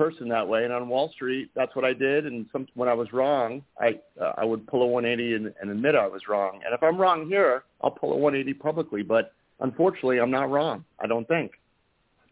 person 0.00 0.30
that 0.30 0.48
way. 0.48 0.64
And 0.64 0.72
on 0.72 0.88
Wall 0.88 1.10
Street, 1.12 1.50
that's 1.54 1.76
what 1.76 1.84
I 1.84 1.92
did. 1.92 2.24
And 2.24 2.46
some, 2.52 2.66
when 2.72 2.88
I 2.88 2.94
was 2.94 3.12
wrong, 3.12 3.62
I 3.78 3.98
uh, 4.18 4.32
I 4.38 4.46
would 4.46 4.66
pull 4.66 4.82
a 4.82 4.86
180 4.86 5.34
and, 5.34 5.54
and 5.60 5.70
admit 5.70 5.94
I 5.94 6.06
was 6.06 6.22
wrong. 6.26 6.60
And 6.64 6.72
if 6.72 6.82
I'm 6.82 6.96
wrong 6.96 7.28
here, 7.28 7.64
I'll 7.82 7.90
pull 7.90 8.14
a 8.14 8.16
180 8.16 8.54
publicly. 8.54 9.02
But 9.02 9.34
unfortunately, 9.60 10.18
I'm 10.18 10.30
not 10.30 10.48
wrong. 10.48 10.86
I 11.00 11.06
don't 11.06 11.28
think. 11.28 11.52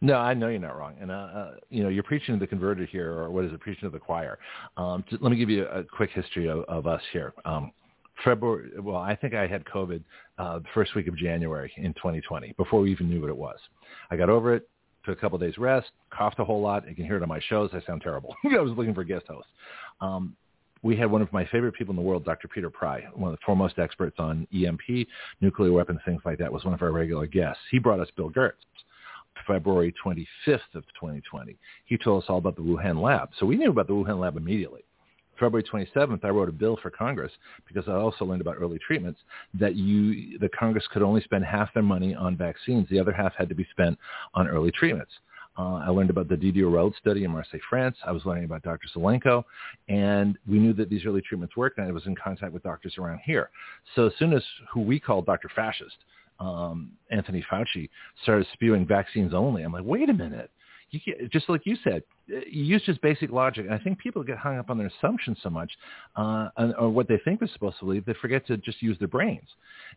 No, 0.01 0.15
I 0.15 0.33
know 0.33 0.47
you're 0.47 0.59
not 0.59 0.77
wrong, 0.77 0.95
and 1.01 1.11
uh, 1.11 1.13
uh, 1.13 1.51
you 1.69 1.83
know 1.83 1.89
you're 1.89 2.03
preaching 2.03 2.33
to 2.33 2.39
the 2.39 2.47
converted 2.47 2.87
here, 2.89 3.11
or 3.11 3.29
what 3.29 3.43
is 3.45 3.51
it, 3.51 3.59
preaching 3.59 3.87
to 3.87 3.89
the 3.89 3.99
choir. 3.99 4.39
Um, 4.77 5.03
to, 5.09 5.17
let 5.21 5.29
me 5.29 5.37
give 5.37 5.49
you 5.49 5.67
a, 5.67 5.81
a 5.81 5.83
quick 5.83 6.09
history 6.11 6.47
of, 6.47 6.59
of 6.69 6.87
us 6.87 7.01
here. 7.11 7.33
Um, 7.45 7.71
February, 8.23 8.71
well, 8.79 8.95
I 8.95 9.15
think 9.15 9.33
I 9.33 9.45
had 9.45 9.63
COVID 9.65 10.01
uh, 10.37 10.59
the 10.59 10.65
first 10.73 10.95
week 10.95 11.07
of 11.07 11.17
January 11.17 11.71
in 11.77 11.93
2020, 11.93 12.53
before 12.57 12.79
we 12.79 12.91
even 12.91 13.09
knew 13.09 13.21
what 13.21 13.29
it 13.29 13.37
was. 13.37 13.57
I 14.09 14.15
got 14.15 14.29
over 14.29 14.55
it, 14.55 14.69
took 15.05 15.17
a 15.17 15.21
couple 15.21 15.35
of 15.35 15.41
days 15.41 15.57
rest, 15.57 15.91
coughed 16.11 16.39
a 16.39 16.45
whole 16.45 16.61
lot. 16.61 16.87
You 16.87 16.95
can 16.95 17.05
hear 17.05 17.17
it 17.17 17.23
on 17.23 17.29
my 17.29 17.39
shows. 17.47 17.69
I 17.73 17.81
sound 17.85 18.01
terrible. 18.01 18.35
I 18.45 18.59
was 18.59 18.73
looking 18.77 18.93
for 18.93 19.03
guest 19.03 19.25
host. 19.27 19.47
Um, 20.01 20.35
we 20.81 20.95
had 20.95 21.11
one 21.11 21.21
of 21.21 21.31
my 21.33 21.45
favorite 21.47 21.73
people 21.73 21.91
in 21.91 21.97
the 21.97 22.01
world, 22.01 22.23
Dr. 22.23 22.47
Peter 22.47 22.69
Pry, 22.69 23.03
one 23.13 23.31
of 23.31 23.37
the 23.37 23.41
foremost 23.45 23.79
experts 23.79 24.15
on 24.17 24.47
EMP, 24.53 25.07
nuclear 25.41 25.73
weapons, 25.73 25.99
things 26.05 26.21
like 26.23 26.37
that, 26.37 26.51
was 26.51 26.63
one 26.63 26.73
of 26.73 26.81
our 26.81 26.91
regular 26.91 27.27
guests. 27.27 27.61
He 27.69 27.79
brought 27.79 27.99
us 27.99 28.07
Bill 28.15 28.29
Gertz. 28.29 28.53
February 29.47 29.93
25th 30.03 30.75
of 30.75 30.83
2020. 30.99 31.57
He 31.85 31.97
told 31.97 32.23
us 32.23 32.29
all 32.29 32.37
about 32.37 32.55
the 32.55 32.61
Wuhan 32.61 33.01
lab. 33.01 33.29
So 33.39 33.45
we 33.45 33.55
knew 33.55 33.71
about 33.71 33.87
the 33.87 33.93
Wuhan 33.93 34.19
lab 34.19 34.37
immediately. 34.37 34.81
February 35.39 35.63
27th, 35.63 36.23
I 36.23 36.29
wrote 36.29 36.49
a 36.49 36.53
bill 36.53 36.77
for 36.81 36.89
Congress 36.89 37.31
because 37.67 37.87
I 37.87 37.93
also 37.93 38.25
learned 38.25 38.41
about 38.41 38.57
early 38.59 38.79
treatments 38.85 39.19
that 39.59 39.75
you, 39.75 40.37
the 40.39 40.49
Congress 40.49 40.85
could 40.91 41.01
only 41.01 41.21
spend 41.21 41.45
half 41.45 41.73
their 41.73 41.83
money 41.83 42.13
on 42.15 42.35
vaccines. 42.35 42.87
The 42.89 42.99
other 42.99 43.11
half 43.11 43.33
had 43.35 43.49
to 43.49 43.55
be 43.55 43.67
spent 43.71 43.97
on 44.33 44.47
early 44.47 44.71
treatments. 44.71 45.11
Uh, 45.57 45.81
I 45.85 45.89
learned 45.89 46.09
about 46.09 46.29
the 46.29 46.37
Didier 46.37 46.69
study 47.01 47.25
in 47.25 47.31
Marseille, 47.31 47.59
France. 47.69 47.97
I 48.05 48.11
was 48.11 48.25
learning 48.25 48.45
about 48.45 48.63
Dr. 48.63 48.87
Zelenko, 48.95 49.43
and 49.89 50.37
we 50.47 50.57
knew 50.57 50.73
that 50.73 50.89
these 50.89 51.05
early 51.05 51.21
treatments 51.21 51.57
worked, 51.57 51.79
and 51.79 51.87
I 51.87 51.91
was 51.91 52.05
in 52.05 52.15
contact 52.15 52.53
with 52.53 52.63
doctors 52.63 52.97
around 52.97 53.19
here. 53.25 53.49
So 53.95 54.07
as 54.07 54.13
soon 54.19 54.31
as 54.31 54.43
who 54.71 54.81
we 54.81 54.99
called 55.01 55.25
Dr. 55.25 55.49
Fascist, 55.53 55.97
um, 56.39 56.91
Anthony 57.11 57.45
Fauci, 57.51 57.89
started 58.23 58.47
spewing 58.53 58.87
vaccines 58.87 59.33
only, 59.33 59.63
I'm 59.63 59.73
like, 59.73 59.83
wait 59.83 60.09
a 60.09 60.13
minute 60.13 60.49
you 60.91 60.99
get, 61.05 61.31
just 61.31 61.49
like 61.49 61.61
you 61.65 61.75
said, 61.83 62.03
you 62.27 62.63
use 62.63 62.81
just 62.85 63.01
basic 63.01 63.31
logic. 63.31 63.65
And 63.65 63.73
I 63.73 63.79
think 63.79 63.99
people 63.99 64.23
get 64.23 64.37
hung 64.37 64.57
up 64.57 64.69
on 64.69 64.77
their 64.77 64.87
assumptions 64.87 65.37
so 65.43 65.49
much, 65.49 65.71
uh, 66.15 66.49
or 66.79 66.89
what 66.89 67.07
they 67.07 67.19
think 67.23 67.39
they're 67.39 67.49
supposed 67.53 67.79
to 67.79 67.85
believe, 67.85 68.05
they 68.05 68.15
forget 68.21 68.45
to 68.47 68.57
just 68.57 68.81
use 68.81 68.97
their 68.99 69.07
brains. 69.07 69.47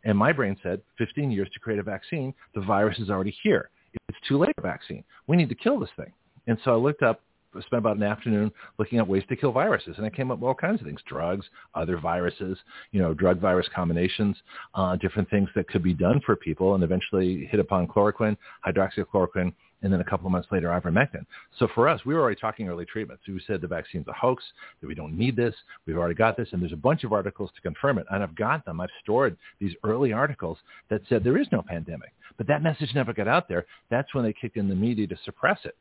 And 0.04 0.16
my 0.16 0.32
brain 0.32 0.56
said, 0.62 0.80
15 0.98 1.30
years 1.30 1.48
to 1.54 1.60
create 1.60 1.78
a 1.78 1.82
vaccine. 1.82 2.34
The 2.54 2.60
virus 2.60 2.98
is 2.98 3.10
already 3.10 3.34
here. 3.42 3.70
It's 4.08 4.18
too 4.26 4.38
late 4.38 4.54
for 4.56 4.62
vaccine. 4.62 5.04
We 5.26 5.36
need 5.36 5.48
to 5.50 5.54
kill 5.54 5.78
this 5.78 5.90
thing. 5.96 6.12
And 6.46 6.58
so 6.64 6.72
I 6.72 6.76
looked 6.76 7.02
up 7.02 7.20
spent 7.60 7.78
about 7.78 7.96
an 7.96 8.02
afternoon 8.02 8.50
looking 8.78 8.98
at 8.98 9.06
ways 9.06 9.22
to 9.28 9.36
kill 9.36 9.52
viruses, 9.52 9.96
and 9.98 10.06
I 10.06 10.10
came 10.10 10.30
up 10.30 10.38
with 10.38 10.48
all 10.48 10.54
kinds 10.54 10.80
of 10.80 10.86
things: 10.86 11.00
drugs, 11.06 11.44
other 11.74 11.98
viruses, 11.98 12.58
you 12.92 13.00
know, 13.02 13.12
drug-virus 13.12 13.68
combinations, 13.74 14.36
uh, 14.74 14.96
different 14.96 15.28
things 15.28 15.50
that 15.54 15.68
could 15.68 15.82
be 15.82 15.92
done 15.92 16.20
for 16.24 16.34
people, 16.34 16.74
and 16.74 16.82
eventually 16.82 17.46
hit 17.50 17.60
upon 17.60 17.86
chloroquine, 17.86 18.36
hydroxychloroquine, 18.66 19.52
and 19.82 19.92
then 19.92 20.00
a 20.00 20.04
couple 20.04 20.26
of 20.26 20.32
months 20.32 20.48
later, 20.50 20.68
ivermectin. 20.68 21.26
So 21.58 21.68
for 21.74 21.88
us, 21.88 22.00
we 22.04 22.14
were 22.14 22.20
already 22.20 22.40
talking 22.40 22.68
early 22.68 22.84
treatments. 22.84 23.22
We 23.26 23.40
said 23.46 23.60
the 23.60 23.68
vaccine's 23.68 24.08
a 24.08 24.12
hoax, 24.12 24.44
that 24.80 24.86
we 24.86 24.94
don't 24.94 25.16
need 25.16 25.36
this, 25.36 25.54
we've 25.86 25.96
already 25.96 26.14
got 26.14 26.36
this, 26.36 26.48
and 26.52 26.62
there's 26.62 26.72
a 26.72 26.76
bunch 26.76 27.04
of 27.04 27.12
articles 27.12 27.50
to 27.54 27.60
confirm 27.60 27.98
it. 27.98 28.06
And 28.10 28.22
I've 28.22 28.34
got 28.34 28.64
them. 28.64 28.80
I've 28.80 28.90
stored 29.02 29.36
these 29.60 29.72
early 29.84 30.12
articles 30.12 30.58
that 30.88 31.02
said 31.08 31.24
there 31.24 31.38
is 31.38 31.46
no 31.52 31.62
pandemic. 31.62 32.12
But 32.38 32.46
that 32.46 32.62
message 32.62 32.90
never 32.94 33.12
got 33.12 33.28
out 33.28 33.48
there. 33.48 33.66
That's 33.90 34.14
when 34.14 34.24
they 34.24 34.32
kicked 34.32 34.56
in 34.56 34.68
the 34.68 34.74
media 34.74 35.06
to 35.06 35.16
suppress 35.24 35.58
it. 35.64 35.76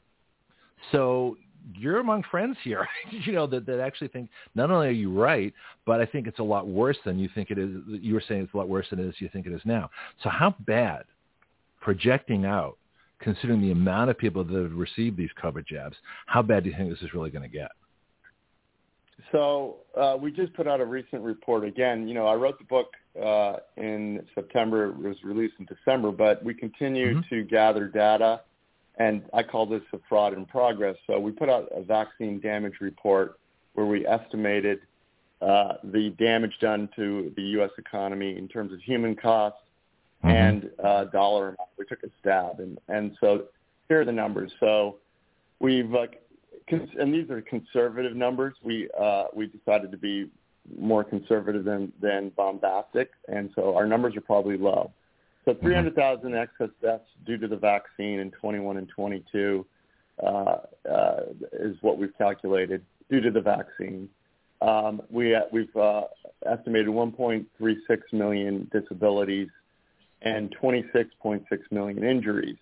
So 0.92 1.38
you're 1.76 2.00
among 2.00 2.24
friends 2.30 2.58
here, 2.64 2.88
you 3.12 3.34
know, 3.34 3.48
that, 3.48 3.66
that 3.66 3.80
actually 3.80 4.08
think 4.08 4.30
not 4.56 4.72
only 4.72 4.88
are 4.88 4.92
you 4.92 5.12
right, 5.12 5.54
but 5.86 6.02
I 6.02 6.06
think 6.06 6.28
it's 6.28 6.40
a 6.40 6.44
lot 6.44 6.68
worse 6.68 6.98
than 7.06 7.20
you 7.20 7.30
think 7.34 7.52
it 7.52 7.58
is. 7.58 7.70
You 7.88 8.16
were 8.16 8.24
saying 8.28 8.44
it's 8.44 8.54
a 8.54 8.58
lot 8.58 8.68
worse 8.68 8.88
than 8.90 9.00
it 9.00 9.06
is 9.06 9.16
you 9.20 9.30
think 9.32 9.46
it 9.46 9.54
is 9.54 9.62
now. 9.64 9.90
So 10.24 10.30
how 10.30 10.56
bad 10.62 11.04
projecting 11.82 12.46
out 12.46 12.78
considering 13.22 13.62
the 13.62 13.72
amount 13.72 14.10
of 14.10 14.18
people 14.18 14.44
that 14.44 14.54
have 14.54 14.74
received 14.74 15.18
these 15.18 15.30
COVID 15.42 15.66
jabs, 15.68 15.96
how 16.26 16.42
bad 16.42 16.64
do 16.64 16.70
you 16.70 16.76
think 16.76 16.90
this 16.90 17.02
is 17.02 17.14
really 17.14 17.30
going 17.30 17.44
to 17.44 17.50
get? 17.50 17.72
So 19.32 19.78
uh, 19.98 20.18
we 20.20 20.32
just 20.32 20.54
put 20.54 20.68
out 20.68 20.82
a 20.82 20.86
recent 20.86 21.22
report. 21.22 21.64
Again, 21.64 22.08
you 22.08 22.14
know, 22.14 22.28
I 22.28 22.36
wrote 22.36 22.58
the 22.58 22.66
book 22.66 22.88
uh, 23.24 23.58
in 23.78 24.26
September. 24.36 24.90
It 24.90 24.98
was 24.98 25.18
released 25.24 25.56
in 25.60 25.66
December, 25.66 26.12
but 26.12 26.44
we 26.44 26.54
continue 26.54 27.16
mm-hmm. 27.16 27.36
to 27.36 27.44
gather 27.44 27.88
data, 27.88 28.42
and 28.98 29.24
I 29.34 29.44
call 29.44 29.66
this 29.66 29.82
a 29.94 30.00
fraud 30.10 30.34
in 30.34 30.46
progress. 30.46 30.96
So 31.08 31.20
we 31.20 31.32
put 31.32 31.50
out 31.50 31.70
a 31.72 31.82
vaccine 31.84 32.40
damage 32.40 32.76
report 32.82 33.38
where 33.74 33.86
we 33.86 34.06
estimated 34.06 34.80
uh, 35.42 35.74
the 35.84 36.10
damage 36.20 36.54
done 36.60 36.90
to 36.96 37.32
the 37.36 37.42
U.S. 37.42 37.72
economy 37.78 38.38
in 38.38 38.48
terms 38.48 38.74
of 38.74 38.80
human 38.80 39.16
costs, 39.16 39.60
mm-hmm. 40.24 40.30
and 40.30 40.70
uh, 40.84 41.06
dollar 41.06 41.50
amount. 41.50 41.70
We 41.78 41.86
took 41.86 42.04
a 42.04 42.10
stab, 42.20 42.60
and 42.60 42.78
and 42.88 43.16
so 43.20 43.46
here 43.88 44.02
are 44.02 44.06
the 44.06 44.12
numbers. 44.12 44.52
So 44.60 44.98
we've 45.60 45.94
uh, 45.94 46.08
cons- 46.70 46.90
and 47.00 47.14
these 47.14 47.30
are 47.30 47.42
conservative 47.42 48.16
numbers. 48.16 48.56
We 48.64 48.90
uh, 49.00 49.26
we 49.34 49.48
decided 49.48 49.92
to 49.92 49.98
be 49.98 50.30
more 50.80 51.04
conservative 51.04 51.64
than 51.64 51.92
than 52.02 52.30
bombastic, 52.36 53.12
and 53.28 53.50
so 53.56 53.76
our 53.76 53.86
numbers 53.86 54.16
are 54.16 54.22
probably 54.22 54.58
low. 54.58 54.92
So 55.46 55.54
mm-hmm. 55.54 55.66
300,000 55.66 56.36
excess 56.36 56.70
deaths 56.82 57.04
due 57.26 57.38
to 57.38 57.48
the 57.48 57.58
vaccine 57.58 58.20
in 58.20 58.32
21 58.32 58.78
and 58.78 58.88
22 58.88 59.66
uh, 60.22 60.26
uh, 60.90 61.20
is 61.54 61.76
what 61.82 61.98
we've 61.98 62.16
calculated 62.18 62.84
due 63.10 63.22
to 63.22 63.32
the 63.32 63.42
vaccine. 63.42 64.08
Um, 64.62 65.02
we, 65.10 65.34
uh, 65.34 65.42
we've 65.52 65.76
uh, 65.76 66.04
estimated 66.46 66.88
1.36 66.88 67.46
million 68.14 68.70
disabilities 68.72 69.48
and 70.22 70.56
26.6 70.62 71.44
million 71.72 72.04
injuries. 72.04 72.58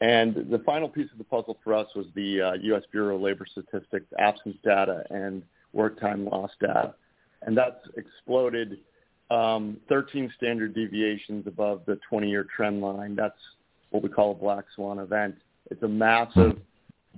And 0.00 0.46
the 0.50 0.60
final 0.64 0.88
piece 0.88 1.10
of 1.10 1.18
the 1.18 1.24
puzzle 1.24 1.58
for 1.64 1.74
us 1.74 1.88
was 1.96 2.06
the 2.14 2.40
uh, 2.40 2.52
U.S. 2.54 2.84
Bureau 2.92 3.16
of 3.16 3.22
Labor 3.22 3.46
Statistics 3.50 4.06
absence 4.18 4.56
data 4.62 5.04
and 5.10 5.42
work 5.72 6.00
time 6.00 6.24
loss 6.24 6.50
data. 6.60 6.94
And 7.42 7.56
that's 7.56 7.80
exploded 7.96 8.78
um, 9.30 9.78
13 9.88 10.32
standard 10.36 10.74
deviations 10.74 11.46
above 11.46 11.82
the 11.86 11.98
20-year 12.10 12.46
trend 12.54 12.80
line. 12.80 13.16
That's 13.16 13.38
what 13.90 14.02
we 14.02 14.08
call 14.08 14.32
a 14.32 14.34
black 14.34 14.64
swan 14.74 14.98
event. 14.98 15.36
It's 15.70 15.82
a 15.82 15.88
massive 15.88 16.58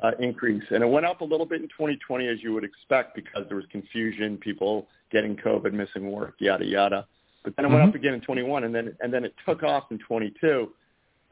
uh, 0.03 0.13
increase. 0.19 0.65
And 0.71 0.83
it 0.83 0.89
went 0.89 1.07
up 1.07 1.21
a 1.21 1.25
little 1.25 1.47
bit 1.47 1.61
in 1.61 1.69
2020, 1.69 2.29
as 2.29 2.43
you 2.43 2.53
would 2.55 2.65
expect, 2.65 3.15
because 3.15 3.45
there 3.49 3.57
was 3.57 3.67
confusion, 3.71 4.37
people 4.39 4.89
getting 5.13 5.37
COVID, 5.37 5.73
missing 5.73 6.11
work, 6.11 6.35
yada, 6.39 6.65
yada. 6.65 7.07
But 7.43 7.57
then 7.57 7.65
it 7.65 7.69
went 7.69 7.81
mm-hmm. 7.81 7.89
up 7.89 7.95
again 7.95 8.15
in 8.15 8.21
21, 8.21 8.65
and 8.65 8.75
then 8.75 8.97
and 9.01 9.13
then 9.13 9.25
it 9.25 9.35
took 9.47 9.63
off 9.63 9.85
in 9.91 9.99
22. 9.99 10.71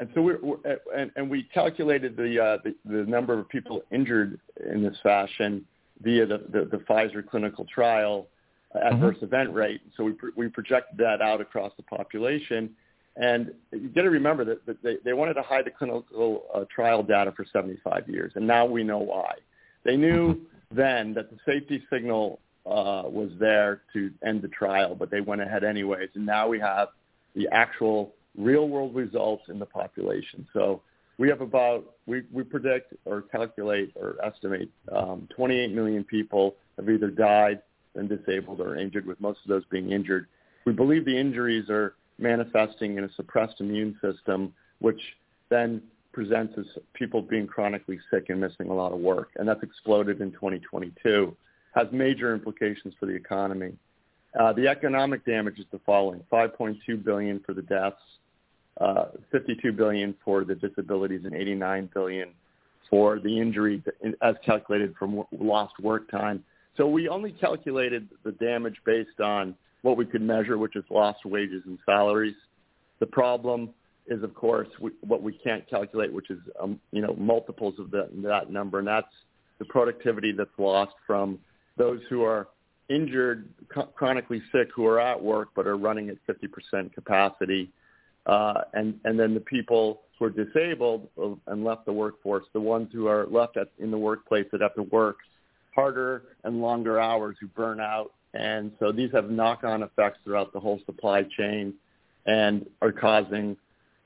And 0.01 0.09
so 0.15 0.23
we're, 0.23 0.39
we're 0.41 0.57
and, 0.97 1.11
and 1.17 1.29
we 1.29 1.43
calculated 1.53 2.17
the, 2.17 2.43
uh, 2.43 2.59
the 2.65 2.75
the 2.85 3.05
number 3.05 3.39
of 3.39 3.49
people 3.49 3.83
injured 3.91 4.41
in 4.73 4.83
this 4.83 4.97
fashion 5.03 5.67
via 6.03 6.27
the 6.27 6.39
the, 6.51 6.65
the 6.65 6.79
Pfizer 6.79 7.27
clinical 7.27 7.67
trial 7.67 8.27
adverse 8.75 9.17
mm-hmm. 9.17 9.27
event 9.27 9.53
rate. 9.53 9.81
So 9.97 10.05
we 10.05 10.15
we 10.37 10.49
projected 10.49 10.99
that 10.99 11.21
out 11.21 11.41
across 11.41 11.73
the 11.77 11.83
population. 11.83 12.71
And 13.17 13.53
you 13.73 13.89
got 13.89 14.03
to 14.03 14.11
remember 14.11 14.45
that, 14.45 14.65
that 14.67 14.81
they, 14.81 14.99
they 15.05 15.13
wanted 15.13 15.35
to 15.35 15.43
hide 15.43 15.65
the 15.65 15.73
clinical 15.73 16.45
uh, 16.55 16.65
trial 16.73 17.03
data 17.03 17.33
for 17.37 17.45
75 17.53 18.09
years, 18.09 18.33
and 18.37 18.47
now 18.47 18.65
we 18.65 18.85
know 18.85 18.99
why. 18.99 19.35
They 19.85 19.97
knew 19.97 20.35
mm-hmm. 20.35 20.77
then 20.77 21.15
that 21.15 21.29
the 21.31 21.37
safety 21.45 21.83
signal 21.93 22.39
uh, 22.69 23.09
was 23.09 23.31
there 23.39 23.83
to 23.95 24.11
end 24.27 24.43
the 24.43 24.49
trial, 24.49 24.95
but 24.95 25.11
they 25.11 25.21
went 25.21 25.41
ahead 25.41 25.65
anyways. 25.65 26.11
And 26.15 26.27
now 26.27 26.49
we 26.49 26.61
have 26.61 26.89
the 27.35 27.49
actual 27.51 28.15
real-world 28.37 28.95
results 28.95 29.45
in 29.49 29.59
the 29.59 29.67
population. 29.67 30.47
So 30.53 30.83
we 31.17 31.29
have 31.29 31.41
about 31.41 31.95
we, 32.07 32.23
we 32.33 32.45
predict 32.45 32.95
or 33.05 33.23
calculate 33.23 33.93
or 33.97 34.17
estimate 34.25 34.71
um, 34.95 35.29
28 35.35 35.73
million 35.73 36.05
people 36.05 36.57
have 36.77 36.89
either 36.89 37.11
died, 37.11 37.63
been 37.95 38.07
disabled, 38.07 38.61
or 38.61 38.77
injured. 38.77 39.07
With 39.07 39.21
most 39.21 39.41
of 39.45 39.49
those 39.49 39.65
being 39.71 39.91
injured, 39.91 40.27
we 40.65 40.73
believe 40.73 41.05
the 41.05 41.19
injuries 41.19 41.71
are 41.71 41.95
manifesting 42.19 42.99
in 42.99 43.05
a 43.05 43.13
suppressed 43.15 43.61
immune 43.61 43.99
system, 44.03 44.53
which 44.81 45.01
then 45.49 45.83
presents 46.13 46.55
as 46.59 46.67
people 46.95 47.23
being 47.23 47.47
chronically 47.47 47.99
sick 48.11 48.27
and 48.29 48.41
missing 48.41 48.69
a 48.69 48.75
lot 48.75 48.93
of 48.93 48.99
work, 48.99 49.31
and 49.37 49.49
that's 49.49 49.63
exploded 49.63 50.21
in 50.21 50.33
2022 50.33 51.35
has 51.79 51.87
major 51.93 52.35
implications 52.35 52.93
for 52.99 53.07
the 53.07 53.13
economy. 53.13 53.73
Uh, 54.39 54.53
the 54.53 54.67
economic 54.67 55.25
damage 55.25 55.59
is 55.59 55.67
the 55.73 55.81
following: 55.87 56.21
5.2 56.31 57.05
billion 57.05 57.41
for 57.47 57.55
the 57.55 57.63
deaths, 57.63 57.97
uh, 58.81 59.07
52 59.33 59.73
billion 59.73 60.15
for 60.25 60.45
the 60.45 60.55
disabilities, 60.55 61.23
and 61.25 61.35
89 61.35 61.91
billion 61.95 62.31
for 62.91 63.19
the 63.21 63.41
injuries 63.41 63.83
as 64.23 64.35
calculated 64.45 64.95
from 64.99 65.23
lost 65.39 65.79
work 65.81 66.11
time. 66.11 66.43
So 66.77 66.87
we 66.87 67.09
only 67.09 67.33
calculated 67.33 68.09
the 68.25 68.33
damage 68.33 68.77
based 68.85 69.21
on 69.21 69.55
what 69.83 69.97
we 69.97 70.05
could 70.05 70.23
measure, 70.23 70.59
which 70.59 70.77
is 70.77 70.85
lost 70.91 71.25
wages 71.25 71.63
and 71.67 71.79
salaries. 71.85 72.37
The 73.01 73.07
problem 73.07 73.71
is, 74.07 74.23
of 74.23 74.35
course, 74.35 74.69
we, 74.81 74.91
what 75.01 75.23
we 75.23 75.33
can't 75.33 75.69
calculate, 75.69 76.13
which 76.13 76.31
is 76.31 76.39
um, 76.61 76.81
you 76.93 77.03
know 77.03 77.15
multiples 77.19 77.75
of 77.79 77.91
the, 77.91 78.09
that 78.23 78.51
number, 78.51 78.79
and 78.79 78.89
that's 78.89 79.13
the 79.59 79.65
productivity 79.65 80.33
that's 80.33 80.51
lost 80.59 80.95
from 81.07 81.39
those 81.79 82.01
who 82.11 82.23
are 82.23 82.49
injured, 82.89 83.49
chronically 83.95 84.43
sick, 84.53 84.69
who 84.75 84.87
are 84.87 85.01
at 85.01 85.23
work 85.23 85.51
but 85.55 85.67
are 85.67 85.77
running 85.77 86.09
at 86.09 86.17
50% 86.27 86.93
capacity, 86.93 87.71
uh, 88.27 88.63
and 88.75 88.99
and 89.05 89.19
then 89.19 89.35
the 89.35 89.41
people 89.41 90.03
who 90.19 90.27
are 90.27 90.31
disabled 90.31 91.09
and 91.47 91.65
left 91.65 91.87
the 91.87 91.93
workforce, 91.93 92.45
the 92.53 92.61
ones 92.61 92.89
who 92.93 93.07
are 93.07 93.27
left 93.27 93.57
at, 93.57 93.69
in 93.79 93.91
the 93.91 93.99
workplace 93.99 94.47
that 94.51 94.61
have 94.61 94.75
to 94.75 94.83
work 94.83 95.19
harder 95.75 96.25
and 96.45 96.61
longer 96.61 96.99
hours, 97.01 97.37
who 97.41 97.47
burn 97.49 97.81
out, 97.81 98.13
and 98.35 98.73
so 98.81 98.91
these 98.91 99.11
have 99.13 99.31
knock-on 99.31 99.83
effects 99.83 100.19
throughout 100.25 100.53
the 100.53 100.61
whole 100.61 100.81
supply 100.87 101.23
chain, 101.23 101.73
and 102.27 102.67
are 102.83 102.93
causing 102.93 103.57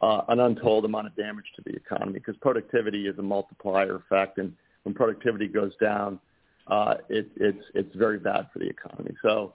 uh, 0.03 0.23
an 0.29 0.41
untold 0.41 0.85
amount 0.85 1.07
of 1.07 1.17
damage 1.17 1.47
to 1.57 1.63
the 1.65 1.75
economy 1.75 2.13
because 2.13 2.37
productivity 2.37 3.07
is 3.07 3.19
a 3.19 3.23
multiplier 3.23 3.97
effect, 3.97 4.39
and 4.39 4.53
when 4.83 4.95
productivity 4.95 5.49
goes 5.49 5.73
down, 5.81 6.19
uh, 6.67 6.95
it, 7.09 7.29
it's 7.37 7.65
it's 7.75 7.95
very 7.97 8.19
bad 8.19 8.49
for 8.53 8.59
the 8.59 8.69
economy. 8.69 9.15
So 9.23 9.55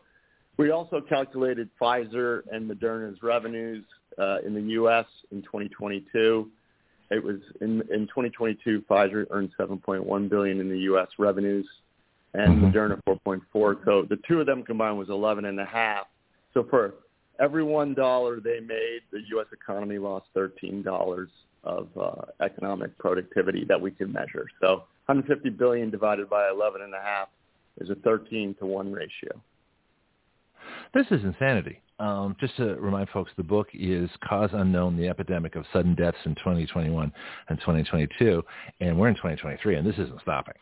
we 0.57 0.71
also 0.71 1.01
calculated 1.01 1.69
Pfizer 1.79 2.41
and 2.51 2.69
Moderna's 2.69 3.21
revenues 3.21 3.85
uh, 4.17 4.37
in 4.45 4.53
the 4.53 4.61
U.S. 4.61 5.05
in 5.31 5.41
2022. 5.43 6.49
It 7.09 7.23
was 7.23 7.37
in 7.61 7.81
in 7.93 8.07
2022, 8.07 8.83
Pfizer 8.89 9.25
earned 9.29 9.51
7.1 9.59 10.29
billion 10.29 10.59
in 10.59 10.69
the 10.69 10.79
U.S. 10.79 11.07
revenues, 11.17 11.67
and 12.33 12.57
mm-hmm. 12.57 12.77
Moderna 12.77 12.99
4.4. 13.07 13.85
So 13.85 14.05
the 14.09 14.19
two 14.27 14.41
of 14.41 14.45
them 14.45 14.63
combined 14.63 14.97
was 14.97 15.09
11 15.09 15.45
and 15.45 15.59
a 15.59 15.65
half. 15.65 16.07
So 16.53 16.65
for 16.69 16.95
every 17.39 17.63
one 17.63 17.93
dollar 17.93 18.39
they 18.41 18.59
made, 18.59 19.01
the 19.11 19.21
U.S. 19.29 19.47
economy 19.53 19.97
lost 19.97 20.25
13 20.33 20.81
dollars 20.81 21.29
of 21.67 21.89
uh, 21.99 22.21
economic 22.41 22.97
productivity 22.97 23.65
that 23.65 23.79
we 23.79 23.91
can 23.91 24.11
measure. 24.11 24.47
So 24.61 24.83
150 25.05 25.49
billion 25.51 25.91
divided 25.91 26.29
by 26.29 26.49
11 26.49 26.81
and 26.81 26.93
a 26.93 27.01
half 27.01 27.27
is 27.79 27.89
a 27.89 27.95
13 27.95 28.55
to 28.59 28.65
1 28.65 28.91
ratio. 28.91 29.31
This 30.93 31.05
is 31.11 31.23
insanity. 31.23 31.81
Um, 31.99 32.35
just 32.39 32.55
to 32.57 32.75
remind 32.75 33.09
folks, 33.09 33.31
the 33.37 33.43
book 33.43 33.67
is 33.73 34.09
Cause 34.27 34.51
Unknown, 34.53 34.97
The 34.97 35.09
Epidemic 35.09 35.55
of 35.55 35.65
Sudden 35.73 35.95
Deaths 35.95 36.17
in 36.25 36.35
2021 36.35 37.11
and 37.49 37.59
2022, 37.59 38.43
and 38.79 38.97
we're 38.97 39.09
in 39.09 39.15
2023, 39.15 39.75
and 39.75 39.87
this 39.87 39.95
isn't 39.95 40.21
stopping. 40.21 40.53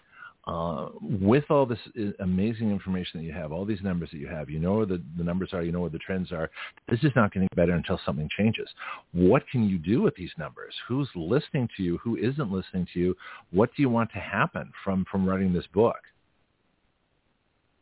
Uh, 0.48 0.90
with 1.02 1.44
all 1.50 1.66
this 1.66 1.80
uh, 2.00 2.12
amazing 2.20 2.70
information 2.70 3.20
that 3.20 3.26
you 3.26 3.34
have, 3.34 3.52
all 3.52 3.66
these 3.66 3.82
numbers 3.82 4.10
that 4.12 4.20
you 4.20 4.28
have, 4.28 4.48
you 4.48 4.60
know 4.60 4.76
where 4.76 4.86
the, 4.86 5.02
the 5.18 5.24
numbers 5.24 5.50
are, 5.54 5.64
you 5.64 5.72
know 5.72 5.82
where 5.82 5.90
the 5.90 5.98
trends 5.98 6.32
are. 6.32 6.52
This 6.88 7.00
is 7.02 7.12
not 7.16 7.34
getting 7.34 7.50
better 7.56 7.72
until 7.72 8.00
something 8.06 8.30
changes. 8.38 8.70
What 9.12 9.44
can 9.52 9.68
you 9.68 9.80
do 9.80 10.04
with 10.04 10.16
these 10.16 10.30
numbers? 10.38 10.76
Who's 10.88 11.10
listening 11.16 11.68
to 11.78 11.84
you? 11.84 11.98
Who 12.04 12.18
isn't 12.18 12.52
listening 12.52 12.88
to 12.94 13.00
you? 13.00 13.18
What 13.50 13.72
do 13.76 13.82
you 13.82 13.90
want 13.90 14.12
to 14.12 14.20
happen 14.20 14.72
from, 14.84 15.04
from 15.10 15.28
writing 15.28 15.52
this 15.52 15.66
book? 15.74 15.98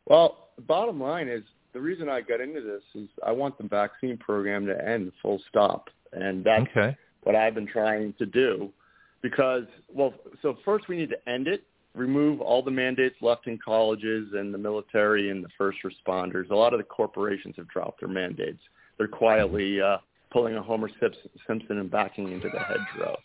Well, 0.06 0.48
the 0.56 0.62
bottom 0.62 0.98
line 0.98 1.28
is 1.28 1.42
the 1.74 1.80
reason 1.80 2.08
I 2.08 2.22
got 2.22 2.40
into 2.40 2.62
this 2.62 2.82
is 2.94 3.10
I 3.26 3.32
want 3.32 3.58
the 3.58 3.64
vaccine 3.64 4.16
program 4.16 4.64
to 4.66 4.88
end 4.88 5.12
full 5.20 5.42
stop. 5.50 5.90
And 6.14 6.42
that's 6.42 6.62
okay. 6.70 6.96
what 7.24 7.34
I've 7.34 7.54
been 7.54 7.66
trying 7.66 8.14
to 8.18 8.24
do 8.24 8.72
because, 9.20 9.64
well, 9.92 10.14
so 10.40 10.56
first 10.64 10.88
we 10.88 10.96
need 10.96 11.10
to 11.10 11.28
end 11.28 11.46
it 11.46 11.64
remove 11.94 12.40
all 12.40 12.62
the 12.62 12.70
mandates 12.70 13.16
left 13.20 13.46
in 13.46 13.58
colleges 13.58 14.28
and 14.34 14.52
the 14.52 14.58
military 14.58 15.30
and 15.30 15.44
the 15.44 15.48
first 15.56 15.78
responders. 15.84 16.50
A 16.50 16.54
lot 16.54 16.72
of 16.72 16.78
the 16.78 16.84
corporations 16.84 17.54
have 17.56 17.68
dropped 17.68 18.00
their 18.00 18.08
mandates. 18.08 18.60
They're 18.98 19.08
quietly 19.08 19.80
uh, 19.80 19.98
pulling 20.32 20.56
a 20.56 20.62
Homer 20.62 20.90
Simpson 21.46 21.78
and 21.78 21.90
backing 21.90 22.32
into 22.32 22.48
the 22.48 22.58
hedgerow. 22.58 23.16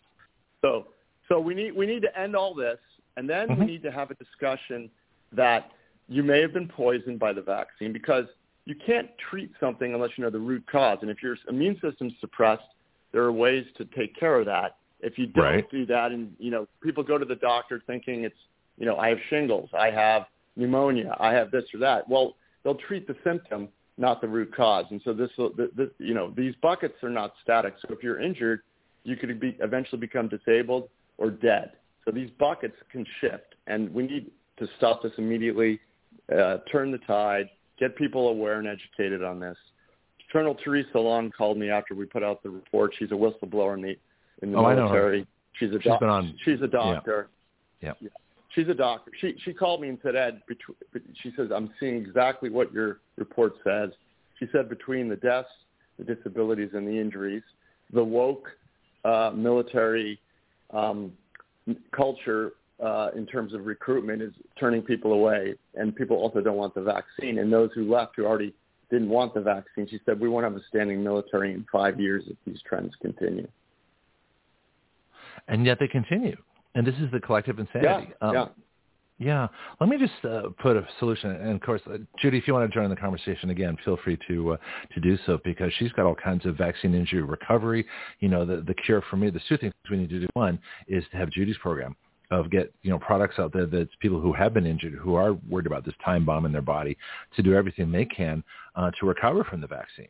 So, 0.62 0.88
so 1.28 1.40
we 1.40 1.56
need 1.56 1.76
we 1.76 1.86
need 1.86 2.02
to 2.04 2.20
end 2.20 2.36
all 2.36 2.54
this, 2.54 2.78
and 3.18 3.30
then 3.30 3.50
mm-hmm. 3.50 3.62
we 3.62 3.66
need 3.66 3.84
to 3.84 3.91
have 3.91 4.12
a 4.12 4.16
discussion 4.16 4.90
that 5.32 5.72
you 6.08 6.24
may 6.24 6.41
have 6.41 6.54
been 6.54 6.68
poisoned 6.68 7.20
by 7.20 7.34
the 7.34 7.41
vaccine 7.41 7.94
because 7.94 8.26
you 8.66 8.76
can't 8.86 9.10
treat 9.30 9.52
something 9.60 9.94
unless 9.94 10.12
you 10.16 10.24
know 10.24 10.30
the 10.30 10.40
root 10.40 10.64
cause. 10.72 11.00
And 11.02 11.10
if 11.10 11.24
your 11.24 11.38
immune 11.48 11.80
system's 11.82 12.14
suppressed, 12.20 12.64
there 13.12 13.24
are 13.24 13.32
ways 13.32 13.66
to 13.78 13.86
take 13.86 14.16
care 14.16 14.40
of 14.40 14.46
that. 14.46 14.78
If 15.02 15.18
you 15.18 15.28
don't 15.28 15.44
right. 15.44 15.72
do 15.72 15.86
that, 15.88 16.12
and 16.12 16.36
you 16.40 16.52
know 16.52 16.68
people 16.84 17.04
go 17.04 17.18
to 17.18 17.26
the 17.26 17.36
doctor 17.36 17.82
thinking 17.88 18.24
it's 18.24 18.36
you 18.80 18.85
know, 18.85 18.97
I 18.97 19.10
have 19.10 19.19
shingles, 19.30 19.69
I 19.77 19.91
have 19.91 20.26
pneumonia, 20.56 21.15
I 21.19 21.34
have 21.34 21.51
this 21.51 21.65
or 21.73 21.80
that. 21.81 22.09
Well, 22.09 22.35
they'll 22.64 22.75
treat 22.75 23.08
the 23.08 23.16
symptom, 23.24 23.67
not 23.98 24.22
the 24.22 24.27
root 24.27 24.56
cause. 24.56 24.85
And 24.90 25.01
so 25.03 25.14
this, 25.14 25.30
this 25.75 25.90
you 25.99 26.14
know, 26.14 26.33
these 26.35 26.56
buckets 26.61 26.95
are 27.03 27.09
not 27.09 27.33
static. 27.43 27.75
So 27.82 27.93
if 27.93 28.01
you're 28.01 28.22
injured, 28.22 28.61
you 29.03 29.17
could 29.17 29.40
be, 29.40 29.58
eventually 29.59 29.99
become 29.99 30.30
disabled 30.30 30.90
or 31.17 31.30
dead. 31.30 31.74
So 32.06 32.11
these 32.11 32.30
buckets 32.40 32.75
can 32.91 33.06
shift, 33.19 33.56
and 33.67 33.93
we 33.93 34.03
need 34.03 34.32
to 34.58 34.67
stop 34.77 35.03
this 35.03 35.11
immediately, 35.17 35.80
uh, 36.33 36.58
turn 36.72 36.91
the 36.91 36.98
tide, 36.99 37.49
get 37.77 37.95
people 37.95 38.30
aware 38.30 38.59
and 38.59 38.67
educated 38.67 39.24
on 39.24 39.40
this. 39.40 39.58
Colonel 40.32 40.56
Theresa 40.56 40.99
Long 40.99 41.32
called 41.32 41.58
me 41.58 41.69
after 41.69 41.95
we 41.95 42.06
put 42.06 42.24
out 42.24 42.41
the 42.43 42.49
report. 42.49 42.93
She's 42.98 43.11
a 43.11 43.16
whistleblower 43.16 43.75
in 43.75 43.82
the 43.82 43.98
in 44.41 44.51
the 44.51 44.58
oh, 44.58 44.74
military. 44.74 45.27
She's 45.53 45.72
a 45.72 45.82
she's, 45.82 45.83
doc- 45.83 46.01
on, 46.01 46.35
she's 46.45 46.61
a 46.61 46.67
doctor. 46.67 47.30
Yeah. 47.82 47.93
yeah 47.99 48.09
she's 48.50 48.68
a 48.68 48.74
doctor. 48.74 49.11
She 49.19 49.36
she 49.44 49.53
called 49.53 49.82
me 49.82 49.90
and 49.90 49.98
said, 50.03 50.16
Ed, 50.16 50.42
she 51.22 51.32
says 51.36 51.50
I'm 51.53 51.72
seeing 51.80 51.95
exactly 51.95 52.50
what 52.50 52.72
your 52.74 53.00
report 53.18 53.53
says. 53.64 53.90
She 54.40 54.48
said 54.52 54.69
between 54.69 55.10
the 55.10 55.16
deaths, 55.16 55.50
the 55.98 56.03
disabilities, 56.03 56.72
and 56.74 56.88
the 56.88 57.00
injuries, 57.00 57.44
the 57.94 58.03
woke 58.03 58.48
uh, 59.03 59.32
military 59.34 60.19
um, 60.72 61.11
culture 61.92 62.53
uh, 62.84 63.10
in 63.16 63.26
terms 63.26 63.53
of 63.53 63.66
recruitment 63.66 64.22
is 64.22 64.34
turning 64.60 64.82
people 64.82 65.14
away, 65.14 65.56
and 65.76 65.95
people 65.95 66.18
also 66.18 66.42
don't 66.42 66.56
want 66.56 66.74
the 66.74 66.82
vaccine. 66.82 67.40
And 67.40 67.52
those 67.52 67.69
who 67.76 67.92
left 67.92 68.16
who 68.16 68.26
already 68.26 68.53
didn't 68.90 69.10
want 69.10 69.34
the 69.34 69.42
vaccine, 69.42 69.88
she 69.90 70.00
said, 70.06 70.19
we 70.19 70.30
won't 70.30 70.45
have 70.45 70.56
a 70.56 70.61
standing 70.69 71.03
military 71.03 71.53
in 71.53 71.66
five 71.72 72.00
years 72.00 72.24
if 72.28 72.38
these 72.45 72.60
trends 72.68 72.94
continue. 73.02 73.48
And 75.48 75.66
yet 75.66 75.78
they 75.80 75.88
continue 75.88 76.38
and 76.80 76.88
this 76.88 76.95
is 76.95 77.11
the 77.11 77.19
collective 77.19 77.59
insanity. 77.59 78.14
Yeah, 78.22 78.27
um, 78.27 78.33
yeah. 78.33 78.45
Yeah. 79.22 79.48
Let 79.82 79.90
me 79.90 79.98
just 79.98 80.14
uh, 80.24 80.43
put 80.61 80.77
a 80.77 80.88
solution. 80.98 81.32
And 81.32 81.51
of 81.51 81.59
course, 81.59 81.82
uh, 81.91 81.98
Judy, 82.22 82.38
if 82.38 82.48
you 82.48 82.53
want 82.53 82.72
to 82.72 82.74
join 82.74 82.90
the 82.90 82.95
conversation 82.95 83.49
again, 83.49 83.75
feel 83.83 83.98
free 84.01 84.17
to 84.30 84.53
uh, 84.53 84.58
to 84.93 85.01
do 85.01 85.17
so 85.25 85.40
because 85.43 85.74
she's 85.77 85.91
got 85.91 86.06
all 86.06 86.16
kinds 86.16 86.45
of 86.45 86.56
vaccine 86.56 86.93
injury 86.95 87.22
recovery. 87.22 87.85
You 88.22 88.30
know, 88.30 88.45
the 88.45 88.64
the 88.66 88.74
cure 88.74 89.03
for 89.09 89.17
me. 89.17 89.30
the 89.30 89.41
two 89.49 89.58
things 89.58 89.74
we 89.91 89.98
need 89.98 90.09
to 90.09 90.22
do. 90.22 90.27
One 90.35 90.58
is 90.88 91.03
to 91.11 91.17
have 91.17 91.30
Judy's 91.32 91.58
program 91.58 91.98
of 92.32 92.49
get 92.49 92.74
you 92.82 92.91
know 92.91 92.99
products 92.99 93.40
out 93.40 93.51
there 93.51 93.66
that 93.66 93.90
people 93.99 94.22
who 94.22 94.32
have 94.32 94.53
been 94.53 94.66
injured, 94.66 94.93
who 94.93 95.16
are 95.16 95.33
worried 95.49 95.66
about 95.66 95.83
this 95.83 95.95
time 96.06 96.24
bomb 96.24 96.45
in 96.45 96.53
their 96.53 96.61
body, 96.61 96.98
to 97.35 97.43
do 97.43 97.53
everything 97.56 97.91
they 97.91 98.06
can 98.06 98.41
uh, 98.77 98.90
to 99.01 99.06
recover 99.06 99.43
from 99.43 99.59
the 99.59 99.67
vaccine. 99.67 100.08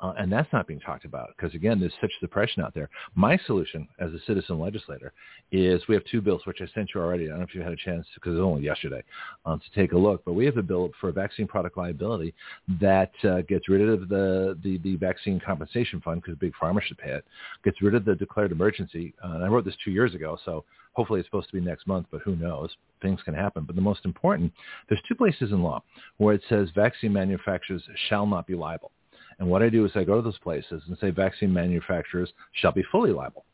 Uh, 0.00 0.12
and 0.18 0.30
that's 0.30 0.52
not 0.52 0.66
being 0.66 0.80
talked 0.80 1.06
about 1.06 1.28
because, 1.36 1.54
again, 1.54 1.80
there's 1.80 1.94
such 2.00 2.12
depression 2.20 2.62
out 2.62 2.74
there. 2.74 2.90
My 3.14 3.38
solution 3.46 3.88
as 3.98 4.12
a 4.12 4.18
citizen 4.26 4.58
legislator 4.58 5.12
is 5.52 5.80
we 5.88 5.94
have 5.94 6.04
two 6.04 6.20
bills, 6.20 6.42
which 6.44 6.60
I 6.60 6.66
sent 6.74 6.90
you 6.94 7.00
already. 7.00 7.26
I 7.26 7.28
don't 7.30 7.38
know 7.38 7.44
if 7.44 7.54
you 7.54 7.62
had 7.62 7.72
a 7.72 7.76
chance, 7.76 8.06
because 8.14 8.34
it 8.34 8.40
was 8.40 8.44
only 8.44 8.62
yesterday, 8.62 9.02
um, 9.46 9.58
to 9.58 9.80
take 9.80 9.92
a 9.92 9.98
look. 9.98 10.22
But 10.24 10.34
we 10.34 10.44
have 10.44 10.58
a 10.58 10.62
bill 10.62 10.90
for 11.00 11.10
vaccine 11.12 11.46
product 11.46 11.78
liability 11.78 12.34
that 12.78 13.12
uh, 13.24 13.40
gets 13.42 13.68
rid 13.70 13.88
of 13.88 14.08
the, 14.08 14.58
the, 14.62 14.78
the 14.78 14.96
vaccine 14.96 15.40
compensation 15.40 16.00
fund 16.02 16.22
because 16.22 16.38
big 16.38 16.52
pharma 16.60 16.82
should 16.82 16.98
pay 16.98 17.12
it, 17.12 17.24
gets 17.64 17.80
rid 17.80 17.94
of 17.94 18.04
the 18.04 18.14
declared 18.14 18.52
emergency. 18.52 19.14
Uh, 19.24 19.32
and 19.32 19.44
I 19.44 19.48
wrote 19.48 19.64
this 19.64 19.76
two 19.82 19.92
years 19.92 20.14
ago, 20.14 20.36
so 20.44 20.64
hopefully 20.92 21.20
it's 21.20 21.26
supposed 21.26 21.48
to 21.48 21.54
be 21.54 21.60
next 21.60 21.86
month, 21.86 22.06
but 22.10 22.20
who 22.22 22.36
knows? 22.36 22.70
Things 23.00 23.20
can 23.22 23.34
happen. 23.34 23.64
But 23.64 23.76
the 23.76 23.82
most 23.82 24.04
important, 24.04 24.52
there's 24.88 25.02
two 25.08 25.14
places 25.14 25.52
in 25.52 25.62
law 25.62 25.82
where 26.18 26.34
it 26.34 26.42
says 26.48 26.68
vaccine 26.74 27.12
manufacturers 27.12 27.82
shall 28.08 28.26
not 28.26 28.46
be 28.46 28.54
liable. 28.54 28.90
And 29.38 29.48
what 29.48 29.62
I 29.62 29.68
do 29.68 29.84
is 29.84 29.92
I 29.94 30.04
go 30.04 30.16
to 30.16 30.22
those 30.22 30.38
places 30.38 30.82
and 30.86 30.96
say 30.98 31.10
vaccine 31.10 31.52
manufacturers 31.52 32.32
shall 32.52 32.72
be 32.72 32.82
fully 32.90 33.12
liable. 33.12 33.44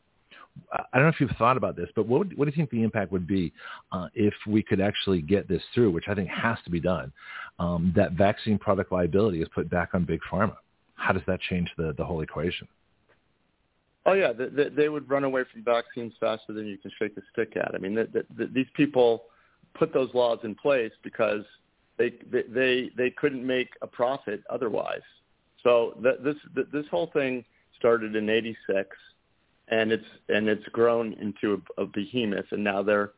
I 0.71 0.83
don't 0.93 1.03
know 1.03 1.09
if 1.09 1.19
you've 1.19 1.31
thought 1.37 1.57
about 1.57 1.75
this, 1.75 1.89
but 1.95 2.07
what, 2.07 2.19
would, 2.19 2.37
what 2.37 2.45
do 2.45 2.51
you 2.51 2.55
think 2.55 2.69
the 2.69 2.83
impact 2.83 3.11
would 3.11 3.25
be 3.25 3.51
uh, 3.91 4.07
if 4.13 4.33
we 4.45 4.61
could 4.61 4.79
actually 4.79 5.21
get 5.21 5.47
this 5.47 5.63
through, 5.73 5.91
which 5.91 6.05
I 6.07 6.13
think 6.13 6.29
has 6.29 6.57
to 6.65 6.69
be 6.69 6.79
done, 6.79 7.11
um, 7.57 7.91
that 7.95 8.11
vaccine 8.11 8.59
product 8.59 8.91
liability 8.91 9.41
is 9.41 9.47
put 9.53 9.69
back 9.69 9.89
on 9.93 10.05
big 10.05 10.19
pharma? 10.31 10.55
How 10.95 11.11
does 11.11 11.23
that 11.25 11.39
change 11.41 11.71
the, 11.75 11.93
the 11.97 12.05
whole 12.05 12.21
equation? 12.21 12.67
Oh 14.05 14.13
yeah, 14.13 14.31
they, 14.33 14.69
they 14.69 14.89
would 14.89 15.09
run 15.09 15.23
away 15.23 15.43
from 15.51 15.63
vaccines 15.63 16.13
faster 16.19 16.53
than 16.53 16.67
you 16.67 16.77
can 16.77 16.91
shake 16.99 17.15
a 17.17 17.21
stick 17.31 17.55
at. 17.55 17.73
I 17.73 17.77
mean, 17.77 17.95
the, 17.95 18.25
the, 18.37 18.47
these 18.47 18.67
people 18.75 19.23
put 19.73 19.93
those 19.93 20.13
laws 20.13 20.39
in 20.43 20.55
place 20.55 20.91
because 21.03 21.43
they 21.97 22.13
they 22.31 22.91
they 22.97 23.09
couldn't 23.11 23.45
make 23.45 23.69
a 23.81 23.87
profit 23.87 24.43
otherwise. 24.49 25.01
So 25.63 25.97
th- 26.03 26.19
this 26.23 26.35
th- 26.55 26.67
this 26.71 26.85
whole 26.91 27.07
thing 27.07 27.43
started 27.77 28.15
in 28.15 28.29
'86, 28.29 28.89
and 29.69 29.91
it's 29.91 30.05
and 30.29 30.47
it's 30.47 30.65
grown 30.69 31.13
into 31.13 31.61
a, 31.77 31.81
a 31.81 31.85
behemoth, 31.85 32.51
and 32.51 32.63
now 32.63 32.83
they're 32.83 33.11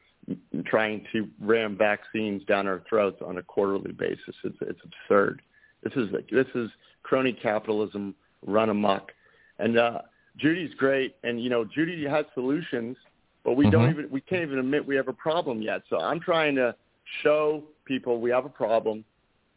trying 0.65 1.05
to 1.11 1.27
ram 1.39 1.77
vaccines 1.77 2.43
down 2.45 2.67
our 2.67 2.83
throats 2.89 3.21
on 3.25 3.37
a 3.37 3.43
quarterly 3.43 3.91
basis. 3.91 4.35
It's 4.43 4.57
it's 4.61 4.79
absurd. 4.83 5.41
This 5.83 5.93
is 5.93 6.09
this 6.31 6.47
is 6.55 6.69
crony 7.03 7.33
capitalism 7.33 8.15
run 8.45 8.69
amok, 8.69 9.11
and 9.59 9.77
uh, 9.77 10.01
Judy's 10.37 10.73
great, 10.75 11.15
and 11.23 11.43
you 11.43 11.49
know 11.49 11.65
Judy 11.65 12.05
has 12.07 12.25
solutions, 12.33 12.97
but 13.43 13.53
we 13.53 13.65
mm-hmm. 13.65 13.71
don't 13.71 13.89
even 13.89 14.09
we 14.09 14.21
can't 14.21 14.43
even 14.43 14.59
admit 14.59 14.85
we 14.85 14.95
have 14.95 15.07
a 15.07 15.13
problem 15.13 15.61
yet. 15.61 15.81
So 15.89 15.99
I'm 15.99 16.19
trying 16.19 16.55
to 16.55 16.75
show 17.23 17.63
people 17.85 18.19
we 18.19 18.31
have 18.31 18.45
a 18.45 18.49
problem. 18.49 19.05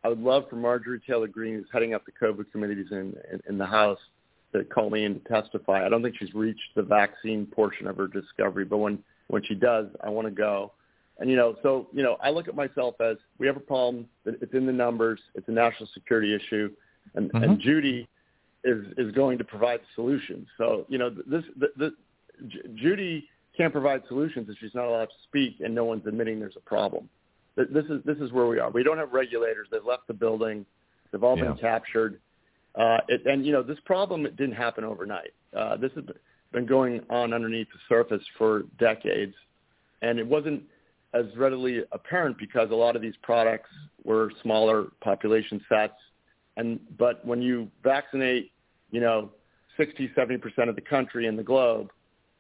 I 0.09 0.13
would 0.13 0.23
love 0.23 0.45
for 0.49 0.57
Marjorie 0.57 1.03
Taylor 1.07 1.29
Greene, 1.29 1.57
who's 1.57 1.67
heading 1.71 1.93
up 1.93 2.03
the 2.07 2.13
COVID 2.13 2.51
committees 2.51 2.87
in, 2.91 3.15
in, 3.31 3.43
in 3.47 3.59
the 3.59 3.67
House, 3.67 3.99
to 4.55 4.65
call 4.65 4.89
me 4.89 5.05
in 5.05 5.21
to 5.21 5.29
testify. 5.29 5.85
I 5.85 5.91
don't 5.91 6.03
think 6.03 6.17
she's 6.19 6.33
reached 6.33 6.75
the 6.75 6.83
vaccine 6.83 7.45
portion 7.45 7.87
of 7.87 7.99
her 7.99 8.07
discovery, 8.07 8.65
but 8.65 8.79
when 8.79 9.01
when 9.27 9.43
she 9.45 9.55
does, 9.55 9.89
I 10.03 10.09
want 10.09 10.27
to 10.27 10.31
go. 10.31 10.73
And 11.19 11.29
you 11.29 11.37
know, 11.37 11.57
so 11.63 11.89
you 11.93 12.03
know, 12.03 12.17
I 12.23 12.31
look 12.31 12.49
at 12.49 12.55
myself 12.55 12.95
as 13.03 13.19
we 13.37 13.47
have 13.47 13.59
a 13.59 13.61
problem. 13.61 14.07
It's 14.25 14.55
in 14.55 14.65
the 14.65 14.73
numbers. 14.73 15.21
It's 15.35 15.47
a 15.49 15.53
national 15.53 15.91
security 15.93 16.35
issue, 16.35 16.71
and, 17.15 17.31
mm-hmm. 17.31 17.45
and 17.45 17.61
Judy 17.61 18.09
is 18.65 18.87
is 18.97 19.13
going 19.13 19.37
to 19.37 19.45
provide 19.45 19.81
solutions. 19.95 20.47
So 20.57 20.87
you 20.89 20.97
know, 20.97 21.11
this 21.11 21.45
the, 21.59 21.69
the, 21.77 21.91
Judy 22.77 23.29
can't 23.55 23.73
provide 23.73 24.05
solutions 24.09 24.49
if 24.49 24.57
she's 24.59 24.75
not 24.75 24.87
allowed 24.87 25.11
to 25.11 25.21
speak, 25.25 25.57
and 25.61 25.75
no 25.75 25.85
one's 25.85 26.07
admitting 26.07 26.41
there's 26.41 26.57
a 26.57 26.61
problem. 26.61 27.11
This 27.59 27.85
is 27.87 28.03
this 28.05 28.19
is 28.19 28.31
where 28.31 28.47
we 28.47 28.61
are. 28.61 28.71
We 28.71 28.85
don't 28.85 28.99
have 28.99 29.13
regulators. 29.13 29.67
They've 29.71 29.85
left 29.85 30.07
the 30.07 30.15
building. 30.15 30.65
They've 31.11 31.23
all 31.23 31.37
yeah. 31.37 31.45
been 31.45 31.57
captured. 31.57 32.21
Uh, 32.79 32.99
it, 33.09 33.23
and 33.27 33.45
you 33.45 33.53
know, 33.53 33.63
this 33.63 33.79
problem 33.85 34.23
didn't 34.23 34.53
happen 34.53 34.85
overnight. 34.85 35.33
Uh, 35.57 35.77
this 35.77 35.91
has 35.97 36.05
been 36.53 36.67
going 36.67 37.01
on 37.11 37.33
underneath 37.33 37.67
the 37.73 37.79
surface 37.89 38.23
for 38.37 38.63
decades, 38.79 39.35
and 40.03 40.19
it 40.21 40.27
wasn't 40.27 40.63
as 41.15 41.25
readily 41.37 41.83
apparent 41.93 42.39
because 42.39 42.71
a 42.71 42.75
lot 42.75 42.95
of 42.95 43.03
these 43.03 43.17
products 43.23 43.71
were 44.05 44.31
smaller 44.43 44.87
population 45.01 45.61
sets. 45.69 45.95
And 46.57 46.79
but 46.97 47.25
when 47.27 47.43
you 47.43 47.69
vaccinate, 47.83 48.53
you 48.93 49.01
know, 49.01 49.31
60, 49.77 50.13
70 50.15 50.39
percent 50.39 50.69
of 50.69 50.77
the 50.77 50.83
country 50.83 51.27
and 51.27 51.37
the 51.39 51.43
globe, 51.43 51.91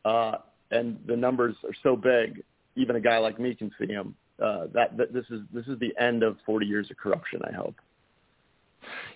uh, 0.04 0.36
and 0.70 0.98
the 1.06 1.16
numbers 1.16 1.56
are 1.64 1.74
so 1.82 1.96
big, 1.96 2.42
even 2.76 2.94
a 2.96 3.00
guy 3.00 3.18
like 3.18 3.40
me 3.40 3.54
can 3.54 3.70
see 3.80 3.86
them. 3.86 4.14
Uh, 4.42 4.66
that, 4.72 4.96
that 4.96 5.12
this 5.12 5.24
is 5.30 5.40
this 5.52 5.66
is 5.66 5.78
the 5.80 5.92
end 6.00 6.22
of 6.22 6.36
40 6.46 6.64
years 6.64 6.90
of 6.90 6.96
corruption. 6.96 7.40
I 7.48 7.52
hope. 7.52 7.74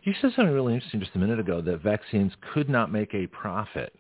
You 0.03 0.13
said 0.21 0.33
something 0.35 0.53
really 0.53 0.75
interesting 0.75 1.01
just 1.01 1.15
a 1.15 1.19
minute 1.19 1.39
ago 1.39 1.61
that 1.61 1.81
vaccines 1.81 2.33
could 2.53 2.69
not 2.69 2.91
make 2.91 3.15
a 3.15 3.29
profit 3.29 3.93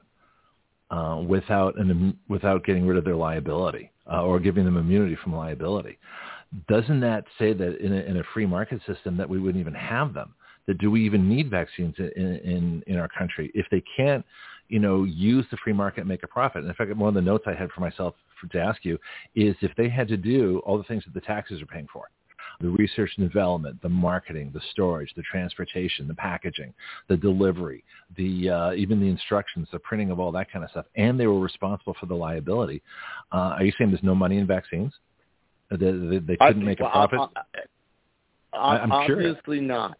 uh, 0.90 1.22
without 1.26 1.78
an, 1.78 2.18
without 2.28 2.64
getting 2.64 2.86
rid 2.86 2.98
of 2.98 3.04
their 3.04 3.14
liability 3.14 3.90
uh, 4.12 4.22
or 4.22 4.40
giving 4.40 4.64
them 4.64 4.76
immunity 4.76 5.16
from 5.22 5.34
liability. 5.34 5.98
Doesn't 6.68 7.00
that 7.00 7.24
say 7.38 7.52
that 7.52 7.78
in 7.78 7.92
a, 7.92 8.00
in 8.00 8.16
a 8.18 8.22
free 8.34 8.46
market 8.46 8.80
system 8.86 9.16
that 9.16 9.28
we 9.28 9.38
wouldn't 9.38 9.60
even 9.60 9.74
have 9.74 10.12
them? 10.12 10.34
That 10.66 10.78
do 10.78 10.90
we 10.90 11.04
even 11.04 11.28
need 11.28 11.50
vaccines 11.50 11.94
in, 11.98 12.36
in, 12.44 12.82
in 12.86 12.98
our 12.98 13.08
country 13.08 13.50
if 13.54 13.66
they 13.70 13.82
can't, 13.96 14.24
you 14.68 14.78
know, 14.78 15.04
use 15.04 15.46
the 15.50 15.56
free 15.58 15.72
market 15.72 16.00
and 16.00 16.08
make 16.08 16.22
a 16.22 16.28
profit? 16.28 16.62
And 16.62 16.68
in 16.68 16.74
fact, 16.74 16.94
one 16.96 17.08
of 17.08 17.14
the 17.14 17.20
notes 17.20 17.44
I 17.46 17.54
had 17.54 17.70
for 17.70 17.80
myself 17.80 18.14
for, 18.40 18.48
to 18.48 18.60
ask 18.60 18.84
you 18.84 18.98
is 19.34 19.54
if 19.60 19.72
they 19.76 19.88
had 19.88 20.08
to 20.08 20.16
do 20.16 20.60
all 20.64 20.78
the 20.78 20.84
things 20.84 21.04
that 21.04 21.14
the 21.14 21.20
taxes 21.20 21.62
are 21.62 21.66
paying 21.66 21.86
for, 21.92 22.10
the 22.60 22.68
research 22.68 23.10
and 23.16 23.28
development, 23.28 23.80
the 23.82 23.88
marketing, 23.88 24.50
the 24.54 24.60
storage, 24.70 25.12
the 25.16 25.22
transportation, 25.22 26.06
the 26.06 26.14
packaging, 26.14 26.72
the 27.08 27.16
delivery, 27.16 27.84
the 28.16 28.48
uh, 28.48 28.72
even 28.72 29.00
the 29.00 29.08
instructions, 29.08 29.68
the 29.72 29.78
printing 29.78 30.10
of 30.10 30.20
all 30.20 30.32
that 30.32 30.50
kind 30.50 30.64
of 30.64 30.70
stuff, 30.70 30.86
and 30.96 31.18
they 31.18 31.26
were 31.26 31.40
responsible 31.40 31.94
for 31.98 32.06
the 32.06 32.14
liability. 32.14 32.82
Uh, 33.32 33.56
are 33.56 33.64
you 33.64 33.72
saying 33.78 33.90
there's 33.90 34.02
no 34.02 34.14
money 34.14 34.38
in 34.38 34.46
vaccines? 34.46 34.92
They, 35.70 35.90
they, 35.90 36.18
they 36.18 36.36
couldn't 36.36 36.64
make 36.64 36.80
a 36.80 36.88
profit? 36.88 37.20
I, 38.52 38.78
am 38.78 38.92
obviously 38.92 39.36
curious. 39.56 39.68
not. 39.68 39.98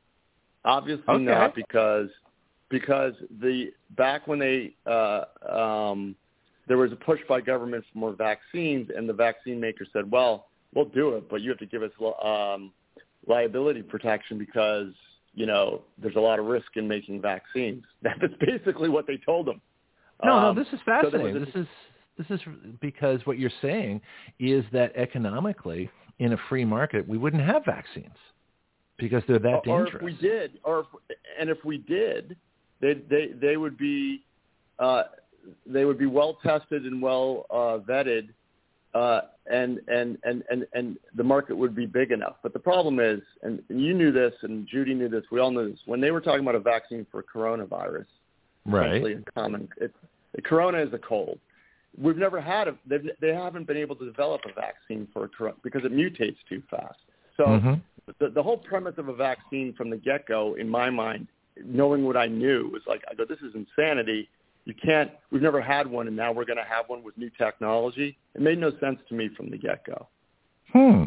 Obviously 0.65 1.05
okay. 1.09 1.25
not 1.25 1.55
because 1.55 2.09
because 2.73 3.13
the 3.41 3.71
back 3.97 4.27
when 4.27 4.41
they 4.41 4.75
uh, 4.87 5.25
um, 5.49 6.17
there 6.67 6.79
was 6.79 6.91
a 6.91 6.97
push 6.97 7.21
by 7.29 7.41
government 7.41 7.85
for 7.93 7.99
more 7.99 8.13
vaccines, 8.13 8.91
and 8.97 9.09
the 9.09 9.13
vaccine 9.13 9.61
maker 9.61 9.87
said, 9.93 10.11
well 10.11 10.47
we'll 10.75 10.87
do 10.87 11.15
it, 11.17 11.29
but 11.29 11.43
you 11.43 11.51
have 11.51 11.59
to 11.59 11.67
give 11.67 11.83
us 11.83 11.91
um, 12.25 12.73
liability 13.27 13.83
protection 13.83 14.39
because 14.39 14.89
you 15.35 15.47
know 15.47 15.83
there's 15.99 16.17
a 16.17 16.21
lot 16.21 16.39
of 16.39 16.47
risk 16.47 16.77
in 16.77 16.89
making 16.89 17.21
vaccines. 17.21 17.85
That's 18.03 18.35
basically 18.41 18.89
what 18.89 19.07
they 19.07 19.19
told 19.19 19.47
them. 19.47 19.61
No, 20.25 20.33
um, 20.33 20.57
no, 20.57 20.65
this 20.65 20.73
is 20.73 20.81
fascinating. 20.85 21.35
So 21.35 21.39
this 21.41 21.55
is 21.55 21.67
this 22.19 22.41
is 22.41 22.41
because 22.81 23.21
what 23.25 23.39
you're 23.39 23.51
saying 23.61 24.01
is 24.39 24.65
that 24.73 24.95
economically, 24.97 25.91
in 26.19 26.33
a 26.33 26.39
free 26.49 26.65
market, 26.65 27.07
we 27.09 27.19
wouldn't 27.19 27.43
have 27.43 27.65
vaccines 27.65 28.17
because 28.99 29.23
they're 29.27 29.39
that 29.39 29.65
dangerous. 29.65 29.95
Or 29.95 29.97
if 29.97 30.03
we 30.03 30.13
did, 30.15 30.59
or 30.65 30.81
if, 30.81 30.87
and 31.41 31.51
if 31.51 31.59
we 31.65 31.79
did, 31.79 32.37
they 32.83 32.95
they 33.09 33.29
they 33.41 33.57
would 33.57 33.79
be 33.79 34.23
uh, 34.79 35.05
they 35.65 35.87
would 35.87 35.99
be 35.99 36.07
well 36.07 36.37
tested 36.43 36.85
and 36.85 37.01
well 37.01 37.47
uh, 37.51 37.79
vetted 37.89 38.29
uh, 38.95 39.23
and, 39.51 39.81
and, 39.89 40.19
and, 40.25 40.45
and, 40.51 40.67
and 40.75 40.99
the 41.17 41.25
market 41.25 41.57
would 41.57 41.75
be 41.75 41.87
big 41.87 42.13
enough. 42.13 42.37
But 42.43 42.53
the 42.53 42.59
problem 42.59 43.01
is, 43.01 43.21
and 43.43 43.63
and 43.69 43.81
you 43.81 43.95
knew 43.95 44.13
this, 44.13 44.33
and 44.43 44.67
Judy 44.69 44.95
knew 44.95 45.09
this, 45.09 45.25
we 45.33 45.41
all 45.41 45.51
knew 45.51 45.71
this, 45.71 45.81
when 45.87 46.01
they 46.01 46.11
were 46.11 46.21
talking 46.21 46.43
about 46.43 46.55
a 46.55 46.61
vaccine 46.61 47.07
for 47.11 47.23
coronavirus, 47.23 48.07
right. 48.67 49.03
in 49.03 49.25
common, 49.35 49.69
it, 49.79 49.95
the 50.35 50.43
corona 50.43 50.79
is 50.83 50.93
a 50.93 50.99
cold. 50.99 51.39
We've 52.01 52.17
never 52.17 52.41
had 52.41 52.69
a, 52.69 52.75
they 53.21 53.35
haven't 53.35 53.67
been 53.67 53.77
able 53.77 53.97
to 53.97 54.05
develop 54.05 54.43
a 54.47 54.53
vaccine 54.59 55.09
for 55.13 55.25
a 55.25 55.29
corona 55.29 55.57
because 55.63 55.85
it 55.85 55.93
mutates 55.93 56.37
too 56.49 56.63
fast. 56.71 56.99
So 57.37 57.45
mm-hmm. 57.45 57.75
the, 58.19 58.31
the 58.31 58.43
whole 58.43 58.57
premise 58.57 58.95
of 58.97 59.09
a 59.09 59.15
vaccine 59.15 59.75
from 59.75 59.91
the 59.91 59.97
get-go, 59.97 60.55
in 60.55 60.69
my 60.69 60.89
mind, 60.89 61.27
knowing 61.65 62.05
what 62.05 62.17
I 62.17 62.27
knew, 62.27 62.69
was 62.73 62.83
like, 62.87 63.03
I 63.11 63.15
go, 63.15 63.25
this 63.25 63.39
is 63.39 63.55
insanity. 63.55 64.29
You 64.65 64.75
can't 64.75 65.11
we've 65.31 65.43
never 65.43 65.61
had 65.61 65.89
one 65.89 66.07
and 66.07 66.17
now 66.17 66.31
we're 66.31 66.45
going 66.45 66.59
to 66.59 66.65
have 66.65 66.89
one 66.89 67.03
with 67.03 67.19
new 67.19 67.31
technology. 67.37 68.17
It 68.35 68.41
made 68.41 68.59
no 68.59 68.71
sense 68.79 69.01
to 69.09 69.15
me 69.15 69.29
from 69.37 69.51
the 69.51 69.59
get 69.59 69.85
go 69.85 70.07
hmm. 70.73 71.05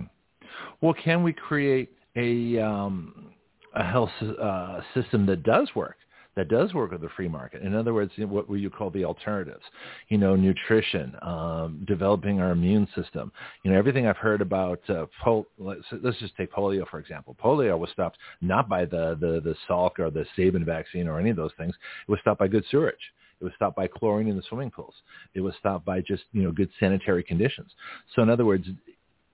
Well 0.82 0.93
can 0.93 1.24
we 1.24 1.32
create 1.32 1.95
a 2.17 2.59
um 2.59 3.32
a 3.74 3.83
health 3.83 4.09
uh, 4.22 4.82
system 4.93 5.25
that 5.25 5.43
does 5.43 5.69
work 5.75 5.98
that 6.35 6.49
does 6.49 6.73
work 6.73 6.91
with 6.91 7.01
the 7.01 7.09
free 7.15 7.27
market. 7.27 7.61
In 7.61 7.73
other 7.73 7.93
words, 7.93 8.11
what 8.17 8.49
would 8.49 8.59
you 8.59 8.69
call 8.69 8.89
the 8.89 9.05
alternatives, 9.05 9.64
you 10.09 10.17
know, 10.17 10.35
nutrition, 10.35 11.15
um, 11.22 11.83
developing 11.88 12.41
our 12.41 12.51
immune 12.51 12.88
system. 12.95 13.31
You 13.64 13.72
know, 13.72 13.77
everything 13.77 14.07
I've 14.07 14.17
heard 14.17 14.41
about, 14.41 14.81
uh, 14.89 15.05
pol- 15.23 15.47
let's, 15.57 15.83
let's 16.01 16.19
just 16.19 16.35
take 16.35 16.51
polio, 16.51 16.88
for 16.88 16.99
example. 16.99 17.35
Polio 17.41 17.77
was 17.77 17.89
stopped 17.91 18.17
not 18.41 18.67
by 18.67 18.85
the, 18.85 19.17
the, 19.19 19.41
the 19.43 19.55
Salk 19.69 19.99
or 19.99 20.09
the 20.09 20.25
Sabin 20.35 20.65
vaccine 20.65 21.07
or 21.07 21.19
any 21.19 21.30
of 21.30 21.38
those 21.38 21.53
things. 21.57 21.75
It 22.07 22.11
was 22.11 22.19
stopped 22.22 22.39
by 22.39 22.47
good 22.47 22.65
sewage. 22.69 22.93
It 23.41 23.43
was 23.43 23.53
stopped 23.55 23.75
by 23.75 23.88
chlorine 23.88 24.27
in 24.27 24.38
the 24.38 24.43
swimming 24.47 24.72
pools. 24.72 24.93
It 25.33 25.41
was 25.41 25.53
stopped 25.59 25.85
by 25.85 26.01
just, 26.01 26.23
you 26.31 26.43
know, 26.43 26.51
good 26.51 26.69
sanitary 26.80 27.23
conditions. 27.23 27.72
So 28.15 28.22
in 28.22 28.30
other 28.30 28.45
words, 28.45 28.67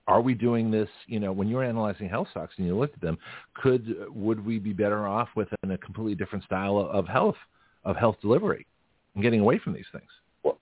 are 0.08 0.20
we 0.20 0.34
doing 0.34 0.70
this, 0.70 0.88
you 1.06 1.20
know, 1.20 1.32
when 1.32 1.48
you're 1.48 1.62
analyzing 1.62 2.08
health 2.08 2.28
stocks 2.30 2.54
and 2.58 2.66
you 2.66 2.76
look 2.76 2.92
at 2.92 3.00
them, 3.00 3.18
could, 3.54 3.94
would 4.10 4.44
we 4.44 4.58
be 4.58 4.72
better 4.72 5.06
off 5.06 5.28
with 5.36 5.48
a 5.62 5.78
completely 5.78 6.14
different 6.14 6.44
style 6.44 6.76
of 6.78 7.06
health, 7.06 7.36
of 7.84 7.96
health 7.96 8.16
delivery 8.20 8.66
and 9.14 9.22
getting 9.22 9.40
away 9.40 9.58
from 9.58 9.72
these 9.72 9.86
things? 9.92 10.10
Well, 10.42 10.58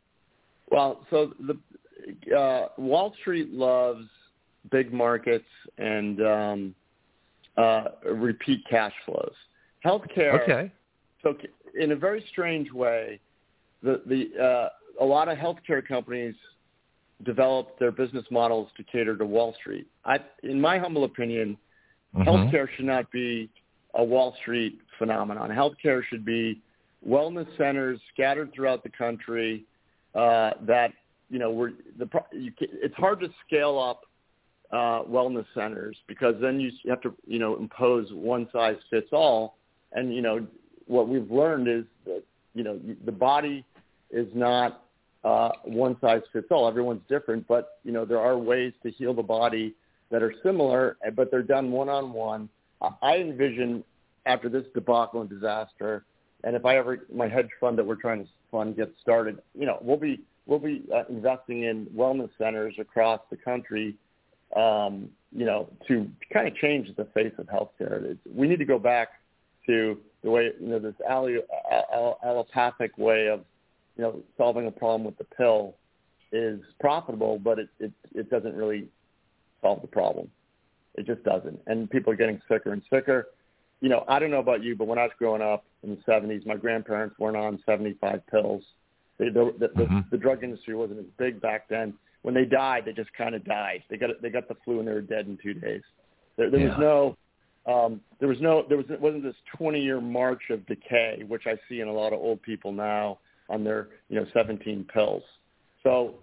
well 0.71 1.07
so 1.11 1.33
the, 1.41 2.37
uh, 2.37 2.69
Wall 2.77 3.15
Street 3.21 3.53
loves 3.53 4.07
big 4.71 4.93
markets 4.93 5.49
and 5.79 6.21
um, 6.21 6.75
uh, 7.57 7.85
repeat 8.13 8.63
cash 8.69 8.93
flows. 9.05 9.35
Healthcare. 9.85 10.43
Okay. 10.43 10.73
So 11.23 11.37
in 11.79 11.93
a 11.93 11.97
very 11.97 12.25
strange 12.31 12.71
way, 12.73 13.21
the 13.83 14.03
the 14.07 14.43
uh, 14.43 14.69
a 15.03 15.05
lot 15.05 15.29
of 15.29 15.39
healthcare 15.39 15.87
companies 15.87 16.35
develop 17.25 17.79
their 17.79 17.93
business 17.93 18.25
models 18.31 18.69
to 18.77 18.83
cater 18.85 19.17
to 19.17 19.25
Wall 19.25 19.55
Street. 19.61 19.87
I, 20.05 20.19
in 20.43 20.61
my 20.61 20.79
humble 20.79 21.05
opinion, 21.05 21.57
mm-hmm. 22.15 22.29
healthcare 22.29 22.69
should 22.77 22.87
not 22.87 23.11
be 23.11 23.51
a 23.95 24.05
Wall 24.05 24.35
Street 24.41 24.79
phenomenon. 24.99 25.51
Healthcare 25.51 26.03
should 26.09 26.25
be 26.25 26.61
wellness 27.07 27.47
centers 27.57 28.01
scattered 28.13 28.53
throughout 28.55 28.83
the 28.83 28.91
country 28.91 29.65
uh, 30.15 30.51
that 30.63 30.93
you 31.29 31.39
know 31.39 31.51
we're 31.51 31.73
the 31.99 32.09
you, 32.33 32.53
it's 32.61 32.95
hard 32.97 33.21
to 33.21 33.29
scale 33.47 33.79
up 33.79 34.03
uh, 34.73 35.05
wellness 35.09 35.47
centers 35.55 35.97
because 36.07 36.35
then 36.41 36.61
you 36.61 36.71
have 36.89 37.01
to 37.01 37.15
you 37.27 37.39
know 37.39 37.57
impose 37.57 38.09
one 38.13 38.49
size 38.53 38.77
fits 38.91 39.09
all 39.13 39.57
and 39.93 40.15
you 40.15 40.23
know 40.23 40.47
what 40.87 41.09
we've 41.09 41.31
learned 41.31 41.69
is 41.69 41.85
that 42.05 42.23
you 42.55 42.65
know 42.65 42.79
the 43.05 43.13
body 43.13 43.65
is 44.11 44.27
not 44.35 44.85
uh, 45.25 45.51
one 45.65 45.97
size 46.01 46.23
fits 46.33 46.49
all. 46.51 46.67
Everyone's 46.67 47.03
different, 47.09 47.47
but 47.47 47.79
you 47.85 47.93
know 47.93 48.05
there 48.05 48.21
are 48.21 48.39
ways 48.39 48.73
to 48.83 48.91
heal 48.91 49.15
the 49.15 49.23
body 49.23 49.75
that 50.11 50.23
are 50.23 50.35
similar, 50.43 50.97
but 51.15 51.31
they're 51.31 51.43
done 51.43 51.71
one 51.71 51.89
on 51.89 52.13
one. 52.13 52.49
I 53.03 53.19
envision 53.19 53.85
after 54.27 54.49
this 54.49 54.65
debacle 54.75 55.21
and 55.21 55.29
disaster, 55.29 56.05
and 56.45 56.57
if 56.57 56.65
I 56.65 56.77
ever 56.77 57.07
my 57.13 57.29
hedge 57.29 57.51
fund 57.61 57.77
that 57.79 57.87
we're 57.87 57.97
trying 57.97 58.25
to 58.25 58.31
fund 58.51 58.77
gets 58.77 58.93
started, 59.01 59.41
you 59.55 59.67
know 59.67 59.79
we'll 59.83 59.99
be 59.99 60.21
we'll 60.47 60.59
be 60.59 60.85
uh, 60.95 61.05
investing 61.09 61.65
in 61.65 61.87
wellness 61.87 62.31
centers 62.39 62.75
across 62.79 63.21
the 63.31 63.37
country. 63.37 63.97
Um, 64.57 65.11
you 65.33 65.45
know, 65.45 65.69
to 65.87 66.11
kind 66.33 66.49
of 66.49 66.57
change 66.57 66.89
the 66.97 67.05
face 67.15 67.33
of 67.39 67.47
healthcare. 67.47 68.03
It's, 68.05 68.21
we 68.35 68.49
need 68.49 68.59
to 68.59 68.65
go 68.65 68.81
back 68.81 69.11
to 69.67 69.97
the 70.25 70.31
way 70.31 70.51
you 70.61 70.69
know 70.69 70.79
this 70.79 70.95
allo- 71.09 72.17
allopathic 72.25 72.97
way 72.99 73.29
of 73.29 73.45
you 74.01 74.07
know 74.07 74.23
solving 74.39 74.67
a 74.67 74.71
problem 74.71 75.05
with 75.05 75.19
the 75.19 75.25
pill 75.25 75.77
is 76.33 76.59
profitable, 76.81 77.39
but 77.39 77.59
it 77.59 77.69
it, 77.79 77.93
it 78.15 78.31
doesn't 78.31 78.57
really 78.57 78.89
solve 79.61 79.83
the 79.83 79.89
problem. 79.89 80.31
It 80.95 81.07
just 81.07 81.23
doesn't, 81.23 81.61
and 81.67 81.89
people 81.91 82.11
are 82.11 82.17
getting 82.17 82.41
sicker 82.51 82.73
and 82.73 82.81
sicker. 82.91 83.29
You 83.83 83.91
know, 83.91 84.05
I 84.09 84.19
don't 84.19 84.31
know 84.31 84.39
about 84.39 84.63
you, 84.63 84.75
but 84.75 84.87
when 84.87 84.99
I 84.99 85.03
was 85.03 85.13
growing 85.19 85.43
up 85.43 85.65
in 85.83 85.91
the 85.91 85.97
'70s, 86.11 86.47
my 86.47 86.57
grandparents 86.57 87.19
weren't 87.19 87.37
on 87.37 87.63
75 87.67 88.27
pills. 88.27 88.63
They, 89.19 89.29
the, 89.29 89.55
the, 89.59 89.69
mm-hmm. 89.69 89.97
the, 89.97 90.05
the 90.13 90.17
drug 90.17 90.43
industry 90.43 90.75
wasn't 90.75 91.01
as 91.01 91.07
big 91.19 91.43
back 91.43 91.69
then. 91.69 91.93
When 92.23 92.35
they 92.35 92.47
died, 92.47 92.85
they 92.87 92.93
just 92.93 93.13
kind 93.13 93.35
of 93.35 93.45
died. 93.45 93.83
They 93.91 93.99
got 93.99 94.11
they 94.23 94.31
got 94.31 94.49
the 94.49 94.57
flu 94.65 94.79
and 94.79 94.89
they 94.89 94.93
were 94.93 95.03
dead 95.03 95.27
in 95.27 95.39
two 95.43 95.53
days. 95.53 95.83
There, 96.39 96.51
there 96.51 96.61
yeah. 96.61 96.79
was 96.79 97.17
no 97.67 97.73
um, 97.73 98.01
there 98.19 98.29
was 98.29 98.41
no 98.41 98.65
there 98.67 98.79
was 98.79 98.87
wasn't 98.99 99.25
this 99.25 99.37
20 99.59 99.79
year 99.79 100.01
march 100.01 100.45
of 100.49 100.65
decay, 100.67 101.23
which 101.29 101.43
I 101.47 101.57
see 101.69 101.81
in 101.81 101.89
a 101.89 101.93
lot 101.93 102.15
of 102.15 102.19
old 102.19 102.41
people 102.41 102.73
now 102.73 103.19
on 103.51 103.65
their 103.65 103.89
you 104.09 104.17
know 104.17 104.27
17 104.33 104.87
pills. 104.93 105.23
So 105.83 106.15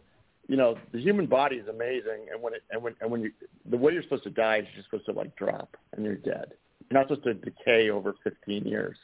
you 0.47 0.57
know 0.57 0.77
the 0.93 0.99
human 0.99 1.27
body 1.27 1.57
is 1.57 1.67
amazing, 1.67 2.27
and 2.31 2.41
when 2.41 2.53
it 2.53 2.63
and 2.71 2.81
when 2.81 2.95
and 3.01 3.11
when 3.11 3.21
you 3.21 3.31
the 3.69 3.77
way 3.77 3.93
you're 3.93 4.03
supposed 4.03 4.23
to 4.23 4.29
die 4.29 4.59
is 4.59 4.65
you're 4.73 4.83
supposed 4.85 5.05
to 5.05 5.11
like 5.11 5.35
drop 5.35 5.75
and 5.93 6.03
you're 6.05 6.15
dead. 6.15 6.53
You're 6.89 6.99
not 7.01 7.09
supposed 7.09 7.25
to 7.25 7.33
decay 7.33 7.89
over 7.89 8.15
15 8.23 8.63
years. 8.65 8.95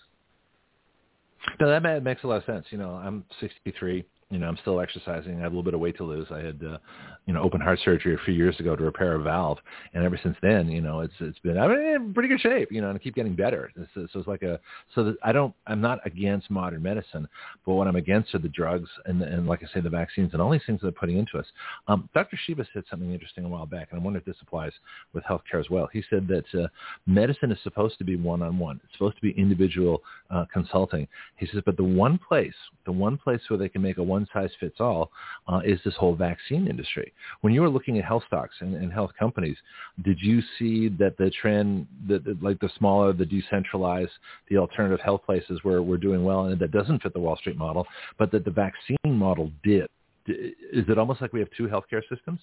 No, 1.59 1.67
that 1.67 2.03
makes 2.03 2.23
a 2.23 2.27
lot 2.27 2.37
of 2.37 2.45
sense. 2.45 2.65
You 2.69 2.77
know, 2.77 2.91
I'm 2.91 3.25
63 3.41 4.05
you 4.33 4.39
know, 4.39 4.47
I'm 4.47 4.57
still 4.57 4.79
exercising. 4.79 5.37
I 5.37 5.43
have 5.43 5.51
a 5.51 5.55
little 5.55 5.63
bit 5.63 5.75
of 5.75 5.79
weight 5.79 5.95
to 5.97 6.03
lose. 6.03 6.25
I 6.31 6.39
had, 6.39 6.59
uh, 6.63 6.79
you 7.27 7.33
know, 7.33 7.41
open 7.43 7.61
heart 7.61 7.79
surgery 7.85 8.15
a 8.15 8.25
few 8.25 8.33
years 8.33 8.59
ago 8.59 8.75
to 8.75 8.83
repair 8.83 9.13
a 9.13 9.21
valve, 9.21 9.59
and 9.93 10.03
ever 10.03 10.19
since 10.21 10.35
then, 10.41 10.69
you 10.69 10.81
know, 10.81 11.01
it's 11.01 11.13
it's 11.19 11.37
been 11.39 11.57
I'm 11.57 11.69
in 11.69 12.13
pretty 12.15 12.29
good 12.29 12.41
shape, 12.41 12.71
you 12.71 12.81
know, 12.81 12.89
and 12.89 12.97
I 12.97 12.99
keep 12.99 13.13
getting 13.13 13.35
better. 13.35 13.71
So, 13.93 14.07
so 14.11 14.19
it's 14.19 14.27
like 14.27 14.41
a 14.41 14.59
so 14.95 15.03
that 15.03 15.17
I 15.23 15.31
don't 15.31 15.53
I'm 15.67 15.81
not 15.81 15.99
against 16.05 16.49
modern 16.49 16.81
medicine, 16.81 17.27
but 17.63 17.73
what 17.73 17.87
I'm 17.87 17.95
against 17.95 18.33
are 18.33 18.39
the 18.39 18.49
drugs 18.49 18.89
and 19.05 19.21
and 19.21 19.47
like 19.47 19.61
I 19.63 19.71
say 19.71 19.81
the 19.81 19.89
vaccines 19.89 20.31
and 20.33 20.41
all 20.41 20.49
these 20.49 20.61
things 20.65 20.81
that 20.81 20.87
they're 20.87 20.99
putting 20.99 21.17
into 21.17 21.37
us. 21.37 21.45
Um, 21.87 22.09
Dr. 22.15 22.37
Shiva 22.45 22.65
said 22.73 22.83
something 22.89 23.13
interesting 23.13 23.45
a 23.45 23.49
while 23.49 23.67
back, 23.67 23.89
and 23.91 24.01
I 24.01 24.03
wonder 24.03 24.17
if 24.17 24.25
this 24.25 24.37
applies 24.41 24.73
with 25.13 25.23
healthcare 25.25 25.59
as 25.59 25.69
well. 25.69 25.87
He 25.93 26.03
said 26.09 26.27
that 26.27 26.59
uh, 26.59 26.67
medicine 27.05 27.51
is 27.51 27.59
supposed 27.63 27.99
to 27.99 28.03
be 28.03 28.15
one-on-one. 28.15 28.81
It's 28.83 28.93
supposed 28.93 29.15
to 29.17 29.21
be 29.21 29.31
individual 29.39 30.01
uh, 30.31 30.45
consulting. 30.51 31.07
He 31.35 31.45
says, 31.47 31.61
but 31.65 31.77
the 31.77 31.83
one 31.83 32.17
place, 32.17 32.55
the 32.85 32.91
one 32.91 33.17
place 33.17 33.41
where 33.47 33.59
they 33.59 33.69
can 33.69 33.81
make 33.81 33.97
a 33.97 34.03
one 34.03 34.22
one 34.23 34.43
size 34.43 34.51
fits 34.59 34.79
all 34.79 35.11
uh, 35.47 35.61
is 35.65 35.79
this 35.83 35.95
whole 35.95 36.15
vaccine 36.15 36.67
industry. 36.67 37.13
When 37.41 37.53
you 37.53 37.61
were 37.61 37.69
looking 37.69 37.97
at 37.97 38.05
health 38.05 38.23
stocks 38.27 38.55
and, 38.59 38.75
and 38.75 38.91
health 38.91 39.11
companies, 39.17 39.57
did 40.03 40.17
you 40.21 40.41
see 40.57 40.89
that 40.99 41.17
the 41.17 41.31
trend, 41.41 41.87
that, 42.07 42.23
that 42.25 42.41
like 42.41 42.59
the 42.59 42.69
smaller, 42.77 43.13
the 43.13 43.25
decentralized, 43.25 44.11
the 44.49 44.57
alternative 44.57 44.99
health 45.03 45.21
places 45.25 45.63
were, 45.63 45.81
were 45.81 45.97
doing 45.97 46.23
well 46.23 46.45
and 46.45 46.59
that 46.59 46.71
doesn't 46.71 47.01
fit 47.01 47.13
the 47.13 47.19
Wall 47.19 47.37
Street 47.37 47.57
model, 47.57 47.85
but 48.17 48.31
that 48.31 48.45
the 48.45 48.51
vaccine 48.51 48.97
model 49.05 49.51
did? 49.63 49.87
Is 50.25 50.85
it 50.87 50.97
almost 50.97 51.21
like 51.21 51.33
we 51.33 51.39
have 51.39 51.49
two 51.57 51.67
healthcare 51.67 52.01
systems? 52.09 52.39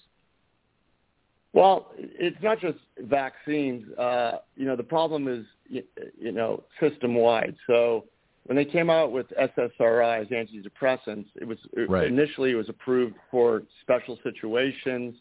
Well, 1.53 1.91
it's 1.97 2.37
not 2.41 2.61
just 2.61 2.77
vaccines. 2.99 3.83
Uh, 3.97 4.37
you 4.55 4.65
know, 4.65 4.77
the 4.77 4.83
problem 4.83 5.27
is, 5.27 5.45
you 5.67 6.31
know, 6.31 6.63
system 6.79 7.15
wide. 7.15 7.55
So 7.67 8.05
when 8.45 8.55
they 8.55 8.65
came 8.65 8.89
out 8.89 9.11
with 9.11 9.27
SSRIs, 9.39 10.31
antidepressants, 10.31 11.27
it 11.35 11.47
was 11.47 11.57
right. 11.87 12.07
initially 12.07 12.51
it 12.51 12.55
was 12.55 12.69
approved 12.69 13.15
for 13.29 13.63
special 13.81 14.17
situations, 14.23 15.15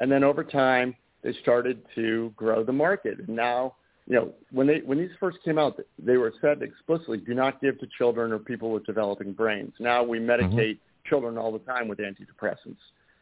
and 0.00 0.12
then 0.12 0.22
over 0.22 0.44
time 0.44 0.94
they 1.22 1.32
started 1.42 1.82
to 1.94 2.32
grow 2.36 2.62
the 2.62 2.72
market. 2.72 3.18
And 3.18 3.28
now, 3.30 3.74
you 4.06 4.16
know, 4.16 4.32
when 4.52 4.66
they 4.66 4.80
when 4.80 4.98
these 4.98 5.10
first 5.18 5.38
came 5.44 5.58
out, 5.58 5.80
they 5.98 6.18
were 6.18 6.32
said 6.40 6.62
explicitly, 6.62 7.18
do 7.18 7.34
not 7.34 7.60
give 7.60 7.78
to 7.80 7.86
children 7.96 8.32
or 8.32 8.38
people 8.38 8.70
with 8.70 8.84
developing 8.84 9.32
brains. 9.32 9.72
Now 9.80 10.02
we 10.02 10.18
medicate 10.18 10.52
mm-hmm. 10.52 11.08
children 11.08 11.38
all 11.38 11.52
the 11.52 11.58
time 11.60 11.88
with 11.88 11.98
antidepressants. 11.98 12.76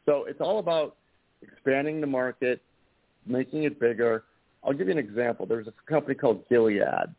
So 0.06 0.24
it's 0.28 0.40
all 0.40 0.58
about 0.58 0.96
expanding 1.40 2.00
the 2.00 2.06
market, 2.06 2.62
making 3.26 3.62
it 3.64 3.78
bigger. 3.78 4.24
I'll 4.64 4.72
give 4.72 4.88
you 4.88 4.92
an 4.92 4.98
example. 4.98 5.46
There's 5.46 5.68
a 5.68 5.72
company 5.88 6.16
called 6.16 6.48
Gilead 6.48 7.14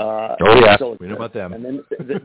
uh, 0.00 0.36
oh 0.40 0.54
yeah, 0.60 0.76
we 0.98 1.08
know 1.08 1.16
about 1.16 1.34
them. 1.34 1.52
And 1.52 1.64
then 1.64 1.84
they, 1.98 2.18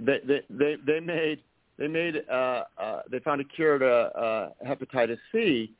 they, 0.00 0.20
they, 0.26 0.40
they, 0.50 0.76
they 0.86 1.00
made 1.00 1.42
they 1.78 1.88
made 1.88 2.22
uh, 2.30 2.64
uh, 2.76 3.00
they 3.10 3.20
found 3.20 3.40
a 3.40 3.44
cure 3.44 3.78
to 3.78 3.86
uh, 3.86 4.50
hepatitis 4.66 5.18
C, 5.32 5.72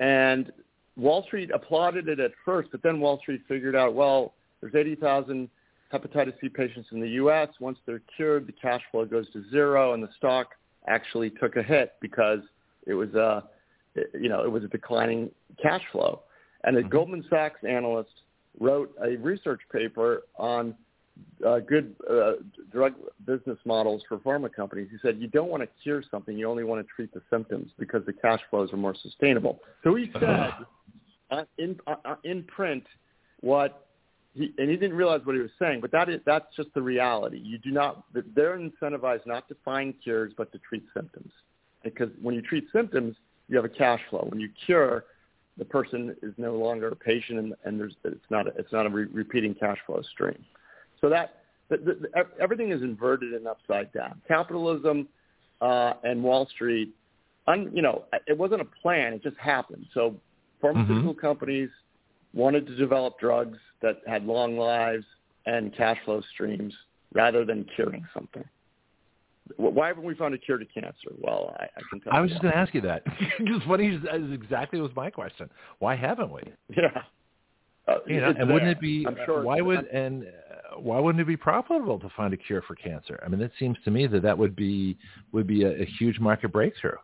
and 0.00 0.52
Wall 0.96 1.22
Street 1.24 1.50
applauded 1.54 2.08
it 2.08 2.20
at 2.20 2.32
first, 2.44 2.70
but 2.72 2.82
then 2.82 3.00
Wall 3.00 3.18
Street 3.18 3.42
figured 3.46 3.76
out, 3.76 3.94
well, 3.94 4.34
there's 4.60 4.74
80,000 4.74 5.48
hepatitis 5.92 6.32
C 6.40 6.48
patients 6.48 6.88
in 6.90 7.00
the 7.00 7.10
U.S. 7.10 7.48
Once 7.60 7.78
they're 7.86 8.02
cured, 8.16 8.46
the 8.46 8.52
cash 8.52 8.80
flow 8.90 9.04
goes 9.04 9.30
to 9.32 9.44
zero, 9.50 9.92
and 9.92 10.02
the 10.02 10.08
stock 10.16 10.48
actually 10.88 11.30
took 11.30 11.56
a 11.56 11.62
hit 11.62 11.92
because 12.00 12.40
it 12.86 12.94
was 12.94 13.10
a, 13.14 13.20
uh, 13.20 13.40
you 14.14 14.28
know, 14.28 14.42
it 14.42 14.50
was 14.50 14.64
a 14.64 14.68
declining 14.68 15.30
cash 15.62 15.82
flow. 15.92 16.22
And 16.64 16.76
a 16.76 16.80
mm-hmm. 16.80 16.88
Goldman 16.88 17.24
Sachs 17.28 17.60
analyst 17.62 18.10
wrote 18.58 18.94
a 19.02 19.16
research 19.16 19.60
paper 19.72 20.24
on 20.36 20.74
uh, 21.46 21.60
good 21.60 21.94
uh, 22.10 22.32
drug 22.72 22.94
business 23.26 23.58
models 23.64 24.02
for 24.08 24.18
pharma 24.18 24.52
companies. 24.52 24.88
He 24.90 24.98
said 25.02 25.18
you 25.18 25.28
don't 25.28 25.48
want 25.48 25.62
to 25.62 25.68
cure 25.82 26.02
something; 26.10 26.36
you 26.36 26.48
only 26.48 26.64
want 26.64 26.86
to 26.86 26.92
treat 26.94 27.12
the 27.12 27.22
symptoms 27.30 27.70
because 27.78 28.04
the 28.06 28.12
cash 28.12 28.40
flows 28.50 28.72
are 28.72 28.76
more 28.76 28.94
sustainable. 28.94 29.60
So 29.84 29.94
he 29.94 30.10
said 30.12 30.52
uh, 31.30 31.44
in 31.58 31.78
uh, 31.86 31.96
uh, 32.04 32.16
in 32.24 32.44
print 32.44 32.84
what 33.40 33.88
he 34.34 34.52
and 34.58 34.70
he 34.70 34.76
didn't 34.76 34.96
realize 34.96 35.20
what 35.24 35.34
he 35.34 35.42
was 35.42 35.50
saying, 35.58 35.80
but 35.80 35.92
that 35.92 36.08
is 36.08 36.20
that's 36.26 36.46
just 36.56 36.72
the 36.74 36.82
reality. 36.82 37.40
You 37.42 37.58
do 37.58 37.70
not 37.70 38.04
they're 38.34 38.58
incentivized 38.58 39.26
not 39.26 39.48
to 39.48 39.56
find 39.64 39.94
cures 40.02 40.32
but 40.36 40.52
to 40.52 40.58
treat 40.58 40.84
symptoms 40.94 41.32
because 41.82 42.10
when 42.20 42.34
you 42.34 42.42
treat 42.42 42.64
symptoms, 42.72 43.16
you 43.48 43.56
have 43.56 43.64
a 43.64 43.70
cash 43.70 44.00
flow. 44.10 44.26
When 44.28 44.40
you 44.40 44.48
cure, 44.66 45.04
the 45.58 45.64
person 45.64 46.14
is 46.22 46.34
no 46.36 46.54
longer 46.54 46.88
a 46.88 46.96
patient 46.96 47.38
and, 47.38 47.54
and 47.64 47.80
there's 47.80 47.94
it's 48.04 48.30
not 48.30 48.46
a, 48.46 48.50
it's 48.58 48.72
not 48.72 48.86
a 48.86 48.88
re- 48.88 49.06
repeating 49.12 49.54
cash 49.54 49.78
flow 49.86 50.02
stream. 50.12 50.44
So 51.00 51.08
that 51.08 51.42
the, 51.68 51.76
the, 51.78 52.08
everything 52.40 52.70
is 52.70 52.82
inverted 52.82 53.32
and 53.32 53.46
upside 53.46 53.92
down. 53.92 54.20
Capitalism 54.28 55.08
uh, 55.60 55.94
and 56.04 56.22
Wall 56.22 56.46
Street, 56.54 56.94
un, 57.46 57.70
you 57.74 57.82
know, 57.82 58.04
it 58.26 58.36
wasn't 58.36 58.60
a 58.60 58.66
plan; 58.82 59.14
it 59.14 59.22
just 59.22 59.36
happened. 59.38 59.86
So 59.94 60.14
pharmaceutical 60.60 61.12
mm-hmm. 61.12 61.20
companies 61.20 61.70
wanted 62.34 62.66
to 62.66 62.76
develop 62.76 63.18
drugs 63.18 63.58
that 63.82 64.00
had 64.06 64.24
long 64.24 64.56
lives 64.58 65.04
and 65.46 65.74
cash 65.74 65.98
flow 66.04 66.22
streams 66.34 66.74
rather 67.14 67.44
than 67.44 67.66
curing 67.74 68.06
something. 68.12 68.44
Why 69.56 69.88
haven't 69.88 70.04
we 70.04 70.14
found 70.14 70.34
a 70.34 70.38
cure 70.38 70.58
to 70.58 70.64
cancer? 70.64 71.10
Well, 71.18 71.54
I, 71.58 71.64
I 71.64 71.80
can 71.88 72.00
tell. 72.00 72.12
you. 72.12 72.18
I 72.18 72.20
was 72.20 72.30
just 72.30 72.42
going 72.42 72.52
to 72.52 72.58
ask 72.58 72.74
you 72.74 72.80
that. 72.82 73.04
Because 73.38 73.62
funny 73.66 73.88
is 73.88 74.02
exactly 74.32 74.80
was 74.80 74.90
my 74.96 75.10
question. 75.10 75.48
Why 75.78 75.94
haven't 75.94 76.32
we? 76.32 76.40
Yeah. 76.76 77.02
Uh, 77.86 77.98
you 78.06 78.20
know, 78.20 78.28
and 78.28 78.36
there. 78.36 78.46
wouldn't 78.46 78.70
it 78.70 78.80
be? 78.80 79.04
I'm 79.06 79.16
Sure 79.24 79.44
why 79.44 79.60
would 79.60 79.86
and 79.86 80.24
uh, 80.24 80.80
why 80.80 80.98
wouldn't 80.98 81.20
it 81.20 81.26
be 81.26 81.36
profitable 81.36 82.00
to 82.00 82.08
find 82.16 82.34
a 82.34 82.36
cure 82.36 82.62
for 82.62 82.74
cancer? 82.74 83.20
I 83.24 83.28
mean, 83.28 83.40
it 83.40 83.52
seems 83.60 83.76
to 83.84 83.92
me 83.92 84.08
that 84.08 84.22
that 84.22 84.36
would 84.36 84.56
be 84.56 84.98
would 85.30 85.46
be 85.46 85.62
a, 85.62 85.82
a 85.82 85.84
huge 85.98 86.18
market 86.18 86.52
breakthrough. 86.52 86.96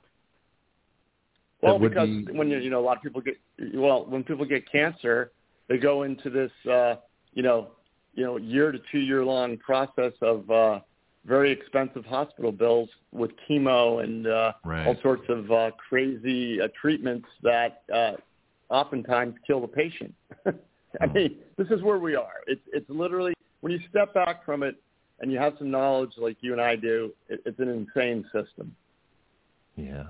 Well, 1.60 1.78
because 1.78 2.08
be... 2.08 2.26
when 2.32 2.50
you 2.50 2.58
you 2.58 2.70
know 2.70 2.80
a 2.80 2.84
lot 2.84 2.96
of 2.96 3.02
people 3.04 3.20
get 3.20 3.38
well 3.74 4.04
when 4.06 4.24
people 4.24 4.44
get 4.44 4.70
cancer, 4.70 5.30
they 5.68 5.78
go 5.78 6.02
into 6.02 6.30
this 6.30 6.50
uh, 6.68 6.96
you 7.32 7.44
know 7.44 7.70
you 8.14 8.24
know 8.24 8.36
year 8.38 8.72
to 8.72 8.80
two 8.90 8.98
year 8.98 9.24
long 9.24 9.56
process 9.58 10.12
of 10.20 10.50
uh, 10.50 10.80
very 11.24 11.52
expensive 11.52 12.04
hospital 12.04 12.52
bills 12.52 12.88
with 13.12 13.30
chemo 13.48 14.02
and 14.02 14.26
uh, 14.26 14.52
right. 14.64 14.86
all 14.86 14.96
sorts 15.02 15.22
of 15.28 15.50
uh, 15.50 15.70
crazy 15.88 16.60
uh, 16.60 16.68
treatments 16.80 17.28
that 17.42 17.82
uh, 17.94 18.12
oftentimes 18.70 19.34
kill 19.46 19.60
the 19.60 19.68
patient. 19.68 20.14
I 21.00 21.06
hmm. 21.06 21.12
mean, 21.12 21.36
this 21.56 21.68
is 21.68 21.82
where 21.82 21.98
we 21.98 22.16
are. 22.16 22.42
It's 22.46 22.62
it's 22.72 22.88
literally 22.90 23.34
when 23.60 23.72
you 23.72 23.80
step 23.88 24.12
back 24.14 24.44
from 24.44 24.62
it 24.62 24.76
and 25.20 25.30
you 25.30 25.38
have 25.38 25.54
some 25.58 25.70
knowledge 25.70 26.12
like 26.18 26.36
you 26.40 26.52
and 26.52 26.60
I 26.60 26.76
do, 26.76 27.12
it, 27.28 27.40
it's 27.46 27.58
an 27.60 27.68
insane 27.68 28.24
system. 28.32 28.74
Yeah. 29.82 30.04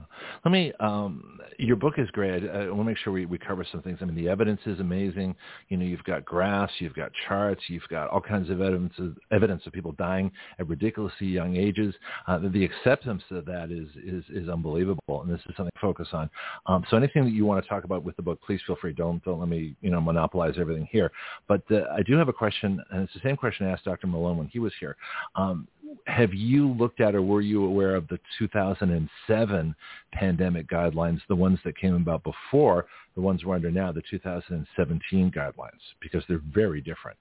Let 0.44 0.50
me, 0.50 0.72
um, 0.80 1.40
your 1.58 1.76
book 1.76 1.94
is 1.96 2.10
great. 2.10 2.44
I, 2.44 2.64
I 2.64 2.68
want 2.68 2.80
to 2.80 2.84
make 2.84 2.98
sure 2.98 3.12
we, 3.12 3.24
we 3.24 3.38
cover 3.38 3.64
some 3.70 3.80
things. 3.80 3.98
I 4.02 4.04
mean, 4.04 4.14
the 4.14 4.28
evidence 4.28 4.60
is 4.66 4.80
amazing. 4.80 5.34
You 5.70 5.78
know, 5.78 5.84
you've 5.86 6.04
got 6.04 6.26
graphs, 6.26 6.74
you've 6.78 6.94
got 6.94 7.10
charts, 7.26 7.62
you've 7.68 7.86
got 7.88 8.10
all 8.10 8.20
kinds 8.20 8.50
of 8.50 8.60
evidence 8.60 8.92
of, 8.98 9.16
evidence 9.30 9.62
of 9.66 9.72
people 9.72 9.92
dying 9.92 10.30
at 10.58 10.68
ridiculously 10.68 11.26
young 11.26 11.56
ages. 11.56 11.94
Uh, 12.26 12.38
the, 12.38 12.50
the 12.50 12.64
acceptance 12.64 13.22
of 13.30 13.46
that 13.46 13.70
is, 13.70 13.88
is, 14.04 14.24
is 14.28 14.48
unbelievable. 14.50 15.22
And 15.22 15.32
this 15.32 15.40
is 15.48 15.56
something 15.56 15.72
to 15.74 15.80
focus 15.80 16.08
on. 16.12 16.28
Um, 16.66 16.84
so 16.90 16.96
anything 16.98 17.24
that 17.24 17.32
you 17.32 17.46
want 17.46 17.64
to 17.64 17.68
talk 17.68 17.84
about 17.84 18.04
with 18.04 18.16
the 18.16 18.22
book, 18.22 18.40
please 18.44 18.60
feel 18.66 18.76
free. 18.76 18.92
Don't, 18.92 19.24
don't 19.24 19.40
let 19.40 19.48
me, 19.48 19.74
you 19.80 19.90
know, 19.90 20.00
monopolize 20.02 20.54
everything 20.58 20.86
here. 20.90 21.10
But 21.48 21.62
uh, 21.70 21.84
I 21.96 22.02
do 22.02 22.16
have 22.16 22.28
a 22.28 22.32
question, 22.32 22.82
and 22.90 23.04
it's 23.04 23.14
the 23.14 23.20
same 23.24 23.36
question 23.36 23.66
I 23.66 23.70
asked 23.70 23.84
Dr. 23.84 24.06
Malone 24.06 24.36
when 24.36 24.48
he 24.48 24.58
was 24.58 24.72
here. 24.78 24.96
Um, 25.34 25.66
have 26.06 26.32
you 26.34 26.72
looked 26.72 27.00
at 27.00 27.14
or 27.14 27.22
were 27.22 27.40
you 27.40 27.64
aware 27.64 27.94
of 27.94 28.08
the 28.08 28.18
2007 28.38 29.74
pandemic 30.12 30.68
guidelines, 30.68 31.20
the 31.28 31.36
ones 31.36 31.58
that 31.64 31.76
came 31.76 31.94
about 31.94 32.22
before 32.24 32.86
the 33.14 33.20
ones 33.20 33.44
we're 33.44 33.54
under 33.54 33.70
now, 33.70 33.92
the 33.92 34.02
2017 34.10 35.30
guidelines, 35.30 35.70
because 36.00 36.22
they're 36.28 36.42
very 36.52 36.80
different? 36.80 37.18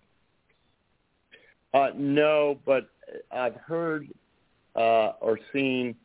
Uh, 1.73 1.89
no, 1.95 2.59
but 2.65 2.89
I've 3.31 3.55
heard 3.55 4.07
uh, 4.75 5.13
or 5.21 5.39
seen 5.53 5.95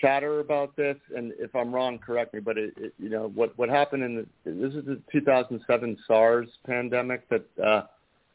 chatter 0.00 0.40
about 0.40 0.76
this? 0.76 0.96
And 1.16 1.32
if 1.38 1.54
I'm 1.54 1.74
wrong, 1.74 1.98
correct 1.98 2.34
me. 2.34 2.40
But 2.40 2.58
it, 2.58 2.74
it, 2.76 2.94
you 2.98 3.08
know 3.08 3.30
what 3.34 3.56
what 3.58 3.68
happened 3.68 4.02
in 4.02 4.14
the, 4.16 4.50
this 4.50 4.74
is 4.74 4.84
the 4.84 5.00
2007 5.12 5.96
SARS 6.06 6.48
pandemic 6.66 7.28
that 7.28 7.44
uh, 7.62 7.82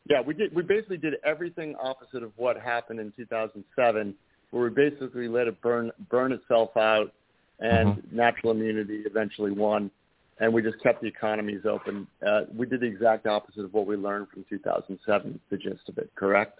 yeah 0.09 0.21
we 0.21 0.33
did 0.33 0.53
we 0.55 0.63
basically 0.63 0.97
did 0.97 1.15
everything 1.25 1.75
opposite 1.81 2.23
of 2.23 2.31
what 2.35 2.59
happened 2.59 2.99
in 2.99 3.11
2007, 3.15 4.15
where 4.51 4.63
we 4.63 4.69
basically 4.69 5.27
let 5.27 5.47
it 5.47 5.61
burn 5.61 5.91
burn 6.09 6.31
itself 6.31 6.75
out, 6.77 7.11
and 7.59 7.89
mm-hmm. 7.89 8.15
natural 8.15 8.51
immunity 8.51 9.03
eventually 9.05 9.51
won 9.51 9.91
and 10.39 10.53
we 10.53 10.61
just 10.61 10.81
kept 10.81 11.01
the 11.01 11.07
economies 11.07 11.61
open. 11.69 12.07
Uh, 12.25 12.41
we 12.55 12.65
did 12.65 12.81
the 12.81 12.85
exact 12.85 13.27
opposite 13.27 13.63
of 13.63 13.73
what 13.73 13.85
we 13.85 13.95
learned 13.95 14.27
from 14.29 14.45
2007, 14.49 15.39
the 15.49 15.57
gist 15.57 15.87
of 15.87 15.97
it, 15.97 16.09
correct? 16.15 16.59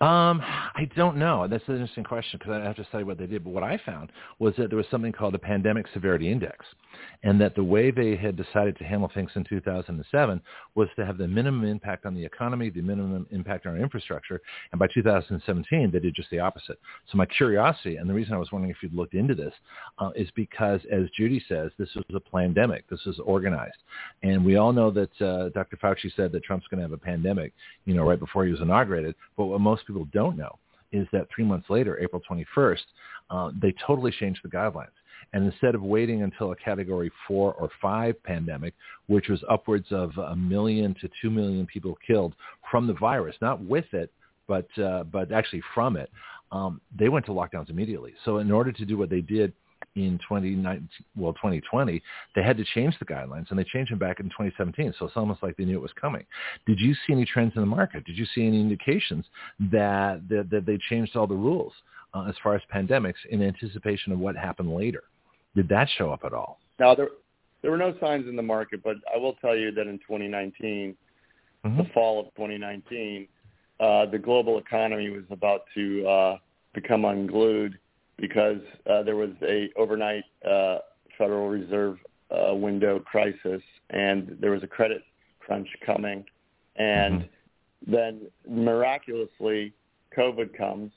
Um, 0.00 0.40
I 0.44 0.88
don't 0.94 1.16
know. 1.16 1.48
That's 1.48 1.64
an 1.66 1.74
interesting 1.74 2.04
question 2.04 2.38
because 2.38 2.52
I 2.52 2.64
have 2.64 2.76
to 2.76 2.84
study 2.84 3.02
what 3.02 3.18
they 3.18 3.26
did. 3.26 3.42
But 3.42 3.50
what 3.50 3.64
I 3.64 3.80
found 3.84 4.12
was 4.38 4.54
that 4.56 4.68
there 4.68 4.76
was 4.76 4.86
something 4.92 5.10
called 5.10 5.34
the 5.34 5.40
Pandemic 5.40 5.86
Severity 5.92 6.30
Index, 6.30 6.64
and 7.24 7.40
that 7.40 7.56
the 7.56 7.64
way 7.64 7.90
they 7.90 8.14
had 8.14 8.36
decided 8.36 8.78
to 8.78 8.84
handle 8.84 9.10
things 9.12 9.30
in 9.34 9.42
2007 9.42 10.40
was 10.76 10.88
to 10.94 11.04
have 11.04 11.18
the 11.18 11.26
minimum 11.26 11.64
impact 11.64 12.06
on 12.06 12.14
the 12.14 12.24
economy, 12.24 12.70
the 12.70 12.80
minimum 12.80 13.26
impact 13.32 13.66
on 13.66 13.72
our 13.72 13.82
infrastructure, 13.82 14.40
and 14.70 14.78
by 14.78 14.86
2017 14.94 15.90
they 15.90 15.98
did 15.98 16.14
just 16.14 16.30
the 16.30 16.38
opposite. 16.38 16.78
So 17.10 17.18
my 17.18 17.26
curiosity, 17.26 17.96
and 17.96 18.08
the 18.08 18.14
reason 18.14 18.34
I 18.34 18.38
was 18.38 18.52
wondering 18.52 18.70
if 18.70 18.80
you'd 18.82 18.94
looked 18.94 19.14
into 19.14 19.34
this, 19.34 19.54
uh, 19.98 20.10
is 20.14 20.30
because, 20.36 20.80
as 20.92 21.10
Judy 21.16 21.42
says, 21.48 21.72
this 21.76 21.88
was 21.96 22.04
a 22.14 22.20
pandemic. 22.20 22.88
This 22.88 23.04
was 23.04 23.18
organized, 23.24 23.78
and 24.22 24.44
we 24.44 24.56
all 24.56 24.72
know 24.72 24.92
that 24.92 25.20
uh, 25.20 25.48
Dr. 25.48 25.76
Fauci 25.76 26.14
said 26.14 26.30
that 26.30 26.44
Trump's 26.44 26.68
going 26.68 26.78
to 26.78 26.84
have 26.84 26.92
a 26.92 26.96
pandemic, 26.96 27.52
you 27.84 27.94
know, 27.94 28.04
right 28.04 28.20
before 28.20 28.44
he 28.44 28.52
was 28.52 28.60
inaugurated. 28.60 29.16
But 29.36 29.46
what 29.46 29.60
most 29.60 29.87
people 29.88 30.08
don't 30.12 30.36
know 30.36 30.58
is 30.92 31.06
that 31.12 31.26
three 31.34 31.44
months 31.44 31.68
later, 31.68 31.98
April 32.00 32.22
21st, 32.30 32.78
uh, 33.30 33.50
they 33.60 33.74
totally 33.86 34.12
changed 34.12 34.40
the 34.42 34.48
guidelines. 34.48 34.86
And 35.32 35.44
instead 35.44 35.74
of 35.74 35.82
waiting 35.82 36.22
until 36.22 36.52
a 36.52 36.56
category 36.56 37.10
four 37.26 37.52
or 37.54 37.68
five 37.82 38.22
pandemic, 38.22 38.72
which 39.08 39.28
was 39.28 39.42
upwards 39.50 39.86
of 39.90 40.16
a 40.16 40.34
million 40.34 40.94
to 41.00 41.10
two 41.20 41.28
million 41.28 41.66
people 41.66 41.98
killed 42.06 42.34
from 42.70 42.86
the 42.86 42.94
virus, 42.94 43.36
not 43.42 43.62
with 43.62 43.84
it, 43.92 44.10
but 44.46 44.66
uh, 44.78 45.04
but 45.04 45.30
actually 45.30 45.62
from 45.74 45.96
it, 45.96 46.10
um, 46.50 46.80
they 46.98 47.10
went 47.10 47.26
to 47.26 47.32
lockdowns 47.32 47.68
immediately. 47.68 48.14
So 48.24 48.38
in 48.38 48.50
order 48.50 48.72
to 48.72 48.84
do 48.86 48.96
what 48.96 49.10
they 49.10 49.20
did 49.20 49.52
in 50.06 50.18
2019, 50.18 50.88
well, 51.16 51.32
2020, 51.34 52.02
they 52.34 52.42
had 52.42 52.56
to 52.56 52.64
change 52.74 52.98
the 52.98 53.04
guidelines, 53.04 53.50
and 53.50 53.58
they 53.58 53.64
changed 53.64 53.92
them 53.92 53.98
back 53.98 54.20
in 54.20 54.26
2017. 54.26 54.94
So 54.98 55.06
it's 55.06 55.16
almost 55.16 55.42
like 55.42 55.56
they 55.56 55.64
knew 55.64 55.76
it 55.76 55.82
was 55.82 55.92
coming. 56.00 56.24
Did 56.66 56.80
you 56.80 56.94
see 56.94 57.12
any 57.12 57.24
trends 57.24 57.52
in 57.56 57.62
the 57.62 57.66
market? 57.66 58.04
Did 58.04 58.16
you 58.16 58.26
see 58.34 58.46
any 58.46 58.60
indications 58.60 59.24
that 59.72 60.28
that, 60.28 60.48
that 60.50 60.66
they 60.66 60.78
changed 60.88 61.16
all 61.16 61.26
the 61.26 61.34
rules 61.34 61.72
uh, 62.14 62.26
as 62.28 62.34
far 62.42 62.54
as 62.54 62.62
pandemics 62.74 63.24
in 63.30 63.42
anticipation 63.42 64.12
of 64.12 64.18
what 64.18 64.36
happened 64.36 64.74
later? 64.74 65.04
Did 65.54 65.68
that 65.68 65.88
show 65.96 66.10
up 66.10 66.20
at 66.24 66.32
all? 66.32 66.58
Now 66.78 66.94
there 66.94 67.08
there 67.62 67.70
were 67.70 67.76
no 67.76 67.94
signs 68.00 68.28
in 68.28 68.36
the 68.36 68.42
market, 68.42 68.82
but 68.84 68.96
I 69.12 69.18
will 69.18 69.34
tell 69.34 69.56
you 69.56 69.72
that 69.72 69.86
in 69.86 69.98
2019, 69.98 70.96
mm-hmm. 71.64 71.76
the 71.76 71.84
fall 71.92 72.20
of 72.20 72.26
2019, 72.36 73.26
uh, 73.80 74.06
the 74.06 74.18
global 74.18 74.58
economy 74.58 75.10
was 75.10 75.24
about 75.30 75.62
to 75.74 76.06
uh, 76.06 76.38
become 76.74 77.04
unglued 77.04 77.78
because 78.18 78.60
uh, 78.90 79.02
there 79.02 79.16
was 79.16 79.30
a 79.42 79.70
overnight 79.76 80.24
uh, 80.48 80.78
Federal 81.16 81.48
Reserve 81.48 81.98
uh, 82.30 82.54
window 82.54 82.98
crisis, 82.98 83.62
and 83.90 84.36
there 84.40 84.50
was 84.50 84.62
a 84.62 84.66
credit 84.66 85.02
crunch 85.38 85.68
coming, 85.84 86.24
and 86.76 87.20
mm-hmm. 87.20 87.92
then 87.92 88.26
miraculously, 88.48 89.72
COVID 90.16 90.56
comes 90.56 90.92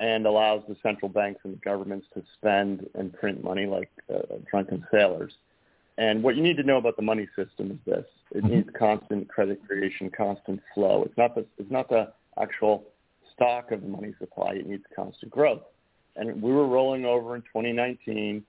and 0.00 0.26
allows 0.26 0.62
the 0.68 0.76
central 0.82 1.08
banks 1.08 1.40
and 1.44 1.54
the 1.54 1.58
governments 1.58 2.06
to 2.14 2.22
spend 2.36 2.86
and 2.94 3.12
print 3.12 3.42
money 3.42 3.66
like 3.66 3.90
uh, 4.12 4.36
drunken 4.50 4.84
sailors. 4.92 5.32
And 5.96 6.22
what 6.22 6.34
you 6.34 6.42
need 6.42 6.56
to 6.56 6.64
know 6.64 6.78
about 6.78 6.96
the 6.96 7.02
money 7.02 7.28
system 7.36 7.70
is 7.70 7.78
this: 7.86 8.04
it 8.32 8.38
mm-hmm. 8.44 8.54
needs 8.54 8.68
constant 8.78 9.28
credit 9.28 9.60
creation, 9.66 10.10
constant 10.10 10.60
flow. 10.74 11.04
It's 11.04 11.16
not 11.16 11.34
the 11.34 11.46
it's 11.58 11.70
not 11.70 11.88
the 11.88 12.12
actual 12.40 12.84
stock 13.32 13.72
of 13.72 13.80
the 13.80 13.88
money 13.88 14.14
supply. 14.18 14.52
It 14.54 14.66
needs 14.66 14.84
constant 14.94 15.30
growth 15.30 15.62
and 16.16 16.40
we 16.40 16.52
were 16.52 16.66
rolling 16.66 17.04
over 17.04 17.34
in 17.34 17.42
2019, 17.42 18.44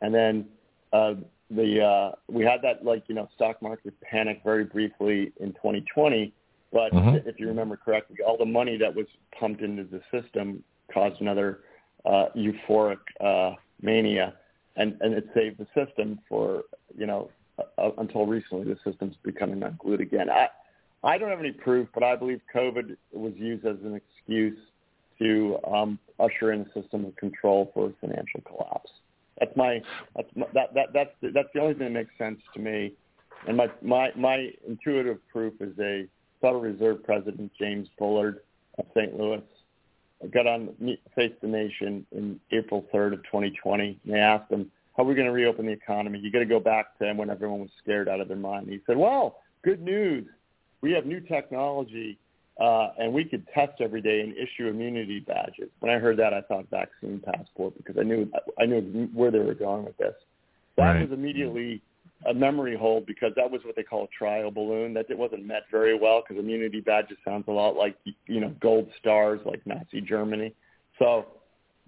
and 0.00 0.14
then 0.14 0.46
uh, 0.92 1.14
the 1.50 1.82
uh, 1.82 2.12
we 2.28 2.44
had 2.44 2.62
that 2.62 2.84
like 2.84 3.04
you 3.08 3.14
know 3.14 3.28
stock 3.34 3.60
market 3.60 3.94
panic 4.00 4.40
very 4.44 4.64
briefly 4.64 5.32
in 5.40 5.52
2020. 5.52 6.32
But 6.72 6.92
mm-hmm. 6.92 7.28
if 7.28 7.40
you 7.40 7.48
remember 7.48 7.76
correctly, 7.76 8.18
all 8.26 8.36
the 8.38 8.44
money 8.44 8.76
that 8.76 8.94
was 8.94 9.06
pumped 9.38 9.60
into 9.60 9.84
the 9.84 10.00
system 10.12 10.62
caused 10.92 11.20
another 11.20 11.60
uh, 12.04 12.26
euphoric 12.36 12.98
uh, 13.20 13.56
mania, 13.82 14.34
and 14.76 14.96
and 15.00 15.14
it 15.14 15.28
saved 15.34 15.58
the 15.58 15.66
system 15.74 16.20
for 16.28 16.62
you 16.96 17.06
know 17.06 17.30
uh, 17.78 17.90
until 17.98 18.26
recently 18.26 18.64
the 18.64 18.78
system's 18.84 19.16
becoming 19.24 19.62
unglued 19.62 20.00
again. 20.00 20.30
I 20.30 20.48
I 21.02 21.18
don't 21.18 21.30
have 21.30 21.40
any 21.40 21.52
proof, 21.52 21.88
but 21.92 22.02
I 22.02 22.14
believe 22.14 22.40
COVID 22.54 22.96
was 23.12 23.32
used 23.36 23.66
as 23.66 23.76
an 23.84 23.94
excuse 23.94 24.58
to 25.20 25.58
um, 25.72 25.98
usher 26.18 26.52
in 26.52 26.62
a 26.62 26.80
system 26.80 27.04
of 27.04 27.14
control 27.16 27.70
for 27.74 27.92
financial 28.00 28.40
collapse. 28.46 28.90
That's 29.38 29.56
my, 29.56 29.80
that's 30.16 30.28
my 30.34 30.46
that, 30.54 30.74
that 30.74 30.86
that's 30.92 31.10
that's 31.34 31.48
the 31.54 31.60
only 31.60 31.74
thing 31.74 31.92
that 31.92 32.00
makes 32.00 32.18
sense 32.18 32.40
to 32.54 32.60
me. 32.60 32.92
And 33.46 33.56
my 33.56 33.68
my 33.80 34.10
my 34.16 34.50
intuitive 34.66 35.18
proof 35.28 35.54
is 35.60 35.78
a 35.78 36.06
Federal 36.40 36.60
Reserve 36.60 37.02
President 37.04 37.50
James 37.58 37.88
Bullard 37.98 38.40
of 38.78 38.86
St. 38.94 39.18
Louis 39.18 39.42
I 40.22 40.26
got 40.26 40.46
on 40.46 40.74
Face 41.14 41.32
the 41.40 41.48
Nation 41.48 42.06
in 42.12 42.38
April 42.50 42.86
3rd 42.92 43.14
of 43.14 43.22
2020. 43.24 43.98
And 44.04 44.14
they 44.14 44.18
asked 44.18 44.50
him, 44.50 44.70
how 44.96 45.04
are 45.04 45.06
we 45.06 45.14
going 45.14 45.26
to 45.26 45.32
reopen 45.32 45.66
the 45.66 45.72
economy? 45.72 46.18
You 46.18 46.30
got 46.30 46.40
to 46.40 46.46
go 46.46 46.60
back 46.60 46.98
to 46.98 47.06
him 47.06 47.16
when 47.16 47.30
everyone 47.30 47.60
was 47.60 47.70
scared 47.82 48.08
out 48.08 48.20
of 48.20 48.28
their 48.28 48.36
mind. 48.36 48.64
And 48.64 48.74
he 48.74 48.80
said, 48.86 48.96
well, 48.96 49.38
good 49.62 49.80
news. 49.80 50.26
We 50.82 50.92
have 50.92 51.06
new 51.06 51.20
technology 51.20 52.18
uh, 52.60 52.88
and 52.98 53.12
we 53.12 53.24
could 53.24 53.46
test 53.54 53.80
every 53.80 54.02
day 54.02 54.20
and 54.20 54.34
issue 54.36 54.68
immunity 54.68 55.20
badges. 55.20 55.70
When 55.80 55.90
I 55.90 55.98
heard 55.98 56.18
that, 56.18 56.34
I 56.34 56.42
thought 56.42 56.66
vaccine 56.70 57.22
passport 57.24 57.74
because 57.76 57.96
I 57.98 58.02
knew 58.02 58.30
I 58.60 58.66
knew 58.66 59.08
where 59.14 59.30
they 59.30 59.38
were 59.38 59.54
going 59.54 59.84
with 59.84 59.96
this. 59.96 60.14
That 60.76 60.84
right. 60.84 61.00
was 61.08 61.12
immediately 61.12 61.82
a 62.28 62.34
memory 62.34 62.76
hold 62.76 63.06
because 63.06 63.32
that 63.36 63.50
was 63.50 63.62
what 63.64 63.76
they 63.76 63.82
call 63.82 64.04
a 64.04 64.08
trial 64.08 64.50
balloon. 64.50 64.92
That 64.92 65.06
it 65.08 65.16
wasn't 65.16 65.46
met 65.46 65.62
very 65.70 65.98
well 65.98 66.22
because 66.22 66.38
immunity 66.38 66.80
badges 66.80 67.16
sounds 67.24 67.44
a 67.48 67.50
lot 67.50 67.76
like 67.76 67.96
you 68.26 68.40
know 68.40 68.54
gold 68.60 68.88
stars 68.98 69.40
like 69.46 69.66
Nazi 69.66 70.02
Germany. 70.02 70.54
So 70.98 71.26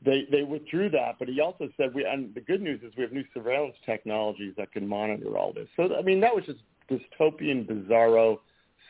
they 0.02 0.26
they 0.30 0.42
withdrew 0.42 0.88
that, 0.90 1.16
but 1.18 1.28
he 1.28 1.42
also 1.42 1.68
said 1.76 1.92
we 1.92 2.06
and 2.06 2.34
the 2.34 2.40
good 2.40 2.62
news 2.62 2.80
is 2.82 2.94
we 2.96 3.02
have 3.02 3.12
new 3.12 3.24
surveillance 3.34 3.76
technologies 3.84 4.54
that 4.56 4.72
can 4.72 4.88
monitor 4.88 5.36
all 5.36 5.52
this. 5.52 5.68
So 5.76 5.94
I 5.94 6.00
mean 6.00 6.20
that 6.20 6.34
was 6.34 6.44
just 6.46 6.60
dystopian, 6.90 7.66
bizarro 7.66 8.38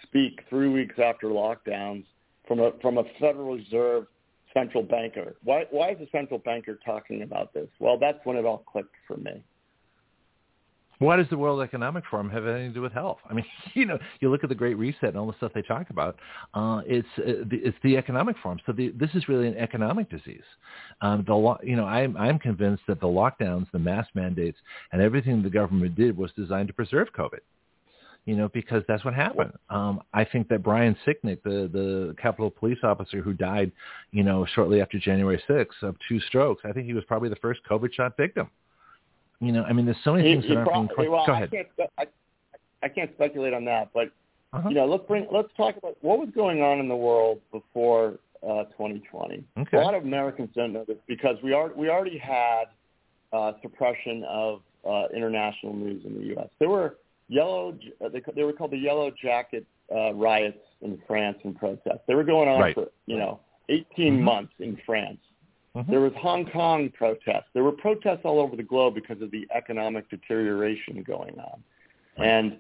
speak 0.03 0.41
three 0.49 0.69
weeks 0.69 0.97
after 1.03 1.29
lockdowns 1.29 2.05
from 2.47 2.61
a 2.61 2.73
from 2.81 2.99
a 2.99 3.05
Federal 3.21 3.57
Reserve 3.57 4.07
central 4.53 4.83
banker. 4.83 5.35
Why 5.45 5.65
why 5.71 5.93
is 5.93 6.01
a 6.01 6.11
central 6.11 6.39
banker 6.39 6.79
talking 6.85 7.23
about 7.23 7.55
this? 7.55 7.69
Well, 7.79 7.99
that's 7.99 8.19
when 8.25 8.37
it 8.37 8.45
all 8.45 8.65
clicked 8.71 8.95
for 9.07 9.17
me. 9.17 9.43
Why 10.99 11.17
does 11.17 11.27
the 11.31 11.37
World 11.37 11.61
Economic 11.63 12.05
Forum 12.09 12.31
have 12.31 12.47
anything 12.47 12.69
to 12.69 12.75
do 12.75 12.81
with 12.81 12.93
health? 12.93 13.19
I 13.29 13.35
mean, 13.35 13.45
you 13.75 13.87
know, 13.87 13.99
you 14.21 14.31
look 14.31 14.45
at 14.45 14.49
the 14.49 14.55
Great 14.55 14.79
Reset 14.79 15.09
and 15.09 15.17
all 15.17 15.27
the 15.27 15.37
stuff 15.39 15.51
they 15.53 15.63
talk 15.63 15.91
about. 15.91 16.17
Uh, 16.55 16.83
it's 16.87 17.09
uh, 17.19 17.43
the, 17.51 17.57
it's 17.57 17.77
the 17.83 17.97
Economic 17.97 18.37
Forum. 18.41 18.61
So 18.67 18.73
the, 18.73 18.91
this 18.91 19.11
is 19.15 19.29
really 19.29 19.49
an 19.49 19.57
economic 19.57 20.09
disease. 20.09 20.45
Um, 21.01 21.25
the 21.27 21.35
lo- 21.35 21.59
you 21.63 21.75
know, 21.75 21.87
I'm 21.87 22.17
I'm 22.17 22.39
convinced 22.39 22.85
that 22.87 23.01
the 23.01 23.07
lockdowns, 23.07 23.69
the 23.73 23.81
mask 23.81 24.11
mandates, 24.15 24.59
and 24.93 25.03
everything 25.03 25.43
the 25.43 25.51
government 25.51 25.97
did 25.97 26.17
was 26.17 26.31
designed 26.37 26.69
to 26.69 26.75
preserve 26.75 27.09
COVID 27.19 27.41
you 28.25 28.37
know, 28.37 28.49
because 28.49 28.85
that's 28.87 29.05
what 29.05 29.15
happened. 29.15 29.53
Um, 29.69 30.01
I 30.15 30.25
think 30.25 30.49
that 30.49 30.63
Brian 30.63 30.97
Sicknick, 31.07 31.43
the 31.43 31.69
the 31.73 32.15
Capitol 32.21 32.51
police 32.51 32.79
officer 32.83 33.21
who 33.21 33.33
died, 33.33 33.73
you 34.13 34.23
know, 34.23 34.47
shortly 34.55 34.81
after 34.81 34.99
January 34.99 35.43
6th 35.49 35.83
of 35.83 35.97
two 36.09 36.21
strokes, 36.21 36.63
I 36.65 36.73
think 36.73 36.87
he 36.87 36.95
was 36.95 37.05
probably 37.05 37.29
the 37.29 37.37
first 37.37 37.61
COVID 37.69 37.93
shot 37.93 38.17
victim. 38.17 38.49
You 39.41 39.51
know, 39.51 39.65
I 39.65 39.73
mean, 39.73 39.87
there's 39.87 39.97
so 40.05 40.13
many 40.15 40.29
he, 40.29 40.35
things 40.35 40.49
that 40.49 40.59
aren't 40.59 40.97
being. 40.97 41.11
Well, 41.11 41.27
Go 41.27 41.33
ahead. 41.33 41.49
I 41.53 41.57
can't, 41.57 41.91
I, 41.99 42.07
I 42.85 42.89
can't 42.89 43.11
speculate 43.15 43.55
on 43.55 43.65
that, 43.65 43.91
but 43.93 44.13
uh-huh. 44.53 44.69
you 44.69 44.77
know, 44.77 44.87
let's 44.87 45.05
bring 45.09 45.27
let's 45.33 45.49
talk 45.57 45.77
about 45.77 45.97
what 46.03 46.19
was 46.19 46.29
going 46.35 46.63
on 46.63 46.79
in 46.79 46.89
the 46.89 46.97
world 46.97 47.41
before 47.51 48.19
uh, 48.45 48.65
2020. 48.77 49.45
Okay. 49.59 49.77
A 49.77 49.81
lot 49.81 49.95
of 49.95 50.05
Americans 50.05 50.51
don't 50.55 50.73
know 50.73 50.85
this 50.87 50.99
because 51.09 51.37
we 51.43 51.53
are 51.53 51.73
we 51.75 51.89
already 51.89 52.19
had 52.19 52.65
uh, 53.33 53.53
suppression 53.63 54.25
of 54.29 54.61
uh, 54.89 55.05
international 55.15 55.75
news 55.75 56.05
in 56.05 56.15
the 56.15 56.27
U.S. 56.27 56.49
There 56.61 56.69
were 56.69 56.99
yellow. 57.29 57.77
Uh, 58.05 58.09
they, 58.09 58.23
they 58.35 58.43
were 58.43 58.53
called 58.53 58.73
the 58.73 58.79
Yellow 58.79 59.11
Jacket 59.23 59.67
uh, 59.95 60.13
riots 60.15 60.59
in 60.81 61.01
France 61.07 61.39
and 61.45 61.57
protest. 61.57 62.01
They 62.07 62.15
were 62.15 62.25
going 62.25 62.49
on 62.49 62.61
right. 62.61 62.75
for 62.75 62.89
you 63.07 63.19
know 63.19 63.41
18 63.69 63.85
mm-hmm. 63.87 64.25
months 64.25 64.53
in 64.59 64.79
France. 64.85 65.19
Mm-hmm. 65.77 65.91
There 65.91 66.01
was 66.01 66.13
Hong 66.19 66.45
Kong 66.51 66.91
protests. 66.97 67.49
There 67.55 67.65
were 67.65 67.73
protests 67.73 68.21
all 68.25 68.41
over 68.41 68.57
the 68.57 68.63
globe 68.63 68.95
because 68.95 69.23
of 69.23 69.31
the 69.31 69.47
economic 69.55 70.09
deterioration 70.11 71.03
going 71.03 71.39
on. 71.39 71.63
And 72.19 72.59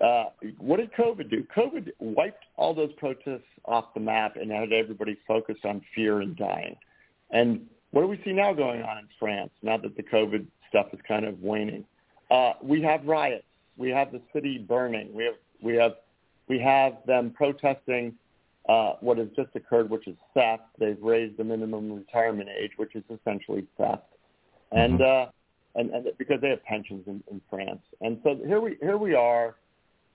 uh, 0.00 0.24
what 0.58 0.78
did 0.78 0.92
COVID 0.94 1.30
do? 1.30 1.46
COVID 1.54 1.90
wiped 1.98 2.44
all 2.56 2.74
those 2.74 2.92
protests 2.96 3.44
off 3.66 3.92
the 3.94 4.00
map 4.00 4.36
and 4.36 4.50
had 4.50 4.72
everybody 4.72 5.18
focused 5.26 5.64
on 5.64 5.82
fear 5.94 6.20
and 6.20 6.34
dying. 6.36 6.76
And 7.30 7.66
what 7.90 8.02
do 8.02 8.08
we 8.08 8.20
see 8.24 8.32
now 8.32 8.52
going 8.52 8.82
on 8.82 8.98
in 8.98 9.08
France 9.18 9.50
now 9.62 9.76
that 9.78 9.96
the 9.96 10.02
COVID 10.02 10.46
stuff 10.68 10.86
is 10.92 11.00
kind 11.06 11.24
of 11.24 11.40
waning? 11.42 11.84
Uh, 12.30 12.52
we 12.62 12.82
have 12.82 13.04
riots. 13.04 13.44
We 13.76 13.90
have 13.90 14.12
the 14.12 14.20
city 14.32 14.58
burning. 14.58 15.12
We 15.14 15.24
have 15.24 15.34
we 15.60 15.74
have 15.76 15.96
we 16.48 16.58
have 16.60 16.98
them 17.06 17.30
protesting 17.30 18.14
uh, 18.68 18.94
what 19.00 19.18
has 19.18 19.28
just 19.36 19.54
occurred, 19.54 19.90
which 19.90 20.08
is 20.08 20.16
theft. 20.34 20.64
They've 20.78 21.00
raised 21.00 21.36
the 21.36 21.44
minimum 21.44 21.92
retirement 21.92 22.48
age, 22.48 22.72
which 22.76 22.94
is 22.94 23.04
essentially 23.10 23.66
theft, 23.78 24.02
and 24.72 24.98
mm-hmm. 24.98 25.28
uh, 25.28 25.80
and, 25.80 25.90
and 25.90 26.08
because 26.18 26.40
they 26.40 26.50
have 26.50 26.64
pensions 26.64 27.04
in, 27.06 27.22
in 27.30 27.40
France. 27.48 27.82
And 28.00 28.18
so 28.24 28.38
here 28.46 28.60
we 28.60 28.76
here 28.80 28.98
we 28.98 29.14
are. 29.14 29.56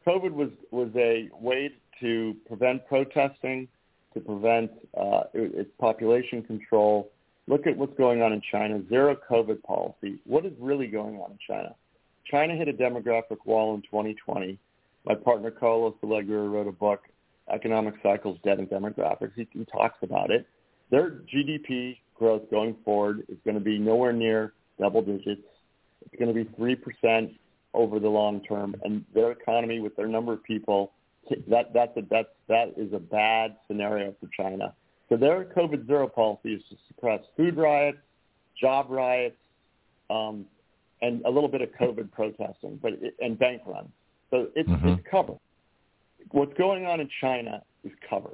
COVID 0.06 0.32
was 0.32 0.50
was 0.72 0.90
a 0.96 1.30
way 1.40 1.72
to 2.02 2.36
prevent 2.48 2.86
protesting, 2.88 3.68
to 4.14 4.20
prevent 4.20 4.72
uh, 5.00 5.24
its 5.34 5.70
population 5.80 6.44
control. 6.44 7.12
Look 7.48 7.68
at 7.68 7.78
what's 7.78 7.98
going 7.98 8.22
on 8.22 8.34
in 8.34 8.42
China. 8.52 8.82
Zero 8.90 9.16
COVID 9.30 9.64
policy. 9.64 10.20
What 10.26 10.46
is 10.46 10.54
really 10.60 10.88
going 10.88 11.16
on 11.18 11.32
in 11.32 11.38
China? 11.48 11.76
China 12.30 12.56
hit 12.56 12.68
a 12.68 12.74
demographic 12.74 13.38
wall 13.46 13.76
in 13.76 13.82
2020. 13.82 14.58
My 15.06 15.16
partner 15.16 15.52
Carlos 15.52 15.96
Alegria 16.04 16.48
wrote 16.52 16.68
a 16.68 16.72
book, 16.72 17.04
Economic 17.52 17.96
Cycles, 18.04 18.38
Debt 18.44 18.60
and 18.60 18.70
Demographics. 18.70 19.32
He, 19.36 19.48
he 19.52 19.66
talks 19.66 19.98
about 20.02 20.32
it. 20.32 20.48
Their 20.90 21.22
GDP 21.34 21.98
growth 22.16 22.50
going 22.52 22.76
forward 22.86 23.24
is 23.30 23.38
going 23.44 23.56
to 23.56 23.62
be 23.62 23.80
nowhere 23.80 24.14
near 24.14 24.54
double 24.80 25.02
digits. 25.02 25.42
It's 26.06 26.16
going 26.20 26.34
to 26.34 26.44
be 26.44 26.50
3% 27.06 27.34
over 27.74 28.00
the 28.00 28.10
long 28.10 28.42
term. 28.42 28.76
And 28.84 29.04
their 29.14 29.32
economy 29.32 29.80
with 29.80 29.96
their 29.96 30.08
number 30.08 30.34
of 30.34 30.44
people, 30.44 30.92
that, 31.48 31.74
that's 31.74 31.96
a, 31.98 32.02
that's, 32.10 32.30
that 32.48 32.74
is 32.78 32.94
a 32.94 33.00
bad 33.00 33.56
scenario 33.68 34.14
for 34.20 34.30
China. 34.36 34.74
So 35.10 35.18
their 35.18 35.46
COVID 35.46 35.88
zero 35.88 36.08
policy 36.08 36.54
is 36.54 36.62
to 36.70 36.78
suppress 36.88 37.22
food 37.36 37.58
riots, 37.58 37.98
job 38.60 38.88
riots, 38.90 39.36
um, 40.10 40.46
and 41.02 41.24
a 41.26 41.30
little 41.30 41.50
bit 41.50 41.62
of 41.62 41.70
COVID 41.80 42.12
protesting, 42.12 42.80
but 42.82 42.94
it, 42.94 43.16
and 43.20 43.38
bank 43.38 43.62
runs. 43.66 43.90
So 44.30 44.48
it's, 44.56 44.70
mm-hmm. 44.70 44.88
it's 44.88 45.02
cover. 45.10 45.34
What's 46.32 46.54
going 46.58 46.86
on 46.86 47.00
in 47.00 47.10
China 47.20 47.62
is 47.84 47.92
cover. 48.10 48.32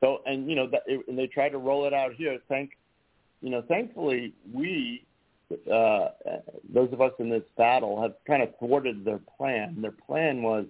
So 0.00 0.22
and 0.26 0.48
you 0.48 0.56
know 0.56 0.68
that, 0.70 0.82
it, 0.86 1.06
and 1.08 1.18
they 1.18 1.26
try 1.26 1.48
to 1.48 1.58
roll 1.58 1.86
it 1.86 1.94
out 1.94 2.14
here. 2.14 2.38
Thank 2.48 2.72
you 3.42 3.50
know, 3.50 3.62
thankfully 3.68 4.32
we 4.52 5.04
uh, 5.72 6.08
those 6.72 6.92
of 6.92 7.00
us 7.00 7.12
in 7.18 7.28
this 7.28 7.42
battle 7.56 8.00
have 8.00 8.14
kind 8.26 8.42
of 8.42 8.50
thwarted 8.58 9.04
their 9.04 9.20
plan. 9.36 9.80
Their 9.80 9.92
plan 9.92 10.42
was 10.42 10.66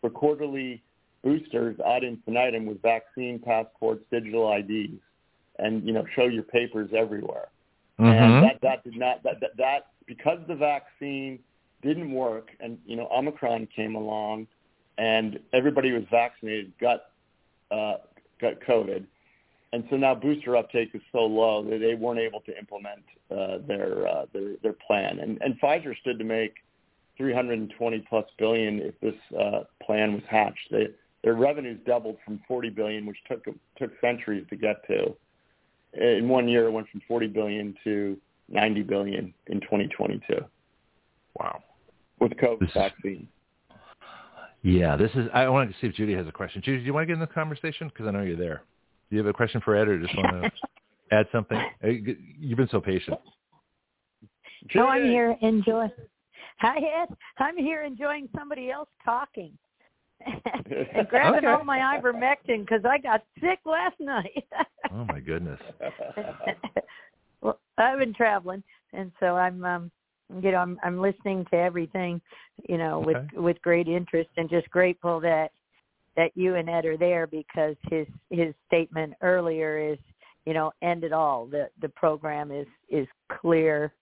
for 0.00 0.10
quarterly 0.10 0.82
boosters 1.24 1.76
ad 1.80 2.04
infinitum 2.04 2.66
with 2.66 2.80
vaccine 2.82 3.38
passports, 3.38 4.04
digital 4.10 4.52
IDs, 4.52 5.00
and 5.58 5.86
you 5.86 5.92
know 5.92 6.04
show 6.14 6.26
your 6.26 6.44
papers 6.44 6.90
everywhere. 6.96 7.48
Mm-hmm. 7.98 8.10
And 8.10 8.44
that 8.44 8.60
that 8.62 8.84
did 8.84 8.96
not 8.96 9.22
that, 9.22 9.40
that 9.40 9.56
that 9.56 9.86
because 10.06 10.38
the 10.48 10.54
vaccine 10.54 11.38
didn't 11.82 12.12
work, 12.12 12.50
and 12.60 12.78
you 12.86 12.96
know 12.96 13.08
Omicron 13.12 13.68
came 13.74 13.94
along, 13.94 14.46
and 14.98 15.38
everybody 15.52 15.92
was 15.92 16.04
vaccinated 16.10 16.72
got 16.80 17.02
uh, 17.70 17.96
got 18.40 18.60
COVID 18.60 19.06
and 19.72 19.84
so 19.88 19.96
now 19.96 20.14
booster 20.14 20.56
uptake 20.56 20.90
is 20.94 21.00
so 21.12 21.20
low 21.20 21.64
that 21.64 21.78
they 21.78 21.94
weren't 21.94 22.20
able 22.20 22.40
to 22.42 22.58
implement 22.58 23.02
uh, 23.30 23.58
their, 23.66 24.06
uh, 24.06 24.26
their 24.32 24.56
their 24.62 24.74
plan. 24.74 25.18
And, 25.18 25.40
and 25.40 25.58
Pfizer 25.60 25.96
stood 26.00 26.18
to 26.18 26.24
make 26.24 26.56
320 27.16 28.04
plus 28.08 28.26
billion 28.38 28.80
if 28.80 29.00
this 29.00 29.14
uh, 29.38 29.64
plan 29.82 30.12
was 30.12 30.22
hatched. 30.28 30.70
They, 30.70 30.88
their 31.24 31.34
revenues 31.34 31.80
doubled 31.86 32.18
from 32.24 32.40
40 32.46 32.70
billion, 32.70 33.06
which 33.06 33.16
took 33.26 33.44
took 33.78 33.92
centuries 34.00 34.44
to 34.50 34.56
get 34.56 34.86
to. 34.88 35.14
In 35.94 36.28
one 36.28 36.48
year, 36.48 36.66
it 36.66 36.70
went 36.70 36.88
from 36.90 37.00
40 37.08 37.28
billion 37.28 37.74
to 37.84 38.18
90 38.52 38.82
billion 38.82 39.34
in 39.48 39.60
2022. 39.60 40.36
Wow! 41.34 41.62
With 42.20 42.32
COVID 42.32 42.60
this 42.60 42.70
vaccine. 42.74 43.28
Yeah, 44.62 44.96
this 44.96 45.10
is. 45.14 45.28
I 45.34 45.48
wanted 45.48 45.72
to 45.72 45.74
see 45.80 45.88
if 45.88 45.94
Judy 45.94 46.14
has 46.14 46.26
a 46.26 46.32
question. 46.32 46.62
Judy, 46.64 46.78
do 46.78 46.84
you 46.84 46.94
want 46.94 47.02
to 47.02 47.06
get 47.06 47.14
in 47.14 47.20
the 47.20 47.26
conversation? 47.26 47.88
Because 47.88 48.06
I 48.06 48.10
know 48.12 48.22
you're 48.22 48.36
there. 48.36 48.62
Do 49.10 49.16
you 49.16 49.18
have 49.18 49.26
a 49.26 49.32
question 49.32 49.60
for 49.64 49.74
Ed, 49.74 49.88
or 49.88 49.98
just 49.98 50.16
want 50.16 50.44
to 50.44 50.50
add 51.10 51.26
something? 51.32 51.60
You've 52.38 52.58
been 52.58 52.68
so 52.70 52.80
patient. 52.80 53.18
Oh, 54.76 54.86
I'm 54.86 55.04
here 55.04 55.36
enjoying. 55.42 55.90
Hi, 56.60 56.76
Ed. 56.76 57.14
I'm 57.38 57.56
here 57.56 57.82
enjoying 57.82 58.28
somebody 58.36 58.70
else 58.70 58.88
talking. 59.04 59.52
and 60.94 61.08
grabbing 61.08 61.38
okay. 61.38 61.46
all 61.48 61.64
my 61.64 61.78
ivermectin 61.78 62.60
because 62.60 62.84
I 62.88 62.98
got 62.98 63.24
sick 63.40 63.58
last 63.64 63.96
night. 63.98 64.44
oh 64.92 65.04
my 65.06 65.18
goodness. 65.18 65.58
well, 67.42 67.58
I've 67.76 67.98
been 67.98 68.14
traveling, 68.14 68.62
and 68.92 69.12
so 69.20 69.36
I'm, 69.36 69.64
um, 69.64 69.90
you 70.40 70.52
know, 70.52 70.58
I'm 70.58 70.78
I'm 70.82 71.00
listening 71.00 71.44
to 71.50 71.56
everything, 71.56 72.20
you 72.68 72.78
know, 72.78 73.00
with 73.00 73.18
with 73.34 73.60
great 73.60 73.88
interest, 73.88 74.30
and 74.36 74.48
just 74.48 74.70
grateful 74.70 75.20
that 75.20 75.50
that 76.16 76.30
you 76.34 76.54
and 76.54 76.70
Ed 76.70 76.86
are 76.86 76.96
there 76.96 77.26
because 77.26 77.76
his 77.90 78.06
his 78.30 78.54
statement 78.66 79.14
earlier 79.22 79.92
is, 79.92 79.98
you 80.46 80.54
know, 80.54 80.72
end 80.82 81.04
it 81.04 81.12
all. 81.12 81.46
The 81.46 81.68
the 81.80 81.88
program 81.90 82.50
is 82.50 82.66
is 82.88 83.06
clear 83.40 83.92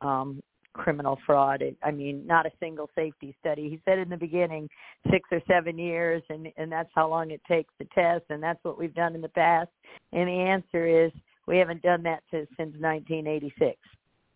um, 0.00 0.42
criminal 0.72 1.18
fraud. 1.26 1.62
I 1.82 1.90
mean, 1.90 2.26
not 2.26 2.46
a 2.46 2.52
single 2.60 2.88
safety 2.94 3.34
study. 3.40 3.68
He 3.68 3.80
said 3.84 3.98
in 3.98 4.08
the 4.08 4.16
beginning, 4.16 4.68
six 5.10 5.28
or 5.32 5.40
seven 5.48 5.78
years, 5.78 6.22
and 6.28 6.48
and 6.56 6.70
that's 6.70 6.90
how 6.94 7.08
long 7.08 7.30
it 7.30 7.40
takes 7.48 7.72
to 7.78 7.86
test, 7.94 8.24
and 8.30 8.42
that's 8.42 8.62
what 8.62 8.78
we've 8.78 8.94
done 8.94 9.14
in 9.14 9.20
the 9.20 9.28
past. 9.28 9.70
And 10.12 10.28
the 10.28 10.32
answer 10.32 11.06
is 11.06 11.12
we 11.50 11.58
haven't 11.58 11.82
done 11.82 12.02
that 12.04 12.22
since, 12.30 12.48
since 12.56 12.72
1986. 12.78 13.76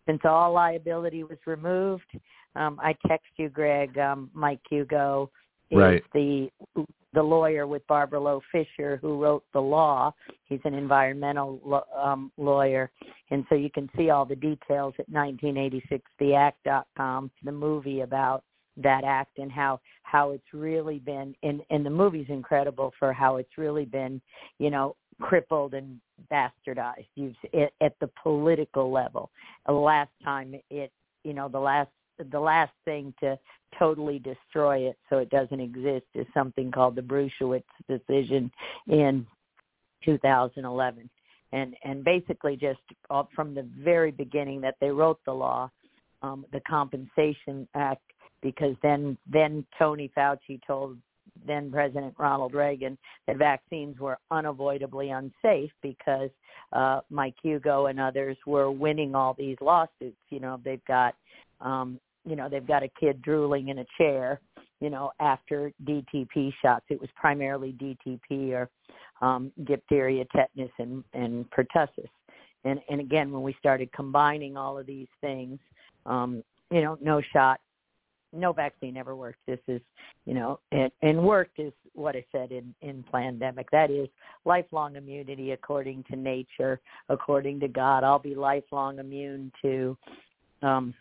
Since 0.05 0.21
all 0.25 0.51
liability 0.51 1.23
was 1.23 1.37
removed, 1.47 2.03
um, 2.55 2.79
I 2.83 2.95
text 3.07 3.29
you, 3.37 3.49
Greg. 3.49 3.97
Um, 3.97 4.29
Mike 4.33 4.59
Hugo 4.69 5.31
is 5.71 5.79
right. 5.79 6.03
the 6.13 6.51
the 7.13 7.23
lawyer 7.23 7.65
with 7.65 7.87
Barbara 7.87 8.19
Loe 8.19 8.41
Fisher 8.51 8.99
who 9.01 9.23
wrote 9.23 9.45
the 9.53 9.61
law. 9.61 10.13
He's 10.43 10.59
an 10.65 10.73
environmental 10.73 11.81
um, 11.97 12.29
lawyer, 12.37 12.91
and 13.31 13.45
so 13.47 13.55
you 13.55 13.71
can 13.71 13.89
see 13.97 14.09
all 14.09 14.25
the 14.25 14.35
details 14.35 14.93
at 14.99 15.09
1986theact.com. 15.09 17.31
The 17.43 17.51
movie 17.51 18.01
about 18.01 18.43
that 18.77 19.03
act 19.05 19.37
and 19.37 19.51
how 19.51 19.79
how 20.03 20.31
it's 20.31 20.53
really 20.53 20.99
been 20.99 21.35
and 21.43 21.61
and 21.69 21.85
the 21.85 21.89
movie's 21.89 22.29
incredible 22.29 22.93
for 22.99 23.13
how 23.13 23.37
it's 23.37 23.57
really 23.57 23.85
been 23.85 24.21
you 24.59 24.69
know 24.69 24.95
crippled 25.21 25.73
and 25.73 25.99
bastardized 26.31 27.07
used 27.15 27.37
it, 27.53 27.73
at 27.81 27.93
the 27.99 28.09
political 28.21 28.91
level. 28.91 29.29
The 29.65 29.73
last 29.73 30.11
time 30.23 30.55
it 30.69 30.91
you 31.23 31.33
know 31.33 31.49
the 31.49 31.59
last 31.59 31.89
the 32.31 32.39
last 32.39 32.71
thing 32.85 33.13
to 33.19 33.37
totally 33.77 34.19
destroy 34.19 34.79
it 34.87 34.97
so 35.09 35.17
it 35.17 35.29
doesn't 35.29 35.59
exist 35.59 36.05
is 36.13 36.25
something 36.33 36.71
called 36.71 36.95
the 36.95 37.01
Bruesewitz 37.01 37.63
decision 37.89 38.49
in 38.87 39.25
2011 40.05 41.09
and 41.51 41.75
and 41.83 42.03
basically 42.03 42.55
just 42.55 42.79
from 43.35 43.53
the 43.53 43.67
very 43.77 44.11
beginning 44.11 44.61
that 44.61 44.75
they 44.79 44.89
wrote 44.89 45.19
the 45.25 45.33
law 45.33 45.69
um 46.21 46.45
the 46.53 46.61
compensation 46.61 47.67
act 47.75 48.03
because 48.41 48.75
then 48.81 49.17
then 49.29 49.65
Tony 49.77 50.11
Fauci 50.15 50.59
told 50.65 50.97
then 51.45 51.71
President 51.71 52.13
Ronald 52.17 52.53
Reagan 52.53 52.97
that 53.27 53.37
vaccines 53.37 53.99
were 53.99 54.17
unavoidably 54.31 55.11
unsafe 55.11 55.71
because 55.81 56.29
uh 56.73 57.01
Mike 57.09 57.35
Hugo 57.41 57.87
and 57.87 57.99
others 57.99 58.37
were 58.45 58.71
winning 58.71 59.15
all 59.15 59.35
these 59.37 59.57
lawsuits. 59.61 60.17
You 60.29 60.39
know 60.39 60.59
they've 60.63 60.83
got 60.85 61.15
um 61.61 61.99
you 62.25 62.35
know 62.35 62.49
they've 62.49 62.67
got 62.67 62.83
a 62.83 62.89
kid 62.99 63.21
drooling 63.21 63.69
in 63.69 63.79
a 63.79 63.85
chair 63.97 64.39
you 64.79 64.89
know 64.89 65.11
after 65.19 65.71
DTP 65.83 66.53
shots. 66.61 66.85
It 66.89 66.99
was 66.99 67.09
primarily 67.15 67.73
DTP 67.73 68.51
or 68.51 68.69
um 69.21 69.51
diphtheria 69.65 70.25
tetanus 70.35 70.71
and 70.79 71.03
and 71.13 71.45
pertussis. 71.51 72.09
And 72.63 72.79
and 72.89 72.99
again 72.99 73.31
when 73.31 73.43
we 73.43 73.55
started 73.59 73.91
combining 73.93 74.57
all 74.57 74.77
of 74.77 74.85
these 74.85 75.07
things 75.21 75.59
um 76.05 76.43
you 76.71 76.81
know 76.81 76.97
no 77.01 77.21
shot 77.33 77.59
no 78.35 78.53
vaccine 78.53 78.97
ever 78.97 79.15
worked 79.15 79.39
this 79.47 79.59
is 79.67 79.81
you 80.25 80.33
know 80.33 80.59
and 80.71 80.91
and 81.01 81.21
worked 81.21 81.59
is 81.59 81.73
what 81.93 82.15
i 82.15 82.25
said 82.31 82.51
in 82.51 82.73
in 82.81 83.03
pandemic 83.11 83.69
that 83.71 83.89
is 83.89 84.07
lifelong 84.45 84.95
immunity 84.95 85.51
according 85.51 86.03
to 86.09 86.15
nature 86.15 86.79
according 87.09 87.59
to 87.59 87.67
god 87.67 88.03
i'll 88.03 88.19
be 88.19 88.35
lifelong 88.35 88.99
immune 88.99 89.51
to 89.61 89.97
um 90.61 90.93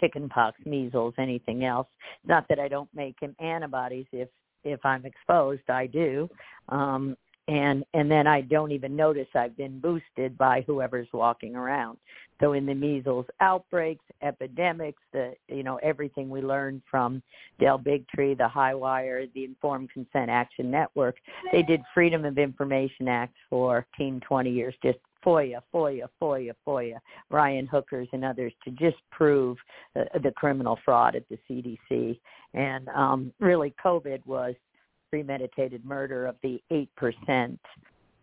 chickenpox, 0.00 0.58
measles, 0.64 1.14
anything 1.18 1.64
else. 1.64 1.86
Not 2.24 2.46
that 2.48 2.58
I 2.58 2.68
don't 2.68 2.88
make 2.94 3.16
antibodies 3.40 4.06
if 4.12 4.28
if 4.64 4.84
I'm 4.84 5.06
exposed, 5.06 5.68
I 5.68 5.86
do. 5.86 6.28
Um 6.68 7.16
and 7.48 7.84
and 7.94 8.10
then 8.10 8.26
I 8.26 8.40
don't 8.40 8.72
even 8.72 8.96
notice 8.96 9.28
I've 9.34 9.56
been 9.56 9.80
boosted 9.80 10.36
by 10.36 10.64
whoever's 10.66 11.08
walking 11.12 11.54
around. 11.54 11.98
So 12.40 12.52
in 12.52 12.66
the 12.66 12.74
measles 12.74 13.24
outbreaks, 13.40 14.04
epidemics, 14.22 15.00
the 15.12 15.34
you 15.48 15.62
know 15.62 15.76
everything 15.76 16.28
we 16.28 16.40
learned 16.40 16.82
from 16.90 17.22
Del 17.60 17.78
Bigtree, 17.78 18.36
the 18.36 18.48
High 18.48 18.74
Wire, 18.74 19.26
the 19.34 19.44
Informed 19.44 19.90
Consent 19.92 20.28
Action 20.28 20.70
Network, 20.70 21.16
they 21.52 21.62
did 21.62 21.80
Freedom 21.94 22.24
of 22.24 22.38
Information 22.38 23.08
Acts 23.08 23.38
for 23.48 23.86
10, 23.96 24.20
20 24.26 24.50
years, 24.50 24.74
just 24.82 24.98
FOIA, 25.24 25.60
FOIA, 25.74 26.06
FOIA, 26.22 26.52
FOIA, 26.66 26.98
Brian 27.30 27.66
Hookers 27.66 28.08
and 28.12 28.24
others 28.24 28.52
to 28.64 28.70
just 28.70 28.96
prove 29.10 29.56
uh, 29.96 30.04
the 30.22 30.30
criminal 30.32 30.78
fraud 30.84 31.16
at 31.16 31.24
the 31.28 31.38
CDC. 31.50 32.18
And 32.54 32.88
um, 32.90 33.32
really, 33.40 33.74
COVID 33.84 34.24
was 34.24 34.54
premeditated 35.10 35.84
murder 35.84 36.26
of 36.26 36.36
the 36.42 36.60
8% 36.70 37.58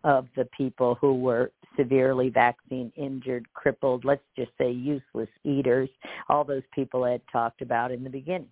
of 0.04 0.26
the 0.36 0.44
people 0.56 0.96
who 1.00 1.14
were 1.14 1.50
severely 1.76 2.28
vaccine 2.28 2.92
injured, 2.94 3.46
crippled, 3.54 4.04
let's 4.04 4.22
just 4.36 4.50
say 4.58 4.70
useless 4.70 5.28
eaters, 5.44 5.88
all 6.28 6.44
those 6.44 6.62
people 6.74 7.06
Ed 7.06 7.22
talked 7.32 7.62
about 7.62 7.90
in 7.90 8.04
the 8.04 8.10
beginning. 8.10 8.48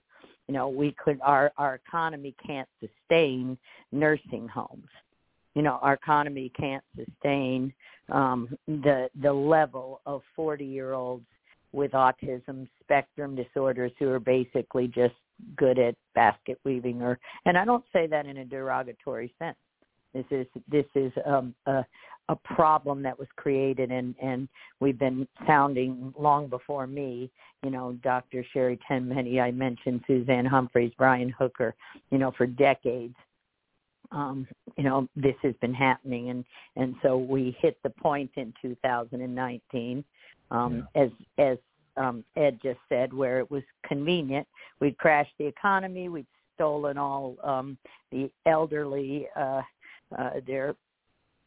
You 0.49 0.55
know, 0.55 0.69
we 0.69 0.95
could 1.03 1.21
our 1.23 1.53
our 1.57 1.77
economy 1.77 2.35
can't 2.45 2.69
sustain 2.81 3.57
nursing 3.93 4.49
homes. 4.49 4.89
You 5.55 5.63
know, 5.63 5.79
our 5.83 5.95
economy 5.95 6.51
can't 6.59 6.83
sustain 6.97 7.73
um 8.11 8.57
the 8.67 9.09
the 9.21 9.33
level 9.33 10.01
of 10.05 10.23
40-year-olds 10.37 11.25
with 11.73 11.93
autism 11.93 12.69
spectrum 12.83 13.35
disorders 13.35 13.93
who 13.99 14.09
are 14.09 14.21
basically 14.21 14.89
just 14.89 15.15
good 15.57 15.79
at 15.79 15.95
basket 16.15 16.59
weaving 16.65 17.03
or 17.03 17.19
and 17.45 17.57
I 17.57 17.65
don't 17.65 17.85
say 17.93 18.07
that 18.07 18.27
in 18.27 18.39
a 18.39 18.45
derogatory 18.45 19.35
sense. 19.39 19.57
This 20.15 20.27
is 20.31 20.47
this 20.69 20.87
is 20.95 21.13
um, 21.25 21.55
a 21.67 21.85
a 22.29 22.37
problem 22.55 23.03
that 23.03 23.19
was 23.19 23.29
created 23.37 23.91
and 23.91 24.15
and 24.23 24.49
we've 24.81 24.99
been 24.99 25.27
sounding 25.47 26.15
long 26.19 26.49
before 26.49 26.87
me 26.87 27.31
you 27.63 27.71
know 27.71 27.93
dr 28.03 28.45
sherri 28.53 28.79
tenpenny 28.87 29.41
i 29.41 29.51
mentioned 29.51 30.01
suzanne 30.07 30.47
humphries 30.47 30.93
brian 30.97 31.31
hooker 31.31 31.75
you 32.11 32.19
know 32.19 32.33
for 32.37 32.47
decades 32.47 33.15
um 34.13 34.47
you 34.77 34.85
know 34.85 35.09
this 35.17 35.35
has 35.43 35.55
been 35.61 35.75
happening 35.75 36.31
and 36.31 36.45
and 36.77 36.95
so 37.03 37.17
we 37.17 37.57
hit 37.61 37.77
the 37.83 37.91
point 37.91 38.31
in 38.37 38.53
2019 38.63 40.05
um 40.53 40.87
yeah. 40.95 41.03
as 41.03 41.11
as 41.39 41.59
um 41.97 42.25
ed 42.37 42.59
just 42.63 42.81
said 42.89 43.13
where 43.13 43.39
it 43.39 43.51
was 43.51 43.63
convenient 43.87 44.47
we'd 44.81 44.97
crashed 44.99 45.35
the 45.39 45.47
economy 45.47 46.09
we'd 46.09 46.27
stolen 46.55 46.97
all 46.99 47.37
um 47.45 47.77
the 48.11 48.31
elderly 48.47 49.27
uh 49.37 49.63
uh 50.19 50.31
their 50.47 50.75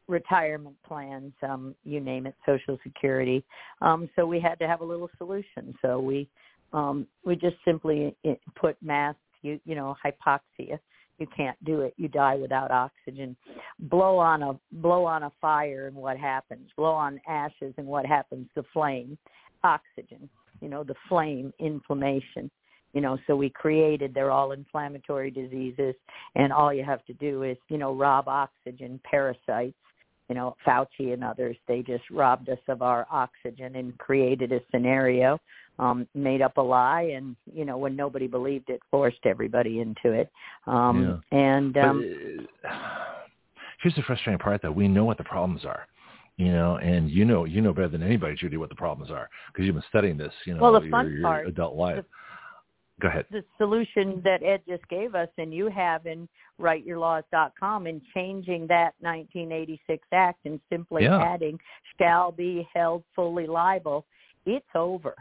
retirement 0.08 0.76
plans, 0.86 1.34
um, 1.44 1.76
you 1.84 2.00
name 2.00 2.28
it, 2.28 2.36
Social 2.46 2.78
Security. 2.84 3.44
Um, 3.82 4.10
so 4.16 4.26
we 4.26 4.40
had 4.40 4.60
to 4.60 4.68
have 4.68 4.82
a 4.82 4.86
little 4.86 5.10
solution. 5.18 5.76
So 5.82 6.00
we 6.00 6.28
um, 6.74 7.08
we 7.26 7.36
just 7.36 7.56
simply 7.64 8.16
eh, 8.26 8.36
put 8.56 8.78
masks. 8.82 9.20
You 9.42 9.60
you 9.66 9.76
know 9.76 9.96
hypoxia. 10.04 10.80
You 11.18 11.28
can't 11.36 11.58
do 11.64 11.82
it. 11.82 11.94
You 11.96 12.10
die 12.10 12.36
without 12.36 12.72
oxygen. 12.72 13.38
Blow 13.80 14.18
on 14.18 14.44
a 14.44 14.60
blow 14.74 15.06
on 15.06 15.24
a 15.24 15.32
fire 15.40 15.88
and 15.88 15.96
what 15.96 16.18
happens? 16.18 16.70
Blow 16.76 16.94
on 16.94 17.22
ashes 17.28 17.74
and 17.78 17.88
what 17.88 18.06
happens? 18.06 18.48
The 18.56 18.64
flame, 18.74 19.18
oxygen. 19.64 20.30
You 20.62 20.70
know 20.70 20.84
the 20.84 20.96
flame, 21.10 21.54
inflammation 21.60 22.50
you 22.94 23.02
know 23.02 23.18
so 23.28 23.36
we 23.36 23.50
created 23.50 24.14
they're 24.14 24.32
all 24.32 24.54
inflammatory 24.54 25.30
diseases 25.30 25.94
and 26.36 26.54
all 26.54 26.74
you 26.74 26.82
have 26.82 27.04
to 27.04 27.14
do 27.16 27.44
is 27.44 27.58
you 27.68 27.78
know 27.78 27.94
rob 27.94 28.30
oxygen 28.30 29.02
parasites 29.04 29.76
you 30.30 30.36
know, 30.36 30.56
Fauci 30.66 31.14
and 31.14 31.24
others, 31.24 31.56
they 31.68 31.82
just 31.82 32.04
robbed 32.10 32.50
us 32.50 32.58
of 32.68 32.82
our 32.82 33.06
oxygen 33.12 33.76
and 33.76 33.98
created 33.98 34.52
a 34.52 34.60
scenario, 34.72 35.40
um, 35.78 36.08
made 36.16 36.42
up 36.42 36.58
a 36.58 36.62
lie, 36.62 37.12
and 37.16 37.36
you 37.54 37.66
know, 37.66 37.78
when 37.78 37.96
nobody 37.96 38.28
believed 38.28 38.70
it, 38.70 38.82
forced 38.90 39.26
everybody 39.26 39.82
into 39.82 40.12
it. 40.12 40.30
Um, 40.66 41.22
yeah. 41.32 41.38
And 41.38 41.78
um, 41.78 42.48
but, 42.62 42.70
uh, 42.70 42.74
here's 43.84 43.96
the 43.96 44.02
frustrating 44.02 44.40
part, 44.40 44.62
though: 44.62 44.72
we 44.72 44.88
know 44.88 45.06
what 45.06 45.18
the 45.18 45.24
problems 45.24 45.64
are. 45.64 45.88
You 46.38 46.52
know, 46.52 46.78
and 46.78 47.10
you 47.10 47.24
know, 47.24 47.46
you 47.46 47.62
know 47.62 47.72
better 47.72 47.88
than 47.88 48.04
anybody, 48.04 48.36
Judy, 48.36 48.58
what 48.58 48.70
the 48.70 48.76
problems 48.76 49.10
are 49.10 49.30
because 49.48 49.66
you've 49.66 49.76
been 49.76 49.84
studying 49.88 50.18
this. 50.18 50.34
You 50.46 50.56
know, 50.56 50.62
well, 50.62 50.74
the 50.74 50.90
fun 50.90 51.08
your, 51.08 51.14
your 51.18 51.22
part, 51.22 51.48
adult 51.48 51.76
life. 51.76 51.98
The, 51.98 52.06
Go 53.02 53.10
ahead. 53.10 53.26
The 53.30 53.44
solution 53.58 54.22
that 54.24 54.42
Ed 54.42 54.62
just 54.68 54.88
gave 54.88 55.16
us, 55.16 55.28
and 55.38 55.54
you 55.54 55.70
have 55.70 56.06
in 56.06 56.30
writeyourlaws.com, 56.62 57.88
and 57.88 58.02
changing 58.14 58.68
that 58.68 58.94
1986 59.02 60.08
Act 60.14 60.40
and 60.46 60.62
simply 60.70 61.04
yeah. 61.04 61.22
adding 61.22 61.60
"shall 62.00 62.32
be 62.32 62.68
held 62.74 63.04
fully 63.14 63.48
liable," 63.48 64.06
it's 64.46 64.66
over 64.76 65.16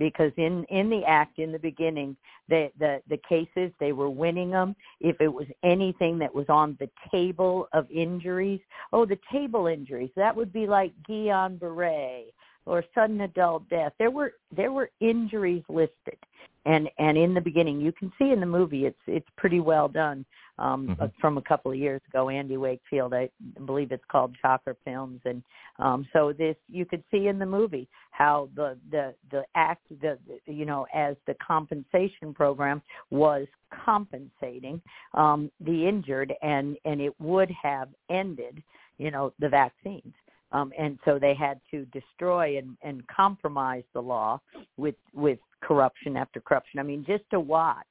because 0.00 0.32
in 0.36 0.64
in 0.64 0.90
the 0.90 1.04
act 1.04 1.38
in 1.38 1.52
the 1.52 1.58
beginning 1.60 2.16
the 2.48 2.68
the 2.80 3.00
the 3.08 3.20
cases 3.28 3.70
they 3.78 3.92
were 3.92 4.10
winning 4.10 4.50
them 4.50 4.74
if 5.00 5.20
it 5.20 5.32
was 5.32 5.46
anything 5.62 6.18
that 6.18 6.34
was 6.34 6.46
on 6.48 6.76
the 6.80 6.90
table 7.12 7.68
of 7.72 7.88
injuries 7.88 8.60
oh 8.92 9.06
the 9.06 9.18
table 9.30 9.68
injuries 9.68 10.10
that 10.16 10.34
would 10.34 10.52
be 10.52 10.66
like 10.66 10.92
Guillain-Barré 11.08 12.24
or 12.66 12.84
sudden 12.94 13.22
adult 13.22 13.68
death. 13.68 13.92
There 13.98 14.10
were 14.10 14.34
there 14.54 14.72
were 14.72 14.90
injuries 15.00 15.64
listed. 15.68 16.18
And 16.66 16.88
and 16.98 17.16
in 17.16 17.34
the 17.34 17.40
beginning 17.40 17.80
you 17.80 17.92
can 17.92 18.12
see 18.18 18.30
in 18.30 18.40
the 18.40 18.46
movie 18.46 18.84
it's 18.86 19.00
it's 19.06 19.28
pretty 19.36 19.60
well 19.60 19.88
done 19.88 20.24
um 20.60 20.88
mm-hmm. 20.88 21.06
from 21.20 21.38
a 21.38 21.42
couple 21.42 21.70
of 21.70 21.76
years 21.76 22.00
ago 22.08 22.28
andy 22.28 22.56
wakefield 22.56 23.12
i 23.12 23.28
believe 23.66 23.90
it's 23.92 24.04
called 24.10 24.34
Chalker 24.42 24.76
films 24.84 25.20
and 25.24 25.42
um 25.78 26.06
so 26.12 26.32
this 26.32 26.56
you 26.68 26.84
could 26.84 27.02
see 27.10 27.26
in 27.26 27.38
the 27.38 27.46
movie 27.46 27.88
how 28.12 28.48
the 28.54 28.76
the 28.90 29.14
the 29.30 29.42
act 29.54 29.82
the, 30.00 30.18
the 30.26 30.52
you 30.52 30.64
know 30.64 30.86
as 30.94 31.16
the 31.26 31.34
compensation 31.44 32.32
program 32.34 32.80
was 33.10 33.46
compensating 33.84 34.80
um 35.14 35.50
the 35.60 35.88
injured 35.88 36.32
and 36.42 36.76
and 36.84 37.00
it 37.00 37.18
would 37.20 37.50
have 37.50 37.88
ended 38.10 38.62
you 38.98 39.10
know 39.10 39.32
the 39.40 39.48
vaccines 39.48 40.12
um, 40.52 40.72
and 40.78 40.98
so 41.04 41.18
they 41.18 41.34
had 41.34 41.60
to 41.70 41.84
destroy 41.86 42.58
and, 42.58 42.76
and 42.82 43.06
compromise 43.06 43.84
the 43.92 44.00
law 44.00 44.40
with 44.76 44.96
with 45.14 45.38
corruption 45.60 46.16
after 46.16 46.40
corruption. 46.40 46.80
I 46.80 46.82
mean, 46.82 47.04
just 47.06 47.24
to 47.30 47.40
watch 47.40 47.86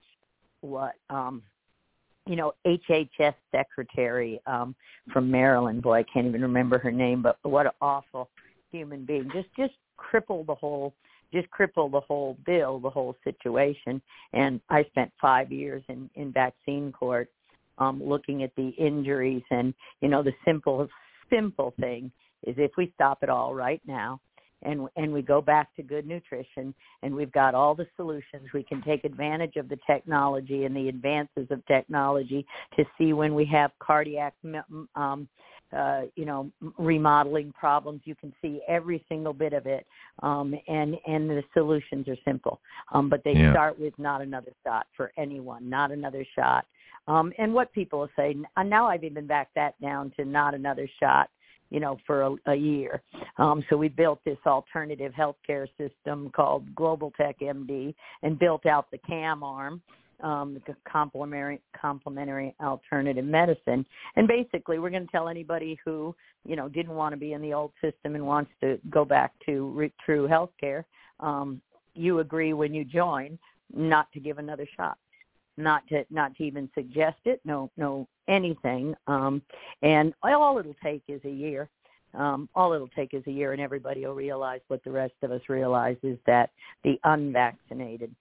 what 0.61 0.95
um, 1.09 1.41
you 2.29 2.35
know 2.35 2.53
HHS 2.65 3.33
secretary 3.51 4.39
um, 4.45 4.75
from 5.11 5.31
Maryland, 5.31 5.81
boy, 5.81 5.99
I 5.99 6.03
can't 6.03 6.27
even 6.27 6.41
remember 6.41 6.77
her 6.77 6.91
name, 6.91 7.23
but 7.23 7.37
what 7.41 7.65
an 7.65 7.71
awful 7.81 8.29
human 8.71 9.03
being. 9.03 9.29
Just 9.33 9.47
just 9.57 9.73
cripple 9.99 10.45
the 10.45 10.53
whole 10.53 10.93
just 11.33 11.47
cripple 11.49 11.91
the 11.91 12.01
whole 12.01 12.37
bill, 12.45 12.79
the 12.79 12.89
whole 12.89 13.15
situation. 13.23 14.01
And 14.33 14.61
I 14.69 14.83
spent 14.85 15.11
five 15.19 15.51
years 15.51 15.83
in 15.89 16.07
in 16.13 16.31
vaccine 16.31 16.91
court 16.91 17.29
um, 17.79 17.99
looking 18.03 18.43
at 18.43 18.51
the 18.55 18.69
injuries 18.77 19.43
and 19.49 19.73
you 20.01 20.07
know 20.07 20.21
the 20.21 20.33
simple 20.45 20.87
simple 21.31 21.73
thing 21.79 22.11
is 22.45 22.55
if 22.57 22.71
we 22.77 22.91
stop 22.93 23.23
it 23.23 23.29
all 23.29 23.55
right 23.55 23.81
now 23.87 24.19
and 24.63 24.87
and 24.95 25.11
we 25.11 25.21
go 25.21 25.41
back 25.41 25.73
to 25.75 25.83
good 25.83 26.05
nutrition 26.05 26.73
and 27.01 27.13
we've 27.13 27.31
got 27.31 27.55
all 27.55 27.75
the 27.75 27.87
solutions. 27.95 28.47
We 28.53 28.63
can 28.63 28.81
take 28.81 29.03
advantage 29.03 29.55
of 29.55 29.69
the 29.69 29.77
technology 29.87 30.65
and 30.65 30.75
the 30.75 30.89
advances 30.89 31.47
of 31.49 31.65
technology 31.65 32.45
to 32.75 32.83
see 32.97 33.13
when 33.13 33.35
we 33.35 33.45
have 33.45 33.71
cardiac 33.79 34.33
um 34.95 35.27
uh 35.75 36.01
you 36.15 36.25
know 36.25 36.51
remodeling 36.77 37.53
problems. 37.53 38.01
You 38.05 38.15
can 38.15 38.33
see 38.41 38.61
every 38.67 39.03
single 39.07 39.33
bit 39.33 39.53
of 39.53 39.65
it 39.65 39.85
um 40.23 40.53
and 40.67 40.95
and 41.07 41.29
the 41.29 41.43
solutions 41.53 42.07
are 42.07 42.17
simple. 42.25 42.59
Um 42.93 43.09
but 43.09 43.23
they 43.23 43.33
yeah. 43.33 43.53
start 43.53 43.79
with 43.79 43.93
not 43.97 44.21
another 44.21 44.51
shot 44.65 44.87
for 44.95 45.11
anyone 45.17 45.69
not 45.69 45.91
another 45.91 46.25
shot. 46.37 46.65
Um 47.07 47.31
and 47.37 47.53
what 47.53 47.71
people 47.71 48.07
say 48.15 48.35
now 48.65 48.87
I've 48.87 49.03
even 49.03 49.25
backed 49.25 49.55
that 49.55 49.79
down 49.81 50.11
to 50.17 50.25
not 50.25 50.53
another 50.53 50.89
shot 50.99 51.29
you 51.69 51.79
know, 51.79 51.97
for 52.05 52.23
a, 52.23 52.35
a 52.47 52.55
year. 52.55 53.01
Um, 53.37 53.63
so 53.69 53.77
we 53.77 53.89
built 53.89 54.19
this 54.25 54.37
alternative 54.45 55.13
healthcare 55.17 55.67
system 55.77 56.31
called 56.35 56.73
Global 56.75 57.11
Tech 57.17 57.39
MD 57.39 57.93
and 58.23 58.39
built 58.39 58.65
out 58.65 58.89
the 58.91 58.97
CAM 58.99 59.43
arm, 59.43 59.81
um, 60.21 60.61
the 60.67 60.75
complementary 60.89 61.61
complementary 61.79 62.55
alternative 62.61 63.25
medicine. 63.25 63.85
And 64.15 64.27
basically, 64.27 64.79
we're 64.79 64.89
going 64.89 65.05
to 65.05 65.11
tell 65.11 65.29
anybody 65.29 65.77
who 65.85 66.15
you 66.45 66.55
know 66.55 66.67
didn't 66.67 66.93
want 66.93 67.13
to 67.13 67.17
be 67.17 67.33
in 67.33 67.41
the 67.41 67.53
old 67.53 67.71
system 67.81 68.15
and 68.15 68.25
wants 68.25 68.51
to 68.61 68.79
go 68.89 69.05
back 69.05 69.33
to 69.45 69.69
re- 69.69 69.93
true 70.05 70.27
healthcare. 70.27 70.83
Um, 71.19 71.61
you 71.93 72.19
agree 72.19 72.53
when 72.53 72.73
you 72.73 72.85
join 72.85 73.37
not 73.73 74.11
to 74.13 74.19
give 74.19 74.37
another 74.37 74.67
shot 74.75 74.97
not 75.59 75.85
to 75.89 76.05
not 76.09 76.35
to 76.37 76.43
even 76.43 76.69
suggest 76.73 77.17
it 77.25 77.39
no 77.43 77.69
no 77.77 78.07
anything 78.29 78.95
um 79.07 79.41
and 79.81 80.13
all 80.23 80.57
it'll 80.57 80.75
take 80.83 81.03
is 81.07 81.21
a 81.25 81.29
year. 81.29 81.69
Um 82.13 82.47
all 82.55 82.73
it'll 82.73 82.87
take 82.89 83.13
is 83.13 83.23
a 83.27 83.31
year 83.31 83.51
and 83.51 83.61
everybody 83.61 84.05
will 84.05 84.13
realize 84.13 84.61
what 84.67 84.83
the 84.83 84.91
rest 84.91 85.13
of 85.21 85.31
us 85.31 85.41
realize 85.49 85.97
is 86.03 86.17
that 86.25 86.51
the 86.83 86.99
unvaccinated 87.03 88.13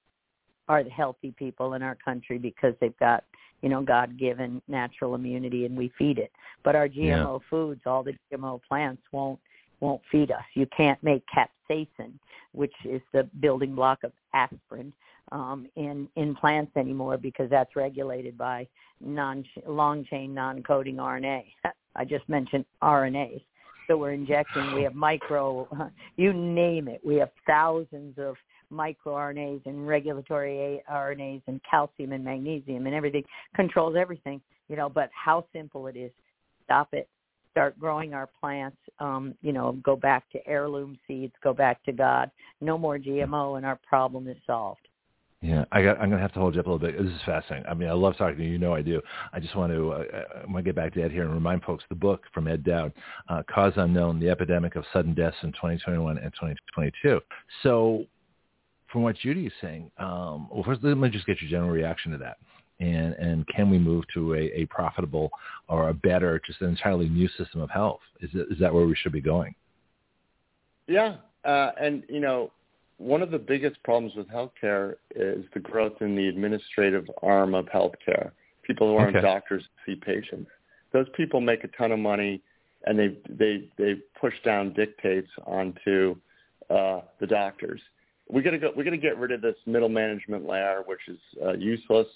are 0.68 0.82
the 0.82 0.90
healthy 0.90 1.32
people 1.38 1.74
in 1.74 1.82
our 1.82 1.96
country 2.04 2.38
because 2.38 2.74
they've 2.80 2.98
got 2.98 3.24
you 3.62 3.68
know 3.68 3.82
god 3.82 4.18
given 4.18 4.60
natural 4.68 5.14
immunity 5.14 5.64
and 5.66 5.76
we 5.76 5.92
feed 5.98 6.18
it. 6.18 6.32
But 6.64 6.74
our 6.74 6.88
gmo 6.88 7.40
yeah. 7.40 7.48
foods 7.48 7.82
all 7.86 8.02
the 8.02 8.14
gmo 8.32 8.60
plants 8.68 9.02
won't 9.12 9.38
won't 9.80 10.02
feed 10.10 10.32
us. 10.32 10.44
You 10.54 10.66
can't 10.76 11.00
make 11.02 11.22
capsaicin 11.36 12.12
which 12.52 12.72
is 12.84 13.02
the 13.12 13.28
building 13.40 13.74
block 13.74 14.02
of 14.04 14.12
aspirin 14.34 14.92
um, 15.32 15.66
in 15.76 16.08
in 16.16 16.34
plants 16.34 16.72
anymore 16.76 17.18
because 17.18 17.50
that's 17.50 17.76
regulated 17.76 18.36
by 18.36 18.66
non 19.00 19.44
long 19.66 20.04
chain 20.04 20.34
non 20.34 20.62
coding 20.62 20.96
RNA. 20.96 21.44
I 21.96 22.04
just 22.04 22.28
mentioned 22.28 22.64
RNAs, 22.82 23.42
that 23.88 23.96
we're 23.96 24.12
injecting. 24.12 24.74
We 24.74 24.82
have 24.82 24.94
micro, 24.94 25.66
you 26.16 26.32
name 26.32 26.86
it. 26.86 27.00
We 27.04 27.16
have 27.16 27.30
thousands 27.46 28.16
of 28.18 28.36
microRNAs 28.72 29.64
and 29.66 29.88
regulatory 29.88 30.82
RNAs 30.90 31.42
and 31.46 31.60
calcium 31.68 32.12
and 32.12 32.22
magnesium 32.22 32.86
and 32.86 32.94
everything 32.94 33.24
controls 33.56 33.96
everything, 33.98 34.40
you 34.68 34.76
know, 34.76 34.88
but 34.88 35.10
how 35.12 35.46
simple 35.52 35.86
it 35.86 35.96
is. 35.96 36.12
Stop 36.64 36.88
it. 36.92 37.08
Start 37.50 37.78
growing 37.80 38.14
our 38.14 38.28
plants, 38.40 38.76
um, 39.00 39.34
you 39.40 39.52
know, 39.52 39.72
go 39.82 39.96
back 39.96 40.30
to 40.30 40.38
heirloom 40.46 40.98
seeds, 41.08 41.32
go 41.42 41.52
back 41.52 41.82
to 41.84 41.92
God. 41.92 42.30
No 42.60 42.76
more 42.78 42.98
GMO 42.98 43.56
and 43.56 43.66
our 43.66 43.80
problem 43.88 44.28
is 44.28 44.36
solved. 44.46 44.86
Yeah, 45.40 45.64
I 45.70 45.82
got, 45.82 46.00
I'm 46.00 46.08
going 46.08 46.18
to 46.18 46.18
have 46.18 46.32
to 46.32 46.40
hold 46.40 46.54
you 46.54 46.60
up 46.60 46.66
a 46.66 46.70
little 46.70 46.84
bit. 46.84 47.00
This 47.00 47.12
is 47.12 47.20
fascinating. 47.24 47.68
I 47.68 47.74
mean, 47.74 47.88
I 47.88 47.92
love 47.92 48.16
talking 48.16 48.38
to 48.38 48.44
you. 48.44 48.50
You 48.50 48.58
know 48.58 48.74
I 48.74 48.82
do. 48.82 49.00
I 49.32 49.38
just 49.38 49.54
want 49.54 49.72
to, 49.72 49.92
uh, 49.92 50.04
uh 50.12 50.22
I'm 50.42 50.50
going 50.50 50.64
to 50.64 50.68
get 50.68 50.74
back 50.74 50.94
to 50.94 51.02
Ed 51.02 51.12
here 51.12 51.22
and 51.22 51.32
remind 51.32 51.62
folks 51.62 51.84
the 51.88 51.94
book 51.94 52.24
from 52.34 52.48
Ed 52.48 52.64
Dowd, 52.64 52.92
uh, 53.28 53.44
Cause 53.48 53.72
Unknown, 53.76 54.18
The 54.18 54.30
Epidemic 54.30 54.74
of 54.74 54.84
Sudden 54.92 55.14
Deaths 55.14 55.36
in 55.44 55.52
2021 55.52 56.18
and 56.18 56.32
2022. 56.32 57.20
So 57.62 58.04
from 58.90 59.02
what 59.02 59.16
Judy 59.16 59.46
is 59.46 59.52
saying, 59.60 59.92
um, 59.98 60.48
well, 60.50 60.64
first 60.64 60.82
let 60.82 60.98
me 60.98 61.08
just 61.08 61.26
get 61.26 61.40
your 61.40 61.50
general 61.50 61.70
reaction 61.70 62.10
to 62.12 62.18
that. 62.18 62.38
And, 62.80 63.14
and 63.14 63.46
can 63.46 63.70
we 63.70 63.78
move 63.78 64.04
to 64.14 64.34
a, 64.34 64.50
a 64.54 64.66
profitable 64.66 65.30
or 65.68 65.90
a 65.90 65.94
better, 65.94 66.40
just 66.44 66.60
an 66.62 66.68
entirely 66.68 67.08
new 67.08 67.28
system 67.38 67.60
of 67.60 67.70
health? 67.70 68.00
Is, 68.20 68.30
it, 68.34 68.48
is 68.50 68.58
that 68.58 68.74
where 68.74 68.86
we 68.86 68.96
should 68.96 69.12
be 69.12 69.20
going? 69.20 69.54
Yeah. 70.88 71.16
Uh, 71.44 71.70
and, 71.80 72.02
you 72.08 72.18
know, 72.18 72.50
one 72.98 73.22
of 73.22 73.30
the 73.30 73.38
biggest 73.38 73.82
problems 73.84 74.14
with 74.16 74.28
healthcare 74.28 74.94
is 75.14 75.44
the 75.54 75.60
growth 75.60 76.00
in 76.00 76.16
the 76.16 76.28
administrative 76.28 77.08
arm 77.22 77.54
of 77.54 77.66
healthcare. 77.66 78.32
People 78.64 78.88
who 78.88 78.96
aren't 78.96 79.16
okay. 79.16 79.26
doctors 79.26 79.64
see 79.86 79.94
patients. 79.94 80.50
Those 80.92 81.06
people 81.16 81.40
make 81.40 81.64
a 81.64 81.68
ton 81.68 81.92
of 81.92 82.00
money, 82.00 82.42
and 82.84 82.98
they 82.98 83.16
they 83.28 83.68
they 83.78 83.94
push 84.20 84.34
down 84.44 84.72
dictates 84.74 85.30
onto 85.46 86.16
uh, 86.68 87.00
the 87.20 87.26
doctors. 87.26 87.80
We 88.28 88.42
got 88.42 88.50
to 88.50 88.58
go. 88.58 88.72
We 88.76 88.84
got 88.84 88.90
to 88.90 88.98
get 88.98 89.16
rid 89.16 89.32
of 89.32 89.40
this 89.40 89.56
middle 89.64 89.88
management 89.88 90.46
layer, 90.46 90.82
which 90.84 91.00
is 91.08 91.18
uh, 91.42 91.52
useless, 91.52 92.08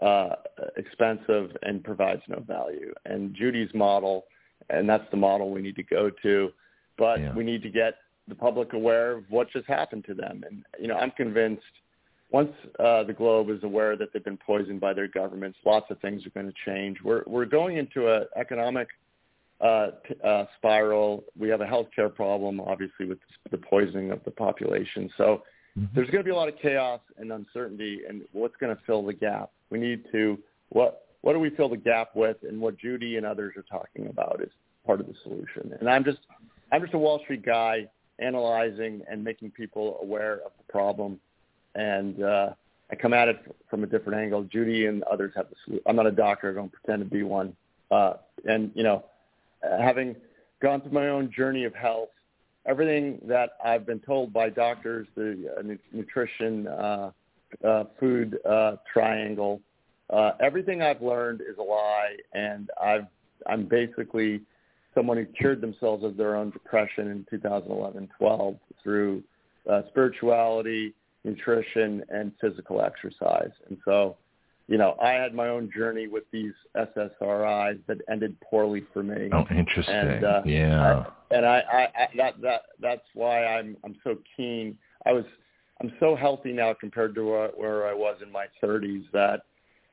uh, 0.00 0.36
expensive, 0.76 1.50
and 1.62 1.82
provides 1.82 2.22
no 2.28 2.40
value. 2.40 2.94
And 3.04 3.34
Judy's 3.34 3.72
model, 3.74 4.24
and 4.70 4.88
that's 4.88 5.04
the 5.10 5.16
model 5.16 5.50
we 5.50 5.62
need 5.62 5.76
to 5.76 5.82
go 5.82 6.10
to. 6.22 6.52
But 6.96 7.20
yeah. 7.20 7.34
we 7.34 7.44
need 7.44 7.62
to 7.62 7.70
get 7.70 7.94
the 8.28 8.34
public 8.34 8.72
aware 8.72 9.12
of 9.12 9.24
what 9.28 9.50
just 9.50 9.66
happened 9.66 10.04
to 10.06 10.14
them. 10.14 10.44
And 10.48 10.64
you 10.80 10.88
know, 10.88 10.96
I'm 10.96 11.10
convinced 11.12 11.62
once 12.32 12.52
uh, 12.80 13.04
the 13.04 13.12
globe 13.12 13.50
is 13.50 13.62
aware 13.62 13.96
that 13.96 14.12
they've 14.12 14.24
been 14.24 14.38
poisoned 14.38 14.80
by 14.80 14.94
their 14.94 15.08
governments, 15.08 15.58
lots 15.66 15.90
of 15.90 16.00
things 16.00 16.26
are 16.26 16.30
going 16.30 16.46
to 16.46 16.54
change. 16.64 16.98
We're 17.04 17.22
we're 17.26 17.44
going 17.44 17.76
into 17.76 18.08
an 18.08 18.26
economic 18.36 18.88
uh, 19.60 19.88
t- 20.08 20.14
uh, 20.24 20.44
spiral. 20.56 21.24
We 21.38 21.48
have 21.50 21.60
a 21.60 21.66
healthcare 21.66 22.12
problem, 22.12 22.60
obviously, 22.60 23.06
with 23.06 23.18
the 23.50 23.58
poisoning 23.58 24.10
of 24.10 24.24
the 24.24 24.30
population. 24.30 25.10
So 25.16 25.42
mm-hmm. 25.78 25.94
there's 25.94 26.10
going 26.10 26.20
to 26.20 26.24
be 26.24 26.30
a 26.30 26.36
lot 26.36 26.48
of 26.48 26.54
chaos 26.60 27.00
and 27.18 27.30
uncertainty. 27.30 28.00
And 28.08 28.22
what's 28.32 28.56
going 28.56 28.74
to 28.74 28.82
fill 28.86 29.04
the 29.04 29.12
gap? 29.12 29.50
We 29.70 29.78
need 29.78 30.04
to 30.12 30.38
what 30.70 31.06
what 31.20 31.34
do 31.34 31.38
we 31.38 31.50
fill 31.50 31.68
the 31.68 31.76
gap 31.76 32.16
with? 32.16 32.38
And 32.48 32.60
what 32.60 32.78
Judy 32.78 33.16
and 33.18 33.26
others 33.26 33.54
are 33.56 33.64
talking 33.70 34.08
about 34.08 34.40
is 34.42 34.50
part 34.86 35.00
of 35.00 35.06
the 35.06 35.14
solution. 35.22 35.76
And 35.78 35.88
I'm 35.88 36.02
just 36.02 36.18
I'm 36.72 36.80
just 36.80 36.94
a 36.94 36.98
Wall 36.98 37.20
Street 37.24 37.44
guy 37.44 37.88
analyzing 38.18 39.02
and 39.10 39.22
making 39.22 39.50
people 39.50 39.98
aware 40.02 40.34
of 40.44 40.52
the 40.58 40.72
problem. 40.72 41.20
And 41.74 42.22
uh, 42.22 42.50
I 42.90 42.94
come 42.96 43.14
at 43.14 43.28
it 43.28 43.38
from 43.70 43.84
a 43.84 43.86
different 43.86 44.20
angle. 44.20 44.44
Judy 44.44 44.86
and 44.86 45.02
others 45.04 45.32
have 45.36 45.48
the 45.48 45.56
solution. 45.64 45.82
I'm 45.86 45.96
not 45.96 46.06
a 46.06 46.12
doctor. 46.12 46.50
I 46.50 46.54
don't 46.54 46.72
pretend 46.72 47.02
to 47.02 47.08
be 47.08 47.22
one. 47.22 47.56
Uh, 47.90 48.14
and, 48.44 48.70
you 48.74 48.82
know, 48.82 49.04
having 49.62 50.16
gone 50.60 50.80
through 50.80 50.92
my 50.92 51.08
own 51.08 51.32
journey 51.34 51.64
of 51.64 51.74
health, 51.74 52.10
everything 52.66 53.18
that 53.26 53.50
I've 53.64 53.86
been 53.86 54.00
told 54.00 54.32
by 54.32 54.50
doctors, 54.50 55.08
the 55.14 55.54
uh, 55.58 55.62
nutrition, 55.92 56.68
uh, 56.68 57.10
uh, 57.64 57.84
food 58.00 58.38
uh, 58.48 58.76
triangle, 58.92 59.60
uh, 60.10 60.32
everything 60.40 60.82
I've 60.82 61.02
learned 61.02 61.40
is 61.40 61.58
a 61.58 61.62
lie, 61.62 62.16
and 62.32 62.70
I've 62.80 63.06
I'm 63.46 63.64
basically 63.64 64.42
someone 64.94 65.16
who 65.16 65.24
cured 65.24 65.60
themselves 65.60 66.04
of 66.04 66.16
their 66.16 66.36
own 66.36 66.50
depression 66.50 67.08
in 67.08 67.40
2011-12 67.40 68.58
through 68.82 69.22
uh, 69.70 69.82
spirituality, 69.88 70.94
nutrition, 71.24 72.02
and 72.10 72.32
physical 72.40 72.82
exercise. 72.82 73.50
And 73.68 73.78
so, 73.84 74.16
you 74.68 74.78
know, 74.78 74.96
I 75.02 75.10
had 75.10 75.34
my 75.34 75.48
own 75.48 75.70
journey 75.74 76.08
with 76.08 76.24
these 76.32 76.52
SSRIs 76.76 77.80
that 77.86 77.98
ended 78.10 78.36
poorly 78.40 78.84
for 78.92 79.02
me. 79.02 79.28
Oh, 79.32 79.44
interesting. 79.50 79.94
And, 79.94 80.24
uh, 80.24 80.42
yeah. 80.44 81.04
I, 81.30 81.34
and 81.34 81.46
I, 81.46 81.62
I, 81.72 81.82
I 81.82 82.08
that 82.16 82.40
that 82.42 82.62
that's 82.80 83.06
why 83.14 83.46
I'm 83.46 83.76
I'm 83.84 83.96
so 84.04 84.16
keen. 84.36 84.76
I 85.06 85.12
was 85.12 85.24
I'm 85.80 85.92
so 85.98 86.14
healthy 86.14 86.52
now 86.52 86.74
compared 86.78 87.14
to 87.16 87.24
where, 87.24 87.48
where 87.56 87.88
I 87.88 87.94
was 87.94 88.18
in 88.22 88.30
my 88.30 88.46
30s 88.62 89.04
that 89.12 89.42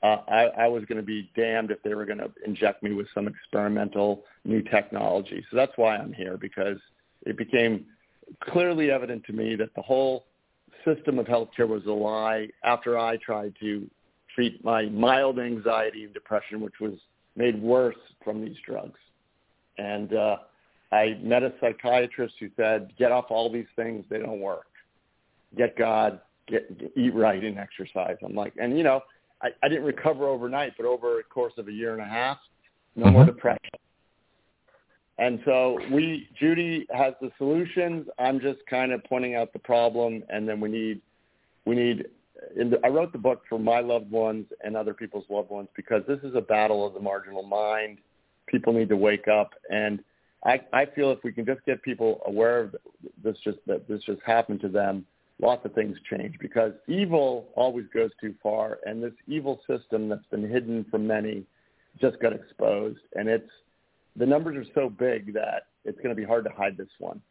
uh, 0.02 0.18
I, 0.28 0.44
I 0.58 0.68
was 0.68 0.86
going 0.86 0.98
to 0.98 1.06
be 1.06 1.30
damned 1.36 1.72
if 1.72 1.84
they 1.84 1.94
were 1.94 2.06
going 2.06 2.20
to 2.20 2.32
inject 2.46 2.84
me 2.84 2.94
with 2.94 3.08
some 3.14 3.28
experimental 3.28 4.24
new 4.46 4.62
technology. 4.62 5.46
So 5.50 5.58
that's 5.58 5.74
why 5.76 5.98
I'm 5.98 6.14
here 6.14 6.38
because 6.38 6.78
it 7.26 7.38
became 7.38 7.86
clearly 8.42 8.92
evident 8.92 9.26
to 9.26 9.34
me 9.34 9.56
that 9.56 9.74
the 9.76 9.82
whole 9.82 10.26
system 10.86 11.20
of 11.20 11.26
healthcare 11.26 11.68
was 11.68 11.86
a 11.86 11.92
lie 11.92 12.48
after 12.64 12.98
I 12.98 13.18
tried 13.18 13.54
to 13.60 13.90
treat 14.34 14.64
my 14.64 14.86
mild 14.86 15.40
anxiety 15.40 16.06
and 16.06 16.14
depression, 16.14 16.62
which 16.62 16.80
was 16.80 16.94
made 17.36 17.62
worse 17.62 17.98
from 18.24 18.44
these 18.44 18.56
drugs. 18.66 19.00
And 19.78 20.14
uh, 20.14 20.38
I 20.92 21.18
met 21.22 21.44
a 21.44 21.54
psychiatrist 21.60 22.36
who 22.40 22.50
said, 22.56 22.94
get 22.98 23.12
off 23.12 23.26
all 23.30 23.52
these 23.52 23.68
things. 23.76 24.06
They 24.10 24.20
don't 24.20 24.40
work. 24.40 24.68
Get 25.58 25.78
God, 25.78 26.22
get, 26.48 26.70
eat 26.96 27.14
right 27.14 27.44
and 27.44 27.58
exercise. 27.58 28.18
I'm 28.24 28.36
like, 28.36 28.54
and 28.60 28.78
you 28.78 28.84
know, 28.84 29.02
I, 29.42 29.50
I 29.64 29.70
didn't 29.70 29.86
recover 29.86 30.28
overnight, 30.28 30.74
but 30.78 30.86
over 30.86 31.20
a 31.20 31.24
course 31.24 31.54
of 31.58 31.68
a 31.68 31.72
year 31.72 31.94
and 31.94 32.02
a 32.02 32.06
half, 32.06 32.38
no 32.96 33.06
mm-hmm. 33.06 33.14
more 33.14 33.26
depression. 33.26 33.60
And 35.18 35.40
so 35.44 35.78
we, 35.92 36.30
Judy 36.40 36.88
has 36.92 37.14
the 37.22 37.30
solutions. 37.38 38.08
I'm 38.18 38.40
just 38.40 38.60
kind 38.70 38.94
of 38.94 39.04
pointing 39.04 39.36
out 39.36 39.52
the 39.52 39.60
problem, 39.60 40.24
and 40.30 40.48
then 40.48 40.60
we 40.60 40.70
need, 40.70 41.02
we 41.66 41.76
need. 41.76 42.06
In 42.56 42.70
the, 42.70 42.80
I 42.86 42.88
wrote 42.88 43.12
the 43.12 43.18
book 43.18 43.42
for 43.50 43.60
my 43.60 43.82
loved 43.82 44.10
ones 44.10 44.46
and 44.64 44.78
other 44.78 44.94
people's 44.94 45.26
loved 45.30 45.50
ones 45.50 45.68
because 45.76 46.04
this 46.08 46.20
is 46.24 46.36
a 46.36 46.42
battle 46.42 46.88
of 46.88 46.94
the 46.94 47.02
marginal 47.02 47.44
mind. 47.44 47.98
People 48.48 48.72
need 48.72 48.88
to 48.90 48.96
wake 48.96 49.28
up, 49.28 49.52
and 49.70 50.02
I, 50.46 50.62
I 50.72 50.86
feel 50.86 51.12
if 51.12 51.20
we 51.24 51.34
can 51.34 51.46
just 51.46 51.66
get 51.66 51.82
people 51.84 52.22
aware 52.26 52.62
of 52.62 52.76
this, 53.22 53.36
just 53.44 53.58
that 53.68 53.88
this 53.90 54.02
just 54.06 54.22
happened 54.26 54.62
to 54.62 54.70
them, 54.70 55.06
lots 55.42 55.66
of 55.66 55.74
things 55.74 55.98
change 56.10 56.36
because 56.40 56.74
evil 56.88 57.50
always 57.56 57.86
goes 57.94 58.12
too 58.20 58.34
far, 58.42 58.80
and 58.86 59.02
this 59.02 59.14
evil 59.28 59.62
system 59.68 60.10
that's 60.10 60.26
been 60.32 60.48
hidden 60.48 60.86
from 60.92 61.08
many 61.08 61.44
just 62.00 62.20
got 62.20 62.34
exposed, 62.34 63.00
and 63.16 63.28
it's 63.28 63.50
the 64.16 64.26
numbers 64.26 64.58
are 64.58 64.72
so 64.74 64.90
big 64.90 65.34
that 65.34 65.68
it's 65.86 65.98
going 65.98 66.10
to 66.10 66.16
be 66.16 66.26
hard 66.26 66.44
to 66.44 66.52
hide 66.52 66.78
this 66.78 66.90
one. 67.00 67.22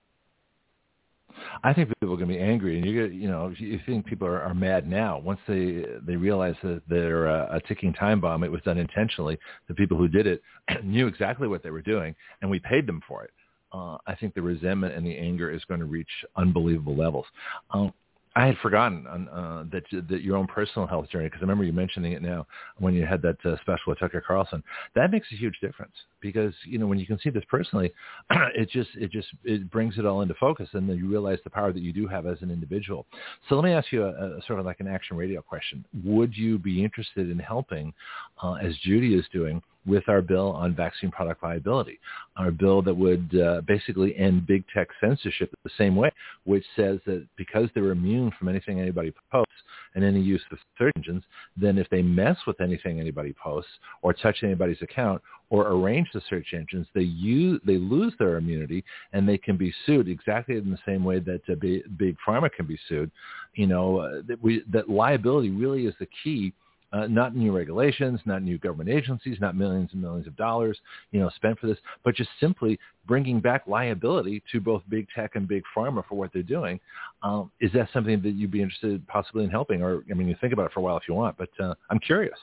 I 1.62 1.74
think 1.74 1.88
people 1.88 2.14
are 2.14 2.16
going 2.16 2.28
to 2.28 2.34
be 2.34 2.40
angry, 2.40 2.78
and 2.78 2.86
you 2.86 3.02
get, 3.02 3.14
you 3.14 3.28
know, 3.28 3.52
you 3.58 3.78
think 3.84 4.06
people 4.06 4.26
are, 4.26 4.40
are 4.40 4.54
mad 4.54 4.88
now. 4.88 5.18
Once 5.18 5.40
they 5.46 5.84
they 6.06 6.16
realize 6.16 6.54
that 6.62 6.82
they're 6.88 7.26
a, 7.26 7.56
a 7.56 7.60
ticking 7.68 7.92
time 7.92 8.20
bomb, 8.20 8.42
it 8.42 8.50
was 8.50 8.62
done 8.62 8.78
intentionally. 8.78 9.38
The 9.68 9.74
people 9.74 9.98
who 9.98 10.08
did 10.08 10.26
it 10.26 10.42
knew 10.84 11.06
exactly 11.06 11.46
what 11.46 11.62
they 11.62 11.70
were 11.70 11.82
doing, 11.82 12.14
and 12.40 12.50
we 12.50 12.58
paid 12.58 12.86
them 12.86 13.02
for 13.06 13.24
it 13.24 13.30
uh, 13.72 13.98
I 14.06 14.14
think 14.14 14.34
the 14.34 14.42
resentment 14.42 14.94
and 14.94 15.04
the 15.06 15.16
anger 15.16 15.50
is 15.50 15.64
going 15.64 15.80
to 15.80 15.86
reach 15.86 16.08
unbelievable 16.36 16.96
levels. 16.96 17.26
Um, 17.70 17.92
I 18.38 18.46
had 18.46 18.58
forgotten 18.58 19.04
uh, 19.06 19.64
that 19.72 19.82
that 20.08 20.22
your 20.22 20.36
own 20.36 20.46
personal 20.46 20.86
health 20.86 21.10
journey 21.10 21.26
because 21.26 21.40
I 21.40 21.42
remember 21.42 21.64
you 21.64 21.72
mentioning 21.72 22.12
it 22.12 22.22
now 22.22 22.46
when 22.78 22.94
you 22.94 23.04
had 23.04 23.20
that 23.22 23.36
uh, 23.44 23.56
special 23.62 23.84
with 23.88 23.98
Tucker 23.98 24.22
Carlson. 24.24 24.62
That 24.94 25.10
makes 25.10 25.26
a 25.32 25.34
huge 25.34 25.58
difference 25.60 25.94
because 26.20 26.54
you 26.64 26.78
know 26.78 26.86
when 26.86 27.00
you 27.00 27.06
can 27.06 27.18
see 27.18 27.30
this 27.30 27.42
personally, 27.50 27.92
it 28.30 28.70
just 28.70 28.90
it 28.94 29.10
just 29.10 29.26
it 29.42 29.68
brings 29.72 29.98
it 29.98 30.06
all 30.06 30.22
into 30.22 30.34
focus, 30.34 30.68
and 30.74 30.88
then 30.88 30.98
you 30.98 31.08
realize 31.08 31.40
the 31.42 31.50
power 31.50 31.72
that 31.72 31.82
you 31.82 31.92
do 31.92 32.06
have 32.06 32.26
as 32.26 32.40
an 32.40 32.52
individual. 32.52 33.06
So 33.48 33.56
let 33.56 33.64
me 33.64 33.72
ask 33.72 33.90
you 33.90 34.04
a, 34.04 34.10
a 34.10 34.40
sort 34.46 34.60
of 34.60 34.66
like 34.66 34.78
an 34.78 34.86
action 34.86 35.16
radio 35.16 35.42
question: 35.42 35.84
Would 36.04 36.36
you 36.36 36.58
be 36.58 36.84
interested 36.84 37.30
in 37.30 37.40
helping, 37.40 37.92
uh, 38.40 38.54
as 38.54 38.76
Judy 38.84 39.14
is 39.14 39.24
doing? 39.32 39.60
With 39.86 40.08
our 40.08 40.20
bill 40.20 40.52
on 40.52 40.74
vaccine 40.74 41.10
product 41.10 41.42
liability, 41.42 41.98
our 42.36 42.50
bill 42.50 42.82
that 42.82 42.94
would 42.94 43.34
uh, 43.40 43.60
basically 43.66 44.16
end 44.16 44.46
big 44.46 44.64
tech 44.74 44.88
censorship 45.00 45.50
the 45.64 45.70
same 45.78 45.96
way, 45.96 46.10
which 46.44 46.64
says 46.76 46.98
that 47.06 47.26
because 47.36 47.68
they're 47.74 47.90
immune 47.90 48.32
from 48.38 48.48
anything 48.48 48.80
anybody 48.80 49.12
posts 49.32 49.52
and 49.94 50.04
any 50.04 50.20
use 50.20 50.42
of 50.52 50.58
search 50.76 50.92
engines, 50.96 51.24
then 51.56 51.78
if 51.78 51.88
they 51.90 52.02
mess 52.02 52.36
with 52.46 52.60
anything 52.60 53.00
anybody 53.00 53.34
posts 53.42 53.70
or 54.02 54.12
touch 54.12 54.38
anybody's 54.42 54.80
account 54.82 55.20
or 55.50 55.68
arrange 55.68 56.08
the 56.12 56.20
search 56.28 56.48
engines, 56.52 56.86
they 56.94 57.02
use 57.02 57.60
they 57.64 57.78
lose 57.78 58.12
their 58.18 58.36
immunity 58.36 58.84
and 59.12 59.28
they 59.28 59.38
can 59.38 59.56
be 59.56 59.72
sued 59.86 60.08
exactly 60.08 60.56
in 60.56 60.70
the 60.70 60.78
same 60.86 61.04
way 61.04 61.18
that 61.18 61.40
uh, 61.50 61.54
big, 61.54 61.82
big 61.96 62.16
pharma 62.26 62.50
can 62.52 62.66
be 62.66 62.78
sued. 62.88 63.10
You 63.54 63.66
know 63.66 63.98
uh, 63.98 64.22
that 64.28 64.42
we 64.42 64.62
that 64.70 64.90
liability 64.90 65.50
really 65.50 65.86
is 65.86 65.94
the 65.98 66.08
key 66.22 66.52
Uh, 66.90 67.06
not 67.06 67.36
new 67.36 67.54
regulations, 67.54 68.18
not 68.24 68.42
new 68.42 68.56
government 68.56 68.88
agencies, 68.88 69.36
not 69.40 69.54
millions 69.54 69.90
and 69.92 70.00
millions 70.00 70.26
of 70.26 70.34
dollars, 70.36 70.78
you 71.10 71.20
know, 71.20 71.28
spent 71.36 71.58
for 71.58 71.66
this, 71.66 71.76
but 72.02 72.14
just 72.14 72.30
simply 72.40 72.78
bringing 73.06 73.40
back 73.40 73.62
liability 73.66 74.42
to 74.50 74.58
both 74.58 74.82
big 74.88 75.06
tech 75.14 75.32
and 75.34 75.46
big 75.46 75.62
pharma 75.76 76.02
for 76.08 76.14
what 76.14 76.32
they're 76.32 76.42
doing. 76.42 76.80
Um, 77.22 77.50
is 77.60 77.70
that 77.74 77.88
something 77.92 78.22
that 78.22 78.30
you'd 78.30 78.50
be 78.50 78.62
interested 78.62 79.06
possibly 79.06 79.44
in 79.44 79.50
helping? 79.50 79.82
Or, 79.82 80.02
I 80.10 80.14
mean, 80.14 80.28
you 80.28 80.36
think 80.40 80.54
about 80.54 80.66
it 80.66 80.72
for 80.72 80.80
a 80.80 80.82
while 80.82 80.96
if 80.96 81.02
you 81.06 81.12
want, 81.12 81.36
but 81.36 81.50
uh, 81.62 81.74
I'm 81.90 81.98
curious. 81.98 82.38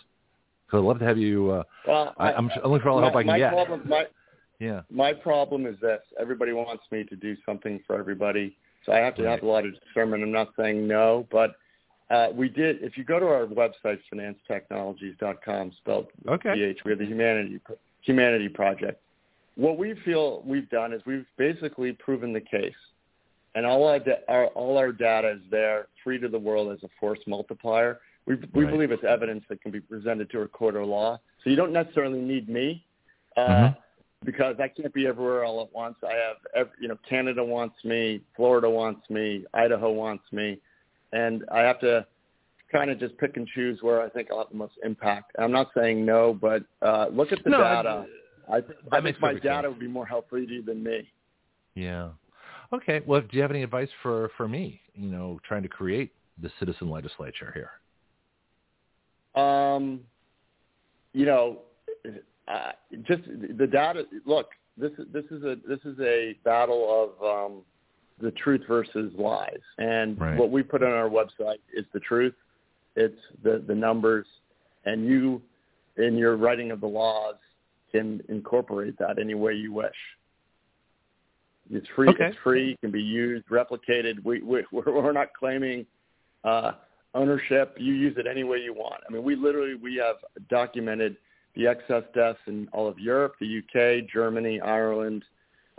So 0.69 0.77
I'd 0.77 0.83
love 0.83 0.99
to 0.99 1.06
have 1.06 1.17
you. 1.17 1.49
Uh, 1.51 1.64
well, 1.88 2.14
I, 2.17 2.33
am 2.33 2.49
looking 2.64 2.82
for 2.82 2.90
all 2.90 2.98
the 2.98 3.03
help 3.03 3.15
I 3.15 3.24
can 3.24 3.27
my 3.27 3.38
get. 3.40 3.51
Problem, 3.51 3.82
my, 3.88 4.06
yeah. 4.59 4.82
My 4.90 5.14
problem 5.14 5.65
is 5.65 5.75
this: 5.80 6.01
everybody 6.19 6.53
wants 6.53 6.83
me 6.91 7.03
to 7.06 7.15
do 7.15 7.35
something 7.45 7.80
for 7.85 7.98
everybody, 7.98 8.56
so 8.85 8.91
I 8.91 8.98
have 8.98 9.15
to 9.15 9.24
right. 9.24 9.32
have 9.32 9.43
a 9.43 9.45
lot 9.45 9.65
of 9.65 9.74
discernment. 9.80 10.24
I'm 10.24 10.32
not 10.32 10.49
saying 10.57 10.88
no, 10.88 11.27
but 11.32 11.56
uh, 12.09 12.27
we 12.34 12.50
did. 12.50 12.84
If 12.84 12.98
you 12.98 13.03
go 13.03 13.19
to 13.19 13.25
our 13.25 13.45
website, 13.45 14.00
phinancetechnologies.com, 14.14 15.72
spelled 15.77 16.08
okay. 16.27 16.53
PH, 16.53 16.80
we 16.85 16.92
have 16.92 17.00
the 17.00 17.06
Humanity 17.06 17.59
Humanity 18.01 18.50
Project. 18.50 19.01
What 19.56 19.77
we 19.77 19.95
feel 20.03 20.43
we've 20.45 20.69
done 20.69 20.93
is 20.93 21.01
we've 21.06 21.25
basically 21.38 21.93
proven 21.93 22.34
the 22.34 22.42
case, 22.42 22.74
and 23.56 23.66
all 23.66 23.88
our, 23.88 24.00
our 24.27 24.48
all 24.48 24.77
our 24.77 24.92
data 24.92 25.32
is 25.32 25.42
there, 25.50 25.88
free 26.03 26.19
to 26.19 26.27
the 26.27 26.40
world 26.40 26.72
as 26.72 26.84
a 26.84 26.90
force 27.00 27.19
multiplier. 27.25 28.00
We 28.25 28.35
we 28.53 28.66
right. 28.66 28.72
believe 28.72 28.92
it's 28.92 29.03
evidence 29.03 29.43
that 29.50 29.61
can 29.61 29.72
be 29.72 29.80
presented 29.80 30.30
to 30.32 30.42
a 30.42 30.48
court 30.48 30.75
of 30.75 30.88
law. 30.88 31.19
So 31.43 31.50
you 31.50 31.56
don't 31.56 31.74
necessarily 31.74 32.22
need 32.22 32.50
me. 32.50 32.85
Uh, 33.35 33.48
mm-hmm 33.48 33.80
because 34.25 34.56
I 34.59 34.67
can't 34.67 34.93
be 34.93 35.06
everywhere 35.08 35.45
all 35.45 35.61
at 35.61 35.74
once. 35.74 35.95
I 36.03 36.14
have, 36.14 36.38
every, 36.56 36.72
you 36.82 36.88
know, 36.88 36.98
Canada 37.08 37.43
wants 37.43 37.75
me, 37.85 38.22
Florida 38.35 38.69
wants 38.69 39.08
me, 39.09 39.45
Idaho 39.53 39.92
wants 39.92 40.24
me, 40.32 40.59
and 41.15 41.45
I 41.51 41.61
have 41.61 41.79
to 41.79 42.05
kind 42.71 42.89
of 42.91 42.99
just 42.99 43.17
pick 43.17 43.37
and 43.37 43.47
choose 43.47 43.79
where 43.81 44.01
I 44.01 44.09
think 44.09 44.29
I'll 44.31 44.39
have 44.39 44.49
the 44.49 44.57
most 44.57 44.73
impact. 44.83 45.31
I'm 45.39 45.51
not 45.51 45.69
saying 45.75 46.05
no, 46.05 46.37
but 46.39 46.63
uh, 46.81 47.07
look 47.11 47.31
at 47.31 47.43
the 47.43 47.51
no, 47.51 47.59
data. 47.59 48.05
I, 48.49 48.57
I, 48.57 48.61
I 48.91 49.01
think 49.01 49.19
my 49.21 49.33
data 49.33 49.63
sense. 49.63 49.67
would 49.69 49.79
be 49.79 49.87
more 49.87 50.05
helpful 50.05 50.39
to 50.39 50.53
you 50.53 50.61
than 50.61 50.83
me. 50.83 51.09
Yeah. 51.75 52.09
Okay. 52.73 53.01
Well, 53.05 53.21
do 53.21 53.27
you 53.31 53.41
have 53.41 53.51
any 53.51 53.63
advice 53.63 53.89
for 54.03 54.29
for 54.35 54.47
me? 54.47 54.81
You 54.93 55.09
know, 55.09 55.39
trying 55.47 55.63
to 55.63 55.69
create 55.69 56.11
the 56.41 56.51
citizen 56.59 56.89
legislature 56.89 57.53
here. 57.53 59.41
Um, 59.41 60.01
you 61.13 61.25
know, 61.25 61.59
uh, 62.47 62.71
just 63.03 63.23
the 63.57 63.67
data. 63.67 64.03
Look, 64.25 64.47
this 64.77 64.91
this 65.13 65.25
is 65.31 65.43
a 65.43 65.55
this 65.67 65.79
is 65.85 65.97
a 65.99 66.35
battle 66.43 67.13
of 67.21 67.51
um, 67.51 67.61
the 68.21 68.31
truth 68.31 68.61
versus 68.67 69.11
lies, 69.17 69.59
and 69.77 70.19
right. 70.19 70.37
what 70.37 70.49
we 70.49 70.63
put 70.63 70.81
on 70.83 70.91
our 70.91 71.09
website 71.09 71.59
is 71.73 71.85
the 71.93 71.99
truth. 71.99 72.33
It's 72.95 73.19
the 73.43 73.63
the 73.67 73.75
numbers, 73.75 74.25
and 74.85 75.05
you, 75.05 75.41
in 75.97 76.17
your 76.17 76.37
writing 76.37 76.71
of 76.71 76.79
the 76.79 76.87
laws, 76.87 77.35
can 77.91 78.21
incorporate 78.29 78.97
that 78.99 79.19
any 79.19 79.33
way 79.33 79.53
you 79.53 79.73
wish. 79.73 79.95
It's 81.69 81.87
free. 81.95 82.09
Okay. 82.09 82.27
It's 82.27 82.37
free. 82.43 82.71
It 82.71 82.81
can 82.81 82.91
be 82.91 83.01
used, 83.01 83.47
replicated. 83.47 84.23
We, 84.23 84.41
we 84.41 84.63
we're 84.71 85.11
not 85.11 85.33
claiming 85.33 85.85
uh, 86.43 86.73
ownership. 87.13 87.75
You 87.77 87.93
use 87.93 88.15
it 88.17 88.27
any 88.27 88.43
way 88.43 88.59
you 88.59 88.73
want. 88.73 89.01
I 89.07 89.11
mean, 89.11 89.23
we 89.23 89.35
literally 89.35 89.75
we 89.75 89.95
have 89.95 90.17
documented 90.49 91.17
the 91.55 91.67
excess 91.67 92.03
deaths 92.13 92.39
in 92.47 92.67
all 92.73 92.87
of 92.87 92.99
Europe, 92.99 93.35
the 93.39 93.59
UK, 93.59 94.09
Germany, 94.11 94.59
Ireland, 94.61 95.23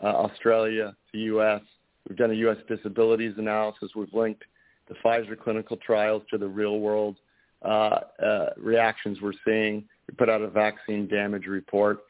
uh, 0.03 0.07
Australia, 0.07 0.97
the 1.13 1.21
U.S. 1.21 1.61
We've 2.09 2.19
done 2.19 2.31
a 2.31 2.35
U.S. 2.35 2.59
disabilities 2.69 3.35
analysis. 3.37 3.91
We've 3.95 4.13
linked 4.13 4.45
the 4.89 4.95
Pfizer 5.05 5.39
clinical 5.39 5.77
trials 5.77 6.23
to 6.31 6.39
the 6.39 6.47
real 6.47 6.79
world 6.79 7.17
uh, 7.65 8.01
uh, 8.23 8.51
reactions 8.57 9.19
we're 9.21 9.33
seeing. 9.45 9.85
We 10.09 10.15
put 10.17 10.29
out 10.29 10.41
a 10.43 10.49
vaccine 10.49 11.09
damage 11.09 11.47
report. 11.47 12.05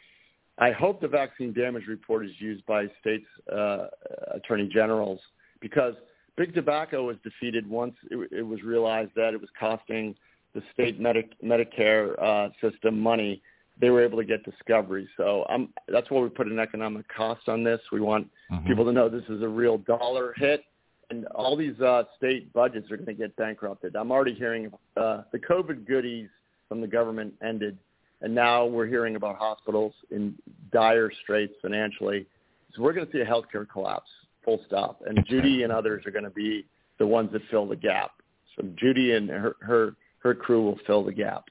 I 0.58 0.73
hope 0.73 1.00
the 1.00 1.08
vaccine 1.08 1.52
damage 1.52 1.86
report 1.86 2.26
is 2.26 2.33
used 2.39 2.65
by 2.66 2.86
states' 3.00 3.26
uh, 3.52 3.86
attorney 4.34 4.68
generals 4.73 5.20
because 5.60 5.94
big 6.36 6.55
tobacco 6.55 7.05
was 7.05 7.16
defeated 7.23 7.68
once 7.68 7.94
it, 8.10 8.28
it 8.33 8.42
was 8.42 8.62
realized 8.62 9.12
that 9.16 9.34
it 9.34 9.41
was 9.41 9.50
costing 9.58 10.15
the 10.55 10.62
state 10.73 10.99
Medi- 10.99 11.28
Medicare 11.44 12.20
uh, 12.23 12.49
system 12.60 12.99
money 12.99 13.42
they 13.80 13.90
were 13.90 14.02
able 14.02 14.18
to 14.18 14.24
get 14.24 14.42
discovery. 14.44 15.08
So 15.16 15.44
um, 15.48 15.68
that's 15.88 16.10
why 16.10 16.20
we 16.20 16.28
put 16.28 16.46
an 16.46 16.58
economic 16.58 17.06
cost 17.14 17.48
on 17.48 17.62
this. 17.62 17.80
We 17.92 18.00
want 18.00 18.28
mm-hmm. 18.50 18.66
people 18.66 18.84
to 18.84 18.92
know 18.92 19.08
this 19.08 19.24
is 19.28 19.42
a 19.42 19.48
real 19.48 19.78
dollar 19.78 20.34
hit, 20.36 20.64
and 21.10 21.26
all 21.28 21.56
these 21.56 21.78
uh, 21.80 22.05
state 22.16 22.52
budgets 22.52 22.90
are 22.90 22.96
going 22.96 23.06
to 23.06 23.14
get 23.14 23.36
bankrupted. 23.36 23.96
I'm 23.96 24.10
already 24.10 24.34
hearing 24.34 24.70
uh, 24.96 25.22
the 25.32 25.38
COVID 25.38 25.86
goodies 25.86 26.28
from 26.68 26.80
the 26.80 26.86
government 26.86 27.34
ended, 27.42 27.76
and 28.22 28.34
now 28.34 28.64
we're 28.64 28.86
hearing 28.86 29.16
about 29.16 29.36
hospitals 29.36 29.92
in 30.10 30.34
dire 30.72 31.10
straits 31.22 31.55
financially. 31.60 32.26
So 32.74 32.82
we're 32.82 32.92
going 32.92 33.06
to 33.06 33.12
see 33.12 33.20
a 33.20 33.26
healthcare 33.26 33.68
collapse, 33.68 34.10
full 34.44 34.60
stop. 34.66 35.02
And 35.06 35.24
Judy 35.28 35.62
and 35.62 35.72
others 35.72 36.05
are 36.06 36.10
going 36.10 36.24
to 36.24 36.30
be 36.30 36.64
the 36.98 37.06
ones 37.06 37.30
that 37.32 37.42
fill 37.50 37.66
the 37.66 37.76
gap. 37.76 38.12
So 38.56 38.66
Judy 38.76 39.12
and 39.12 39.28
her 39.28 39.56
her, 39.60 39.96
her 40.20 40.34
crew 40.34 40.62
will 40.62 40.78
fill 40.86 41.05
the 41.05 41.12
gap. 41.12 41.44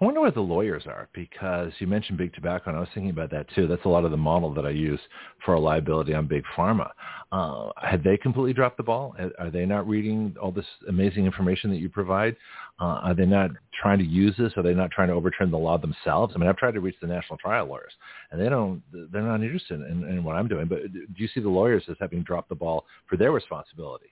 I 0.00 0.04
wonder 0.04 0.20
where 0.20 0.32
the 0.32 0.40
lawyers 0.40 0.84
are 0.86 1.08
because 1.14 1.72
you 1.78 1.86
mentioned 1.86 2.18
big 2.18 2.34
tobacco, 2.34 2.70
and 2.70 2.76
I 2.76 2.80
was 2.80 2.88
thinking 2.94 3.10
about 3.10 3.30
that 3.30 3.46
too. 3.54 3.68
That's 3.68 3.84
a 3.84 3.88
lot 3.88 4.04
of 4.04 4.10
the 4.10 4.16
model 4.16 4.52
that 4.54 4.66
I 4.66 4.70
use 4.70 4.98
for 5.44 5.54
a 5.54 5.60
liability 5.60 6.14
on 6.14 6.26
big 6.26 6.42
pharma. 6.56 6.90
Uh, 7.30 7.70
have 7.80 8.02
they 8.02 8.16
completely 8.16 8.52
dropped 8.52 8.76
the 8.76 8.82
ball? 8.82 9.14
Are 9.38 9.50
they 9.50 9.64
not 9.64 9.88
reading 9.88 10.34
all 10.42 10.50
this 10.50 10.66
amazing 10.88 11.26
information 11.26 11.70
that 11.70 11.76
you 11.76 11.88
provide? 11.88 12.34
Uh, 12.80 13.00
are 13.04 13.14
they 13.14 13.24
not 13.24 13.50
trying 13.80 13.98
to 13.98 14.04
use 14.04 14.34
this? 14.36 14.52
Are 14.56 14.64
they 14.64 14.74
not 14.74 14.90
trying 14.90 15.08
to 15.08 15.14
overturn 15.14 15.52
the 15.52 15.58
law 15.58 15.78
themselves? 15.78 16.32
I 16.34 16.38
mean, 16.38 16.48
I've 16.48 16.56
tried 16.56 16.74
to 16.74 16.80
reach 16.80 16.96
the 17.00 17.06
national 17.06 17.38
trial 17.38 17.66
lawyers, 17.66 17.92
and 18.32 18.40
they 18.40 18.48
don't. 18.48 18.82
They're 19.12 19.22
not 19.22 19.42
interested 19.42 19.80
in, 19.80 20.02
in 20.08 20.24
what 20.24 20.34
I'm 20.34 20.48
doing. 20.48 20.66
But 20.66 20.92
do 20.92 21.06
you 21.16 21.28
see 21.28 21.40
the 21.40 21.48
lawyers 21.48 21.84
as 21.88 21.96
having 22.00 22.24
dropped 22.24 22.48
the 22.48 22.56
ball 22.56 22.84
for 23.08 23.16
their 23.16 23.30
responsibility? 23.30 24.06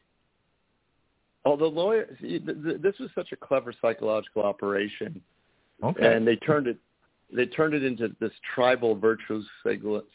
Oh, 1.44 1.56
the 1.56 1.64
lawyer. 1.64 2.06
This 2.20 2.94
was 3.00 3.10
such 3.16 3.32
a 3.32 3.36
clever 3.36 3.74
psychological 3.80 4.44
operation 4.44 5.20
Okay. 5.82 6.14
And 6.14 6.26
they 6.26 6.36
turned 6.36 6.66
it 6.66 6.78
they 7.34 7.46
turned 7.46 7.74
it 7.74 7.82
into 7.82 8.14
this 8.20 8.32
tribal 8.54 8.94
virtue 8.94 9.42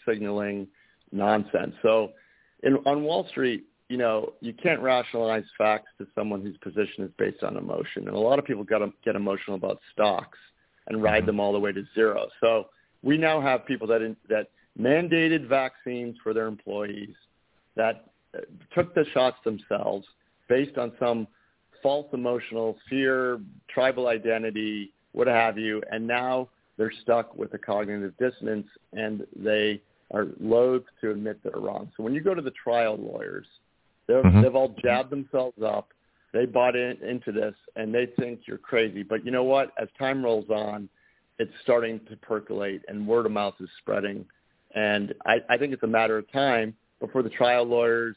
signaling 0.06 0.68
nonsense. 1.12 1.74
So 1.82 2.12
in, 2.64 2.76
on 2.86 3.04
Wall 3.04 3.28
Street, 3.30 3.66
you 3.90 3.98
know, 3.98 4.34
you 4.42 4.54
can't 4.54 4.82
rationalize 4.82 5.46
facts 5.58 5.90
to 5.98 6.08
someone 6.14 6.42
whose 6.42 6.58
position 6.58 7.06
is 7.06 7.12
based 7.18 7.44
on 7.44 7.58
emotion. 7.58 8.08
And 8.08 8.10
a 8.10 8.20
lot 8.20 8.38
of 8.38 8.46
people 8.46 8.64
got 8.64 8.80
to 8.80 8.92
get 9.04 9.16
emotional 9.16 9.56
about 9.56 9.80
stocks 9.94 10.38
and 10.88 11.02
ride 11.02 11.20
mm-hmm. 11.20 11.28
them 11.28 11.40
all 11.40 11.54
the 11.54 11.60
way 11.60 11.72
to 11.72 11.84
zero. 11.96 12.28
So 12.42 12.68
we 13.02 13.18
now 13.18 13.42
have 13.42 13.66
people 13.66 13.88
that 13.88 14.02
in, 14.02 14.16
that 14.30 14.50
mandated 14.80 15.48
vaccines 15.48 16.16
for 16.22 16.34
their 16.34 16.48
employees 16.48 17.16
that 17.76 18.06
uh, 18.36 18.42
took 18.76 18.94
the 18.94 19.06
shots 19.14 19.38
themselves 19.44 20.06
based 20.50 20.78
on 20.78 20.92
some 21.00 21.28
false 21.82 22.08
emotional 22.14 22.78
fear, 22.90 23.40
tribal 23.70 24.08
identity, 24.08 24.92
what 25.18 25.28
have 25.28 25.58
you, 25.58 25.82
and 25.92 26.06
now 26.06 26.48
they're 26.78 26.94
stuck 27.02 27.36
with 27.36 27.52
a 27.56 27.58
cognitive 27.58 28.14
dissonance 28.18 28.68
and 28.94 29.26
they 29.36 29.82
are 30.12 30.28
loath 30.40 30.84
to 31.02 31.10
admit 31.10 31.40
they're 31.44 31.60
wrong. 31.60 31.92
So 31.98 32.04
when 32.04 32.14
you 32.14 32.22
go 32.22 32.36
to 32.36 32.42
the 32.42 32.52
trial 32.52 32.98
lawyers, 32.98 33.48
mm-hmm. 34.08 34.42
they've 34.42 34.56
all 34.56 34.76
jabbed 34.84 35.10
themselves 35.10 35.58
up. 35.66 35.90
They 36.34 36.46
bought 36.46 36.76
in, 36.76 36.98
into 37.04 37.32
this 37.32 37.56
and 37.76 37.94
they 37.94 38.08
think 38.20 38.42
you're 38.46 38.60
crazy. 38.60 39.02
But 39.02 39.26
you 39.26 39.32
know 39.32 39.44
what? 39.44 39.72
As 39.82 39.88
time 39.98 40.24
rolls 40.24 40.50
on, 40.52 40.88
it's 41.40 41.52
starting 41.64 42.00
to 42.10 42.16
percolate 42.18 42.84
and 42.88 43.08
word 43.08 43.26
of 43.26 43.32
mouth 43.32 43.56
is 43.60 43.70
spreading. 43.80 44.24
And 44.76 45.16
I, 45.26 45.38
I 45.50 45.58
think 45.58 45.74
it's 45.74 45.84
a 45.84 45.88
matter 45.88 46.20
of 46.20 46.32
time 46.32 46.76
before 47.00 47.24
the 47.24 47.30
trial 47.30 47.64
lawyers 47.64 48.16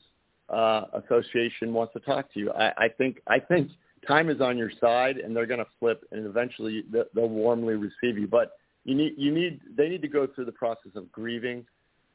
uh, 0.51 0.83
association 1.05 1.73
wants 1.73 1.95
to 1.95 2.01
talk 2.01 2.31
to 2.35 2.41
you. 2.41 2.53
I, 2.53 2.73
I 2.77 2.89
think 2.89 3.21
I 3.27 3.39
think 3.39 3.71
time 4.07 4.31
is 4.31 4.41
on 4.41 4.57
your 4.57 4.71
side 4.81 5.19
and 5.19 5.35
they're 5.35 5.47
going 5.47 5.61
to 5.61 5.67
flip 5.79 6.05
and 6.13 6.27
eventually 6.27 6.85
they'll 6.91 7.29
warmly 7.29 7.75
receive 7.75 8.19
you. 8.19 8.27
But 8.27 8.53
you 8.85 8.95
need, 8.95 9.15
you 9.17 9.33
need, 9.33 9.61
they 9.77 9.89
need 9.89 10.03
to 10.03 10.09
go 10.09 10.27
through 10.27 10.47
the 10.47 10.53
process 10.53 10.93
of 10.95 11.11
grieving, 11.13 11.67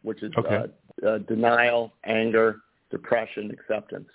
which 0.01 0.23
is 0.23 0.31
okay. 0.38 0.65
uh, 1.03 1.07
uh, 1.07 1.17
denial, 1.19 1.93
anger, 2.05 2.61
depression, 2.91 3.51
acceptance. 3.51 4.09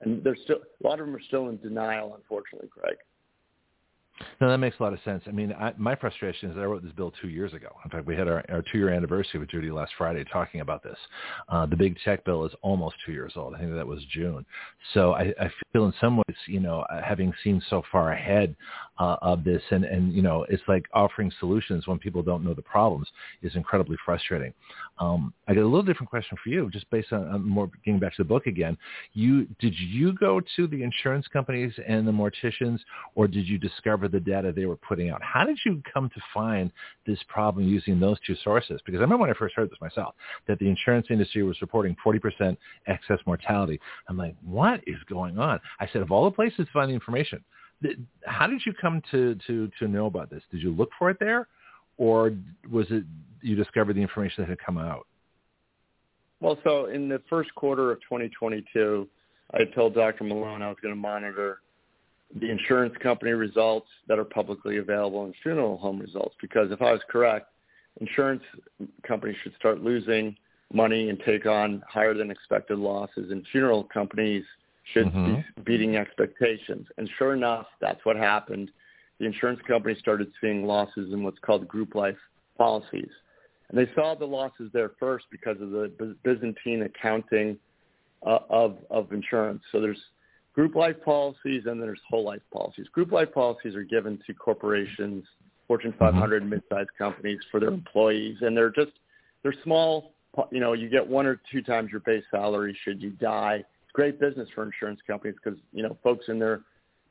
And 0.00 0.22
there's 0.22 0.38
still, 0.44 0.58
a 0.82 0.86
lot 0.86 1.00
of 1.00 1.06
them 1.06 1.14
are 1.14 1.22
still 1.22 1.48
in 1.48 1.58
denial, 1.58 2.14
unfortunately, 2.14 2.68
Craig. 2.68 2.96
No, 4.40 4.48
that 4.50 4.58
makes 4.58 4.76
a 4.80 4.82
lot 4.82 4.92
of 4.92 4.98
sense. 5.04 5.22
I 5.26 5.30
mean, 5.30 5.52
I, 5.52 5.72
my 5.76 5.94
frustration 5.94 6.50
is 6.50 6.56
I 6.56 6.64
wrote 6.64 6.82
this 6.82 6.92
bill 6.92 7.12
two 7.20 7.28
years 7.28 7.52
ago. 7.52 7.68
In 7.84 7.90
fact, 7.90 8.06
we 8.06 8.16
had 8.16 8.28
our, 8.28 8.42
our 8.48 8.62
two-year 8.72 8.90
anniversary 8.90 9.40
with 9.40 9.50
Judy 9.50 9.70
last 9.70 9.92
Friday 9.98 10.24
talking 10.32 10.60
about 10.62 10.82
this. 10.82 10.96
Uh, 11.48 11.66
the 11.66 11.76
big 11.76 11.96
tech 12.04 12.24
bill 12.24 12.44
is 12.44 12.52
almost 12.62 12.96
two 13.04 13.12
years 13.12 13.32
old. 13.36 13.54
I 13.54 13.58
think 13.58 13.74
that 13.74 13.86
was 13.86 14.00
June. 14.10 14.44
So 14.94 15.12
I, 15.12 15.34
I 15.38 15.50
feel 15.72 15.86
in 15.86 15.92
some 16.00 16.16
ways, 16.16 16.36
you 16.46 16.60
know, 16.60 16.84
having 17.04 17.32
seen 17.44 17.62
so 17.68 17.82
far 17.92 18.12
ahead, 18.12 18.56
uh, 18.98 19.16
of 19.22 19.44
this, 19.44 19.62
and 19.70 19.84
and 19.84 20.12
you 20.12 20.22
know 20.22 20.46
it's 20.48 20.62
like 20.68 20.86
offering 20.94 21.30
solutions 21.38 21.86
when 21.86 21.98
people 21.98 22.22
don't 22.22 22.44
know 22.44 22.54
the 22.54 22.62
problems 22.62 23.08
is 23.42 23.54
incredibly 23.54 23.96
frustrating. 24.04 24.52
Um, 24.98 25.34
I 25.46 25.54
got 25.54 25.62
a 25.62 25.64
little 25.64 25.82
different 25.82 26.08
question 26.08 26.38
for 26.42 26.48
you, 26.48 26.70
just 26.70 26.88
based 26.90 27.12
on, 27.12 27.28
on 27.28 27.46
more 27.46 27.70
getting 27.84 28.00
back 28.00 28.16
to 28.16 28.22
the 28.22 28.28
book 28.28 28.46
again. 28.46 28.76
You 29.12 29.46
did 29.60 29.74
you 29.78 30.14
go 30.14 30.40
to 30.56 30.66
the 30.66 30.82
insurance 30.82 31.26
companies 31.28 31.72
and 31.86 32.06
the 32.06 32.12
morticians, 32.12 32.80
or 33.14 33.28
did 33.28 33.46
you 33.46 33.58
discover 33.58 34.08
the 34.08 34.20
data 34.20 34.52
they 34.52 34.66
were 34.66 34.76
putting 34.76 35.10
out? 35.10 35.22
How 35.22 35.44
did 35.44 35.58
you 35.64 35.82
come 35.92 36.08
to 36.10 36.20
find 36.32 36.70
this 37.06 37.18
problem 37.28 37.66
using 37.66 38.00
those 38.00 38.18
two 38.26 38.36
sources? 38.42 38.80
Because 38.86 38.98
I 38.98 39.02
remember 39.02 39.22
when 39.22 39.30
I 39.30 39.38
first 39.38 39.54
heard 39.54 39.70
this 39.70 39.80
myself, 39.80 40.14
that 40.48 40.58
the 40.58 40.68
insurance 40.68 41.08
industry 41.10 41.42
was 41.42 41.60
reporting 41.60 41.96
40% 42.04 42.56
excess 42.86 43.18
mortality. 43.26 43.80
I'm 44.08 44.16
like, 44.16 44.34
what 44.42 44.80
is 44.86 44.96
going 45.08 45.38
on? 45.38 45.60
I 45.80 45.86
said, 45.92 46.02
of 46.02 46.10
all 46.10 46.24
the 46.24 46.30
places 46.30 46.66
to 46.66 46.72
find 46.72 46.90
the 46.90 46.94
information, 46.94 47.44
how 48.24 48.46
did 48.46 48.62
you 48.64 48.72
come 48.72 49.02
to, 49.10 49.36
to, 49.46 49.70
to 49.78 49.88
know 49.88 50.06
about 50.06 50.30
this? 50.30 50.42
Did 50.50 50.62
you 50.62 50.72
look 50.72 50.90
for 50.98 51.10
it 51.10 51.18
there? 51.20 51.48
Or 51.98 52.32
was 52.70 52.86
it 52.90 53.04
you 53.42 53.56
discovered 53.56 53.94
the 53.94 54.02
information 54.02 54.42
that 54.42 54.48
had 54.48 54.58
come 54.58 54.78
out? 54.78 55.06
Well, 56.40 56.58
so 56.64 56.86
in 56.86 57.08
the 57.08 57.22
first 57.30 57.54
quarter 57.54 57.90
of 57.90 58.00
2022, 58.00 59.08
I 59.54 59.64
told 59.74 59.94
Dr. 59.94 60.24
Malone 60.24 60.62
I 60.62 60.68
was 60.68 60.76
going 60.82 60.94
to 60.94 61.00
monitor 61.00 61.60
the 62.40 62.50
insurance 62.50 62.94
company 63.02 63.32
results 63.32 63.86
that 64.08 64.18
are 64.18 64.24
publicly 64.24 64.78
available 64.78 65.24
and 65.24 65.34
funeral 65.42 65.78
home 65.78 65.98
results 65.98 66.34
because 66.40 66.70
if 66.72 66.82
I 66.82 66.92
was 66.92 67.00
correct, 67.08 67.46
insurance 68.00 68.42
companies 69.06 69.36
should 69.42 69.54
start 69.58 69.80
losing 69.80 70.36
money 70.72 71.08
and 71.08 71.20
take 71.24 71.46
on 71.46 71.82
higher 71.88 72.14
than 72.14 72.30
expected 72.30 72.78
losses 72.78 73.30
and 73.30 73.46
funeral 73.52 73.84
companies 73.84 74.44
should 74.92 75.06
mm-hmm. 75.06 75.36
be 75.36 75.62
beating 75.64 75.96
expectations. 75.96 76.86
And 76.98 77.08
sure 77.18 77.34
enough, 77.34 77.66
that's 77.80 78.04
what 78.04 78.16
happened. 78.16 78.70
The 79.18 79.26
insurance 79.26 79.60
company 79.66 79.96
started 79.98 80.30
seeing 80.40 80.66
losses 80.66 81.12
in 81.12 81.22
what's 81.22 81.38
called 81.40 81.66
group 81.66 81.94
life 81.94 82.16
policies. 82.58 83.10
And 83.68 83.78
they 83.78 83.90
saw 83.94 84.14
the 84.14 84.26
losses 84.26 84.70
there 84.72 84.92
first 85.00 85.26
because 85.30 85.60
of 85.60 85.70
the 85.70 86.16
Byzantine 86.22 86.82
accounting 86.82 87.58
uh, 88.24 88.38
of, 88.48 88.78
of 88.90 89.12
insurance. 89.12 89.62
So 89.72 89.80
there's 89.80 90.00
group 90.54 90.74
life 90.74 90.96
policies 91.04 91.64
and 91.66 91.82
there's 91.82 92.00
whole 92.08 92.24
life 92.24 92.42
policies. 92.52 92.86
Group 92.88 93.12
life 93.12 93.32
policies 93.32 93.74
are 93.74 93.82
given 93.82 94.18
to 94.26 94.34
corporations, 94.34 95.24
Fortune 95.66 95.94
500 95.98 96.42
mm-hmm. 96.42 96.50
mid-sized 96.50 96.90
companies 96.96 97.40
for 97.50 97.58
their 97.58 97.70
employees, 97.70 98.36
and 98.40 98.56
they're 98.56 98.70
just 98.70 98.92
they're 99.42 99.54
small. 99.64 100.12
You 100.50 100.60
know, 100.60 100.74
you 100.74 100.88
get 100.88 101.06
one 101.06 101.26
or 101.26 101.40
two 101.50 101.62
times 101.62 101.90
your 101.90 102.00
base 102.00 102.24
salary 102.30 102.76
should 102.84 103.02
you 103.02 103.10
die. 103.10 103.64
Great 103.96 104.20
business 104.20 104.46
for 104.54 104.62
insurance 104.62 105.00
companies 105.06 105.36
because 105.42 105.58
you 105.72 105.82
know 105.82 105.96
folks 106.02 106.26
in 106.28 106.38
their 106.38 106.60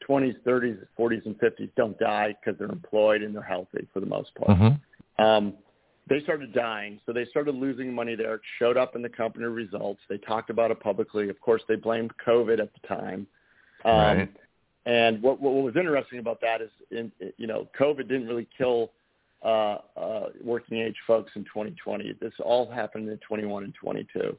20s, 0.07 0.35
30s, 0.45 0.77
40s, 0.99 1.25
and 1.25 1.35
50s 1.39 1.71
don't 1.75 1.97
die 1.97 2.35
because 2.39 2.59
they're 2.59 2.69
employed 2.69 3.23
and 3.23 3.33
they're 3.33 3.41
healthy 3.41 3.87
for 3.91 4.01
the 4.01 4.05
most 4.05 4.29
part. 4.35 4.51
Mm-hmm. 4.51 5.23
Um, 5.23 5.55
they 6.07 6.19
started 6.21 6.53
dying, 6.53 6.99
so 7.07 7.11
they 7.11 7.25
started 7.25 7.55
losing 7.55 7.91
money 7.91 8.13
there. 8.13 8.35
It 8.35 8.41
showed 8.59 8.77
up 8.77 8.95
in 8.95 9.01
the 9.01 9.09
company 9.09 9.45
results. 9.45 9.99
They 10.07 10.19
talked 10.19 10.51
about 10.51 10.69
it 10.69 10.79
publicly. 10.79 11.27
Of 11.27 11.41
course, 11.41 11.63
they 11.67 11.75
blamed 11.75 12.11
COVID 12.23 12.59
at 12.59 12.69
the 12.79 12.87
time. 12.87 13.25
Um, 13.83 13.91
right. 13.91 14.33
And 14.85 15.23
what, 15.23 15.41
what 15.41 15.55
was 15.55 15.75
interesting 15.75 16.19
about 16.19 16.39
that 16.41 16.61
is, 16.61 16.69
in, 16.91 17.11
you 17.37 17.47
know, 17.47 17.67
COVID 17.79 18.07
didn't 18.07 18.27
really 18.27 18.47
kill 18.55 18.91
uh, 19.43 19.79
uh, 19.97 20.25
working 20.43 20.77
age 20.77 20.97
folks 21.07 21.31
in 21.35 21.45
2020. 21.45 22.13
This 22.21 22.33
all 22.43 22.69
happened 22.69 23.09
in 23.09 23.17
21 23.27 23.63
and 23.63 23.73
22. 23.73 24.37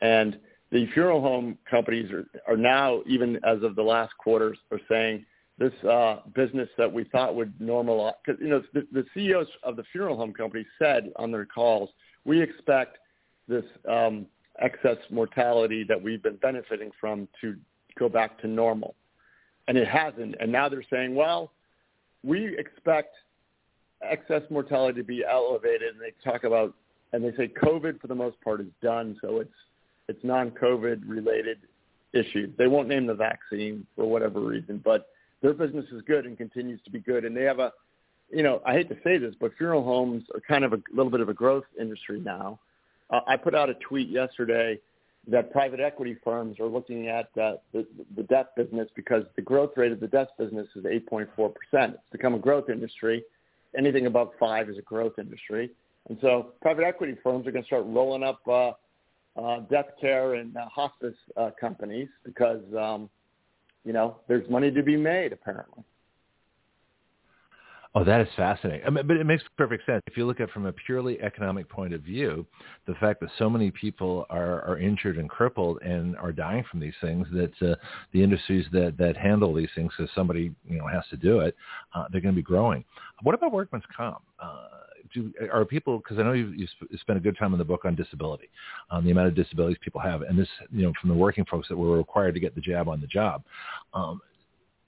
And 0.00 0.40
the 0.70 0.86
funeral 0.92 1.20
home 1.20 1.58
companies 1.70 2.10
are, 2.10 2.26
are 2.48 2.56
now, 2.56 3.00
even 3.06 3.36
as 3.44 3.62
of 3.62 3.76
the 3.76 3.82
last 3.82 4.16
quarter, 4.18 4.54
are 4.70 4.80
saying 4.88 5.24
this 5.58 5.72
uh, 5.84 6.18
business 6.34 6.68
that 6.76 6.92
we 6.92 7.04
thought 7.04 7.34
would 7.34 7.58
normalize. 7.58 8.14
Because 8.24 8.40
you 8.42 8.48
know, 8.48 8.62
the, 8.74 8.86
the 8.92 9.04
CEOs 9.14 9.46
of 9.62 9.76
the 9.76 9.84
funeral 9.92 10.16
home 10.16 10.32
companies 10.32 10.66
said 10.78 11.12
on 11.16 11.30
their 11.30 11.46
calls, 11.46 11.90
we 12.24 12.40
expect 12.40 12.98
this 13.48 13.64
um, 13.88 14.26
excess 14.60 14.98
mortality 15.10 15.84
that 15.88 16.00
we've 16.00 16.22
been 16.22 16.36
benefiting 16.36 16.90
from 17.00 17.28
to 17.40 17.56
go 17.98 18.08
back 18.08 18.38
to 18.40 18.48
normal, 18.48 18.94
and 19.68 19.78
it 19.78 19.88
hasn't. 19.88 20.34
And 20.40 20.50
now 20.50 20.68
they're 20.68 20.84
saying, 20.90 21.14
well, 21.14 21.52
we 22.22 22.58
expect 22.58 23.14
excess 24.02 24.42
mortality 24.50 25.00
to 25.00 25.06
be 25.06 25.24
elevated, 25.24 25.94
and 25.94 26.00
they 26.00 26.12
talk 26.28 26.44
about 26.44 26.74
and 27.12 27.24
they 27.24 27.34
say 27.36 27.50
COVID 27.62 28.00
for 28.00 28.08
the 28.08 28.14
most 28.14 28.38
part 28.42 28.60
is 28.60 28.66
done, 28.82 29.16
so 29.22 29.38
it's 29.38 29.48
it's 30.08 30.22
non-COVID 30.22 31.02
related 31.06 31.58
issues. 32.12 32.50
They 32.56 32.66
won't 32.66 32.88
name 32.88 33.06
the 33.06 33.14
vaccine 33.14 33.86
for 33.96 34.06
whatever 34.06 34.40
reason, 34.40 34.80
but 34.84 35.08
their 35.42 35.52
business 35.52 35.84
is 35.92 36.02
good 36.06 36.26
and 36.26 36.36
continues 36.36 36.80
to 36.84 36.90
be 36.90 37.00
good. 37.00 37.24
And 37.24 37.36
they 37.36 37.42
have 37.42 37.58
a, 37.58 37.72
you 38.30 38.42
know, 38.42 38.62
I 38.64 38.72
hate 38.72 38.88
to 38.88 38.96
say 39.04 39.18
this, 39.18 39.34
but 39.40 39.52
funeral 39.56 39.84
homes 39.84 40.24
are 40.34 40.40
kind 40.40 40.64
of 40.64 40.72
a 40.72 40.80
little 40.92 41.10
bit 41.10 41.20
of 41.20 41.28
a 41.28 41.34
growth 41.34 41.64
industry 41.78 42.20
now. 42.20 42.58
Uh, 43.10 43.20
I 43.26 43.36
put 43.36 43.54
out 43.54 43.70
a 43.70 43.74
tweet 43.74 44.08
yesterday 44.08 44.78
that 45.28 45.50
private 45.50 45.80
equity 45.80 46.16
firms 46.22 46.60
are 46.60 46.66
looking 46.66 47.08
at 47.08 47.26
uh, 47.40 47.54
the, 47.72 47.84
the 48.16 48.22
death 48.24 48.46
business 48.56 48.88
because 48.94 49.24
the 49.34 49.42
growth 49.42 49.72
rate 49.76 49.92
of 49.92 50.00
the 50.00 50.06
death 50.06 50.28
business 50.38 50.68
is 50.76 50.84
8.4%. 50.84 51.52
It's 51.72 51.98
become 52.12 52.34
a 52.34 52.38
growth 52.38 52.70
industry. 52.70 53.24
Anything 53.76 54.06
above 54.06 54.30
five 54.38 54.70
is 54.70 54.78
a 54.78 54.82
growth 54.82 55.18
industry. 55.18 55.70
And 56.08 56.16
so 56.20 56.52
private 56.62 56.84
equity 56.84 57.16
firms 57.22 57.46
are 57.46 57.50
going 57.50 57.64
to 57.64 57.66
start 57.66 57.84
rolling 57.86 58.22
up 58.22 58.46
uh, 58.46 58.72
uh, 59.36 59.60
death 59.70 59.86
care 60.00 60.34
and 60.34 60.56
uh, 60.56 60.66
hospice 60.68 61.16
uh, 61.36 61.50
companies 61.60 62.08
because 62.24 62.62
um, 62.78 63.08
you 63.86 63.92
know, 63.92 64.16
there's 64.26 64.48
money 64.50 64.70
to 64.72 64.82
be 64.82 64.96
made 64.96 65.32
apparently. 65.32 65.84
Oh, 67.94 68.04
that 68.04 68.20
is 68.20 68.28
fascinating. 68.36 68.84
I 68.86 68.90
mean, 68.90 69.06
but 69.06 69.16
it 69.16 69.24
makes 69.24 69.42
perfect 69.56 69.86
sense. 69.86 70.02
If 70.06 70.18
you 70.18 70.26
look 70.26 70.38
at 70.38 70.50
it 70.50 70.52
from 70.52 70.66
a 70.66 70.72
purely 70.72 71.18
economic 71.22 71.66
point 71.70 71.94
of 71.94 72.02
view, 72.02 72.44
the 72.86 72.92
fact 72.96 73.20
that 73.20 73.30
so 73.38 73.48
many 73.48 73.70
people 73.70 74.26
are, 74.28 74.60
are 74.68 74.76
injured 74.78 75.16
and 75.16 75.30
crippled 75.30 75.80
and 75.80 76.14
are 76.18 76.30
dying 76.30 76.62
from 76.70 76.78
these 76.78 76.92
things, 77.00 77.26
that 77.32 77.52
uh, 77.62 77.74
the 78.12 78.22
industries 78.22 78.66
that, 78.72 78.96
that 78.98 79.16
handle 79.16 79.54
these 79.54 79.70
things, 79.74 79.92
because 79.96 80.12
somebody 80.14 80.52
you 80.68 80.76
know 80.76 80.86
has 80.86 81.04
to 81.08 81.16
do 81.16 81.40
it, 81.40 81.56
uh, 81.94 82.04
they're 82.12 82.20
going 82.20 82.34
to 82.34 82.38
be 82.38 82.42
growing. 82.42 82.84
What 83.22 83.34
about 83.34 83.52
workman's 83.52 83.84
comp? 83.96 84.20
Uh, 84.38 84.66
do 85.12 85.32
are 85.52 85.64
people 85.64 85.98
because 85.98 86.18
I 86.18 86.22
know 86.22 86.32
you 86.32 86.52
you 86.56 86.66
spent 87.00 87.18
a 87.18 87.20
good 87.20 87.36
time 87.38 87.52
in 87.52 87.58
the 87.58 87.64
book 87.64 87.84
on 87.84 87.94
disability, 87.94 88.48
on 88.90 89.04
the 89.04 89.10
amount 89.10 89.28
of 89.28 89.34
disabilities 89.34 89.78
people 89.82 90.00
have, 90.00 90.22
and 90.22 90.38
this 90.38 90.48
you 90.70 90.82
know 90.82 90.92
from 91.00 91.10
the 91.10 91.16
working 91.16 91.44
folks 91.50 91.68
that 91.68 91.76
were 91.76 91.96
required 91.96 92.34
to 92.34 92.40
get 92.40 92.54
the 92.54 92.60
jab 92.60 92.88
on 92.88 93.00
the 93.00 93.06
job. 93.06 93.42
Um, 93.94 94.20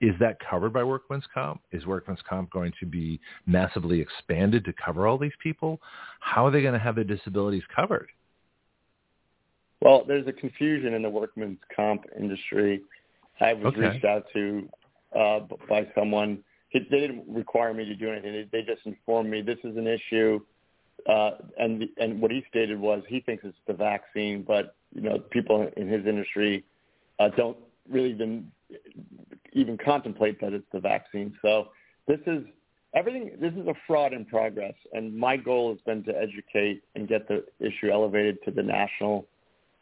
is 0.00 0.14
that 0.20 0.38
covered 0.48 0.72
by 0.72 0.84
workman's 0.84 1.24
comp? 1.34 1.60
Is 1.72 1.84
workman's 1.84 2.20
comp 2.28 2.50
going 2.50 2.72
to 2.78 2.86
be 2.86 3.20
massively 3.46 4.00
expanded 4.00 4.64
to 4.64 4.72
cover 4.72 5.08
all 5.08 5.18
these 5.18 5.32
people? 5.42 5.80
How 6.20 6.46
are 6.46 6.50
they 6.52 6.62
going 6.62 6.74
to 6.74 6.78
have 6.78 6.94
their 6.94 7.04
disabilities 7.04 7.64
covered? 7.74 8.08
Well, 9.80 10.04
there's 10.06 10.26
a 10.26 10.32
confusion 10.32 10.94
in 10.94 11.02
the 11.02 11.10
workman's 11.10 11.58
comp 11.74 12.04
industry. 12.18 12.82
I 13.40 13.54
was 13.54 13.66
okay. 13.66 13.80
reached 13.80 14.04
out 14.04 14.24
to 14.34 14.68
uh, 15.18 15.40
by 15.68 15.88
someone 15.96 16.42
it, 16.72 16.90
they 16.90 17.00
didn't 17.00 17.24
require 17.28 17.72
me 17.72 17.84
to 17.84 17.94
do 17.94 18.10
anything. 18.10 18.32
They, 18.32 18.48
they 18.60 18.64
just 18.64 18.84
informed 18.84 19.30
me 19.30 19.42
this 19.42 19.58
is 19.64 19.76
an 19.76 19.86
issue, 19.86 20.40
uh, 21.08 21.30
and 21.58 21.84
and 21.98 22.20
what 22.20 22.30
he 22.30 22.44
stated 22.48 22.78
was 22.78 23.02
he 23.08 23.20
thinks 23.20 23.44
it's 23.44 23.56
the 23.66 23.74
vaccine, 23.74 24.44
but 24.46 24.74
you 24.94 25.02
know 25.02 25.18
people 25.18 25.68
in 25.76 25.88
his 25.88 26.06
industry 26.06 26.64
uh, 27.18 27.28
don't 27.36 27.56
really 27.88 28.10
even 28.10 28.50
even 29.52 29.78
contemplate 29.78 30.40
that 30.40 30.52
it's 30.52 30.66
the 30.72 30.80
vaccine. 30.80 31.34
So 31.42 31.68
this 32.06 32.20
is 32.26 32.44
everything. 32.94 33.32
This 33.40 33.52
is 33.54 33.66
a 33.66 33.74
fraud 33.86 34.12
in 34.12 34.24
progress, 34.24 34.74
and 34.92 35.16
my 35.16 35.36
goal 35.36 35.70
has 35.70 35.80
been 35.86 36.04
to 36.04 36.12
educate 36.16 36.82
and 36.94 37.08
get 37.08 37.28
the 37.28 37.44
issue 37.60 37.90
elevated 37.90 38.38
to 38.44 38.50
the 38.50 38.62
national 38.62 39.26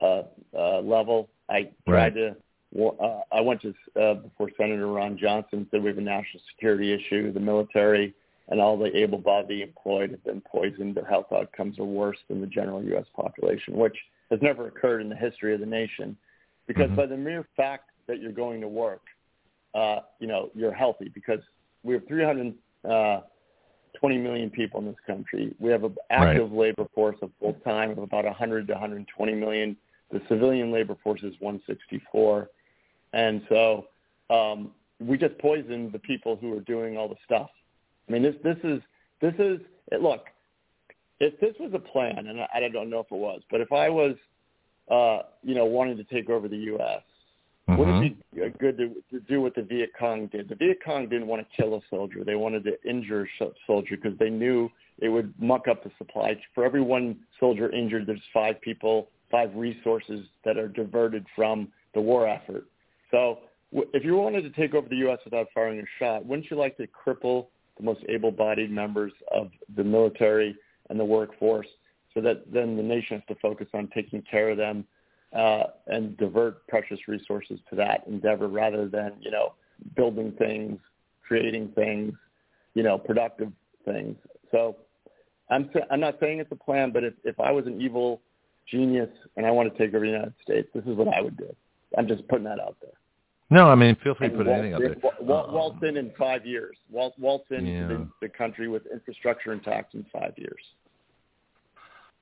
uh, 0.00 0.23
uh, 0.56 0.81
level. 0.81 1.28
I 1.48 1.70
tried 1.89 2.16
right. 2.16 2.36
Uh, 2.75 3.20
I 3.33 3.41
went 3.41 3.62
to 3.62 3.75
uh, 4.01 4.15
before 4.15 4.51
Senator 4.57 4.86
Ron 4.89 5.17
Johnson 5.19 5.67
said 5.70 5.83
we 5.83 5.89
have 5.89 5.99
a 5.99 6.03
national 6.03 6.43
security 6.55 6.93
issue. 6.93 7.33
The 7.33 7.41
military 7.41 8.15
and 8.49 8.61
all 8.61 8.78
the 8.78 8.97
able-bodied 8.97 9.61
employed 9.61 10.11
have 10.11 10.25
been 10.25 10.41
poisoned. 10.41 10.95
Their 10.95 11.05
health 11.05 11.33
outcomes 11.33 11.78
are 11.78 11.85
worse 11.85 12.19
than 12.28 12.41
the 12.41 12.47
general 12.47 12.83
U.S. 12.83 13.07
population, 13.15 13.77
which 13.77 13.97
has 14.31 14.41
never 14.41 14.69
occurred 14.69 15.01
in 15.01 15.09
the 15.09 15.17
history 15.17 15.55
of 15.55 15.61
the 15.61 15.67
nation. 15.67 16.17
Because 16.67 16.86
mm-hmm. 16.86 16.97
by 16.97 17.07
the 17.07 17.17
mere 17.17 17.47
fact 17.57 17.91
that 18.07 18.20
you're 18.20 18.33
going 18.33 18.61
to 18.61 18.69
work, 18.69 19.03
uh, 19.75 20.01
you 20.20 20.27
know, 20.27 20.51
you're 20.55 20.73
healthy. 20.73 21.11
Because 21.12 21.41
we 21.83 21.95
have 21.95 22.07
320 22.07 22.57
uh, 22.89 24.51
people 24.51 24.81
in 24.81 24.86
this 24.86 24.97
country. 25.07 25.55
We 25.59 25.70
have 25.70 25.85
an 25.85 25.97
active 26.11 26.51
right. 26.51 26.59
labor 26.59 26.86
force 26.95 27.17
of 27.23 27.31
full 27.41 27.55
time 27.65 27.91
of 27.91 27.99
about 27.99 28.25
100 28.25 28.67
to 28.69 28.73
120 28.73 29.35
million. 29.35 29.77
The 30.12 30.20
civilian 30.28 30.73
labor 30.73 30.97
force 31.03 31.20
is 31.23 31.35
164. 31.41 32.49
And 33.12 33.43
so 33.49 33.86
um, 34.31 34.73
we 35.01 35.17
just 35.17 35.39
poisoned 35.39 35.93
the 35.93 35.99
people 35.99 36.36
who 36.36 36.57
are 36.57 36.60
doing 36.60 36.97
all 36.97 37.09
the 37.09 37.17
stuff. 37.25 37.51
I 38.09 38.12
mean, 38.12 38.23
this 38.23 38.35
this 38.43 38.59
is 38.62 38.81
this 39.20 39.35
is 39.39 39.60
it, 39.93 40.02
look. 40.02 40.26
If 41.18 41.41
this 41.41 41.55
was 41.59 41.73
a 41.73 41.78
plan, 41.78 42.26
and 42.26 42.41
I, 42.43 42.49
I 42.55 42.68
don't 42.68 42.91
know 42.91 43.01
if 43.01 43.07
it 43.10 43.17
was, 43.17 43.41
but 43.51 43.62
if 43.62 43.73
I 43.73 43.89
was, 43.89 44.17
uh, 44.91 45.26
you 45.43 45.55
know, 45.55 45.65
wanting 45.65 45.97
to 45.97 46.05
take 46.05 46.28
over 46.28 46.47
the 46.47 46.59
U.S., 46.59 47.01
Mm-hmm. 47.68 47.81
Would 47.81 47.89
it 48.05 48.35
be 48.35 48.43
uh, 48.43 48.49
good 48.59 48.78
to, 48.78 48.94
to 49.10 49.20
do 49.26 49.41
what 49.41 49.57
the 49.57 49.62
Viet 49.62 49.91
Cong 49.99 50.26
did? 50.28 50.49
The 50.49 50.55
Viet 50.55 50.78
Cong 50.85 51.09
didn't 51.09 51.26
want 51.26 51.44
to 51.44 51.57
kill 51.57 51.75
a 51.75 51.81
soldier; 51.91 52.23
they 52.25 52.36
wanted 52.36 52.62
to 52.65 52.81
injure 52.89 53.28
a 53.41 53.47
soldier 53.67 53.97
because 53.97 54.17
they 54.18 54.31
knew 54.31 54.70
it 54.99 55.09
would 55.09 55.35
muck 55.41 55.67
up 55.67 55.83
the 55.83 55.91
supply. 55.99 56.41
For 56.55 56.65
every 56.65 56.81
one 56.81 57.18
soldier 57.41 57.70
injured, 57.70 58.07
there's 58.07 58.20
five 58.33 58.60
people, 58.60 59.09
five 59.33 59.51
resources 59.57 60.26
that 60.44 60.57
are 60.57 60.68
diverted 60.68 61.26
from 61.35 61.68
the 61.94 62.01
war 62.01 62.28
effort. 62.28 62.67
So, 63.17 63.39
if 63.73 64.05
you 64.05 64.15
wanted 64.15 64.43
to 64.43 64.51
take 64.51 64.75
over 64.75 64.89
the 64.91 64.97
U.S. 64.97 65.19
without 65.25 65.47
firing 65.55 65.81
a 65.81 65.85
shot, 65.99 66.27
wouldn't 66.27 66.51
you 66.51 66.57
like 66.59 66.77
to 66.77 66.86
cripple 66.86 67.47
the 67.78 67.83
most 67.83 68.01
able-bodied 68.11 68.70
members 68.70 69.12
of 69.35 69.51
the 69.75 69.83
military 69.83 70.55
and 70.91 71.01
the 71.01 71.05
workforce, 71.05 71.67
so 72.12 72.20
that 72.20 72.53
then 72.53 72.77
the 72.77 72.83
nation 72.83 73.17
has 73.17 73.23
to 73.35 73.41
focus 73.41 73.69
on 73.73 73.89
taking 73.95 74.23
care 74.31 74.51
of 74.51 74.59
them 74.59 74.85
uh, 75.35 75.65
and 75.86 76.15
divert 76.19 76.67
precious 76.67 76.99
resources 77.09 77.59
to 77.70 77.77
that 77.77 78.05
endeavor 78.07 78.49
rather 78.49 78.86
than 78.86 79.12
you 79.20 79.31
know 79.31 79.55
building 79.97 80.33
things, 80.33 80.78
creating 81.27 81.69
things, 81.75 82.12
you 82.75 82.83
know, 82.83 82.99
productive 82.99 83.51
things. 83.86 84.17
So 84.51 84.77
I'm 85.49 85.70
I'm 85.91 86.01
not 86.01 86.19
saying 86.20 86.41
it's 86.41 86.53
a 86.53 86.57
plan, 86.57 86.93
but 86.93 87.03
if 87.03 87.15
if 87.25 87.41
I 87.41 87.51
was 87.51 87.67
an 87.67 87.81
evil 87.81 88.20
genius 88.70 89.11
and 89.39 89.47
I 89.47 89.51
want 89.53 89.73
to 89.73 89.78
take 89.78 89.95
over 89.95 90.05
the 90.05 90.12
United 90.12 90.35
States, 90.43 90.69
this 90.75 90.85
is 90.85 90.97
what 90.97 91.09
I 91.09 91.23
would 91.23 91.39
do. 91.39 91.57
I'm 91.97 92.07
just 92.07 92.28
putting 92.28 92.45
that 92.45 92.61
out 92.61 92.77
there. 92.83 92.93
No, 93.49 93.68
I 93.68 93.76
mean, 93.76 93.97
feel 94.02 94.15
free 94.15 94.28
to 94.28 94.36
put 94.36 94.49
anything 94.49 94.75
out 94.75 94.81
there. 94.81 94.97
Waltz, 95.20 95.52
waltz 95.52 95.78
in 95.83 95.97
in 95.97 96.12
five 96.18 96.44
years. 96.44 96.76
Waltz, 96.91 97.16
waltz 97.18 97.44
into 97.50 97.70
yeah. 97.70 97.86
the, 97.86 98.08
the 98.23 98.28
country 98.28 98.66
with 98.66 98.83
infrastructure 98.92 99.52
intact 99.52 99.94
in 99.94 100.05
five 100.12 100.33
years. 100.36 100.60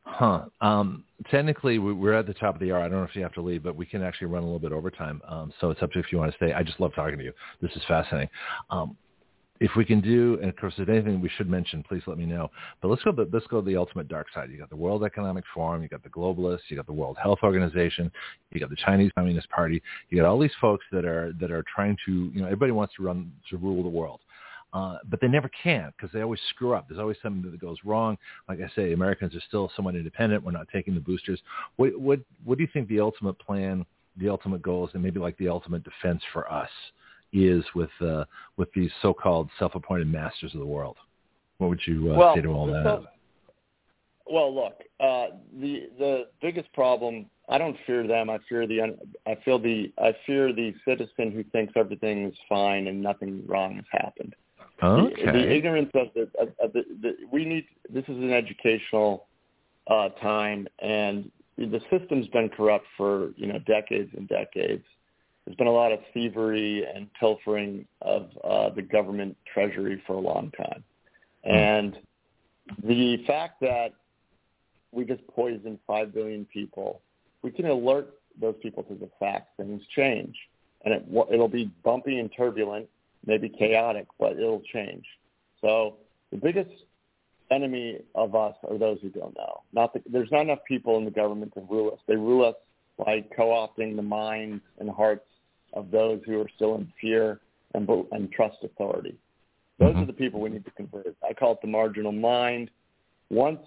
Huh. 0.06 0.44
Um, 0.60 1.04
technically, 1.30 1.78
we're 1.78 2.12
at 2.12 2.26
the 2.26 2.34
top 2.34 2.54
of 2.54 2.60
the 2.60 2.72
hour. 2.72 2.80
I 2.80 2.88
don't 2.88 2.98
know 2.98 3.04
if 3.04 3.16
you 3.16 3.22
have 3.22 3.32
to 3.34 3.40
leave, 3.40 3.62
but 3.62 3.74
we 3.74 3.86
can 3.86 4.02
actually 4.02 4.26
run 4.26 4.42
a 4.42 4.46
little 4.46 4.58
bit 4.58 4.72
overtime. 4.72 5.22
Um, 5.26 5.50
so 5.60 5.70
it's 5.70 5.82
up 5.82 5.90
to 5.92 5.98
you 5.98 6.04
if 6.04 6.12
you 6.12 6.18
want 6.18 6.30
to 6.30 6.36
stay. 6.36 6.52
I 6.52 6.62
just 6.62 6.78
love 6.78 6.92
talking 6.94 7.16
to 7.16 7.24
you. 7.24 7.32
This 7.62 7.70
is 7.74 7.82
fascinating. 7.88 8.28
Um, 8.68 8.98
if 9.64 9.70
we 9.76 9.84
can 9.86 10.02
do, 10.02 10.38
and 10.42 10.50
of 10.50 10.56
course, 10.56 10.74
if 10.76 10.90
anything 10.90 11.22
we 11.22 11.30
should 11.30 11.48
mention, 11.48 11.82
please 11.82 12.02
let 12.06 12.18
me 12.18 12.26
know. 12.26 12.50
But 12.82 12.88
let's 12.88 13.02
go. 13.02 13.12
To, 13.12 13.26
let's 13.32 13.46
go 13.46 13.62
to 13.62 13.66
the 13.66 13.78
ultimate 13.78 14.08
dark 14.08 14.26
side. 14.34 14.50
You 14.50 14.58
got 14.58 14.68
the 14.68 14.76
World 14.76 15.04
Economic 15.04 15.42
Forum. 15.54 15.82
You 15.82 15.88
got 15.88 16.02
the 16.02 16.10
globalists. 16.10 16.68
You 16.68 16.76
got 16.76 16.84
the 16.84 16.92
World 16.92 17.16
Health 17.16 17.38
Organization. 17.42 18.12
You 18.52 18.60
got 18.60 18.68
the 18.68 18.76
Chinese 18.76 19.10
Communist 19.16 19.48
Party. 19.48 19.82
You 20.10 20.20
got 20.20 20.28
all 20.28 20.38
these 20.38 20.52
folks 20.60 20.84
that 20.92 21.06
are 21.06 21.32
that 21.40 21.50
are 21.50 21.64
trying 21.74 21.96
to. 22.04 22.30
You 22.34 22.42
know, 22.42 22.44
everybody 22.44 22.72
wants 22.72 22.94
to 22.96 23.04
run 23.04 23.32
to 23.48 23.56
rule 23.56 23.82
the 23.82 23.88
world. 23.88 24.20
Uh, 24.74 24.98
but 25.08 25.18
they 25.22 25.28
never 25.28 25.48
can 25.62 25.90
because 25.96 26.12
they 26.12 26.20
always 26.20 26.40
screw 26.50 26.74
up. 26.74 26.86
There's 26.86 27.00
always 27.00 27.16
something 27.22 27.50
that 27.50 27.58
goes 27.58 27.78
wrong. 27.86 28.18
Like 28.50 28.58
I 28.60 28.68
say, 28.76 28.92
Americans 28.92 29.34
are 29.34 29.42
still 29.48 29.70
somewhat 29.74 29.94
independent. 29.94 30.44
We're 30.44 30.50
not 30.50 30.66
taking 30.70 30.94
the 30.94 31.00
boosters. 31.00 31.40
What, 31.76 31.98
what, 31.98 32.18
what 32.44 32.58
do 32.58 32.64
you 32.64 32.70
think 32.72 32.88
the 32.88 33.00
ultimate 33.00 33.38
plan, 33.38 33.86
the 34.18 34.28
ultimate 34.28 34.62
goals, 34.62 34.90
and 34.92 35.02
maybe 35.02 35.20
like 35.20 35.38
the 35.38 35.48
ultimate 35.48 35.84
defense 35.84 36.20
for 36.32 36.52
us 36.52 36.68
is 37.34 37.64
with 37.74 37.90
uh, 38.00 38.24
with 38.56 38.72
these 38.74 38.90
so-called 39.02 39.50
self-appointed 39.58 40.10
masters 40.10 40.54
of 40.54 40.60
the 40.60 40.66
world? 40.66 40.96
What 41.58 41.68
would 41.68 41.80
you 41.86 42.12
uh, 42.12 42.16
well, 42.16 42.34
say 42.34 42.42
to 42.42 42.48
all 42.48 42.66
that? 42.66 42.84
So, 42.84 43.06
well, 44.26 44.54
look, 44.54 44.80
uh, 45.00 45.36
the 45.60 45.88
the 45.98 46.24
biggest 46.40 46.72
problem. 46.72 47.26
I 47.48 47.58
don't 47.58 47.76
fear 47.86 48.06
them. 48.06 48.30
I 48.30 48.38
fear 48.48 48.66
the. 48.66 48.96
I 49.26 49.34
feel 49.44 49.58
the. 49.58 49.92
I 49.98 50.14
fear 50.26 50.52
the 50.52 50.74
citizen 50.84 51.30
who 51.30 51.44
thinks 51.44 51.74
everything 51.76 52.26
is 52.26 52.34
fine 52.48 52.86
and 52.86 53.02
nothing 53.02 53.44
wrong 53.46 53.76
has 53.76 53.84
happened. 53.90 54.34
Okay. 54.82 55.26
The, 55.26 55.32
the 55.32 55.52
ignorance 55.52 55.90
of 55.94 56.08
the, 56.14 56.22
of, 56.40 56.48
of 56.62 56.72
the, 56.72 56.84
the 57.02 57.16
we 57.30 57.44
need. 57.44 57.66
This 57.90 58.04
is 58.04 58.16
an 58.16 58.32
educational 58.32 59.26
uh, 59.88 60.08
time, 60.20 60.66
and 60.80 61.30
the 61.58 61.80
system's 61.90 62.26
been 62.28 62.48
corrupt 62.48 62.86
for 62.96 63.30
you 63.36 63.46
know 63.46 63.58
decades 63.60 64.10
and 64.16 64.26
decades. 64.28 64.84
There's 65.44 65.56
been 65.56 65.66
a 65.66 65.72
lot 65.72 65.92
of 65.92 66.00
thievery 66.12 66.84
and 66.84 67.08
pilfering 67.18 67.86
of 68.00 68.30
uh, 68.42 68.70
the 68.70 68.82
government 68.82 69.36
treasury 69.52 70.02
for 70.06 70.14
a 70.14 70.20
long 70.20 70.50
time, 70.52 70.82
hmm. 71.44 71.50
and 71.50 71.98
the 72.82 73.22
fact 73.26 73.60
that 73.60 73.92
we 74.92 75.04
just 75.04 75.26
poisoned 75.28 75.78
five 75.86 76.14
billion 76.14 76.46
people, 76.46 77.00
we 77.42 77.50
can 77.50 77.66
alert 77.66 78.14
those 78.40 78.54
people 78.62 78.82
to 78.84 78.94
the 78.94 79.10
fact 79.20 79.56
things 79.56 79.82
change, 79.94 80.34
and 80.84 80.94
it 80.94 81.04
it'll 81.32 81.48
be 81.48 81.70
bumpy 81.84 82.18
and 82.18 82.30
turbulent 82.36 82.88
maybe 83.26 83.48
chaotic, 83.48 84.06
but 84.18 84.32
it'll 84.32 84.62
change. 84.72 85.04
So 85.60 85.96
the 86.30 86.36
biggest 86.36 86.70
enemy 87.50 87.98
of 88.14 88.34
us 88.34 88.54
are 88.68 88.78
those 88.78 88.98
who 89.00 89.10
don't 89.10 89.34
know. 89.36 89.62
Not 89.72 89.92
the, 89.92 90.02
there's 90.10 90.30
not 90.30 90.42
enough 90.42 90.60
people 90.66 90.98
in 90.98 91.04
the 91.04 91.10
government 91.10 91.52
to 91.54 91.60
rule 91.70 91.92
us. 91.92 91.98
They 92.06 92.16
rule 92.16 92.44
us 92.44 92.54
by 92.98 93.24
co-opting 93.36 93.96
the 93.96 94.02
minds 94.02 94.62
and 94.78 94.90
hearts 94.90 95.24
of 95.74 95.90
those 95.90 96.20
who 96.26 96.40
are 96.40 96.48
still 96.56 96.76
in 96.76 96.90
fear 97.00 97.40
and, 97.74 97.88
and 98.12 98.32
trust 98.32 98.58
authority. 98.62 99.16
Those 99.78 99.90
mm-hmm. 99.90 100.02
are 100.02 100.06
the 100.06 100.12
people 100.12 100.40
we 100.40 100.50
need 100.50 100.64
to 100.64 100.70
convert. 100.72 101.16
I 101.28 101.32
call 101.32 101.52
it 101.52 101.58
the 101.60 101.68
marginal 101.68 102.12
mind. 102.12 102.70
Once 103.30 103.60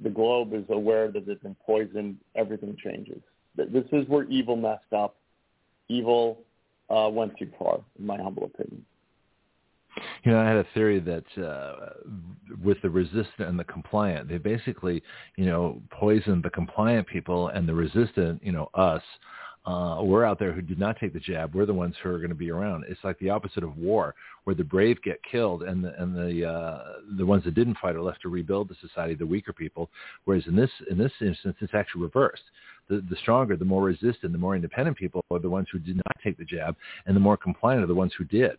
the 0.00 0.10
globe 0.10 0.52
is 0.52 0.64
aware 0.68 1.10
that 1.10 1.28
it's 1.28 1.42
been 1.42 1.56
poisoned, 1.64 2.16
everything 2.34 2.76
changes. 2.82 3.20
This 3.56 3.84
is 3.92 4.06
where 4.08 4.24
evil 4.24 4.56
messed 4.56 4.92
up. 4.92 5.16
Evil 5.88 6.40
uh, 6.90 7.08
went 7.10 7.36
too 7.38 7.48
far, 7.58 7.80
in 7.98 8.06
my 8.06 8.16
humble 8.16 8.44
opinion. 8.44 8.84
You 10.24 10.32
know, 10.32 10.40
I 10.40 10.48
had 10.48 10.56
a 10.56 10.66
theory 10.74 10.98
that 11.00 11.42
uh, 11.42 11.90
with 12.62 12.78
the 12.82 12.90
resistant 12.90 13.48
and 13.48 13.58
the 13.58 13.64
compliant, 13.64 14.28
they 14.28 14.38
basically, 14.38 15.02
you 15.36 15.44
know, 15.44 15.80
poisoned 15.90 16.42
the 16.42 16.50
compliant 16.50 17.06
people 17.06 17.48
and 17.48 17.68
the 17.68 17.74
resistant, 17.74 18.42
you 18.42 18.50
know, 18.52 18.68
us. 18.74 19.02
Uh, 19.66 19.98
we're 20.02 20.24
out 20.24 20.38
there 20.38 20.52
who 20.52 20.60
did 20.60 20.78
not 20.78 20.98
take 21.00 21.14
the 21.14 21.20
jab. 21.20 21.54
We're 21.54 21.64
the 21.64 21.72
ones 21.72 21.94
who 22.02 22.10
are 22.10 22.18
going 22.18 22.28
to 22.28 22.34
be 22.34 22.50
around. 22.50 22.84
It's 22.86 23.02
like 23.02 23.18
the 23.18 23.30
opposite 23.30 23.64
of 23.64 23.78
war, 23.78 24.14
where 24.44 24.54
the 24.54 24.64
brave 24.64 25.00
get 25.02 25.18
killed 25.22 25.62
and 25.62 25.82
the 25.82 25.94
and 26.00 26.14
the 26.14 26.46
uh, 26.46 26.82
the 27.16 27.24
ones 27.24 27.44
that 27.44 27.54
didn't 27.54 27.78
fight 27.78 27.96
are 27.96 28.02
left 28.02 28.20
to 28.22 28.28
rebuild 28.28 28.68
the 28.68 28.76
society, 28.86 29.14
the 29.14 29.26
weaker 29.26 29.54
people. 29.54 29.88
Whereas 30.26 30.46
in 30.46 30.54
this 30.54 30.70
in 30.90 30.98
this 30.98 31.12
instance, 31.20 31.56
it's 31.60 31.72
actually 31.74 32.02
reversed. 32.02 32.42
The, 32.88 33.02
the 33.08 33.16
stronger, 33.16 33.56
the 33.56 33.64
more 33.64 33.82
resistant, 33.82 34.32
the 34.32 34.38
more 34.38 34.54
independent 34.54 34.98
people 34.98 35.24
are 35.30 35.38
the 35.38 35.48
ones 35.48 35.68
who 35.72 35.78
did 35.78 35.96
not 35.96 36.16
take 36.22 36.36
the 36.36 36.44
jab, 36.44 36.76
and 37.06 37.16
the 37.16 37.20
more 37.20 37.38
compliant 37.38 37.82
are 37.82 37.86
the 37.86 37.94
ones 37.94 38.12
who 38.18 38.24
did. 38.24 38.58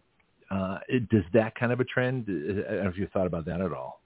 Uh, 0.49 0.79
it, 0.87 1.07
does 1.09 1.23
that 1.33 1.53
kind 1.53 1.71
of 1.71 1.79
a 1.79 1.83
trend? 1.83 2.25
I 2.27 2.73
don't 2.73 2.83
know 2.85 2.89
if 2.89 2.97
you 2.97 3.07
thought 3.13 3.27
about 3.27 3.45
that 3.45 3.61
at 3.61 3.71
all. 3.71 4.01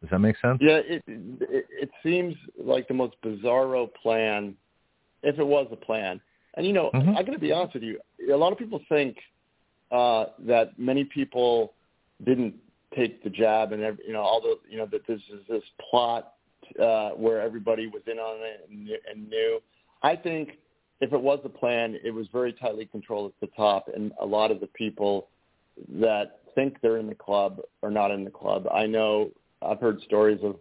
Does 0.00 0.10
that 0.10 0.18
make 0.18 0.36
sense? 0.40 0.58
Yeah, 0.60 0.78
it, 0.78 1.02
it 1.06 1.66
it 1.70 1.90
seems 2.02 2.34
like 2.60 2.88
the 2.88 2.94
most 2.94 3.14
bizarro 3.24 3.88
plan, 3.94 4.56
if 5.22 5.38
it 5.38 5.46
was 5.46 5.66
a 5.72 5.76
plan. 5.76 6.20
And 6.54 6.66
you 6.66 6.72
know, 6.72 6.90
mm-hmm. 6.94 7.16
I 7.16 7.22
got 7.22 7.32
to 7.32 7.38
be 7.38 7.52
honest 7.52 7.74
with 7.74 7.82
you. 7.82 7.98
A 8.32 8.36
lot 8.36 8.52
of 8.52 8.58
people 8.58 8.80
think 8.88 9.16
uh, 9.90 10.26
that 10.40 10.78
many 10.78 11.04
people 11.04 11.74
didn't 12.24 12.54
take 12.96 13.22
the 13.22 13.30
jab, 13.30 13.72
and 13.72 13.82
every, 13.82 14.04
you 14.06 14.12
know, 14.12 14.22
all 14.22 14.40
the 14.40 14.58
you 14.68 14.78
know 14.78 14.86
that 14.86 15.06
this 15.06 15.20
is 15.32 15.40
this 15.48 15.62
plot 15.90 16.34
uh, 16.82 17.10
where 17.10 17.40
everybody 17.40 17.86
was 17.86 18.02
in 18.06 18.18
on 18.18 18.38
it 18.40 18.68
and, 18.70 18.88
and 19.10 19.28
knew. 19.28 19.60
I 20.02 20.16
think 20.16 20.58
if 21.00 21.12
it 21.12 21.20
was 21.20 21.38
a 21.44 21.48
plan, 21.48 21.96
it 22.02 22.10
was 22.10 22.26
very 22.32 22.52
tightly 22.52 22.86
controlled 22.86 23.32
at 23.32 23.48
the 23.48 23.54
top, 23.56 23.88
and 23.94 24.12
a 24.20 24.26
lot 24.26 24.50
of 24.50 24.60
the 24.60 24.66
people 24.68 25.28
that 26.00 26.40
think 26.54 26.80
they're 26.82 26.96
in 26.96 27.06
the 27.06 27.14
club 27.14 27.60
are 27.82 27.90
not 27.90 28.10
in 28.10 28.24
the 28.24 28.30
club. 28.30 28.66
I 28.72 28.86
know 28.86 29.30
I've 29.62 29.80
heard 29.80 30.00
stories 30.02 30.40
of 30.42 30.56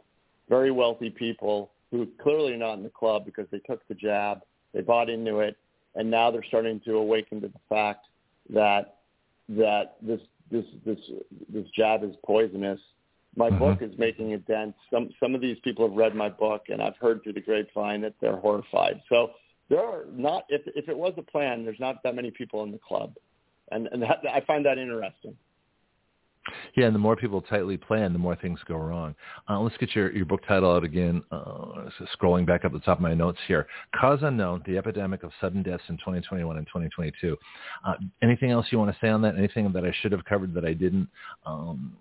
very 0.49 0.71
wealthy 0.71 1.09
people 1.09 1.71
who 1.91 2.07
clearly 2.21 2.55
not 2.55 2.73
in 2.73 2.83
the 2.83 2.89
club 2.89 3.25
because 3.25 3.47
they 3.51 3.59
took 3.59 3.87
the 3.87 3.95
jab, 3.95 4.41
they 4.73 4.81
bought 4.81 5.09
into 5.09 5.39
it, 5.39 5.55
and 5.95 6.09
now 6.09 6.29
they're 6.31 6.43
starting 6.43 6.79
to 6.81 6.95
awaken 6.95 7.41
to 7.41 7.47
the 7.47 7.59
fact 7.69 8.05
that 8.49 8.97
that 9.49 9.95
this 10.01 10.19
this 10.51 10.65
this 10.85 10.99
this 11.49 11.65
jab 11.75 12.03
is 12.03 12.15
poisonous. 12.25 12.79
My 13.35 13.49
mm-hmm. 13.49 13.59
book 13.59 13.81
is 13.81 13.97
making 13.97 14.33
a 14.33 14.37
dent. 14.37 14.75
Some 14.91 15.09
some 15.19 15.35
of 15.35 15.41
these 15.41 15.57
people 15.63 15.87
have 15.87 15.97
read 15.97 16.15
my 16.15 16.29
book, 16.29 16.65
and 16.69 16.81
I've 16.81 16.97
heard 16.97 17.23
through 17.23 17.33
the 17.33 17.41
grapevine 17.41 18.01
that 18.01 18.13
they're 18.19 18.37
horrified. 18.37 19.01
So 19.09 19.31
there 19.69 19.83
are 19.83 20.05
not 20.11 20.43
if 20.49 20.61
if 20.75 20.89
it 20.89 20.97
was 20.97 21.13
a 21.17 21.21
plan, 21.21 21.63
there's 21.63 21.79
not 21.79 22.03
that 22.03 22.15
many 22.15 22.31
people 22.31 22.63
in 22.63 22.71
the 22.71 22.79
club 22.79 23.13
and 23.71 23.87
and 23.87 24.01
that, 24.01 24.19
I 24.31 24.41
find 24.41 24.65
that 24.65 24.77
interesting. 24.77 25.35
Yeah, 26.75 26.85
and 26.85 26.95
the 26.95 26.99
more 26.99 27.15
people 27.15 27.41
tightly 27.41 27.77
plan, 27.77 28.13
the 28.13 28.19
more 28.19 28.35
things 28.35 28.59
go 28.67 28.75
wrong. 28.75 29.15
Uh, 29.49 29.59
let's 29.59 29.77
get 29.77 29.95
your, 29.95 30.11
your 30.11 30.25
book 30.25 30.41
title 30.47 30.71
out 30.71 30.83
again. 30.83 31.23
Uh, 31.31 31.89
scrolling 32.19 32.45
back 32.45 32.65
up 32.65 32.71
the 32.71 32.79
top 32.79 32.97
of 32.97 33.01
my 33.01 33.13
notes 33.13 33.39
here. 33.47 33.67
Cause 33.95 34.19
Unknown, 34.21 34.63
The 34.65 34.77
Epidemic 34.77 35.23
of 35.23 35.31
Sudden 35.41 35.63
Deaths 35.63 35.83
in 35.89 35.97
2021 35.97 36.57
and 36.57 36.67
2022. 36.67 37.37
Uh, 37.85 37.93
anything 38.21 38.51
else 38.51 38.67
you 38.69 38.77
want 38.77 38.91
to 38.91 38.97
say 38.99 39.09
on 39.09 39.21
that? 39.21 39.37
Anything 39.37 39.71
that 39.73 39.85
I 39.85 39.93
should 40.01 40.11
have 40.11 40.25
covered 40.25 40.53
that 40.53 40.65
I 40.65 40.73
didn't? 40.73 41.07
Um, 41.45 41.95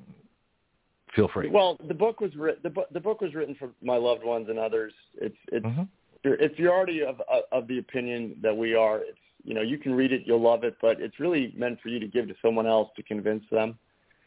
feel 1.15 1.29
free. 1.29 1.49
Well, 1.49 1.79
the 1.89 1.95
book 1.95 2.21
was 2.21 2.35
written. 2.37 2.61
The, 2.63 2.71
bu- 2.71 2.93
the 2.93 3.01
book 3.01 3.21
was 3.21 3.35
written 3.35 3.55
for 3.59 3.71
my 3.83 3.97
loved 3.97 4.25
ones 4.25 4.49
and 4.49 4.59
others. 4.59 4.93
It's 5.21 5.37
it's 5.51 5.65
mm-hmm. 5.65 5.83
if 6.25 6.59
you're 6.59 6.73
already 6.73 7.03
of 7.03 7.21
of 7.53 7.67
the 7.69 7.79
opinion 7.79 8.37
that 8.43 8.57
we 8.57 8.75
are, 8.75 8.99
it's 8.99 9.19
you 9.47 9.55
know, 9.55 9.63
you 9.63 9.79
can 9.79 9.95
read 9.95 10.13
it, 10.13 10.23
you'll 10.27 10.43
love 10.43 10.65
it, 10.65 10.77
but 10.83 11.01
it's 11.01 11.21
really 11.21 11.55
meant 11.57 11.81
for 11.81 11.89
you 11.89 12.01
to 12.01 12.09
give 12.09 12.27
to 12.27 12.35
someone 12.43 12.67
else 12.67 12.91
to 12.97 13.03
convince 13.05 13.45
them. 13.51 13.79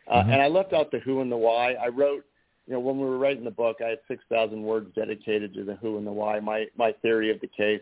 Uh, 0.09 0.15
mm-hmm. 0.15 0.31
And 0.31 0.41
I 0.41 0.47
left 0.47 0.73
out 0.73 0.91
the 0.91 0.99
who 0.99 1.21
and 1.21 1.31
the 1.31 1.37
why. 1.37 1.73
I 1.73 1.87
wrote, 1.87 2.25
you 2.67 2.73
know, 2.73 2.79
when 2.79 2.97
we 2.97 3.05
were 3.05 3.17
writing 3.17 3.43
the 3.43 3.51
book, 3.51 3.77
I 3.83 3.89
had 3.89 3.99
6,000 4.07 4.61
words 4.61 4.91
dedicated 4.95 5.53
to 5.55 5.63
the 5.63 5.75
who 5.75 5.97
and 5.97 6.05
the 6.05 6.11
why, 6.11 6.39
my, 6.39 6.65
my 6.77 6.91
theory 7.01 7.31
of 7.31 7.39
the 7.41 7.47
case. 7.47 7.81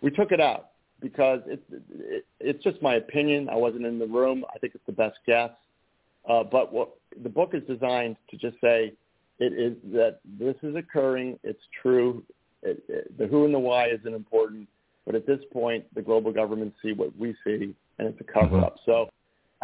We 0.00 0.10
took 0.10 0.32
it 0.32 0.40
out 0.40 0.70
because 1.00 1.40
it, 1.46 1.62
it, 1.70 2.26
it's 2.40 2.62
just 2.62 2.80
my 2.82 2.94
opinion. 2.94 3.48
I 3.48 3.56
wasn't 3.56 3.86
in 3.86 3.98
the 3.98 4.06
room. 4.06 4.44
I 4.54 4.58
think 4.58 4.74
it's 4.74 4.86
the 4.86 4.92
best 4.92 5.18
guess. 5.26 5.50
Uh, 6.28 6.42
but 6.42 6.72
what 6.72 6.90
the 7.22 7.28
book 7.28 7.50
is 7.54 7.62
designed 7.68 8.16
to 8.30 8.36
just 8.36 8.56
say 8.60 8.92
it 9.38 9.52
is 9.52 9.76
that 9.92 10.20
this 10.38 10.54
is 10.62 10.76
occurring. 10.76 11.38
It's 11.42 11.62
true. 11.82 12.22
It, 12.62 12.82
it, 12.88 13.18
the 13.18 13.26
who 13.26 13.44
and 13.44 13.52
the 13.52 13.58
why 13.58 13.88
isn't 13.88 14.14
important, 14.14 14.68
but 15.04 15.14
at 15.14 15.26
this 15.26 15.40
point, 15.52 15.84
the 15.94 16.02
global 16.02 16.32
governments 16.32 16.76
see 16.82 16.92
what 16.92 17.16
we 17.18 17.34
see, 17.44 17.74
and 17.98 18.08
it's 18.08 18.20
a 18.20 18.24
cover 18.24 18.58
up. 18.60 18.76
Mm-hmm. 18.76 18.90
So 18.90 19.10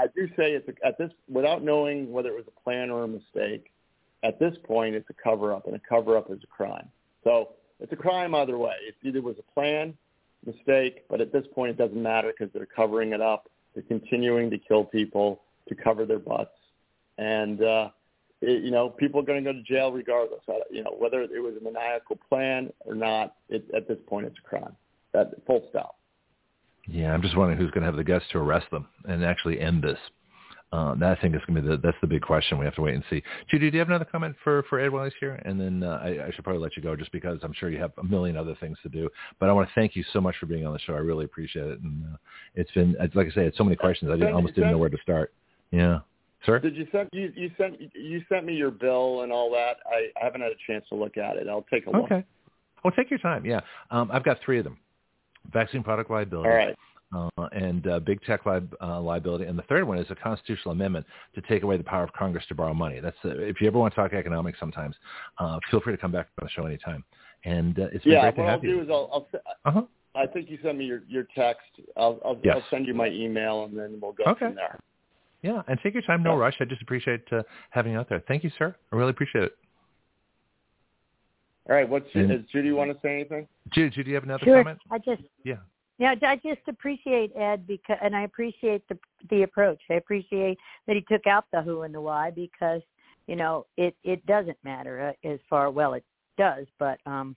I 0.01 0.07
do 0.15 0.27
say 0.29 0.53
it's 0.53 0.69
a, 0.69 0.87
at 0.87 0.97
this 0.97 1.11
without 1.29 1.63
knowing 1.63 2.11
whether 2.11 2.31
it 2.31 2.37
was 2.37 2.47
a 2.49 2.61
plan 2.63 2.91
or 2.91 3.05
a 3.05 3.09
mistake. 3.09 3.71
At 4.23 4.39
this 4.39 4.55
point, 4.65 4.95
it's 4.95 5.09
a 5.11 5.15
cover 5.15 5.53
up, 5.53 5.67
and 5.67 5.77
a 5.77 5.81
cover 5.89 6.17
up 6.17 6.31
is 6.31 6.39
a 6.43 6.47
crime. 6.47 6.89
So 7.25 7.51
it's 7.81 7.93
a 7.93 7.97
crime 7.97 8.35
either 8.35 8.57
way. 8.59 8.75
It 8.87 8.95
either 9.07 9.23
was 9.23 9.37
a 9.39 9.55
plan, 9.55 9.95
mistake, 10.45 11.05
but 11.09 11.21
at 11.21 11.33
this 11.33 11.45
point, 11.55 11.71
it 11.71 11.79
doesn't 11.79 12.03
matter 12.03 12.33
because 12.33 12.53
they're 12.53 12.67
covering 12.67 13.13
it 13.13 13.21
up. 13.21 13.51
They're 13.75 13.83
continuing 13.85 14.51
to 14.51 14.59
kill 14.59 14.85
people 14.85 15.43
to 15.69 15.75
cover 15.75 16.05
their 16.05 16.19
butts, 16.19 16.57
and 17.19 17.63
uh, 17.63 17.91
it, 18.41 18.65
you 18.65 18.71
know, 18.71 18.89
people 18.89 19.21
are 19.21 19.25
going 19.25 19.43
to 19.45 19.53
go 19.53 19.57
to 19.57 19.63
jail 19.63 19.93
regardless. 19.93 20.41
You 20.71 20.83
know, 20.83 20.95
whether 20.99 21.23
it 21.23 21.43
was 21.43 21.55
a 21.61 21.65
maniacal 21.65 22.19
plan 22.29 22.73
or 22.81 22.95
not, 22.95 23.37
it, 23.49 23.65
at 23.75 23.87
this 23.87 23.99
point, 24.07 24.27
it's 24.27 24.39
a 24.39 24.49
crime. 24.49 24.75
That 25.13 25.33
full 25.47 25.67
stop. 25.71 25.97
Yeah, 26.87 27.13
I'm 27.13 27.23
just 27.23 27.37
wondering 27.37 27.59
who's 27.59 27.71
going 27.71 27.83
to 27.83 27.87
have 27.87 27.97
the 27.97 28.05
guts 28.05 28.25
to 28.33 28.39
arrest 28.39 28.67
them 28.71 28.87
and 29.05 29.25
actually 29.25 29.61
end 29.61 29.83
this. 29.83 29.99
Uh, 30.73 30.95
that 30.95 31.19
I 31.19 31.21
think 31.21 31.35
is 31.35 31.41
going 31.49 31.57
to 31.57 31.63
be 31.63 31.69
the 31.69 31.77
that's 31.79 31.97
the 32.01 32.07
big 32.07 32.23
question. 32.23 32.57
We 32.57 32.65
have 32.65 32.77
to 32.77 32.83
wait 32.83 32.95
and 32.95 33.03
see. 33.11 33.21
Judy, 33.51 33.71
do 33.71 33.77
you 33.77 33.81
have 33.81 33.89
another 33.89 34.05
comment 34.05 34.37
for 34.45 34.63
for 34.69 34.79
Ed 34.79 34.91
while 34.91 35.03
he's 35.03 35.13
here? 35.19 35.43
And 35.45 35.61
then 35.61 35.83
uh, 35.83 36.01
I, 36.01 36.27
I 36.27 36.31
should 36.31 36.45
probably 36.45 36.63
let 36.63 36.77
you 36.77 36.83
go 36.83 36.95
just 36.95 37.11
because 37.11 37.41
I'm 37.43 37.53
sure 37.55 37.71
you 37.71 37.79
have 37.79 37.91
a 37.99 38.05
million 38.05 38.37
other 38.37 38.55
things 38.61 38.79
to 38.85 38.89
do. 38.89 39.09
But 39.41 39.49
I 39.49 39.53
want 39.53 39.69
to 39.69 39.75
thank 39.75 39.97
you 39.97 40.05
so 40.13 40.21
much 40.21 40.37
for 40.39 40.47
being 40.47 40.65
on 40.65 40.73
the 40.73 40.79
show. 40.79 40.95
I 40.95 40.99
really 40.99 41.25
appreciate 41.25 41.67
it. 41.67 41.81
And 41.81 42.05
uh, 42.05 42.17
it's 42.55 42.71
been 42.71 42.95
like 43.15 43.27
I 43.27 43.31
say, 43.31 43.47
it's 43.47 43.59
so 43.59 43.65
many 43.65 43.75
questions. 43.75 44.13
I 44.13 44.15
didn't, 44.15 44.33
almost 44.33 44.55
didn't 44.55 44.71
know 44.71 44.79
where 44.79 44.89
to 44.89 44.99
start. 45.03 45.33
Yeah. 45.73 46.01
Sir? 46.47 46.61
Did 46.61 46.77
you 46.77 46.87
send 46.93 47.09
you, 47.13 47.33
you 47.35 47.51
sent 47.59 47.81
you 47.81 48.23
sent 48.29 48.47
me 48.47 48.55
your 48.55 48.71
bill 48.71 49.23
and 49.23 49.33
all 49.33 49.51
that? 49.51 49.79
I, 49.91 50.07
I 50.21 50.25
haven't 50.25 50.41
had 50.41 50.53
a 50.53 50.61
chance 50.69 50.85
to 50.91 50.95
look 50.95 51.17
at 51.17 51.37
it. 51.37 51.49
I'll 51.49 51.67
take 51.71 51.87
a 51.87 51.91
look. 51.91 52.05
Okay. 52.05 52.25
Well, 52.85 52.93
take 52.97 53.11
your 53.11 53.19
time. 53.19 53.45
Yeah, 53.45 53.61
um, 53.91 54.09
I've 54.13 54.25
got 54.25 54.39
three 54.45 54.59
of 54.59 54.65
them: 54.65 54.79
vaccine 55.53 55.83
product 55.83 56.11
liability, 56.11 56.49
all 56.49 56.55
right. 56.55 56.77
Uh, 57.13 57.29
and 57.51 57.89
uh, 57.89 57.99
big 57.99 58.23
tech 58.23 58.47
li- 58.47 58.61
uh, 58.81 59.01
liability, 59.01 59.45
and 59.45 59.59
the 59.59 59.63
third 59.63 59.83
one 59.83 59.99
is 59.99 60.07
a 60.11 60.15
constitutional 60.15 60.71
amendment 60.71 61.05
to 61.35 61.41
take 61.43 61.65
away 61.65 61.77
the 61.77 61.83
power 61.83 62.05
of 62.05 62.13
Congress 62.13 62.45
to 62.47 62.55
borrow 62.55 62.73
money. 62.73 63.01
That's 63.01 63.17
uh, 63.25 63.31
if 63.31 63.61
you 63.61 63.67
ever 63.67 63.79
want 63.79 63.93
to 63.93 64.01
talk 64.01 64.13
economics, 64.13 64.61
sometimes 64.61 64.95
uh, 65.39 65.59
feel 65.71 65.81
free 65.81 65.93
to 65.93 65.99
come 65.99 66.13
back 66.13 66.29
on 66.41 66.47
the 66.47 66.51
show 66.51 66.67
anytime. 66.67 67.03
And 67.45 67.77
uh, 67.81 67.89
it's 67.93 68.05
been 68.05 68.13
yeah, 68.13 68.21
great 68.21 68.37
to 68.37 68.43
what 68.43 68.51
I'll 68.51 68.61
do 68.61 68.81
is 68.81 68.89
I'll, 68.89 69.11
I'll 69.13 69.41
uh-huh. 69.65 69.83
I 70.15 70.27
think 70.27 70.51
you 70.51 70.59
send 70.63 70.79
me 70.79 70.85
your 70.85 71.03
your 71.09 71.27
text. 71.37 71.67
I'll 71.97 72.21
I'll, 72.25 72.39
yes. 72.45 72.57
I'll 72.57 72.71
send 72.71 72.87
you 72.87 72.95
my 72.95 73.09
email, 73.09 73.65
and 73.65 73.77
then 73.77 73.99
we'll 74.01 74.13
go 74.13 74.25
okay. 74.29 74.47
from 74.47 74.55
there. 74.55 74.79
Yeah, 75.43 75.63
and 75.69 75.81
take 75.83 75.95
your 75.95 76.03
time. 76.03 76.23
No 76.23 76.37
rush. 76.37 76.55
I 76.61 76.65
just 76.65 76.83
appreciate 76.83 77.23
uh, 77.33 77.43
having 77.71 77.93
you 77.93 77.99
out 77.99 78.09
there. 78.09 78.23
Thank 78.29 78.45
you, 78.45 78.51
sir. 78.59 78.77
I 78.93 78.97
really 78.97 79.11
appreciate 79.11 79.45
it. 79.45 79.57
All 81.71 81.77
right. 81.77 81.89
What's 81.89 82.07
and, 82.15 82.29
does 82.29 82.41
Judy 82.51 82.73
want 82.73 82.91
to 82.91 82.99
say 83.01 83.15
anything? 83.15 83.47
Judy, 83.73 83.91
Judy, 83.95 84.11
you 84.11 84.15
have 84.17 84.25
another 84.25 84.45
sure. 84.45 84.59
comment? 84.59 84.79
I 84.91 84.99
just 84.99 85.23
yeah. 85.45 85.57
Yeah, 85.99 86.15
I 86.23 86.37
just 86.37 86.63
appreciate 86.67 87.31
Ed 87.37 87.67
because, 87.67 87.99
and 88.03 88.17
I 88.17 88.23
appreciate 88.23 88.83
the 88.89 88.99
the 89.29 89.43
approach. 89.43 89.81
I 89.91 89.95
appreciate 89.95 90.59
that 90.87 90.97
he 90.97 91.03
took 91.03 91.27
out 91.27 91.45
the 91.53 91.63
who 91.63 91.83
and 91.83 91.95
the 91.95 92.01
why 92.01 92.31
because 92.31 92.81
you 93.27 93.37
know 93.37 93.67
it 93.77 93.95
it 94.03 94.25
doesn't 94.27 94.57
matter 94.65 95.15
uh, 95.25 95.29
as 95.29 95.39
far 95.49 95.71
well 95.71 95.95
it 95.95 96.05
does, 96.37 96.67
but 96.79 96.99
um, 97.07 97.37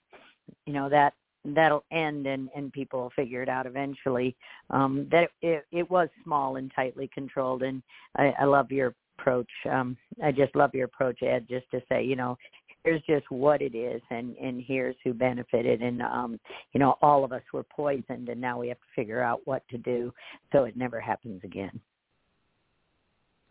you 0.66 0.74
know 0.74 0.90
that 0.90 1.14
that'll 1.46 1.84
end 1.92 2.26
and 2.26 2.50
and 2.56 2.72
people 2.72 3.02
will 3.02 3.12
figure 3.16 3.44
it 3.44 3.50
out 3.50 3.66
eventually 3.66 4.36
um 4.70 5.08
that 5.12 5.30
it 5.42 5.66
it 5.72 5.90
was 5.92 6.08
small 6.24 6.56
and 6.56 6.72
tightly 6.74 7.10
controlled 7.14 7.64
and 7.64 7.84
i 8.16 8.34
i 8.40 8.46
love 8.46 8.72
your 8.72 8.96
approach 9.20 9.50
um 9.70 9.98
i 10.24 10.32
just 10.32 10.56
love 10.56 10.74
your 10.74 10.86
approach 10.86 11.22
ed 11.22 11.46
just 11.50 11.70
to 11.70 11.82
say 11.90 12.02
you 12.02 12.16
know 12.16 12.38
here's 12.84 13.02
just 13.04 13.30
what 13.30 13.62
it 13.62 13.76
is 13.76 14.02
and 14.10 14.36
and 14.38 14.64
here's 14.66 14.96
who 15.04 15.14
benefited 15.14 15.82
and 15.82 16.02
um 16.02 16.40
you 16.74 16.80
know 16.80 16.96
all 17.02 17.24
of 17.24 17.32
us 17.32 17.42
were 17.54 17.64
poisoned 17.64 18.30
and 18.30 18.40
now 18.40 18.60
we 18.60 18.68
have 18.68 18.80
to 18.80 18.88
figure 18.96 19.22
out 19.22 19.42
what 19.46 19.64
to 19.70 19.78
do 19.78 20.14
so 20.52 20.64
it 20.64 20.76
never 20.76 21.00
happens 21.00 21.42
again 21.44 21.80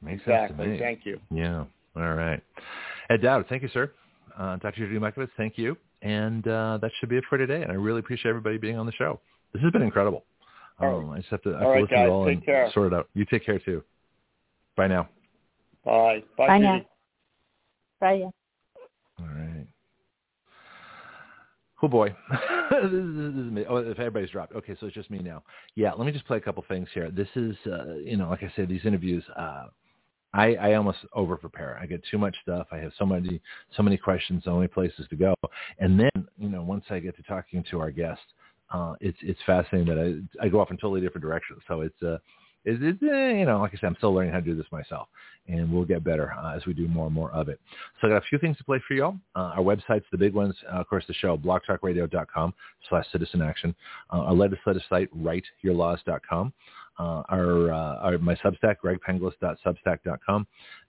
makes 0.01 0.21
exactly. 0.23 0.57
sense 0.57 0.67
to 0.67 0.73
me 0.73 0.79
thank 0.79 1.01
you 1.05 1.21
yeah 1.31 1.65
all 1.97 2.15
right 2.15 2.43
ed 3.11 3.23
dowd 3.23 3.45
thank 3.49 3.63
you 3.63 3.69
sir 3.73 3.91
uh, 4.39 4.57
dr 4.57 4.77
judy 4.77 4.99
mikovits 4.99 5.31
thank 5.37 5.57
you 5.57 5.77
and 6.03 6.47
uh, 6.49 6.79
that 6.83 6.91
should 6.99 7.09
be 7.09 7.17
it 7.17 7.25
for 7.29 7.39
today. 7.39 7.63
And 7.63 7.71
I 7.71 7.77
really 7.77 8.01
appreciate 8.01 8.29
everybody 8.29 8.59
being 8.59 8.77
on 8.77 8.87
the 8.87 8.93
show. 8.93 9.21
This 9.55 9.63
has 9.63 9.73
been 9.73 9.83
incredible. 9.83 10.25
Um, 10.81 11.11
I 11.11 11.19
just 11.19 11.29
have 11.29 11.43
to, 11.43 11.51
I 11.51 11.59
have 11.61 11.63
all 11.63 11.69
to 11.69 11.73
right, 11.75 11.83
listen 11.83 11.97
guys, 11.97 12.07
to 12.07 12.13
all 12.13 12.29
and 12.29 12.45
care. 12.45 12.71
sort 12.75 12.93
it 12.93 12.97
out. 12.97 13.09
You 13.15 13.25
take 13.25 13.47
care 13.47 13.61
too. 13.61 13.85
Bye 14.77 14.89
now. 14.89 15.09
Bye. 15.85 16.25
Bye, 16.37 16.49
Bye 16.49 16.59
Judy. 16.59 16.67
now. 16.67 16.81
Bye. 18.01 18.13
Yeah. 18.15 18.31
All 19.21 19.27
right. 19.27 19.67
Oh 21.83 21.89
boy, 21.89 22.15
this, 22.71 22.85
is, 22.93 22.93
this 23.17 23.45
is 23.45 23.51
me. 23.53 23.65
Oh, 23.69 23.77
if 23.79 23.99
everybody's 23.99 24.31
dropped, 24.31 24.55
okay, 24.55 24.77
so 24.79 24.87
it's 24.87 24.95
just 24.95 25.11
me 25.11 25.19
now. 25.19 25.43
Yeah, 25.75 25.93
let 25.93 26.07
me 26.07 26.13
just 26.13 26.27
play 26.27 26.37
a 26.37 26.41
couple 26.41 26.65
things 26.69 26.89
here. 26.95 27.11
This 27.11 27.29
is, 27.35 27.57
uh, 27.67 27.95
you 27.95 28.17
know, 28.17 28.29
like 28.29 28.43
I 28.45 28.53
said, 28.55 28.69
these 28.69 28.85
interviews. 28.85 29.25
Uh, 29.37 29.67
I, 30.35 30.55
I 30.55 30.75
almost 30.75 30.99
over 31.13 31.37
prepare. 31.37 31.79
I 31.83 31.87
get 31.87 32.03
too 32.11 32.19
much 32.19 32.37
stuff. 32.43 32.67
I 32.73 32.79
have 32.79 32.93
so 32.99 33.05
many 33.05 33.41
so 33.77 33.83
many 33.83 33.97
questions, 33.97 34.45
so 34.45 34.57
many 34.57 34.69
places 34.69 35.07
to 35.11 35.17
go. 35.17 35.35
And 35.79 35.99
then, 36.01 36.29
you 36.39 36.49
know, 36.49 36.63
once 36.63 36.85
I 36.89 37.01
get 37.01 37.17
to 37.17 37.23
talking 37.25 37.65
to 37.71 37.81
our 37.81 37.91
guest, 37.91 38.23
uh, 38.73 38.95
it's 39.01 39.19
it's 39.23 39.41
fascinating 39.45 39.95
that 39.95 40.27
I 40.41 40.47
I 40.47 40.49
go 40.49 40.61
off 40.61 40.71
in 40.71 40.77
totally 40.79 41.01
different 41.01 41.23
directions. 41.25 41.63
So 41.69 41.83
it's 41.83 42.03
uh 42.03 42.19
is 42.65 42.79
it 42.81 42.97
eh, 43.03 43.39
you 43.39 43.47
know 43.47 43.61
like 43.61 43.73
I 43.75 43.79
said 43.79 43.87
I'm 43.87 43.97
still 43.97 44.15
learning 44.15 44.33
how 44.33 44.41
to 44.41 44.45
do 44.45 44.57
this 44.57 44.67
myself, 44.71 45.09
and 45.49 45.73
we'll 45.73 45.85
get 45.85 46.05
better 46.05 46.33
uh, 46.33 46.55
as 46.57 46.65
we 46.67 46.75
do 46.75 46.89
more 46.89 47.07
and 47.07 47.15
more 47.15 47.31
of 47.33 47.49
it. 47.49 47.61
So 48.01 48.07
I 48.07 48.11
got 48.11 48.19
a 48.19 48.27
few 48.29 48.39
things 48.39 48.57
to 48.59 48.65
play 48.65 48.81
for 48.87 48.95
y'all. 48.95 49.17
Uh, 49.35 49.55
our 49.57 49.63
websites, 49.63 50.05
the 50.11 50.19
big 50.19 50.35
ones, 50.35 50.55
uh, 50.73 50.77
of 50.77 50.89
course, 50.89 51.05
the 51.07 51.15
show 51.15 51.37
blogtalkradio.com 51.37 52.55
slash 52.89 53.07
citizen 53.13 53.43
action. 53.43 53.75
Uh, 54.13 54.21
our 54.21 54.35
legislative 54.35 54.83
site, 54.89 55.09
writeyourlaws.com 55.17 56.53
uh, 56.99 57.23
our, 57.29 57.73
uh, 57.73 57.97
our 57.97 58.19
my 58.19 58.35
Substack, 58.37 58.77
gregpenglis.substack.com, 58.85 60.47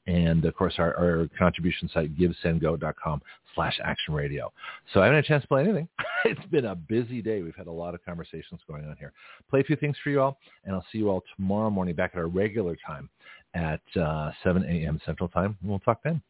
and 0.07 0.45
of 0.45 0.56
course 0.56 0.75
our, 0.77 0.95
our 0.98 1.30
contribution 1.38 1.90
site, 1.93 2.15
givesendgo.com 2.17 3.22
slash 3.56 3.80
action 3.83 4.14
radio. 4.14 4.51
So 4.93 5.01
I 5.01 5.06
haven't 5.06 5.17
had 5.17 5.25
a 5.25 5.27
chance 5.27 5.41
to 5.43 5.48
play 5.48 5.64
anything. 5.64 5.88
it's 6.25 6.45
been 6.48 6.65
a 6.65 6.75
busy 6.75 7.22
day. 7.22 7.41
We've 7.41 7.56
had 7.56 7.67
a 7.67 7.72
lot 7.72 7.93
of 7.93 8.03
conversations 8.06 8.61
going 8.67 8.85
on 8.85 8.95
here. 8.99 9.14
Play 9.49 9.61
a 9.61 9.64
few 9.64 9.75
things 9.75 9.95
for 10.03 10.09
you 10.09 10.22
all, 10.22 10.38
and 10.65 10.75
I'll 10.75 10.85
see 10.91 10.98
you 10.98 11.09
all 11.09 11.23
tomorrow 11.35 11.69
morning 11.69 11.95
back 11.95 12.11
at 12.14 12.19
our 12.19 12.27
regular 12.27 12.77
time 12.85 13.09
at 13.53 13.82
uh, 13.99 14.32
7 14.43 14.64
a.m. 14.64 14.99
Central 15.06 15.30
Time. 15.30 15.57
And 15.61 15.69
we'll 15.69 15.80
talk 15.80 16.01
then. 16.03 16.22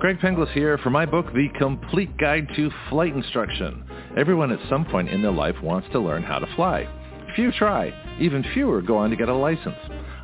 Greg 0.00 0.18
Penglis 0.18 0.50
here 0.52 0.78
for 0.78 0.90
my 0.90 1.06
book, 1.06 1.26
The 1.32 1.48
Complete 1.58 2.16
Guide 2.18 2.48
to 2.56 2.70
Flight 2.88 3.14
Instruction. 3.14 3.84
Everyone 4.16 4.50
at 4.50 4.58
some 4.68 4.84
point 4.84 5.08
in 5.08 5.22
their 5.22 5.30
life 5.30 5.54
wants 5.62 5.88
to 5.92 6.00
learn 6.00 6.22
how 6.24 6.40
to 6.40 6.56
fly. 6.56 6.88
Few 7.34 7.50
try. 7.52 7.94
Even 8.20 8.44
fewer 8.52 8.82
go 8.82 8.98
on 8.98 9.08
to 9.08 9.16
get 9.16 9.30
a 9.30 9.34
license. 9.34 9.76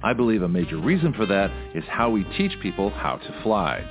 I 0.02 0.12
believe 0.12 0.42
a 0.42 0.48
major 0.48 0.76
reason 0.76 1.14
for 1.14 1.24
that 1.24 1.50
is 1.74 1.84
how 1.88 2.10
we 2.10 2.24
teach 2.36 2.52
people 2.60 2.90
how 2.90 3.16
to 3.16 3.42
fly. 3.42 3.82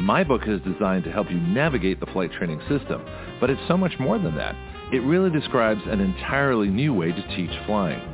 My 0.00 0.24
book 0.24 0.42
is 0.48 0.60
designed 0.62 1.04
to 1.04 1.12
help 1.12 1.30
you 1.30 1.38
navigate 1.38 2.00
the 2.00 2.06
flight 2.06 2.32
training 2.32 2.60
system, 2.68 3.04
but 3.40 3.48
it's 3.48 3.60
so 3.68 3.76
much 3.76 3.92
more 4.00 4.18
than 4.18 4.34
that. 4.36 4.56
It 4.92 5.04
really 5.04 5.30
describes 5.30 5.82
an 5.86 6.00
entirely 6.00 6.68
new 6.68 6.92
way 6.92 7.12
to 7.12 7.36
teach 7.36 7.50
flying. 7.64 8.13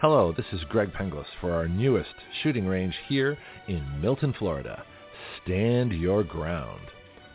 Hello, 0.00 0.34
this 0.36 0.46
is 0.52 0.64
Greg 0.68 0.92
Penglis 0.92 1.26
for 1.40 1.52
our 1.52 1.68
newest 1.68 2.14
shooting 2.42 2.66
range 2.66 2.94
here 3.08 3.38
in 3.68 4.00
Milton, 4.00 4.34
Florida. 4.36 4.82
Stand 5.44 5.92
your 5.92 6.24
ground. 6.24 6.80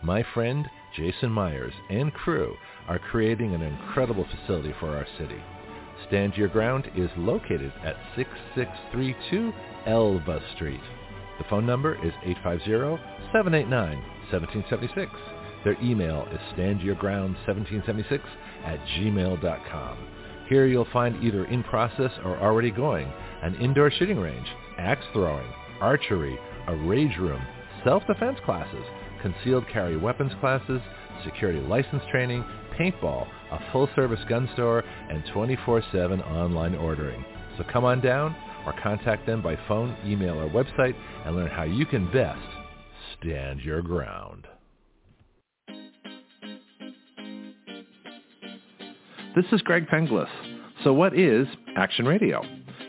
My 0.04 0.24
friend 0.34 0.66
Jason 0.98 1.32
Myers 1.32 1.74
and 1.90 2.14
crew 2.14 2.56
are 2.88 3.00
creating 3.00 3.54
an 3.54 3.62
incredible 3.62 4.26
facility 4.26 4.74
for 4.80 4.90
our 4.90 5.08
city. 5.18 5.42
Stand 6.08 6.36
Your 6.36 6.48
Ground 6.48 6.90
is 6.96 7.10
located 7.18 7.72
at 7.84 7.96
6632 8.16 9.54
Elva 9.86 10.42
Street. 10.56 10.82
The 11.38 11.46
phone 11.50 11.66
number 11.66 11.96
is 12.06 12.14
850-789-1776. 12.46 15.10
Their 15.64 15.82
email 15.82 16.28
is 16.32 16.40
standyourground1776 16.56 18.22
at 18.66 18.80
gmail.com. 18.80 19.98
Here 20.50 20.66
you'll 20.66 20.88
find 20.94 21.24
either 21.24 21.46
in 21.46 21.64
process 21.64 22.12
or 22.24 22.38
already 22.38 22.72
going 22.72 23.12
an 23.44 23.56
indoor 23.56 23.92
shooting 23.92 24.18
range, 24.18 24.48
axe 24.78 25.06
throwing, 25.14 25.48
archery, 25.82 26.40
a 26.68 26.76
rage 26.76 27.18
room, 27.18 27.42
self-defense 27.84 28.40
classes, 28.46 28.86
concealed 29.22 29.68
carry 29.68 29.98
weapons 29.98 30.32
classes, 30.40 30.82
security 31.26 31.60
license 31.60 32.02
training, 32.10 32.46
paintball, 32.80 33.28
a 33.52 33.60
full-service 33.72 34.22
gun 34.30 34.50
store, 34.54 34.84
and 35.10 35.24
24-7 35.26 36.26
online 36.32 36.76
ordering. 36.76 37.24
So 37.58 37.66
come 37.72 37.84
on 37.84 38.02
down 38.02 38.36
or 38.68 38.74
contact 38.84 39.26
them 39.26 39.42
by 39.42 39.58
phone, 39.68 39.96
email, 40.06 40.38
or 40.38 40.50
website 40.50 40.94
and 41.26 41.38
learn 41.38 41.50
how 41.50 41.64
you 41.64 41.86
can 41.86 42.12
best 42.12 42.38
stand 43.18 43.62
your 43.62 43.82
ground. 43.82 44.46
This 49.36 49.46
is 49.54 49.62
Greg 49.62 49.88
Penglis. 49.88 50.28
So 50.84 50.92
what 50.92 51.18
is 51.18 51.48
Action 51.78 52.06
Radio? 52.06 52.42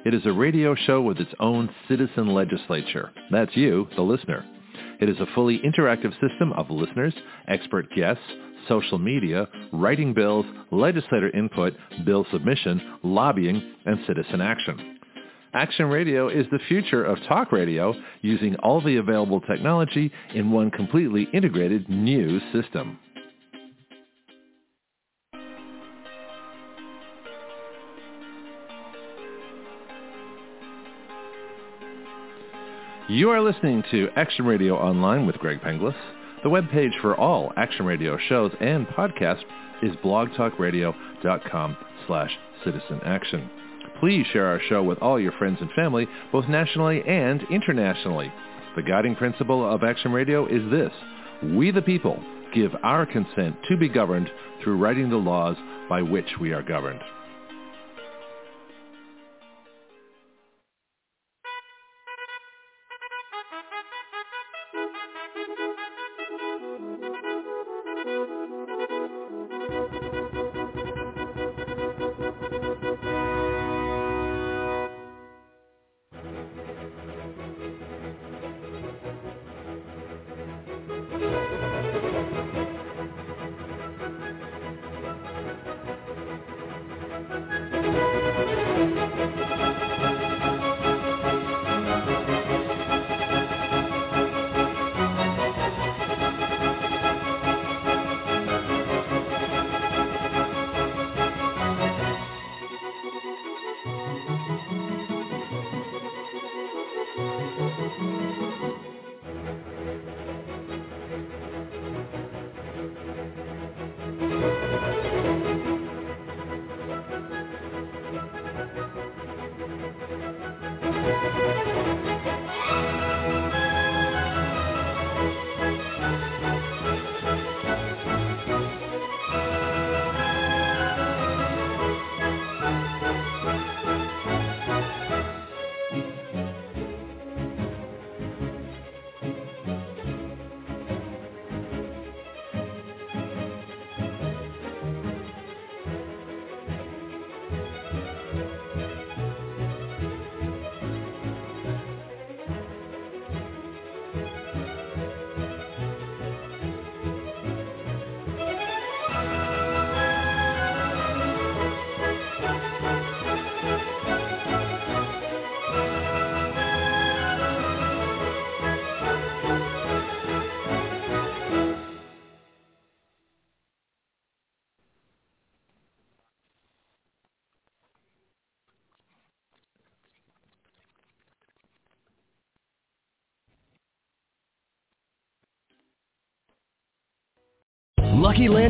It 0.05 0.15
is 0.15 0.23
a 0.25 0.33
radio 0.33 0.75
show 0.75 1.01
with 1.01 1.19
its 1.19 1.33
own 1.39 1.71
citizen 1.89 2.35
legislature. 2.35 3.13
That's 3.31 3.57
you, 3.57 3.87
the 3.95 4.03
listener. 4.03 4.45
It 5.01 5.09
is 5.09 5.21
a 5.21 5.27
fully 5.35 5.61
interactive 5.61 6.13
system 6.21 6.53
of 6.55 6.71
listeners, 6.71 7.15
expert 7.47 7.87
guests, 7.95 8.23
social 8.67 8.99
media, 8.99 9.47
writing 9.73 10.13
bills, 10.13 10.47
legislator 10.73 11.31
input, 11.37 11.75
bill 12.05 12.27
submission, 12.33 12.99
lobbying, 13.05 13.63
and 13.87 13.99
citizen 14.07 14.41
action. 14.41 14.98
Action 15.55 15.87
Radio 15.87 16.29
is 16.29 16.47
the 16.51 16.59
future 16.69 17.03
of 17.03 17.19
talk 17.27 17.53
radio 17.53 17.95
using 18.21 18.55
all 18.57 18.83
the 18.83 18.97
available 18.97 19.41
technology 19.41 20.13
in 20.35 20.51
one 20.51 20.71
completely 20.71 21.27
integrated 21.33 21.89
new 21.89 22.39
system. 22.53 22.99
You 33.09 33.31
are 33.31 33.41
listening 33.41 33.83
to 33.91 34.11
Action 34.17 34.45
Radio 34.45 34.77
Online 34.77 35.27
with 35.27 35.37
Greg 35.37 35.63
Penglis. 35.63 35.97
The 36.43 36.51
webpage 36.51 37.01
for 37.01 37.17
all 37.17 37.55
Action 37.57 37.87
Radio 37.87 38.19
shows 38.29 38.53
and 38.61 38.87
podcasts 38.89 39.45
is 39.83 39.97
blogtalkradio.com 40.05 41.77
slash 42.07 42.31
citizenaction. 42.67 43.58
Please 44.01 44.27
share 44.33 44.47
our 44.47 44.61
show 44.69 44.83
with 44.83 44.99
all 44.99 45.19
your 45.19 45.33
friends 45.33 45.59
and 45.61 45.71
family, 45.73 46.07
both 46.31 46.49
nationally 46.49 47.03
and 47.07 47.43
internationally. 47.51 48.33
The 48.77 48.83
guiding 48.83 49.17
principle 49.17 49.69
of 49.69 49.83
Action 49.83 50.13
Radio 50.13 50.47
is 50.47 50.71
this. 50.71 50.93
We 51.43 51.71
the 51.71 51.83
people 51.83 52.23
give 52.55 52.73
our 52.83 53.07
consent 53.07 53.57
to 53.69 53.77
be 53.77 53.89
governed 53.89 54.31
through 54.63 54.79
writing 54.79 55.11
the 55.11 55.17
laws 55.17 55.57
by 55.89 56.03
which 56.03 56.29
we 56.41 56.53
are 56.53 56.63
governed. 56.63 57.01